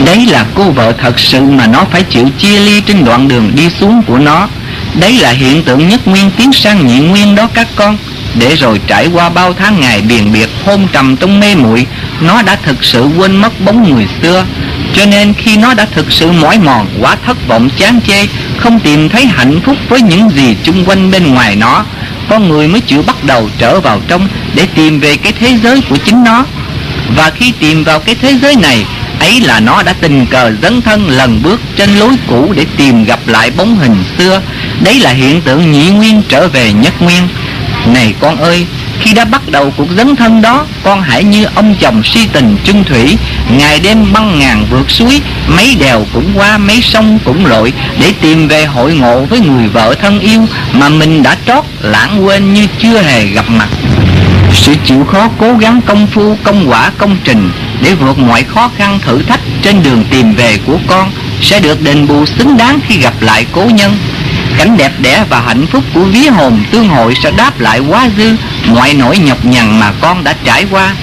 đấy 0.06 0.26
là 0.26 0.46
cô 0.56 0.64
vợ 0.64 0.94
thật 1.02 1.20
sự 1.20 1.42
mà 1.42 1.68
nó 1.68 1.86
phải 1.92 2.04
chịu 2.04 2.30
chia 2.40 2.60
ly 2.60 2.82
trên 2.82 3.06
đoạn 3.06 3.28
đường 3.28 3.52
đi 3.56 3.70
xuống 3.70 4.02
của 4.08 4.18
nó. 4.18 4.48
Đấy 5.00 5.14
là 5.14 5.32
hiện 5.32 5.64
tượng 5.64 5.90
nhất 5.90 6.08
nguyên 6.08 6.32
tiến 6.38 6.54
sang 6.54 6.88
nhị 6.88 7.00
nguyên 7.00 7.36
đó 7.36 7.48
các 7.54 7.68
con. 7.76 7.98
Để 8.40 8.56
rồi 8.56 8.80
trải 8.88 9.08
qua 9.08 9.30
bao 9.30 9.54
tháng 9.54 9.80
ngày 9.82 10.02
biền 10.02 10.34
biệt, 10.34 10.50
hôn 10.66 10.88
trầm 10.92 11.16
trong 11.18 11.40
mê 11.40 11.56
muội, 11.56 11.86
nó 12.22 12.42
đã 12.42 12.56
thực 12.56 12.84
sự 12.84 13.08
quên 13.18 13.36
mất 13.36 13.62
bóng 13.66 13.94
người 13.94 14.08
xưa. 14.22 14.46
Cho 14.96 15.06
nên 15.06 15.34
khi 15.34 15.58
nó 15.58 15.74
đã 15.74 15.86
thực 15.86 16.12
sự 16.12 16.32
mỏi 16.32 16.60
mòn, 16.60 16.88
quá 17.00 17.18
thất 17.26 17.48
vọng, 17.48 17.70
chán 17.78 18.00
chê, 18.08 18.26
không 18.58 18.80
tìm 18.80 19.10
thấy 19.10 19.26
hạnh 19.26 19.60
phúc 19.66 19.78
với 19.90 20.02
những 20.02 20.30
gì 20.30 20.56
chung 20.64 20.86
quanh 20.86 21.12
bên 21.12 21.34
ngoài 21.34 21.56
nó, 21.56 21.86
con 22.30 22.50
người 22.50 22.68
mới 22.68 22.82
chịu 22.82 23.04
bắt 23.08 23.24
đầu 23.24 23.50
trở 23.58 23.80
vào 23.80 24.02
trong 24.08 24.28
để 24.56 24.68
tìm 24.76 25.00
về 25.00 25.18
cái 25.18 25.34
thế 25.40 25.58
giới 25.64 25.82
của 25.90 25.98
chính 26.06 26.24
nó. 26.24 26.46
Và 27.16 27.30
khi 27.30 27.52
tìm 27.60 27.84
vào 27.84 28.00
cái 28.00 28.16
thế 28.22 28.34
giới 28.42 28.56
này 28.56 28.86
ấy 29.20 29.40
là 29.42 29.60
nó 29.60 29.84
đã 29.84 29.94
tình 30.02 30.26
cờ 30.26 30.52
dấn 30.62 30.82
thân 30.82 31.10
lần 31.10 31.42
bước 31.44 31.62
trên 31.76 31.90
lối 31.96 32.16
cũ 32.28 32.54
để 32.56 32.66
tìm 32.78 33.04
gặp 33.04 33.20
lại 33.26 33.52
bóng 33.52 33.76
hình 33.76 34.04
xưa. 34.18 34.42
Đấy 34.84 35.00
là 35.00 35.10
hiện 35.10 35.42
tượng 35.42 35.72
nhị 35.72 35.90
nguyên 35.90 36.22
trở 36.30 36.48
về 36.48 36.74
nhất 36.74 37.02
nguyên. 37.02 37.28
Này 37.86 38.14
con 38.20 38.38
ơi, 38.38 38.66
khi 39.00 39.14
đã 39.14 39.26
bắt 39.26 39.42
đầu 39.52 39.74
cuộc 39.78 39.88
dấn 39.98 40.16
thân 40.16 40.42
đó, 40.42 40.66
con 40.84 41.02
hãy 41.02 41.24
như 41.24 41.46
ông 41.56 41.76
chồng 41.80 42.04
si 42.04 42.28
tình 42.34 42.58
trưng 42.64 42.84
thủy, 42.84 43.18
ngày 43.58 43.80
đêm 43.80 44.14
băng 44.14 44.40
ngàn 44.40 44.66
vượt 44.70 44.92
suối, 44.92 45.22
mấy 45.48 45.76
đèo 45.80 46.06
cũng 46.14 46.32
qua, 46.36 46.58
mấy 46.58 46.82
sông 46.82 47.20
cũng 47.26 47.46
lội, 47.46 47.74
để 48.00 48.14
tìm 48.22 48.48
về 48.48 48.66
hội 48.66 48.94
ngộ 48.94 49.26
với 49.26 49.40
người 49.40 49.68
vợ 49.68 49.96
thân 50.02 50.20
yêu 50.20 50.46
mà 50.74 50.90
mình 50.90 51.24
đã 51.24 51.38
trót 51.48 51.64
lãng 51.82 52.26
quên 52.26 52.54
như 52.54 52.68
chưa 52.80 53.02
hề 53.02 53.26
gặp 53.26 53.50
mặt. 53.50 53.70
Sự 54.54 54.76
chịu 54.86 55.06
khó 55.12 55.30
cố 55.38 55.54
gắng 55.54 55.82
công 55.86 56.08
phu, 56.08 56.38
công 56.44 56.70
quả, 56.70 56.92
công 56.98 57.18
trình 57.24 57.52
để 57.82 57.94
vượt 57.94 58.18
mọi 58.18 58.44
khó 58.44 58.70
khăn 58.78 59.00
thử 59.06 59.22
thách, 59.22 59.40
trên 59.62 59.84
đường 59.84 60.06
tìm 60.12 60.36
về 60.36 60.58
của 60.66 60.78
con 60.88 61.12
sẽ 61.42 61.60
được 61.60 61.82
đền 61.82 62.08
bù 62.08 62.26
xứng 62.26 62.58
đáng 62.58 62.80
khi 62.88 62.98
gặp 62.98 63.14
lại 63.22 63.46
cố 63.52 63.64
nhân. 63.64 63.98
Cảnh 64.58 64.78
đẹp 64.78 64.92
đẽ 65.02 65.24
và 65.30 65.42
hạnh 65.42 65.66
phúc 65.72 65.84
của 65.94 66.04
vía 66.04 66.30
hồn 66.30 66.64
tương 66.72 66.90
hội 66.90 67.14
sẽ 67.24 67.32
đáp 67.32 67.60
lại 67.60 67.80
quá 67.80 68.10
dư 68.18 68.36
mọi 68.66 68.94
nỗi 68.94 69.18
nhọc 69.18 69.46
nhằn 69.46 69.80
mà 69.80 69.92
con 70.02 70.24
đã 70.24 70.36
trải 70.44 70.66
qua. 70.72 70.96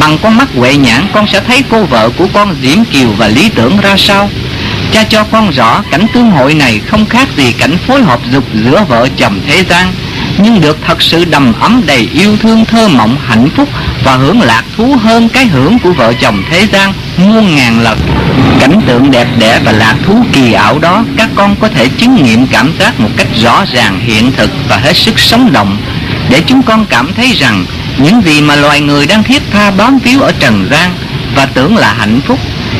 Bằng 0.00 0.18
con 0.22 0.36
mắt 0.36 0.48
huệ 0.56 0.76
nhãn, 0.76 1.06
con 1.12 1.26
sẽ 1.32 1.40
thấy 1.46 1.62
cô 1.70 1.84
vợ 1.84 2.10
của 2.18 2.26
con 2.32 2.56
diễm 2.62 2.84
kiều 2.84 3.08
và 3.18 3.28
lý 3.28 3.48
tưởng 3.48 3.80
ra 3.80 3.94
sao. 3.98 4.30
Cha 4.92 5.04
cho 5.04 5.24
con 5.24 5.50
rõ 5.50 5.82
cảnh 5.90 6.06
tương 6.14 6.30
hội 6.30 6.54
này 6.54 6.80
không 6.86 7.06
khác 7.06 7.28
gì 7.36 7.52
cảnh 7.52 7.76
phối 7.86 8.02
hợp 8.02 8.20
dục 8.32 8.44
giữa 8.54 8.84
vợ 8.88 9.08
chồng 9.16 9.40
thế 9.48 9.64
gian 9.70 9.92
nhưng 10.38 10.60
được 10.60 10.78
thật 10.86 11.02
sự 11.02 11.24
đầm 11.24 11.52
ấm 11.60 11.82
đầy 11.86 12.08
yêu 12.12 12.36
thương 12.36 12.64
thơ 12.64 12.88
mộng 12.88 13.16
hạnh 13.26 13.48
phúc 13.56 13.68
và 14.04 14.16
hưởng 14.16 14.40
lạc 14.40 14.64
thú 14.76 14.96
hơn 15.02 15.28
cái 15.28 15.46
hưởng 15.46 15.78
của 15.78 15.92
vợ 15.92 16.12
chồng 16.20 16.42
thế 16.50 16.66
gian, 16.72 16.92
muôn 17.16 17.56
ngàn 17.56 17.80
lần. 17.80 17.98
Cảnh 18.60 18.80
tượng 18.86 19.10
đẹp 19.10 19.28
đẽ 19.38 19.60
và 19.64 19.72
lạc 19.72 19.94
thú 20.06 20.24
kỳ 20.32 20.52
ảo 20.52 20.78
đó, 20.78 21.04
các 21.16 21.28
con 21.34 21.56
có 21.60 21.68
thể 21.68 21.88
chứng 21.88 22.22
nghiệm 22.22 22.46
cảm 22.46 22.72
giác 22.78 23.00
một 23.00 23.10
cách 23.16 23.28
rõ 23.42 23.64
ràng, 23.72 24.00
hiện 24.00 24.32
thực 24.32 24.50
và 24.68 24.76
hết 24.76 24.96
sức 24.96 25.18
sống 25.18 25.52
động. 25.52 25.76
Để 26.30 26.42
chúng 26.46 26.62
con 26.62 26.86
cảm 26.86 27.12
thấy 27.16 27.32
rằng, 27.32 27.64
những 27.98 28.22
gì 28.22 28.40
mà 28.40 28.56
loài 28.56 28.80
người 28.80 29.06
đang 29.06 29.22
thiết 29.22 29.42
tha 29.52 29.70
bám 29.70 29.98
víu 29.98 30.20
ở 30.20 30.32
trần 30.40 30.68
gian 30.70 30.90
và 31.34 31.46
tưởng 31.46 31.76
là 31.76 31.94
hạnh 31.98 32.20
phúc, 32.26 32.38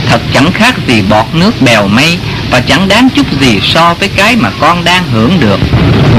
thật 0.09 0.21
chẳng 0.35 0.53
khác 0.53 0.75
gì 0.89 1.03
bọt 1.03 1.27
nước 1.33 1.63
bèo 1.63 1.89
mây 1.89 2.19
và 2.51 2.61
chẳng 2.61 2.89
đáng 2.89 3.09
chút 3.15 3.27
gì 3.41 3.61
so 3.63 3.95
với 3.95 4.09
cái 4.09 4.37
mà 4.37 4.51
con 4.61 4.85
đang 4.85 5.03
hưởng 5.13 5.41
được 5.41 5.61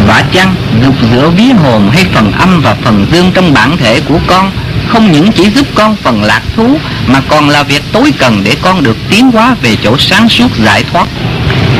vả 0.08 0.24
chăng? 0.34 0.56
Dục 0.84 0.96
giữa 1.12 1.30
ví 1.30 1.52
hồn 1.52 1.90
hay 1.94 2.06
phần 2.14 2.32
âm 2.32 2.62
và 2.62 2.76
phần 2.84 3.06
dương 3.12 3.32
trong 3.34 3.54
bản 3.54 3.78
thể 3.78 4.02
của 4.02 4.20
con? 4.28 4.52
Không 4.88 5.12
những 5.12 5.32
chỉ 5.32 5.50
giúp 5.50 5.68
con 5.76 5.96
phần 5.96 6.24
lạc 6.24 6.42
thú, 6.56 6.78
mà 7.08 7.22
còn 7.30 7.50
là 7.50 7.64
việc 7.64 7.84
tối 7.92 8.14
cần 8.20 8.42
để 8.44 8.56
con 8.62 8.84
được 8.84 8.98
tiến 9.10 9.32
hóa 9.32 9.56
về 9.62 9.76
chỗ 9.84 9.98
sáng 9.98 10.30
suốt 10.30 10.48
giải 10.66 10.84
thoát. 10.84 11.08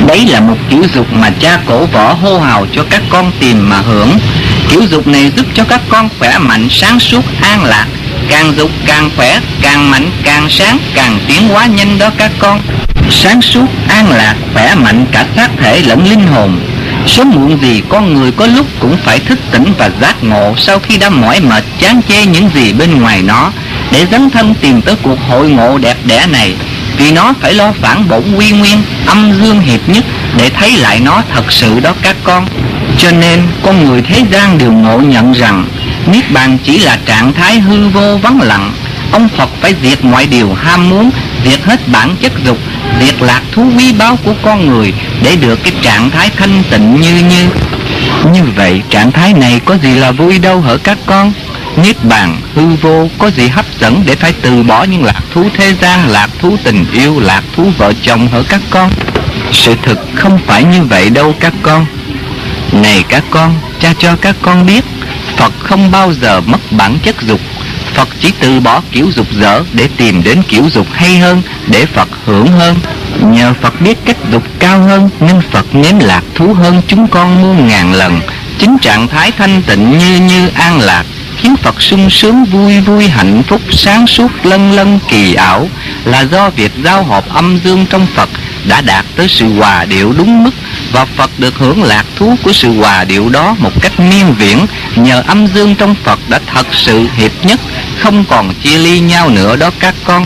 Đấy 0.06 0.26
là 0.26 0.40
một 0.40 0.56
kiểu 0.70 0.82
dục 0.94 1.06
mà 1.12 1.30
cha 1.40 1.58
cổ 1.66 1.86
võ 1.86 2.12
hô 2.12 2.40
hào 2.40 2.66
cho 2.72 2.84
các 2.90 3.02
con 3.10 3.32
tìm 3.40 3.68
mà 3.68 3.76
hưởng. 3.76 4.18
Kiểu 4.68 4.82
dục 4.90 5.06
này 5.06 5.32
giúp 5.36 5.46
cho 5.54 5.64
các 5.64 5.80
con 5.88 6.08
khỏe 6.18 6.38
mạnh, 6.38 6.68
sáng 6.70 7.00
suốt, 7.00 7.24
an 7.40 7.64
lạc. 7.64 7.86
Càng 8.28 8.54
dục 8.56 8.70
càng 8.86 9.10
khỏe, 9.16 9.40
càng 9.62 9.90
mạnh, 9.90 10.10
càng 10.24 10.50
sáng, 10.50 10.78
càng 10.94 11.18
tiến 11.28 11.48
hóa 11.48 11.66
nhanh 11.66 11.98
đó 11.98 12.10
các 12.18 12.30
con. 12.38 12.60
Sáng 13.10 13.42
suốt, 13.42 13.66
an 13.88 14.10
lạc, 14.10 14.34
khỏe 14.54 14.74
mạnh 14.74 15.06
cả 15.12 15.26
xác 15.36 15.48
thể 15.58 15.82
lẫn 15.82 16.04
linh 16.10 16.26
hồn 16.26 16.60
sớm 17.06 17.30
muộn 17.30 17.58
gì 17.62 17.82
con 17.88 18.14
người 18.14 18.32
có 18.32 18.46
lúc 18.46 18.66
cũng 18.80 18.96
phải 19.04 19.18
thức 19.18 19.38
tỉnh 19.50 19.72
và 19.78 19.90
giác 20.00 20.24
ngộ 20.24 20.54
sau 20.56 20.78
khi 20.78 20.96
đã 20.96 21.08
mỏi 21.08 21.40
mệt, 21.40 21.64
chán 21.80 22.00
chê 22.08 22.26
những 22.26 22.50
gì 22.54 22.72
bên 22.72 23.00
ngoài 23.00 23.22
nó, 23.22 23.52
để 23.92 24.06
dấn 24.10 24.30
thân 24.30 24.54
tìm 24.54 24.82
tới 24.82 24.94
cuộc 25.02 25.18
hội 25.28 25.48
ngộ 25.48 25.78
đẹp 25.78 25.96
đẽ 26.04 26.26
này. 26.32 26.54
Vì 26.98 27.12
nó 27.12 27.34
phải 27.40 27.54
lo 27.54 27.72
phản 27.80 28.08
bổn 28.08 28.22
quy 28.36 28.50
nguyên, 28.50 28.82
âm 29.06 29.32
dương 29.40 29.60
hiệp 29.60 29.88
nhất 29.88 30.04
để 30.38 30.50
thấy 30.50 30.76
lại 30.76 31.00
nó 31.00 31.22
thật 31.34 31.52
sự 31.52 31.80
đó 31.80 31.92
các 32.02 32.16
con. 32.24 32.46
Cho 32.98 33.10
nên 33.10 33.42
con 33.62 33.84
người 33.84 34.02
thế 34.02 34.22
gian 34.32 34.58
đều 34.58 34.72
ngộ 34.72 34.98
nhận 34.98 35.32
rằng, 35.32 35.68
niết 36.06 36.30
bàn 36.30 36.58
chỉ 36.64 36.78
là 36.78 36.98
trạng 37.06 37.32
thái 37.32 37.60
hư 37.60 37.88
vô 37.88 38.16
vắng 38.16 38.40
lặng. 38.40 38.72
Ông 39.12 39.28
phật 39.28 39.50
phải 39.60 39.74
diệt 39.82 40.04
mọi 40.04 40.26
điều 40.26 40.54
ham 40.54 40.88
muốn, 40.88 41.10
diệt 41.44 41.64
hết 41.64 41.88
bản 41.88 42.16
chất 42.22 42.32
dục, 42.44 42.58
diệt 43.00 43.14
lạc 43.20 43.42
thú 43.52 43.70
quý 43.78 43.92
báu 43.92 44.18
của 44.24 44.34
con 44.42 44.66
người 44.68 44.92
để 45.26 45.36
được 45.36 45.58
cái 45.62 45.72
trạng 45.82 46.10
thái 46.10 46.30
thanh 46.30 46.62
tịnh 46.70 47.00
như 47.00 47.14
như. 47.14 47.48
Như 48.32 48.42
vậy 48.56 48.82
trạng 48.90 49.12
thái 49.12 49.32
này 49.32 49.60
có 49.64 49.76
gì 49.82 49.94
là 49.94 50.12
vui 50.12 50.38
đâu 50.38 50.60
hở 50.60 50.78
các 50.78 50.98
con? 51.06 51.32
Niết 51.76 52.04
bàn 52.04 52.40
hư 52.54 52.66
vô 52.66 53.08
có 53.18 53.30
gì 53.30 53.48
hấp 53.48 53.64
dẫn 53.80 54.02
để 54.06 54.14
phải 54.14 54.32
từ 54.42 54.62
bỏ 54.62 54.84
những 54.84 55.04
lạc 55.04 55.22
thú 55.34 55.44
thế 55.56 55.74
gian, 55.82 56.08
lạc 56.08 56.30
thú 56.38 56.56
tình 56.64 56.84
yêu, 56.92 57.20
lạc 57.20 57.42
thú 57.56 57.70
vợ 57.78 57.92
chồng 58.02 58.28
hở 58.28 58.42
các 58.48 58.60
con? 58.70 58.90
Sự 59.52 59.74
thực 59.82 59.98
không 60.14 60.38
phải 60.46 60.64
như 60.64 60.82
vậy 60.82 61.10
đâu 61.10 61.34
các 61.40 61.52
con. 61.62 61.86
Này 62.72 63.04
các 63.08 63.24
con, 63.30 63.54
cha 63.80 63.94
cho 63.98 64.16
các 64.20 64.36
con 64.42 64.66
biết 64.66 64.84
Phật 65.36 65.52
không 65.60 65.90
bao 65.90 66.12
giờ 66.12 66.40
mất 66.40 66.60
bản 66.70 66.98
chất 67.02 67.22
dục. 67.22 67.40
Phật 67.94 68.08
chỉ 68.20 68.32
từ 68.40 68.60
bỏ 68.60 68.82
kiểu 68.92 69.10
dục 69.16 69.26
dở 69.32 69.62
để 69.72 69.88
tìm 69.96 70.22
đến 70.24 70.42
kiểu 70.48 70.64
dục 70.72 70.86
hay 70.92 71.18
hơn 71.18 71.42
để 71.66 71.86
Phật 71.86 72.08
hưởng 72.24 72.46
hơn. 72.46 72.76
Nhờ 73.32 73.54
Phật 73.60 73.80
biết 73.80 73.98
cách 74.04 74.16
dục 74.32 74.42
cao 74.58 74.82
hơn 74.82 75.10
nên 75.20 75.40
Phật 75.50 75.74
nếm 75.74 75.98
lạc 75.98 76.22
thú 76.34 76.54
hơn 76.54 76.82
chúng 76.88 77.08
con 77.08 77.42
muôn 77.42 77.68
ngàn 77.68 77.92
lần. 77.92 78.20
Chính 78.58 78.78
trạng 78.78 79.08
thái 79.08 79.32
thanh 79.32 79.62
tịnh 79.62 79.98
như 79.98 80.20
như 80.20 80.48
an 80.54 80.80
lạc 80.80 81.06
khiến 81.36 81.56
Phật 81.56 81.82
sung 81.82 82.10
sướng 82.10 82.44
vui 82.44 82.80
vui 82.80 83.08
hạnh 83.08 83.42
phúc, 83.48 83.60
sáng 83.70 84.06
suốt 84.06 84.30
lân 84.42 84.72
lân 84.72 84.98
kỳ 85.08 85.34
ảo 85.34 85.68
là 86.04 86.20
do 86.20 86.50
việc 86.50 86.72
giao 86.84 87.02
hợp 87.02 87.24
âm 87.28 87.58
dương 87.64 87.86
trong 87.90 88.06
Phật 88.14 88.28
đã 88.68 88.80
đạt 88.80 89.04
tới 89.16 89.28
sự 89.28 89.54
hòa 89.54 89.84
điệu 89.84 90.14
đúng 90.18 90.44
mức 90.44 90.50
và 90.92 91.04
Phật 91.04 91.30
được 91.38 91.58
hưởng 91.58 91.82
lạc 91.82 92.04
thú 92.16 92.36
của 92.42 92.52
sự 92.52 92.72
hòa 92.78 93.04
điệu 93.04 93.28
đó 93.28 93.56
một 93.58 93.82
cách 93.82 94.00
miên 94.00 94.34
viễn 94.34 94.66
nhờ 94.96 95.22
âm 95.26 95.46
dương 95.46 95.74
trong 95.74 95.94
Phật 96.04 96.18
đã 96.28 96.40
thật 96.46 96.66
sự 96.72 97.06
hiệp 97.16 97.32
nhất, 97.44 97.60
không 97.98 98.24
còn 98.24 98.54
chia 98.54 98.78
ly 98.78 99.00
nhau 99.00 99.28
nữa 99.28 99.56
đó 99.56 99.70
các 99.80 99.94
con 100.04 100.24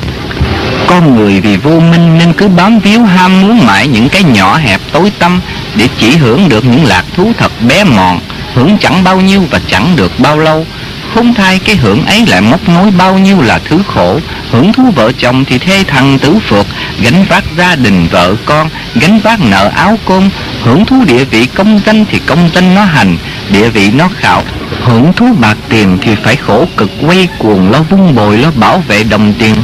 con 0.90 1.16
người 1.16 1.40
vì 1.40 1.56
vô 1.56 1.80
minh 1.80 2.18
nên 2.18 2.32
cứ 2.32 2.48
bám 2.48 2.78
víu 2.78 3.04
ham 3.04 3.40
muốn 3.40 3.66
mãi 3.66 3.88
những 3.88 4.08
cái 4.08 4.22
nhỏ 4.22 4.56
hẹp 4.56 4.80
tối 4.92 5.12
tâm 5.18 5.40
để 5.74 5.88
chỉ 5.98 6.16
hưởng 6.16 6.48
được 6.48 6.64
những 6.64 6.84
lạc 6.84 7.04
thú 7.16 7.32
thật 7.38 7.52
bé 7.68 7.84
mọn, 7.84 8.20
hưởng 8.54 8.78
chẳng 8.80 9.04
bao 9.04 9.20
nhiêu 9.20 9.44
và 9.50 9.60
chẳng 9.68 9.96
được 9.96 10.12
bao 10.18 10.38
lâu. 10.38 10.66
Không 11.14 11.34
thay 11.34 11.58
cái 11.58 11.76
hưởng 11.76 12.06
ấy 12.06 12.26
lại 12.26 12.40
móc 12.40 12.68
nối 12.68 12.90
bao 12.90 13.18
nhiêu 13.18 13.42
là 13.42 13.60
thứ 13.68 13.82
khổ. 13.86 14.20
Hưởng 14.50 14.72
thú 14.72 14.82
vợ 14.96 15.12
chồng 15.12 15.44
thì 15.44 15.58
thê 15.58 15.84
thằng 15.84 16.18
tứ 16.18 16.38
phượt 16.48 16.66
gánh 17.02 17.24
vác 17.28 17.44
gia 17.58 17.76
đình 17.76 18.08
vợ 18.10 18.34
con, 18.44 18.68
gánh 18.94 19.20
vác 19.20 19.40
nợ 19.40 19.70
áo 19.76 19.98
côn. 20.04 20.30
Hưởng 20.62 20.84
thú 20.84 21.04
địa 21.06 21.24
vị 21.24 21.46
công 21.46 21.80
danh 21.86 22.04
thì 22.10 22.18
công 22.26 22.50
danh 22.54 22.74
nó 22.74 22.84
hành, 22.84 23.16
địa 23.50 23.68
vị 23.68 23.90
nó 23.90 24.08
khảo 24.20 24.42
hưởng 24.84 25.12
thú 25.12 25.26
bạc 25.40 25.56
tiền 25.68 25.98
thì 26.02 26.14
phải 26.24 26.36
khổ 26.36 26.66
cực 26.76 26.90
quay 27.06 27.28
cuồng 27.38 27.70
lo 27.70 27.82
vung 27.82 28.14
bồi, 28.14 28.38
lo 28.38 28.50
bảo 28.50 28.82
vệ 28.88 29.04
đồng 29.04 29.32
tiền 29.38 29.54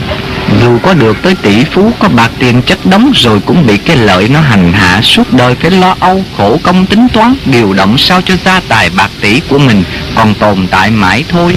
dù 0.62 0.78
có 0.82 0.94
được 0.94 1.16
tới 1.23 1.35
tỷ 1.43 1.64
phú, 1.64 1.93
có 1.98 2.09
bạc 2.09 2.31
tiền 2.39 2.62
chất 2.62 2.86
đóng 2.86 3.12
rồi 3.14 3.40
cũng 3.47 3.66
bị 3.66 3.77
cái 3.77 3.97
lợi 3.97 4.28
nó 4.28 4.40
hành 4.40 4.73
hạ 4.73 5.01
suốt 5.02 5.32
đời 5.32 5.55
phải 5.55 5.70
lo 5.70 5.97
âu, 6.01 6.24
khổ 6.36 6.60
công 6.62 6.86
tính 6.86 7.09
toán, 7.12 7.35
điều 7.44 7.73
động 7.73 7.98
sao 7.98 8.23
cho 8.23 8.35
gia 8.44 8.60
tài 8.60 8.90
bạc 8.90 9.10
tỷ 9.20 9.40
của 9.48 9.59
mình, 9.59 9.85
còn 10.14 10.35
tồn 10.35 10.66
tại 10.66 10.90
mãi 10.90 11.24
thôi. 11.28 11.56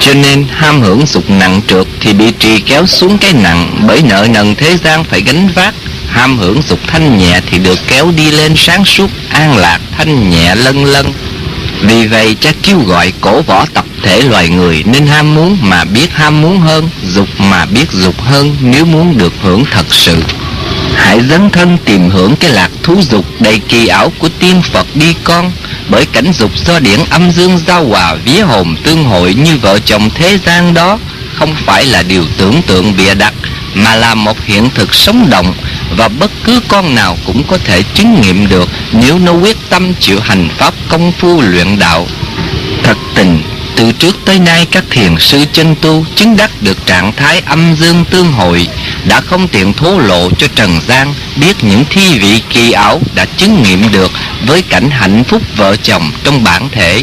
Cho 0.00 0.14
nên 0.14 0.46
ham 0.50 0.80
hưởng 0.80 1.06
dục 1.06 1.30
nặng 1.30 1.60
trượt 1.66 1.86
thì 2.00 2.12
bị 2.12 2.32
trì 2.38 2.60
kéo 2.60 2.86
xuống 2.86 3.18
cái 3.18 3.32
nặng, 3.32 3.84
bởi 3.86 4.02
nợ 4.02 4.26
nần 4.30 4.54
thế 4.54 4.76
gian 4.84 5.04
phải 5.04 5.20
gánh 5.20 5.48
vác. 5.54 5.74
Ham 6.10 6.38
hưởng 6.38 6.62
dục 6.62 6.78
thanh 6.86 7.18
nhẹ 7.18 7.40
thì 7.50 7.58
được 7.58 7.78
kéo 7.88 8.12
đi 8.16 8.30
lên 8.30 8.52
sáng 8.56 8.84
suốt, 8.84 9.10
an 9.30 9.56
lạc 9.56 9.78
thanh 9.98 10.30
nhẹ 10.30 10.54
lân 10.54 10.84
lân. 10.84 11.12
Vì 11.80 12.06
vậy 12.06 12.36
cha 12.40 12.50
kêu 12.62 12.78
gọi 12.78 13.12
cổ 13.20 13.42
võ 13.42 13.66
tập 13.74 13.84
thể 14.02 14.22
loài 14.22 14.48
người 14.48 14.82
nên 14.86 15.06
ham 15.06 15.34
muốn 15.34 15.58
mà 15.62 15.84
biết 15.84 16.12
ham 16.12 16.42
muốn 16.42 16.60
hơn, 16.60 16.88
dục 17.02 17.28
mà 17.38 17.64
biết 17.64 17.92
dục 17.92 18.20
hơn 18.22 18.56
nếu 18.60 18.84
muốn 18.84 19.18
được 19.18 19.32
hưởng 19.42 19.64
thật 19.70 19.86
sự. 19.88 20.16
Hãy 20.94 21.20
dấn 21.30 21.50
thân 21.50 21.78
tìm 21.84 22.10
hưởng 22.10 22.36
cái 22.36 22.50
lạc 22.50 22.70
thú 22.82 22.96
dục 23.10 23.24
đầy 23.38 23.58
kỳ 23.58 23.86
ảo 23.86 24.12
của 24.18 24.28
tiên 24.38 24.62
phật 24.62 24.86
đi 24.94 25.14
con, 25.24 25.52
bởi 25.88 26.06
cảnh 26.06 26.32
dục 26.32 26.50
do 26.66 26.78
điển 26.78 27.00
âm 27.10 27.30
dương 27.30 27.58
giao 27.66 27.84
hòa 27.84 28.14
vía 28.14 28.40
hồn 28.40 28.76
tương 28.82 29.04
hội 29.04 29.34
như 29.34 29.56
vợ 29.56 29.78
chồng 29.78 30.10
thế 30.14 30.38
gian 30.46 30.74
đó 30.74 30.98
không 31.34 31.54
phải 31.66 31.86
là 31.86 32.02
điều 32.02 32.24
tưởng 32.38 32.62
tượng 32.66 32.96
bịa 32.96 33.14
đặt, 33.14 33.34
mà 33.74 33.96
là 33.96 34.14
một 34.14 34.44
hiện 34.44 34.70
thực 34.74 34.94
sống 34.94 35.30
động 35.30 35.54
và 35.96 36.08
bất 36.08 36.30
cứ 36.44 36.60
con 36.68 36.94
nào 36.94 37.16
cũng 37.26 37.42
có 37.48 37.58
thể 37.64 37.82
chứng 37.94 38.20
nghiệm 38.20 38.48
được 38.48 38.68
nếu 38.92 39.18
nó 39.18 39.32
quyết 39.32 39.56
tâm 39.70 39.94
chịu 39.94 40.20
hành 40.20 40.48
pháp 40.58 40.74
công 40.88 41.12
phu 41.12 41.40
luyện 41.40 41.78
đạo. 41.78 42.06
Thật 42.82 42.96
tình 43.14 43.42
từ 43.80 43.92
trước 43.92 44.16
tới 44.24 44.38
nay 44.38 44.66
các 44.70 44.84
thiền 44.90 45.14
sư 45.18 45.44
chân 45.52 45.74
tu 45.80 46.04
chứng 46.16 46.36
đắc 46.36 46.50
được 46.60 46.86
trạng 46.86 47.12
thái 47.12 47.42
âm 47.46 47.74
dương 47.74 48.04
tương 48.10 48.32
hội, 48.32 48.68
đã 49.04 49.20
không 49.20 49.48
tiện 49.48 49.72
thố 49.72 49.98
lộ 49.98 50.30
cho 50.38 50.46
trần 50.54 50.80
gian 50.88 51.14
biết 51.36 51.64
những 51.64 51.84
thi 51.90 52.18
vị 52.18 52.42
kỳ 52.50 52.72
ảo 52.72 53.00
đã 53.14 53.24
chứng 53.36 53.62
nghiệm 53.62 53.92
được 53.92 54.12
với 54.46 54.62
cảnh 54.62 54.90
hạnh 54.90 55.24
phúc 55.24 55.42
vợ 55.56 55.76
chồng 55.76 56.10
trong 56.24 56.44
bản 56.44 56.68
thể. 56.72 57.02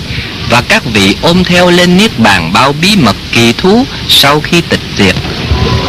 Và 0.49 0.61
các 0.61 0.83
vị 0.85 1.15
ôm 1.21 1.43
theo 1.43 1.69
lên 1.69 1.97
niết 1.97 2.19
bàn 2.19 2.53
bao 2.53 2.75
bí 2.81 2.95
mật 2.95 3.15
kỳ 3.31 3.53
thú 3.53 3.85
sau 4.09 4.39
khi 4.39 4.61
tịch 4.61 4.83
diệt. 4.97 5.15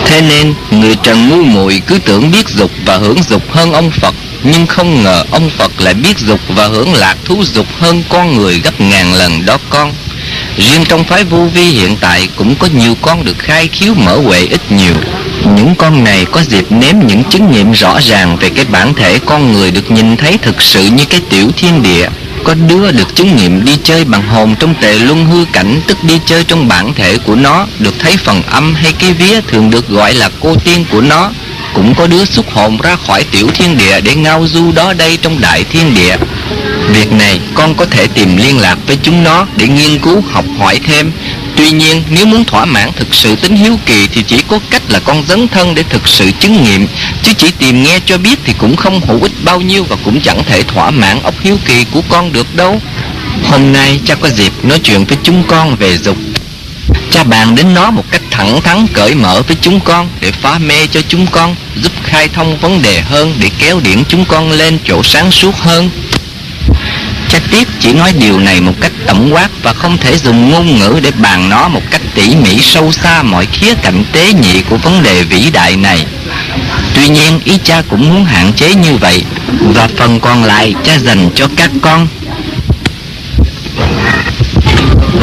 Thế 0.07 0.21
nên, 0.21 0.55
người 0.71 0.97
trần 1.03 1.29
ngu 1.29 1.45
muội 1.45 1.83
cứ 1.87 1.99
tưởng 1.99 2.31
biết 2.31 2.49
dục 2.49 2.71
và 2.85 2.97
hưởng 2.97 3.23
dục 3.23 3.43
hơn 3.53 3.73
ông 3.73 3.91
phật, 3.91 4.15
nhưng 4.43 4.67
không 4.67 5.03
ngờ 5.03 5.25
ông 5.31 5.51
phật 5.51 5.81
lại 5.81 5.95
biết 5.95 6.19
dục 6.19 6.41
và 6.49 6.67
hưởng 6.67 6.95
lạc 6.95 7.17
thú 7.25 7.45
dục 7.45 7.67
hơn 7.79 8.03
con 8.09 8.37
người 8.37 8.61
gấp 8.61 8.81
ngàn 8.81 9.15
lần 9.15 9.47
đó 9.47 9.59
con. 9.71 9.93
Riêng 10.59 10.85
trong 10.89 11.05
phái 11.05 11.25
vô 11.25 11.45
vi 11.55 11.63
hiện 11.63 11.97
tại 12.01 12.29
cũng 12.37 12.55
có 12.55 12.69
nhiều 12.75 12.97
con 13.03 13.25
được 13.25 13.39
khai 13.39 13.69
khiếu 13.69 13.95
mở 13.95 14.17
huệ 14.17 14.47
ít 14.51 14.73
nhiều. 14.73 14.95
Những 15.57 15.75
con 15.75 16.05
này 16.05 16.25
có 16.25 16.43
dịp 16.43 16.73
nếm 16.73 16.95
những 17.07 17.25
chứng 17.25 17.51
nghiệm 17.51 17.73
rõ 17.73 18.01
ràng 18.01 18.37
về 18.37 18.51
cái 18.51 18.65
bản 18.65 18.95
thể 18.95 19.19
con 19.19 19.53
người 19.53 19.71
được 19.71 19.91
nhìn 19.91 20.17
thấy 20.17 20.39
thực 20.39 20.63
sự 20.63 20.87
như 20.87 21.05
cái 21.05 21.21
tiểu 21.31 21.51
thiên 21.57 21.83
địa. 21.83 22.09
Có 22.45 22.55
đứa 22.55 22.93
được 22.93 23.17
chứng 23.17 23.37
nghiệm 23.37 23.65
đi 23.65 23.77
chơi 23.85 24.05
bằng 24.05 24.29
hồn 24.29 24.55
trong 24.59 24.75
tệ 24.81 24.99
luân 24.99 25.27
hư 25.27 25.45
cảnh, 25.53 25.81
tức 25.87 26.05
đi 26.05 26.21
chơi 26.27 26.45
trong 26.45 26.69
bản 26.69 26.95
thể 26.95 27.19
của 27.19 27.35
nó, 27.35 27.67
được 27.79 27.95
thấy 27.99 28.17
phần 28.17 28.43
âm 28.43 28.75
hay 28.75 28.93
cái 28.93 29.13
vía 29.13 29.41
thường 29.41 29.71
được 29.71 29.89
gọi 29.89 30.15
là 30.15 30.31
cô 30.41 30.57
tiên 30.65 30.85
của 30.91 31.01
nó. 31.01 31.31
Cũng 31.75 31.95
có 31.95 32.07
đứa 32.07 32.25
xuất 32.25 32.53
hồn 32.53 32.79
ra 32.83 32.97
khỏi 33.07 33.25
tiểu 33.25 33.49
thiên 33.55 33.77
địa 33.77 34.01
để 34.01 34.15
ngao 34.15 34.47
du 34.47 34.73
đó 34.73 34.93
đây 34.93 35.19
trong 35.23 35.41
đại 35.41 35.65
thiên 35.65 35.95
địa. 35.95 36.17
Việc 36.93 37.13
này 37.13 37.41
con 37.55 37.75
có 37.75 37.85
thể 37.85 38.07
tìm 38.07 38.37
liên 38.37 38.59
lạc 38.59 38.79
với 38.87 38.97
chúng 39.03 39.25
nó 39.25 39.47
để 39.57 39.69
nghiên 39.69 39.99
cứu, 39.99 40.23
học 40.33 40.45
hỏi 40.59 40.81
thêm. 40.87 41.13
Tuy 41.57 41.71
nhiên, 41.71 42.03
nếu 42.11 42.27
muốn 42.27 42.45
thỏa 42.45 42.65
mãn 42.65 42.93
thực 42.93 43.15
sự 43.15 43.37
tính 43.37 43.57
hiếu 43.57 43.79
kỳ 43.87 44.07
thì 44.07 44.23
chỉ 44.23 44.43
có 44.49 44.59
cách 44.71 44.83
là 44.89 44.99
con 44.99 45.23
dấn 45.29 45.49
thân 45.49 45.75
để 45.75 45.83
thực 45.83 46.09
sự 46.09 46.31
chứng 46.41 46.65
nghiệm. 46.65 46.87
Chứ 47.23 47.33
chỉ 47.39 47.51
tìm 47.51 47.83
nghe 47.83 48.01
cho 48.07 48.19
biết 48.19 48.39
thì 48.45 48.55
cũng 48.59 48.77
không 48.77 49.01
hữu 49.01 49.23
ích 49.23 49.33
bao 49.45 49.61
nhiêu 49.61 49.85
và 49.85 49.97
cũng 50.05 50.21
chẳng 50.21 50.45
thể 50.45 50.63
thỏa 50.63 50.91
mãn 50.91 51.23
óc 51.23 51.35
hiếu 51.41 51.59
kỳ 51.67 51.85
của 51.93 52.03
con 52.09 52.33
được 52.33 52.55
đâu. 52.55 52.81
Hôm 53.45 53.73
nay 53.73 54.01
cha 54.07 54.15
có 54.15 54.29
dịp 54.29 54.53
nói 54.63 54.79
chuyện 54.79 55.05
với 55.05 55.19
chúng 55.23 55.43
con 55.43 55.77
về 55.77 55.99
dục. 55.99 56.17
Cha 57.11 57.25
bàn 57.25 57.55
đến 57.55 57.75
nó 57.75 57.91
một 57.91 58.05
cách 58.11 58.23
thẳng 58.31 58.61
thắn, 58.61 58.87
cởi 58.93 59.15
mở 59.15 59.43
với 59.43 59.57
chúng 59.61 59.81
con 59.81 60.09
để 60.21 60.33
phá 60.33 60.59
mê 60.59 60.87
cho 60.87 61.01
chúng 61.09 61.27
con, 61.27 61.57
giúp 61.83 61.93
khai 62.05 62.29
thông 62.29 62.59
vấn 62.59 62.83
đề 62.83 63.01
hơn, 63.01 63.35
để 63.41 63.51
kéo 63.59 63.81
điển 63.81 64.05
chúng 64.09 64.25
con 64.25 64.51
lên 64.51 64.79
chỗ 64.85 65.03
sáng 65.03 65.31
suốt 65.31 65.57
hơn 65.57 65.91
sẽ 67.39 67.45
tiếp 67.51 67.69
chỉ 67.81 67.93
nói 67.93 68.13
điều 68.13 68.39
này 68.39 68.61
một 68.61 68.73
cách 68.81 68.93
tổng 69.07 69.35
quát 69.35 69.49
và 69.63 69.73
không 69.73 69.99
thể 69.99 70.19
dùng 70.19 70.51
ngôn 70.51 70.79
ngữ 70.79 71.01
để 71.03 71.11
bàn 71.11 71.49
nó 71.49 71.69
một 71.69 71.81
cách 71.91 72.01
tỉ 72.15 72.37
mỉ 72.37 72.59
sâu 72.59 72.93
xa 72.93 73.23
mọi 73.23 73.47
khía 73.47 73.75
cạnh 73.83 74.05
tế 74.13 74.33
nhị 74.33 74.63
của 74.71 74.77
vấn 74.77 75.03
đề 75.03 75.23
vĩ 75.23 75.51
đại 75.51 75.77
này. 75.77 76.07
Tuy 76.95 77.09
nhiên, 77.09 77.41
ý 77.45 77.59
cha 77.65 77.83
cũng 77.89 78.09
muốn 78.09 78.25
hạn 78.25 78.53
chế 78.53 78.75
như 78.75 78.97
vậy, 78.97 79.25
và 79.75 79.89
phần 79.97 80.21
còn 80.21 80.45
lại 80.45 80.75
cha 80.85 80.99
dành 80.99 81.31
cho 81.35 81.49
các 81.57 81.71
con 81.83 82.09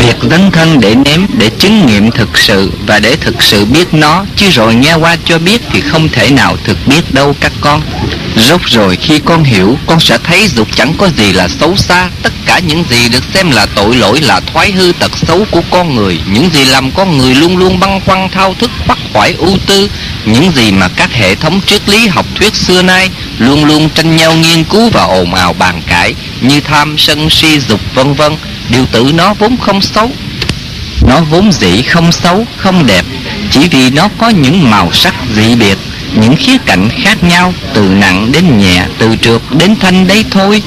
việc 0.05 0.29
dấn 0.31 0.51
thân 0.51 0.79
để 0.79 0.95
nếm, 0.95 1.21
để 1.37 1.49
chứng 1.59 1.85
nghiệm 1.85 2.11
thực 2.11 2.37
sự 2.37 2.71
và 2.87 2.99
để 2.99 3.15
thực 3.15 3.43
sự 3.43 3.65
biết 3.65 3.93
nó. 3.93 4.25
Chứ 4.35 4.49
rồi 4.49 4.75
nghe 4.75 4.93
qua 4.93 5.17
cho 5.25 5.39
biết 5.39 5.61
thì 5.71 5.81
không 5.81 6.09
thể 6.09 6.31
nào 6.31 6.57
thực 6.63 6.87
biết 6.87 7.13
đâu 7.13 7.35
các 7.39 7.51
con. 7.61 7.81
Rốt 8.35 8.61
rồi 8.65 8.95
khi 8.95 9.19
con 9.19 9.43
hiểu, 9.43 9.77
con 9.85 9.99
sẽ 9.99 10.17
thấy 10.23 10.47
dục 10.47 10.67
chẳng 10.75 10.93
có 10.97 11.09
gì 11.17 11.33
là 11.33 11.47
xấu 11.47 11.75
xa. 11.75 12.09
Tất 12.23 12.33
cả 12.45 12.59
những 12.59 12.83
gì 12.89 13.09
được 13.09 13.23
xem 13.33 13.51
là 13.51 13.65
tội 13.65 13.95
lỗi 13.95 14.21
là 14.21 14.39
thoái 14.39 14.71
hư 14.71 14.91
tật 14.99 15.11
xấu 15.17 15.45
của 15.51 15.61
con 15.69 15.95
người. 15.95 16.19
Những 16.33 16.49
gì 16.53 16.65
làm 16.65 16.91
con 16.91 17.17
người 17.17 17.35
luôn 17.35 17.57
luôn 17.57 17.79
băn 17.79 17.99
khoăn, 18.05 18.29
thao 18.29 18.53
thức, 18.59 18.71
bắt 18.87 18.97
khỏi 19.13 19.35
ưu 19.37 19.57
tư. 19.67 19.89
Những 20.25 20.51
gì 20.51 20.71
mà 20.71 20.87
các 20.87 21.13
hệ 21.13 21.35
thống 21.35 21.61
triết 21.65 21.89
lý 21.89 22.07
học 22.07 22.25
thuyết 22.35 22.55
xưa 22.55 22.81
nay 22.81 23.09
luôn 23.37 23.65
luôn 23.65 23.89
tranh 23.89 24.15
nhau 24.15 24.33
nghiên 24.33 24.63
cứu 24.63 24.89
và 24.89 25.03
ồn 25.03 25.33
ào 25.33 25.53
bàn 25.53 25.81
cãi 25.87 26.15
như 26.41 26.61
tham 26.61 26.97
sân 26.97 27.29
si 27.29 27.59
dục, 27.59 27.81
vân 27.93 28.13
vân 28.13 28.33
điều 28.69 28.85
tự 28.85 29.11
nó 29.13 29.33
vốn 29.33 29.57
không 29.57 29.81
xấu. 29.81 30.11
Nó 31.07 31.19
vốn 31.29 31.51
dĩ 31.51 31.81
không 31.81 32.11
xấu, 32.11 32.45
không 32.57 32.85
đẹp. 32.85 33.05
Chỉ 33.51 33.67
vì 33.67 33.89
nó 33.89 34.09
có 34.17 34.29
những 34.29 34.69
màu 34.69 34.91
sắc 34.93 35.15
dị 35.35 35.55
biệt, 35.55 35.77
những 36.21 36.35
khía 36.35 36.57
cạnh 36.65 36.89
khác 37.03 37.23
nhau, 37.23 37.53
từ 37.73 37.81
nặng 37.81 38.31
đến 38.31 38.57
nhẹ, 38.57 38.85
từ 38.97 39.15
trượt 39.21 39.41
đến 39.59 39.75
thanh 39.79 40.07
đấy 40.07 40.25
thôi. 40.31 40.61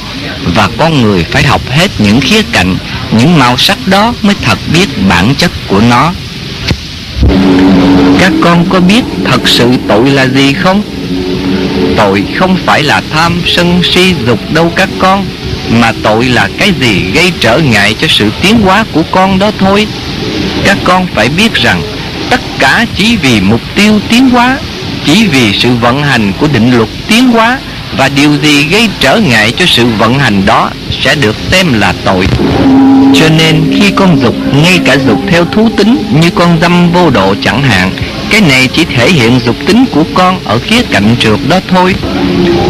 Và 0.55 0.69
con 0.79 1.03
người 1.03 1.25
phải 1.25 1.43
học 1.43 1.62
hết 1.70 1.91
những 1.99 2.20
khía 2.20 2.43
cạnh, 2.53 2.77
những 3.12 3.39
màu 3.39 3.57
sắc 3.59 3.79
đó 3.87 4.15
mới 4.23 4.35
thật 4.43 4.59
biết 4.73 4.89
bản 5.09 5.35
chất 5.35 5.51
của 5.69 5.81
nó. 5.81 6.12
Các 8.19 8.33
con 8.41 8.65
có 8.69 8.81
biết 8.81 9.05
thật 9.25 9.49
sự 9.49 9.70
tội 9.89 10.11
là 10.11 10.27
gì 10.27 10.53
không? 10.53 10.83
Tội 11.97 12.25
không 12.37 12.57
phải 12.66 12.83
là 12.83 13.03
tham 13.12 13.43
sân 13.47 13.81
si 13.83 14.15
dục 14.27 14.39
đâu 14.53 14.73
các 14.77 14.89
con 14.99 15.27
mà 15.70 15.93
tội 16.03 16.24
là 16.24 16.49
cái 16.59 16.73
gì 16.81 17.11
gây 17.15 17.32
trở 17.40 17.59
ngại 17.59 17.95
cho 18.01 18.07
sự 18.11 18.31
tiến 18.43 18.61
hóa 18.61 18.85
của 18.93 19.03
con 19.11 19.39
đó 19.39 19.51
thôi? 19.59 19.86
Các 20.65 20.78
con 20.85 21.07
phải 21.15 21.28
biết 21.28 21.55
rằng, 21.55 21.82
tất 22.31 22.40
cả 22.59 22.86
chỉ 22.97 23.16
vì 23.16 23.40
mục 23.40 23.61
tiêu 23.74 24.01
tiến 24.09 24.31
hóa, 24.31 24.59
chỉ 25.05 25.27
vì 25.27 25.53
sự 25.53 25.69
vận 25.81 26.03
hành 26.03 26.32
của 26.40 26.49
định 26.53 26.77
luật 26.77 26.89
tiến 27.09 27.28
hóa, 27.28 27.59
và 27.97 28.09
điều 28.09 28.36
gì 28.43 28.65
gây 28.65 28.89
trở 29.01 29.16
ngại 29.16 29.53
cho 29.59 29.66
sự 29.66 29.86
vận 29.99 30.19
hành 30.19 30.47
đó 30.47 30.70
sẽ 31.05 31.15
được 31.15 31.36
xem 31.51 31.73
là 31.73 31.95
tội. 32.05 32.27
Cho 33.15 33.28
nên 33.39 33.65
khi 33.81 33.90
con 33.90 34.20
dục, 34.20 34.35
ngay 34.55 34.78
cả 34.85 34.97
dục 35.07 35.19
theo 35.31 35.45
thú 35.45 35.69
tính 35.77 36.03
như 36.20 36.31
con 36.31 36.59
dâm 36.61 36.93
vô 36.93 37.11
độ 37.11 37.35
chẳng 37.45 37.62
hạn 37.62 37.90
cái 38.31 38.41
này 38.41 38.69
chỉ 38.75 38.85
thể 38.85 39.11
hiện 39.11 39.41
dục 39.47 39.57
tính 39.67 39.85
của 39.93 40.05
con 40.15 40.41
ở 40.45 40.59
khía 40.59 40.83
cạnh 40.91 41.17
trượt 41.21 41.39
đó 41.49 41.61
thôi. 41.69 41.95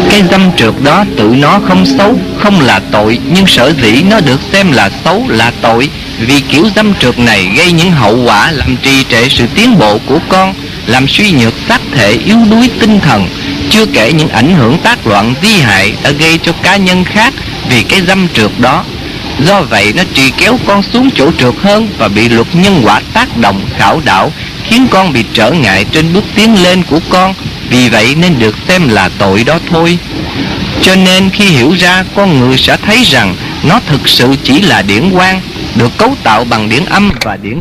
Cái 0.09 0.23
dâm 0.31 0.41
trượt 0.57 0.73
đó 0.83 1.05
tự 1.17 1.23
nó 1.23 1.59
không 1.67 1.85
xấu, 1.85 2.19
không 2.37 2.61
là 2.61 2.81
tội, 2.91 3.19
nhưng 3.33 3.47
sở 3.47 3.73
dĩ 3.81 4.01
nó 4.09 4.19
được 4.19 4.39
xem 4.53 4.71
là 4.71 4.89
xấu 5.03 5.25
là 5.29 5.51
tội. 5.61 5.89
Vì 6.19 6.41
kiểu 6.41 6.67
dâm 6.75 6.93
trượt 6.93 7.19
này 7.19 7.49
gây 7.57 7.71
những 7.71 7.91
hậu 7.91 8.23
quả 8.25 8.51
làm 8.51 8.77
trì 8.77 9.03
trệ 9.09 9.29
sự 9.29 9.45
tiến 9.55 9.79
bộ 9.79 9.97
của 10.05 10.19
con, 10.29 10.53
làm 10.87 11.07
suy 11.07 11.31
nhược 11.31 11.53
xác 11.67 11.81
thể 11.95 12.11
yếu 12.11 12.37
đuối 12.49 12.69
tinh 12.79 12.99
thần. 12.99 13.27
Chưa 13.69 13.85
kể 13.85 14.13
những 14.13 14.29
ảnh 14.29 14.55
hưởng 14.55 14.77
tác 14.77 15.07
loạn 15.07 15.33
di 15.43 15.59
hại 15.59 15.93
đã 16.03 16.11
gây 16.11 16.37
cho 16.43 16.51
cá 16.63 16.77
nhân 16.77 17.03
khác 17.03 17.33
vì 17.69 17.83
cái 17.83 18.01
dâm 18.07 18.27
trượt 18.33 18.51
đó. 18.57 18.83
Do 19.45 19.61
vậy, 19.61 19.93
nó 19.95 20.03
trì 20.13 20.31
kéo 20.37 20.59
con 20.65 20.83
xuống 20.83 21.09
chỗ 21.15 21.31
trượt 21.39 21.53
hơn 21.61 21.87
và 21.97 22.07
bị 22.07 22.29
luật 22.29 22.47
nhân 22.53 22.81
quả 22.83 23.01
tác 23.13 23.37
động, 23.37 23.61
khảo 23.77 24.01
đảo 24.05 24.31
khiến 24.69 24.87
con 24.91 25.13
bị 25.13 25.23
trở 25.33 25.51
ngại 25.51 25.85
trên 25.91 26.13
bước 26.13 26.23
tiến 26.35 26.63
lên 26.63 26.83
của 26.83 26.99
con. 27.09 27.33
Vì 27.69 27.89
vậy 27.89 28.15
nên 28.15 28.39
được 28.39 28.55
xem 28.67 28.89
là 28.89 29.09
tội 29.17 29.43
đó 29.43 29.59
thôi. 29.69 29.97
Cho 30.81 30.95
nên 30.95 31.29
khi 31.29 31.45
hiểu 31.45 31.75
ra, 31.79 32.03
con 32.15 32.39
người 32.39 32.57
sẽ 32.57 32.77
thấy 32.77 33.03
rằng 33.03 33.35
nó 33.63 33.79
thực 33.87 34.09
sự 34.09 34.35
chỉ 34.43 34.61
là 34.61 34.81
điển 34.81 35.11
quang, 35.11 35.41
được 35.75 35.97
cấu 35.97 36.15
tạo 36.23 36.43
bằng 36.43 36.69
điển 36.69 36.85
âm 36.85 37.11
và 37.23 37.37
điển 37.37 37.59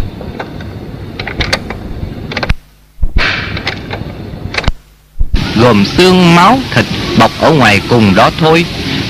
gồm 5.60 5.84
xương, 5.96 6.34
máu, 6.34 6.58
thịt, 6.74 6.84
bọc 7.18 7.30
ở 7.40 7.52
ngoài 7.52 7.80
cùng 7.88 8.14
đó 8.14 8.30
thôi. 8.40 8.64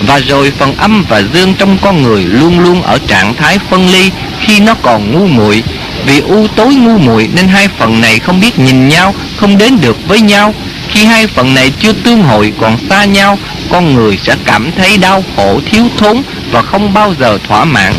Và 0.07 0.19
rồi 0.19 0.53
phần 0.59 0.75
âm 0.77 1.05
và 1.09 1.23
dương 1.35 1.55
trong 1.59 1.79
con 1.83 2.03
người 2.03 2.25
luôn 2.25 2.61
luôn 2.61 2.83
ở 2.83 2.99
trạng 3.07 3.35
thái 3.35 3.59
phân 3.59 3.89
ly 3.89 4.11
khi 4.41 4.61
nó 4.61 4.75
còn 4.83 5.13
ngu 5.13 5.27
muội 5.27 5.63
vì 6.09 6.21
u 6.21 6.47
tối 6.57 6.75
ngu 6.75 6.99
muội 6.99 7.29
nên 7.35 7.49
hai 7.49 7.69
phần 7.79 8.01
này 8.01 8.19
không 8.19 8.41
biết 8.41 8.59
nhìn 8.59 8.89
nhau, 8.89 9.15
không 9.37 9.59
đến 9.59 9.81
được 9.81 9.97
với 10.09 10.21
nhau. 10.21 10.55
Khi 10.89 11.05
hai 11.05 11.27
phần 11.27 11.55
này 11.55 11.73
chưa 11.81 11.93
tương 11.93 12.23
hội 12.23 12.53
còn 12.61 12.77
xa 12.89 13.05
nhau, 13.05 13.39
con 13.71 13.95
người 13.95 14.19
sẽ 14.23 14.37
cảm 14.45 14.71
thấy 14.73 14.97
đau 14.97 15.25
khổ, 15.37 15.61
thiếu 15.71 15.85
thốn 15.99 16.23
và 16.51 16.63
không 16.63 16.95
bao 16.95 17.15
giờ 17.21 17.39
thỏa 17.49 17.65
mãn. 17.65 17.93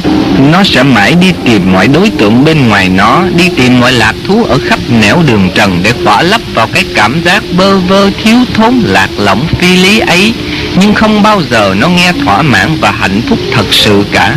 Nó 0.52 0.64
sẽ 0.64 0.84
mãi 0.84 1.16
đi 1.22 1.32
tìm 1.46 1.74
mọi 1.74 1.88
đối 1.88 2.10
tượng 2.10 2.46
bên 2.46 2.68
ngoài 2.68 2.90
nó, 2.90 3.24
đi 3.36 3.50
tìm 3.50 3.80
mọi 3.80 3.92
lạc 3.92 4.14
thú 4.28 4.44
ở 4.44 4.58
khắp 4.70 4.80
nẻo 5.02 5.24
đường 5.28 5.50
trần 5.56 5.80
để 5.84 5.94
khỏa 6.04 6.22
lấp 6.22 6.42
vào 6.54 6.68
cái 6.74 6.84
cảm 6.96 7.24
giác 7.24 7.44
bơ 7.58 7.78
vơ, 7.78 8.10
thiếu 8.24 8.38
thốn, 8.54 8.82
lạc 8.86 9.10
lõng, 9.18 9.48
phi 9.60 9.76
lý 9.76 10.00
ấy. 10.00 10.34
Nhưng 10.80 10.94
không 10.94 11.24
bao 11.24 11.42
giờ 11.50 11.76
nó 11.78 11.90
nghe 11.90 12.12
thỏa 12.26 12.42
mãn 12.42 12.78
và 12.82 12.92
hạnh 12.92 13.22
phúc 13.30 13.40
thật 13.54 13.66
sự 13.72 14.04
cả 14.12 14.36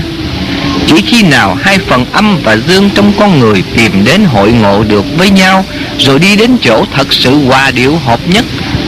chỉ 0.86 1.02
khi 1.06 1.22
nào 1.22 1.58
hai 1.62 1.78
phần 1.78 2.04
âm 2.12 2.38
và 2.42 2.56
dương 2.68 2.90
trong 2.94 3.12
con 3.18 3.40
người 3.40 3.62
tìm 3.76 4.04
đến 4.04 4.24
hội 4.24 4.52
ngộ 4.52 4.84
được 4.84 5.04
với 5.16 5.30
nhau, 5.30 5.64
rồi 5.98 6.18
đi 6.18 6.36
đến 6.36 6.56
chỗ 6.62 6.84
thật 6.94 7.12
sự 7.12 7.30
hòa 7.46 7.70
điệu 7.70 8.00
hợp 8.06 8.20
nhất, 8.28 8.44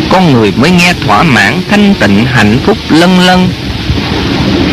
con 0.09 0.33
người 0.33 0.53
mới 0.57 0.71
nghe 0.71 0.95
thỏa 1.07 1.23
mãn 1.23 1.63
thanh 1.71 1.95
tịnh 2.01 2.27
hạnh 2.27 2.59
phúc 2.67 2.79
lân 2.91 3.21
lân. 3.21 3.49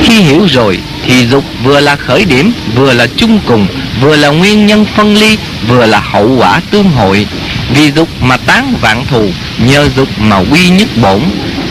Khi 0.03 0.21
hiểu 0.21 0.47
rồi 0.49 0.79
thì 1.07 1.27
dục 1.27 1.43
vừa 1.63 1.79
là 1.79 1.95
khởi 1.95 2.25
điểm, 2.25 2.53
vừa 2.75 2.93
là 2.93 3.07
chung 3.17 3.39
cùng, 3.45 3.67
vừa 4.01 4.15
là 4.15 4.29
nguyên 4.29 4.65
nhân 4.67 4.85
phân 4.95 5.15
ly, 5.15 5.37
vừa 5.67 5.85
là 5.85 5.99
hậu 5.99 6.35
quả 6.37 6.61
tương 6.71 6.89
hội. 6.89 7.27
Vì 7.75 7.91
dục 7.91 8.09
mà 8.21 8.37
tán 8.37 8.73
vạn 8.81 9.05
thù, 9.05 9.29
nhờ 9.67 9.89
dục 9.95 10.07
mà 10.19 10.37
quy 10.37 10.69
nhất 10.69 10.87
bổn. 11.01 11.21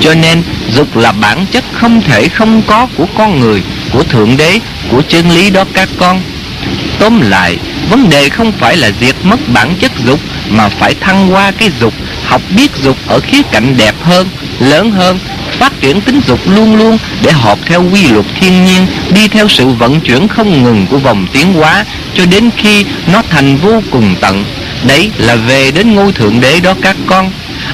Cho 0.00 0.14
nên 0.14 0.42
dục 0.74 0.96
là 0.96 1.12
bản 1.12 1.46
chất 1.52 1.64
không 1.72 2.00
thể 2.00 2.28
không 2.28 2.62
có 2.66 2.86
của 2.96 3.06
con 3.18 3.40
người, 3.40 3.62
của 3.92 4.02
thượng 4.02 4.36
đế 4.36 4.60
của 4.90 5.02
chân 5.08 5.30
lý 5.30 5.50
đó 5.50 5.64
các 5.74 5.88
con. 5.98 6.22
Tóm 6.98 7.20
lại, 7.20 7.56
vấn 7.90 8.10
đề 8.10 8.28
không 8.28 8.52
phải 8.52 8.76
là 8.76 8.90
diệt 9.00 9.16
mất 9.22 9.40
bản 9.52 9.74
chất 9.80 9.92
dục, 10.04 10.20
mà 10.50 10.68
phải 10.68 10.94
thăng 10.94 11.32
qua 11.32 11.50
cái 11.50 11.70
dục, 11.80 11.94
học 12.24 12.42
biết 12.56 12.70
dục 12.82 12.96
ở 13.06 13.20
khía 13.20 13.42
cạnh 13.52 13.76
đẹp 13.76 13.94
hơn, 14.02 14.28
lớn 14.60 14.90
hơn, 14.90 15.18
phát 15.58 15.80
triển 15.80 16.00
tính 16.00 16.20
dục 16.26 16.38
luôn 16.46 16.76
luôn 16.76 16.98
để 17.22 17.32
hợp 17.32 17.58
theo 17.66 17.84
quy 17.92 18.08
luật 18.08 18.26
thiên 18.40 18.64
nhiên, 18.64 18.86
đi 19.14 19.28
theo 19.28 19.48
sự 19.48 19.68
vận 19.68 20.00
chuyển 20.00 20.28
không 20.28 20.62
ngừng 20.62 20.86
của 20.86 20.98
vòng 20.98 21.26
tiến 21.32 21.52
hóa 21.52 21.84
cho 22.14 22.26
đến 22.26 22.50
khi 22.56 22.84
nó 23.12 23.22
thành 23.30 23.56
vô 23.56 23.82
cùng 23.90 24.14
tận. 24.20 24.44
Đấy 24.86 25.10
là 25.18 25.36
về 25.36 25.70
đến 25.70 25.94
ngôi 25.94 26.12
thượng 26.12 26.40
đế 26.40 26.60
đó 26.60 26.74
các 26.82 26.96
con 27.06 27.30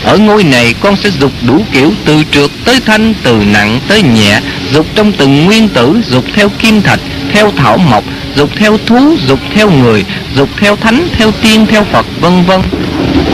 ở 0.07 0.19
ngôi 0.19 0.45
này 0.45 0.75
con 0.81 0.97
sẽ 0.97 1.11
dục 1.21 1.33
đủ 1.47 1.65
kiểu 1.73 1.93
từ 2.05 2.23
trượt 2.31 2.51
tới 2.65 2.81
thanh 2.87 3.15
từ 3.23 3.43
nặng 3.53 3.81
tới 3.89 4.03
nhẹ 4.03 4.41
dục 4.73 4.87
trong 4.95 5.13
từng 5.13 5.45
nguyên 5.45 5.69
tử 5.69 6.01
dục 6.11 6.25
theo 6.35 6.49
kim 6.49 6.83
thạch 6.83 7.01
theo 7.33 7.53
thảo 7.57 7.77
mộc 7.77 8.05
dục 8.37 8.51
theo 8.57 8.79
thú 8.87 9.17
dục 9.27 9.39
theo 9.55 9.71
người 9.71 10.05
dục 10.37 10.49
theo 10.57 10.77
thánh 10.77 11.09
theo 11.17 11.33
tiên 11.43 11.67
theo 11.67 11.85
phật 11.85 12.07
vân 12.21 12.43
vân 12.43 12.61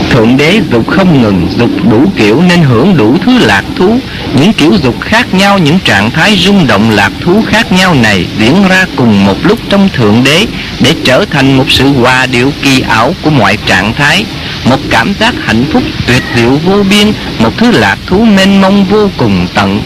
Thượng 0.09 0.37
đế 0.37 0.61
dục 0.71 0.89
không 0.89 1.21
ngừng, 1.21 1.47
dục 1.57 1.69
đủ 1.91 2.11
kiểu 2.17 2.41
nên 2.41 2.61
hưởng 2.61 2.97
đủ 2.97 3.17
thứ 3.25 3.37
lạc 3.37 3.63
thú. 3.77 3.99
Những 4.39 4.53
kiểu 4.53 4.73
dục 4.83 5.01
khác 5.01 5.33
nhau, 5.33 5.57
những 5.57 5.79
trạng 5.79 6.11
thái 6.11 6.35
rung 6.35 6.67
động 6.67 6.89
lạc 6.89 7.11
thú 7.21 7.43
khác 7.47 7.71
nhau 7.71 7.95
này 7.95 8.25
diễn 8.39 8.67
ra 8.69 8.85
cùng 8.95 9.25
một 9.25 9.35
lúc 9.43 9.59
trong 9.69 9.89
Thượng 9.89 10.23
đế 10.23 10.45
để 10.79 10.95
trở 11.03 11.25
thành 11.25 11.57
một 11.57 11.65
sự 11.71 11.87
hòa 11.87 12.25
điệu 12.25 12.51
kỳ 12.61 12.81
ảo 12.81 13.15
của 13.21 13.29
mọi 13.29 13.57
trạng 13.65 13.93
thái. 13.93 14.25
Một 14.65 14.79
cảm 14.89 15.13
giác 15.19 15.33
hạnh 15.45 15.65
phúc 15.73 15.83
tuyệt 16.07 16.23
diệu 16.35 16.59
vô 16.65 16.83
biên, 16.89 17.11
một 17.39 17.51
thứ 17.57 17.71
lạc 17.71 17.97
thú 18.05 18.23
mênh 18.23 18.61
mông 18.61 18.85
vô 18.85 19.09
cùng 19.17 19.47
tận. 19.53 19.81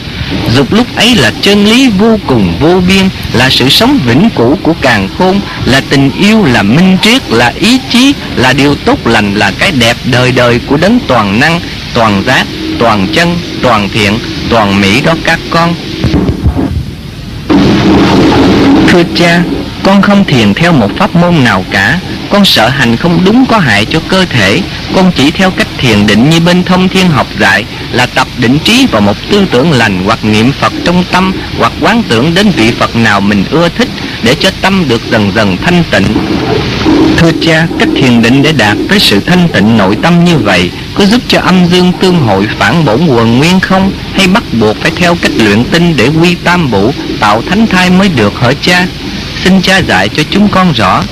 Dục 0.55 0.73
lúc 0.73 0.87
ấy 0.95 1.15
là 1.15 1.31
chân 1.41 1.65
lý 1.65 1.89
vô 1.89 2.19
cùng 2.27 2.53
vô 2.59 2.81
biên 2.87 3.09
Là 3.33 3.49
sự 3.49 3.69
sống 3.69 3.99
vĩnh 4.05 4.29
cửu 4.35 4.55
của 4.63 4.73
càng 4.81 5.09
khôn 5.17 5.39
Là 5.65 5.81
tình 5.89 6.11
yêu, 6.11 6.45
là 6.45 6.63
minh 6.63 6.97
triết, 7.01 7.21
là 7.29 7.53
ý 7.59 7.79
chí 7.89 8.13
Là 8.35 8.53
điều 8.53 8.75
tốt 8.75 9.07
lành, 9.07 9.35
là 9.35 9.51
cái 9.59 9.71
đẹp 9.71 9.97
đời 10.11 10.31
đời 10.31 10.59
của 10.67 10.77
đấng 10.77 10.99
toàn 11.07 11.39
năng 11.39 11.59
Toàn 11.93 12.23
giác, 12.27 12.45
toàn 12.79 13.07
chân, 13.13 13.37
toàn 13.61 13.89
thiện, 13.89 14.19
toàn 14.49 14.81
mỹ 14.81 15.01
đó 15.01 15.13
các 15.23 15.39
con. 15.49 15.75
Thưa 18.87 19.03
cha, 19.15 19.41
con 19.83 20.01
không 20.01 20.25
thiền 20.25 20.53
theo 20.53 20.73
một 20.73 20.91
pháp 20.97 21.15
môn 21.15 21.43
nào 21.43 21.65
cả. 21.71 21.99
Con 22.29 22.45
sợ 22.45 22.69
hành 22.69 22.97
không 22.97 23.21
đúng 23.25 23.45
có 23.45 23.57
hại 23.57 23.85
cho 23.85 23.99
cơ 24.07 24.25
thể 24.25 24.61
Con 24.95 25.11
chỉ 25.15 25.31
theo 25.31 25.51
cách 25.51 25.67
thiền 25.77 26.07
định 26.07 26.29
như 26.29 26.39
bên 26.39 26.63
thông 26.63 26.89
thiên 26.89 27.09
học 27.09 27.27
dạy 27.39 27.65
Là 27.91 28.05
tập 28.05 28.27
định 28.37 28.59
trí 28.63 28.87
vào 28.91 29.01
một 29.01 29.17
tư 29.31 29.45
tưởng 29.51 29.71
lành 29.71 30.03
Hoặc 30.05 30.25
niệm 30.25 30.51
Phật 30.51 30.73
trong 30.85 31.03
tâm 31.11 31.33
Hoặc 31.57 31.71
quán 31.81 32.03
tưởng 32.09 32.33
đến 32.35 32.49
vị 32.49 32.71
Phật 32.71 32.95
nào 32.95 33.21
mình 33.21 33.45
ưa 33.51 33.69
thích 33.69 33.89
Để 34.23 34.35
cho 34.39 34.49
tâm 34.61 34.87
được 34.87 35.01
dần 35.11 35.31
dần 35.35 35.57
thanh 35.57 35.83
tịnh 35.91 36.05
Thưa 37.17 37.31
cha, 37.41 37.67
cách 37.79 37.89
thiền 37.95 38.21
định 38.21 38.43
để 38.43 38.51
đạt 38.51 38.77
tới 38.89 38.99
sự 38.99 39.19
thanh 39.19 39.47
tịnh 39.53 39.77
nội 39.77 39.97
tâm 40.01 40.25
như 40.25 40.37
vậy 40.37 40.71
Có 40.93 41.05
giúp 41.05 41.21
cho 41.27 41.39
âm 41.39 41.65
dương 41.65 41.91
tương 42.01 42.19
hội 42.19 42.47
phản 42.59 42.85
bổn 42.85 43.07
quần 43.07 43.37
nguyên 43.37 43.59
không? 43.59 43.91
Hay 44.13 44.27
bắt 44.27 44.43
buộc 44.59 44.77
phải 44.77 44.91
theo 44.95 45.17
cách 45.21 45.31
luyện 45.37 45.63
tinh 45.63 45.93
để 45.97 46.09
quy 46.21 46.35
tam 46.35 46.71
bủ 46.71 46.93
Tạo 47.19 47.41
thánh 47.49 47.67
thai 47.67 47.89
mới 47.89 48.09
được 48.09 48.39
hả 48.39 48.51
cha? 48.61 48.87
Xin 49.43 49.61
cha 49.61 49.77
dạy 49.77 50.09
cho 50.09 50.23
chúng 50.31 50.47
con 50.49 50.71
rõ 50.71 51.03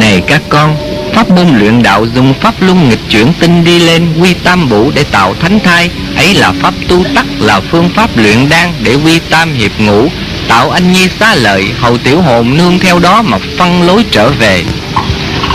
này 0.00 0.22
các 0.26 0.42
con, 0.48 0.76
Pháp 1.14 1.30
môn 1.30 1.58
luyện 1.58 1.82
đạo 1.82 2.06
dùng 2.14 2.34
pháp 2.40 2.54
luân 2.60 2.88
nghịch 2.88 3.00
chuyển 3.10 3.32
tinh 3.40 3.64
đi 3.64 3.78
lên 3.78 4.22
quy 4.22 4.34
tam 4.34 4.68
bổ 4.68 4.90
để 4.94 5.04
tạo 5.04 5.34
thánh 5.40 5.60
thai. 5.60 5.90
Ấy 6.16 6.34
là 6.34 6.52
pháp 6.52 6.74
tu 6.88 7.04
tắc, 7.14 7.26
là 7.38 7.60
phương 7.60 7.88
pháp 7.88 8.10
luyện 8.16 8.48
đan 8.48 8.72
để 8.82 8.94
quy 8.94 9.18
tam 9.18 9.54
hiệp 9.54 9.80
ngũ, 9.80 10.08
tạo 10.48 10.70
anh 10.70 10.92
nhi 10.92 11.08
xá 11.20 11.34
lợi, 11.34 11.64
hầu 11.80 11.98
tiểu 11.98 12.20
hồn 12.20 12.56
nương 12.56 12.78
theo 12.78 12.98
đó 12.98 13.22
mà 13.22 13.38
phân 13.58 13.82
lối 13.82 14.04
trở 14.10 14.28
về. 14.28 14.64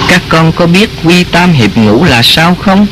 Các 0.07 0.21
con 0.29 0.51
có 0.51 0.67
biết 0.67 0.89
quy 1.03 1.23
tam 1.23 1.53
hiệp 1.53 1.77
ngũ 1.77 2.03
là 2.03 2.21
sao 2.23 2.55
không? 2.55 2.87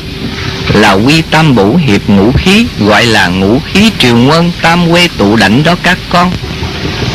Là 0.74 0.92
quy 0.92 1.22
tam 1.22 1.54
bủ 1.54 1.76
hiệp 1.86 2.08
ngũ 2.08 2.32
khí, 2.32 2.66
gọi 2.78 3.06
là 3.06 3.28
ngũ 3.28 3.60
khí 3.72 3.90
triều 3.98 4.16
quân 4.30 4.52
tam 4.62 4.90
quê 4.90 5.08
tụ 5.18 5.36
đảnh 5.36 5.62
đó 5.62 5.74
các 5.82 5.98
con 6.10 6.30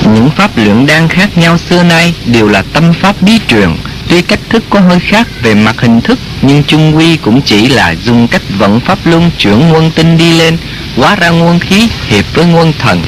những 0.06 0.30
pháp 0.30 0.58
luyện 0.58 0.86
đan 0.86 1.08
khác 1.08 1.38
nhau 1.38 1.58
xưa 1.58 1.84
nay 1.84 2.14
đều 2.26 2.48
là 2.48 2.64
tâm 2.74 2.94
pháp 2.94 3.22
bí 3.22 3.40
truyền. 3.48 3.70
Tuy 4.10 4.22
cách 4.22 4.40
thức 4.50 4.64
có 4.70 4.80
hơi 4.80 5.00
khác 5.00 5.28
về 5.42 5.56
mặt 5.56 5.82
hình 5.82 6.02
thức, 6.02 6.20
nhưng 6.42 6.64
chung 6.64 6.98
quy 6.98 7.18
cũng 7.18 7.42
chỉ 7.42 7.70
là 7.70 7.96
dùng 8.04 8.28
cách 8.28 8.42
vận 8.58 8.80
pháp 8.80 9.00
luân 9.06 9.32
chuyển 9.38 9.74
quân 9.74 9.92
tinh 9.96 10.18
đi 10.18 10.34
lên, 10.34 10.58
hóa 10.96 11.16
ra 11.16 11.30
nguồn 11.30 11.60
khí 11.60 11.88
hiệp 12.08 12.26
với 12.34 12.46
nguồn 12.46 12.74
thần. 12.80 13.02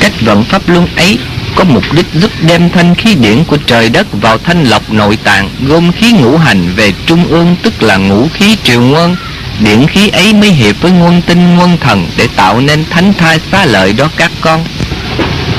Cách 0.00 0.12
vận 0.20 0.44
pháp 0.44 0.68
luân 0.68 0.86
ấy 0.96 1.18
có 1.54 1.64
mục 1.64 1.84
đích 1.92 2.06
giúp 2.14 2.30
đem 2.42 2.70
thanh 2.70 2.94
khí 2.94 3.14
điển 3.14 3.44
của 3.44 3.58
trời 3.66 3.88
đất 3.88 4.06
vào 4.12 4.38
thanh 4.38 4.64
lọc 4.64 4.92
nội 4.92 5.16
tạng 5.16 5.50
gom 5.66 5.92
khí 5.92 6.12
ngũ 6.12 6.36
hành 6.36 6.74
về 6.76 6.92
trung 7.06 7.26
ương, 7.26 7.56
tức 7.62 7.82
là 7.82 7.96
ngũ 7.96 8.28
khí 8.34 8.56
triều 8.64 8.80
nguồn 8.80 9.16
điển 9.64 9.86
khí 9.86 10.08
ấy 10.08 10.32
mới 10.32 10.50
hiệp 10.50 10.80
với 10.80 10.90
nguồn 10.92 11.22
tinh 11.22 11.56
nguồn 11.56 11.78
thần 11.78 12.06
để 12.16 12.28
tạo 12.36 12.60
nên 12.60 12.84
thánh 12.90 13.12
thai 13.12 13.40
xá 13.52 13.64
lợi 13.64 13.92
đó 13.92 14.08
các 14.16 14.30
con 14.40 14.64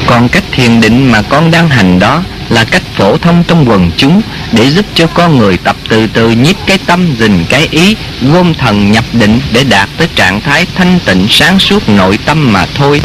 còn 0.09 0.29
cách 0.29 0.43
thiền 0.51 0.81
định 0.81 1.11
mà 1.11 1.21
con 1.21 1.51
đang 1.51 1.69
hành 1.69 1.99
đó 1.99 2.23
là 2.49 2.63
cách 2.63 2.81
phổ 2.97 3.17
thông 3.17 3.43
trong 3.47 3.69
quần 3.69 3.91
chúng 3.97 4.21
để 4.51 4.69
giúp 4.69 4.85
cho 4.95 5.07
con 5.07 5.37
người 5.37 5.57
tập 5.57 5.75
từ 5.89 6.07
từ 6.07 6.29
nhiếp 6.29 6.55
cái 6.65 6.77
tâm 6.77 7.15
dình 7.19 7.45
cái 7.49 7.67
ý, 7.71 7.95
gom 8.21 8.53
thần 8.53 8.91
nhập 8.91 9.03
định 9.13 9.39
để 9.53 9.63
đạt 9.63 9.89
tới 9.97 10.07
trạng 10.15 10.41
thái 10.41 10.65
thanh 10.75 10.99
tịnh, 11.05 11.27
sáng 11.29 11.59
suốt 11.59 11.89
nội 11.89 12.19
tâm 12.25 12.53
mà 12.53 12.65
thôi. 12.75 13.01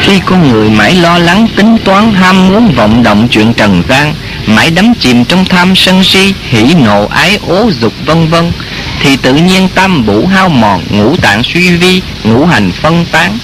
Khi 0.00 0.20
con 0.26 0.48
người 0.48 0.70
mãi 0.70 0.94
lo 0.94 1.18
lắng, 1.18 1.46
tính 1.56 1.76
toán, 1.84 2.12
ham 2.12 2.48
muốn, 2.48 2.74
vọng 2.74 3.02
động 3.02 3.28
chuyện 3.30 3.54
trần 3.54 3.82
gian, 3.88 4.14
mãi 4.46 4.70
đắm 4.70 4.94
chìm 5.00 5.24
trong 5.24 5.44
tham 5.44 5.76
sân 5.76 6.04
si, 6.04 6.34
hỉ 6.48 6.74
nộ, 6.74 7.06
ái 7.06 7.38
ố, 7.48 7.70
dục 7.80 7.92
vân 8.06 8.28
vân, 8.28 8.52
thì 9.00 9.16
tự 9.16 9.34
nhiên 9.34 9.68
tâm 9.74 10.06
bủ 10.06 10.26
hao 10.26 10.48
mòn, 10.48 10.82
ngũ 10.90 11.16
tạng 11.16 11.42
suy 11.42 11.70
vi, 11.76 12.02
ngũ 12.24 12.46
hành 12.46 12.72
phân 12.72 13.06
tán 13.12 13.38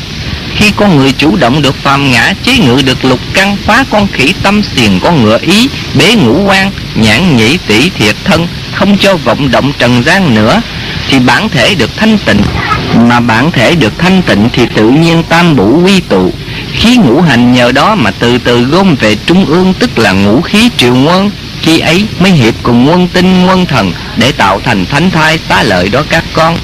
khi 0.56 0.72
con 0.76 0.96
người 0.96 1.12
chủ 1.12 1.36
động 1.36 1.62
được 1.62 1.74
phàm 1.82 2.12
ngã, 2.12 2.32
chế 2.44 2.58
ngự 2.58 2.82
được 2.82 3.04
lục 3.04 3.20
căn, 3.34 3.56
phá 3.56 3.84
con 3.90 4.08
khỉ 4.12 4.34
tâm 4.42 4.62
xiềng 4.62 5.00
con 5.00 5.24
ngựa 5.24 5.38
ý, 5.42 5.68
bế 5.94 6.14
ngũ 6.14 6.44
quan, 6.44 6.70
nhãn 6.94 7.36
nhĩ 7.36 7.58
tỷ 7.66 7.90
thiệt 7.90 8.16
thân, 8.24 8.46
không 8.74 8.98
cho 8.98 9.16
vọng 9.16 9.50
động 9.50 9.72
trần 9.78 10.02
gian 10.02 10.34
nữa, 10.34 10.62
thì 11.08 11.18
bản 11.18 11.48
thể 11.48 11.74
được 11.74 11.90
thanh 11.96 12.18
tịnh. 12.18 12.42
Mà 12.96 13.20
bản 13.20 13.50
thể 13.50 13.74
được 13.74 13.92
thanh 13.98 14.22
tịnh 14.22 14.48
thì 14.52 14.66
tự 14.74 14.88
nhiên 14.88 15.22
tam 15.28 15.56
bủ 15.56 15.82
quy 15.84 16.00
tụ. 16.00 16.32
Khí 16.72 16.96
ngũ 16.96 17.20
hành 17.20 17.52
nhờ 17.52 17.72
đó 17.72 17.94
mà 17.94 18.10
từ 18.10 18.38
từ 18.38 18.62
gom 18.62 18.94
về 18.94 19.16
trung 19.26 19.46
ương, 19.46 19.74
tức 19.78 19.98
là 19.98 20.12
ngũ 20.12 20.40
khí 20.40 20.70
triệu 20.76 20.94
nguyên 20.94 21.30
khi 21.62 21.78
ấy 21.78 22.06
mới 22.18 22.30
hiệp 22.30 22.54
cùng 22.62 22.88
quân 22.88 23.08
tinh 23.08 23.46
quân 23.46 23.66
thần 23.66 23.92
để 24.16 24.32
tạo 24.32 24.60
thành 24.64 24.86
thánh 24.86 25.10
thai 25.10 25.38
xá 25.48 25.62
lợi 25.62 25.88
đó 25.88 26.02
các 26.10 26.24
con 26.32 26.58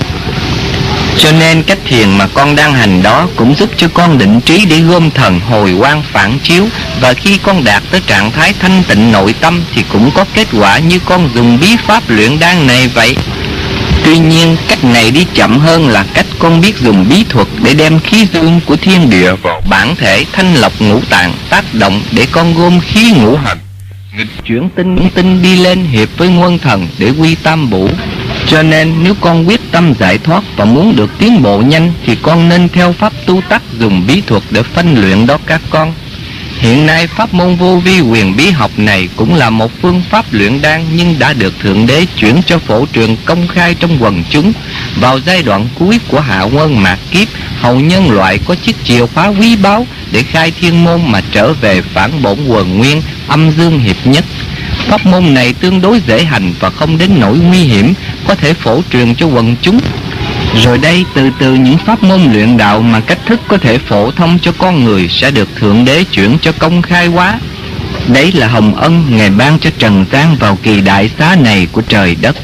cho 1.18 1.32
nên 1.32 1.62
cách 1.62 1.78
thiền 1.89 2.18
mà 2.18 2.26
con 2.34 2.56
đang 2.56 2.72
hành 2.74 3.02
đó 3.02 3.28
cũng 3.36 3.55
giúp 3.55 3.70
cho 3.76 3.89
con 3.94 4.18
định 4.18 4.40
trí 4.40 4.64
để 4.64 4.80
gom 4.80 5.10
thần 5.10 5.40
hồi 5.40 5.74
quang 5.78 6.02
phản 6.12 6.39
chiếu. 6.39 6.68
Và 7.01 7.14
khi 7.14 7.39
con 7.43 7.64
đạt 7.64 7.82
tới 7.90 8.01
trạng 8.06 8.30
thái 8.32 8.52
thanh 8.60 8.82
tịnh 8.89 9.12
nội 9.12 9.34
tâm 9.40 9.62
thì 9.74 9.84
cũng 9.93 10.10
có 10.14 10.24
kết 10.34 10.48
quả 10.52 10.78
như 10.78 10.98
con 11.05 11.28
dùng 11.34 11.59
bí 11.60 11.76
pháp 11.86 12.02
luyện 12.09 12.39
đan 12.39 12.66
này 12.66 12.89
vậy. 12.89 13.16
Tuy 14.05 14.18
nhiên, 14.18 14.56
cách 14.68 14.84
này 14.84 15.10
đi 15.10 15.26
chậm 15.34 15.59
hơn 15.59 15.89
là 15.89 16.05
cách 16.14 16.26
con 16.39 16.60
biết 16.60 16.78
dùng 16.78 17.09
bí 17.09 17.24
thuật 17.28 17.47
để 17.62 17.74
đem 17.74 18.01
khí 18.01 18.26
dương 18.32 18.60
của 18.66 18.76
thiên 18.76 19.10
địa 19.10 19.32
vào 19.43 19.62
bản 19.70 19.97
thể 19.97 20.24
thanh 20.32 20.55
lọc 20.55 20.72
ngũ 20.80 21.01
tạng 21.10 21.32
tác 21.51 21.74
động 21.74 22.02
để 22.10 22.26
con 22.32 22.55
gom 22.55 22.80
khí 22.80 23.10
ngũ 23.10 23.36
hành. 23.36 23.59
Nghịch 24.16 24.44
chuyển 24.47 24.68
tinh 24.76 25.10
tinh 25.14 25.43
đi 25.43 25.56
lên 25.56 25.84
hiệp 25.84 26.09
với 26.16 26.28
nguyên 26.28 26.59
thần 26.59 26.89
để 26.98 27.10
quy 27.10 27.34
tam 27.34 27.70
bổ 27.70 27.89
cho 28.53 28.62
nên 28.62 28.95
nếu 29.03 29.15
con 29.20 29.49
quyết 29.49 29.61
tâm 29.70 29.95
giải 29.99 30.19
thoát 30.19 30.45
và 30.57 30.65
muốn 30.65 30.97
được 30.97 31.11
tiến 31.19 31.43
bộ 31.43 31.59
nhanh 31.59 31.93
thì 32.07 32.16
con 32.23 32.49
nên 32.49 32.69
theo 32.69 32.93
pháp 32.93 33.12
tu 33.27 33.41
tắc 33.49 33.62
dùng 33.79 34.07
bí 34.07 34.23
thuật 34.27 34.43
để 34.51 34.62
phân 34.62 34.95
luyện 35.01 35.27
đó 35.27 35.39
các 35.47 35.61
con. 35.70 35.93
Hiện 36.59 36.87
nay 36.87 37.07
pháp 37.07 37.35
môn 37.35 37.57
vô 37.57 37.77
vi 37.77 38.01
quyền 38.01 38.37
bí 38.37 38.51
học 38.51 38.70
này 38.77 39.09
cũng 39.16 39.35
là 39.35 39.51
một 39.51 39.70
phương 39.83 40.03
pháp 40.11 40.24
luyện 40.31 40.62
đan 40.62 40.85
nhưng 40.97 41.19
đã 41.19 41.33
được 41.33 41.61
Thượng 41.61 41.87
Đế 41.87 42.07
chuyển 42.16 42.43
cho 42.47 42.59
phổ 42.59 42.87
trường 42.87 43.16
công 43.24 43.49
khai 43.49 43.74
trong 43.74 44.03
quần 44.03 44.24
chúng. 44.31 44.53
Vào 45.01 45.20
giai 45.20 45.43
đoạn 45.43 45.69
cuối 45.79 46.01
của 46.09 46.20
hạ 46.20 46.43
quân 46.43 46.83
mạt 46.83 46.99
kiếp, 47.11 47.29
hầu 47.61 47.81
nhân 47.81 48.11
loại 48.11 48.39
có 48.39 48.55
chiếc 48.55 48.77
chìa 48.85 49.07
khóa 49.07 49.29
quý 49.29 49.57
báu 49.57 49.87
để 50.12 50.23
khai 50.23 50.53
thiên 50.61 50.85
môn 50.85 51.01
mà 51.07 51.20
trở 51.33 51.53
về 51.53 51.83
phản 51.83 52.23
bổn 52.23 52.47
quần 52.47 52.79
nguyên, 52.79 53.03
âm 53.29 53.51
dương 53.51 53.79
hiệp 53.79 54.07
nhất. 54.07 54.24
Pháp 54.89 55.07
môn 55.07 55.35
này 55.35 55.53
tương 55.53 55.81
đối 55.81 56.01
dễ 56.07 56.24
hành 56.24 56.53
và 56.61 56.70
không 56.70 56.99
đến 56.99 57.11
nỗi 57.20 57.39
nguy 57.39 57.59
hiểm, 57.59 57.95
có 58.32 58.36
thể 58.36 58.54
phổ 58.54 58.82
truyền 58.92 59.14
cho 59.14 59.26
quần 59.26 59.56
chúng. 59.62 59.80
Rồi 60.64 60.78
đây 60.78 61.04
từ 61.14 61.30
từ 61.38 61.54
những 61.54 61.78
pháp 61.78 62.02
môn 62.02 62.32
luyện 62.32 62.56
đạo 62.56 62.82
mà 62.82 63.00
cách 63.00 63.18
thức 63.26 63.40
có 63.48 63.59
thể 63.59 63.78
phổ 63.78 64.10
thông 64.10 64.38
cho 64.42 64.52
con 64.59 64.84
người 64.84 65.09
sẽ 65.09 65.30
được 65.30 65.48
Thượng 65.56 65.84
Đế 65.84 66.04
chuyển 66.04 66.38
cho 66.42 66.52
công 66.52 66.82
khai 66.82 67.06
hóa. 67.06 67.38
Đấy 68.09 68.32
là 68.32 68.48
hồng 68.48 68.74
ân 68.74 69.16
Ngài 69.16 69.30
ban 69.30 69.59
cho 69.59 69.70
Trần 69.78 70.04
gian 70.12 70.36
vào 70.36 70.59
kỳ 70.62 70.80
đại 70.80 71.10
xá 71.18 71.36
này 71.40 71.66
của 71.72 71.80
trời 71.80 72.16
đất. 72.20 72.36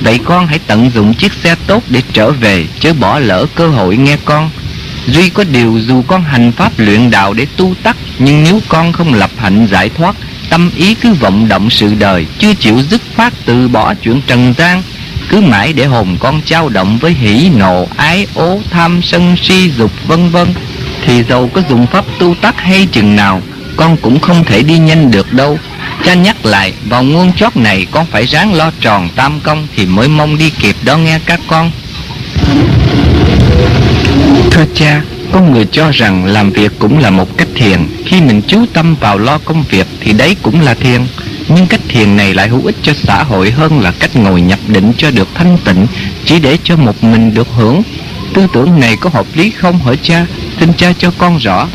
Vậy 0.00 0.20
con 0.24 0.46
hãy 0.46 0.58
tận 0.66 0.90
dụng 0.94 1.14
chiếc 1.14 1.32
xe 1.32 1.54
tốt 1.66 1.82
để 1.88 2.02
trở 2.12 2.30
về, 2.30 2.66
chứ 2.80 2.92
bỏ 2.92 3.18
lỡ 3.18 3.46
cơ 3.54 3.68
hội 3.68 3.96
nghe 3.96 4.16
con. 4.24 4.50
Duy 5.06 5.28
có 5.28 5.44
điều 5.44 5.80
dù 5.86 6.02
con 6.06 6.22
hành 6.24 6.52
pháp 6.52 6.72
luyện 6.76 7.10
đạo 7.10 7.34
để 7.34 7.46
tu 7.56 7.74
tắc, 7.82 7.96
nhưng 8.18 8.44
nếu 8.44 8.60
con 8.68 8.92
không 8.92 9.14
lập 9.14 9.30
hạnh 9.36 9.66
giải 9.70 9.88
thoát, 9.88 10.16
tâm 10.50 10.70
ý 10.76 10.94
cứ 10.94 11.12
vọng 11.12 11.48
động 11.48 11.70
sự 11.70 11.94
đời, 11.94 12.26
chưa 12.38 12.54
chịu 12.54 12.82
dứt 12.90 13.00
phát 13.14 13.32
từ 13.44 13.68
bỏ 13.68 13.94
chuyện 13.94 14.20
trần 14.26 14.54
gian, 14.58 14.82
cứ 15.28 15.40
mãi 15.40 15.72
để 15.72 15.84
hồn 15.84 16.16
con 16.20 16.40
trao 16.42 16.68
động 16.68 16.98
với 16.98 17.12
hỉ 17.12 17.50
nộ, 17.56 17.88
ái 17.96 18.26
ố, 18.34 18.60
tham 18.70 19.02
sân 19.02 19.36
si, 19.42 19.70
dục, 19.70 19.90
vân 20.06 20.30
vân. 20.30 20.48
Thì 21.06 21.22
dầu 21.22 21.50
có 21.54 21.62
dùng 21.68 21.86
pháp 21.86 22.04
tu 22.18 22.34
tắc 22.34 22.60
hay 22.60 22.86
chừng 22.92 23.16
nào, 23.16 23.42
con 23.76 23.96
cũng 23.96 24.20
không 24.20 24.44
thể 24.44 24.62
đi 24.62 24.78
nhanh 24.78 25.10
được 25.10 25.32
đâu. 25.32 25.58
Cha 26.04 26.14
nhắc 26.14 26.46
lại, 26.46 26.72
vào 26.88 27.02
nguồn 27.02 27.32
chót 27.32 27.56
này 27.56 27.86
con 27.90 28.06
phải 28.06 28.26
ráng 28.26 28.54
lo 28.54 28.70
tròn 28.80 29.08
tam 29.16 29.40
công 29.40 29.66
thì 29.76 29.86
mới 29.86 30.08
mong 30.08 30.38
đi 30.38 30.50
kịp 30.50 30.76
đó 30.84 30.96
nghe 30.96 31.20
các 31.26 31.40
con. 31.46 31.70
Thưa 34.50 34.64
cha, 34.74 35.02
có 35.32 35.40
người 35.40 35.66
cho 35.72 35.90
rằng 35.90 36.24
làm 36.24 36.50
việc 36.50 36.72
cũng 36.78 36.98
là 36.98 37.10
một 37.10 37.36
cách 37.36 37.48
thiền. 37.54 37.86
Khi 38.06 38.20
mình 38.20 38.42
chú 38.46 38.66
tâm 38.72 38.94
vào 38.94 39.18
lo 39.18 39.38
công 39.38 39.62
việc 39.62 39.86
thì 40.00 40.12
đấy 40.12 40.36
cũng 40.42 40.60
là 40.60 40.74
thiền 40.74 41.00
nhưng 41.48 41.66
cách 41.66 41.80
thiền 41.88 42.16
này 42.16 42.34
lại 42.34 42.48
hữu 42.48 42.66
ích 42.66 42.76
cho 42.82 42.92
xã 43.06 43.22
hội 43.22 43.50
hơn 43.50 43.80
là 43.80 43.92
cách 43.98 44.16
ngồi 44.16 44.40
nhập 44.40 44.58
định 44.68 44.92
cho 44.98 45.10
được 45.10 45.28
thanh 45.34 45.58
tịnh, 45.64 45.86
chỉ 46.24 46.38
để 46.38 46.58
cho 46.64 46.76
một 46.76 47.04
mình 47.04 47.34
được 47.34 47.48
hưởng. 47.56 47.82
Tư 48.34 48.46
tưởng 48.52 48.80
này 48.80 48.96
có 48.96 49.10
hợp 49.10 49.26
lý 49.34 49.50
không 49.50 49.78
hỏi 49.78 49.98
cha? 50.02 50.26
Xin 50.60 50.72
cha 50.72 50.92
cho 50.98 51.10
con 51.18 51.36
rõ. 51.38 51.68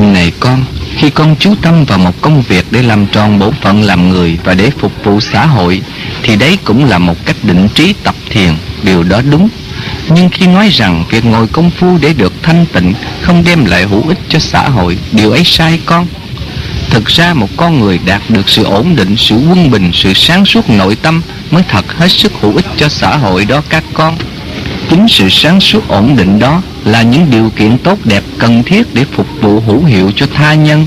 Này 0.00 0.32
con, 0.40 0.64
khi 0.96 1.10
con 1.10 1.36
chú 1.38 1.54
tâm 1.62 1.84
vào 1.84 1.98
một 1.98 2.20
công 2.20 2.42
việc 2.42 2.64
để 2.70 2.82
làm 2.82 3.06
tròn 3.06 3.38
bổn 3.38 3.54
phận 3.62 3.82
làm 3.82 4.08
người 4.08 4.38
và 4.44 4.54
để 4.54 4.70
phục 4.78 4.92
vụ 5.04 5.20
xã 5.20 5.46
hội, 5.46 5.82
thì 6.22 6.36
đấy 6.36 6.58
cũng 6.64 6.84
là 6.84 6.98
một 6.98 7.26
cách 7.26 7.36
định 7.42 7.68
trí 7.74 7.92
tập 7.92 8.14
thiền, 8.30 8.52
điều 8.82 9.02
đó 9.02 9.20
đúng. 9.30 9.48
Nhưng 10.08 10.28
khi 10.28 10.46
nói 10.46 10.68
rằng 10.68 11.04
việc 11.10 11.24
ngồi 11.24 11.46
công 11.46 11.70
phu 11.70 11.98
để 12.00 12.12
được 12.12 12.32
thanh 12.42 12.66
tịnh 12.72 12.94
không 13.22 13.44
đem 13.44 13.64
lại 13.64 13.82
hữu 13.82 14.08
ích 14.08 14.18
cho 14.28 14.38
xã 14.38 14.68
hội, 14.68 14.98
điều 15.12 15.30
ấy 15.30 15.44
sai 15.44 15.80
con. 15.86 16.06
Thực 16.92 17.06
ra 17.06 17.34
một 17.34 17.48
con 17.56 17.80
người 17.80 18.00
đạt 18.06 18.22
được 18.28 18.48
sự 18.48 18.64
ổn 18.64 18.96
định, 18.96 19.16
sự 19.16 19.36
quân 19.36 19.70
bình, 19.70 19.90
sự 19.94 20.12
sáng 20.14 20.44
suốt 20.44 20.70
nội 20.70 20.96
tâm 21.02 21.22
mới 21.50 21.62
thật 21.68 21.96
hết 21.98 22.08
sức 22.08 22.32
hữu 22.40 22.56
ích 22.56 22.66
cho 22.76 22.88
xã 22.88 23.16
hội 23.16 23.44
đó 23.44 23.62
các 23.68 23.84
con. 23.94 24.16
Chính 24.90 25.08
sự 25.08 25.28
sáng 25.30 25.60
suốt 25.60 25.88
ổn 25.88 26.16
định 26.16 26.38
đó 26.38 26.62
là 26.84 27.02
những 27.02 27.30
điều 27.30 27.50
kiện 27.56 27.78
tốt 27.78 27.98
đẹp 28.04 28.22
cần 28.38 28.62
thiết 28.62 28.94
để 28.94 29.04
phục 29.04 29.26
vụ 29.40 29.60
hữu 29.60 29.84
hiệu 29.84 30.12
cho 30.16 30.26
tha 30.34 30.54
nhân. 30.54 30.86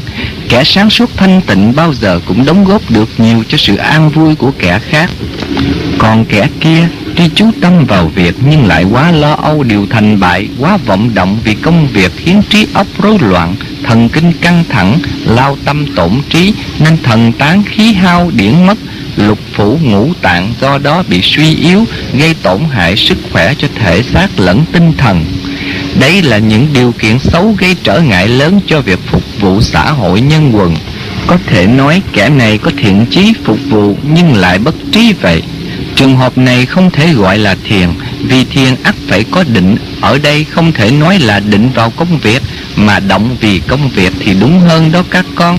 Kẻ 0.50 0.64
sáng 0.64 0.90
suốt 0.90 1.10
thanh 1.18 1.42
tịnh 1.42 1.76
bao 1.76 1.94
giờ 1.94 2.20
cũng 2.26 2.46
đóng 2.46 2.66
góp 2.66 2.92
được 2.92 3.10
nhiều 3.18 3.44
cho 3.50 3.58
sự 3.58 3.76
an 3.76 4.10
vui 4.10 4.36
của 4.36 4.52
kẻ 4.60 4.80
khác. 4.90 5.10
Còn 5.98 6.26
kẻ 6.26 6.48
kia 6.60 6.88
tuy 7.16 7.30
chú 7.36 7.52
tâm 7.62 7.86
vào 7.86 8.08
việc 8.08 8.36
nhưng 8.50 8.66
lại 8.66 8.84
quá 8.84 9.12
lo 9.12 9.34
âu 9.34 9.64
điều 9.64 9.88
thành 9.90 10.20
bại, 10.20 10.48
quá 10.60 10.78
vọng 10.78 11.12
động 11.16 11.40
vì 11.44 11.54
công 11.54 11.88
việc 11.88 12.12
khiến 12.16 12.42
trí 12.50 12.68
óc 12.74 12.88
rối 13.02 13.18
loạn, 13.22 13.56
thần 13.86 14.10
kinh 14.10 14.34
căng 14.42 14.64
thẳng, 14.70 15.00
lao 15.26 15.58
tâm 15.66 15.86
tổn 15.96 16.12
trí 16.30 16.54
nên 16.80 16.98
thần 17.04 17.32
tán 17.32 17.64
khí 17.64 17.94
hao 17.94 18.32
điển 18.34 18.66
mất, 18.68 18.78
lục 19.16 19.40
phủ 19.54 19.80
ngũ 19.82 20.14
tạng 20.22 20.54
do 20.62 20.78
đó 20.78 21.04
bị 21.10 21.22
suy 21.24 21.56
yếu, 21.56 21.86
gây 22.14 22.34
tổn 22.34 22.60
hại 22.72 22.98
sức 22.98 23.18
khỏe 23.32 23.54
cho 23.58 23.68
thể 23.80 24.04
xác 24.14 24.28
lẫn 24.38 24.66
tinh 24.72 24.94
thần. 24.98 25.26
Đây 26.00 26.22
là 26.22 26.38
những 26.38 26.68
điều 26.74 26.92
kiện 27.00 27.20
xấu 27.20 27.56
gây 27.58 27.76
trở 27.84 28.00
ngại 28.02 28.28
lớn 28.28 28.60
cho 28.68 28.82
việc 28.82 29.00
phục 29.08 29.24
vụ 29.40 29.62
xã 29.62 29.92
hội 29.92 30.22
nhân 30.22 30.52
quần. 30.56 30.76
Có 31.28 31.38
thể 31.48 31.68
nói 31.68 32.02
kẻ 32.14 32.30
này 32.30 32.58
có 32.58 32.72
thiện 32.78 33.06
chí 33.12 33.34
phục 33.44 33.60
vụ 33.70 33.98
nhưng 34.14 34.36
lại 34.36 34.60
bất 34.60 34.76
trí 34.92 35.14
vậy. 35.22 35.42
Trường 35.96 36.18
hợp 36.18 36.38
này 36.38 36.66
không 36.66 36.92
thể 36.92 37.14
gọi 37.14 37.38
là 37.38 37.56
thiền 37.64 37.90
Vì 38.20 38.44
thiền 38.46 38.76
ắt 38.84 38.96
phải 39.08 39.24
có 39.32 39.44
định 39.44 39.78
Ở 40.02 40.18
đây 40.18 40.44
không 40.44 40.72
thể 40.72 40.92
nói 40.92 41.20
là 41.20 41.40
định 41.40 41.70
vào 41.76 41.90
công 41.90 42.18
việc 42.18 42.42
mà 42.76 43.00
động 43.00 43.38
vì 43.42 43.60
công 43.60 43.90
việc 43.90 44.14
thì 44.20 44.34
đúng 44.40 44.60
hơn 44.60 44.92
đó 44.92 45.04
các 45.10 45.26
con. 45.36 45.58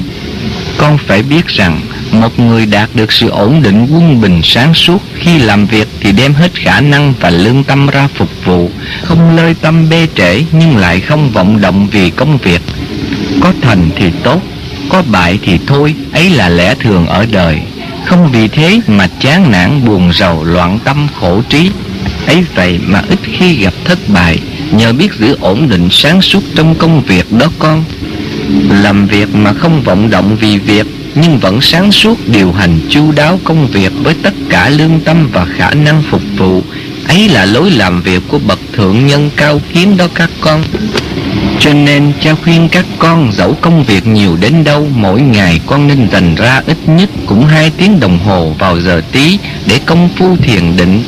Con 0.76 0.98
phải 1.06 1.22
biết 1.22 1.47
rằng 1.47 1.80
Một 2.12 2.38
người 2.38 2.66
đạt 2.66 2.88
được 2.94 3.12
sự 3.12 3.28
ổn 3.28 3.62
định 3.62 3.86
quân 3.90 4.20
bình 4.20 4.40
sáng 4.44 4.74
suốt 4.74 5.02
Khi 5.14 5.38
làm 5.38 5.66
việc 5.66 5.88
thì 6.01 6.12
đem 6.12 6.34
hết 6.34 6.55
khả 6.55 6.80
năng 6.80 7.14
và 7.20 7.30
lương 7.30 7.64
tâm 7.64 7.86
ra 7.86 8.09
phục 8.14 8.28
vụ. 8.44 8.70
Không 9.02 9.36
lơi 9.36 9.55
tâm 9.55 9.90
bê 9.90 10.06
trễ 10.14 10.43
nhưng 10.52 10.76
lại 10.76 11.01
không 11.01 11.30
vọng 11.30 11.60
động 11.60 11.88
vì 11.93 12.10
công 12.10 12.38
việc. 12.38 12.60
Có 13.40 13.52
thành 13.62 13.90
thì 13.97 14.10
tốt, 14.22 14.43
Có 14.88 15.02
bại 15.10 15.38
thì 15.43 15.59
thôi, 15.66 15.94
Ấy 16.12 16.30
là 16.30 16.48
lẽ 16.48 16.74
thường 16.74 17.06
ở 17.06 17.26
đời. 17.32 17.60
Không 18.05 18.32
vì 18.32 18.48
thế 18.48 18.80
mà 18.86 19.09
chán 19.20 19.51
nản, 19.52 19.84
buồn 19.84 20.12
rầu, 20.12 20.44
loạn 20.44 20.78
tâm, 20.84 21.09
khổ 21.20 21.43
trí. 21.48 21.70
Ấy 22.26 22.44
vậy 22.55 22.80
mà 22.86 23.02
ít 23.09 23.18
khi 23.22 23.56
gặp 23.56 23.74
thất 23.84 23.98
bại 24.09 24.38
nhờ 24.72 24.93
biết 24.93 25.10
giữ 25.18 25.36
ổn 25.40 25.68
định 25.68 25.88
sáng 25.90 26.22
suốt 26.22 26.43
trong 26.55 26.74
công 26.74 27.02
việc 27.02 27.32
đó 27.32 27.47
con. 27.59 27.84
Làm 28.82 29.06
việc 29.06 29.34
mà 29.34 29.52
không 29.52 29.82
vọng 29.82 30.10
động 30.10 30.36
vì 30.40 30.59
việc, 30.59 30.86
nhưng 31.14 31.38
vẫn 31.38 31.60
sáng 31.60 31.93
suốt 31.93 32.18
điều 32.26 32.52
hành 32.52 32.78
chu 32.88 33.12
đáo 33.12 33.40
công 33.44 33.66
việc 33.66 33.93
với 34.02 34.14
tất 34.22 34.34
cả 34.48 34.68
lương 34.68 35.01
tâm 35.01 35.28
và 35.32 35.44
khả 35.44 35.70
năng 35.70 36.02
phục 36.10 36.22
vụ. 36.36 36.62
Ấy 37.09 37.28
là 37.28 37.44
lối 37.44 37.70
làm 37.70 38.02
việc 38.02 38.22
của 38.28 38.38
bậc 38.38 38.59
thượng 38.72 39.06
nhân 39.06 39.30
cao 39.36 39.60
kiến 39.72 39.97
đó 39.97 40.06
các 40.14 40.30
con. 40.40 40.62
Cho 41.61 41.73
nên 41.73 42.12
cha 42.23 42.35
khuyên 42.35 42.69
các 42.69 42.85
con 42.99 43.33
dẫu 43.33 43.57
công 43.61 43.85
việc 43.85 44.07
nhiều 44.07 44.37
đến 44.41 44.65
đâu, 44.65 44.89
Mỗi 44.95 45.20
ngày 45.20 45.61
con 45.66 45.87
nên 45.87 46.09
dành 46.12 46.35
ra 46.35 46.62
ít 46.66 46.77
nhất 46.87 47.11
cũng 47.27 47.47
hai 47.47 47.70
tiếng 47.70 48.01
đồng 48.01 48.19
hồ 48.19 48.55
vào 48.59 48.81
giờ 48.81 49.03
tí 49.12 49.39
Để 49.66 49.81
công 49.87 50.09
phu 50.16 50.37
thiền 50.37 50.77
định. 50.77 51.03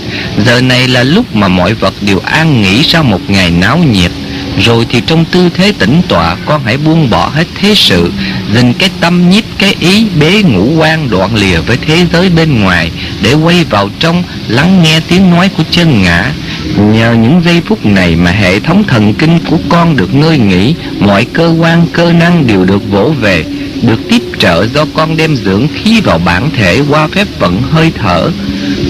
Giờ 0.46 0.60
này 0.60 0.88
là 0.88 1.02
lúc 1.02 1.36
mà 1.36 1.48
mọi 1.48 1.74
vật 1.74 1.94
đều 2.00 2.18
an 2.24 2.62
nghỉ 2.62 2.82
sau 2.82 3.02
một 3.02 3.20
ngày 3.28 3.50
náo 3.50 3.78
nhiệt. 3.78 4.10
Rồi 4.58 4.86
thì 4.90 5.00
trong 5.06 5.24
tư 5.24 5.48
thế 5.54 5.72
tĩnh 5.78 6.02
tọa, 6.08 6.36
Con 6.46 6.62
hãy 6.64 6.76
buông 6.76 7.10
bỏ 7.10 7.28
hết 7.28 7.46
thế 7.54 7.74
sự 7.76 8.12
Dình 8.54 8.74
cái 8.74 8.90
tâm 9.00 9.30
nhiếp 9.30 9.44
cái 9.58 9.74
ý 9.80 10.06
Bế 10.20 10.42
ngũ 10.42 10.76
quan 10.76 11.10
đoạn 11.10 11.34
lìa 11.34 11.60
với 11.60 11.76
thế 11.86 12.06
giới 12.12 12.28
bên 12.28 12.60
ngoài 12.60 12.90
Để 13.22 13.34
quay 13.34 13.64
vào 13.64 13.90
trong, 14.00 14.22
Lắng 14.48 14.82
nghe 14.82 15.00
tiếng 15.08 15.30
nói 15.30 15.50
của 15.56 15.62
chân 15.70 16.02
ngã. 16.02 16.32
Nhờ 16.78 17.14
những 17.14 17.42
giây 17.44 17.60
phút 17.66 17.86
này 17.86 18.16
mà 18.16 18.30
hệ 18.30 18.60
thống 18.60 18.84
thần 18.84 19.14
kinh 19.14 19.38
của 19.50 19.58
con 19.68 19.96
được 19.96 20.14
ngơi 20.14 20.38
nghỉ, 20.38 20.74
Mọi 21.00 21.24
cơ 21.24 21.54
quan, 21.60 21.86
cơ 21.92 22.12
năng 22.12 22.46
đều 22.46 22.64
được 22.64 22.90
vỗ 22.90 23.12
về, 23.20 23.44
Được 23.82 24.08
tiếp 24.08 24.22
trợ 24.38 24.66
do 24.74 24.84
con 24.94 25.16
đem 25.16 25.36
dưỡng 25.36 25.68
khí 25.74 26.00
vào 26.00 26.18
bản 26.18 26.50
thể 26.56 26.82
qua 26.90 27.06
phép 27.06 27.26
vận 27.38 27.62
hơi 27.62 27.92
thở. 27.98 28.30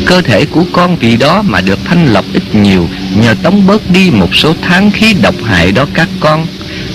Cơ 0.06 0.20
thể 0.20 0.44
của 0.44 0.64
con 0.72 0.96
vì 0.96 1.16
đó 1.16 1.42
mà 1.42 1.60
được 1.60 1.78
thanh 1.84 2.06
lọc 2.06 2.24
ít 2.32 2.54
nhiều, 2.54 2.88
Nhờ 3.22 3.34
tống 3.42 3.66
bớt 3.66 3.90
đi 3.90 4.10
một 4.10 4.34
số 4.34 4.54
tháng 4.62 4.90
khí 4.90 5.14
độc 5.22 5.34
hại 5.44 5.72
đó 5.72 5.86
các 5.94 6.08
con. 6.20 6.46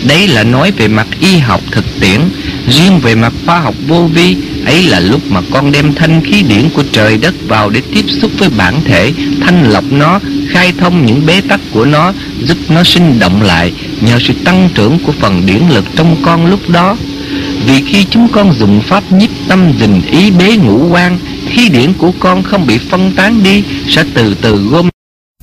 Đấy 0.08 0.28
là 0.28 0.44
nói 0.44 0.72
về 0.72 0.88
mặt 0.88 1.08
y 1.20 1.38
học 1.38 1.62
thực 1.72 1.86
tiễn, 2.00 2.22
Riêng 2.70 3.00
về 3.00 3.16
mặt 3.16 3.34
khoa 3.46 3.60
học 3.60 3.76
vô 3.88 4.10
vi 4.14 4.38
Ấy 4.66 4.84
là 4.84 5.00
lúc 5.00 5.22
mà 5.30 5.42
con 5.52 5.72
đem 5.72 5.94
thanh 5.94 6.22
khí 6.24 6.44
điển 6.50 6.70
của 6.76 6.84
trời 6.92 7.18
đất 7.18 7.34
vào 7.48 7.70
Để 7.70 7.82
tiếp 7.94 8.06
xúc 8.22 8.32
với 8.38 8.50
bản 8.58 8.82
thể, 8.86 9.14
Thanh 9.42 9.72
lọc 9.72 9.84
nó, 9.92 10.20
Khai 10.50 10.74
thông 10.78 11.06
những 11.06 11.26
bế 11.26 11.42
tắc 11.42 11.60
của 11.72 11.86
nó, 11.86 12.14
Giúp 12.44 12.58
nó 12.70 12.84
sinh 12.84 13.20
động 13.20 13.42
lại 13.42 13.74
Nhờ 14.02 14.20
sự 14.20 14.34
tăng 14.46 14.70
trưởng 14.76 15.00
của 15.00 15.12
phần 15.12 15.46
điển 15.46 15.62
lực 15.70 15.86
trong 15.96 16.16
con 16.22 16.46
lúc 16.46 16.70
đó. 16.70 16.98
Vì 17.66 17.82
khi 17.88 18.06
chúng 18.12 18.28
con 18.32 18.54
dùng 18.60 18.82
pháp 18.82 19.12
nhiếp 19.12 19.30
tâm, 19.48 19.60
dình 19.80 20.02
ý 20.12 20.32
bế 20.32 20.58
ngũ 20.58 20.88
quan, 20.90 21.20
Khí 21.50 21.70
điển 21.70 21.94
của 21.94 22.12
con 22.20 22.44
không 22.44 22.68
bị 22.68 22.78
phân 22.78 23.12
tán 23.12 23.44
đi, 23.44 23.64
Sẽ 23.88 24.04
từ 24.14 24.36
từ 24.42 24.56
gom 24.56 24.90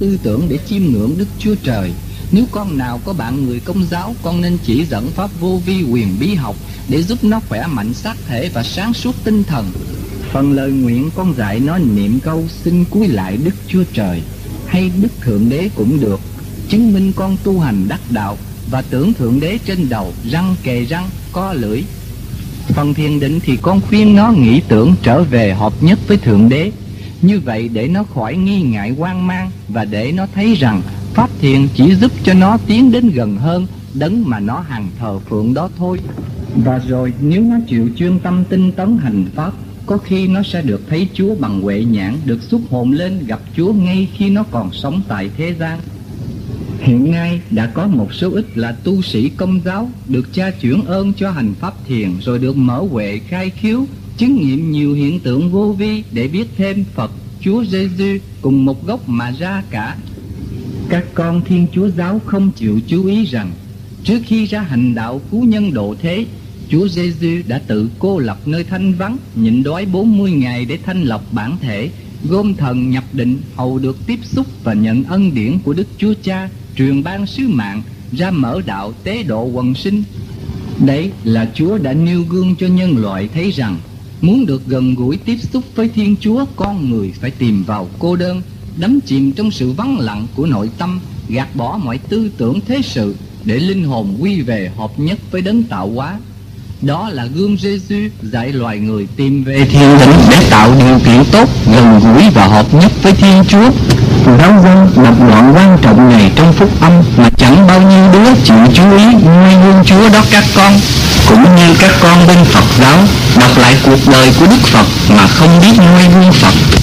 tư 0.01 0.19
tưởng 0.23 0.47
để 0.49 0.59
chiêm 0.69 0.83
ngưỡng 0.83 1.19
Đức 1.19 1.27
Chúa 1.39 1.55
Trời 1.65 1.91
nếu 2.33 2.45
con 2.51 2.79
nào 2.79 3.01
có 3.05 3.13
bạn 3.13 3.47
người 3.47 3.61
công 3.61 3.85
giáo 3.91 4.15
Con 4.23 4.41
nên 4.41 4.59
chỉ 4.65 4.85
dẫn 4.85 5.11
pháp 5.11 5.31
vô 5.41 5.61
vi 5.67 5.83
quyền 5.83 6.17
bí 6.21 6.35
học 6.35 6.57
Để 6.89 7.03
giúp 7.03 7.25
nó 7.25 7.41
khỏe 7.49 7.67
mạnh 7.67 7.95
xác 7.95 8.15
thể 8.27 8.51
và 8.55 8.63
sáng 8.63 8.95
suốt 8.95 9.15
tinh 9.25 9.45
thần. 9.45 9.71
Phần 10.33 10.53
lời 10.53 10.71
nguyện 10.71 11.11
con 11.17 11.35
dạy 11.35 11.61
nó 11.61 11.79
niệm 11.79 12.21
câu 12.21 12.45
Xin 12.65 12.85
cúi 12.85 13.09
lại 13.09 13.37
Đức 13.37 13.55
Chúa 13.69 13.85
Trời 13.93 14.23
Hay 14.67 14.91
Đức 15.03 15.09
Thượng 15.21 15.49
Đế 15.49 15.69
cũng 15.75 16.01
được 16.01 16.21
Chứng 16.69 16.93
minh 16.93 17.13
con 17.17 17.37
tu 17.45 17.61
hành 17.61 17.89
đắc 17.89 18.01
đạo 18.11 18.39
Và 18.71 18.83
tưởng 18.83 19.15
Thượng 19.15 19.41
Đế 19.41 19.59
trên 19.67 19.89
đầu 19.89 20.13
Răng 20.31 20.55
kề 20.63 20.85
răng, 20.85 21.09
co 21.33 21.53
lưỡi. 21.53 21.83
Phần 22.69 22.95
thiền 22.95 23.21
định 23.21 23.41
thì 23.41 23.57
con 23.63 23.81
khuyên 23.81 24.17
nó 24.17 24.31
nghĩ 24.31 24.61
tưởng 24.69 24.95
trở 25.03 25.23
về 25.23 25.55
hợp 25.55 25.73
nhất 25.81 25.99
với 26.07 26.17
Thượng 26.17 26.49
Đế. 26.49 26.73
Như 27.23 27.41
vậy 27.41 27.69
để 27.73 27.89
nó 27.89 28.05
khỏi 28.15 28.37
nghi 28.37 28.63
ngại 28.63 28.95
quan 28.99 29.27
mang 29.27 29.51
Và 29.69 29.85
để 29.85 30.13
nó 30.13 30.27
thấy 30.35 30.55
rằng 30.55 30.83
Pháp 31.21 31.31
thiền 31.41 31.69
chỉ 31.75 31.95
giúp 31.95 32.13
cho 32.25 32.35
nó 32.35 32.59
tiến 32.67 32.93
đến 32.93 33.11
gần 33.11 33.37
hơn, 33.37 33.67
Đấng 33.95 34.29
mà 34.29 34.41
nó 34.41 34.61
hằng 34.61 34.89
thờ 34.99 35.19
phượng 35.19 35.55
đó 35.55 35.69
thôi. 35.79 35.99
Và 36.65 36.79
rồi 36.79 37.13
nếu 37.21 37.43
nó 37.43 37.57
chịu 37.69 37.89
chuyên 37.97 38.19
tâm 38.19 38.45
tinh 38.49 38.73
tấn 38.73 38.99
hành 38.99 39.25
Pháp, 39.35 39.53
Có 39.87 39.99
khi 39.99 40.29
nó 40.29 40.43
sẽ 40.43 40.63
được 40.63 40.81
thấy 40.89 41.09
Chúa 41.15 41.35
bằng 41.35 41.61
huệ 41.61 41.85
nhãn, 41.85 42.17
Được 42.25 42.43
xuất 42.43 42.61
hồn 42.71 42.93
lên 42.93 43.27
gặp 43.27 43.41
Chúa 43.57 43.73
ngay 43.73 44.09
khi 44.17 44.31
nó 44.31 44.45
còn 44.51 44.73
sống 44.73 45.03
tại 45.09 45.31
thế 45.37 45.55
gian. 45.59 45.79
Hiện 46.81 47.11
nay 47.11 47.41
đã 47.51 47.67
có 47.67 47.87
một 47.87 48.15
số 48.15 48.31
ít 48.31 48.47
là 48.55 48.73
tu 48.73 49.03
sĩ 49.03 49.29
công 49.29 49.61
giáo 49.65 49.91
Được 50.09 50.35
cha 50.35 50.51
chuyển 50.51 50.85
ơn 50.85 51.13
cho 51.13 51.31
hành 51.31 51.55
Pháp 51.61 51.75
thiền, 51.89 52.11
Rồi 52.21 52.39
được 52.39 52.57
mở 52.57 52.87
huệ 52.91 53.21
khai 53.29 53.51
khiếu, 53.51 53.87
Chứng 54.17 54.37
nghiệm 54.37 54.71
nhiều 54.73 54.95
hiện 54.95 55.21
tượng 55.21 55.51
vô 55.51 55.75
vi 55.79 56.05
Để 56.13 56.29
biết 56.29 56.49
thêm 56.57 56.85
Phật, 56.95 57.11
Chúa 57.41 57.65
Giêsu 57.65 58.19
cùng 58.43 58.65
một 58.65 58.87
gốc 58.87 59.09
mà 59.09 59.31
ra 59.31 59.63
cả 59.71 59.97
các 60.91 61.05
con 61.15 61.43
Thiên 61.45 61.67
Chúa 61.73 61.89
Giáo 61.97 62.21
không 62.27 62.51
chịu 62.51 62.81
chú 62.87 63.07
ý 63.07 63.25
rằng, 63.25 63.51
Trước 64.05 64.19
khi 64.27 64.47
ra 64.47 64.61
hành 64.61 64.95
đạo 64.95 65.21
cứu 65.31 65.45
nhân 65.45 65.75
độ 65.75 65.95
thế, 66.03 66.27
Chúa 66.69 66.89
Giêsu 66.89 67.49
đã 67.49 67.61
tự 67.67 67.91
cô 67.99 68.19
lập 68.19 68.39
nơi 68.47 68.65
thanh 68.65 68.95
vắng, 68.95 69.17
Nhịn 69.35 69.63
đói 69.63 69.87
40 69.87 70.33
ngày 70.33 70.65
để 70.65 70.79
thanh 70.85 71.03
lọc 71.03 71.33
bản 71.33 71.57
thể, 71.61 71.91
Gom 72.25 72.55
thần 72.55 72.91
nhập 72.91 73.05
định, 73.13 73.39
hầu 73.57 73.79
được 73.79 73.97
tiếp 74.07 74.19
xúc 74.23 74.47
và 74.65 74.75
nhận 74.75 75.05
ân 75.05 75.35
điển 75.35 75.59
của 75.65 75.73
Đức 75.73 75.87
Chúa 75.99 76.15
Cha, 76.23 76.49
Truyền 76.77 77.03
ban 77.03 77.27
sứ 77.27 77.49
mạng, 77.49 77.83
ra 78.13 78.31
mở 78.31 78.61
đạo 78.67 78.93
tế 79.05 79.23
độ 79.23 79.45
quần 79.45 79.75
sinh. 79.75 80.03
Đấy 80.87 81.11
là 81.25 81.51
Chúa 81.55 81.79
đã 81.79 81.93
nêu 81.93 82.23
gương 82.23 82.55
cho 82.57 82.67
nhân 82.67 82.99
loại 82.99 83.29
thấy 83.35 83.51
rằng, 83.51 83.77
Muốn 84.21 84.47
được 84.47 84.67
gần 84.67 84.95
gũi 84.95 85.17
tiếp 85.17 85.37
xúc 85.53 85.65
với 85.75 85.89
Thiên 85.89 86.17
Chúa, 86.21 86.45
Con 86.57 86.91
người 86.91 87.13
phải 87.21 87.31
tìm 87.31 87.63
vào 87.63 87.89
cô 87.99 88.17
đơn 88.17 88.43
đắm 88.81 89.01
chìm 89.07 89.33
trong 89.33 89.51
sự 89.51 89.73
vắng 89.73 89.99
lặng 90.01 90.27
của 90.37 90.47
nội 90.47 90.71
tâm, 90.79 91.01
gạt 91.29 91.57
bỏ 91.57 91.79
mọi 91.85 91.99
tư 91.99 92.31
tưởng 92.37 92.61
thế 92.69 92.81
sự 92.85 93.17
để 93.45 93.59
linh 93.59 93.85
hồn 93.85 94.17
quy 94.21 94.41
về 94.41 94.71
hợp 94.77 94.91
nhất 94.97 95.19
với 95.31 95.43
đấng 95.43 95.63
tạo 95.63 95.91
hóa 95.95 96.19
đó 96.83 97.09
là 97.13 97.25
gương 97.35 97.57
Giêsu 97.57 97.97
dạy 98.23 98.53
loài 98.53 98.79
người 98.79 99.07
tìm 99.17 99.45
về 99.45 99.67
thiên 99.71 99.99
định 99.99 100.11
để 100.31 100.37
tạo 100.51 100.75
điều 100.79 100.99
kiện 100.99 101.25
tốt, 101.33 101.49
gần 101.67 102.01
gũi 102.01 102.31
và 102.35 102.47
hợp 102.47 102.75
nhất 102.75 102.93
với 103.03 103.13
Thiên 103.13 103.45
Chúa. 103.49 103.71
Giáo 104.39 104.63
dân 104.65 104.91
một 104.97 105.27
đoạn 105.29 105.53
quan 105.57 105.79
trọng 105.83 106.09
này 106.09 106.33
trong 106.37 106.53
phúc 106.53 106.71
âm 106.81 106.93
mà 107.17 107.31
chẳng 107.37 107.67
bao 107.67 107.83
nhiêu 107.83 108.13
đứa 108.13 108.41
chịu 108.45 108.57
chú 108.75 108.97
ý 108.97 109.05
noi 109.25 109.55
gương 109.63 109.85
Chúa 109.85 110.09
đó 110.13 110.25
các 110.31 110.45
con. 110.57 110.73
Cũng 111.29 111.57
như 111.57 111.75
các 111.81 111.91
con 112.03 112.27
bên 112.27 112.39
Phật 112.45 112.65
giáo, 112.81 112.99
đọc 113.41 113.51
lại 113.59 113.77
cuộc 113.85 114.13
đời 114.13 114.33
của 114.41 114.47
Đức 114.47 114.61
Phật 114.63 114.87
mà 115.17 115.27
không 115.27 115.61
biết 115.61 115.73
noi 115.79 116.03
gương 116.15 116.33
Phật 116.33 116.80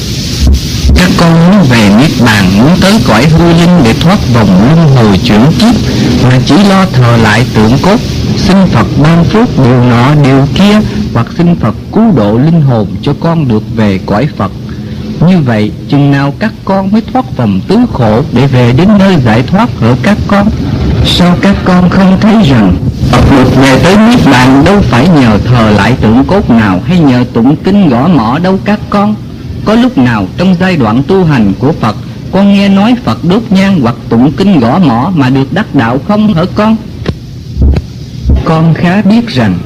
các 0.97 1.11
con 1.19 1.33
muốn 1.33 1.63
về 1.69 1.89
Niết 1.99 2.11
Bàn, 2.25 2.45
Muốn 2.57 2.71
tới 2.81 2.93
cõi 3.07 3.25
hư 3.25 3.47
linh 3.47 3.83
để 3.83 3.93
thoát 3.93 4.17
vòng 4.33 4.49
luân 4.65 4.95
hồi 4.95 5.19
chuyển 5.23 5.41
kiếp, 5.59 5.75
Mà 6.23 6.39
chỉ 6.45 6.55
lo 6.69 6.85
thờ 6.93 7.17
lại 7.23 7.45
tượng 7.53 7.77
cốt, 7.81 7.99
Xin 8.37 8.57
Phật 8.71 8.87
ban 9.03 9.23
phước 9.23 9.47
điều 9.63 9.83
nọ, 9.83 10.15
điều 10.23 10.47
kia, 10.55 10.79
Hoặc 11.13 11.27
xin 11.37 11.55
Phật 11.55 11.75
cứu 11.93 12.11
độ 12.15 12.37
linh 12.37 12.61
hồn 12.61 12.87
cho 13.01 13.13
con 13.19 13.47
được 13.47 13.63
về 13.75 13.99
cõi 14.05 14.27
Phật. 14.37 14.51
Như 15.27 15.39
vậy, 15.39 15.71
chừng 15.89 16.11
nào 16.11 16.33
các 16.39 16.53
con 16.65 16.91
mới 16.91 17.01
thoát 17.13 17.37
vòng 17.37 17.59
tứ 17.67 17.77
khổ 17.93 18.21
Để 18.33 18.47
về 18.47 18.73
đến 18.77 18.89
nơi 18.99 19.15
giải 19.25 19.43
thoát 19.47 19.69
ở 19.81 19.95
các 20.03 20.17
con? 20.27 20.49
Sao 21.05 21.37
các 21.41 21.55
con 21.65 21.89
không 21.89 22.17
thấy 22.21 22.35
rằng 22.49 22.75
Phật 23.11 23.31
được 23.31 23.55
về 23.55 23.79
tới 23.83 23.97
Niết 23.97 24.19
Bàn 24.31 24.63
đâu 24.65 24.81
phải 24.89 25.07
nhờ 25.07 25.37
thờ 25.45 25.71
lại 25.77 25.93
tượng 26.01 26.23
cốt 26.27 26.49
nào 26.49 26.81
Hay 26.85 26.99
nhờ 26.99 27.25
tụng 27.33 27.55
kinh 27.63 27.89
gõ 27.89 28.07
mỏ 28.07 28.39
đâu 28.39 28.59
các 28.65 28.79
con? 28.89 29.15
Có 29.67 29.75
lúc 29.75 29.97
nào 29.97 30.27
trong 30.37 30.55
giai 30.59 30.75
đoạn 30.75 31.03
tu 31.07 31.25
hành 31.25 31.53
của 31.59 31.73
Phật, 31.81 31.95
Con 32.31 32.53
nghe 32.53 32.69
nói 32.69 32.95
Phật 33.05 33.23
đốt 33.25 33.43
nhang 33.49 33.81
hoặc 33.81 33.95
tụng 34.09 34.31
kinh 34.37 34.59
gõ 34.59 34.79
mỏ 34.79 35.11
mà 35.15 35.29
được 35.29 35.53
đắc 35.53 35.75
đạo 35.75 35.99
không 36.07 36.33
hả 36.33 36.43
con? 36.55 36.75
Con 38.45 38.73
khá 38.73 39.01
biết 39.01 39.27
rằng, 39.27 39.59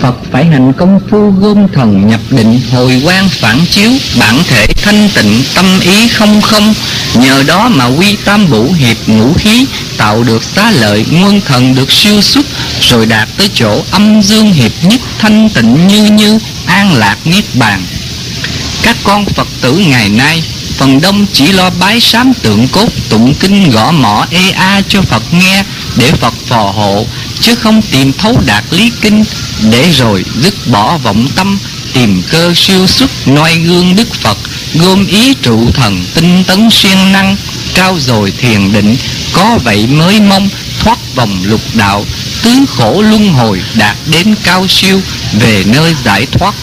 Phật 0.00 0.16
phải 0.30 0.44
hành 0.44 0.72
công 0.72 1.00
phu 1.10 1.30
gom 1.30 1.68
thần 1.68 2.08
nhập 2.08 2.20
định 2.30 2.60
hồi 2.72 3.02
quang 3.04 3.28
phản 3.28 3.58
chiếu, 3.70 3.90
bản 4.20 4.34
thể 4.48 4.66
thanh 4.82 5.08
tịnh, 5.14 5.42
tâm 5.54 5.64
ý 5.80 6.08
không 6.08 6.40
không 6.40 6.74
nhờ 7.14 7.42
đó 7.46 7.68
mà 7.68 7.86
quy 7.86 8.16
tam 8.24 8.50
bủ 8.50 8.72
hiệp 8.72 8.96
ngũ 9.06 9.32
khí, 9.32 9.66
tạo 9.96 10.24
được 10.24 10.42
xá 10.42 10.70
lợi 10.70 11.06
nguyên 11.12 11.40
thần 11.40 11.74
được 11.74 11.92
siêu 11.92 12.20
xuất, 12.20 12.46
rồi 12.80 13.06
đạt 13.06 13.28
tới 13.38 13.50
chỗ 13.54 13.82
âm 13.90 14.22
dương 14.22 14.52
hiệp 14.52 14.72
nhất 14.82 15.00
thanh 15.18 15.48
tịnh 15.54 15.86
như 15.86 16.04
như, 16.04 16.38
an 16.66 16.94
lạc 16.94 17.16
niết 17.24 17.44
bàn 17.54 17.80
các 18.82 18.96
con 19.04 19.24
Phật 19.24 19.48
tử 19.60 19.72
ngày 19.72 20.08
nay, 20.08 20.42
Phần 20.76 21.00
đông 21.00 21.26
chỉ 21.32 21.52
lo 21.52 21.70
bái 21.70 22.00
sám 22.00 22.34
tượng 22.34 22.68
cốt 22.68 22.88
Tụng 23.08 23.34
kinh 23.40 23.70
gõ 23.70 23.90
mỏ 23.92 24.26
ê 24.30 24.50
a 24.50 24.82
cho 24.88 25.02
Phật 25.02 25.22
nghe 25.34 25.64
Để 25.96 26.12
Phật 26.12 26.34
phò 26.46 26.62
hộ, 26.70 27.06
Chứ 27.40 27.54
không 27.54 27.82
tìm 27.82 28.12
thấu 28.12 28.40
đạt 28.46 28.64
lý 28.70 28.92
kinh 29.00 29.24
Để 29.70 29.90
rồi 29.90 30.24
dứt 30.42 30.54
bỏ 30.66 30.98
vọng 30.98 31.28
tâm, 31.36 31.58
Tìm 31.92 32.22
cơ 32.30 32.52
siêu 32.56 32.86
xuất 32.86 33.10
noi 33.26 33.58
gương 33.58 33.96
Đức 33.96 34.14
Phật, 34.14 34.38
Gom 34.74 35.06
ý 35.06 35.34
trụ 35.34 35.70
thần 35.72 36.04
tinh 36.14 36.44
tấn 36.44 36.70
siêng 36.70 37.12
năng, 37.12 37.36
Trao 37.74 37.98
dồi 38.00 38.30
thiền 38.30 38.72
định, 38.72 38.96
Có 39.32 39.58
vậy 39.64 39.86
mới 39.86 40.20
mong 40.20 40.48
thoát 40.80 40.98
vòng 41.14 41.42
lục 41.44 41.62
đạo, 41.74 42.04
Tứ 42.42 42.50
khổ 42.76 43.02
luân 43.02 43.32
hồi 43.32 43.62
đạt 43.74 43.96
đến 44.06 44.34
cao 44.44 44.66
siêu, 44.68 45.00
Về 45.40 45.64
nơi 45.66 45.94
giải 46.04 46.26
thoát 46.26 46.54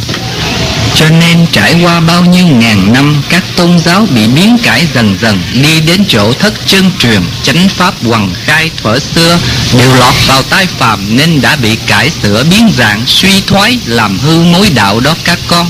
cho 0.96 1.10
nên 1.10 1.46
trải 1.52 1.76
qua 1.84 2.00
bao 2.00 2.26
nhiêu 2.26 2.48
ngàn 2.48 2.94
năm, 2.94 3.22
Các 3.30 3.44
tôn 3.56 3.80
giáo 3.80 4.08
bị 4.16 4.28
biến 4.28 4.58
cải 4.64 4.88
dần 4.94 5.18
dần, 5.22 5.42
Đi 5.54 5.82
đến 5.82 6.06
chỗ 6.08 6.34
thất 6.34 6.54
chân 6.68 6.92
truyền, 7.00 7.22
Chánh 7.44 7.70
pháp 7.70 7.94
hoàng 8.04 8.34
khai 8.46 8.72
thuở 8.84 9.00
xưa, 9.00 9.40
Đều 9.78 9.96
lọt 9.96 10.14
vào 10.28 10.44
tai 10.44 10.66
phàm 10.66 11.18
Nên 11.18 11.42
đã 11.42 11.56
bị 11.56 11.76
cải 11.76 12.10
sửa 12.10 12.44
biến 12.44 12.70
dạng, 12.78 13.04
Suy 13.08 13.42
thoái, 13.42 13.78
làm 13.86 14.20
hư 14.20 14.44
mối 14.44 14.70
đạo 14.70 15.00
đó 15.00 15.16
các 15.24 15.40
con. 15.48 15.70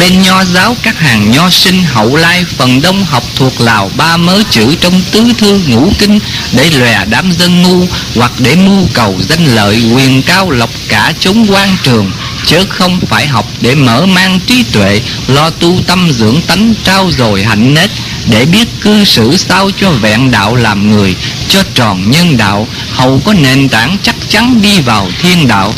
Bên 0.00 0.22
nho 0.22 0.44
giáo, 0.44 0.76
các 0.82 0.98
hàng 0.98 1.30
nho 1.30 1.50
sinh 1.50 1.82
hậu 1.82 2.16
lai 2.16 2.44
phần 2.58 2.82
đông 2.82 3.04
học 3.04 3.22
thuộc 3.36 3.60
lào, 3.60 3.90
ba 3.96 4.16
mớ 4.16 4.42
chữ 4.50 4.74
trong 4.80 5.00
tứ 5.10 5.32
thư 5.38 5.60
ngũ 5.66 5.92
kinh 5.98 6.18
để 6.52 6.70
lòe 6.70 7.04
đám 7.04 7.32
dân 7.32 7.62
ngu 7.62 7.86
hoặc 8.14 8.32
để 8.38 8.56
mưu 8.56 8.88
cầu 8.92 9.16
danh 9.28 9.44
lợi 9.44 9.82
quyền 9.94 10.22
cao 10.22 10.50
lộc 10.50 10.70
cả 10.88 11.12
chống 11.20 11.46
quan 11.52 11.76
trường 11.82 12.10
chớ 12.46 12.64
không 12.68 13.00
phải 13.00 13.26
học 13.26 13.46
để 13.60 13.74
mở 13.74 14.06
mang 14.06 14.40
trí 14.46 14.62
tuệ, 14.62 15.00
lo 15.28 15.50
tu 15.50 15.80
tâm 15.86 16.12
dưỡng 16.12 16.40
tánh 16.46 16.74
trao 16.84 17.10
dồi 17.18 17.42
hạnh 17.42 17.74
nết, 17.74 17.90
để 18.30 18.44
biết 18.44 18.68
cư 18.80 19.04
xử 19.04 19.36
sao 19.36 19.70
cho 19.80 19.90
vẹn 19.90 20.30
đạo 20.30 20.54
làm 20.54 20.90
người, 20.90 21.14
cho 21.48 21.62
tròn 21.74 22.10
nhân 22.10 22.36
đạo, 22.36 22.68
hầu 22.92 23.20
có 23.24 23.34
nền 23.34 23.68
tảng 23.68 23.96
chắc 24.02 24.16
chắn 24.28 24.62
đi 24.62 24.80
vào 24.80 25.08
thiên 25.22 25.48
đạo. 25.48 25.74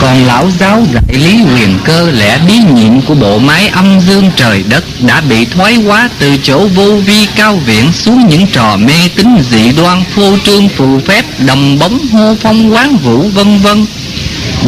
Còn 0.00 0.26
lão 0.26 0.50
giáo 0.60 0.86
dạy 0.92 1.18
lý 1.18 1.36
quyền 1.54 1.78
cơ 1.84 2.10
lẽ 2.10 2.38
bí 2.46 2.58
nhiệm 2.74 3.00
của 3.00 3.14
bộ 3.14 3.38
máy 3.38 3.68
âm 3.68 4.00
dương 4.00 4.30
trời 4.36 4.64
đất 4.68 4.84
đã 5.00 5.20
bị 5.20 5.44
thoái 5.44 5.74
hóa 5.74 6.08
từ 6.18 6.36
chỗ 6.42 6.66
vô 6.66 6.96
vi 7.06 7.26
cao 7.36 7.56
viễn 7.66 7.92
xuống 7.92 8.28
những 8.28 8.46
trò 8.46 8.76
mê 8.76 9.08
tín 9.16 9.26
dị 9.50 9.72
đoan, 9.72 10.04
phô 10.14 10.36
trương 10.44 10.68
phù 10.68 11.00
phép 11.06 11.24
đồng 11.46 11.78
bóng 11.78 11.98
hô 12.12 12.36
phong 12.42 12.72
quán 12.72 12.96
vũ, 12.96 13.28
vân 13.28 13.58
vân 13.58 13.86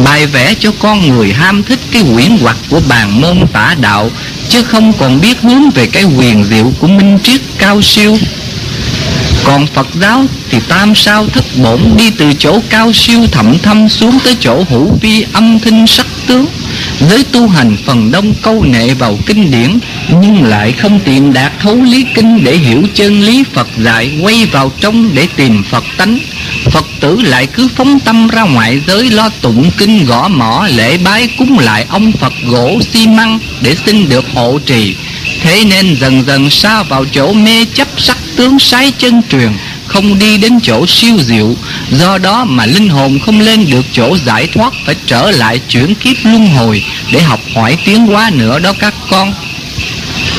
bài 0.05 0.25
vẽ 0.25 0.53
cho 0.59 0.71
con 0.79 1.09
người 1.09 1.33
ham 1.33 1.63
thích 1.63 1.79
cái 1.91 2.03
quyển 2.15 2.37
hoặc 2.41 2.57
của 2.69 2.81
bàn 2.89 3.21
môn 3.21 3.47
tả 3.53 3.75
đạo, 3.81 4.11
chứ 4.49 4.63
không 4.63 4.93
còn 4.93 5.21
biết 5.21 5.41
hướng 5.41 5.69
về 5.69 5.87
cái 5.87 6.03
quyền 6.03 6.43
diệu 6.43 6.71
của 6.79 6.87
minh 6.87 7.19
triết 7.23 7.41
cao 7.57 7.81
siêu. 7.81 8.17
Còn 9.43 9.67
Phật 9.67 9.87
giáo 10.01 10.25
thì 10.49 10.59
tam 10.67 10.95
sao 10.95 11.25
thất 11.33 11.45
bổn 11.63 11.79
đi 11.97 12.09
từ 12.09 12.33
chỗ 12.39 12.59
cao 12.69 12.93
siêu 12.93 13.27
thậm 13.31 13.59
thâm 13.59 13.89
xuống 13.89 14.19
tới 14.23 14.37
chỗ 14.39 14.63
hữu 14.69 14.97
vi 15.01 15.25
âm 15.33 15.59
thanh 15.59 15.87
sắc 15.87 16.07
tướng 16.27 16.45
Giới 17.09 17.23
tu 17.23 17.47
hành 17.47 17.77
phần 17.85 18.11
đông 18.11 18.33
câu 18.41 18.63
nệ 18.63 18.93
vào 18.93 19.17
kinh 19.25 19.51
điển 19.51 19.79
nhưng 20.21 20.43
lại 20.43 20.71
không 20.71 20.99
tìm 20.99 21.33
đạt 21.33 21.51
thấu 21.59 21.83
lý 21.83 22.05
kinh 22.15 22.43
để 22.43 22.57
hiểu 22.57 22.83
chân 22.93 23.21
lý 23.21 23.43
Phật 23.53 23.67
dạy, 23.77 24.19
Quay 24.21 24.45
vào 24.45 24.71
trong 24.79 25.15
để 25.15 25.27
tìm 25.35 25.63
Phật 25.63 25.83
tánh. 25.97 26.19
Phật 26.71 26.85
tử 26.99 27.21
lại 27.21 27.47
cứ 27.47 27.67
phóng 27.75 27.99
tâm 27.99 28.27
ra 28.27 28.43
ngoại 28.43 28.81
giới, 28.87 29.09
Lo 29.09 29.29
tụng 29.41 29.71
kinh 29.77 30.05
gõ 30.05 30.27
mỏ 30.27 30.67
lễ 30.75 30.97
bái 30.97 31.27
cúng 31.37 31.59
lại 31.59 31.85
ông 31.89 32.11
Phật 32.11 32.33
gỗ 32.47 32.79
xi 32.93 33.07
măng 33.07 33.39
Để 33.61 33.75
xin 33.85 34.09
được 34.09 34.25
hộ 34.33 34.59
trì. 34.65 34.95
Thế 35.41 35.63
nên 35.69 35.95
dần 35.95 36.23
dần 36.27 36.49
xa 36.49 36.83
vào 36.83 37.05
chỗ 37.05 37.33
mê 37.33 37.65
chấp 37.73 37.87
sắc 37.97 38.17
tướng 38.35 38.59
sái 38.59 38.91
chân 38.91 39.21
truyền, 39.31 39.51
không 39.87 40.19
đi 40.19 40.37
đến 40.37 40.59
chỗ 40.63 40.85
siêu 40.87 41.17
diệu. 41.19 41.55
Do 41.91 42.17
đó 42.17 42.45
mà 42.45 42.65
linh 42.65 42.89
hồn 42.89 43.19
không 43.19 43.39
lên 43.39 43.69
được 43.71 43.85
chỗ 43.91 44.17
giải 44.25 44.47
thoát, 44.47 44.73
phải 44.85 44.95
trở 45.05 45.31
lại 45.31 45.59
chuyển 45.69 45.95
kiếp 45.95 46.15
luân 46.23 46.47
hồi 46.47 46.83
để 47.11 47.21
học 47.21 47.39
hỏi 47.55 47.77
tiến 47.85 48.07
hóa 48.07 48.31
nữa 48.33 48.59
đó 48.59 48.73
các 48.79 48.93
con 49.09 49.33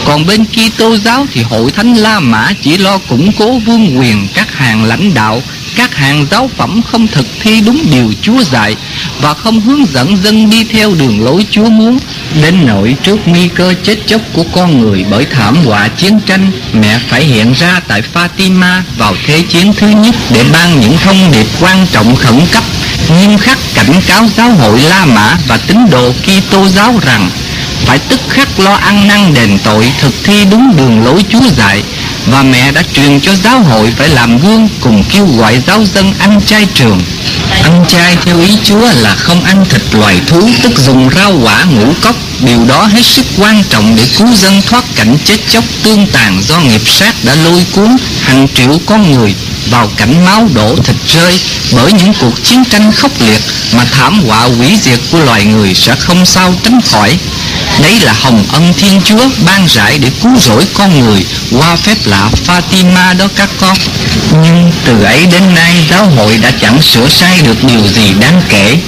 còn 0.05 0.27
bên 0.27 0.45
Kitô 0.45 0.97
giáo 0.97 1.27
thì 1.33 1.43
hội 1.43 1.71
thánh 1.71 1.95
La 1.95 2.21
Mã 2.21 2.53
chỉ 2.63 2.77
lo 2.79 2.99
củng 2.99 3.33
cố 3.39 3.59
vương 3.59 3.99
quyền 3.99 4.29
các 4.35 4.55
hàng 4.55 4.85
lãnh 4.85 5.15
đạo, 5.15 5.43
các 5.77 5.95
hàng 5.95 6.27
giáo 6.31 6.51
phẩm 6.57 6.81
không 6.83 7.07
thực 7.07 7.27
thi 7.41 7.61
đúng 7.61 7.83
điều 7.91 8.13
Chúa 8.23 8.43
dạy 8.43 8.77
và 9.21 9.35
không 9.35 9.61
hướng 9.61 9.87
dẫn 9.87 10.17
dân 10.17 10.51
đi 10.51 10.65
theo 10.65 10.95
đường 10.95 11.25
lối 11.25 11.47
Chúa 11.51 11.71
muốn, 11.71 11.99
đến 12.43 12.67
nỗi 12.67 12.97
trước 13.03 13.19
nguy 13.27 13.49
cơ 13.49 13.75
chết 13.83 13.99
chóc 14.07 14.21
của 14.33 14.45
con 14.53 14.81
người 14.81 15.05
bởi 15.11 15.25
thảm 15.25 15.57
họa 15.65 15.89
chiến 15.89 16.21
tranh, 16.27 16.51
mẹ 16.73 16.99
phải 17.09 17.25
hiện 17.25 17.53
ra 17.53 17.81
tại 17.89 18.03
Fatima 18.15 18.81
vào 18.99 19.15
thế 19.27 19.43
chiến 19.43 19.73
thứ 19.77 19.89
nhất 19.89 20.15
để 20.31 20.45
ban 20.53 20.81
những 20.81 20.97
thông 21.05 21.31
điệp 21.33 21.47
quan 21.61 21.87
trọng 21.93 22.17
khẩn 22.17 22.41
cấp, 22.53 22.65
nghiêm 23.09 23.39
khắc 23.39 23.59
cảnh 23.75 24.01
cáo 24.07 24.29
giáo 24.37 24.51
hội 24.51 24.81
La 24.81 25.05
Mã 25.05 25.37
và 25.49 25.57
tín 25.57 25.79
đồ 25.91 26.13
Kitô 26.13 26.69
giáo 26.69 26.95
rằng 27.03 27.31
phải 27.87 27.99
tức 27.99 28.21
khắc 28.29 28.61
lo 28.61 28.75
ăn 28.75 29.09
năn 29.09 29.35
đền 29.35 29.59
tội, 29.65 29.93
thực 30.01 30.25
thi 30.25 30.45
đúng 30.51 30.77
đường 30.77 31.05
lối 31.05 31.25
Chúa 31.33 31.49
dạy. 31.57 31.83
Và 32.27 32.43
mẹ 32.43 32.73
đã 32.73 32.83
truyền 32.95 33.21
cho 33.21 33.33
giáo 33.45 33.61
hội 33.61 33.93
phải 33.97 34.09
làm 34.09 34.39
gương 34.39 34.69
cùng 34.81 35.05
kêu 35.11 35.27
gọi 35.27 35.63
giáo 35.67 35.85
dân 35.95 36.15
ăn 36.19 36.41
chay 36.47 36.67
trường. 36.75 37.03
Ăn 37.63 37.85
chay 37.89 38.17
theo 38.25 38.41
ý 38.41 38.57
Chúa 38.65 38.89
là 38.95 39.15
không 39.15 39.45
ăn 39.45 39.65
thịt 39.71 39.83
loài 39.93 40.21
thú, 40.27 40.49
tức 40.63 40.79
dùng 40.79 41.11
rau 41.17 41.33
quả, 41.43 41.65
ngũ 41.65 41.93
cốc. 42.03 42.17
Điều 42.41 42.65
đó 42.65 42.87
hết 42.87 43.07
sức 43.07 43.27
quan 43.39 43.65
trọng 43.65 43.97
để 43.97 44.03
cứu 44.19 44.29
dân 44.35 44.63
thoát 44.67 44.85
cảnh 44.97 45.17
chết 45.25 45.39
chóc 45.49 45.65
tương 45.83 46.07
tàn 46.07 46.43
do 46.49 46.61
nghiệp 46.61 46.83
sát 46.89 47.15
đã 47.25 47.35
lôi 47.35 47.65
cuốn 47.73 47.97
hàng 48.23 48.49
triệu 48.55 48.79
con 48.87 49.13
người 49.13 49.35
vào 49.71 49.91
cảnh 49.97 50.25
máu 50.25 50.49
đổ 50.55 50.77
thịt 50.77 50.97
rơi. 51.09 51.41
Bởi 51.73 51.93
những 51.93 52.13
cuộc 52.21 52.45
chiến 52.45 52.65
tranh 52.65 52.93
khốc 52.93 53.11
liệt 53.21 53.41
mà 53.73 53.85
thảm 53.85 54.23
họa 54.27 54.41
hủy 54.41 54.79
diệt 54.83 55.01
của 55.11 55.19
loài 55.19 55.45
người 55.45 55.75
sẽ 55.75 55.95
không 55.99 56.27
sao 56.27 56.55
tránh 56.63 56.81
khỏi. 56.81 57.19
Đấy 57.81 58.01
là 58.01 58.13
hồng 58.13 58.45
ân 58.53 58.73
Thiên 58.79 59.01
Chúa 59.05 59.29
ban 59.47 59.67
rải 59.69 59.99
để 59.99 60.11
cứu 60.23 60.33
rỗi 60.41 60.67
con 60.75 61.01
người 61.01 61.27
qua 61.51 61.77
phép 61.77 61.97
lạ 62.05 62.31
Fatima 62.47 63.17
đó 63.17 63.29
các 63.37 63.49
con. 63.61 63.77
Nhưng 64.43 64.73
từ 64.85 65.03
ấy 65.03 65.27
đến 65.27 65.55
nay, 65.55 65.87
giáo 65.91 66.07
hội 66.07 66.39
đã 66.43 66.51
chẳng 66.61 66.83
sửa 66.83 67.09
sai 67.09 67.41
được 67.45 67.65
điều 67.65 67.89
gì 67.89 68.15
đáng 68.21 68.43
kể. 68.49 68.79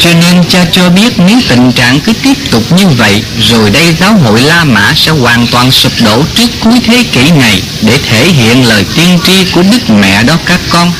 Cho 0.00 0.10
nên 0.20 0.44
cha 0.48 0.64
cho 0.72 0.90
biết 0.90 1.18
nếu 1.18 1.38
tình 1.48 1.72
trạng 1.72 2.00
cứ 2.00 2.12
tiếp 2.22 2.50
tục 2.50 2.72
như 2.72 2.88
vậy, 2.88 3.22
Rồi 3.50 3.70
đây 3.70 3.94
giáo 4.00 4.16
hội 4.16 4.40
La 4.40 4.64
Mã 4.64 4.92
sẽ 4.96 5.12
hoàn 5.12 5.46
toàn 5.46 5.70
sụp 5.70 5.92
đổ 6.04 6.22
trước 6.34 6.50
cuối 6.60 6.80
thế 6.86 7.04
kỷ 7.12 7.30
này 7.30 7.62
Để 7.82 7.98
thể 8.10 8.24
hiện 8.32 8.68
lời 8.68 8.84
tiên 8.96 9.18
tri 9.26 9.44
của 9.44 9.62
Đức 9.62 9.90
Mẹ 9.90 10.22
đó 10.22 10.36
các 10.46 10.60
con 10.70 10.92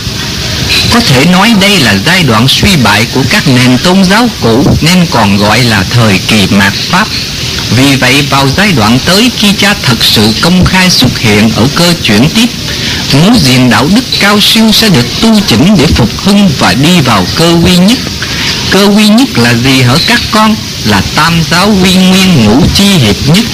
có 0.96 1.02
thể 1.02 1.24
nói 1.24 1.54
đây 1.60 1.78
là 1.78 1.94
giai 2.06 2.22
đoạn 2.22 2.48
suy 2.48 2.76
bại 2.76 3.06
của 3.14 3.22
các 3.30 3.48
nền 3.48 3.78
tôn 3.78 4.04
giáo 4.04 4.28
cũ 4.40 4.64
nên 4.80 5.06
còn 5.10 5.36
gọi 5.36 5.62
là 5.62 5.84
thời 5.90 6.18
kỳ 6.28 6.46
mạt 6.50 6.72
Pháp. 6.72 7.08
Vì 7.76 7.96
vậy 7.96 8.22
vào 8.30 8.48
giai 8.56 8.72
đoạn 8.72 8.98
tới 9.06 9.30
khi 9.38 9.52
cha 9.58 9.74
thật 9.82 9.96
sự 10.00 10.32
công 10.40 10.64
khai 10.64 10.90
xuất 10.90 11.18
hiện 11.18 11.50
ở 11.56 11.66
cơ 11.74 11.94
chuyển 12.02 12.28
tiếp, 12.34 12.46
mối 13.12 13.30
diện 13.42 13.70
đạo 13.70 13.88
đức 13.94 14.04
cao 14.20 14.40
siêu 14.40 14.70
sẽ 14.72 14.88
được 14.88 15.06
tu 15.20 15.40
chỉnh 15.46 15.76
để 15.78 15.86
phục 15.86 16.10
hưng 16.24 16.50
và 16.58 16.74
đi 16.74 17.00
vào 17.00 17.26
cơ 17.36 17.56
quy 17.64 17.76
nhất. 17.76 17.98
Cơ 18.70 18.86
quy 18.96 19.08
nhất 19.08 19.28
là 19.38 19.54
gì 19.54 19.82
hở 19.82 19.98
các 20.06 20.20
con? 20.30 20.56
Là 20.88 21.02
tam 21.16 21.32
giáo 21.50 21.72
quy 21.82 21.94
nguyên 21.94 22.44
ngũ 22.44 22.60
chi 22.74 22.84
hiệp 22.84 23.16
nhất. 23.26 23.44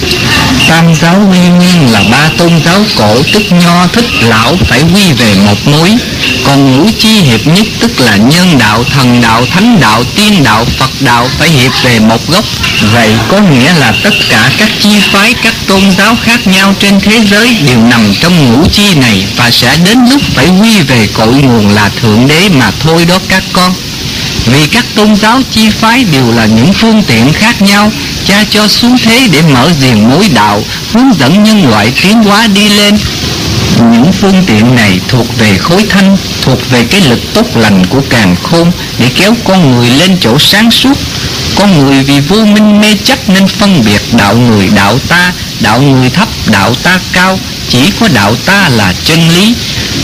Tam 0.69 0.95
giáo 0.95 1.17
quy 1.31 1.39
nguyên 1.39 1.93
là 1.93 2.03
ba 2.11 2.29
tôn 2.39 2.51
giáo 2.65 2.85
cổ 2.99 3.17
tức 3.33 3.43
nho 3.51 3.87
thích 3.87 4.11
lão 4.23 4.57
phải 4.69 4.83
quy 4.95 5.13
về 5.13 5.35
một 5.35 5.67
mối 5.67 5.97
còn 6.45 6.77
ngũ 6.77 6.87
chi 6.99 7.09
hiệp 7.09 7.47
nhất 7.47 7.67
tức 7.81 8.01
là 8.01 8.17
nhân 8.17 8.59
đạo, 8.59 8.85
thần 8.95 9.21
đạo, 9.21 9.47
thánh 9.51 9.81
đạo, 9.81 10.05
tiên 10.17 10.45
đạo, 10.45 10.65
phật 10.79 10.91
đạo 11.01 11.29
phải 11.39 11.49
hiệp 11.51 11.73
về 11.83 11.99
một 11.99 12.29
gốc. 12.29 12.45
Vậy 12.93 13.11
có 13.29 13.41
nghĩa 13.41 13.73
là 13.75 13.95
tất 14.03 14.15
cả 14.31 14.51
các 14.59 14.69
chi 14.81 14.91
phái, 15.13 15.35
các 15.43 15.55
tôn 15.67 15.83
giáo 15.99 16.17
khác 16.23 16.47
nhau 16.47 16.75
trên 16.81 17.01
thế 17.01 17.21
giới 17.31 17.57
đều 17.67 17.79
nằm 17.79 18.15
trong 18.21 18.53
ngũ 18.53 18.67
chi 18.73 18.95
này 18.95 19.27
và 19.37 19.51
sẽ 19.51 19.77
đến 19.85 19.99
lúc 20.11 20.21
phải 20.35 20.49
quy 20.61 20.81
về 20.81 21.09
cội 21.15 21.33
nguồn 21.33 21.75
là 21.75 21.89
thượng 21.89 22.29
đế 22.29 22.49
mà 22.49 22.71
thôi 22.81 23.05
đó 23.05 23.19
các 23.29 23.43
con 23.53 23.75
vì 24.47 24.67
các 24.67 24.85
tôn 24.95 25.17
giáo 25.17 25.41
chi 25.51 25.71
phái 25.71 26.05
đều 26.13 26.33
là 26.33 26.47
những 26.47 26.73
phương 26.73 27.03
tiện 27.07 27.33
khác 27.33 27.63
nhau, 27.63 27.93
Cha 28.27 28.45
cho 28.51 28.69
xuống 28.69 28.99
thế 28.99 29.29
để 29.33 29.43
mở 29.43 29.71
diền 29.81 30.09
mối 30.09 30.29
đạo, 30.35 30.63
Hướng 30.93 31.15
dẫn 31.19 31.45
nhân 31.45 31.71
loại 31.71 31.93
tiến 32.03 32.23
hóa 32.23 32.47
đi 32.47 32.69
lên 32.69 32.99
những 33.91 34.13
phương 34.13 34.43
tiện 34.47 34.75
này 34.75 35.01
thuộc 35.09 35.39
về 35.39 35.59
khối 35.59 35.87
thanh, 35.89 36.17
thuộc 36.43 36.71
về 36.71 36.85
cái 36.91 37.01
lực 37.01 37.21
tốt 37.35 37.47
lành 37.57 37.87
của 37.87 38.01
càng 38.11 38.37
khôn 38.43 38.73
để 38.99 39.11
kéo 39.15 39.35
con 39.45 39.71
người 39.71 39.91
lên 39.91 40.17
chỗ 40.21 40.39
sáng 40.39 40.71
suốt. 40.71 40.99
Con 41.57 41.79
người 41.79 42.03
vì 42.03 42.21
vô 42.21 42.45
minh 42.45 42.81
mê 42.81 42.95
chấp 43.05 43.29
nên 43.29 43.49
phân 43.49 43.85
biệt 43.85 44.03
đạo 44.13 44.37
người 44.37 44.69
đạo 44.75 44.99
ta, 45.09 45.33
đạo 45.61 45.83
người 45.83 46.11
thấp, 46.11 46.29
đạo 46.47 46.75
ta 46.83 47.01
cao, 47.13 47.39
chỉ 47.69 47.91
có 48.01 48.09
đạo 48.09 48.35
ta 48.47 48.69
là 48.69 48.95
chân 49.05 49.29
lý. 49.29 49.55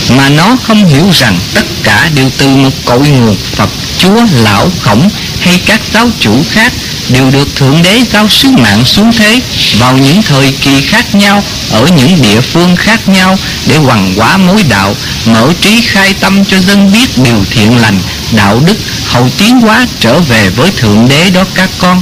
Mà 0.09 0.29
nó 0.29 0.57
không 0.63 0.85
hiểu 0.85 1.09
rằng 1.13 1.39
tất 1.53 1.65
cả 1.83 2.09
đều 2.15 2.29
từ 2.37 2.47
một 2.47 2.73
cội 2.85 3.07
nguồn 3.07 3.35
Phật, 3.55 3.69
Chúa, 3.97 4.21
Lão, 4.43 4.71
Khổng 4.81 5.09
hay 5.39 5.61
các 5.65 5.81
giáo 5.93 6.09
chủ 6.19 6.43
khác 6.51 6.73
đều 7.09 7.31
được 7.31 7.55
Thượng 7.55 7.81
Đế 7.83 8.01
giao 8.13 8.29
sứ 8.29 8.49
mạng 8.49 8.85
xuống 8.85 9.11
thế 9.13 9.41
vào 9.79 9.97
những 9.97 10.21
thời 10.21 10.53
kỳ 10.61 10.81
khác 10.81 11.15
nhau 11.15 11.43
ở 11.71 11.87
những 11.97 12.21
địa 12.21 12.41
phương 12.41 12.75
khác 12.75 13.09
nhau 13.09 13.37
để 13.67 13.77
hoằng 13.77 14.15
hóa 14.15 14.37
mối 14.37 14.63
đạo, 14.69 14.95
mở 15.25 15.53
trí 15.61 15.81
khai 15.81 16.13
tâm 16.19 16.45
cho 16.45 16.59
dân 16.59 16.91
biết 16.91 17.17
điều 17.17 17.45
thiện 17.51 17.77
lành, 17.77 17.99
đạo 18.31 18.61
đức, 18.65 18.77
hậu 19.05 19.29
tiến 19.37 19.59
hóa 19.59 19.87
trở 19.99 20.19
về 20.19 20.49
với 20.49 20.71
Thượng 20.71 21.09
Đế 21.09 21.29
đó 21.29 21.43
các 21.55 21.69
con. 21.77 22.01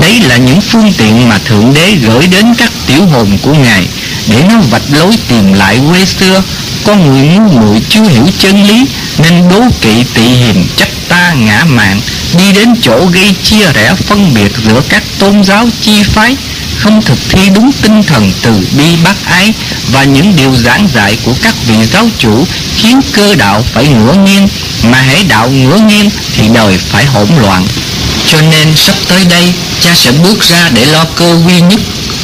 Đấy 0.00 0.20
là 0.28 0.36
những 0.36 0.60
phương 0.60 0.92
tiện 0.98 1.28
mà 1.28 1.38
Thượng 1.38 1.74
Đế 1.74 1.90
gửi 1.92 2.26
đến 2.26 2.54
các 2.54 2.72
tiểu 2.86 3.06
hồn 3.06 3.38
của 3.42 3.54
Ngài 3.54 3.86
để 4.28 4.42
nó 4.48 4.58
vạch 4.70 4.82
lối 4.92 5.12
tìm 5.28 5.52
lại 5.52 5.80
quê 5.90 6.04
xưa. 6.04 6.42
Con 6.84 7.06
người 7.06 7.26
ngu 7.26 7.60
muội 7.60 7.82
chưa 7.88 8.02
hiểu 8.02 8.26
chân 8.38 8.64
lý 8.64 8.86
nên 9.18 9.48
đố 9.48 9.60
kỵ 9.80 10.04
tị 10.14 10.22
hiền 10.22 10.66
chấp 10.76 10.88
ta 11.08 11.34
ngã 11.34 11.64
mạng 11.64 12.00
đi 12.38 12.52
đến 12.52 12.74
chỗ 12.82 13.06
gây 13.06 13.34
chia 13.44 13.72
rẽ 13.74 13.94
phân 13.94 14.34
biệt 14.34 14.52
giữa 14.64 14.82
các 14.88 15.02
tôn 15.18 15.44
giáo 15.44 15.68
chi 15.82 16.02
phái, 16.02 16.36
không 16.78 17.02
thực 17.02 17.18
thi 17.28 17.48
đúng 17.54 17.70
tinh 17.82 18.02
thần 18.02 18.32
từ 18.42 18.52
bi 18.78 18.96
bác 19.04 19.26
ái 19.26 19.52
và 19.92 20.04
những 20.04 20.36
điều 20.36 20.56
giảng 20.56 20.88
dạy 20.94 21.18
của 21.24 21.34
các 21.42 21.54
vị 21.66 21.74
giáo 21.92 22.08
chủ 22.18 22.46
khiến 22.76 23.00
cơ 23.12 23.34
đạo 23.34 23.64
phải 23.72 23.86
ngửa 23.88 24.14
nghiêng, 24.14 24.48
mà 24.82 24.98
hãy 24.98 25.24
đạo 25.28 25.50
ngửa 25.50 25.78
nghiêng 25.78 26.10
thì 26.36 26.48
đời 26.54 26.78
phải 26.78 27.04
hỗn 27.04 27.28
loạn. 27.42 27.66
Cho 28.32 28.40
nên 28.40 28.76
sắp 28.76 28.94
tới 29.08 29.24
đây, 29.24 29.52
cha 29.80 29.94
sẽ 29.94 30.12
bước 30.12 30.40
ra 30.48 30.70
để 30.74 30.84
lo 30.84 31.04
cơ 31.16 31.38
duy 31.46 31.60
nhất. 31.60 31.80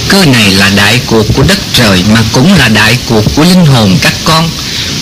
Cơ 0.08 0.24
này 0.24 0.50
là 0.50 0.70
đại 0.76 1.00
cuộc 1.06 1.26
của 1.36 1.42
đất 1.42 1.58
trời, 1.72 2.04
mà 2.12 2.20
cũng 2.32 2.54
là 2.54 2.68
đại 2.68 2.96
cuộc 3.08 3.24
của 3.36 3.44
linh 3.44 3.66
hồn 3.66 3.98
các 4.02 4.12
con. 4.24 4.48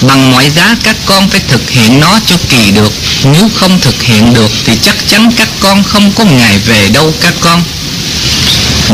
Bằng 0.02 0.30
mọi 0.30 0.50
giá 0.50 0.76
các 0.82 0.96
con 1.06 1.28
phải 1.28 1.40
thực 1.48 1.70
hiện 1.70 2.00
nó 2.00 2.18
cho 2.26 2.36
kỳ 2.48 2.70
được. 2.70 2.92
Nếu 3.24 3.50
không 3.54 3.80
thực 3.80 4.02
hiện 4.02 4.34
được 4.34 4.50
thì 4.64 4.72
chắc 4.82 4.96
chắn 5.08 5.30
các 5.36 5.48
con 5.60 5.82
không 5.82 6.12
có 6.12 6.24
ngày 6.24 6.58
về 6.58 6.88
đâu 6.88 7.12
các 7.20 7.34
con 7.40 7.62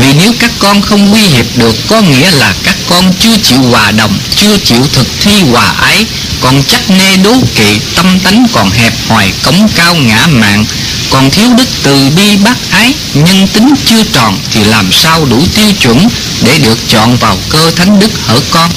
vì 0.01 0.13
nếu 0.13 0.33
các 0.39 0.51
con 0.59 0.81
không 0.81 1.13
uy 1.13 1.21
hiệp 1.21 1.45
được 1.57 1.75
có 1.87 2.01
nghĩa 2.01 2.31
là 2.31 2.53
các 2.63 2.75
con 2.89 3.13
chưa 3.19 3.37
chịu 3.43 3.61
hòa 3.61 3.91
đồng, 3.91 4.17
chưa 4.35 4.57
chịu 4.57 4.87
thực 4.93 5.07
thi 5.21 5.41
hòa 5.51 5.73
ái, 5.81 6.05
còn 6.41 6.63
chắc 6.67 6.89
nê 6.89 7.17
đố 7.17 7.33
kỵ, 7.55 7.79
tâm 7.95 8.19
tánh 8.19 8.45
còn 8.53 8.69
hẹp 8.69 8.93
hoài, 9.07 9.31
cống 9.43 9.67
cao 9.75 9.95
ngã 9.95 10.27
mạng, 10.27 10.65
còn 11.09 11.29
thiếu 11.31 11.49
đức 11.57 11.67
từ 11.83 12.09
bi 12.15 12.37
bác 12.37 12.55
ái, 12.71 12.93
nhân 13.13 13.47
tính 13.47 13.73
chưa 13.85 14.03
tròn 14.13 14.37
thì 14.51 14.63
làm 14.63 14.91
sao 14.91 15.25
đủ 15.25 15.43
tiêu 15.55 15.71
chuẩn 15.79 16.07
để 16.41 16.59
được 16.59 16.77
chọn 16.87 17.15
vào 17.15 17.37
cơ 17.49 17.71
thánh 17.75 17.99
đức 17.99 18.11
hở 18.25 18.39
con. 18.51 18.69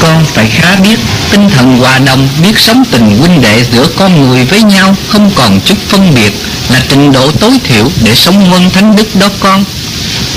Con 0.00 0.24
phải 0.34 0.50
khá 0.50 0.76
biết 0.76 0.98
tinh 1.30 1.50
thần 1.50 1.78
hòa 1.78 1.98
đồng, 1.98 2.28
biết 2.42 2.58
sống 2.58 2.84
tình 2.90 3.18
huynh 3.18 3.42
đệ 3.42 3.64
giữa 3.72 3.88
con 3.96 4.28
người 4.28 4.44
với 4.44 4.62
nhau 4.62 4.96
không 5.08 5.30
còn 5.34 5.60
chút 5.60 5.78
phân 5.88 6.14
biệt 6.14 6.32
là 6.68 6.82
trình 6.88 7.12
độ 7.12 7.30
tối 7.30 7.52
thiểu 7.64 7.90
để 8.02 8.14
sống 8.14 8.52
quân 8.52 8.70
thánh 8.70 8.96
đức 8.96 9.16
đó 9.16 9.28
con. 9.40 9.64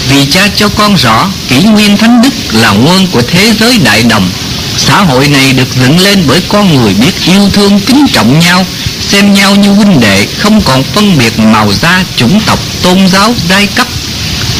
Vì 0.09 0.25
cha 0.31 0.47
cho 0.55 0.69
con 0.69 0.95
rõ 0.95 1.29
kỷ 1.47 1.63
nguyên 1.63 1.97
thánh 1.97 2.21
đức 2.21 2.33
là 2.51 2.71
nguồn 2.71 3.07
của 3.07 3.21
thế 3.21 3.53
giới 3.59 3.77
đại 3.77 4.03
đồng. 4.03 4.29
Xã 4.77 5.01
hội 5.01 5.27
này 5.27 5.53
được 5.53 5.67
dựng 5.81 5.99
lên 5.99 6.23
bởi 6.27 6.41
con 6.47 6.75
người 6.75 6.93
biết 6.93 7.13
yêu 7.25 7.49
thương 7.53 7.79
kính 7.79 8.05
trọng 8.13 8.39
nhau 8.39 8.65
Xem 9.07 9.33
nhau 9.33 9.55
như 9.55 9.69
huynh 9.69 9.99
đệ 9.99 10.27
không 10.39 10.61
còn 10.61 10.83
phân 10.83 11.17
biệt 11.17 11.39
màu 11.39 11.73
da, 11.73 12.03
chủng 12.17 12.39
tộc, 12.45 12.59
tôn 12.81 13.07
giáo, 13.07 13.35
giai 13.49 13.67
cấp. 13.67 13.87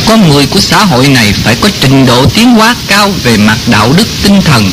Con 0.05 0.29
người 0.29 0.45
của 0.45 0.59
xã 0.59 0.85
hội 0.85 1.07
này 1.07 1.33
phải 1.43 1.55
có 1.61 1.69
trình 1.81 2.05
độ 2.05 2.25
tiến 2.25 2.49
hóa 2.49 2.75
cao 2.87 3.11
về 3.23 3.37
mặt 3.37 3.57
đạo 3.67 3.93
đức 3.97 4.07
tinh 4.23 4.41
thần 4.41 4.71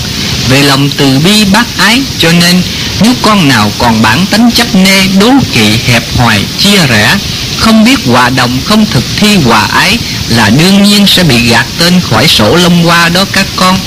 Về 0.48 0.62
lòng 0.62 0.90
từ 0.96 1.18
bi 1.18 1.44
bác 1.44 1.78
ái. 1.78 2.02
Cho 2.18 2.32
nên 2.32 2.62
nếu 3.00 3.12
con 3.22 3.48
nào 3.48 3.72
còn 3.78 4.02
bản 4.02 4.26
tính 4.26 4.50
chấp 4.50 4.74
nê, 4.74 5.06
đố 5.20 5.30
kỵ, 5.52 5.78
hẹp 5.86 6.16
hoài, 6.16 6.44
chia 6.58 6.86
rẽ 6.88 7.18
không 7.64 7.84
biết 7.84 7.98
hòa 8.06 8.30
đồng, 8.30 8.58
không 8.64 8.86
thực 8.86 9.04
thi 9.16 9.36
hòa 9.44 9.60
ái 9.72 9.98
là 10.28 10.50
đương 10.50 10.82
nhiên 10.82 11.06
sẽ 11.06 11.22
bị 11.22 11.48
gạt 11.48 11.66
tên 11.78 12.00
khỏi 12.10 12.28
sổ 12.28 12.56
Long 12.56 12.84
Hoa 12.84 13.08
đó 13.08 13.24
các 13.32 13.46
con. 13.56 13.78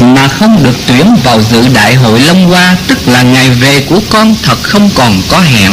Mà 0.00 0.28
không 0.28 0.64
được 0.64 0.76
tuyển 0.86 1.14
vào 1.24 1.42
dự 1.50 1.68
đại 1.68 1.94
hội 1.94 2.20
Long 2.20 2.48
Hoa, 2.48 2.76
tức 2.86 2.98
là 3.08 3.22
ngày 3.22 3.50
về 3.50 3.80
của 3.80 4.00
con 4.10 4.34
thật 4.42 4.62
không 4.62 4.90
còn 4.94 5.22
có 5.28 5.40
hẹn. 5.40 5.72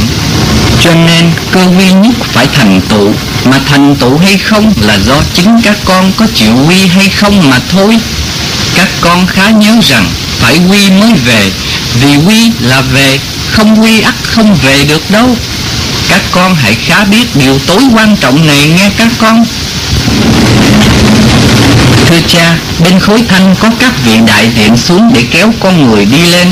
Cho 0.84 0.94
nên 0.94 1.32
cơ 1.52 1.68
quy 1.78 1.92
nhất 1.92 2.14
phải 2.34 2.48
thành 2.54 2.82
tựu, 2.90 3.12
mà 3.46 3.60
thành 3.70 3.96
tựu 3.96 4.18
hay 4.18 4.38
không 4.38 4.74
là 4.82 4.98
do 5.08 5.22
chính 5.34 5.62
các 5.62 5.78
con 5.86 6.12
có 6.18 6.28
chịu 6.36 6.66
quy 6.68 6.88
hay 6.88 7.10
không 7.10 7.50
mà 7.50 7.60
thôi. 7.72 7.98
Các 8.76 8.90
con 9.02 9.28
khá 9.28 9.50
nhớ 9.50 9.76
rằng 9.90 10.06
phải 10.40 10.60
quy 10.70 10.90
mới 10.90 11.14
về, 11.26 11.52
vì 12.02 12.16
quy 12.28 12.52
là 12.60 12.82
về, 12.82 13.20
không 13.52 13.82
quy 13.82 14.02
ắt 14.02 14.16
không 14.24 14.56
về 14.64 14.84
được 14.84 15.12
đâu 15.12 15.38
các 16.10 16.22
con 16.32 16.56
hãy 16.56 16.76
khá 16.86 17.04
biết 17.04 17.36
điều 17.36 17.60
tối 17.68 17.82
quan 17.96 18.16
trọng 18.16 18.48
này 18.48 18.70
nghe 18.78 18.90
các 18.98 19.08
con 19.18 19.46
Thưa 22.10 22.20
cha, 22.28 22.58
bên 22.80 23.00
khối 23.00 23.24
thanh 23.28 23.56
có 23.60 23.70
các 23.80 23.92
vị 24.06 24.20
đại 24.28 24.50
diện 24.58 24.78
xuống 24.78 25.14
để 25.14 25.24
kéo 25.32 25.54
con 25.60 25.92
người 25.92 26.06
đi 26.06 26.22
lên 26.32 26.48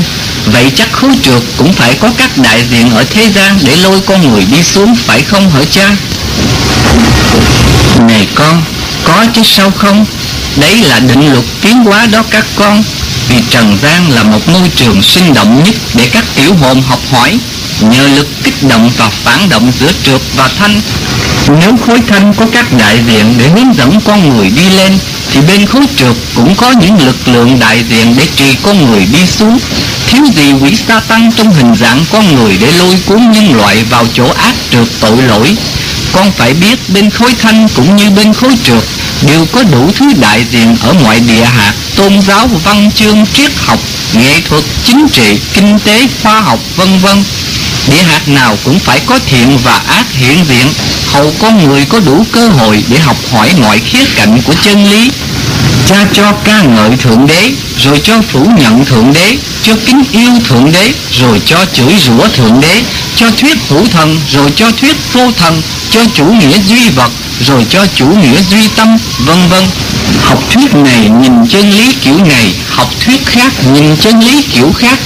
Vậy 0.46 0.72
chắc 0.74 0.92
khối 0.92 1.10
trượt 1.22 1.42
cũng 1.56 1.72
phải 1.72 1.94
có 1.94 2.10
các 2.18 2.38
đại 2.38 2.64
diện 2.70 2.90
ở 2.90 3.04
thế 3.04 3.30
gian 3.34 3.58
để 3.64 3.76
lôi 3.76 4.00
con 4.00 4.32
người 4.32 4.44
đi 4.44 4.62
xuống 4.62 4.94
phải 5.06 5.22
không 5.22 5.50
hả 5.50 5.60
cha? 5.70 5.96
Này 8.08 8.28
con, 8.34 8.62
có 9.04 9.26
chứ 9.34 9.42
sao 9.44 9.70
không? 9.70 10.06
Đấy 10.56 10.76
là 10.76 10.98
định 10.98 11.32
luật 11.32 11.44
tiến 11.60 11.76
hóa 11.76 12.06
đó 12.06 12.22
các 12.30 12.44
con 12.56 12.82
Vì 13.28 13.36
Trần 13.50 13.78
gian 13.82 14.10
là 14.10 14.22
một 14.22 14.48
môi 14.48 14.70
trường 14.76 15.02
sinh 15.02 15.34
động 15.34 15.64
nhất 15.64 15.74
để 15.94 16.08
các 16.12 16.24
tiểu 16.34 16.54
hồn 16.54 16.82
học 16.82 17.00
hỏi 17.10 17.38
nhờ 17.90 18.08
lực 18.16 18.28
kích 18.44 18.62
động 18.68 18.90
và 18.96 19.08
phản 19.08 19.48
động 19.48 19.72
giữa 19.80 19.92
trượt 20.02 20.20
và 20.36 20.50
thanh, 20.58 20.80
nếu 21.60 21.76
khối 21.86 22.00
thanh 22.08 22.34
có 22.34 22.46
các 22.52 22.66
đại 22.78 22.98
diện 23.06 23.34
để 23.38 23.48
hướng 23.48 23.74
dẫn 23.74 24.00
con 24.00 24.36
người 24.36 24.50
đi 24.50 24.68
lên, 24.76 24.98
thì 25.32 25.40
bên 25.40 25.66
khối 25.66 25.82
trượt 25.96 26.16
cũng 26.34 26.54
có 26.54 26.70
những 26.70 27.06
lực 27.06 27.28
lượng 27.28 27.58
đại 27.58 27.84
diện 27.90 28.14
để 28.18 28.26
trì 28.36 28.54
con 28.62 28.90
người 28.90 29.06
đi 29.12 29.26
xuống. 29.26 29.58
Thiếu 30.06 30.24
gì 30.36 30.52
quỷ 30.60 30.76
sa 30.76 31.00
tăng 31.00 31.32
trong 31.36 31.52
hình 31.52 31.74
dạng 31.74 32.04
con 32.12 32.34
người 32.34 32.58
để 32.60 32.72
lôi 32.78 32.98
cuốn 33.06 33.32
nhân 33.32 33.56
loại 33.56 33.84
vào 33.90 34.06
chỗ 34.14 34.26
ác 34.28 34.54
trượt 34.72 34.86
tội 35.00 35.22
lỗi? 35.22 35.56
Con 36.12 36.32
phải 36.32 36.54
biết 36.54 36.78
bên 36.88 37.10
khối 37.10 37.34
thanh 37.42 37.68
cũng 37.68 37.96
như 37.96 38.10
bên 38.10 38.32
khối 38.34 38.56
trượt 38.64 38.82
đều 39.26 39.46
có 39.52 39.62
đủ 39.62 39.90
thứ 39.96 40.06
đại 40.20 40.44
diện 40.52 40.76
ở 40.82 40.92
mọi 40.92 41.20
địa 41.20 41.44
hạt, 41.44 41.74
tôn 41.96 42.20
giáo, 42.20 42.48
văn 42.64 42.90
chương, 42.94 43.24
triết 43.34 43.50
học, 43.56 43.78
nghệ 44.12 44.40
thuật, 44.48 44.64
chính 44.84 45.08
trị, 45.08 45.38
kinh 45.54 45.78
tế, 45.78 46.08
khoa 46.22 46.40
học, 46.40 46.58
vân 46.76 46.98
vân. 46.98 47.24
Địa 47.88 48.02
hạt 48.02 48.28
nào 48.28 48.58
cũng 48.64 48.78
phải 48.78 49.00
có 49.06 49.18
thiện 49.26 49.58
và 49.64 49.80
ác 49.86 50.06
hiện 50.12 50.44
diện 50.48 50.66
Hầu 51.12 51.32
con 51.40 51.68
người 51.68 51.84
có 51.84 52.00
đủ 52.00 52.24
cơ 52.32 52.48
hội 52.48 52.82
để 52.88 52.98
học 52.98 53.16
hỏi 53.32 53.50
mọi 53.60 53.78
khía 53.78 54.04
cạnh 54.16 54.42
của 54.42 54.54
chân 54.62 54.90
lý. 54.90 55.10
Cha 55.86 56.06
cho 56.12 56.32
ca 56.44 56.62
ngợi 56.62 56.96
Thượng 56.96 57.26
Đế, 57.26 57.50
Rồi 57.78 58.00
cho 58.04 58.22
phủ 58.22 58.46
nhận 58.58 58.84
Thượng 58.84 59.12
Đế, 59.12 59.36
Cho 59.62 59.72
kính 59.86 60.04
yêu 60.12 60.32
Thượng 60.48 60.72
Đế, 60.72 60.92
Rồi 61.20 61.40
cho 61.46 61.64
chửi 61.72 61.94
rủa 62.06 62.28
Thượng 62.28 62.60
Đế, 62.60 62.82
Cho 63.16 63.30
thuyết 63.30 63.58
hữu 63.68 63.86
thần, 63.86 64.20
Rồi 64.32 64.52
cho 64.56 64.70
thuyết 64.70 64.96
vô 65.12 65.32
thần, 65.38 65.62
Cho 65.90 66.00
chủ 66.14 66.24
nghĩa 66.24 66.58
duy 66.68 66.88
vật, 66.88 67.10
Rồi 67.46 67.66
cho 67.70 67.86
chủ 67.94 68.06
nghĩa 68.06 68.42
duy 68.50 68.68
tâm, 68.76 68.98
Vân 69.18 69.48
vân. 69.48 69.64
Học 70.24 70.42
thuyết 70.52 70.74
này 70.74 71.10
nhìn 71.22 71.46
chân 71.46 71.70
lý 71.70 71.92
kiểu 72.02 72.24
này, 72.24 72.54
Học 72.70 72.90
thuyết 73.04 73.26
khác 73.26 73.52
nhìn 73.74 73.96
chân 73.96 74.20
lý 74.20 74.42
kiểu 74.42 74.72
khác 74.78 74.98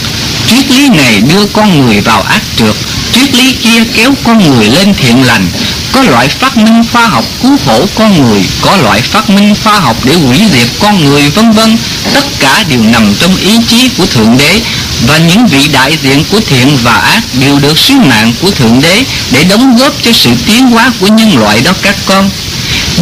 triết 0.47 0.71
lý 0.71 0.89
này 0.89 1.21
đưa 1.21 1.47
con 1.47 1.81
người 1.81 2.01
vào 2.01 2.23
ác 2.23 2.43
trượt 2.59 2.75
triết 3.17 3.35
lý 3.35 3.53
kia 3.53 3.85
kéo 3.95 4.15
con 4.25 4.51
người 4.51 4.67
lên 4.67 4.95
thiện 4.95 5.23
lành. 5.23 5.47
Có 5.93 6.03
loại 6.03 6.29
phát 6.29 6.57
minh 6.57 6.85
khoa 6.93 7.07
học 7.07 7.25
cứu 7.43 7.59
khổ 7.67 7.87
con 7.95 8.23
người, 8.23 8.45
có 8.61 8.77
loại 8.77 9.03
phát 9.03 9.31
minh 9.31 9.55
khoa 9.65 9.81
học 9.81 9.97
để 10.05 10.15
hủy 10.15 10.39
diệt 10.53 10.69
con 10.81 11.05
người, 11.05 11.31
vân 11.31 11.53
vân. 11.53 11.77
Tất 12.15 12.25
cả 12.41 12.65
đều 12.69 12.81
nằm 12.83 13.15
trong 13.21 13.37
ý 13.37 13.59
chí 13.69 13.89
của 13.99 14.07
thượng 14.07 14.39
đế. 14.39 14.61
Và 15.07 15.19
những 15.19 15.47
vị 15.47 15.69
đại 15.73 15.99
diện 16.03 16.25
của 16.31 16.41
thiện 16.41 16.79
và 16.83 16.93
ác 16.93 17.23
đều 17.41 17.59
được 17.59 17.79
sứ 17.79 17.95
mạng 17.95 18.33
của 18.43 18.51
thượng 18.51 18.81
đế 18.81 19.05
để 19.31 19.45
đóng 19.45 19.77
góp 19.77 19.93
cho 20.03 20.13
sự 20.13 20.31
tiến 20.47 20.67
hóa 20.67 20.93
của 21.01 21.07
nhân 21.07 21.39
loại 21.39 21.61
đó 21.61 21.73
các 21.83 21.97
con. 22.07 22.31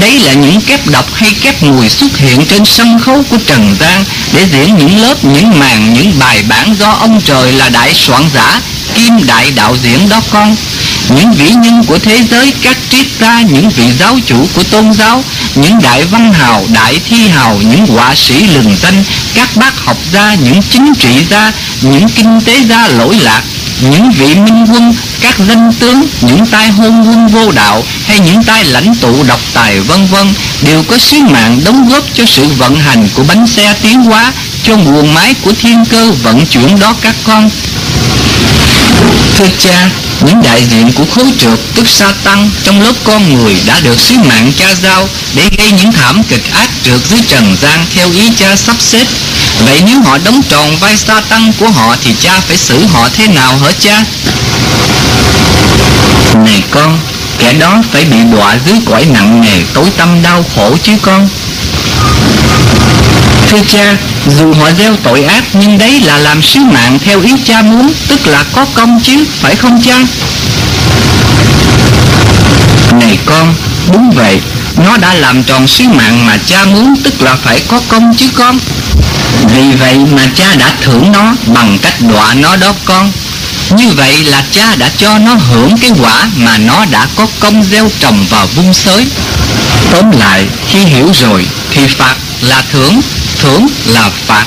Đấy 0.00 0.18
là 0.18 0.32
những 0.32 0.60
kép 0.60 0.86
độc 0.86 1.14
hay 1.14 1.34
kép 1.42 1.62
mùi 1.62 1.88
xuất 1.88 2.18
hiện 2.18 2.46
trên 2.46 2.64
sân 2.64 2.98
khấu 2.98 3.22
của 3.30 3.38
Trần 3.46 3.76
gian 3.80 4.04
Để 4.32 4.46
diễn 4.52 4.76
những 4.76 5.00
lớp, 5.02 5.24
những 5.24 5.58
màn, 5.58 5.94
những 5.94 6.18
bài 6.18 6.42
bản 6.48 6.74
do 6.78 6.90
ông 6.90 7.20
trời 7.20 7.52
là 7.52 7.68
đại 7.68 7.94
soạn 7.94 8.22
giả 8.34 8.60
Kim 8.94 9.26
đại 9.26 9.50
đạo 9.50 9.76
diễn 9.82 10.08
đó 10.08 10.20
con. 10.30 10.56
Những 11.16 11.32
vĩ 11.32 11.50
nhân 11.50 11.84
của 11.84 11.98
thế 11.98 12.22
giới, 12.30 12.52
các 12.62 12.76
triết 12.90 13.06
gia, 13.20 13.40
những 13.40 13.70
vị 13.70 13.84
giáo 14.00 14.18
chủ 14.26 14.46
của 14.54 14.62
tôn 14.62 14.92
giáo 14.92 15.24
Những 15.54 15.80
đại 15.82 16.04
văn 16.04 16.32
hào, 16.32 16.66
đại 16.72 17.00
thi 17.08 17.28
hào, 17.28 17.58
những 17.70 17.86
họa 17.86 18.14
sĩ 18.14 18.34
lừng 18.34 18.76
danh 18.82 19.04
Các 19.34 19.56
bác 19.56 19.78
học 19.84 19.96
gia, 20.12 20.34
những 20.34 20.62
chính 20.70 20.94
trị 20.94 21.24
gia, 21.30 21.52
những 21.82 22.08
kinh 22.08 22.40
tế 22.40 22.60
gia 22.68 22.88
lỗi 22.88 23.16
lạc 23.22 23.42
những 23.80 24.10
vị 24.10 24.34
minh 24.34 24.66
quân, 24.72 24.94
các 25.20 25.34
danh 25.48 25.72
tướng, 25.72 26.06
những 26.20 26.46
tay 26.46 26.70
hôn 26.70 27.08
quân 27.08 27.26
vô 27.26 27.52
đạo 27.52 27.82
hay 28.06 28.20
những 28.20 28.42
tay 28.42 28.64
lãnh 28.64 28.94
tụ 28.94 29.22
độc 29.28 29.40
tài 29.54 29.80
vân 29.80 30.06
vân 30.06 30.34
đều 30.62 30.82
có 30.82 30.98
sứ 30.98 31.16
mạng 31.20 31.60
đóng 31.64 31.88
góp 31.88 32.04
cho 32.14 32.24
sự 32.26 32.46
vận 32.58 32.76
hành 32.76 33.08
của 33.14 33.24
bánh 33.28 33.46
xe 33.46 33.74
tiến 33.82 34.02
hóa, 34.02 34.32
cho 34.62 34.76
nguồn 34.76 35.14
máy 35.14 35.34
của 35.42 35.52
thiên 35.52 35.84
cơ 35.84 36.10
vận 36.22 36.46
chuyển 36.46 36.78
đó 36.78 36.94
các 37.00 37.14
con. 37.24 37.50
Thưa 39.38 39.48
cha, 39.58 39.90
những 40.26 40.42
đại 40.42 40.64
diện 40.70 40.92
của 40.92 41.04
khối 41.14 41.32
trượt 41.38 41.58
tức 41.74 41.88
sa 41.88 42.12
tăng 42.24 42.50
trong 42.62 42.82
lớp 42.82 42.92
con 43.04 43.34
người 43.34 43.56
đã 43.66 43.80
được 43.80 44.00
sứ 44.00 44.14
mạng 44.18 44.52
cha 44.56 44.74
giao 44.82 45.08
để 45.34 45.48
gây 45.58 45.72
những 45.72 45.92
thảm 45.92 46.22
kịch 46.28 46.44
ác 46.52 46.70
trượt 46.84 47.00
dưới 47.10 47.20
trần 47.28 47.56
gian 47.62 47.86
theo 47.94 48.10
ý 48.12 48.30
cha 48.36 48.56
sắp 48.56 48.76
xếp. 48.80 49.06
Vậy 49.66 49.82
nếu 49.86 50.00
họ 50.00 50.18
đóng 50.24 50.42
tròn 50.48 50.76
vai 50.80 50.96
sa 50.96 51.20
tăng 51.28 51.52
của 51.60 51.70
họ 51.70 51.96
thì 52.04 52.14
cha 52.20 52.40
phải 52.48 52.56
xử 52.56 52.86
họ 52.86 53.08
thế 53.16 53.26
nào 53.26 53.58
hả 53.58 53.70
cha? 53.80 54.04
Này 56.44 56.62
con, 56.70 56.98
kẻ 57.38 57.52
đó 57.52 57.82
phải 57.92 58.04
bị 58.04 58.16
đọa 58.32 58.56
dưới 58.66 58.78
cõi 58.86 59.04
nặng 59.04 59.40
nề 59.40 59.62
tối 59.72 59.90
tâm 59.96 60.22
đau 60.22 60.44
khổ 60.54 60.76
chứ 60.82 60.92
con. 61.02 61.28
Thưa 63.50 63.60
cha, 63.68 63.96
dù 64.38 64.54
họ 64.54 64.70
gieo 64.78 64.96
tội 65.02 65.22
ác, 65.22 65.44
nhưng 65.52 65.78
đấy 65.78 66.00
là 66.00 66.18
làm 66.18 66.42
sứ 66.42 66.60
mạng 66.60 66.98
theo 67.04 67.20
ý 67.20 67.32
cha 67.44 67.62
muốn, 67.62 67.92
tức 68.08 68.26
là 68.26 68.44
có 68.52 68.66
công 68.74 69.00
chứ, 69.00 69.24
phải 69.40 69.56
không 69.56 69.82
cha? 69.82 69.98
Này 73.00 73.18
con, 73.26 73.54
đúng 73.92 74.10
vậy 74.10 74.40
nó 74.76 74.96
đã 74.96 75.14
làm 75.14 75.42
tròn 75.42 75.68
sứ 75.68 75.84
mạng 75.84 76.26
mà 76.26 76.38
cha 76.46 76.64
muốn 76.64 76.94
tức 77.04 77.22
là 77.22 77.36
phải 77.44 77.60
có 77.68 77.80
công 77.88 78.14
chứ 78.16 78.26
con. 78.34 78.58
Vì 79.54 79.72
vậy 79.72 79.98
mà 79.98 80.22
cha 80.34 80.54
đã 80.54 80.72
thưởng 80.80 81.12
nó 81.12 81.34
bằng 81.46 81.78
cách 81.82 81.94
đọa 82.00 82.34
nó 82.34 82.56
đó 82.56 82.74
con. 82.84 83.12
Như 83.70 83.88
vậy 83.88 84.24
là 84.24 84.44
cha 84.52 84.74
đã 84.76 84.90
cho 84.98 85.18
nó 85.18 85.34
hưởng 85.34 85.78
cái 85.78 85.90
quả 86.02 86.28
mà 86.36 86.58
nó 86.58 86.84
đã 86.90 87.06
có 87.16 87.26
công 87.40 87.64
gieo 87.64 87.90
trồng 88.00 88.26
vào 88.30 88.46
vung 88.46 88.74
sới. 88.74 89.06
Tóm 89.90 90.10
lại 90.10 90.46
khi 90.68 90.78
hiểu 90.78 91.12
rồi 91.20 91.46
thì 91.70 91.86
phạt 91.86 92.14
là 92.40 92.62
thưởng, 92.72 93.00
thưởng 93.38 93.66
là 93.86 94.10
phạt. 94.26 94.46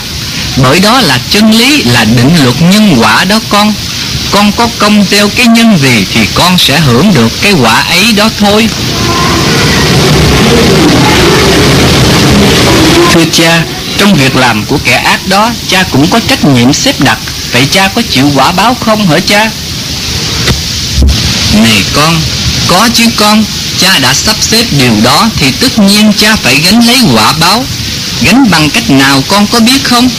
Bởi 0.58 0.80
đó 0.80 1.02
là 1.02 1.20
chân 1.30 1.52
lý 1.52 1.84
là 1.84 2.04
định 2.04 2.32
luật 2.44 2.62
nhân 2.62 2.96
quả 3.00 3.24
đó 3.24 3.40
con. 3.50 3.74
Con 4.32 4.52
có 4.52 4.68
công 4.80 5.06
gieo 5.12 5.30
cái 5.30 5.48
nhân 5.48 5.78
gì 5.78 6.06
thì 6.14 6.22
con 6.34 6.58
sẽ 6.58 6.80
hưởng 6.80 7.14
được 7.14 7.42
cái 7.42 7.54
quả 7.54 7.74
ấy 7.74 8.14
đó 8.14 8.30
thôi. 8.40 8.70
Thưa 13.14 13.26
cha, 13.34 13.64
trong 13.98 14.14
việc 14.14 14.36
làm 14.36 14.66
của 14.66 14.78
kẻ 14.86 14.96
ác 14.96 15.28
đó 15.28 15.52
Cha 15.68 15.84
cũng 15.92 16.08
có 16.10 16.20
trách 16.28 16.46
nhiệm 16.46 16.74
xếp 16.74 17.02
đặt 17.02 17.18
Vậy 17.52 17.68
cha 17.72 17.88
có 17.96 18.02
chịu 18.10 18.32
quả 18.36 18.52
báo 18.52 18.76
không 18.80 19.08
hả 19.08 19.20
cha? 19.20 19.50
Này 21.64 21.84
con, 21.94 22.22
có 22.68 22.90
chứ 22.94 23.04
con 23.16 23.44
Cha 23.80 24.00
đã 24.00 24.14
sắp 24.14 24.36
xếp 24.42 24.66
điều 24.80 24.94
đó 25.04 25.30
Thì 25.38 25.52
tất 25.52 25.80
nhiên 25.80 26.14
cha 26.18 26.36
phải 26.36 26.60
gánh 26.66 26.88
lấy 26.88 26.98
quả 27.14 27.34
báo 27.40 27.66
Gánh 28.22 28.52
bằng 28.52 28.70
cách 28.70 28.90
nào 28.90 29.24
con 29.28 29.48
có 29.48 29.60
biết 29.60 29.84
không? 29.84 30.10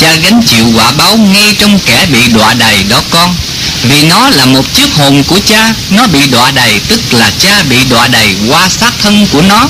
Cha 0.00 0.14
gánh 0.22 0.42
chịu 0.42 0.64
quả 0.76 0.90
báo 0.98 1.16
ngay 1.16 1.56
trong 1.58 1.78
kẻ 1.86 2.06
bị 2.12 2.20
đọa 2.34 2.54
đầy 2.54 2.84
đó 2.88 3.02
con 3.10 3.34
vì 3.82 4.02
nó 4.02 4.30
là 4.30 4.44
một 4.44 4.74
chiếc 4.74 4.94
hồn 4.94 5.24
của 5.24 5.38
cha 5.46 5.74
Nó 5.90 6.06
bị 6.06 6.20
đọa 6.30 6.50
đầy 6.50 6.80
tức 6.88 7.00
là 7.10 7.30
cha 7.38 7.62
bị 7.62 7.76
đọa 7.90 8.08
đầy 8.08 8.34
qua 8.48 8.68
xác 8.68 8.92
thân 9.02 9.26
của 9.32 9.42
nó. 9.42 9.68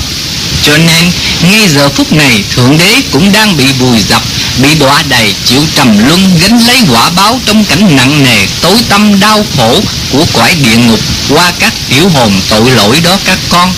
Cho 0.63 0.77
nên 0.77 1.11
ngay 1.51 1.67
giờ 1.67 1.89
phút 1.89 2.13
này 2.13 2.43
Thượng 2.55 2.77
Đế 2.77 3.01
cũng 3.11 3.31
đang 3.31 3.57
bị 3.57 3.65
vùi 3.79 3.97
dập 4.09 4.21
Bị 4.57 4.75
đọa 4.75 5.03
đầy 5.09 5.35
chịu 5.45 5.61
trầm 5.75 6.07
luân 6.07 6.39
Gánh 6.41 6.59
lấy 6.67 6.77
quả 6.91 7.09
báo 7.09 7.39
trong 7.45 7.65
cảnh 7.65 7.95
nặng 7.95 8.23
nề 8.23 8.45
Tối 8.61 8.77
tâm 8.89 9.19
đau 9.19 9.45
khổ 9.57 9.81
của 10.11 10.25
cõi 10.33 10.55
địa 10.63 10.77
ngục 10.77 10.99
Qua 11.29 11.51
các 11.59 11.73
tiểu 11.89 12.09
hồn 12.09 12.41
tội 12.49 12.71
lỗi 12.71 12.99
đó 13.03 13.17
các 13.25 13.37
con. 13.49 13.73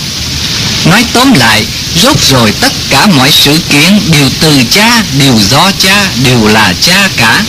Nói 0.85 1.05
tóm 1.13 1.33
lại 1.33 1.65
Rốt 2.03 2.17
rồi 2.29 2.53
tất 2.61 2.71
cả 2.89 3.07
mọi 3.07 3.31
sự 3.31 3.59
kiện 3.69 3.99
Đều 4.11 4.29
từ 4.39 4.63
cha, 4.71 5.03
đều 5.19 5.39
do 5.49 5.71
cha 5.79 6.07
Đều 6.23 6.47
là 6.47 6.73
cha 6.81 7.09
cả. 7.17 7.43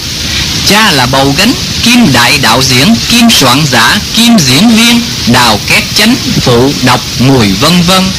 Cha 0.68 0.90
là 0.90 1.06
bầu 1.06 1.34
gánh, 1.38 1.52
kim 1.82 2.12
đại 2.12 2.38
đạo 2.38 2.62
diễn, 2.62 2.94
kim 3.08 3.30
soạn 3.30 3.66
giả, 3.66 3.98
kim 4.14 4.38
diễn 4.38 4.68
viên, 4.68 5.00
đào 5.26 5.60
két 5.66 5.84
chánh, 5.98 6.14
phụ, 6.40 6.72
đọc, 6.82 7.00
mùi 7.18 7.52
vân 7.52 7.82
vân. 7.82 8.10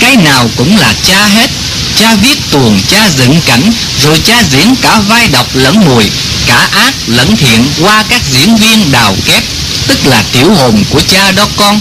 Cái 0.00 0.16
nào 0.16 0.50
cũng 0.56 0.76
là 0.78 0.94
cha 1.02 1.26
hết. 1.26 1.50
Cha 1.96 2.14
viết 2.14 2.38
tuồng, 2.50 2.80
cha 2.88 3.08
dựng 3.18 3.40
cảnh 3.46 3.72
Rồi 4.02 4.20
cha 4.24 4.42
diễn 4.50 4.74
cả 4.82 5.00
vai 5.08 5.28
đọc 5.28 5.46
lẫn 5.54 5.84
mùi 5.84 6.04
Cả 6.46 6.68
ác 6.72 6.94
lẫn 7.06 7.36
thiện 7.36 7.66
qua 7.80 8.04
các 8.08 8.20
diễn 8.30 8.56
viên 8.56 8.92
đào 8.92 9.16
kép 9.26 9.42
Tức 9.86 10.06
là 10.06 10.22
tiểu 10.32 10.54
hồn 10.54 10.84
của 10.90 11.00
cha 11.08 11.32
đó 11.32 11.46
con. 11.56 11.80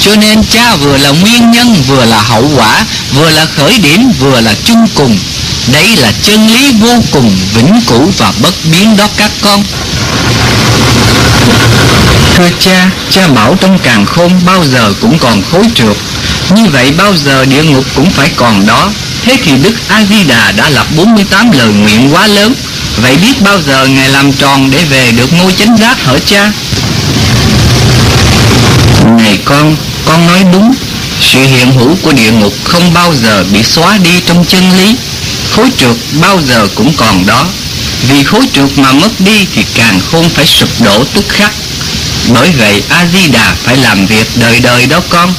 Cho 0.00 0.16
nên 0.16 0.44
cha 0.44 0.76
vừa 0.76 0.96
là 0.96 1.10
nguyên 1.10 1.50
nhân 1.50 1.82
vừa 1.88 2.04
là 2.04 2.22
hậu 2.22 2.50
quả 2.56 2.84
Vừa 3.14 3.30
là 3.30 3.46
khởi 3.46 3.78
điểm 3.78 4.12
vừa 4.18 4.40
là 4.40 4.54
chung 4.64 4.86
cùng 4.94 5.18
đấy 5.66 5.96
là 5.96 6.12
chân 6.22 6.48
lý 6.48 6.72
vô 6.80 7.02
cùng 7.10 7.36
vĩnh 7.54 7.80
cửu 7.86 8.10
và 8.18 8.32
bất 8.42 8.54
biến 8.70 8.96
đó 8.96 9.08
các 9.16 9.30
con. 9.40 9.64
Thưa 12.36 12.50
cha, 12.60 12.90
cha 13.10 13.28
bảo 13.28 13.56
trong 13.60 13.78
càng 13.78 14.06
khôn 14.06 14.32
bao 14.46 14.64
giờ 14.64 14.92
cũng 15.00 15.18
còn 15.18 15.42
khối 15.52 15.64
trượt. 15.74 15.96
Như 16.50 16.64
vậy 16.64 16.92
bao 16.98 17.16
giờ 17.16 17.44
địa 17.44 17.62
ngục 17.62 17.84
cũng 17.94 18.10
phải 18.10 18.30
còn 18.36 18.66
đó. 18.66 18.90
Thế 19.24 19.36
thì 19.44 19.52
Đức 19.62 19.74
A-di-đà 19.88 20.52
đã 20.52 20.68
lập 20.68 20.86
48 20.96 21.50
lời 21.52 21.68
nguyện 21.68 22.14
quá 22.14 22.26
lớn. 22.26 22.54
Vậy 23.02 23.16
biết 23.16 23.42
bao 23.42 23.60
giờ 23.60 23.86
Ngài 23.86 24.08
làm 24.08 24.32
tròn 24.32 24.70
để 24.70 24.84
về 24.84 25.12
được 25.12 25.32
ngôi 25.32 25.52
chánh 25.58 25.76
giác 25.76 26.04
hở 26.04 26.18
cha? 26.26 26.52
Này 29.18 29.38
con, 29.44 29.76
con 30.06 30.26
nói 30.26 30.44
đúng. 30.52 30.74
Sự 31.20 31.42
hiện 31.42 31.72
hữu 31.72 31.96
của 32.02 32.12
địa 32.12 32.30
ngục 32.30 32.54
không 32.64 32.94
bao 32.94 33.14
giờ 33.14 33.44
bị 33.52 33.62
xóa 33.62 33.98
đi 33.98 34.10
trong 34.26 34.44
chân 34.44 34.76
lý. 34.78 34.96
Khối 35.56 35.70
trượt 35.78 35.96
bao 36.20 36.40
giờ 36.48 36.68
cũng 36.74 36.92
còn 36.96 37.26
đó. 37.26 37.46
Vì 38.08 38.24
khối 38.24 38.40
trượt 38.52 38.78
mà 38.78 38.92
mất 38.92 39.20
đi 39.20 39.46
thì 39.54 39.64
càng 39.74 40.00
khôn 40.10 40.28
phải 40.28 40.46
sụp 40.46 40.68
đổ 40.80 41.04
tức 41.04 41.24
khắc. 41.28 41.52
Bởi 42.28 42.50
vậy, 42.50 42.82
A-di-đà 42.88 43.54
phải 43.64 43.76
làm 43.76 44.06
việc 44.06 44.26
đời 44.36 44.60
đời 44.60 44.86
đó 44.86 45.00
con. 45.08 45.34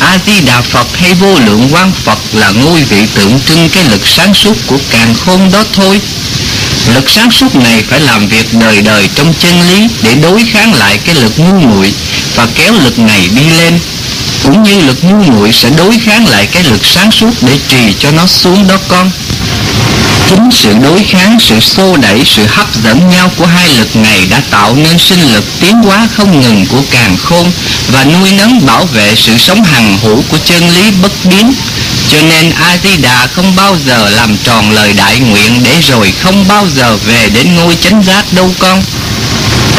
A 0.00 0.18
di 0.26 0.40
đà 0.40 0.60
phật 0.60 0.96
hay 0.96 1.14
vô 1.14 1.38
lượng 1.46 1.68
quan 1.72 1.92
phật 2.04 2.18
là 2.32 2.50
ngôi 2.50 2.82
vị 2.82 3.06
tượng 3.14 3.40
trưng 3.48 3.68
cái 3.68 3.84
lực 3.84 4.00
sáng 4.06 4.34
suốt 4.34 4.56
của 4.66 4.78
càng 4.90 5.14
khôn 5.26 5.50
đó 5.52 5.64
thôi. 5.72 6.00
Lực 6.94 7.10
sáng 7.10 7.30
suốt 7.30 7.56
này 7.56 7.82
phải 7.88 8.00
làm 8.00 8.28
việc 8.28 8.46
đời 8.52 8.82
đời 8.82 9.08
trong 9.14 9.34
chân 9.38 9.60
lý 9.68 9.88
để 10.02 10.14
đối 10.14 10.44
kháng 10.52 10.74
lại 10.74 10.98
cái 11.04 11.14
lực 11.14 11.38
ngu 11.38 11.60
muội 11.60 11.92
và 12.34 12.46
kéo 12.54 12.72
lực 12.72 12.98
này 12.98 13.28
đi 13.36 13.50
lên 13.58 13.78
cũng 14.44 14.62
như 14.62 14.80
lực 14.80 15.04
ngu 15.04 15.32
muội 15.32 15.52
sẽ 15.52 15.70
đối 15.76 15.98
kháng 15.98 16.26
lại 16.26 16.46
cái 16.46 16.64
lực 16.64 16.86
sáng 16.86 17.10
suốt 17.10 17.30
để 17.40 17.58
trì 17.68 17.94
cho 17.98 18.10
nó 18.10 18.26
xuống 18.26 18.68
đó 18.68 18.76
con. 18.88 19.10
Chính 20.30 20.50
sự 20.52 20.74
đối 20.82 21.02
kháng, 21.02 21.38
sự 21.40 21.60
xô 21.60 21.96
đẩy, 21.96 22.22
sự 22.24 22.46
hấp 22.46 22.66
dẫn 22.84 23.10
nhau 23.10 23.30
của 23.36 23.46
hai 23.46 23.68
lực 23.68 23.96
này 23.96 24.26
đã 24.30 24.40
tạo 24.50 24.76
nên 24.76 24.98
sinh 24.98 25.20
lực 25.32 25.44
tiến 25.60 25.74
hóa 25.74 26.08
không 26.16 26.40
ngừng 26.40 26.66
của 26.66 26.82
càng 26.90 27.16
khôn 27.16 27.52
và 27.92 28.04
nuôi 28.04 28.32
nấng 28.32 28.66
bảo 28.66 28.84
vệ 28.84 29.14
sự 29.16 29.38
sống 29.38 29.64
hằng 29.64 29.98
hữu 30.02 30.22
của 30.30 30.38
chân 30.44 30.68
lý 30.70 30.90
bất 31.02 31.12
biến. 31.24 31.52
Cho 32.12 32.22
nên 32.22 32.50
a 32.50 32.76
di 32.84 32.96
đà 32.96 33.26
không 33.26 33.56
bao 33.56 33.76
giờ 33.86 34.10
làm 34.10 34.36
tròn 34.44 34.70
lời 34.70 34.92
đại 34.92 35.18
nguyện 35.18 35.60
để 35.64 35.80
rồi 35.80 36.12
không 36.22 36.48
bao 36.48 36.66
giờ 36.76 36.96
về 37.06 37.28
đến 37.34 37.54
ngôi 37.54 37.76
chánh 37.80 38.02
giác 38.02 38.32
đâu 38.32 38.54
con. 38.58 38.82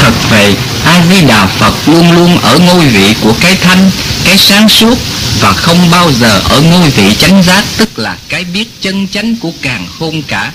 Thật 0.01 0.13
vậy 0.29 0.55
a 0.85 1.03
di 1.09 1.21
đà 1.27 1.45
phật 1.45 1.73
luôn 1.87 2.11
luôn 2.11 2.37
ở 2.37 2.59
ngôi 2.59 2.85
vị 2.85 3.15
của 3.21 3.33
cái 3.41 3.55
thanh, 3.55 3.91
cái 4.25 4.37
sáng 4.37 4.69
suốt 4.69 4.97
và 5.39 5.53
không 5.53 5.77
bao 5.91 6.11
giờ 6.11 6.41
ở 6.49 6.61
ngôi 6.61 6.89
vị 6.89 7.15
chánh 7.19 7.43
giác, 7.43 7.63
tức 7.77 7.99
là 7.99 8.17
cái 8.29 8.43
biết 8.43 8.81
chân 8.81 9.07
chánh 9.07 9.35
của 9.35 9.51
càng 9.61 9.87
khôn 9.99 10.21
cả. 10.21 10.51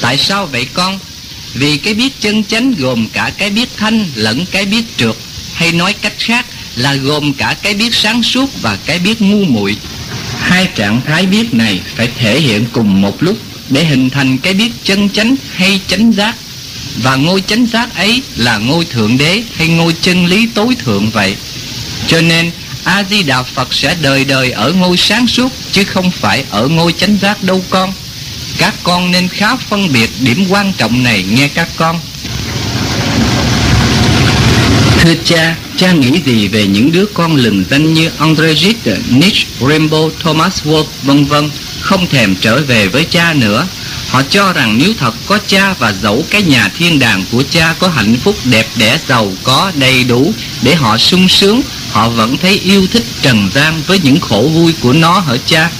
Tại 0.00 0.18
sao 0.18 0.46
vậy 0.46 0.66
con? 0.72 0.98
Vì 1.54 1.76
cái 1.76 1.94
biết 1.94 2.20
chân 2.20 2.44
chánh 2.44 2.74
gồm 2.78 3.08
cả 3.12 3.30
cái 3.38 3.50
biết 3.50 3.68
thanh 3.76 4.06
lẫn 4.14 4.46
cái 4.46 4.64
biết 4.64 4.84
trượt, 4.96 5.16
hay 5.54 5.72
nói 5.72 5.92
cách 5.92 6.14
khác 6.18 6.46
là 6.76 6.94
gồm 6.94 7.32
cả 7.34 7.56
cái 7.62 7.74
biết 7.74 7.94
sáng 7.94 8.22
suốt 8.22 8.50
và 8.62 8.76
cái 8.86 8.98
biết 8.98 9.22
ngu 9.22 9.44
muội. 9.44 9.76
Hai 10.40 10.68
trạng 10.74 11.00
thái 11.06 11.26
biết 11.26 11.54
này 11.54 11.80
phải 11.96 12.08
thể 12.18 12.40
hiện 12.40 12.66
cùng 12.72 13.00
một 13.00 13.22
lúc 13.22 13.36
để 13.68 13.84
hình 13.84 14.10
thành 14.10 14.38
cái 14.38 14.54
biết 14.54 14.70
chân 14.84 15.08
chánh 15.08 15.34
hay 15.54 15.80
chánh 15.88 16.12
giác 16.12 16.36
và 16.96 17.16
ngôi 17.16 17.42
chánh 17.46 17.66
giác 17.66 17.96
ấy 17.96 18.22
là 18.36 18.58
ngôi 18.58 18.84
thượng 18.84 19.18
đế 19.18 19.42
hay 19.56 19.68
ngôi 19.68 19.94
chân 20.00 20.26
lý 20.26 20.48
tối 20.54 20.76
thượng 20.84 21.10
vậy? 21.10 21.36
Cho 22.06 22.20
nên 22.20 22.50
a 22.84 23.04
di 23.10 23.22
đà 23.22 23.42
phật 23.42 23.74
sẽ 23.74 23.96
đời 24.02 24.24
đời 24.24 24.50
ở 24.50 24.72
ngôi 24.72 24.96
sáng 24.96 25.26
suốt 25.26 25.52
chứ 25.72 25.84
không 25.84 26.10
phải 26.10 26.44
ở 26.50 26.68
ngôi 26.68 26.92
chánh 26.92 27.18
giác 27.22 27.42
đâu 27.42 27.64
con. 27.70 27.92
Các 28.58 28.74
con 28.82 29.10
nên 29.10 29.28
khá 29.28 29.56
phân 29.56 29.92
biệt 29.92 30.10
điểm 30.20 30.46
quan 30.48 30.72
trọng 30.72 31.02
này 31.02 31.22
nghe 31.22 31.48
các 31.48 31.68
con. 31.76 32.00
Thưa 35.00 35.14
cha, 35.24 35.56
cha 35.76 35.92
nghĩ 35.92 36.20
gì 36.26 36.48
về 36.48 36.66
những 36.66 36.92
đứa 36.92 37.06
con 37.14 37.36
lừng 37.36 37.64
danh 37.70 37.94
như 37.94 38.10
Andre 38.18 38.54
Gide, 38.54 38.96
Nietzsche, 39.10 39.44
Rainbow, 39.60 40.10
Thomas 40.20 40.62
Wolfe, 40.62 40.84
vân 41.02 41.24
vân 41.24 41.50
không 41.80 42.06
thèm 42.06 42.36
trở 42.40 42.62
về 42.62 42.88
với 42.88 43.04
cha 43.04 43.34
nữa. 43.34 43.66
Họ 44.12 44.22
cho 44.30 44.52
rằng 44.52 44.78
nếu 44.78 44.92
thật 44.98 45.14
có 45.26 45.38
cha 45.46 45.74
và 45.78 45.92
dẫu 46.02 46.24
cái 46.30 46.42
nhà 46.42 46.70
thiên 46.78 46.98
đàng 46.98 47.24
của 47.32 47.42
cha 47.50 47.74
có 47.78 47.88
hạnh 47.88 48.16
phúc 48.24 48.36
đẹp 48.44 48.66
đẽ 48.76 48.98
giàu 49.08 49.32
có 49.42 49.72
đầy 49.74 50.04
đủ 50.04 50.34
để 50.62 50.74
họ 50.74 50.98
sung 50.98 51.28
sướng, 51.28 51.60
họ 51.90 52.08
vẫn 52.08 52.36
thấy 52.36 52.60
yêu 52.64 52.86
thích 52.92 53.04
trần 53.22 53.50
gian 53.54 53.82
với 53.86 53.98
những 54.02 54.20
khổ 54.20 54.50
vui 54.54 54.74
của 54.80 54.92
nó 54.92 55.18
hở 55.18 55.38
cha? 55.46 55.70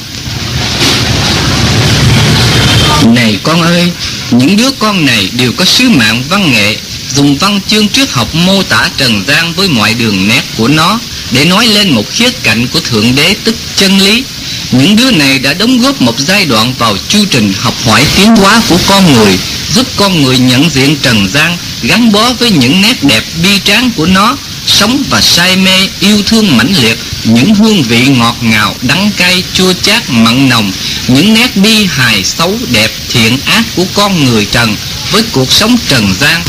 Này 3.07 3.39
con 3.43 3.63
ơi, 3.63 3.93
những 4.31 4.57
đứa 4.57 4.71
con 4.71 5.05
này 5.05 5.31
đều 5.37 5.53
có 5.57 5.65
sứ 5.65 5.89
mạng 5.89 6.23
văn 6.29 6.53
nghệ 6.53 6.77
dùng 7.15 7.37
văn 7.37 7.61
chương 7.69 7.89
trước 7.89 8.13
học 8.13 8.35
mô 8.35 8.63
tả 8.63 8.91
trần 8.97 9.25
gian 9.27 9.53
với 9.53 9.69
mọi 9.69 9.95
đường 9.95 10.29
nét 10.29 10.43
của 10.57 10.69
nó 10.69 10.99
để 11.31 11.45
nói 11.45 11.67
lên 11.67 11.91
một 11.91 12.05
khía 12.11 12.31
cạnh 12.43 12.67
của 12.67 12.81
thượng 12.81 13.15
đế 13.15 13.35
tức 13.45 13.57
chân 13.77 13.99
lý 13.99 14.25
những 14.73 14.97
đứa 14.97 15.11
này 15.11 15.39
đã 15.39 15.55
đóng 15.55 15.79
góp 15.79 16.03
một 16.03 16.15
giai 16.19 16.45
đoạn 16.45 16.75
vào 16.79 16.97
chu 17.09 17.25
trình 17.31 17.53
học 17.61 17.75
hỏi 17.87 18.05
tiến 18.17 18.37
hóa 18.37 18.61
của 18.69 18.79
con 18.89 19.13
người, 19.13 19.39
giúp 19.75 19.87
con 19.97 20.23
người 20.23 20.39
nhận 20.39 20.71
diện 20.71 20.97
trần 21.03 21.29
gian, 21.29 21.57
gắn 21.83 22.13
bó 22.13 22.33
với 22.33 22.51
những 22.51 22.81
nét 22.81 23.05
đẹp 23.05 23.25
bi 23.43 23.61
tráng 23.65 23.91
của 23.97 24.07
nó, 24.07 24.37
sống 24.67 25.03
và 25.11 25.21
say 25.21 25.57
mê 25.57 25.89
yêu 26.01 26.23
thương 26.27 26.57
mãnh 26.57 26.73
liệt, 26.83 26.99
những 27.25 27.55
hương 27.55 27.83
vị 27.83 28.07
ngọt 28.09 28.37
ngào, 28.41 28.75
đắng 28.83 29.11
cay, 29.17 29.43
chua 29.55 29.73
chát, 29.83 30.11
mặn 30.11 30.49
nồng, 30.49 30.73
những 31.09 31.35
nét 31.35 31.57
bi 31.57 31.87
hài, 31.91 32.25
xấu, 32.25 32.59
đẹp, 32.71 32.91
thiện 33.09 33.39
ác 33.45 33.65
của 33.77 33.85
con 33.95 34.25
người 34.25 34.47
trần 34.53 34.77
với 35.11 35.23
cuộc 35.33 35.53
sống 35.53 35.77
trần 35.89 36.15
gian. 36.21 36.43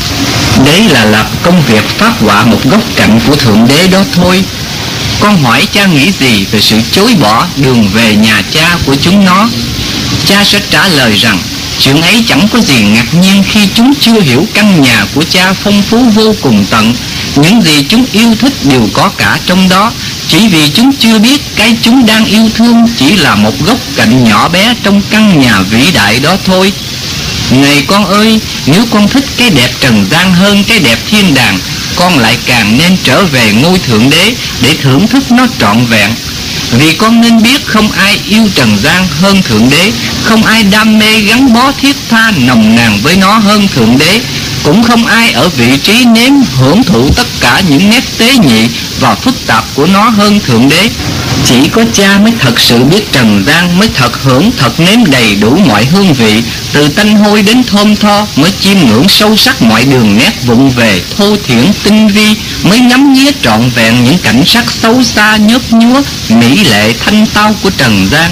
Đấy 0.66 0.80
là 0.90 1.04
lập 1.04 1.30
công 1.42 1.62
việc 1.62 1.84
phát 1.98 2.12
họa 2.20 2.44
một 2.44 2.60
góc 2.64 2.82
cạnh 2.96 3.20
của 3.26 3.36
thượng 3.36 3.68
đế 3.68 3.86
đó 3.86 4.04
thôi 4.12 4.44
con 5.20 5.42
hỏi 5.42 5.66
cha 5.72 5.86
nghĩ 5.86 6.12
gì 6.20 6.44
về 6.50 6.60
sự 6.60 6.76
chối 6.92 7.14
bỏ 7.20 7.46
đường 7.56 7.88
về 7.88 8.16
nhà 8.16 8.42
cha 8.52 8.78
của 8.86 8.96
chúng 9.02 9.24
nó? 9.24 9.48
Cha 10.26 10.44
sẽ 10.44 10.60
trả 10.70 10.88
lời 10.88 11.16
rằng 11.16 11.38
Chuyện 11.80 12.02
ấy 12.02 12.24
chẳng 12.28 12.48
có 12.52 12.60
gì 12.60 12.82
ngạc 12.82 13.14
nhiên 13.14 13.42
khi 13.50 13.68
chúng 13.74 13.92
chưa 14.00 14.20
hiểu 14.20 14.46
căn 14.54 14.82
nhà 14.82 15.06
của 15.14 15.24
cha 15.30 15.52
phong 15.52 15.82
phú 15.82 16.04
vô 16.14 16.34
cùng 16.40 16.64
tận. 16.70 16.94
Những 17.36 17.62
gì 17.62 17.84
chúng 17.88 18.06
yêu 18.12 18.34
thích 18.40 18.52
đều 18.64 18.88
có 18.92 19.10
cả 19.18 19.38
trong 19.46 19.68
đó. 19.68 19.92
Chỉ 20.28 20.48
vì 20.48 20.70
chúng 20.74 20.92
chưa 20.92 21.18
biết 21.18 21.56
cái 21.56 21.76
chúng 21.82 22.06
đang 22.06 22.24
yêu 22.24 22.50
thương 22.54 22.88
chỉ 22.96 23.16
là 23.16 23.34
một 23.34 23.52
góc 23.66 23.78
cạnh 23.96 24.24
nhỏ 24.24 24.48
bé 24.48 24.74
trong 24.82 25.02
căn 25.10 25.40
nhà 25.40 25.60
vĩ 25.60 25.90
đại 25.94 26.20
đó 26.20 26.36
thôi. 26.44 26.72
Này 27.50 27.84
con 27.86 28.04
ơi, 28.06 28.40
nếu 28.66 28.84
con 28.90 29.08
thích 29.08 29.24
cái 29.36 29.50
đẹp 29.50 29.70
trần 29.80 30.06
gian 30.10 30.34
hơn 30.34 30.64
cái 30.64 30.78
đẹp 30.78 30.98
thiên 31.10 31.34
đàng 31.34 31.58
con 31.96 32.18
lại 32.18 32.38
càng 32.46 32.78
nên 32.78 32.96
trở 33.04 33.24
về 33.24 33.52
ngôi 33.52 33.78
thượng 33.78 34.10
đế 34.10 34.34
để 34.62 34.76
thưởng 34.82 35.06
thức 35.08 35.32
nó 35.32 35.46
trọn 35.58 35.84
vẹn. 35.86 36.10
Vì 36.78 36.92
con 36.92 37.20
nên 37.20 37.42
biết 37.42 37.66
không 37.66 37.92
ai 37.92 38.20
yêu 38.28 38.48
trần 38.54 38.78
gian 38.78 39.06
hơn 39.20 39.42
Thượng 39.42 39.70
Đế, 39.70 39.92
Không 40.24 40.44
ai 40.44 40.62
đam 40.62 40.98
mê 40.98 41.20
gắn 41.20 41.52
bó 41.52 41.72
thiết 41.72 41.96
tha 42.10 42.32
nồng 42.36 42.76
nàn 42.76 42.98
với 43.02 43.16
nó 43.16 43.38
hơn 43.38 43.68
Thượng 43.74 43.98
Đế 43.98 44.20
cũng 44.64 44.82
không 44.82 45.06
ai 45.06 45.32
ở 45.32 45.48
vị 45.48 45.78
trí 45.84 46.04
nếm 46.04 46.32
hưởng 46.58 46.84
thụ 46.84 47.10
tất 47.16 47.26
cả 47.40 47.62
những 47.68 47.90
nét 47.90 48.04
tế 48.18 48.36
nhị 48.36 48.68
và 49.00 49.14
phức 49.14 49.34
tạp 49.46 49.64
của 49.74 49.86
nó 49.86 50.08
hơn 50.08 50.40
Thượng 50.40 50.68
Đế. 50.68 50.88
Chỉ 51.44 51.68
có 51.68 51.82
cha 51.94 52.18
mới 52.18 52.32
thật 52.38 52.60
sự 52.60 52.84
biết 52.84 53.12
trần 53.12 53.44
gian, 53.46 53.78
Mới 53.78 53.88
thật 53.94 54.22
hưởng, 54.22 54.50
thật 54.58 54.80
nếm 54.80 55.10
đầy 55.10 55.36
đủ 55.36 55.58
mọi 55.66 55.84
hương 55.84 56.12
vị. 56.12 56.42
Từ 56.72 56.88
tanh 56.88 57.16
hôi 57.16 57.42
đến 57.42 57.62
thơm 57.64 57.96
tho, 57.96 58.26
Mới 58.36 58.50
chiêm 58.60 58.76
ngưỡng 58.78 59.08
sâu 59.08 59.36
sắc 59.36 59.62
mọi 59.62 59.84
đường 59.84 60.18
nét 60.18 60.32
vụng 60.46 60.70
về, 60.70 61.02
Thô 61.18 61.36
thiển, 61.46 61.72
tinh 61.82 62.08
vi, 62.08 62.36
Mới 62.62 62.80
ngắm 62.80 63.12
nghía 63.12 63.30
trọn 63.42 63.70
vẹn 63.74 64.04
những 64.04 64.18
cảnh 64.18 64.42
sắc 64.46 64.70
xấu 64.70 65.02
xa 65.02 65.36
nhớp 65.36 65.62
nhúa, 65.70 66.02
Mỹ 66.28 66.64
lệ 66.70 66.92
thanh 67.04 67.26
tao 67.26 67.54
của 67.62 67.70
trần 67.70 68.08
gian 68.10 68.30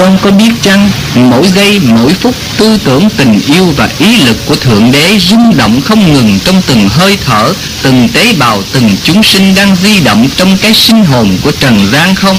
con 0.00 0.18
có 0.22 0.30
biết 0.30 0.50
chăng 0.62 0.90
mỗi 1.14 1.48
giây 1.48 1.80
mỗi 1.82 2.14
phút 2.14 2.34
tư 2.58 2.78
tưởng 2.84 3.08
tình 3.16 3.40
yêu 3.46 3.72
và 3.76 3.88
ý 3.98 4.16
lực 4.16 4.36
của 4.46 4.54
thượng 4.54 4.92
đế 4.92 5.18
rung 5.18 5.56
động 5.56 5.80
không 5.80 6.12
ngừng 6.12 6.38
trong 6.44 6.62
từng 6.66 6.88
hơi 6.88 7.18
thở 7.26 7.52
từng 7.82 8.08
tế 8.08 8.32
bào 8.32 8.62
từng 8.72 8.96
chúng 9.04 9.22
sinh 9.22 9.54
đang 9.54 9.76
di 9.76 10.00
động 10.00 10.28
trong 10.36 10.56
cái 10.56 10.74
sinh 10.74 11.04
hồn 11.04 11.38
của 11.42 11.50
trần 11.50 11.86
gian 11.92 12.14
không 12.14 12.36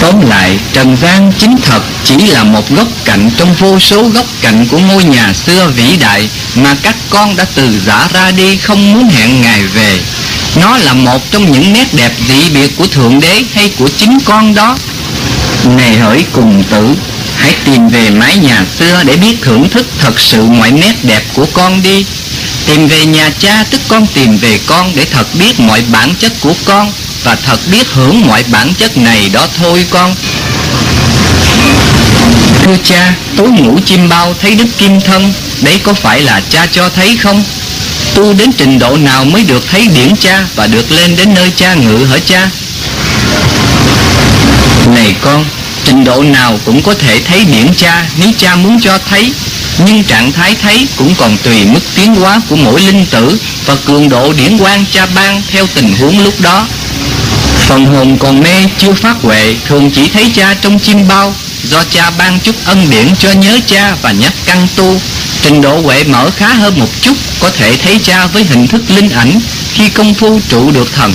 Tóm 0.00 0.28
lại, 0.28 0.58
Trần 0.72 0.96
gian 0.96 1.32
chính 1.38 1.56
thật 1.62 1.82
chỉ 2.04 2.16
là 2.16 2.44
một 2.44 2.70
góc 2.70 2.88
cạnh 3.04 3.30
trong 3.36 3.54
vô 3.54 3.78
số 3.80 4.02
góc 4.08 4.26
cạnh 4.40 4.66
của 4.70 4.78
ngôi 4.78 5.04
nhà 5.04 5.32
xưa 5.32 5.70
vĩ 5.76 5.96
đại 5.96 6.28
mà 6.54 6.76
các 6.82 6.96
con 7.10 7.36
đã 7.36 7.46
từ 7.54 7.78
giả 7.86 8.08
ra 8.12 8.30
đi 8.30 8.56
không 8.56 8.92
muốn 8.92 9.08
hẹn 9.08 9.42
ngày 9.42 9.62
về. 9.62 10.00
Nó 10.60 10.78
là 10.78 10.92
một 10.92 11.30
trong 11.30 11.52
những 11.52 11.72
nét 11.72 11.94
đẹp 11.94 12.12
dị 12.28 12.50
biệt 12.50 12.76
của 12.76 12.86
Thượng 12.86 13.20
Đế 13.20 13.42
hay 13.54 13.70
của 13.78 13.88
chính 13.96 14.18
con 14.24 14.54
đó. 14.54 14.76
Này 15.76 15.96
hỡi 15.96 16.24
cùng 16.32 16.64
tử, 16.70 16.94
hãy 17.36 17.54
tìm 17.64 17.88
về 17.88 18.10
mái 18.10 18.36
nhà 18.36 18.64
xưa 18.78 19.02
để 19.04 19.16
biết 19.16 19.36
thưởng 19.42 19.68
thức 19.68 19.86
thật 19.98 20.20
sự 20.20 20.42
mọi 20.42 20.70
nét 20.70 20.94
đẹp 21.02 21.22
của 21.34 21.46
con 21.52 21.82
đi. 21.82 22.04
Tìm 22.66 22.88
về 22.88 23.06
nhà 23.06 23.30
cha 23.38 23.64
tức 23.70 23.80
con 23.88 24.06
tìm 24.06 24.36
về 24.38 24.58
con 24.66 24.92
để 24.94 25.04
thật 25.04 25.26
biết 25.34 25.60
mọi 25.60 25.82
bản 25.92 26.14
chất 26.18 26.32
của 26.40 26.54
con 26.64 26.92
và 27.24 27.36
thật 27.46 27.60
biết 27.72 27.86
hưởng 27.92 28.26
mọi 28.26 28.44
bản 28.52 28.74
chất 28.74 28.96
này 28.96 29.28
đó 29.32 29.46
thôi 29.58 29.86
con. 29.90 30.14
Thưa 32.62 32.76
cha, 32.84 33.14
tối 33.36 33.48
ngủ 33.48 33.78
chim 33.86 34.08
bao 34.08 34.34
thấy 34.40 34.54
đức 34.54 34.66
kim 34.78 35.00
thân, 35.00 35.32
đấy 35.62 35.80
có 35.82 35.92
phải 35.92 36.20
là 36.20 36.40
cha 36.50 36.66
cho 36.72 36.88
thấy 36.88 37.16
không? 37.16 37.44
Tu 38.14 38.32
đến 38.32 38.52
trình 38.52 38.78
độ 38.78 38.96
nào 38.96 39.24
mới 39.24 39.42
được 39.42 39.64
thấy 39.70 39.86
điển 39.94 40.16
cha 40.16 40.46
và 40.56 40.66
được 40.66 40.92
lên 40.92 41.16
đến 41.16 41.34
nơi 41.34 41.52
cha 41.56 41.74
ngự 41.74 42.04
hả 42.04 42.18
cha? 42.26 42.50
Này 44.86 45.14
con, 45.20 45.44
trình 45.84 46.04
độ 46.04 46.22
nào 46.22 46.58
cũng 46.64 46.82
có 46.82 46.94
thể 46.94 47.20
thấy 47.20 47.44
điển 47.44 47.66
cha 47.76 48.06
nếu 48.16 48.30
cha 48.38 48.56
muốn 48.56 48.80
cho 48.80 48.98
thấy. 49.08 49.32
Nhưng 49.86 50.04
trạng 50.04 50.32
thái 50.32 50.56
thấy 50.62 50.86
cũng 50.96 51.14
còn 51.14 51.36
tùy 51.38 51.64
mức 51.64 51.80
tiến 51.94 52.14
hóa 52.14 52.40
của 52.48 52.56
mỗi 52.56 52.80
linh 52.80 53.06
tử 53.06 53.38
và 53.66 53.74
cường 53.84 54.08
độ 54.08 54.32
điển 54.32 54.58
quang 54.58 54.84
cha 54.92 55.06
ban 55.14 55.42
theo 55.50 55.66
tình 55.74 55.96
huống 55.96 56.24
lúc 56.24 56.40
đó. 56.40 56.66
Phần 57.66 57.86
hồn 57.86 58.18
còn 58.18 58.40
mê 58.40 58.64
chưa 58.78 58.92
phát 58.92 59.16
huệ 59.22 59.54
thường 59.66 59.90
chỉ 59.90 60.08
thấy 60.08 60.30
cha 60.34 60.54
trong 60.54 60.78
chim 60.78 61.08
bao. 61.08 61.34
Do 61.64 61.84
cha 61.90 62.10
ban 62.18 62.40
chút 62.40 62.54
ân 62.64 62.90
điển 62.90 63.14
cho 63.18 63.32
nhớ 63.32 63.58
cha 63.66 63.94
và 64.02 64.12
nhắc 64.12 64.32
căn 64.46 64.68
tu 64.76 65.00
trình 65.42 65.60
độ 65.60 65.80
huệ 65.80 66.04
mở 66.04 66.30
khá 66.36 66.48
hơn 66.48 66.78
một 66.78 66.88
chút 67.02 67.16
có 67.40 67.50
thể 67.50 67.76
thấy 67.76 67.98
cha 68.04 68.26
với 68.26 68.44
hình 68.44 68.66
thức 68.66 68.82
linh 68.88 69.10
ảnh 69.10 69.40
khi 69.74 69.88
công 69.88 70.14
phu 70.14 70.40
trụ 70.48 70.70
được 70.70 70.92
thần. 70.94 71.12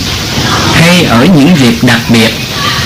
Hay 0.73 1.03
ở 1.03 1.25
những 1.35 1.55
dịp 1.57 1.83
đặc 1.83 2.01
biệt 2.09 2.33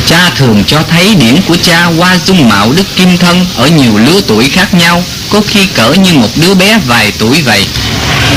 cha 0.06 0.30
thường 0.36 0.64
cho 0.68 0.84
thấy 0.90 1.16
điển 1.16 1.42
của 1.48 1.58
cha 1.64 1.86
qua 1.98 2.18
dung 2.26 2.50
mạo 2.50 2.72
đức 2.72 2.96
kim 2.96 3.18
thân 3.18 3.46
ở 3.56 3.68
nhiều 3.68 3.98
lứa 3.98 4.22
tuổi 4.28 4.50
khác 4.50 4.74
nhau 4.74 5.04
có 5.30 5.42
khi 5.48 5.66
cỡ 5.66 5.94
như 5.94 6.14
một 6.14 6.30
đứa 6.36 6.54
bé 6.54 6.78
vài 6.88 7.12
tuổi 7.20 7.42
vậy 7.42 7.68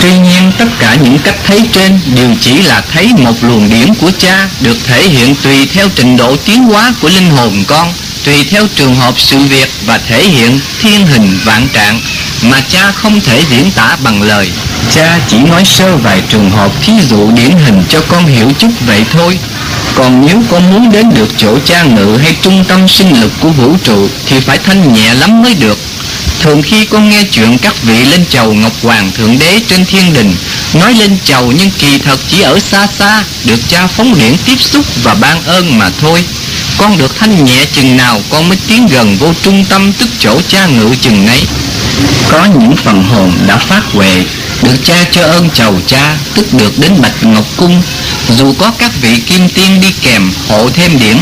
Tuy 0.02 0.18
nhiên 0.18 0.52
tất 0.58 0.68
cả 0.78 0.94
những 0.94 1.18
cách 1.18 1.36
thấy 1.46 1.60
trên 1.72 2.00
đều 2.14 2.34
chỉ 2.40 2.62
là 2.62 2.82
thấy 2.92 3.12
một 3.16 3.44
luồng 3.44 3.70
điển 3.70 3.94
của 3.94 4.10
cha 4.18 4.48
được 4.60 4.76
thể 4.86 5.08
hiện 5.08 5.34
tùy 5.34 5.66
theo 5.66 5.88
trình 5.94 6.16
độ 6.16 6.36
tiến 6.36 6.62
hóa 6.62 6.94
của 7.00 7.08
linh 7.08 7.30
hồn 7.30 7.64
con, 7.66 7.92
tùy 8.24 8.44
theo 8.50 8.66
trường 8.74 8.94
hợp 8.94 9.14
sự 9.18 9.38
việc 9.38 9.70
và 9.86 9.98
thể 10.08 10.24
hiện 10.24 10.60
thiên 10.82 11.06
hình 11.06 11.38
vạn 11.44 11.68
trạng 11.72 12.00
mà 12.42 12.60
cha 12.68 12.92
không 12.92 13.20
thể 13.20 13.42
diễn 13.50 13.70
tả 13.70 13.96
bằng 14.04 14.22
lời. 14.22 14.50
Cha 14.90 15.18
chỉ 15.28 15.38
nói 15.38 15.64
sơ 15.64 15.96
vài 15.96 16.22
trường 16.28 16.50
hợp 16.50 16.70
thí 16.82 16.92
dụ 17.08 17.30
điển 17.30 17.50
hình 17.50 17.82
cho 17.88 18.00
con 18.08 18.26
hiểu 18.26 18.52
chút 18.58 18.70
vậy 18.86 19.04
thôi. 19.12 19.38
Còn 19.96 20.26
nếu 20.26 20.42
con 20.50 20.72
muốn 20.72 20.92
đến 20.92 21.14
được 21.14 21.28
chỗ 21.36 21.58
cha 21.64 21.82
ngự 21.82 22.16
hay 22.16 22.36
trung 22.42 22.64
tâm 22.68 22.88
sinh 22.88 23.20
lực 23.20 23.32
của 23.40 23.48
vũ 23.48 23.76
trụ 23.84 24.08
thì 24.26 24.40
phải 24.40 24.58
thanh 24.58 24.94
nhẹ 24.94 25.14
lắm 25.14 25.42
mới 25.42 25.54
được. 25.54 25.78
Thường 26.40 26.62
khi 26.62 26.84
con 26.84 27.10
nghe 27.10 27.22
chuyện 27.22 27.58
các 27.58 27.82
vị 27.82 28.04
lên 28.04 28.24
chầu 28.30 28.54
Ngọc 28.54 28.72
Hoàng 28.82 29.10
Thượng 29.12 29.38
Đế 29.38 29.60
trên 29.68 29.84
thiên 29.84 30.12
đình, 30.12 30.34
Nói 30.74 30.94
lên 30.94 31.16
chầu 31.24 31.52
nhưng 31.52 31.70
kỳ 31.70 31.98
thật 31.98 32.20
chỉ 32.28 32.40
ở 32.40 32.58
xa 32.58 32.86
xa, 32.86 33.24
Được 33.44 33.60
cha 33.68 33.86
phóng 33.86 34.18
điển 34.18 34.36
tiếp 34.44 34.56
xúc 34.60 34.84
và 35.02 35.14
ban 35.14 35.42
ơn 35.44 35.78
mà 35.78 35.90
thôi 36.00 36.24
Con 36.78 36.98
được 36.98 37.18
thanh 37.18 37.44
nhẹ 37.44 37.64
chừng 37.72 37.96
nào 37.96 38.22
con 38.30 38.48
mới 38.48 38.58
tiến 38.68 38.86
gần 38.86 39.16
vô 39.16 39.32
trung 39.42 39.64
tâm 39.68 39.92
tức 39.92 40.08
chỗ 40.18 40.40
cha 40.48 40.66
ngự 40.66 40.94
chừng 41.00 41.26
ấy 41.26 41.42
Có 42.30 42.44
những 42.60 42.76
phần 42.76 43.04
hồn 43.04 43.32
đã 43.46 43.56
phát 43.56 43.82
huệ, 43.92 44.24
Được 44.62 44.76
cha 44.84 45.04
cho 45.10 45.22
ơn 45.22 45.50
chầu 45.50 45.74
cha, 45.86 46.16
Tức 46.34 46.54
được 46.54 46.78
đến 46.78 46.92
Bạch 47.02 47.24
Ngọc 47.24 47.44
Cung 47.56 47.82
dù 48.28 48.54
có 48.58 48.72
các 48.78 48.90
vị 49.00 49.18
kim 49.26 49.48
tiên 49.48 49.80
đi 49.80 49.88
kèm 50.02 50.32
hộ 50.48 50.70
thêm 50.70 50.98
điển 50.98 51.16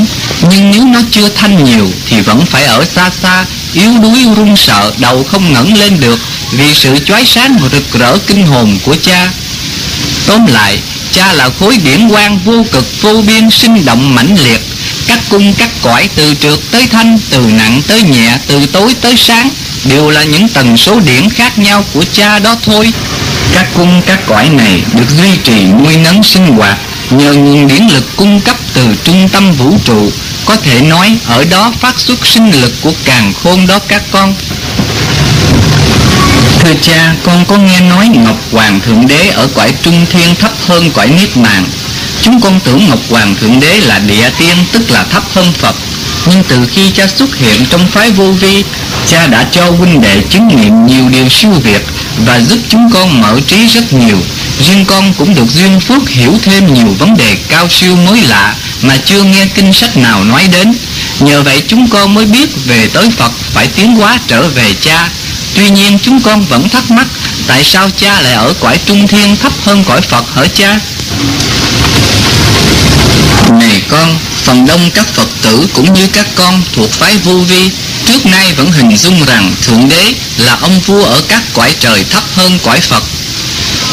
Nhưng 0.51 0.71
nếu 0.71 0.85
nó 0.85 1.01
chưa 1.11 1.29
thanh 1.29 1.65
nhiều 1.65 1.91
Thì 2.09 2.21
vẫn 2.21 2.47
phải 2.47 2.65
ở 2.65 2.85
xa 2.85 3.11
xa, 3.11 3.45
yếu 3.73 3.99
đuối, 4.03 4.19
run 4.37 4.57
sợ, 4.57 4.93
đầu 4.99 5.25
không 5.25 5.53
ngẩng 5.53 5.79
lên 5.79 6.01
được 6.01 6.19
vì 6.57 6.75
sự 6.75 6.99
chói 7.05 7.25
sáng 7.25 7.59
rực 7.73 7.93
rỡ 7.93 8.19
kinh 8.27 8.47
hồn 8.47 8.79
của 8.83 8.97
cha. 9.03 9.31
Tóm 10.27 10.47
lại, 10.47 10.79
cha 11.13 11.33
là 11.33 11.51
khối 11.61 11.77
điển 11.77 12.09
quang 12.09 12.39
vô 12.39 12.65
cực, 12.73 13.03
vô 13.03 13.23
biên, 13.27 13.51
sinh 13.51 13.85
động, 13.85 14.15
mãnh 14.15 14.37
liệt. 14.45 14.61
Các 15.07 15.19
cung, 15.31 15.55
các 15.55 15.71
cõi 15.83 16.09
từ 16.15 16.35
trượt 16.35 16.59
tới 16.71 16.87
thanh, 16.87 17.19
từ 17.31 17.39
nặng 17.39 17.83
tới 17.87 18.03
nhẹ, 18.03 18.39
từ 18.47 18.67
tối 18.67 18.95
tới 19.01 19.17
sáng 19.17 19.49
đều 19.85 20.11
là 20.11 20.23
những 20.23 20.49
tần 20.49 20.77
số 20.77 21.01
điển 21.01 21.31
khác 21.31 21.59
nhau 21.59 21.85
của 21.95 22.05
cha 22.13 22.39
đó 22.39 22.57
thôi. 22.63 22.93
Các 23.53 23.67
cung, 23.75 24.03
các 24.07 24.27
cõi 24.27 24.49
này 24.49 24.83
được 24.95 25.11
duy 25.19 25.31
trì 25.45 25.65
nuôi 25.65 25.97
nấng 25.97 26.23
sinh 26.23 26.47
hoạt 26.47 26.79
nhờ 27.19 27.33
nguồn 27.33 27.69
điển 27.69 27.87
lực 27.87 28.05
cung 28.17 28.41
cấp 28.41 28.57
từ 28.75 28.87
trung 29.05 29.29
tâm 29.29 29.53
vũ 29.53 29.79
trụ 29.85 30.11
có 30.45 30.57
thể 30.57 30.81
nói 30.81 31.17
ở 31.27 31.45
đó 31.45 31.73
phát 31.81 32.01
xuất 32.01 32.27
sinh 32.27 32.51
lực 32.51 32.73
của 32.83 32.93
càng 33.05 33.33
khôn 33.43 33.67
đó 33.67 33.79
các 33.89 34.03
con 34.11 34.35
Thưa 36.65 36.75
cha, 36.83 37.15
con 37.25 37.45
có 37.45 37.57
nghe 37.57 37.81
nói 37.81 38.09
Ngọc 38.09 38.37
Hoàng 38.53 38.81
Thượng 38.81 39.07
Đế 39.07 39.29
ở 39.29 39.49
cõi 39.55 39.73
trung 39.83 40.07
thiên 40.11 40.35
thấp 40.35 40.53
hơn 40.67 40.91
cõi 40.91 41.09
Niết 41.09 41.37
Bàn. 41.37 41.65
Chúng 42.23 42.41
con 42.41 42.61
tưởng 42.61 42.89
Ngọc 42.89 42.99
Hoàng 43.11 43.35
Thượng 43.41 43.61
Đế 43.61 43.81
là 43.81 43.99
địa 43.99 44.31
tiên 44.39 44.57
tức 44.73 44.91
là 44.91 45.05
thấp 45.05 45.23
hơn 45.35 45.53
Phật. 45.53 45.75
Nhưng 46.27 46.45
từ 46.49 46.67
khi 46.75 46.91
cha 46.91 47.07
xuất 47.17 47.37
hiện 47.37 47.67
trong 47.71 47.87
phái 47.87 48.11
vô 48.11 48.33
vi, 48.33 48.65
cha 49.07 49.27
đã 49.27 49.45
cho 49.53 49.71
huynh 49.71 50.01
đệ 50.01 50.21
chứng 50.31 50.49
nghiệm 50.49 50.87
nhiều 50.87 51.09
điều 51.09 51.29
siêu 51.29 51.51
việt 51.51 51.87
và 52.27 52.41
giúp 52.41 52.59
chúng 52.69 52.91
con 52.91 53.21
mở 53.21 53.41
trí 53.47 53.67
rất 53.67 53.93
nhiều. 53.93 54.19
Riêng 54.61 54.85
con 54.85 55.13
cũng 55.15 55.35
được 55.35 55.51
duyên 55.55 55.81
phước 55.81 56.09
hiểu 56.09 56.39
thêm 56.43 56.75
nhiều 56.75 56.97
vấn 56.99 57.17
đề 57.17 57.37
cao 57.49 57.69
siêu 57.69 57.97
mới 57.97 58.21
lạ 58.21 58.55
mà 58.83 58.97
chưa 59.07 59.23
nghe 59.23 59.47
kinh 59.55 59.73
sách 59.73 59.97
nào 59.97 60.25
nói 60.25 60.49
đến. 60.53 60.75
Nhờ 61.21 61.43
vậy 61.43 61.63
chúng 61.69 61.89
con 61.89 62.15
mới 62.15 62.25
biết 62.25 62.49
về 62.67 62.89
tới 62.93 63.11
Phật 63.17 63.33
phải 63.55 63.67
tiến 63.67 63.97
hóa 63.97 64.19
trở 64.27 64.49
về 64.49 64.75
cha. 64.81 65.09
Tuy 65.55 65.71
nhiên 65.71 65.99
chúng 66.03 66.23
con 66.23 66.45
vẫn 66.45 66.69
thắc 66.69 66.91
mắc 66.91 67.07
tại 67.47 67.65
sao 67.65 67.91
cha 67.97 68.21
lại 68.21 68.33
ở 68.33 68.55
cõi 68.61 68.79
trung 68.87 69.07
thiên 69.07 69.37
thấp 69.37 69.53
hơn 69.65 69.85
cõi 69.85 70.01
Phật 70.01 70.25
hở 70.35 70.47
cha? 70.55 70.81
Này 73.61 73.83
con, 73.89 74.19
phần 74.45 74.67
đông 74.67 74.91
các 74.95 75.07
Phật 75.15 75.29
tử 75.43 75.67
cũng 75.75 75.95
như 75.95 76.07
các 76.07 76.27
con 76.35 76.63
thuộc 76.73 76.93
phái 76.93 77.19
vô 77.19 77.35
vi 77.35 77.71
trước 78.07 78.27
nay 78.27 78.53
vẫn 78.53 78.73
hình 78.73 78.97
dung 78.97 79.25
rằng 79.25 79.53
Thượng 79.63 79.89
Đế 79.89 80.13
là 80.39 80.57
ông 80.61 80.81
vua 80.81 81.05
ở 81.05 81.23
các 81.29 81.43
cõi 81.53 81.75
trời 81.81 82.05
thấp 82.11 82.23
hơn 82.35 82.59
cõi 82.65 82.81
Phật. 82.81 83.03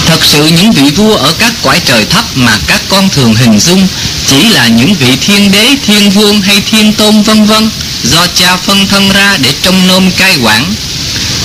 Thật 0.05 0.19
sự 0.23 0.47
những 0.47 0.71
vị 0.71 0.91
vua 0.91 1.15
ở 1.15 1.33
các 1.39 1.53
cõi 1.63 1.79
trời 1.85 2.05
thấp 2.05 2.25
mà 2.35 2.57
các 2.67 2.81
con 2.89 3.09
thường 3.09 3.35
hình 3.35 3.59
dung 3.59 3.87
chỉ 4.27 4.49
là 4.49 4.67
những 4.67 4.93
vị 4.93 5.15
thiên 5.21 5.51
đế, 5.51 5.75
thiên 5.85 6.09
vương 6.09 6.41
hay 6.41 6.61
thiên 6.71 6.93
tôn 6.93 7.21
vân 7.21 7.45
vân 7.45 7.69
do 8.03 8.27
cha 8.35 8.57
phân 8.57 8.87
thân 8.87 9.09
ra 9.09 9.37
để 9.37 9.53
trông 9.61 9.87
nom 9.87 10.11
cai 10.11 10.37
quản. 10.43 10.73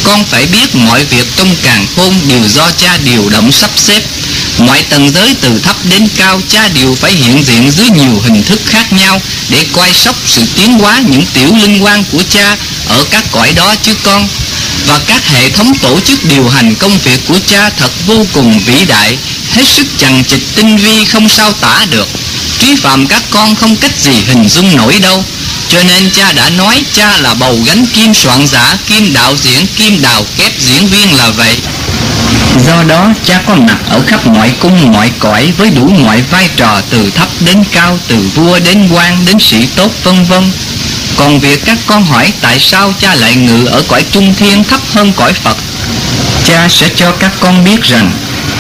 con 0.05 0.25
phải 0.25 0.47
biết 0.47 0.75
mọi 0.75 1.05
việc 1.05 1.27
trong 1.37 1.57
càng 1.63 1.87
khôn 1.97 2.15
đều 2.29 2.49
do 2.49 2.71
cha 2.71 2.97
điều 3.05 3.29
động 3.29 3.53
sắp 3.53 3.71
xếp 3.77 4.03
Mọi 4.59 4.83
tầng 4.83 5.11
giới 5.15 5.35
từ 5.41 5.59
thấp 5.59 5.77
đến 5.91 6.09
cao 6.17 6.41
cha 6.49 6.69
đều 6.69 6.95
phải 6.95 7.13
hiện 7.13 7.43
diện 7.45 7.71
dưới 7.71 7.91
nhiều 7.91 8.21
hình 8.25 8.43
thức 8.45 8.61
khác 8.67 8.93
nhau 8.93 9.21
để 9.49 9.67
coi 9.73 9.93
sóc 9.93 10.17
sự 10.27 10.43
tiến 10.57 10.73
hóa 10.73 11.03
những 11.11 11.25
tiểu 11.35 11.55
linh 11.63 11.85
quan 11.85 12.05
của 12.13 12.23
cha 12.31 12.57
ở 12.89 13.05
các 13.11 13.25
cõi 13.33 13.53
đó 13.53 13.75
chứ 13.83 13.95
con. 14.03 14.29
Và 14.87 15.01
các 15.07 15.29
hệ 15.29 15.51
thống 15.51 15.73
tổ 15.83 16.01
chức 16.01 16.25
điều 16.25 16.49
hành 16.49 16.75
công 16.75 16.99
việc 16.99 17.21
của 17.29 17.39
cha 17.47 17.71
thật 17.71 17.91
vô 18.07 18.27
cùng 18.33 18.61
vĩ 18.67 18.85
đại, 18.85 19.19
hết 19.53 19.65
sức 19.67 19.87
chằng 19.99 20.25
chịt 20.25 20.41
tinh 20.55 20.77
vi 20.77 21.05
không 21.05 21.29
sao 21.29 21.53
tả 21.53 21.87
được. 21.91 22.09
Trí 22.59 22.77
phạm 22.77 23.07
các 23.07 23.23
con 23.31 23.55
không 23.55 23.77
cách 23.77 24.01
gì 24.01 24.13
hình 24.27 24.49
dung 24.49 24.77
nổi 24.77 24.99
đâu. 24.99 25.25
Cho 25.69 25.83
nên 25.83 26.11
cha 26.11 26.33
đã 26.33 26.51
nói 26.51 26.85
cha 26.93 27.17
là 27.17 27.35
bầu 27.35 27.59
gánh 27.67 27.87
kim 27.87 28.15
soạn 28.15 28.47
giả, 28.47 28.77
kim 28.87 29.13
đạo 29.13 29.37
diễn, 29.43 29.67
kim 29.77 30.03
đào 30.03 30.25
kép 30.37 30.61
diễn 30.61 30.87
viên 30.87 31.15
là 31.17 31.31
vậy. 31.31 31.57
Do 32.67 32.83
đó 32.83 33.09
cha 33.25 33.43
có 33.47 33.55
mặt 33.55 33.79
ở 33.91 34.01
khắp 34.07 34.27
mọi 34.27 34.51
cung 34.61 34.93
mọi 34.93 35.11
cõi 35.19 35.53
với 35.59 35.71
đủ 35.71 35.89
mọi 35.89 36.23
vai 36.31 36.49
trò 36.57 36.81
từ 36.91 37.11
thấp 37.11 37.29
đến 37.41 37.65
cao, 37.73 37.99
từ 38.09 38.17
vua 38.35 38.59
đến 38.59 38.89
quan 38.93 39.25
đến 39.25 39.39
sĩ 39.41 39.67
tốt 39.77 39.91
vân 40.05 40.25
vân. 40.25 40.51
Còn 41.17 41.39
việc 41.39 41.65
các 41.65 41.79
con 41.87 42.05
hỏi 42.05 42.33
tại 42.41 42.61
sao 42.61 42.95
cha 43.01 43.15
lại 43.15 43.35
ngự 43.35 43.67
ở 43.67 43.83
cõi 43.89 44.05
trung 44.13 44.35
thiên 44.35 44.65
thấp 44.65 44.81
hơn 44.95 45.13
cõi 45.17 45.33
Phật, 45.33 45.57
cha 46.45 46.69
sẽ 46.69 46.89
cho 46.97 47.13
các 47.13 47.33
con 47.41 47.65
biết 47.65 47.83
rằng 47.83 48.11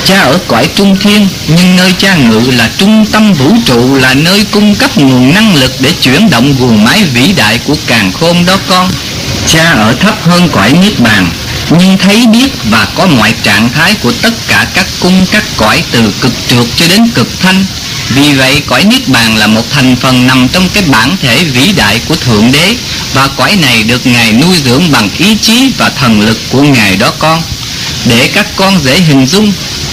cha 0.05 0.23
ở 0.23 0.39
cõi 0.49 0.68
trung 0.75 0.97
thiên 0.97 1.28
nhưng 1.49 1.76
nơi 1.76 1.92
cha 1.99 2.15
ngự 2.15 2.50
là 2.50 2.70
trung 2.78 3.07
tâm 3.12 3.33
vũ 3.33 3.52
trụ 3.65 3.94
là 3.94 4.15
nơi 4.15 4.44
cung 4.50 4.75
cấp 4.75 4.99
nguồn 4.99 5.34
năng 5.34 5.55
lực 5.55 5.73
để 5.81 5.92
chuyển 6.02 6.31
động 6.31 6.55
guồng 6.58 6.84
máy 6.84 7.05
vĩ 7.05 7.33
đại 7.33 7.58
của 7.58 7.76
càng 7.86 8.12
khôn 8.12 8.47
đó 8.47 8.57
con. 8.68 8.91
Cha 9.47 9.73
ở 9.73 9.94
thấp 9.94 10.23
hơn 10.23 10.49
cõi 10.52 10.73
niết 10.73 11.00
bàn 11.00 11.31
nhưng 11.70 11.99
thấy 11.99 12.26
biết 12.26 12.49
và 12.70 12.86
có 12.94 13.07
mọi 13.07 13.34
trạng 13.42 13.68
thái 13.75 13.94
của 14.02 14.12
tất 14.23 14.33
cả 14.49 14.66
các 14.75 14.86
cung 15.00 15.26
các 15.31 15.44
cõi 15.57 15.83
từ 15.91 16.12
cực 16.20 16.33
trượt 16.49 16.66
cho 16.76 16.86
đến 16.89 17.08
cực 17.15 17.41
thanh 17.41 17.65
vì 18.14 18.32
vậy, 18.32 18.62
cõi 18.66 18.84
niết 18.84 19.08
bàn 19.08 19.36
là 19.36 19.46
một 19.46 19.62
thành 19.70 19.96
phần 19.96 20.26
nằm 20.26 20.48
trong 20.48 20.68
cái 20.68 20.82
bản 20.86 21.16
thể 21.22 21.44
vĩ 21.44 21.72
đại 21.72 22.00
của 22.08 22.16
thượng 22.16 22.52
đế, 22.52 22.74
và 23.14 23.28
cõi 23.28 23.56
này 23.56 23.82
được 23.82 24.06
ngài 24.06 24.32
nuôi 24.32 24.56
dưỡng 24.64 24.92
bằng 24.92 25.10
ý 25.18 25.36
chí 25.42 25.70
và 25.78 25.90
thần 25.90 26.20
lực 26.20 26.38
của 26.50 26.62
ngài 26.62 26.96
đó 26.96 27.12
con. 27.18 27.42
Để 28.04 28.30
các 28.34 28.46
con 28.56 28.84
dễ 28.84 29.00
hình 29.00 29.26
dung, 29.26 29.52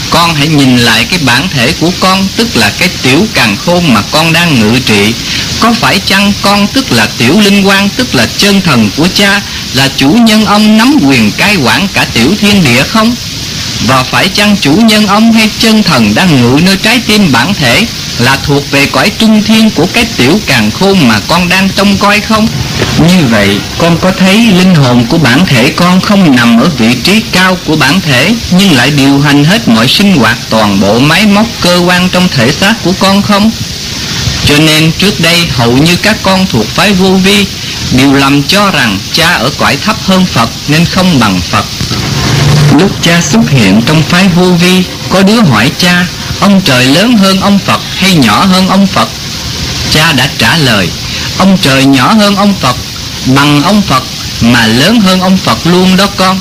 con 0.10 0.36
hãy 0.36 0.48
nhìn 0.48 0.78
lại 0.78 1.06
cái 1.10 1.20
bản 1.20 1.48
thể 1.50 1.74
của 1.80 1.92
con, 2.00 2.28
tức 2.36 2.56
là 2.56 2.70
cái 2.70 2.90
tiểu 3.02 3.28
càng 3.34 3.58
khôn 3.66 3.94
mà 3.94 4.02
con 4.12 4.34
đang 4.34 4.60
ngự 4.60 4.80
trị. 4.86 5.14
Có 5.60 5.74
phải 5.74 6.00
chăng 6.00 6.34
con 6.42 6.68
tức 6.68 6.92
là 6.92 7.08
tiểu 7.18 7.40
linh 7.40 7.68
quan 7.68 7.90
tức 7.90 8.16
là 8.16 8.28
chân 8.38 8.62
thần 8.62 8.90
của 8.98 9.08
cha, 9.14 9.42
là 9.74 9.90
chủ 9.98 10.10
nhân 10.10 10.46
ông 10.46 10.78
nắm 10.78 10.98
quyền 11.02 11.32
cai 11.32 11.56
quản 11.56 11.88
cả 11.94 12.06
tiểu 12.14 12.36
thiên 12.42 12.64
địa 12.64 12.84
không? 12.84 13.16
Và 13.88 14.04
phải 14.04 14.28
chăng 14.28 14.58
chủ 14.62 14.74
nhân 14.74 15.08
ông 15.08 15.32
hay 15.32 15.50
chân 15.60 15.84
thần 15.84 16.16
đang 16.16 16.42
ngự 16.42 16.62
nơi 16.62 16.78
trái 16.84 17.00
tim 17.08 17.32
bản 17.32 17.54
thể? 17.54 17.86
Là 18.20 18.38
thuộc 18.44 18.72
về 18.72 18.86
cõi 18.86 19.12
trung 19.18 19.44
thiên 19.44 19.70
của 19.70 19.88
cái 19.94 20.06
tiểu 20.18 20.40
càng 20.48 20.72
khôn 20.72 21.08
mà 21.08 21.20
con 21.28 21.50
đang 21.50 21.70
trông 21.70 21.98
coi 21.98 22.20
không? 22.20 22.48
Như 23.08 23.26
vậy, 23.32 23.60
con 23.78 23.98
có 23.98 24.12
thấy 24.12 24.38
linh 24.38 24.76
hồn 24.76 25.06
của 25.10 25.18
bản 25.18 25.46
thể 25.46 25.70
con 25.70 26.02
không 26.02 26.36
nằm 26.36 26.60
ở 26.60 26.70
vị 26.78 26.96
trí 27.04 27.20
cao 27.32 27.58
của 27.66 27.76
bản 27.76 28.02
thể, 28.02 28.34
nhưng 28.52 28.72
lại 28.72 28.92
điều 28.92 29.20
hành 29.20 29.44
hết 29.44 29.68
mọi 29.68 29.88
sinh 29.88 30.16
hoạt 30.16 30.38
toàn 30.50 30.80
bộ 30.80 31.00
máy 31.00 31.26
móc 31.26 31.46
cơ 31.62 31.82
quan 31.86 32.10
trong 32.10 32.28
thể 32.30 32.52
xác 32.52 32.74
của 32.84 32.94
con 33.00 33.22
không? 33.22 33.52
Cho 34.46 34.60
nên 34.60 34.92
trước 34.98 35.20
đây 35.20 35.48
hầu 35.52 35.72
như 35.72 35.96
các 35.96 36.18
con 36.24 36.46
thuộc 36.48 36.68
phái 36.68 36.94
vô 36.94 37.10
vi 37.10 37.46
đều 37.92 38.14
lầm 38.14 38.44
cho 38.44 38.72
rằng 38.72 39.00
cha 39.14 39.30
ở 39.34 39.50
cõi 39.58 39.78
thấp 39.86 39.96
hơn 40.06 40.26
Phật 40.26 40.50
nên 40.68 40.86
không 40.86 41.20
bằng 41.20 41.42
Phật. 41.50 41.66
Lúc 42.80 42.92
cha 43.02 43.22
xuất 43.22 43.50
hiện 43.50 43.82
trong 43.86 44.04
phái 44.04 44.28
vô 44.28 44.44
vi, 44.44 44.84
có 45.10 45.24
đứa 45.24 45.42
hỏi 45.42 45.72
cha 45.78 46.06
Ông 46.44 46.62
trời 46.62 46.86
lớn 46.86 47.18
hơn 47.18 47.42
ông 47.42 47.60
Phật 47.60 47.82
hay 47.96 48.16
nhỏ 48.16 48.46
hơn 48.46 48.68
ông 48.68 48.88
Phật? 48.88 49.08
Cha 49.92 50.14
đã 50.14 50.30
trả 50.38 50.58
lời, 50.58 50.90
ông 51.38 51.58
trời 51.62 51.86
nhỏ 51.86 52.14
hơn 52.14 52.36
ông 52.36 52.54
Phật, 52.62 52.76
bằng 53.26 53.64
ông 53.64 53.82
Phật 53.82 54.04
mà 54.42 54.68
lớn 54.68 55.02
hơn 55.02 55.22
ông 55.22 55.38
Phật 55.38 55.58
luôn 55.68 55.98
đó 55.98 56.08
con. 56.18 56.40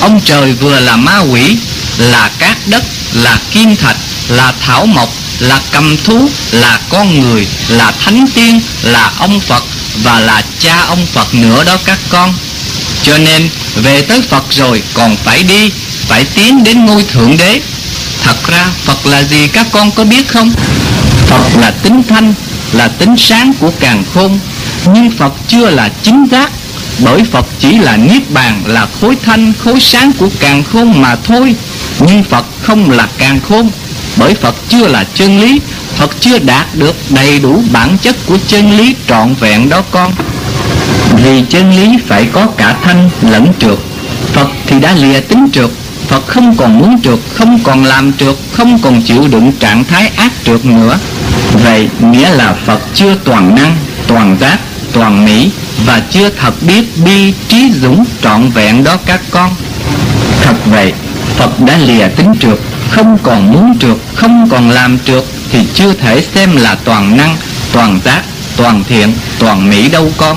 Ông 0.00 0.20
trời 0.20 0.52
vừa 0.52 0.80
là 0.80 0.96
ma 0.96 1.18
quỷ, 1.18 1.56
là 1.98 2.30
cát 2.38 2.56
đất, 2.66 2.84
là 3.12 3.38
kim 3.52 3.76
thạch, 3.76 3.96
là 4.28 4.52
thảo 4.66 4.86
mộc, 4.86 5.14
là 5.38 5.60
cầm 5.72 5.96
thú, 6.04 6.28
là 6.52 6.80
con 6.88 7.20
người, 7.20 7.46
là 7.68 7.92
thánh 8.04 8.26
tiên, 8.34 8.60
là 8.82 9.12
ông 9.18 9.40
Phật 9.40 9.64
và 10.02 10.20
là 10.20 10.42
cha 10.58 10.80
ông 10.88 11.06
Phật 11.12 11.34
nữa 11.34 11.64
đó 11.64 11.76
các 11.84 11.98
con. 12.08 12.34
Cho 13.02 13.18
nên 13.18 13.48
về 13.76 14.02
tới 14.02 14.20
Phật 14.22 14.44
rồi 14.50 14.82
còn 14.94 15.16
phải 15.16 15.42
đi, 15.42 15.70
phải 16.08 16.24
tiến 16.24 16.64
đến 16.64 16.86
ngôi 16.86 17.02
Thượng 17.02 17.36
Đế 17.36 17.60
Thật 18.26 18.46
ra 18.46 18.66
Phật 18.84 19.06
là 19.06 19.22
gì 19.22 19.48
các 19.48 19.66
con 19.72 19.90
có 19.90 20.04
biết 20.04 20.28
không? 20.28 20.52
Phật 21.26 21.60
là 21.60 21.70
tính 21.70 22.02
thanh, 22.08 22.34
là 22.72 22.88
tính 22.88 23.14
sáng 23.18 23.52
của 23.60 23.70
càng 23.80 24.04
khôn. 24.14 24.38
Nhưng 24.94 25.10
Phật 25.10 25.32
chưa 25.48 25.70
là 25.70 25.88
chính 26.02 26.26
giác 26.30 26.50
Bởi 26.98 27.24
Phật 27.24 27.46
chỉ 27.58 27.78
là 27.78 27.96
Niết 27.96 28.30
Bàn 28.30 28.62
Là 28.66 28.86
khối 29.00 29.16
thanh, 29.22 29.52
khối 29.64 29.80
sáng 29.80 30.12
của 30.12 30.28
càng 30.40 30.64
khôn 30.72 31.00
mà 31.00 31.16
thôi. 31.16 31.54
Nhưng 32.00 32.24
Phật 32.24 32.46
không 32.62 32.90
là 32.90 33.08
càng 33.18 33.40
khôn 33.48 33.70
Bởi 34.16 34.34
Phật 34.34 34.54
chưa 34.68 34.88
là 34.88 35.04
chân 35.14 35.40
lý. 35.40 35.60
Phật 35.96 36.10
chưa 36.20 36.38
đạt 36.38 36.66
được 36.74 36.96
đầy 37.10 37.38
đủ 37.38 37.62
bản 37.72 37.98
chất 37.98 38.16
của 38.26 38.38
chân 38.48 38.76
lý 38.76 38.94
trọn 39.08 39.34
vẹn 39.40 39.68
đó 39.68 39.82
con. 39.90 40.12
Vì 41.24 41.42
chân 41.48 41.76
lý 41.76 41.98
phải 42.08 42.26
có 42.32 42.46
cả 42.56 42.76
thanh 42.82 43.10
lẫn 43.22 43.52
trượt. 43.58 43.78
Phật 44.32 44.48
thì 44.66 44.80
đã 44.80 44.92
lìa 44.92 45.20
tính 45.20 45.48
trượt 45.52 45.70
Phật 46.08 46.26
không 46.26 46.56
còn 46.56 46.78
muốn 46.78 47.02
trượt, 47.02 47.18
không 47.34 47.58
còn 47.64 47.84
làm 47.84 48.12
trượt, 48.12 48.36
không 48.52 48.78
còn 48.82 49.02
chịu 49.02 49.28
đựng 49.28 49.52
trạng 49.52 49.84
thái 49.84 50.10
ác 50.16 50.32
trượt 50.44 50.64
nữa. 50.64 50.98
Vậy 51.52 51.88
nghĩa 52.00 52.30
là 52.30 52.54
Phật 52.66 52.80
chưa 52.94 53.14
toàn 53.24 53.54
năng, 53.54 53.76
toàn 54.06 54.36
giác, 54.40 54.58
toàn 54.92 55.24
mỹ 55.24 55.50
và 55.86 56.02
chưa 56.10 56.30
thật 56.30 56.54
biết 56.62 56.84
bi 57.04 57.32
trí 57.48 57.72
dũng 57.82 58.04
trọn 58.22 58.50
vẹn 58.50 58.84
đó 58.84 58.96
các 59.06 59.20
con. 59.30 59.54
Thật 60.42 60.56
vậy, 60.64 60.92
Phật 61.36 61.60
đã 61.60 61.76
lìa 61.76 62.08
tính 62.08 62.32
trượt, 62.40 62.58
không 62.90 63.18
còn 63.22 63.52
muốn 63.52 63.78
trượt, 63.78 63.96
không 64.14 64.48
còn 64.50 64.70
làm 64.70 64.98
trượt 64.98 65.24
thì 65.52 65.66
chưa 65.74 65.92
thể 65.92 66.24
xem 66.34 66.56
là 66.56 66.74
toàn 66.74 67.16
năng, 67.16 67.36
toàn 67.72 68.00
giác, 68.04 68.22
toàn 68.56 68.84
thiện, 68.88 69.12
toàn 69.38 69.70
mỹ 69.70 69.88
đâu 69.88 70.12
con. 70.16 70.36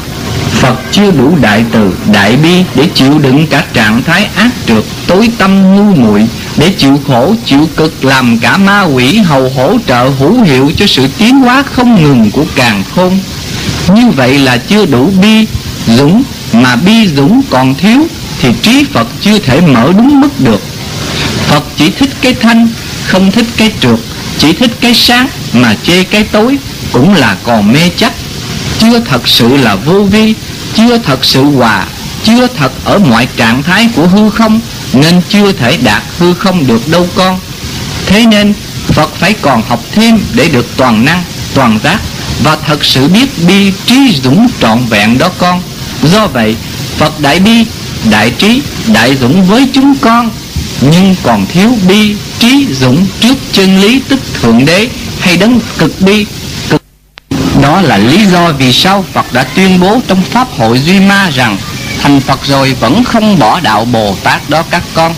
Phật 0.50 0.76
chưa 0.92 1.11
đủ 1.11 1.38
đại 1.42 1.64
từ, 1.72 1.94
đại 2.14 2.36
bi 2.36 2.64
để 2.76 2.88
chịu 2.95 3.19
đựng 3.19 3.48
cả 3.48 3.64
trạng 3.74 4.03
thái 4.03 4.30
ác 4.36 4.50
trượt, 4.68 4.84
tối 5.08 5.30
tâm 5.38 5.76
ngu 5.76 5.95
muội 5.95 6.26
để 6.58 6.69
chịu 6.78 7.00
khổ, 7.08 7.36
chịu 7.45 7.69
cực 7.76 8.06
làm 8.06 8.38
cả 8.38 8.58
ma 8.58 8.84
quỷ 8.84 9.18
hầu 9.18 9.50
hỗ 9.50 9.78
trợ 9.88 10.10
hữu 10.19 10.44
hiệu 10.44 10.72
cho 10.78 10.88
sự 10.88 11.08
tiến 11.18 11.40
hóa 11.40 11.64
không 11.72 12.03
ngừng 12.03 12.32
của 12.32 12.45
càng 12.56 12.84
khôn. 12.95 13.19
Như 13.95 14.10
vậy 14.10 14.38
là 14.40 14.58
chưa 14.58 14.86
đủ 14.86 15.11
bi, 15.22 15.45
dũng, 15.98 16.24
mà 16.53 16.76
bi 16.76 17.08
dũng 17.08 17.42
còn 17.50 17.76
thiếu 17.76 18.08
thì 18.42 18.50
trí 18.61 18.86
Phật 18.94 19.08
chưa 19.22 19.40
thể 19.40 19.61
mở 19.61 19.94
đúng 19.98 20.22
mức 20.22 20.40
được. 20.40 20.61
Phật 21.48 21.64
chỉ 21.78 21.90
thích 21.90 22.10
cái 22.22 22.34
thanh, 22.34 22.68
không 23.08 23.32
thích 23.32 23.45
cái 23.58 23.72
trượt, 23.80 24.00
chỉ 24.38 24.53
thích 24.53 24.72
cái 24.82 24.94
sáng 24.94 25.28
mà 25.53 25.76
chê 25.84 26.03
cái 26.03 26.24
tối 26.24 26.58
cũng 26.92 27.14
là 27.14 27.38
còn 27.44 27.74
mê 27.74 27.90
chấp 27.98 28.14
chưa 28.90 29.00
thật 29.00 29.27
sự 29.27 29.58
là 29.58 29.76
vô 29.76 30.03
vi 30.03 30.34
chưa 30.76 30.98
thật 30.98 31.26
sự 31.26 31.43
hòa 31.43 31.85
chưa 32.24 32.48
thật 32.48 32.72
ở 32.84 33.00
mọi 33.00 33.27
trạng 33.38 33.64
thái 33.64 33.90
của 33.95 34.08
hư 34.08 34.30
không, 34.30 34.59
nên 34.93 35.22
chưa 35.30 35.51
thể 35.51 35.77
đạt 35.77 36.03
hư 36.18 36.34
không 36.34 36.68
được 36.68 36.88
đâu 36.88 37.08
con. 37.16 37.40
Thế 38.06 38.26
nên, 38.26 38.53
phật 38.88 39.16
phải 39.19 39.34
còn 39.42 39.61
học 39.61 39.84
thêm 39.92 40.19
để 40.34 40.50
được 40.50 40.68
toàn 40.77 41.06
năng, 41.06 41.24
toàn 41.53 41.80
giác 41.84 42.00
và 42.43 42.58
thật 42.68 42.85
sự 42.85 43.08
biết 43.08 43.30
bi 43.48 43.72
trí 43.85 44.16
dũng 44.24 44.48
trọn 44.61 44.85
vẹn 44.90 45.18
đó 45.18 45.30
con. 45.38 45.61
Do 46.03 46.27
vậy, 46.27 46.56
phật 46.98 47.19
đại 47.19 47.40
bi, 47.40 47.66
đại 48.11 48.32
trí, 48.38 48.61
đại 48.88 49.18
dũng 49.22 49.45
với 49.45 49.68
chúng 49.74 49.95
con, 50.01 50.30
nhưng 50.82 51.16
còn 51.24 51.45
thiếu 51.53 51.69
bi 51.88 52.16
trí 52.40 52.68
dũng 52.74 53.06
trước 53.19 53.35
chân 53.51 53.82
lý 53.82 54.01
tức 54.09 54.19
thượng 54.42 54.66
đế 54.66 54.88
hay 55.19 55.38
đấng 55.38 55.59
cực 55.77 56.01
bi 56.01 56.26
đó 57.69 57.81
là 57.81 57.98
lý 57.98 58.25
do 58.25 58.51
vì 58.51 58.73
sao 58.73 59.06
Phật 59.14 59.33
đã 59.33 59.43
tuyên 59.43 59.80
bố 59.80 60.01
trong 60.07 60.22
Pháp 60.22 60.48
hội 60.57 60.80
Duy 60.80 60.99
Ma 60.99 61.30
rằng 61.30 61.57
Thành 62.01 62.19
Phật 62.19 62.39
rồi 62.45 62.75
vẫn 62.80 63.03
không 63.03 63.39
bỏ 63.39 63.59
đạo 63.59 63.85
Bồ 63.85 64.15
Tát 64.23 64.49
đó 64.49 64.64
các 64.69 64.83
con. 64.93 65.14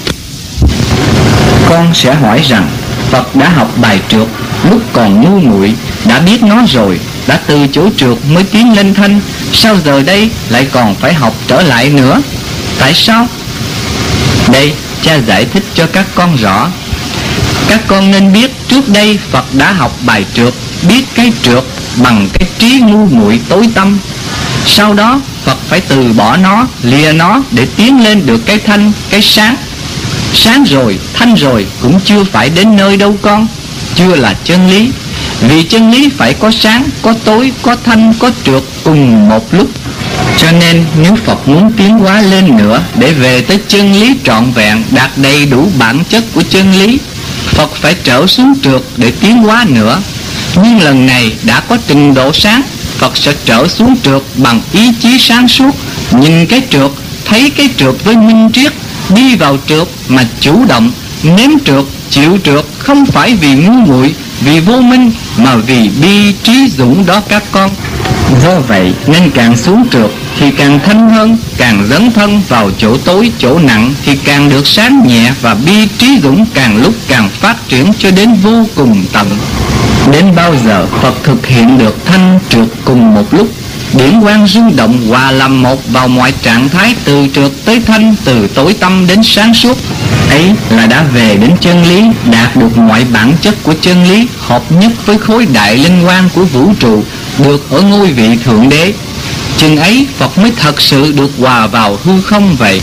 Con 1.69 1.93
sẽ 1.93 2.13
hỏi 2.13 2.41
rằng, 2.49 2.69
Phật 3.11 3.35
đã 3.35 3.49
học 3.49 3.71
bài 3.77 3.99
trượt, 4.09 4.27
lúc 4.69 4.81
còn 4.93 5.21
ngu 5.21 5.39
muội, 5.39 5.73
đã 6.05 6.19
biết 6.19 6.43
nó 6.43 6.63
rồi, 6.67 6.99
đã 7.27 7.39
từ 7.47 7.67
chỗ 7.71 7.89
trượt 7.97 8.17
mới 8.30 8.43
tiến 8.43 8.73
lên 8.75 8.93
thanh 8.93 9.21
sao 9.53 9.77
giờ 9.85 10.01
đây 10.01 10.30
lại 10.49 10.67
còn 10.71 10.95
phải 10.95 11.13
học 11.13 11.33
trở 11.47 11.61
lại 11.61 11.89
nữa? 11.89 12.21
Tại 12.80 12.93
sao? 12.93 13.27
Đây, 14.51 14.73
cha 15.01 15.15
giải 15.27 15.45
thích 15.45 15.63
cho 15.73 15.88
các 15.93 16.05
con 16.15 16.35
rõ. 16.35 16.69
Các 17.69 17.81
con 17.88 18.11
nên 18.11 18.33
biết 18.33 18.51
trước 18.67 18.89
đây 18.89 19.19
phật 19.31 19.53
đã 19.53 19.71
học 19.71 19.97
bài 20.05 20.25
trượt, 20.33 20.53
biết 20.88 21.05
cái 21.15 21.33
trượt 21.43 21.63
bằng 21.95 22.27
cái 22.33 22.49
trí 22.59 22.79
ngu 22.79 23.05
muội 23.05 23.39
tối 23.49 23.67
tâm. 23.73 23.97
Sau 24.65 24.93
đó 24.93 25.21
Phật 25.45 25.57
phải 25.67 25.79
từ 25.79 26.13
bỏ 26.13 26.37
nó, 26.37 26.67
lìa 26.83 27.11
nó 27.13 27.43
để 27.51 27.67
tiến 27.75 28.03
lên 28.03 28.25
được 28.25 28.45
cái 28.45 28.59
thanh, 28.59 28.91
cái 29.09 29.21
sáng. 29.21 29.55
Sáng 30.33 30.63
rồi, 30.63 30.99
thanh 31.13 31.35
rồi 31.35 31.65
cũng 31.81 31.99
chưa 32.05 32.23
phải 32.23 32.49
đến 32.49 32.75
nơi 32.75 32.97
đâu 32.97 33.17
con 33.21 33.47
Chưa 33.95 34.15
là 34.15 34.33
chân 34.43 34.69
lý. 34.69 34.89
Vì 35.41 35.63
chân 35.63 35.91
lý 35.91 36.09
phải 36.17 36.33
có 36.33 36.51
sáng, 36.51 36.89
có 37.01 37.13
tối, 37.23 37.51
có 37.61 37.75
thanh, 37.83 38.13
có 38.19 38.31
trượt 38.45 38.63
cùng 38.83 39.29
một 39.29 39.53
lúc. 39.53 39.69
Cho 40.37 40.51
nên 40.51 40.85
nếu 41.01 41.15
Phật 41.25 41.47
muốn 41.47 41.71
tiến 41.77 41.99
hóa 41.99 42.21
lên 42.21 42.57
nữa 42.57 42.81
Để 42.95 43.13
về 43.13 43.41
tới 43.41 43.59
chân 43.67 43.93
lý 43.93 44.15
trọn 44.23 44.51
vẹn 44.51 44.83
Đạt 44.91 45.11
đầy 45.15 45.45
đủ 45.45 45.71
bản 45.79 46.03
chất 46.09 46.23
của 46.33 46.43
chân 46.49 46.73
lý 46.73 46.99
Phật 47.51 47.75
phải 47.75 47.95
trở 48.03 48.27
xuống 48.27 48.53
trượt 48.63 48.81
để 48.97 49.11
tiến 49.11 49.37
hóa 49.37 49.65
nữa. 49.69 50.01
Nhưng 50.55 50.81
lần 50.81 51.05
này 51.05 51.35
đã 51.43 51.59
có 51.59 51.77
trình 51.88 52.13
độ 52.13 52.33
sáng 52.33 52.61
Phật 52.97 53.17
sẽ 53.17 53.33
trở 53.45 53.67
xuống 53.67 53.95
trượt 54.03 54.21
bằng 54.35 54.61
ý 54.73 54.91
chí 55.01 55.17
sáng 55.19 55.47
suốt 55.47 55.75
Nhìn 56.11 56.45
cái 56.47 56.61
trượt, 56.69 56.91
thấy 57.25 57.49
cái 57.49 57.69
trượt 57.77 57.95
với 58.03 58.15
minh 58.15 58.49
triết 58.53 58.73
Đi 59.09 59.35
vào 59.35 59.57
trượt 59.67 59.88
mà 60.07 60.25
chủ 60.39 60.65
động 60.65 60.91
Nếm 61.23 61.49
trượt, 61.65 61.85
chịu 62.09 62.38
trượt 62.43 62.65
Không 62.80 63.05
phải 63.05 63.33
vì 63.33 63.53
ngu 63.53 63.71
muội 63.71 64.13
vì 64.41 64.59
vô 64.59 64.81
minh 64.81 65.11
Mà 65.38 65.55
vì 65.55 65.89
bi 66.01 66.33
trí 66.43 66.67
dũng 66.77 67.05
đó 67.05 67.21
các 67.30 67.43
con. 67.51 67.69
Do 68.43 68.59
vậy 68.59 68.93
nên 69.07 69.31
càng 69.31 69.57
xuống 69.57 69.88
trượt 69.91 70.11
thì 70.39 70.51
càng 70.51 70.80
thanh 70.85 71.09
hơn 71.09 71.38
Càng 71.57 71.88
dấn 71.89 72.11
thân 72.11 72.41
vào 72.47 72.71
chỗ 72.77 72.97
tối 72.97 73.31
chỗ 73.39 73.59
nặng 73.59 73.93
Thì 74.05 74.15
càng 74.15 74.49
được 74.49 74.67
sáng 74.67 75.07
nhẹ 75.07 75.33
và 75.41 75.53
bi 75.53 75.88
trí 75.97 76.19
dũng 76.23 76.45
càng 76.53 76.77
lúc 76.77 76.93
càng 77.07 77.30
phát 77.30 77.69
triển 77.69 77.93
cho 77.99 78.11
đến 78.11 78.33
vô 78.33 78.65
cùng 78.75 79.05
tận. 79.13 79.27
Đến 80.07 80.25
bao 80.35 80.55
giờ 80.65 80.88
Phật 81.01 81.13
thực 81.23 81.47
hiện 81.47 81.77
được 81.77 82.05
thanh 82.05 82.39
trượt 82.49 82.67
cùng 82.85 83.13
một 83.13 83.33
lúc? 83.33 83.47
Điển 83.93 84.21
quang 84.21 84.47
rung 84.47 84.75
động 84.75 85.07
hòa 85.07 85.31
làm 85.31 85.63
một 85.63 85.88
vào 85.88 86.07
mọi 86.07 86.33
trạng 86.41 86.69
thái 86.69 86.95
từ 87.03 87.27
trượt 87.35 87.51
tới 87.65 87.81
thanh, 87.88 88.15
Từ 88.25 88.47
tối 88.47 88.75
tâm 88.80 89.07
đến 89.07 89.23
sáng 89.23 89.53
suốt. 89.53 89.77
Ấy 90.30 90.53
là 90.69 90.85
đã 90.88 91.03
về 91.03 91.38
đến 91.38 91.51
chân 91.61 91.83
lý, 91.83 92.03
Đạt 92.31 92.55
được 92.55 92.77
mọi 92.77 93.05
bản 93.13 93.33
chất 93.41 93.55
của 93.63 93.73
chân 93.81 94.03
lý, 94.03 94.27
Hợp 94.39 94.71
nhất 94.71 94.91
với 95.05 95.17
khối 95.17 95.45
đại 95.45 95.77
linh 95.77 96.05
quang 96.05 96.30
của 96.35 96.43
vũ 96.43 96.73
trụ, 96.80 97.03
Được 97.38 97.69
ở 97.69 97.81
ngôi 97.81 98.07
vị 98.07 98.38
Thượng 98.45 98.69
Đế. 98.69 98.93
Chừng 99.57 99.77
ấy, 99.77 100.07
Phật 100.17 100.38
mới 100.38 100.51
thật 100.57 100.81
sự 100.81 101.11
được 101.11 101.31
hòa 101.39 101.67
vào 101.67 101.97
hư 102.03 102.21
không 102.21 102.55
vậy. 102.55 102.81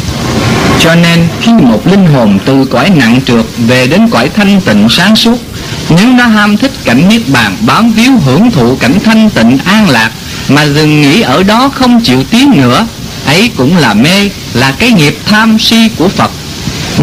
Cho 0.81 0.95
nên, 0.95 1.27
khi 1.41 1.53
một 1.53 1.87
linh 1.87 2.07
hồn 2.07 2.39
từ 2.45 2.65
cõi 2.65 2.91
nặng 2.91 3.21
trượt 3.27 3.45
về 3.59 3.87
đến 3.87 4.09
cõi 4.11 4.31
thanh 4.37 4.61
tịnh 4.61 4.89
sáng 4.89 5.17
suốt 5.17 5.48
nếu 5.91 6.13
nó 6.13 6.27
ham 6.27 6.57
thích 6.57 6.73
cảnh 6.85 7.09
Niết 7.09 7.23
Bàn 7.29 7.57
bám 7.61 7.93
víu 7.93 8.13
hưởng 8.25 8.51
thụ 8.51 8.77
cảnh 8.77 8.99
thanh 9.05 9.31
tịnh 9.31 9.59
an 9.65 9.91
lạc 9.91 10.11
Mà 10.49 10.67
dừng 10.67 11.03
nghĩ 11.03 11.21
ở 11.21 11.43
đó 11.43 11.71
không 11.75 12.01
chịu 12.01 12.25
tiến 12.31 12.51
nữa 12.57 12.87
Ấy 13.27 13.51
cũng 13.57 13.77
là 13.77 13.95
mê, 13.95 14.31
là 14.55 14.75
cái 14.79 14.91
nghiệp 14.93 15.19
tham 15.27 15.59
si 15.59 15.89
của 15.97 16.09
Phật. 16.09 16.31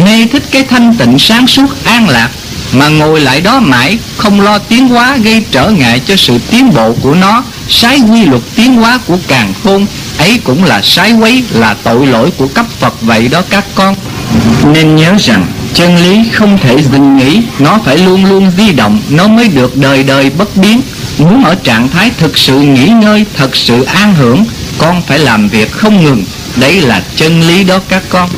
Mê 0.04 0.26
thích 0.26 0.42
cái 0.50 0.64
thanh 0.64 0.94
tịnh 0.94 1.18
sáng 1.18 1.46
suốt 1.46 1.84
an 1.84 2.08
lạc 2.08 2.30
Mà 2.72 2.88
ngồi 2.88 3.20
lại 3.20 3.40
đó 3.40 3.60
mãi 3.60 3.98
không 4.16 4.40
lo 4.40 4.58
tiến 4.58 4.88
hóa 4.88 5.16
gây 5.16 5.44
trở 5.50 5.70
ngại 5.70 6.00
cho 6.06 6.16
sự 6.16 6.38
tiến 6.50 6.74
bộ 6.74 6.92
của 7.02 7.14
nó 7.14 7.44
Sái 7.68 8.00
quy 8.00 8.24
luật 8.24 8.42
tiến 8.54 8.74
hóa 8.74 8.98
của 9.06 9.18
càng 9.28 9.52
khôn 9.64 9.86
Ấy 10.18 10.40
cũng 10.44 10.64
là 10.64 10.82
sái 10.82 11.12
quấy 11.12 11.44
là 11.50 11.74
tội 11.74 12.06
lỗi 12.06 12.30
của 12.36 12.46
cấp 12.46 12.66
Phật 12.78 13.02
vậy 13.02 13.28
đó 13.28 13.42
các 13.50 13.64
con. 13.74 13.94
Nên 14.64 14.96
nhớ 14.96 15.12
rằng 15.18 15.46
chân 15.76 15.96
lý 15.96 16.28
không 16.32 16.58
thể 16.58 16.82
dừng 16.92 17.16
nghỉ 17.16 17.42
Nó 17.58 17.78
phải 17.84 17.98
luôn 17.98 18.24
luôn 18.24 18.50
di 18.56 18.72
động, 18.72 19.00
Nó 19.10 19.28
mới 19.28 19.48
được 19.48 19.76
đời 19.76 20.02
đời 20.02 20.30
bất 20.30 20.56
biến. 20.56 20.80
Muốn 21.18 21.44
ở 21.44 21.54
trạng 21.54 21.88
thái 21.88 22.10
thực 22.18 22.38
sự 22.38 22.58
nghỉ 22.58 22.86
ngơi, 22.86 23.24
Thật 23.36 23.56
sự 23.56 23.82
an 23.82 24.14
hưởng, 24.14 24.44
Con 24.78 25.02
phải 25.02 25.18
làm 25.18 25.48
việc 25.48 25.72
không 25.72 26.04
ngừng. 26.04 26.24
Đấy 26.56 26.80
là 26.80 27.02
chân 27.16 27.40
lý 27.40 27.64
đó 27.64 27.78
các 27.88 28.02
con. 28.08 28.30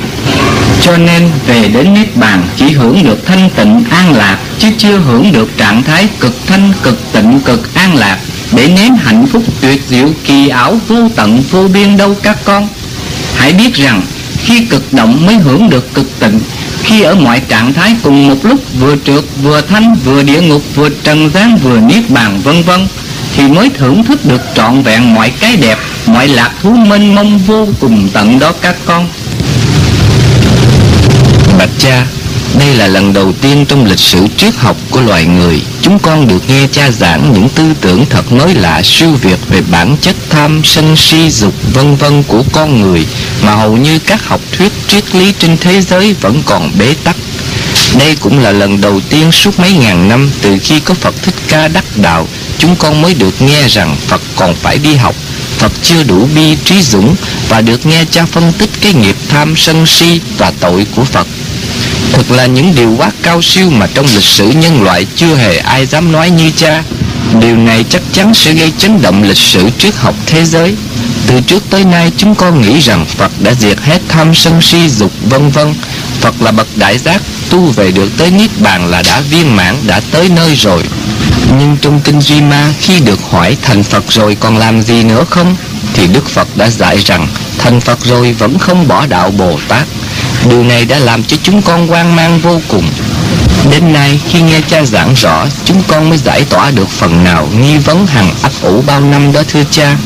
Cho 0.80 0.96
nên 0.96 1.30
về 1.46 1.68
đến 1.68 1.94
Niết 1.94 2.16
Bàn, 2.16 2.42
chỉ 2.56 2.70
hưởng 2.70 3.04
được 3.04 3.26
thanh 3.26 3.50
tịnh, 3.50 3.84
an 3.90 4.12
lạc, 4.12 4.38
Chứ 4.58 4.68
chưa 4.78 4.98
hưởng 4.98 5.32
được 5.32 5.56
trạng 5.56 5.82
thái 5.82 6.08
cực 6.20 6.46
thanh, 6.46 6.72
cực 6.82 7.12
tịnh, 7.12 7.40
cực 7.44 7.74
an 7.74 7.94
lạc. 7.96 8.18
Để 8.52 8.68
nếm 8.68 8.94
hạnh 8.94 9.26
phúc 9.26 9.42
tuyệt 9.60 9.82
diệu, 9.88 10.08
kỳ 10.24 10.48
ảo, 10.48 10.80
vô 10.88 11.08
tận, 11.16 11.42
vô 11.50 11.68
biên 11.68 11.96
đâu 11.96 12.16
các 12.22 12.38
con. 12.44 12.68
Hãy 13.36 13.52
biết 13.52 13.74
rằng, 13.74 14.02
khi 14.44 14.64
cực 14.64 14.92
động 14.92 15.26
mới 15.26 15.34
hưởng 15.34 15.70
được 15.70 15.94
cực 15.94 16.20
tịnh. 16.20 16.40
Khi 16.82 17.02
ở 17.02 17.14
mọi 17.14 17.40
trạng 17.48 17.72
thái 17.72 17.96
cùng 18.02 18.28
một 18.28 18.44
lúc 18.44 18.60
vừa 18.80 18.96
trượt 19.06 19.24
vừa 19.42 19.60
thanh 19.60 19.96
vừa 20.04 20.22
địa 20.22 20.40
ngục 20.40 20.62
vừa 20.74 20.88
trần 20.88 21.30
gian 21.34 21.56
vừa 21.56 21.80
Niết 21.80 22.10
Bàn 22.10 22.40
vân 22.44 22.62
vân 22.62 22.86
Thì 23.36 23.48
mới 23.48 23.70
thưởng 23.78 24.04
thức 24.04 24.24
được 24.24 24.40
trọn 24.54 24.82
vẹn 24.82 25.14
mọi 25.14 25.32
cái 25.40 25.56
đẹp 25.56 25.78
Mọi 26.06 26.28
lạc 26.28 26.50
thú 26.62 26.70
mênh 26.70 27.14
mông 27.14 27.38
vô 27.38 27.68
cùng 27.80 28.08
tận 28.12 28.38
đó 28.38 28.52
các 28.60 28.76
con. 28.84 29.08
Bạch 31.58 31.70
cha, 31.78 32.06
đây 32.58 32.74
là 32.74 32.86
lần 32.86 33.12
đầu 33.12 33.32
tiên 33.32 33.64
trong 33.68 33.84
lịch 33.84 33.98
sử 33.98 34.26
triết 34.36 34.54
học 34.56 34.76
của 34.90 35.00
loài 35.00 35.26
người. 35.26 35.62
Chúng 35.88 35.98
con 35.98 36.28
được 36.28 36.42
nghe 36.48 36.66
cha 36.72 36.90
giảng 36.90 37.32
những 37.32 37.48
tư 37.48 37.72
tưởng 37.80 38.06
thật 38.06 38.32
mới 38.32 38.54
lạ, 38.54 38.82
siêu 38.84 39.10
việt 39.10 39.38
về 39.48 39.60
bản 39.70 39.96
chất 40.00 40.16
tham 40.30 40.60
sân 40.64 40.96
si, 40.96 41.30
dục 41.30 41.54
vân 41.74 41.96
vân 41.96 42.22
của 42.22 42.42
con 42.52 42.80
người, 42.80 43.06
Mà 43.42 43.54
hầu 43.54 43.76
như 43.76 43.98
các 43.98 44.24
học 44.24 44.40
thuyết, 44.52 44.72
triết 44.88 45.14
lý 45.14 45.32
trên 45.38 45.56
thế 45.58 45.80
giới 45.80 46.14
vẫn 46.20 46.42
còn 46.46 46.72
bế 46.78 46.94
tắc. 47.04 47.16
Đây 47.98 48.16
cũng 48.20 48.38
là 48.38 48.52
lần 48.52 48.80
đầu 48.80 49.00
tiên 49.10 49.32
suốt 49.32 49.60
mấy 49.60 49.72
ngàn 49.72 50.08
năm 50.08 50.30
từ 50.42 50.58
khi 50.62 50.80
có 50.80 50.94
Phật 50.94 51.14
Thích 51.22 51.34
Ca 51.48 51.68
đắc 51.68 51.84
đạo, 51.96 52.28
Chúng 52.58 52.76
con 52.76 53.02
mới 53.02 53.14
được 53.14 53.42
nghe 53.42 53.68
rằng 53.68 53.96
Phật 54.06 54.20
còn 54.36 54.54
phải 54.54 54.78
đi 54.78 54.94
học. 54.94 55.14
Phật 55.58 55.72
chưa 55.82 56.02
đủ 56.02 56.28
bi 56.34 56.56
trí 56.64 56.82
dũng 56.82 57.16
và 57.48 57.60
được 57.60 57.86
nghe 57.86 58.04
cha 58.10 58.26
phân 58.26 58.52
tích 58.58 58.70
cái 58.80 58.94
nghiệp 58.94 59.16
tham 59.28 59.54
sân 59.56 59.86
si 59.86 60.20
và 60.38 60.52
tội 60.60 60.86
của 60.96 61.04
Phật. 61.04 61.26
Thật 62.12 62.30
là 62.30 62.46
những 62.46 62.74
điều 62.74 62.94
quá 62.98 63.10
cao 63.22 63.42
siêu 63.42 63.70
mà 63.70 63.86
trong 63.94 64.06
lịch 64.14 64.24
sử 64.24 64.48
nhân 64.48 64.82
loại 64.82 65.06
chưa 65.16 65.34
hề 65.34 65.56
ai 65.56 65.86
dám 65.86 66.12
nói 66.12 66.30
như 66.30 66.50
cha. 66.56 66.82
Điều 67.40 67.56
này 67.56 67.84
chắc 67.90 68.02
chắn 68.12 68.34
sẽ 68.34 68.52
gây 68.52 68.72
chấn 68.78 69.02
động 69.02 69.22
lịch 69.22 69.38
sử 69.38 69.70
triết 69.78 69.94
học 69.96 70.14
thế 70.26 70.44
giới. 70.44 70.74
Từ 71.26 71.40
trước 71.40 71.62
tới 71.70 71.84
nay 71.84 72.12
chúng 72.16 72.34
con 72.34 72.60
nghĩ 72.60 72.80
rằng 72.80 73.06
Phật 73.06 73.32
đã 73.40 73.54
diệt 73.54 73.80
hết 73.80 74.02
tham 74.08 74.34
sân 74.34 74.62
si 74.62 74.88
dục 74.88 75.12
vân 75.22 75.50
vân. 75.50 75.74
Phật 76.20 76.42
là 76.42 76.50
bậc 76.50 76.66
đại 76.76 76.98
giác 76.98 77.22
tu 77.50 77.66
về 77.66 77.90
được 77.90 78.10
tới 78.18 78.30
Niết 78.30 78.50
Bàn 78.58 78.90
là 78.90 79.02
đã 79.02 79.20
viên 79.20 79.56
mãn, 79.56 79.76
đã 79.86 80.00
tới 80.10 80.28
nơi 80.28 80.54
rồi. 80.54 80.82
Nhưng 81.58 81.76
trong 81.82 82.00
kinh 82.00 82.20
Duy 82.20 82.40
Ma 82.40 82.72
khi 82.80 83.00
được 83.00 83.20
hỏi 83.30 83.56
thành 83.62 83.82
Phật 83.82 84.04
rồi 84.08 84.36
còn 84.40 84.56
làm 84.56 84.82
gì 84.82 85.02
nữa 85.02 85.24
không? 85.30 85.56
Thì 85.94 86.06
Đức 86.06 86.28
Phật 86.28 86.56
đã 86.56 86.70
dạy 86.70 86.98
rằng 86.98 87.28
thành 87.58 87.80
Phật 87.80 87.98
rồi 88.04 88.32
vẫn 88.32 88.58
không 88.58 88.88
bỏ 88.88 89.06
đạo 89.06 89.30
Bồ 89.30 89.58
Tát. 89.68 89.86
Điều 90.48 90.64
này 90.64 90.84
đã 90.84 90.98
làm 90.98 91.24
cho 91.24 91.36
chúng 91.42 91.62
con 91.62 91.86
hoang 91.86 92.16
mang 92.16 92.38
vô 92.38 92.60
cùng. 92.68 92.90
Đến 93.70 93.92
nay 93.92 94.20
khi 94.28 94.40
nghe 94.40 94.60
cha 94.68 94.84
giảng 94.84 95.14
rõ 95.14 95.46
Chúng 95.64 95.82
con 95.88 96.08
mới 96.08 96.18
giải 96.18 96.44
tỏa 96.50 96.70
được 96.70 96.88
phần 96.88 97.24
nào 97.24 97.48
Nghi 97.60 97.78
vấn 97.78 98.06
hằng 98.06 98.34
ấp 98.42 98.52
ủ 98.62 98.82
bao 98.86 99.00
năm 99.00 99.32
đó 99.32 99.42
thưa 99.48 99.62
cha. 99.70 99.96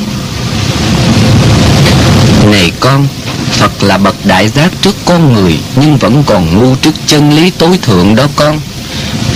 Này 2.51 2.73
con 2.81 3.07
Phật 3.51 3.83
là 3.83 3.99
bậc 3.99 4.27
đại 4.27 4.49
giác 4.49 4.73
trước 4.83 4.97
con 5.05 5.33
người 5.33 5.59
Nhưng 5.77 5.97
vẫn 5.97 6.25
còn 6.27 6.59
ngu 6.59 6.75
trước 6.75 6.95
chân 7.07 7.31
lý 7.31 7.51
tối 7.51 7.79
thượng 7.83 8.17
đó 8.17 8.27
con. 8.37 8.61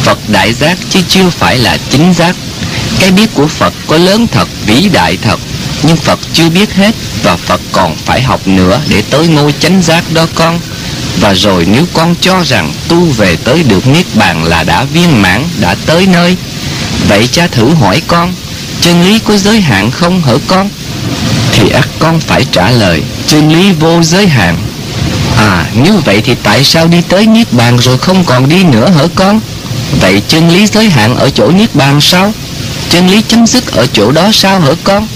Phật 0.02 0.18
đại 0.28 0.52
giác 0.52 0.78
chứ 0.90 1.00
chưa 1.08 1.30
phải 1.30 1.58
là 1.58 1.78
chính 1.90 2.14
giác. 2.14 2.36
Cái 3.00 3.10
biết 3.10 3.34
của 3.34 3.46
Phật 3.46 3.72
có 3.86 3.96
lớn 3.96 4.26
thật, 4.32 4.48
vĩ 4.66 4.88
đại 4.92 5.18
thật 5.22 5.40
Nhưng 5.82 5.96
Phật 5.96 6.18
chưa 6.32 6.48
biết 6.48 6.74
hết 6.74 6.94
Và 7.22 7.36
Phật 7.36 7.60
còn 7.72 7.96
phải 7.96 8.22
học 8.22 8.48
nữa 8.48 8.80
để 8.88 9.02
tới 9.10 9.28
ngôi 9.28 9.54
chánh 9.60 9.82
giác 9.82 10.04
đó 10.14 10.26
con 10.34 10.60
và 11.20 11.34
rồi 11.34 11.66
nếu 11.72 11.84
con 11.92 12.14
cho 12.20 12.42
rằng 12.44 12.72
tu 12.88 13.04
về 13.04 13.36
tới 13.36 13.62
được 13.62 13.86
Niết 13.86 14.06
Bàn 14.14 14.44
là 14.44 14.62
đã 14.62 14.84
viên 14.84 15.22
mãn, 15.22 15.48
đã 15.60 15.76
tới 15.86 16.06
nơi 16.06 16.36
Vậy 17.08 17.28
cha 17.32 17.46
thử 17.46 17.74
hỏi 17.74 18.02
con 18.06 18.34
Chân 18.80 19.04
lý 19.04 19.18
có 19.18 19.36
giới 19.36 19.60
hạn 19.60 19.90
không 19.90 20.22
hở 20.22 20.38
con? 20.46 20.68
Thì 21.52 21.68
ắt 21.68 21.88
con 21.98 22.20
phải 22.20 22.44
trả 22.52 22.70
lời 22.70 23.02
Chân 23.26 23.52
lý 23.52 23.72
vô 23.72 24.02
giới 24.02 24.28
hạn. 24.28 24.56
À 25.36 25.66
nếu 25.74 25.94
vậy 26.04 26.22
thì 26.24 26.34
tại 26.42 26.64
sao 26.64 26.86
đi 26.86 27.02
tới 27.08 27.26
Niết 27.26 27.52
Bàn 27.52 27.78
rồi 27.78 27.98
không 27.98 28.24
còn 28.24 28.48
đi 28.48 28.64
nữa 28.64 28.90
hở 28.90 29.08
con? 29.14 29.40
Vậy 30.00 30.22
chân 30.28 30.48
lý 30.48 30.66
giới 30.66 30.90
hạn 30.90 31.16
ở 31.16 31.30
chỗ 31.30 31.50
Niết 31.50 31.74
Bàn 31.74 32.00
sao? 32.00 32.32
Chân 32.88 33.08
lý 33.08 33.22
chấm 33.28 33.46
dứt 33.46 33.72
ở 33.72 33.86
chỗ 33.92 34.12
đó 34.12 34.30
sao 34.32 34.60
hở 34.60 34.74
con? 34.84 35.06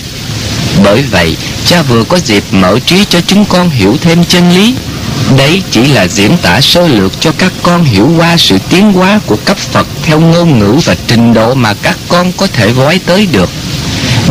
Bởi 0.84 1.02
vậy 1.02 1.36
cha 1.66 1.82
vừa 1.82 2.04
có 2.04 2.18
dịp 2.18 2.44
mở 2.50 2.78
trí 2.86 3.04
cho 3.10 3.20
chúng 3.26 3.44
con 3.44 3.70
hiểu 3.70 3.96
thêm 4.00 4.24
chân 4.24 4.52
lý. 4.52 4.74
Đấy 5.36 5.62
chỉ 5.70 5.84
là 5.84 6.08
diễn 6.08 6.36
tả 6.42 6.60
sơ 6.60 6.88
lược 6.88 7.20
cho 7.20 7.32
các 7.38 7.52
con 7.62 7.84
hiểu 7.84 8.10
qua 8.18 8.36
sự 8.36 8.58
tiến 8.68 8.92
hóa 8.92 9.20
của 9.26 9.36
cấp 9.44 9.58
Phật 9.58 9.86
theo 10.02 10.20
ngôn 10.20 10.58
ngữ 10.58 10.78
và 10.84 10.96
trình 11.06 11.34
độ 11.34 11.54
mà 11.54 11.74
các 11.82 11.98
con 12.08 12.32
có 12.32 12.46
thể 12.46 12.72
gói 12.72 13.00
tới 13.06 13.26
được. 13.32 13.50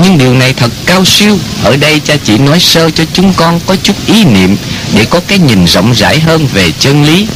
Nhưng 0.04 0.18
điều 0.18 0.34
này 0.34 0.54
thật 0.54 0.72
cao 0.86 1.06
siêu, 1.06 1.38
ở 1.64 1.78
đây 1.78 2.00
cha 2.00 2.16
chỉ 2.24 2.38
nói 2.38 2.60
sơ 2.60 2.90
cho 2.90 3.04
chúng 3.14 3.34
con 3.34 3.60
có 3.66 3.76
chút 3.84 3.96
ý 4.08 4.24
niệm 4.24 4.58
để 4.96 5.06
có 5.06 5.20
cái 5.28 5.40
nhìn 5.40 5.66
rộng 5.66 5.94
rãi 5.96 6.20
hơn 6.20 6.48
về 6.54 6.72
chân 6.80 7.04
lý. 7.04 7.28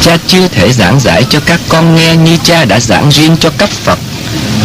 Cha 0.00 0.16
chưa 0.26 0.48
thể 0.48 0.72
giảng 0.72 1.00
giải 1.00 1.24
cho 1.30 1.40
các 1.40 1.60
con 1.68 1.94
nghe 1.94 2.16
như 2.16 2.36
cha 2.42 2.64
đã 2.64 2.80
giảng 2.80 3.10
riêng 3.10 3.36
cho 3.40 3.50
cấp 3.50 3.70
Phật. 3.70 3.98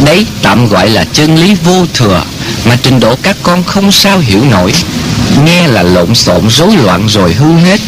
Đấy 0.06 0.26
tạm 0.42 0.68
gọi 0.68 0.90
là 0.90 1.06
chân 1.14 1.36
lý 1.36 1.56
vô 1.64 1.86
thừa 1.94 2.24
mà 2.66 2.78
trình 2.84 3.00
độ 3.00 3.16
các 3.24 3.38
con 3.44 3.64
không 3.64 3.92
sao 3.92 4.20
hiểu 4.20 4.44
nổi 4.52 4.74
Nghe 5.46 5.68
là 5.68 5.84
lộn 5.84 6.16
xộn 6.16 6.50
rối 6.50 6.76
loạn 6.76 7.08
rồi 7.10 7.34
hư 7.34 7.54
hết 7.54 7.80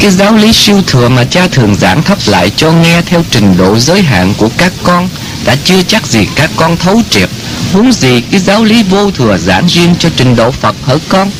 cái 0.00 0.10
giáo 0.10 0.36
lý 0.36 0.52
siêu 0.52 0.82
thừa 0.86 1.08
mà 1.08 1.24
cha 1.24 1.48
thường 1.52 1.74
giảng 1.74 2.02
thấp 2.02 2.18
lại 2.26 2.50
cho 2.56 2.72
nghe 2.72 3.02
theo 3.02 3.24
trình 3.30 3.56
độ 3.56 3.78
giới 3.78 4.02
hạn 4.02 4.34
của 4.38 4.48
các 4.58 4.72
con 4.82 5.08
Đã 5.44 5.56
chưa 5.64 5.82
chắc 5.82 6.06
gì 6.06 6.26
các 6.34 6.50
con 6.56 6.76
thấu 6.76 7.02
triệt. 7.10 7.30
Huống 7.72 7.92
gì 7.92 8.20
cái 8.20 8.40
giáo 8.40 8.64
lý 8.64 8.82
vô 8.82 9.10
thừa 9.10 9.36
giảng 9.38 9.66
riêng 9.66 9.94
cho 9.98 10.08
trình 10.16 10.36
độ 10.36 10.50
Phật 10.50 10.76
hỡi 10.82 10.98
con? 11.08 11.30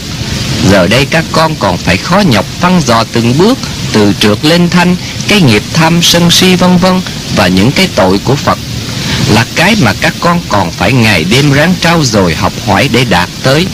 Giờ 0.71 0.87
đây 0.87 1.05
các 1.05 1.25
con 1.33 1.55
còn 1.59 1.77
phải 1.77 1.97
khó 1.97 2.21
nhọc 2.21 2.47
phân 2.61 2.81
dò 2.81 3.05
từng 3.13 3.39
bước, 3.39 3.59
Từ 3.93 4.13
trượt 4.21 4.45
lên 4.45 4.69
thanh, 4.69 4.97
Cái 5.29 5.41
nghiệp 5.41 5.63
tham 5.75 6.03
sân 6.03 6.31
si 6.31 6.57
vân 6.57 6.77
vân 6.77 7.01
Và 7.37 7.49
những 7.49 7.73
cái 7.73 7.89
tội 7.95 8.21
của 8.25 8.37
Phật. 8.37 8.59
Là 9.35 9.45
cái 9.55 9.77
mà 9.83 9.93
các 10.01 10.15
con 10.21 10.41
còn 10.49 10.73
phải 10.73 10.93
ngày 10.93 11.25
đêm 11.25 11.53
ráng 11.53 11.75
trao 11.81 12.05
dồi 12.05 12.35
học 12.35 12.53
hỏi 12.67 12.89
để 12.93 13.05
đạt 13.05 13.29
tới. 13.43 13.67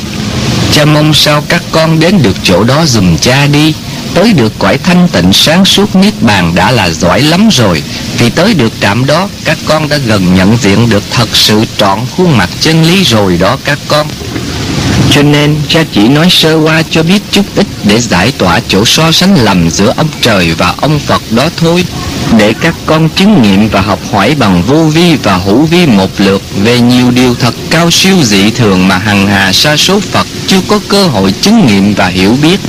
Cha 0.73 0.85
mong 0.85 1.15
sao 1.15 1.45
các 1.49 1.63
con 1.73 2.01
đến 2.01 2.23
được 2.23 2.37
chỗ 2.43 2.65
đó 2.65 2.87
dùm 2.87 3.17
cha 3.17 3.47
đi. 3.47 3.75
Tới 4.15 4.33
được 4.33 4.53
cõi 4.59 4.79
thanh 4.79 5.09
tịnh 5.09 5.33
sáng 5.33 5.65
suốt 5.65 5.97
niết 5.97 6.15
bàn 6.21 6.55
đã 6.55 6.71
là 6.71 6.91
giỏi 6.91 7.23
lắm 7.23 7.49
rồi. 7.53 7.83
Vì 8.19 8.31
tới 8.31 8.55
được 8.55 8.73
trạm 8.81 9.07
đó, 9.07 9.29
các 9.45 9.59
con 9.67 9.89
đã 9.89 9.97
gần 9.97 10.35
nhận 10.35 10.57
diện 10.57 10.91
được 10.91 11.03
thật 11.11 11.29
sự 11.33 11.65
trọn 11.77 11.99
khuôn 12.17 12.37
mặt 12.39 12.51
chân 12.61 12.83
lý 12.85 13.05
rồi 13.05 13.37
đó 13.37 13.57
các 13.65 13.79
con. 13.89 14.07
Cho 15.11 15.23
nên, 15.23 15.57
cha 15.69 15.85
chỉ 15.93 16.09
nói 16.09 16.27
sơ 16.31 16.57
qua 16.57 16.83
cho 16.91 17.03
biết 17.03 17.23
chút 17.31 17.45
ít 17.57 17.67
để 17.85 18.01
giải 18.01 18.33
tỏa 18.39 18.61
chỗ 18.69 18.85
so 18.85 19.13
sánh 19.13 19.35
lầm 19.45 19.71
giữa 19.71 19.93
ông 19.97 20.09
trời 20.21 20.55
và 20.59 20.75
ông 20.81 20.99
Phật 20.99 21.23
đó 21.31 21.49
thôi. 21.57 21.85
Để 22.39 22.55
các 22.61 22.75
con 22.87 23.09
chứng 23.09 23.43
nghiệm 23.43 23.69
và 23.69 23.81
học 23.81 23.99
hỏi 24.13 24.35
bằng 24.35 24.63
vô 24.63 24.85
vi 24.85 25.17
và 25.23 25.37
hữu 25.37 25.63
vi 25.63 25.87
một 25.87 26.11
lượt 26.19 26.43
về 26.63 26.81
nhiều 26.81 27.11
điều 27.11 27.35
thật 27.35 27.55
cao 27.71 27.91
siêu 27.91 28.17
dị 28.23 28.51
thường 28.51 28.89
mà 28.89 28.99
hằng 28.99 29.27
hà 29.27 29.53
sa 29.53 29.77
số 29.77 30.01
Phật 30.01 30.27
chưa 30.47 30.61
có 30.69 30.81
cơ 30.89 31.07
hội 31.07 31.35
chứng 31.41 31.67
nghiệm 31.67 31.95
và 31.95 32.07
hiểu 32.07 32.37
biết. 32.43 32.61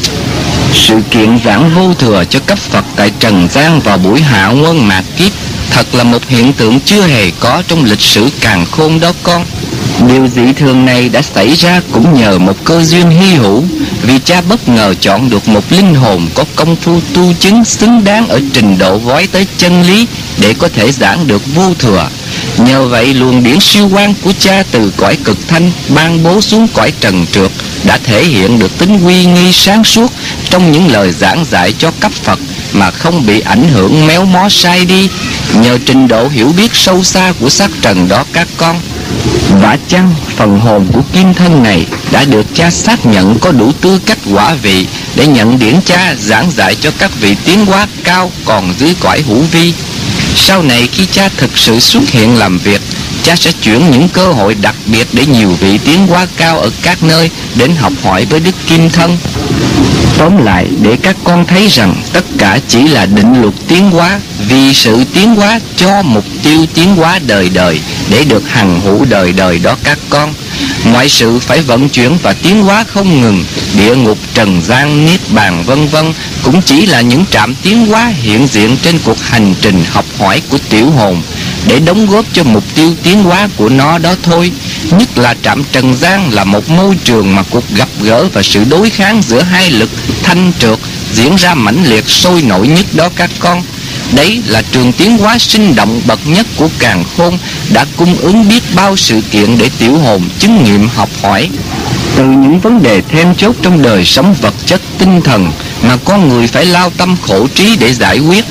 Sự 0.74 0.96
kiện 1.12 1.38
giảng 1.46 1.76
vô 1.76 1.94
thừa 1.94 2.24
cho 2.30 2.40
cấp 2.46 2.60
Phật 2.60 2.86
tại 2.96 3.12
Trần 3.20 3.48
gian 3.52 3.80
vào 3.80 3.98
buổi 3.98 4.22
hạ 4.22 4.48
quân 4.48 4.88
mạt 4.88 5.04
kiếp 5.18 5.32
thật 5.70 5.96
là 5.96 6.04
một 6.04 6.30
hiện 6.30 6.54
tượng 6.54 6.80
chưa 6.80 7.02
hề 7.02 7.32
có 7.40 7.64
trong 7.68 7.84
lịch 7.84 8.02
sử 8.02 8.30
càng 8.42 8.66
khôn 8.72 9.00
đó 9.00 9.12
con. 9.24 9.46
Điều 10.08 10.28
dị 10.28 10.54
thường 10.54 10.86
này 10.86 11.10
đã 11.10 11.22
xảy 11.22 11.54
ra 11.54 11.82
cũng 11.92 12.14
nhờ 12.14 12.40
một 12.40 12.58
cơ 12.66 12.84
duyên 12.84 13.10
hy 13.10 13.36
hữu, 13.36 13.64
Vì 14.02 14.20
cha 14.26 14.42
bất 14.42 14.70
ngờ 14.70 14.94
chọn 15.02 15.30
được 15.30 15.48
một 15.48 15.72
linh 15.72 15.96
hồn 15.96 16.28
có 16.36 16.44
công 16.56 16.76
phu 16.76 17.00
tu 17.14 17.34
chứng 17.40 17.66
xứng 17.66 18.04
đáng 18.04 18.28
ở 18.28 18.40
trình 18.54 18.78
độ 18.78 18.98
vói 18.98 19.28
tới 19.28 19.48
chân 19.58 19.82
lý 19.82 20.08
Để 20.38 20.54
có 20.54 20.70
thể 20.76 20.92
giảng 20.92 21.28
được 21.28 21.42
vô 21.56 21.74
thừa 21.80 22.10
Nhờ 22.58 22.88
vậy, 22.88 23.14
luồng 23.14 23.44
điển 23.44 23.60
siêu 23.60 23.90
quan 23.94 24.14
của 24.24 24.34
cha 24.40 24.64
từ 24.72 24.92
cõi 24.98 25.18
cực 25.24 25.38
thanh 25.48 25.72
ban 25.90 26.24
bố 26.24 26.42
xuống 26.42 26.68
cõi 26.74 26.94
trần 27.00 27.26
trượt 27.32 27.52
đã 27.84 28.00
thể 28.04 28.24
hiện 28.24 28.60
được 28.60 28.78
tính 28.78 29.06
uy 29.06 29.26
nghi 29.26 29.52
sáng 29.52 29.84
suốt 29.84 30.12
trong 30.50 30.72
những 30.72 30.92
lời 30.92 31.12
giảng 31.12 31.46
dạy 31.52 31.74
cho 31.78 31.92
cấp 32.00 32.12
Phật 32.12 32.40
Mà 32.74 32.92
không 32.92 33.26
bị 33.26 33.40
ảnh 33.40 33.70
hưởng 33.70 34.08
méo 34.08 34.26
mó 34.26 34.50
sai 34.50 34.86
đi 34.86 35.10
Nhờ 35.54 35.78
trình 35.86 36.08
độ 36.08 36.28
hiểu 36.28 36.54
biết 36.58 36.72
sâu 36.74 37.04
xa 37.04 37.34
của 37.40 37.50
sắc 37.50 37.72
trần 37.82 38.08
đó 38.08 38.26
các 38.34 38.48
con 38.58 38.80
và 39.62 39.78
chăng 39.88 40.16
phần 40.36 40.60
hồn 40.60 40.88
của 40.94 41.02
kim 41.14 41.34
thân 41.34 41.64
này 41.64 41.86
đã 42.12 42.26
được 42.26 42.46
cha 42.54 42.72
xác 42.72 43.06
nhận 43.06 43.40
có 43.40 43.52
đủ 43.52 43.72
tư 43.82 44.00
cách 44.06 44.18
quả 44.34 44.54
vị 44.54 44.88
để 45.16 45.28
nhận 45.28 45.60
điển 45.60 45.82
cha 45.86 46.16
giảng 46.20 46.52
dạy 46.52 46.76
cho 46.76 46.92
các 47.00 47.12
vị 47.22 47.36
tiến 47.46 47.66
hóa 47.66 47.88
cao 48.04 48.32
còn 48.46 48.74
dưới 48.80 48.96
cõi 49.00 49.22
hữu 49.28 49.42
vi. 49.52 49.74
Sau 50.36 50.64
này 50.64 50.88
khi 50.92 51.06
cha 51.12 51.30
thực 51.38 51.58
sự 51.58 51.80
xuất 51.80 52.10
hiện 52.10 52.38
làm 52.38 52.58
việc, 52.58 52.82
cha 53.24 53.36
sẽ 53.36 53.52
chuyển 53.62 53.92
những 53.92 54.10
cơ 54.10 54.28
hội 54.28 54.56
đặc 54.56 54.76
biệt 54.86 55.08
để 55.14 55.26
nhiều 55.26 55.50
vị 55.60 55.78
tiến 55.78 56.08
hóa 56.08 56.28
cao 56.38 56.60
ở 56.60 56.70
các 56.82 57.04
nơi 57.04 57.30
đến 57.56 57.76
học 57.76 57.94
hỏi 58.04 58.26
với 58.26 58.40
Đức 58.40 58.56
Kim 58.68 58.90
Thân. 58.90 59.18
Tóm 60.18 60.46
lại, 60.46 60.68
để 60.82 60.98
các 61.04 61.16
con 61.24 61.46
thấy 61.46 61.68
rằng 61.68 61.96
tất 62.14 62.26
cả 62.38 62.60
chỉ 62.68 62.88
là 62.88 63.06
định 63.06 63.42
luật 63.42 63.54
tiến 63.68 63.92
hóa 63.92 64.20
vì 64.48 64.74
sự 64.74 65.04
tiến 65.14 65.36
hóa 65.36 65.60
cho 65.76 66.02
mục 66.02 66.26
tiêu 66.44 66.66
tiến 66.74 66.96
hóa 66.96 67.20
đời 67.28 67.50
đời 67.50 67.80
để 68.10 68.24
được 68.24 68.50
hằng 68.50 68.82
hữu 68.82 69.06
đời 69.06 69.32
đời 69.32 69.60
đó 69.60 69.76
các 69.84 69.98
con. 70.10 70.34
Mọi 70.94 71.10
sự 71.10 71.40
phải 71.40 71.62
vận 71.62 71.90
chuyển 71.90 72.18
và 72.22 72.34
tiến 72.34 72.62
hóa 72.62 72.84
không 72.84 73.22
ngừng, 73.22 73.46
địa 73.78 73.96
ngục, 73.96 74.18
trần 74.34 74.62
gian, 74.62 75.06
niết 75.06 75.20
bàn 75.30 75.64
vân 75.66 75.88
vân 75.88 76.14
cũng 76.44 76.62
chỉ 76.62 76.86
là 76.86 77.02
những 77.02 77.26
trạm 77.32 77.56
tiến 77.56 77.86
hóa 77.86 78.14
hiện 78.22 78.48
diện 78.48 78.78
trên 78.84 79.00
cuộc 79.06 79.24
hành 79.24 79.54
trình 79.62 79.84
học 79.92 80.06
hỏi 80.20 80.42
của 80.50 80.58
tiểu 80.70 80.92
hồn 80.92 81.22
để 81.68 81.80
đóng 81.80 82.06
góp 82.06 82.26
cho 82.34 82.44
mục 82.44 82.64
tiêu 82.76 82.94
tiến 83.04 83.24
hóa 83.24 83.50
của 83.58 83.70
nó 83.70 83.98
đó 83.98 84.16
thôi. 84.24 84.52
Nhất 84.92 85.18
là 85.18 85.36
trạm 85.44 85.64
trần 85.72 85.98
gian 85.98 86.34
là 86.34 86.44
một 86.44 86.70
môi 86.70 86.98
trường 87.04 87.36
mà 87.36 87.44
cuộc 87.50 87.64
gặp 87.76 87.90
gỡ 88.02 88.28
và 88.34 88.44
sự 88.44 88.64
đối 88.70 88.90
kháng 88.90 89.22
giữa 89.22 89.42
hai 89.42 89.72
lực 89.72 89.90
thanh 90.24 90.52
trượt 90.60 90.80
diễn 91.14 91.36
ra 91.36 91.54
mãnh 91.54 91.84
liệt, 91.86 92.10
sôi 92.10 92.42
nổi 92.42 92.68
nhất 92.68 92.86
đó 92.94 93.10
các 93.16 93.30
con. 93.40 93.64
Đấy 94.12 94.42
là 94.48 94.62
trường 94.72 94.94
tiến 94.94 95.18
hóa 95.18 95.40
sinh 95.40 95.76
động 95.76 96.02
bậc 96.06 96.20
nhất 96.28 96.48
của 96.58 96.70
càng 96.80 97.04
khôn 97.18 97.38
đã 97.74 97.86
cung 97.98 98.16
ứng 98.18 98.50
biết 98.50 98.64
bao 98.76 98.98
sự 98.98 99.22
kiện 99.32 99.58
để 99.58 99.70
tiểu 99.80 99.98
hồn 99.98 100.30
chứng 100.40 100.64
nghiệm 100.64 100.88
học 100.88 101.10
hỏi. 101.22 101.50
Từ 102.16 102.24
những 102.24 102.60
vấn 102.60 102.84
đề 102.84 103.02
then 103.02 103.36
chốt 103.36 103.56
trong 103.62 103.82
đời 103.82 104.06
sống 104.06 104.36
vật 104.42 104.54
chất 104.66 104.82
tinh 104.98 105.22
thần 105.22 105.52
mà 105.82 105.98
con 106.06 106.30
người 106.30 106.48
phải 106.48 106.66
lao 106.66 106.92
tâm 106.98 107.16
khổ 107.28 107.48
trí 107.56 107.76
để 107.76 107.94
giải 107.94 108.20
quyết, 108.20 108.46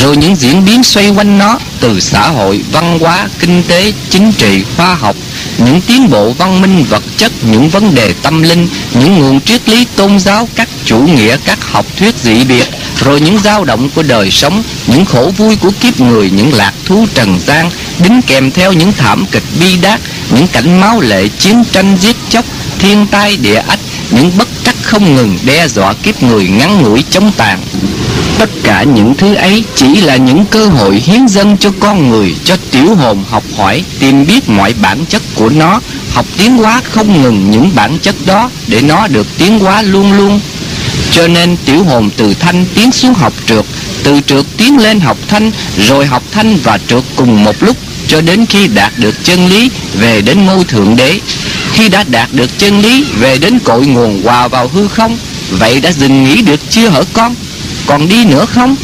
rồi 0.00 0.16
những 0.16 0.36
diễn 0.36 0.64
biến 0.64 0.82
xoay 0.82 1.10
quanh 1.10 1.38
nó 1.38 1.58
từ 1.80 2.00
xã 2.00 2.28
hội, 2.28 2.60
văn 2.72 2.98
hóa, 2.98 3.28
kinh 3.38 3.62
tế, 3.68 3.92
chính 4.10 4.32
trị, 4.32 4.64
khoa 4.76 4.94
học, 4.94 5.16
những 5.58 5.80
tiến 5.80 6.10
bộ 6.10 6.32
văn 6.32 6.60
minh 6.60 6.84
vật 6.88 7.02
chất, 7.16 7.32
những 7.50 7.68
vấn 7.68 7.94
đề 7.94 8.14
tâm 8.22 8.42
linh, 8.42 8.68
những 8.94 9.18
nguồn 9.18 9.40
triết 9.40 9.68
lý 9.68 9.86
tôn 9.96 10.18
giáo, 10.18 10.48
các 10.54 10.68
chủ 10.84 10.98
nghĩa, 10.98 11.36
các 11.44 11.58
học 11.64 11.86
thuyết 11.96 12.14
dị 12.22 12.44
biệt, 12.44 12.68
rồi 13.04 13.20
những 13.20 13.38
dao 13.38 13.64
động 13.64 13.90
của 13.94 14.02
đời 14.02 14.30
sống, 14.30 14.62
những 14.86 15.04
khổ 15.04 15.32
vui 15.36 15.56
của 15.56 15.70
kiếp 15.80 16.00
người, 16.00 16.30
những 16.30 16.54
lạc 16.54 16.72
thú 16.84 17.06
trần 17.14 17.38
gian, 17.46 17.70
đính 17.98 18.22
kèm 18.22 18.50
theo 18.50 18.72
những 18.72 18.92
thảm 18.92 19.24
kịch 19.32 19.44
bi 19.60 19.76
đát, 19.76 20.00
những 20.36 20.46
cảnh 20.48 20.80
máu 20.80 21.00
lệ, 21.00 21.28
chiến 21.38 21.64
tranh 21.72 21.96
giết 22.00 22.16
chóc, 22.30 22.44
thiên 22.78 23.06
tai 23.06 23.36
địa 23.36 23.62
ách, 23.68 23.80
những 24.10 24.32
bất 24.38 24.48
trắc 24.64 24.74
không 24.82 25.14
ngừng 25.16 25.38
đe 25.44 25.68
dọa 25.68 25.92
kiếp 25.92 26.22
người 26.22 26.48
ngắn 26.48 26.82
ngủi 26.82 27.04
chống 27.10 27.32
tàn. 27.36 27.60
Tất 28.38 28.50
cả 28.62 28.82
những 28.82 29.14
thứ 29.14 29.34
ấy 29.34 29.64
chỉ 29.74 29.96
là 29.96 30.16
những 30.16 30.44
cơ 30.50 30.66
hội 30.66 30.94
hiến 30.96 31.28
dâng 31.28 31.56
cho 31.56 31.72
con 31.80 32.10
người, 32.10 32.34
cho 32.44 32.56
tiểu 32.70 32.94
hồn 32.94 33.24
học 33.30 33.44
hỏi, 33.56 33.84
tìm 33.98 34.26
biết 34.26 34.48
mọi 34.48 34.74
bản 34.82 35.04
chất 35.08 35.22
của 35.34 35.48
nó, 35.48 35.80
học 36.12 36.26
tiến 36.38 36.56
hóa 36.56 36.82
không 36.90 37.22
ngừng 37.22 37.50
những 37.50 37.70
bản 37.74 37.98
chất 37.98 38.14
đó 38.26 38.50
để 38.66 38.80
nó 38.80 39.08
được 39.08 39.26
tiến 39.38 39.58
hóa 39.58 39.82
luôn 39.82 40.12
luôn. 40.12 40.40
Cho 41.10 41.28
nên 41.28 41.56
tiểu 41.64 41.84
hồn 41.84 42.10
từ 42.16 42.34
thanh 42.34 42.64
tiến 42.74 42.92
xuống 42.92 43.14
học 43.14 43.32
trượt, 43.46 43.64
từ 44.02 44.20
trượt 44.26 44.44
tiến 44.56 44.78
lên 44.78 45.00
học 45.00 45.16
thanh, 45.28 45.50
rồi 45.78 46.06
học 46.06 46.22
thanh 46.32 46.56
và 46.56 46.78
trượt 46.88 47.02
cùng 47.16 47.44
một 47.44 47.56
lúc 47.60 47.76
cho 48.06 48.20
đến 48.20 48.46
khi 48.46 48.68
đạt 48.68 48.92
được 48.96 49.24
chân 49.24 49.46
lý 49.46 49.70
về 49.94 50.20
đến 50.20 50.46
ngôi 50.46 50.64
thượng 50.64 50.96
đế. 50.96 51.20
Khi 51.72 51.88
đã 51.88 52.04
đạt 52.08 52.28
được 52.32 52.58
chân 52.58 52.80
lý 52.80 53.04
về 53.18 53.38
đến 53.38 53.58
cội 53.58 53.86
nguồn 53.86 54.22
hòa 54.22 54.48
vào 54.48 54.68
hư 54.68 54.88
không, 54.88 55.18
vậy 55.50 55.80
đã 55.80 55.92
dừng 55.92 56.24
nghỉ 56.24 56.42
được 56.42 56.60
chưa 56.70 56.88
hở 56.88 57.04
con? 57.12 57.34
Còn 57.90 58.08
đi 58.08 58.24
nữa 58.24 58.46
không? 58.46 58.76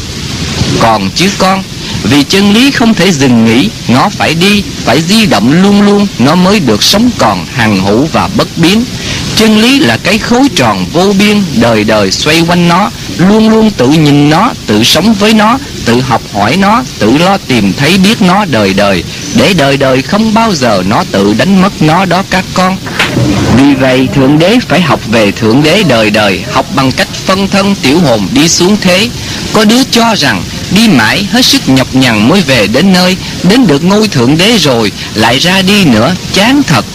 Còn 0.79 1.09
chứ 1.15 1.29
con, 1.37 1.63
vì 2.03 2.23
chân 2.23 2.53
lý 2.53 2.71
không 2.71 2.93
thể 2.93 3.11
dừng 3.11 3.45
nghỉ, 3.45 3.69
nó 3.87 4.09
phải 4.09 4.33
đi, 4.33 4.63
phải 4.85 5.01
di 5.01 5.25
động 5.25 5.61
luôn 5.61 5.81
luôn, 5.81 6.07
nó 6.19 6.35
mới 6.35 6.59
được 6.59 6.83
sống 6.83 7.09
còn, 7.17 7.45
hằng 7.55 7.85
hữu 7.85 8.05
và 8.05 8.29
bất 8.37 8.57
biến. 8.57 8.83
Chân 9.35 9.57
lý 9.61 9.79
là 9.79 9.97
cái 9.97 10.17
khối 10.17 10.49
tròn 10.55 10.85
vô 10.93 11.13
biên, 11.19 11.43
đời 11.55 11.83
đời 11.83 12.11
xoay 12.11 12.41
quanh 12.47 12.67
nó, 12.67 12.91
luôn 13.17 13.49
luôn 13.49 13.71
tự 13.71 13.89
nhìn 13.89 14.29
nó, 14.29 14.53
tự 14.65 14.83
sống 14.83 15.13
với 15.13 15.33
nó, 15.33 15.57
tự 15.85 16.01
học 16.01 16.21
hỏi 16.33 16.57
nó, 16.57 16.83
tự 16.99 17.17
lo 17.17 17.37
tìm 17.37 17.73
thấy 17.73 17.97
biết 17.97 18.21
nó 18.21 18.45
đời 18.45 18.73
đời, 18.73 19.03
để 19.35 19.53
đời 19.53 19.77
đời 19.77 20.01
không 20.01 20.33
bao 20.33 20.53
giờ 20.55 20.83
nó 20.87 21.03
tự 21.11 21.33
đánh 21.33 21.61
mất 21.61 21.81
nó 21.81 22.05
đó 22.05 22.23
các 22.29 22.45
con. 22.53 22.77
Vì 23.57 23.73
vậy 23.75 24.07
Thượng 24.15 24.39
Đế 24.39 24.57
phải 24.67 24.81
học 24.81 24.99
về 25.07 25.31
Thượng 25.31 25.63
Đế 25.63 25.83
đời 25.83 26.09
đời, 26.09 26.43
Học 26.51 26.65
bằng 26.75 26.91
cách 26.91 27.07
phân 27.25 27.47
thân 27.47 27.75
tiểu 27.75 27.99
hồn 27.99 28.27
đi 28.31 28.47
xuống 28.47 28.77
thế. 28.81 29.09
Có 29.53 29.65
đứa 29.65 29.83
cho 29.91 30.15
rằng 30.15 30.43
đi 30.71 30.87
mãi 30.87 31.27
hết 31.31 31.45
sức 31.45 31.69
nhọc 31.69 31.95
nhằn 31.95 32.29
mới 32.29 32.41
về 32.41 32.67
đến 32.67 32.93
nơi, 32.93 33.17
Đến 33.43 33.67
được 33.67 33.83
ngôi 33.83 34.07
Thượng 34.07 34.37
Đế 34.37 34.57
rồi, 34.57 34.91
Lại 35.15 35.39
ra 35.39 35.61
đi 35.61 35.85
nữa, 35.85 36.15
chán 36.33 36.63
thật. 36.63 36.85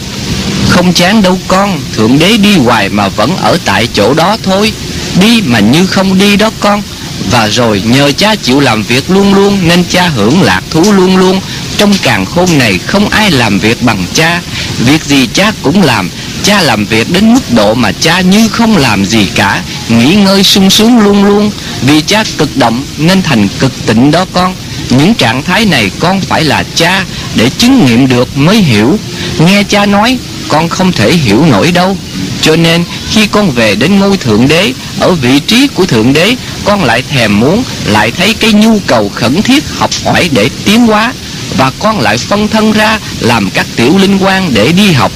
Không 0.69 0.93
chán 0.93 1.23
đâu 1.23 1.39
con, 1.49 1.81
Thượng 1.97 2.19
Đế 2.19 2.37
đi 2.37 2.57
hoài 2.57 2.89
mà 2.89 3.09
vẫn 3.09 3.37
ở 3.37 3.59
tại 3.65 3.89
chỗ 3.95 4.15
đó 4.15 4.37
thôi. 4.43 4.73
Đi 5.21 5.43
mà 5.47 5.61
như 5.61 5.87
không 5.87 6.19
đi 6.19 6.37
đó 6.37 6.51
con. 6.61 6.83
Và 7.31 7.49
rồi 7.49 7.83
nhờ 7.87 8.13
cha 8.17 8.35
chịu 8.35 8.61
làm 8.61 8.83
việc 8.83 9.11
luôn 9.11 9.35
luôn, 9.35 9.59
Nên 9.69 9.85
cha 9.85 10.09
hưởng 10.09 10.43
lạc 10.43 10.63
thú 10.71 10.93
luôn 10.93 11.17
luôn. 11.17 11.41
Trong 11.77 11.95
càng 12.03 12.27
khôn 12.27 12.59
này 12.59 12.79
không 12.87 13.09
ai 13.09 13.31
làm 13.31 13.59
việc 13.59 13.83
bằng 13.83 14.05
cha. 14.15 14.41
Việc 14.79 15.05
gì 15.05 15.29
cha 15.35 15.53
cũng 15.63 15.83
làm 15.83 16.11
Cha 16.45 16.63
làm 16.63 16.85
việc 16.85 17.13
đến 17.13 17.35
mức 17.35 17.41
độ 17.51 17.75
mà 17.75 17.93
cha 17.93 18.21
như 18.21 18.49
không 18.49 18.77
làm 18.77 19.05
gì 19.05 19.27
cả, 19.35 19.63
Nghỉ 19.89 20.15
ngơi 20.15 20.43
sung 20.43 20.71
sướng 20.71 20.99
luôn 20.99 21.25
luôn. 21.25 21.51
Vì 21.83 22.01
cha 22.01 22.25
cực 22.39 22.57
động 22.57 22.85
nên 22.99 23.23
thành 23.23 23.49
cực 23.59 23.87
tịnh 23.87 24.11
đó 24.11 24.25
con. 24.33 24.55
Những 24.91 25.15
trạng 25.15 25.43
thái 25.43 25.65
này 25.65 25.91
con 25.99 26.21
phải 26.21 26.45
là 26.45 26.65
cha 26.75 27.05
Để 27.35 27.51
chứng 27.59 27.85
nghiệm 27.87 28.09
được 28.09 28.37
mới 28.37 28.57
hiểu. 28.57 28.99
Nghe 29.39 29.63
cha 29.63 29.87
nói, 29.87 30.19
con 30.49 30.69
không 30.69 30.93
thể 30.93 31.13
hiểu 31.13 31.45
nổi 31.45 31.73
đâu. 31.73 31.97
Cho 32.43 32.57
nên, 32.57 32.85
khi 33.11 33.27
con 33.27 33.51
về 33.51 33.75
đến 33.75 33.99
ngôi 33.99 34.17
Thượng 34.17 34.49
Đế, 34.49 34.73
Ở 35.01 35.13
vị 35.13 35.41
trí 35.41 35.69
của 35.75 35.87
Thượng 35.87 36.13
Đế, 36.13 36.37
Con 36.65 36.85
lại 36.85 37.03
thèm 37.03 37.41
muốn, 37.41 37.63
Lại 37.87 38.11
thấy 38.11 38.35
cái 38.35 38.53
nhu 38.53 38.79
cầu 38.87 39.09
khẩn 39.15 39.43
thiết 39.43 39.65
học 39.79 39.91
hỏi 40.05 40.31
để 40.33 40.49
tiến 40.65 40.87
hóa. 40.87 41.13
Và 41.57 41.73
con 41.79 42.01
lại 42.01 42.19
phân 42.19 42.49
thân 42.49 42.73
ra 42.73 42.99
Làm 43.21 43.51
các 43.51 43.67
tiểu 43.77 43.99
linh 43.99 44.19
quan 44.19 44.55
để 44.55 44.73
đi 44.73 44.93
học. 44.93 45.13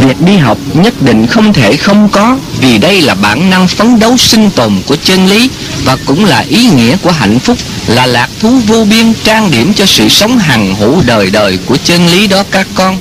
Việc 0.00 0.20
đi 0.20 0.36
học 0.36 0.58
nhất 0.74 1.02
định 1.02 1.26
không 1.26 1.52
thể 1.52 1.76
không 1.76 2.08
có 2.08 2.38
Vì 2.60 2.78
đây 2.78 3.02
là 3.02 3.14
bản 3.14 3.50
năng 3.50 3.68
phấn 3.68 3.98
đấu 3.98 4.16
sinh 4.16 4.50
tồn 4.50 4.72
của 4.86 4.96
chân 5.04 5.26
lý 5.26 5.50
Và 5.84 5.96
cũng 6.06 6.24
là 6.24 6.44
ý 6.48 6.68
nghĩa 6.68 6.96
của 6.96 7.10
hạnh 7.10 7.38
phúc 7.38 7.58
Là 7.86 8.06
lạc 8.06 8.28
thú 8.40 8.50
vô 8.66 8.84
biên 8.84 9.12
trang 9.24 9.50
điểm 9.50 9.74
cho 9.74 9.86
sự 9.86 10.08
sống 10.08 10.38
hằng 10.38 10.74
hữu 10.74 11.02
đời 11.06 11.30
đời 11.30 11.58
của 11.66 11.76
chân 11.84 12.06
lý 12.06 12.26
đó 12.26 12.42
các 12.50 12.66
con. 12.74 12.98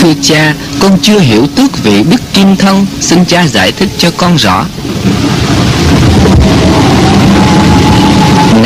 Thưa 0.00 0.12
cha, 0.22 0.54
con 0.78 0.98
chưa 1.02 1.18
hiểu 1.18 1.46
tước 1.56 1.84
vị 1.84 2.02
Đức 2.10 2.20
Kim 2.34 2.56
Thân 2.56 2.86
Xin 3.00 3.24
cha 3.24 3.46
giải 3.46 3.72
thích 3.72 3.88
cho 3.98 4.10
con 4.16 4.36
rõ. 4.36 4.64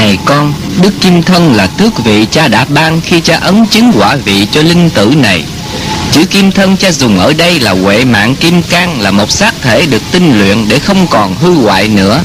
Này 0.06 0.18
con, 0.24 0.54
Đức 0.82 0.92
Kim 1.00 1.22
Thân 1.22 1.54
là 1.54 1.66
tước 1.66 2.04
vị 2.04 2.26
cha 2.30 2.48
đã 2.48 2.64
ban 2.64 3.00
khi 3.00 3.20
cha 3.20 3.36
ấn 3.36 3.66
chứng 3.66 3.92
quả 3.98 4.16
vị 4.16 4.46
cho 4.52 4.62
linh 4.62 4.90
tử 4.90 5.14
này. 5.16 5.44
Chữ 6.12 6.24
kim 6.24 6.52
thân 6.52 6.76
cha 6.76 6.92
dùng 6.92 7.18
ở 7.18 7.32
đây 7.32 7.60
là 7.60 7.70
huệ 7.70 8.04
mạng 8.04 8.34
kim 8.36 8.62
cang 8.62 9.00
Là 9.00 9.10
một 9.10 9.30
xác 9.30 9.54
thể 9.62 9.86
được 9.86 10.02
tinh 10.12 10.38
luyện 10.38 10.68
để 10.68 10.78
không 10.78 11.06
còn 11.10 11.36
hư 11.36 11.54
hoại 11.54 11.88
nữa. 11.88 12.20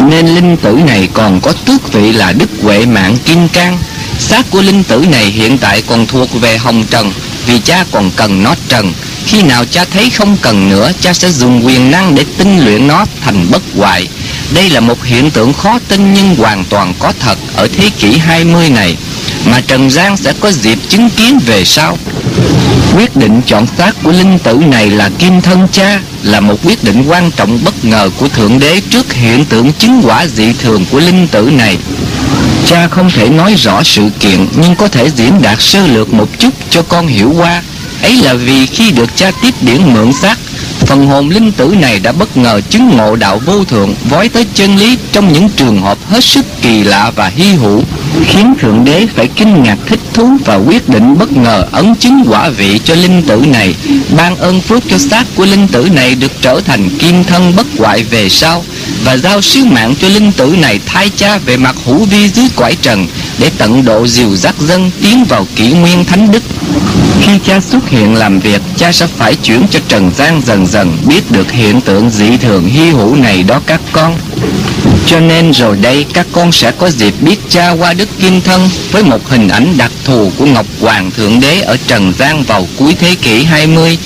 Nên 0.00 0.26
linh 0.26 0.56
tử 0.56 0.78
này 0.86 1.08
còn 1.12 1.40
có 1.40 1.52
tước 1.52 1.92
vị 1.92 2.12
là 2.12 2.32
đức 2.32 2.50
huệ 2.62 2.86
mạng 2.86 3.16
kim 3.24 3.48
cang. 3.48 3.78
Xác 4.18 4.50
của 4.50 4.62
linh 4.62 4.84
tử 4.84 5.04
này 5.10 5.24
hiện 5.24 5.58
tại 5.58 5.82
còn 5.82 6.06
thuộc 6.06 6.40
về 6.40 6.58
hồng 6.58 6.84
trần 6.90 7.12
Vì 7.46 7.60
cha 7.60 7.84
còn 7.92 8.10
cần 8.16 8.42
nó 8.42 8.54
trần. 8.68 8.92
Khi 9.26 9.42
nào 9.42 9.64
cha 9.64 9.84
thấy 9.90 10.10
không 10.10 10.36
cần 10.42 10.68
nữa 10.68 10.92
Cha 11.00 11.12
sẽ 11.12 11.30
dùng 11.30 11.66
quyền 11.66 11.90
năng 11.90 12.14
để 12.14 12.24
tinh 12.38 12.64
luyện 12.64 12.86
nó 12.86 13.06
thành 13.24 13.46
bất 13.50 13.62
hoại 13.76 14.08
đây 14.54 14.70
là 14.70 14.80
một 14.80 15.04
hiện 15.04 15.30
tượng 15.30 15.52
khó 15.52 15.78
tin 15.88 16.14
nhưng 16.14 16.36
hoàn 16.36 16.64
toàn 16.64 16.94
có 16.98 17.12
thật 17.20 17.38
ở 17.56 17.68
thế 17.76 17.90
kỷ 17.98 18.18
20 18.18 18.70
này, 18.70 18.96
mà 19.44 19.60
Trần 19.60 19.90
Giang 19.90 20.16
sẽ 20.16 20.32
có 20.40 20.50
dịp 20.50 20.78
chứng 20.88 21.10
kiến 21.10 21.38
về 21.38 21.64
sau. 21.64 21.98
Quyết 22.94 23.16
định 23.16 23.40
chọn 23.46 23.66
xác 23.78 24.02
của 24.02 24.12
linh 24.12 24.38
tử 24.38 24.54
này 24.54 24.90
là 24.90 25.10
Kim 25.18 25.40
Thân 25.40 25.68
Cha, 25.72 26.00
là 26.22 26.40
một 26.40 26.56
quyết 26.64 26.84
định 26.84 27.04
quan 27.08 27.30
trọng 27.30 27.64
bất 27.64 27.84
ngờ 27.84 28.10
của 28.18 28.28
Thượng 28.28 28.58
Đế 28.58 28.80
trước 28.90 29.12
hiện 29.12 29.44
tượng 29.44 29.72
chứng 29.72 30.02
quả 30.04 30.26
dị 30.26 30.52
thường 30.52 30.84
của 30.90 31.00
linh 31.00 31.26
tử 31.28 31.50
này. 31.56 31.78
Cha 32.66 32.88
không 32.88 33.10
thể 33.10 33.28
nói 33.28 33.54
rõ 33.54 33.82
sự 33.82 34.10
kiện, 34.20 34.46
nhưng 34.56 34.76
có 34.76 34.88
thể 34.88 35.10
diễn 35.10 35.42
đạt 35.42 35.62
sơ 35.62 35.86
lược 35.86 36.12
một 36.12 36.28
chút 36.38 36.54
cho 36.70 36.82
con 36.82 37.06
hiểu 37.06 37.34
qua. 37.38 37.62
Ấy 38.02 38.16
là 38.16 38.34
vì 38.34 38.66
khi 38.66 38.90
được 38.90 39.16
cha 39.16 39.30
tiếp 39.42 39.54
điển 39.60 39.94
mượn 39.94 40.12
xác 40.12 40.38
Phần 40.88 41.06
hồn 41.06 41.28
linh 41.28 41.52
tử 41.52 41.74
này 41.80 41.98
đã 41.98 42.12
bất 42.12 42.36
ngờ 42.36 42.60
chứng 42.70 42.96
ngộ 42.96 43.16
đạo 43.16 43.40
vô 43.46 43.64
thượng, 43.64 43.94
Vói 44.10 44.28
tới 44.28 44.46
chân 44.54 44.76
lý 44.76 44.96
trong 45.12 45.32
những 45.32 45.48
trường 45.48 45.82
hợp 45.82 45.98
hết 46.10 46.24
sức 46.24 46.44
kỳ 46.62 46.84
lạ 46.84 47.12
và 47.16 47.28
hy 47.28 47.52
hữu, 47.52 47.82
Khiến 48.26 48.54
Thượng 48.60 48.84
Đế 48.84 49.06
phải 49.16 49.28
kinh 49.36 49.62
ngạc 49.62 49.78
thích 49.86 50.00
thú 50.14 50.28
và 50.44 50.56
quyết 50.56 50.88
định 50.88 51.18
bất 51.18 51.32
ngờ 51.32 51.66
ấn 51.72 51.94
chứng 51.94 52.24
quả 52.28 52.48
vị 52.48 52.80
cho 52.84 52.94
linh 52.94 53.22
tử 53.22 53.44
này. 53.46 53.74
Ban 54.16 54.36
ơn 54.36 54.60
phước 54.60 54.82
cho 54.90 54.98
xác 54.98 55.24
của 55.34 55.46
linh 55.46 55.68
tử 55.68 55.88
này 55.92 56.14
được 56.14 56.32
trở 56.40 56.60
thành 56.60 56.90
kim 56.98 57.24
thân 57.24 57.56
bất 57.56 57.66
hoại 57.78 58.02
về 58.02 58.28
sau, 58.28 58.64
Và 59.04 59.16
giao 59.16 59.42
sứ 59.42 59.64
mạng 59.64 59.94
cho 60.00 60.08
linh 60.08 60.32
tử 60.32 60.56
này 60.58 60.80
thay 60.86 61.10
cha 61.16 61.38
về 61.38 61.56
mặt 61.56 61.76
hữu 61.84 62.04
vi 62.04 62.28
dưới 62.28 62.46
cõi 62.56 62.76
trần, 62.82 63.06
Để 63.38 63.50
tận 63.58 63.84
độ 63.84 64.06
dìu 64.06 64.36
dắt 64.36 64.54
dân 64.60 64.90
tiến 65.02 65.24
vào 65.24 65.46
kỷ 65.56 65.72
nguyên 65.72 66.04
thánh 66.04 66.32
đức 66.32 66.42
khi 67.20 67.32
cha 67.44 67.60
xuất 67.60 67.88
hiện 67.88 68.14
làm 68.14 68.40
việc, 68.40 68.62
cha 68.76 68.92
sẽ 68.92 69.06
phải 69.06 69.34
chuyển 69.34 69.66
cho 69.70 69.80
Trần 69.88 70.10
gian 70.16 70.42
dần 70.46 70.66
dần 70.66 70.96
biết 71.06 71.30
được 71.30 71.52
hiện 71.52 71.80
tượng 71.80 72.10
dị 72.10 72.36
thường 72.36 72.66
hy 72.66 72.90
hữu 72.90 73.16
này 73.16 73.42
đó 73.42 73.60
các 73.66 73.80
con. 73.92 74.16
Cho 75.06 75.20
nên 75.20 75.50
rồi 75.50 75.76
đây 75.76 76.06
các 76.14 76.26
con 76.32 76.52
sẽ 76.52 76.70
có 76.70 76.90
dịp 76.90 77.14
biết 77.20 77.38
cha 77.48 77.70
qua 77.70 77.92
Đức 77.94 78.08
Kim 78.20 78.40
Thân 78.40 78.70
với 78.92 79.02
một 79.02 79.28
hình 79.28 79.48
ảnh 79.48 79.74
đặc 79.76 79.90
thù 80.04 80.32
của 80.36 80.46
Ngọc 80.46 80.66
Hoàng 80.80 81.10
Thượng 81.10 81.40
Đế 81.40 81.60
ở 81.60 81.76
Trần 81.86 82.14
gian 82.18 82.42
vào 82.42 82.68
cuối 82.76 82.96
thế 83.00 83.14
kỷ 83.22 83.44
20. 83.44 83.98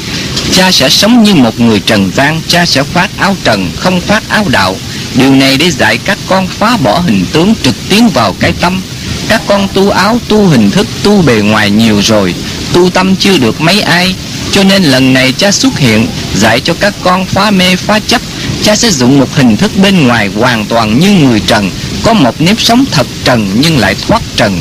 Cha 0.52 0.72
sẽ 0.72 0.88
sống 0.88 1.22
như 1.22 1.34
một 1.34 1.60
người 1.60 1.80
Trần 1.80 2.10
gian, 2.16 2.40
cha 2.48 2.66
sẽ 2.66 2.82
phát 2.82 3.10
áo 3.18 3.36
trần, 3.44 3.70
không 3.76 4.00
phát 4.00 4.22
áo 4.28 4.44
đạo. 4.48 4.76
Điều 5.14 5.34
này 5.34 5.56
để 5.56 5.70
dạy 5.70 5.98
các 6.04 6.18
con 6.28 6.46
phá 6.46 6.76
bỏ 6.76 6.98
hình 6.98 7.26
tướng 7.32 7.54
trực 7.62 7.74
tiến 7.88 8.08
vào 8.08 8.36
cái 8.40 8.52
tâm. 8.60 8.82
Các 9.28 9.42
con 9.46 9.68
tu 9.74 9.90
áo, 9.90 10.18
tu 10.28 10.46
hình 10.46 10.70
thức, 10.70 10.86
tu 11.02 11.22
bề 11.22 11.34
ngoài 11.34 11.70
nhiều 11.70 12.02
rồi, 12.02 12.34
tu 12.72 12.90
tâm 12.90 13.16
chưa 13.16 13.38
được 13.38 13.60
mấy 13.60 13.80
ai. 13.80 14.14
Cho 14.52 14.64
nên 14.64 14.82
lần 14.82 15.12
này 15.12 15.32
cha 15.32 15.52
xuất 15.52 15.78
hiện, 15.78 16.06
dạy 16.34 16.60
cho 16.60 16.74
các 16.80 16.94
con 17.02 17.26
phá 17.26 17.50
mê 17.50 17.76
phá 17.76 17.98
chấp. 17.98 18.22
Cha 18.62 18.76
sẽ 18.76 18.90
dùng 18.90 19.20
một 19.20 19.36
hình 19.36 19.56
thức 19.56 19.70
bên 19.76 20.06
ngoài 20.06 20.30
hoàn 20.36 20.66
toàn 20.66 21.00
như 21.00 21.10
người 21.10 21.40
trần. 21.46 21.70
Có 22.02 22.12
một 22.12 22.40
nếp 22.40 22.60
sống 22.60 22.84
thật 22.92 23.06
trần 23.24 23.50
nhưng 23.60 23.78
lại 23.78 23.96
thoát 24.08 24.22
trần. 24.36 24.60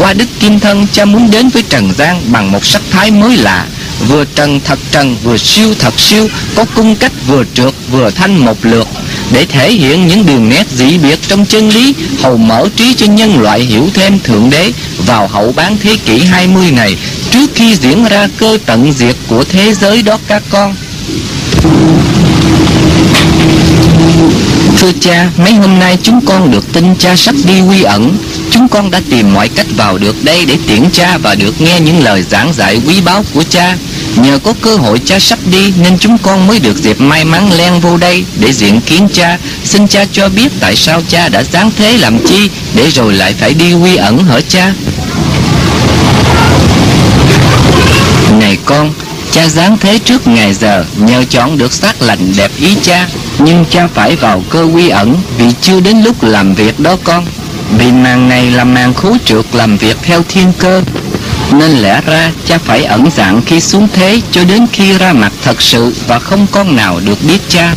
Qua 0.00 0.12
đức 0.12 0.28
kim 0.40 0.60
thân, 0.60 0.86
cha 0.92 1.04
muốn 1.04 1.30
đến 1.30 1.48
với 1.48 1.62
trần 1.68 1.92
gian 1.98 2.32
bằng 2.32 2.52
một 2.52 2.66
sắc 2.66 2.82
thái 2.90 3.10
mới 3.10 3.36
lạ. 3.36 3.66
Vừa 4.08 4.24
trần 4.34 4.60
thật 4.60 4.78
trần, 4.90 5.16
vừa 5.22 5.36
siêu 5.36 5.74
thật 5.78 6.00
siêu, 6.00 6.28
có 6.54 6.64
cung 6.64 6.96
cách 6.96 7.12
vừa 7.26 7.44
trượt, 7.54 7.74
vừa 7.90 8.10
thanh 8.10 8.44
một 8.44 8.58
lượt. 8.62 8.88
Để 9.32 9.46
thể 9.46 9.72
hiện 9.72 10.06
những 10.06 10.26
đường 10.26 10.48
nét 10.48 10.66
dị 10.74 10.98
biệt 10.98 11.18
trong 11.28 11.46
chân 11.46 11.68
lý, 11.68 11.94
hầu 12.22 12.36
mở 12.36 12.68
trí 12.76 12.94
cho 12.94 13.06
nhân 13.06 13.40
loại 13.40 13.60
hiểu 13.60 13.88
thêm 13.94 14.20
thượng 14.20 14.50
đế 14.50 14.72
vào 15.06 15.28
hậu 15.28 15.52
bán 15.52 15.76
thế 15.82 15.96
kỷ 16.04 16.18
20 16.18 16.70
này 16.70 16.96
trước 17.36 17.50
khi 17.54 17.76
diễn 17.76 18.04
ra 18.04 18.28
cơ 18.38 18.58
tận 18.66 18.92
diệt 18.92 19.16
của 19.28 19.44
thế 19.44 19.74
giới 19.74 20.02
đó 20.02 20.18
các 20.28 20.42
con. 20.50 20.74
Thưa 24.78 24.92
cha, 25.00 25.30
mấy 25.36 25.52
hôm 25.52 25.78
nay 25.78 25.98
chúng 26.02 26.26
con 26.26 26.50
được 26.50 26.72
tin 26.72 26.96
cha 26.98 27.16
sắp 27.16 27.34
đi 27.44 27.60
quy 27.60 27.82
ẩn. 27.82 28.18
Chúng 28.50 28.68
con 28.68 28.90
đã 28.90 29.00
tìm 29.10 29.34
mọi 29.34 29.48
cách 29.48 29.66
vào 29.76 29.98
được 29.98 30.24
đây 30.24 30.44
để 30.44 30.56
tiễn 30.66 30.90
cha 30.92 31.18
và 31.18 31.34
được 31.34 31.60
nghe 31.60 31.80
những 31.80 32.04
lời 32.04 32.24
giảng 32.30 32.52
dạy 32.52 32.80
quý 32.86 33.00
báu 33.00 33.24
của 33.34 33.42
cha. 33.50 33.76
Nhờ 34.16 34.38
có 34.38 34.54
cơ 34.60 34.76
hội 34.76 35.00
cha 35.04 35.18
sắp 35.18 35.38
đi 35.50 35.72
nên 35.82 35.98
chúng 35.98 36.18
con 36.18 36.46
mới 36.46 36.58
được 36.58 36.76
dịp 36.76 37.00
may 37.00 37.24
mắn 37.24 37.52
len 37.52 37.80
vô 37.80 37.96
đây 37.96 38.24
để 38.40 38.52
diện 38.52 38.80
kiến 38.80 39.08
cha. 39.12 39.38
Xin 39.64 39.88
cha 39.88 40.04
cho 40.12 40.28
biết 40.28 40.48
tại 40.60 40.76
sao 40.76 41.02
cha 41.08 41.28
đã 41.28 41.42
giáng 41.52 41.70
thế 41.78 41.96
làm 41.96 42.18
chi 42.26 42.50
để 42.74 42.90
rồi 42.90 43.12
lại 43.12 43.34
phải 43.40 43.54
đi 43.54 43.74
quy 43.74 43.96
ẩn 43.96 44.18
hở 44.18 44.40
cha? 44.48 44.72
Này 48.30 48.58
con, 48.64 48.92
cha 49.30 49.48
giáng 49.48 49.78
thế 49.78 49.98
trước 49.98 50.26
ngày 50.26 50.54
giờ 50.54 50.84
nhờ 50.96 51.24
chọn 51.30 51.58
được 51.58 51.72
xác 51.72 52.02
lành 52.02 52.32
đẹp 52.36 52.50
ý 52.60 52.76
cha 52.82 53.08
Nhưng 53.38 53.64
cha 53.70 53.88
phải 53.94 54.16
vào 54.16 54.42
cơ 54.50 54.62
quy 54.62 54.88
ẩn 54.88 55.16
vì 55.38 55.44
chưa 55.60 55.80
đến 55.80 56.02
lúc 56.02 56.22
làm 56.22 56.54
việc 56.54 56.80
đó 56.80 56.96
con. 57.04 57.26
Vì 57.78 57.92
màn 57.92 58.28
này 58.28 58.50
là 58.50 58.64
màn 58.64 58.94
khố 58.94 59.16
trượt 59.24 59.44
làm 59.52 59.76
việc 59.76 59.96
theo 60.02 60.22
thiên 60.28 60.52
cơ 60.58 60.82
nên 61.52 61.70
lẽ 61.70 62.00
ra 62.06 62.32
cha 62.46 62.58
phải 62.58 62.84
ẩn 62.84 63.10
dạng 63.16 63.42
khi 63.42 63.60
xuống 63.60 63.88
thế 63.92 64.20
cho 64.32 64.44
đến 64.44 64.66
khi 64.72 64.98
ra 64.98 65.12
mặt 65.12 65.32
thật 65.42 65.62
sự 65.62 65.94
và 66.06 66.18
không 66.18 66.46
con 66.52 66.76
nào 66.76 67.00
được 67.04 67.18
biết 67.22 67.38
cha. 67.48 67.74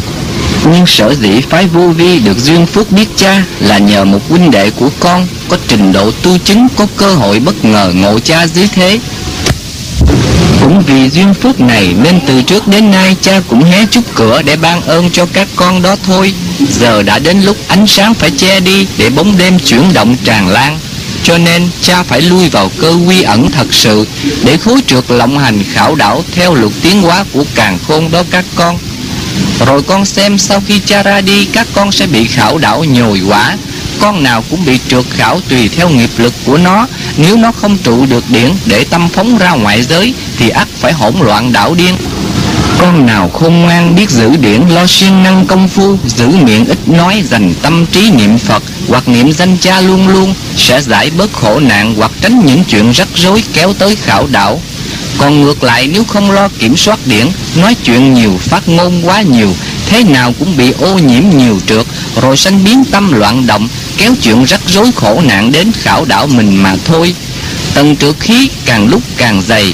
Nhưng 0.71 0.85
sở 0.87 1.13
dĩ 1.15 1.41
phái 1.49 1.67
vô 1.67 1.87
vi 1.87 2.19
được 2.19 2.37
duyên 2.37 2.65
phước 2.65 2.91
biết 2.91 3.07
cha 3.15 3.43
là 3.59 3.77
nhờ 3.77 4.05
một 4.05 4.29
huynh 4.29 4.51
đệ 4.51 4.71
của 4.71 4.89
con 4.99 5.27
có 5.49 5.57
trình 5.67 5.91
độ 5.91 6.11
tu 6.11 6.37
chứng 6.37 6.67
có 6.75 6.87
cơ 6.97 7.13
hội 7.13 7.39
bất 7.39 7.65
ngờ 7.65 7.91
ngộ 7.95 8.19
cha 8.19 8.47
dưới 8.47 8.67
thế 8.75 8.99
cũng 10.61 10.81
vì 10.87 11.09
duyên 11.09 11.33
phước 11.33 11.59
này 11.59 11.95
nên 12.03 12.19
từ 12.27 12.41
trước 12.41 12.67
đến 12.67 12.91
nay 12.91 13.15
cha 13.21 13.41
cũng 13.47 13.63
hé 13.63 13.85
chút 13.91 14.03
cửa 14.15 14.41
để 14.41 14.55
ban 14.55 14.81
ơn 14.81 15.09
cho 15.11 15.25
các 15.33 15.47
con 15.55 15.81
đó 15.81 15.95
thôi. 16.03 16.33
Giờ 16.69 17.03
đã 17.03 17.19
đến 17.19 17.41
lúc 17.41 17.57
ánh 17.67 17.87
sáng 17.87 18.13
phải 18.13 18.31
che 18.31 18.59
đi 18.59 18.87
để 18.97 19.09
bóng 19.09 19.37
đêm 19.37 19.59
chuyển 19.59 19.93
động 19.93 20.15
tràn 20.23 20.47
lan. 20.47 20.79
Cho 21.23 21.37
nên 21.37 21.67
cha 21.81 22.03
phải 22.03 22.21
lui 22.21 22.49
vào 22.49 22.71
cơ 22.79 22.95
quy 23.07 23.21
ẩn 23.21 23.51
thật 23.51 23.67
sự 23.71 24.07
để 24.43 24.57
khối 24.57 24.81
trượt 24.87 25.11
lộng 25.11 25.37
hành 25.37 25.63
khảo 25.63 25.95
đảo 25.95 26.23
theo 26.31 26.53
luật 26.53 26.71
tiến 26.81 27.01
hóa 27.01 27.25
của 27.33 27.43
càng 27.55 27.77
khôn 27.87 28.11
đó 28.11 28.23
các 28.31 28.45
con. 28.55 28.77
Rồi 29.65 29.81
con 29.81 30.05
xem 30.05 30.37
sau 30.37 30.61
khi 30.67 30.79
cha 30.79 31.03
ra 31.03 31.21
đi, 31.21 31.45
các 31.45 31.67
con 31.73 31.91
sẽ 31.91 32.07
bị 32.07 32.27
khảo 32.27 32.57
đảo 32.57 32.83
nhồi 32.83 33.21
quả 33.27 33.57
con 33.99 34.23
nào 34.23 34.43
cũng 34.49 34.65
bị 34.65 34.79
trượt 34.87 35.05
khảo 35.09 35.41
tùy 35.49 35.69
theo 35.69 35.89
nghiệp 35.89 36.09
lực 36.17 36.33
của 36.45 36.57
nó. 36.57 36.87
Nếu 37.17 37.37
nó 37.37 37.51
không 37.51 37.77
trụ 37.77 38.05
được 38.05 38.23
điển 38.29 38.51
để 38.65 38.83
tâm 38.83 39.09
phóng 39.09 39.37
ra 39.37 39.51
ngoại 39.51 39.83
giới 39.83 40.13
thì 40.39 40.49
ắt 40.49 40.67
phải 40.79 40.93
hỗn 40.93 41.13
loạn 41.19 41.53
đảo 41.53 41.75
điên. 41.75 41.95
Con 42.77 43.05
nào 43.05 43.29
khôn 43.29 43.61
ngoan 43.61 43.95
biết 43.95 44.09
giữ 44.09 44.35
điển 44.35 44.61
lo 44.69 44.87
siêng 44.87 45.23
năng 45.23 45.45
công 45.45 45.67
phu, 45.67 45.97
giữ 46.07 46.27
miệng 46.27 46.65
ít 46.65 46.77
nói, 46.87 47.23
dành 47.25 47.53
tâm 47.61 47.85
trí 47.85 48.11
niệm 48.11 48.37
phật, 48.37 48.63
hoặc 48.87 49.07
niệm 49.07 49.31
danh 49.31 49.57
cha 49.57 49.81
luôn 49.81 50.07
luôn, 50.07 50.33
sẽ 50.57 50.81
giải 50.81 51.11
bớt 51.17 51.33
khổ 51.33 51.59
nạn 51.59 51.95
hoặc 51.97 52.11
tránh 52.21 52.45
những 52.45 52.63
chuyện 52.63 52.91
rắc 52.91 53.07
rối 53.15 53.43
kéo 53.53 53.73
tới 53.73 53.95
khảo 53.95 54.27
đảo. 54.31 54.61
Còn 55.17 55.41
ngược 55.41 55.63
lại, 55.63 55.87
nếu 55.87 56.03
không 56.03 56.31
lo 56.31 56.49
kiểm 56.59 56.77
soát 56.77 56.99
điển, 57.05 57.27
nói 57.55 57.75
chuyện 57.83 58.13
nhiều, 58.13 58.37
phát 58.41 58.69
ngôn 58.69 59.07
quá 59.07 59.21
nhiều, 59.21 59.53
thế 59.89 60.03
nào 60.03 60.33
cũng 60.39 60.57
bị 60.57 60.71
ô 60.71 60.97
nhiễm 60.97 61.23
nhiều 61.37 61.59
trượt, 61.67 61.85
rồi 62.21 62.37
sanh 62.37 62.63
biến 62.63 62.83
tâm 62.91 63.11
loạn 63.11 63.47
động, 63.47 63.67
kéo 63.97 64.13
chuyện 64.21 64.43
rắc 64.43 64.61
rối 64.67 64.91
khổ 64.95 65.21
nạn 65.25 65.51
đến 65.51 65.71
khảo 65.71 66.05
đảo 66.05 66.27
mình 66.27 66.55
mà 66.63 66.75
thôi. 66.85 67.15
Tầng 67.73 67.95
trượt 67.95 68.15
khí 68.19 68.49
càng 68.65 68.87
lúc 68.87 69.01
càng 69.17 69.41
dày 69.41 69.73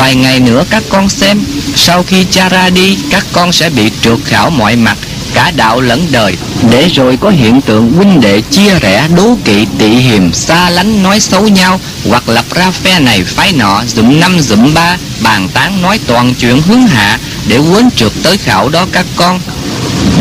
Vài 0.00 0.14
ngày 0.14 0.40
nữa 0.40 0.64
các 0.70 0.82
con 0.88 1.08
xem, 1.08 1.44
Sau 1.76 2.02
khi 2.02 2.26
cha 2.30 2.48
ra 2.48 2.70
đi, 2.70 2.98
Các 3.10 3.26
con 3.32 3.52
sẽ 3.52 3.70
bị 3.70 3.90
trượt 4.02 4.18
khảo 4.24 4.50
mọi 4.50 4.76
mặt, 4.76 4.98
Cả 5.34 5.52
đạo 5.56 5.80
lẫn 5.80 6.06
đời. 6.10 6.36
Để 6.70 6.88
rồi 6.88 7.18
có 7.20 7.30
hiện 7.30 7.60
tượng 7.60 7.92
huynh 7.92 8.20
đệ 8.20 8.40
chia 8.40 8.78
rẽ, 8.80 9.08
Đố 9.16 9.36
kỵ, 9.44 9.66
tị 9.78 9.88
hiềm, 9.88 10.32
Xa 10.32 10.70
lánh, 10.70 11.02
nói 11.02 11.20
xấu 11.20 11.48
nhau, 11.48 11.80
Hoặc 12.08 12.28
lập 12.28 12.44
ra 12.54 12.70
phe 12.70 13.00
này, 13.00 13.24
phái 13.24 13.52
nọ, 13.52 13.82
Dụm 13.86 14.20
năm, 14.20 14.40
dụm 14.40 14.74
ba, 14.74 14.96
Bàn 15.20 15.48
tán, 15.54 15.82
nói 15.82 16.00
toàn 16.06 16.34
chuyện 16.34 16.62
hướng 16.62 16.86
hạ, 16.86 17.18
Để 17.48 17.58
quên 17.58 17.90
trượt 17.90 18.12
tới 18.22 18.36
khảo 18.36 18.68
đó 18.68 18.86
các 18.92 19.06
con. 19.16 19.40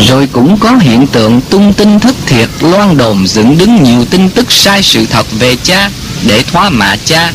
Rồi 0.08 0.27
cũng 0.32 0.58
có 0.58 0.77
hiện 0.82 1.08
tượng 1.08 1.41
tung 1.41 1.74
tin 1.74 1.99
thất 1.99 2.16
thiệt, 2.25 2.49
loan 2.61 2.98
đồn 2.98 3.27
dựng 3.27 3.58
đứng 3.58 3.83
nhiều 3.83 4.06
tin 4.06 4.30
tức 4.30 4.51
sai 4.51 4.83
sự 4.83 5.06
thật 5.06 5.25
về 5.40 5.56
cha, 5.64 5.90
để 6.24 6.43
thoá 6.51 6.69
mạ 6.69 6.95
cha. 7.06 7.32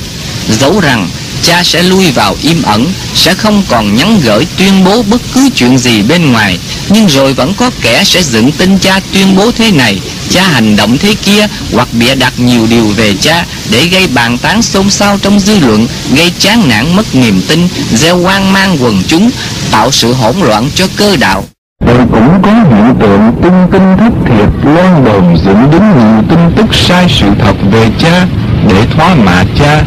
Dẫu 0.49 0.81
rằng 0.81 1.09
cha 1.45 1.63
sẽ 1.65 1.83
lui 1.83 2.11
vào 2.11 2.37
im 2.43 2.63
ẩn, 2.63 2.93
sẽ 3.15 3.35
không 3.35 3.63
còn 3.69 3.97
nhắn 3.97 4.21
gửi 4.25 4.47
tuyên 4.57 4.85
bố 4.85 5.03
bất 5.03 5.21
cứ 5.35 5.49
chuyện 5.55 5.79
gì 5.79 6.03
bên 6.03 6.33
ngoài. 6.33 6.59
Nhưng 6.89 7.07
rồi 7.07 7.33
vẫn 7.33 7.55
có 7.55 7.71
kẻ 7.83 8.05
sẽ 8.05 8.23
dựng 8.23 8.53
tin 8.53 8.79
cha 8.79 9.01
tuyên 9.13 9.37
bố 9.37 9.51
thế 9.59 9.71
này. 9.71 10.01
Cha 10.31 10.43
hành 10.43 10.77
động 10.77 10.99
thế 10.99 11.15
kia 11.25 11.47
hoặc 11.73 11.89
bịa 11.93 12.15
đặt 12.15 12.33
nhiều 12.37 12.67
điều 12.71 12.85
về 12.87 13.15
cha 13.21 13.45
để 13.71 13.87
gây 13.87 14.07
bàn 14.07 14.39
tán 14.39 14.63
xôn 14.63 14.91
xao 14.91 15.19
trong 15.23 15.41
dư 15.41 15.59
luận, 15.59 15.87
gây 16.17 16.33
chán 16.39 16.69
nản 16.69 16.97
mất 16.97 17.15
niềm 17.15 17.43
tin, 17.49 17.69
gieo 17.95 18.19
hoang 18.19 18.53
mang 18.53 18.77
quần 18.81 19.03
chúng, 19.09 19.31
tạo 19.71 19.93
sự 19.93 20.13
hỗn 20.13 20.37
loạn 20.41 20.71
cho 20.75 20.87
cơ 20.97 21.17
đạo. 21.17 21.45
Rồi 21.87 22.07
cũng 22.13 22.43
có 22.43 22.51
hiện 22.51 22.95
tượng 23.01 23.33
tung 23.43 23.69
tin 23.73 23.83
thất 23.99 24.13
thiệt, 24.27 24.49
loan 24.75 25.05
đồn 25.05 25.37
dựng 25.45 25.71
đứng 25.71 25.83
nhiều 25.99 26.23
tin 26.31 26.57
tức 26.57 26.75
sai 26.89 27.07
sự 27.21 27.27
thật 27.39 27.55
về 27.73 27.89
cha 28.01 28.27
để 28.69 28.87
thoá 28.97 29.15
mạ 29.15 29.45
cha. 29.59 29.83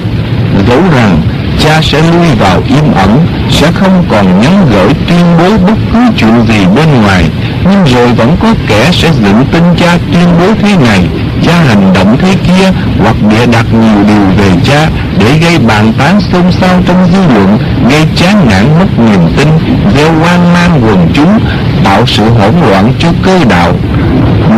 Dấu 0.67 0.81
rằng 0.95 1.36
cha 1.59 1.81
sẽ 1.81 2.01
lui 2.01 2.27
vào 2.39 2.61
im 2.67 2.93
ẩn, 2.95 3.27
sẽ 3.51 3.71
không 3.71 4.05
còn 4.11 4.41
nhắn 4.41 4.67
gửi 4.71 4.93
tuyên 5.07 5.25
bố 5.37 5.57
bất 5.67 5.77
cứ 5.93 5.99
chuyện 6.17 6.45
gì 6.47 6.65
bên 6.75 7.01
ngoài. 7.01 7.23
Nhưng 7.63 7.85
rồi 7.85 8.07
vẫn 8.07 8.37
có 8.41 8.53
kẻ 8.67 8.89
sẽ 8.93 9.11
dựng 9.23 9.45
tin 9.51 9.63
cha 9.77 9.97
tuyên 10.13 10.27
bố 10.39 10.53
thế 10.61 10.75
này, 10.77 11.07
cha 11.45 11.53
hành 11.67 11.93
động 11.93 12.17
thế 12.21 12.35
kia, 12.47 12.71
hoặc 13.03 13.15
bịa 13.29 13.45
đặt 13.45 13.65
nhiều 13.73 14.03
điều 14.07 14.25
về 14.37 14.51
cha 14.63 14.89
để 15.19 15.37
gây 15.37 15.59
bàn 15.59 15.93
tán 15.97 16.21
xôn 16.31 16.51
xao 16.51 16.79
trong 16.87 17.07
dư 17.13 17.33
luận, 17.33 17.57
gây 17.89 18.05
chán 18.15 18.47
nản 18.49 18.79
mất 18.79 18.99
niềm 18.99 19.19
tin, 19.37 19.47
gieo 19.95 20.11
hoang 20.11 20.53
mang 20.53 20.81
quần 20.85 21.07
chúng, 21.13 21.39
tạo 21.83 22.05
sự 22.07 22.23
hỗn 22.23 22.53
loạn 22.69 22.93
cho 22.99 23.09
cơ 23.23 23.39
đạo. 23.49 23.73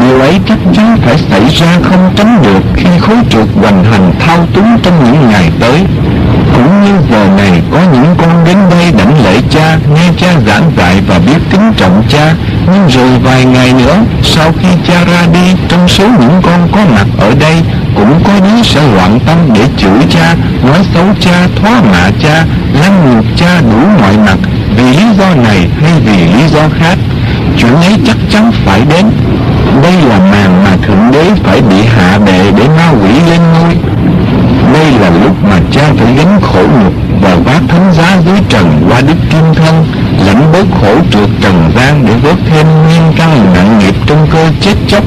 Điều 0.02 0.20
ấy 0.22 0.40
chắc 0.48 0.58
chắn 0.74 0.98
phải 1.06 1.18
xảy 1.18 1.50
ra 1.50 1.68
không 1.84 2.12
tránh 2.16 2.40
được 2.44 2.64
khi 2.76 2.90
khối 3.02 3.16
trượt 3.30 3.48
hoành 3.62 3.84
hành 3.84 4.12
thao 4.20 4.38
túng 4.54 4.80
trong 4.84 5.04
những 5.04 5.30
ngày 5.30 5.52
tới 5.60 5.86
cũng 6.64 6.82
như 6.84 6.92
giờ 7.12 7.28
này, 7.38 7.62
có 7.72 7.80
những 7.94 8.16
con 8.18 8.46
đến 8.46 8.58
đây 8.70 8.92
đảnh 8.98 9.24
lễ 9.24 9.42
cha, 9.50 9.78
nghe 9.96 10.10
cha 10.18 10.28
giảng 10.48 10.72
dạy 10.78 11.02
và 11.08 11.20
biết 11.20 11.40
kính 11.52 11.74
trọng 11.78 12.04
cha. 12.10 12.34
Nhưng 12.66 12.88
rồi 12.88 13.20
vài 13.24 13.46
ngày 13.46 13.74
nữa, 13.74 13.98
sau 14.24 14.52
khi 14.60 14.68
cha 14.88 15.04
ra 15.06 15.26
đi, 15.34 15.56
trong 15.68 15.88
số 15.88 16.08
những 16.20 16.42
con 16.44 16.70
có 16.72 16.80
mặt 16.96 17.06
ở 17.20 17.34
đây, 17.40 17.62
cũng 17.96 18.24
có 18.24 18.34
đứa 18.40 18.64
sẽ 18.64 18.82
loạn 18.96 19.20
tâm 19.26 19.38
để 19.54 19.68
chửi 19.78 20.00
cha, 20.10 20.36
nói 20.64 20.80
xấu 20.94 21.06
cha 21.20 21.48
thoá 21.56 21.82
mạ 21.92 22.10
cha 22.22 22.46
lăng 22.82 23.16
nhục 23.16 23.26
cha 23.38 23.62
đủ 23.62 23.78
mọi 24.02 24.18
mặt. 24.18 24.38
Vì 24.76 24.84
lý 24.84 25.06
do 25.18 25.36
này 25.36 25.70
hay 25.82 25.92
vì 26.06 26.18
lý 26.18 26.48
do 26.54 26.62
khác, 26.80 26.98
chuyện 27.58 27.76
ấy 27.76 27.96
chắc 28.06 28.18
chắn 28.30 28.52
phải 28.66 28.82
đến. 28.90 29.06
Đây 29.84 29.94
là 30.10 30.20
màn 30.20 30.64
mà 30.64 30.72
thượng 30.88 31.12
đế 31.12 31.32
phải 31.44 31.62
bị 31.62 31.76
hạ 31.98 32.20
bệ 32.26 32.52
để 32.58 32.68
ma 32.68 32.90
quỷ 33.02 33.14
lên 33.30 33.42
ngôi 33.54 33.78
đây 34.74 34.92
là 34.92 35.10
lúc 35.24 35.44
mà 35.44 35.60
cha 35.72 35.82
phải 35.98 36.14
gánh 36.16 36.40
khổ 36.42 36.62
nhục 36.62 36.94
và 37.22 37.36
vác 37.46 37.62
thánh 37.68 37.94
giá 37.94 38.18
dưới 38.26 38.38
trần 38.50 38.88
qua 38.90 39.02
đức 39.02 39.18
kim 39.30 39.54
thân, 39.56 39.86
lãnh 40.26 40.52
bớt 40.52 40.66
khổ 40.82 40.96
trượt 41.12 41.30
trần 41.42 41.72
gian 41.76 42.06
để 42.06 42.14
bớt 42.24 42.36
thêm 42.50 42.68
nguyên 42.84 43.02
căn 43.16 43.54
nặng 43.54 43.80
nghiệp 43.80 43.96
trong 44.06 44.28
cơ 44.32 44.46
chết 44.62 44.76
chóc. 44.88 45.04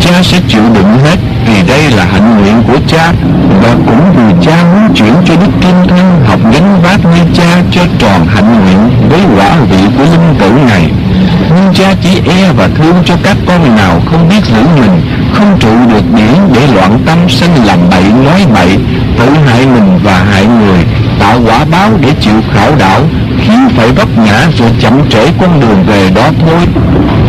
Cha 0.00 0.22
sẽ 0.22 0.38
chịu 0.48 0.62
đựng 0.74 0.98
hết 1.04 1.16
vì 1.46 1.62
đây 1.68 1.90
là 1.90 2.04
hạnh 2.04 2.40
nguyện 2.40 2.62
của 2.66 2.78
cha 2.86 3.12
và 3.62 3.74
cũng 3.86 4.12
vì 4.16 4.46
cha 4.46 4.64
muốn 4.64 4.94
chuyển 4.94 5.14
cho 5.24 5.34
đức 5.36 5.52
kim 5.60 5.88
thân 5.88 6.24
học 6.26 6.40
gánh 6.52 6.80
vác 6.82 7.04
như 7.04 7.22
cha 7.34 7.62
cho 7.70 7.82
tròn 7.98 8.26
hạnh 8.28 8.64
nguyện 8.64 9.08
với 9.10 9.20
quả 9.36 9.56
vị 9.70 9.78
của 9.98 10.04
linh 10.04 10.34
tử 10.38 10.50
này 10.68 10.90
nhưng 11.58 11.74
cha 11.74 11.94
chỉ 12.02 12.20
e 12.26 12.52
và 12.56 12.68
thương 12.76 12.96
cho 13.04 13.14
các 13.22 13.36
con 13.46 13.76
nào 13.76 14.00
không 14.10 14.28
biết 14.28 14.44
giữ 14.44 14.62
mình, 14.80 15.00
không 15.32 15.58
trụ 15.60 15.70
được 15.88 16.14
điển 16.16 16.34
để 16.54 16.66
loạn 16.74 16.98
tâm 17.06 17.18
sanh 17.28 17.64
làm 17.64 17.78
bậy, 17.90 18.02
nói 18.24 18.46
bậy, 18.54 18.78
tự 19.18 19.26
hại 19.46 19.66
mình 19.66 19.98
và 20.04 20.24
hại 20.32 20.46
người, 20.46 20.84
tạo 21.18 21.40
quả 21.46 21.64
báo 21.70 21.90
để 22.00 22.08
chịu 22.20 22.40
khảo 22.54 22.70
đảo, 22.78 23.00
khiến 23.38 23.68
phải 23.76 23.88
vấp 23.88 24.08
ngã 24.18 24.46
rồi 24.58 24.70
chậm 24.80 25.10
trễ 25.10 25.32
con 25.40 25.60
đường 25.60 25.84
về 25.86 26.10
đó 26.10 26.30
thôi. 26.40 26.60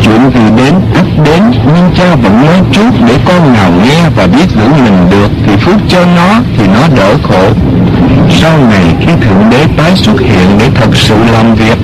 Chuyện 0.03 0.31
gì 0.33 0.63
đến 0.63 0.73
ắt 0.95 1.05
đến, 1.25 1.43
nhưng 1.65 1.91
cha 1.97 2.15
vẫn 2.15 2.45
nói 2.45 2.61
chút 2.71 3.07
để 3.07 3.17
con 3.25 3.53
nào 3.53 3.71
nghe 3.83 4.09
và 4.15 4.27
biết 4.27 4.49
giữ 4.55 4.83
mình 4.83 5.09
được 5.09 5.31
thì 5.45 5.55
phước 5.55 5.75
cho 5.87 6.05
nó 6.15 6.41
thì 6.57 6.67
nó 6.67 6.87
đỡ 6.97 7.15
khổ. 7.23 7.49
Sau 8.41 8.57
này 8.57 8.95
khi 8.99 9.11
thượng 9.21 9.49
đế 9.51 9.65
tái 9.77 9.91
xuất 9.95 10.19
hiện 10.19 10.57
để 10.59 10.69
thật 10.75 10.89
sự 10.95 11.15
làm 11.33 11.55
việc 11.55 11.77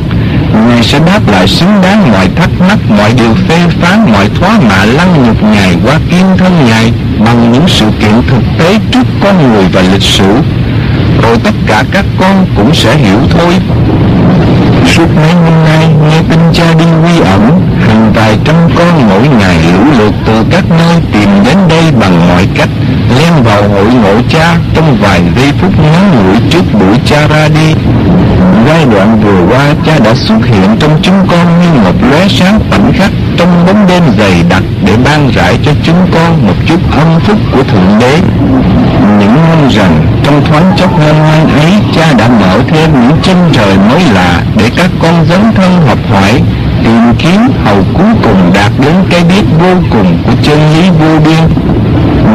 Ngài 0.55 0.83
sẽ 0.83 0.99
đáp 0.99 1.19
lại 1.31 1.47
xứng 1.47 1.81
đáng 1.81 2.11
mọi 2.11 2.29
thắc 2.35 2.49
mắc, 2.59 2.77
mọi 2.89 3.13
điều 3.13 3.33
phê 3.47 3.57
phán, 3.81 4.11
mọi 4.13 4.29
thoá 4.39 4.59
mạ 4.69 4.85
lăng 4.85 5.25
nhục 5.25 5.43
Ngài 5.43 5.75
qua 5.85 5.99
kiên 6.11 6.25
thân 6.37 6.65
Ngài 6.65 6.93
bằng 7.25 7.51
những 7.51 7.67
sự 7.67 7.85
kiện 7.99 8.21
thực 8.29 8.43
tế 8.59 8.79
trước 8.91 9.07
con 9.23 9.53
người 9.53 9.65
và 9.73 9.81
lịch 9.81 10.03
sử. 10.03 10.33
Rồi 11.21 11.37
tất 11.43 11.53
cả 11.67 11.83
các 11.91 12.05
con 12.19 12.45
cũng 12.55 12.75
sẽ 12.75 12.97
hiểu 12.97 13.19
thôi. 13.29 13.53
Suốt 14.85 15.07
mấy 15.15 15.33
năm 15.33 15.65
nay 15.65 15.87
nghe 16.09 16.21
tin 16.29 16.39
cha 16.53 16.73
đi 16.79 16.85
quy 16.85 17.19
ẩn, 17.19 17.61
hàng 17.87 18.13
vài 18.15 18.37
trăm 18.45 18.55
con 18.77 19.09
mỗi 19.09 19.27
ngày 19.39 19.57
lũ 19.73 19.83
lượt 19.99 20.13
từ 20.25 20.45
các 20.51 20.63
nơi 20.69 21.01
tìm 21.13 21.29
đến 21.45 21.57
đây 21.69 21.91
bằng 22.01 22.29
mọi 22.29 22.47
cách, 22.55 22.69
len 23.17 23.43
vào 23.43 23.69
hội 23.69 23.93
ngộ 23.93 24.21
cha 24.29 24.57
trong 24.73 24.97
vài 25.01 25.21
giây 25.35 25.51
phút 25.61 25.71
ngắn 25.79 26.11
ngủi 26.15 26.37
trước 26.49 26.63
buổi 26.73 26.97
cha 27.05 27.27
ra 27.27 27.47
đi 27.47 27.73
giai 28.67 28.85
đoạn 28.85 29.19
vừa 29.23 29.45
qua, 29.49 29.73
cha 29.85 29.99
đã 30.03 30.13
xuất 30.15 30.45
hiện 30.45 30.77
trong 30.79 30.99
chúng 31.01 31.27
con 31.31 31.47
như 31.61 31.81
một 31.81 32.09
lóe 32.11 32.27
sáng 32.27 32.59
khoảnh 32.69 32.93
khắc 32.93 33.11
trong 33.37 33.65
bóng 33.67 33.87
đêm 33.87 34.03
dày 34.17 34.43
đặc 34.49 34.63
để 34.85 34.93
ban 35.05 35.29
rải 35.35 35.59
cho 35.65 35.71
chúng 35.83 36.07
con 36.13 36.47
một 36.47 36.53
chút 36.65 36.79
âm 36.91 37.19
phúc 37.19 37.37
của 37.51 37.63
thượng 37.63 37.99
đế. 37.99 38.19
Những 39.19 39.35
năm 39.35 39.69
rằng 39.69 40.05
trong 40.23 40.45
thoáng 40.45 40.71
chốc 40.77 40.99
hân 40.99 41.15
nay 41.17 41.41
ấy, 41.61 41.71
cha 41.95 42.13
đã 42.17 42.27
mở 42.27 42.59
thêm 42.67 42.89
những 43.01 43.17
chân 43.23 43.49
trời 43.53 43.77
mới 43.89 44.01
lạ 44.13 44.41
để 44.57 44.69
các 44.77 44.89
con 45.01 45.25
dấn 45.29 45.41
thân 45.55 45.87
học 45.87 45.99
hỏi, 46.11 46.41
tìm 46.83 47.15
kiếm 47.19 47.39
hầu 47.65 47.83
cuối 47.93 48.13
cùng 48.23 48.51
đạt 48.53 48.71
đến 48.79 48.95
cái 49.09 49.23
biết 49.23 49.43
vô 49.59 49.73
cùng 49.91 50.17
của 50.25 50.33
chân 50.43 50.59
lý 50.73 50.89
vô 50.89 51.19
biên. 51.25 51.65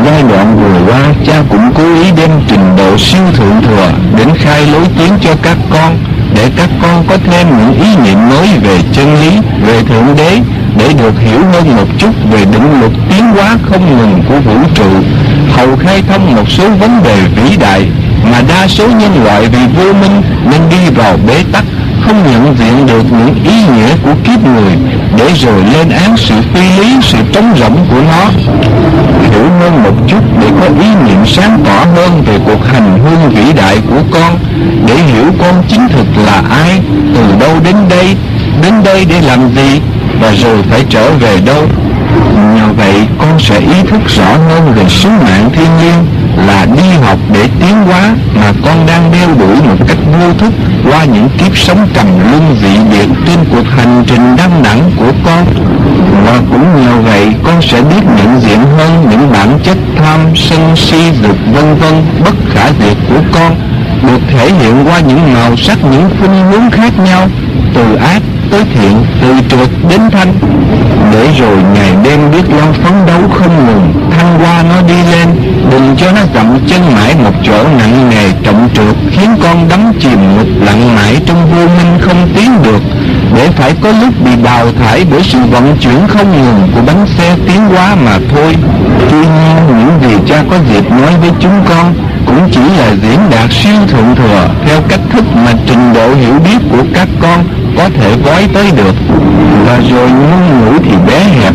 Giai 0.07 0.23
đoạn 0.23 0.57
vừa 0.57 0.92
qua, 0.92 1.00
cha 1.26 1.42
cũng 1.50 1.73
cố 1.75 1.94
ý 2.02 2.10
đem 2.17 2.31
trình 2.49 2.76
độ 2.76 2.99
siêu 2.99 3.23
thượng 3.36 3.62
thừa 3.62 3.89
đến 4.17 4.28
khai 4.39 4.67
lối 4.67 4.84
tiếng 4.99 5.12
cho 5.20 5.31
các 5.42 5.57
con 5.70 5.97
để 6.41 6.51
các 6.57 6.70
con 6.83 7.05
có 7.09 7.17
thêm 7.25 7.47
những 7.59 7.81
ý 7.81 7.97
niệm 8.05 8.28
mới 8.28 8.49
về 8.62 8.78
chân 8.93 9.15
lý, 9.20 9.31
về 9.67 9.83
Thượng 9.83 10.17
Đế, 10.17 10.39
để 10.77 10.93
được 10.99 11.20
hiểu 11.20 11.41
hơn 11.52 11.77
một 11.77 11.86
chút 11.99 12.10
về 12.33 12.44
định 12.44 12.81
luật 12.81 12.93
tiến 13.10 13.25
hóa 13.25 13.59
không 13.62 13.99
ngừng 13.99 14.23
của 14.28 14.41
vũ 14.41 14.59
trụ, 14.75 14.91
hầu 15.57 15.77
khai 15.77 16.02
thông 16.09 16.35
một 16.36 16.51
số 16.51 16.70
vấn 16.70 17.02
đề 17.02 17.17
vĩ 17.36 17.57
đại 17.57 17.89
mà 18.33 18.43
đa 18.49 18.69
số 18.69 18.89
nhân 18.89 19.25
loại 19.25 19.43
vì 19.43 19.59
vô 19.77 19.93
minh 19.93 20.23
nên 20.51 20.60
đi 20.70 20.91
vào 20.97 21.17
bế 21.27 21.44
tắc 21.52 21.65
không 22.01 22.23
nhận 22.31 22.57
diện 22.59 22.86
được 22.86 23.12
những 23.12 23.44
ý 23.44 23.65
nghĩa 23.75 23.97
của 24.02 24.15
kiếp 24.25 24.44
người 24.44 24.77
để 25.17 25.31
rồi 25.35 25.65
lên 25.73 25.89
án 25.89 26.17
sự 26.17 26.35
phi 26.55 26.83
lý, 26.83 26.97
sự 27.02 27.19
trống 27.33 27.55
rỗng 27.59 27.86
của 27.91 28.02
nó. 28.09 28.31
Hiểu 29.31 29.44
hơn 29.60 29.83
một 29.83 30.07
chút 30.09 30.23
để 30.41 30.47
có 30.60 30.67
ý 30.67 30.89
niệm 31.07 31.26
sáng 31.26 31.60
tỏ 31.65 31.84
hơn 31.94 32.23
về 32.26 32.39
cuộc 32.47 32.67
hành 32.67 32.99
hương 33.05 33.31
vĩ 33.31 33.52
đại 33.52 33.76
của 33.91 34.02
con, 34.10 34.39
để 34.86 34.94
hiểu 34.94 35.25
con 35.39 35.62
chính 35.68 35.89
thực 35.89 36.07
là 36.26 36.42
ai, 36.50 36.81
từ 37.15 37.23
đâu 37.41 37.57
đến 37.65 37.76
đây, 37.89 38.17
đến 38.62 38.75
đây 38.84 39.05
để 39.05 39.20
làm 39.20 39.55
gì, 39.55 39.81
và 40.20 40.33
rồi 40.33 40.62
phải 40.70 40.84
trở 40.91 41.10
về 41.10 41.41
đâu. 41.47 41.62
Nhờ 42.57 42.67
vậy 42.76 43.07
con 43.18 43.39
sẽ 43.39 43.59
ý 43.59 43.83
thức 43.91 44.00
rõ 44.17 44.31
hơn 44.49 44.73
về 44.76 44.84
sứ 44.89 45.09
mạng 45.09 45.50
thiên 45.52 45.68
nhiên 45.81 46.07
là 46.47 46.67
đi 46.77 46.89
học 47.02 47.19
để 47.33 47.49
tiến 47.60 47.83
hóa 47.83 48.15
mà 48.35 48.52
con 48.65 48.86
đang 48.86 49.12
đeo 49.12 49.28
đuổi 49.39 49.57
một 49.69 49.77
cách 49.89 49.99
vô 50.20 50.33
thức 50.39 50.52
qua 50.91 51.05
những 51.05 51.28
kiếp 51.39 51.57
sống 51.59 51.89
trầm 51.94 52.07
luân 52.31 52.57
vị 52.62 52.78
biệt 52.91 53.09
trên 53.27 53.39
cuộc 53.51 53.70
hành 53.77 54.05
trình 54.07 54.36
đăng 54.36 54.62
đẳng 54.62 54.91
của 54.97 55.12
con. 55.25 55.44
Và 56.27 56.41
cũng 56.51 56.85
nhờ 56.85 56.93
vậy, 57.05 57.35
con 57.44 57.62
sẽ 57.62 57.81
biết 57.83 58.02
nhận 58.17 58.41
diện 58.41 58.60
hơn 58.78 59.07
những 59.10 59.33
bản 59.33 59.59
chất 59.65 59.77
tham 59.97 60.20
sân 60.35 60.77
si 60.77 61.12
dục 61.23 61.36
vân 61.55 61.75
vân 61.75 62.05
bất 62.25 62.35
khả 62.55 62.69
diệt 62.85 62.97
của 63.09 63.20
con, 63.33 63.55
được 64.02 64.20
thể 64.31 64.52
hiện 64.52 64.85
qua 64.85 65.01
những 65.01 65.35
màu 65.35 65.57
sắc, 65.57 65.78
những 65.91 66.10
khuynh 66.19 66.51
hướng 66.51 66.70
khác 66.70 66.93
nhau, 67.05 67.28
từ 67.75 67.94
ác 67.94 68.23
tới 68.51 68.65
thiện, 68.75 69.05
từ 69.20 69.35
trượt 69.49 69.69
đến 69.89 70.01
thanh. 70.10 70.35
Để 71.12 71.20
để 71.20 71.41
rồi 71.41 71.57
ngày 71.75 71.93
đêm 72.05 72.31
biết 72.31 72.51
lo 72.51 72.65
phấn 72.83 72.93
đấu 73.07 73.20
không 73.39 73.67
ngừng, 73.67 74.10
thăng 74.10 74.39
qua 74.41 74.62
nó 74.69 74.83
đi 74.89 74.94
lên, 75.12 75.28
đừng 75.70 75.97
cho 75.97 76.12
nó 76.12 76.20
dậm 76.34 76.59
chân 76.67 76.94
mãi 76.94 77.15
một 77.25 77.33
chỗ 77.42 77.65
nặng 77.78 78.10
nề 78.10 78.31
trọng 78.42 78.68
trượt, 78.75 78.97
khiến 79.10 79.31
con 79.42 79.68
đắm 79.68 79.92
chìm 80.00 80.36
ngục 80.36 80.49
lặng 80.67 80.94
mãi 80.97 81.17
trong 81.26 81.50
vô 81.50 81.67
minh 81.67 81.99
không 82.00 82.28
tiến 82.36 82.62
được. 82.62 82.83
Để 83.36 83.50
phải 83.50 83.75
có 83.83 83.89
lúc 83.89 84.15
bị 84.25 84.31
đào 84.44 84.67
thải 84.83 85.07
bởi 85.10 85.23
sự 85.23 85.39
vận 85.50 85.76
chuyển 85.81 86.07
không 86.09 86.33
ngừng 86.33 86.68
của 86.75 86.81
bánh 86.86 87.07
xe 87.18 87.36
tiến 87.47 87.60
hóa 87.60 87.94
mà 87.94 88.18
thôi. 88.34 88.57
Tuy 89.10 89.18
nhiên, 89.18 89.57
những 89.68 89.99
gì 90.02 90.17
cha 90.28 90.42
có 90.50 90.57
dịp 90.73 90.91
nói 90.91 91.12
với 91.20 91.31
chúng 91.41 91.65
con 91.68 91.94
cũng 92.26 92.49
chỉ 92.52 92.60
là 92.78 92.91
diễn 93.02 93.20
đạt 93.31 93.52
siêu 93.52 93.76
thượng 93.89 94.15
thừa 94.17 94.49
theo 94.67 94.81
cách 94.89 95.00
thức 95.12 95.25
mà 95.44 95.52
trình 95.67 95.92
độ 95.94 96.15
hiểu 96.15 96.34
biết 96.44 96.59
của 96.70 96.83
các 96.94 97.09
con 97.23 97.44
có 97.78 97.89
thể 98.00 98.17
gói 98.25 98.49
tới 98.55 98.70
được. 98.76 98.94
Và 99.67 99.81
rồi 99.91 100.10
ngôn 100.10 100.60
ngữ 100.60 100.78
thì 100.84 100.97
bé 101.07 101.18
hẹp. 101.18 101.55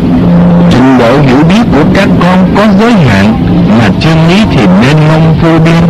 Trình 0.70 0.98
độ 0.98 1.20
hiểu 1.26 1.42
biết 1.48 1.62
của 1.72 1.84
các 1.94 2.08
con 2.22 2.48
có 2.56 2.62
giới 2.80 2.92
hạn 2.92 3.45
mà 3.78 3.88
chân 4.00 4.28
lý 4.28 4.44
thì 4.50 4.66
nên 4.80 4.96
mong 5.08 5.36
vô 5.42 5.58
biên. 5.64 5.82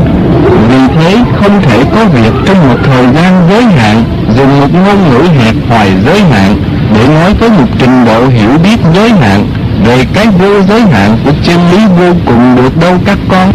Vì 0.69 0.95
thế 0.99 1.17
không 1.41 1.63
thể 1.63 1.85
có 1.95 2.05
việc 2.05 2.33
trong 2.47 2.69
một 2.69 2.79
thời 2.85 3.05
gian 3.15 3.47
giới 3.51 3.63
hạn, 3.63 4.05
dùng 4.37 4.61
một 4.61 4.69
ngôn 4.73 5.11
ngữ 5.11 5.29
hẹp 5.39 5.55
hoài 5.69 5.93
giới 6.05 6.21
hạn 6.21 6.57
để 6.95 7.09
nói 7.09 7.35
tới 7.41 7.51
một 7.51 7.67
trình 7.79 8.05
độ 8.05 8.27
hiểu 8.29 8.51
biết 8.63 8.81
giới 8.95 9.11
hạn 9.11 9.47
về 9.85 10.05
cái 10.15 10.27
vô 10.27 10.63
giới 10.69 10.81
hạn 10.81 11.19
của 11.25 11.33
chân 11.43 11.71
lý 11.71 11.79
vô 11.99 12.13
cùng 12.27 12.57
được 12.57 12.77
đâu 12.81 12.95
các 13.07 13.19
con. 13.29 13.53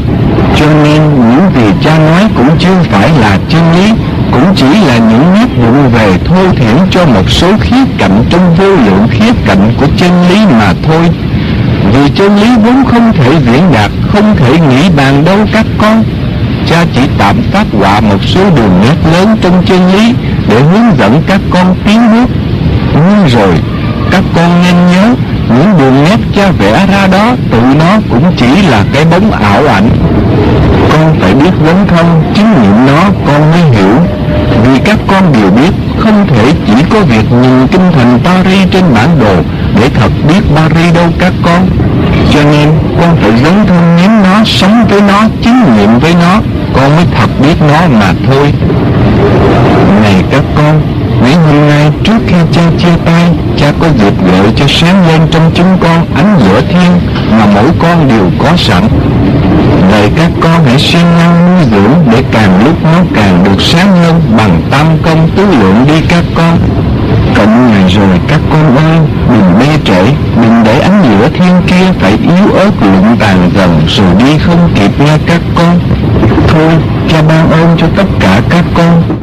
Cho 0.56 0.66
nên 0.84 1.02
những 1.30 1.52
gì 1.56 1.74
cha 1.84 1.98
nói 1.98 2.30
cũng 2.38 2.50
chưa 2.60 2.84
phải 2.92 3.10
là 3.22 3.38
chân 3.50 3.62
lý, 3.74 3.94
cũng 4.32 4.56
chỉ 4.56 4.66
là 4.88 4.98
những 4.98 5.34
nét 5.34 5.48
vụng 5.64 5.90
về 5.90 6.18
thô 6.26 6.54
thiển 6.56 6.76
cho 6.92 7.06
một 7.06 7.30
số 7.30 7.48
khía 7.62 7.84
cạnh 7.98 8.24
trong 8.30 8.56
vô 8.58 8.66
lượng 8.66 9.08
khía 9.12 9.32
cạnh 9.46 9.74
của 9.78 9.88
chân 9.98 10.12
lý 10.30 10.46
mà 10.46 10.74
thôi 10.88 11.10
vì 11.94 12.10
chân 12.16 12.36
lý 12.36 12.50
vốn 12.64 12.86
không 12.86 13.14
thể 13.14 13.32
diễn 13.46 13.72
đạt, 13.74 13.92
không 14.12 14.36
thể 14.36 14.60
nghĩ 14.60 14.90
bàn 14.98 15.26
đâu 15.26 15.38
các 15.54 15.66
con. 15.78 16.04
Cha 16.70 16.86
chỉ 16.96 17.02
tạm 17.18 17.42
phát 17.52 17.66
họa 17.80 18.00
một 18.00 18.24
số 18.26 18.42
đường 18.56 18.82
nét 18.82 19.12
lớn 19.14 19.38
trong 19.42 19.66
chân 19.66 19.94
lý 19.94 20.14
để 20.50 20.62
hướng 20.62 20.98
dẫn 20.98 21.22
các 21.28 21.42
con 21.50 21.76
tiến 21.86 22.12
bước. 22.12 22.30
Nhưng 22.94 23.28
rồi, 23.28 23.56
các 24.12 24.24
con 24.36 24.64
nên 24.64 24.76
nhớ, 24.92 25.16
những 25.50 25.78
đường 25.78 26.04
nét 26.04 26.18
cha 26.36 26.52
vẽ 26.52 26.88
ra 26.92 27.08
đó 27.08 27.36
tự 27.52 27.60
nó 27.80 28.00
cũng 28.10 28.34
chỉ 28.38 28.62
là 28.70 28.84
cái 28.94 29.06
bóng 29.06 29.32
ảo 29.32 29.68
ảnh. 29.68 29.90
Con 30.92 31.16
phải 31.20 31.34
biết 31.34 31.52
vấn 31.60 31.88
thông 31.88 32.34
chứng 32.34 32.62
nghiệm 32.62 32.86
nó, 32.86 33.04
con 33.28 33.52
mới 33.52 33.62
hiểu. 33.62 33.96
Vì 34.64 34.80
các 34.86 34.98
con 35.08 35.34
đều 35.34 35.52
biết, 35.52 35.72
không 36.00 36.28
thể 36.28 36.54
chỉ 36.68 36.74
có 36.90 37.00
việc 37.00 37.32
nhìn 37.32 37.68
kinh 37.68 37.92
thành 37.96 38.20
Paris 38.24 38.68
trên 38.72 38.84
bản 38.94 39.10
đồ 39.20 39.36
để 39.76 39.90
thật 39.94 40.12
biết 40.28 40.42
Paris 40.56 40.94
đâu 40.94 41.10
các 41.20 41.34
con. 41.44 41.70
Cho 42.34 42.40
nên, 42.44 42.70
con 43.02 43.16
phải 43.22 43.32
dấn 43.44 43.66
thân 43.68 43.96
nếm 43.98 44.10
nó, 44.24 44.44
sống 44.46 44.86
với 44.90 45.02
nó, 45.02 45.28
chứng 45.44 45.78
nghiệm 45.78 46.00
với 46.00 46.14
nó. 46.22 46.42
Con 46.74 46.96
mới 46.96 47.06
thật 47.18 47.30
biết 47.42 47.56
nó 47.62 47.88
mà 48.00 48.14
thôi. 48.28 48.54
Này 50.02 50.24
các 50.32 50.44
con, 50.56 50.82
mấy 51.22 51.36
hôm 51.36 51.70
nay 51.70 51.92
trước 52.04 52.20
khi 52.28 52.36
cha 52.52 52.62
chia 52.80 52.96
tay, 53.06 53.30
cha 53.58 53.72
có 53.80 53.88
dịp 54.00 54.14
gợi 54.26 54.54
cho 54.56 54.66
sáng 54.70 55.08
lên 55.08 55.22
trong 55.32 55.52
chúng 55.54 55.78
con 55.82 56.06
ánh 56.16 56.40
giữa 56.40 56.62
thiên 56.62 56.92
mà 57.32 57.46
mỗi 57.54 57.70
con 57.80 58.08
đều 58.08 58.32
có 58.40 58.58
sẵn. 58.58 58.84
Vậy 59.92 60.10
các 60.16 60.32
con 60.42 60.66
hãy 60.66 60.80
siêng 60.80 61.18
năng 61.20 61.56
nuôi 61.56 61.66
dưỡng 61.72 62.12
để 62.12 62.24
càng 62.32 62.66
lúc 62.66 62.84
nó 62.84 63.00
càng 63.16 63.44
được 63.44 63.62
sáng 63.62 63.96
hơn 63.96 64.22
bằng 64.38 64.62
tam 64.72 64.86
công 65.04 65.30
tứ 65.36 65.46
lượng 65.60 65.86
đi 65.88 66.02
các 66.10 66.24
con. 66.36 66.58
Cộng 67.36 67.72
ngày 67.72 67.90
rồi 67.90 68.20
các 68.28 68.40
con 68.50 68.78
ơi, 68.78 69.00
đừng 69.30 69.60
mê 69.60 69.78
trễ, 69.86 70.04
đừng 70.42 70.64
để 70.64 70.80
ánh 70.80 71.02
lửa 71.10 71.30
thiên 71.34 71.62
kia 71.68 71.92
phải 72.00 72.12
yếu 72.12 72.54
ớt 72.54 72.72
lụng 72.82 73.18
tàn 73.20 73.52
dần 73.56 73.82
rồi 73.88 74.16
đi 74.20 74.38
không 74.38 74.70
kịp 74.76 74.92
nghe 75.00 75.18
các 75.28 75.42
con. 75.56 75.80
Thôi, 76.48 76.72
cha 77.10 77.22
ban 77.28 77.52
ơn 77.52 77.78
cho 77.78 77.88
tất 77.98 78.06
cả 78.20 78.42
các 78.50 78.66
con. 78.74 79.22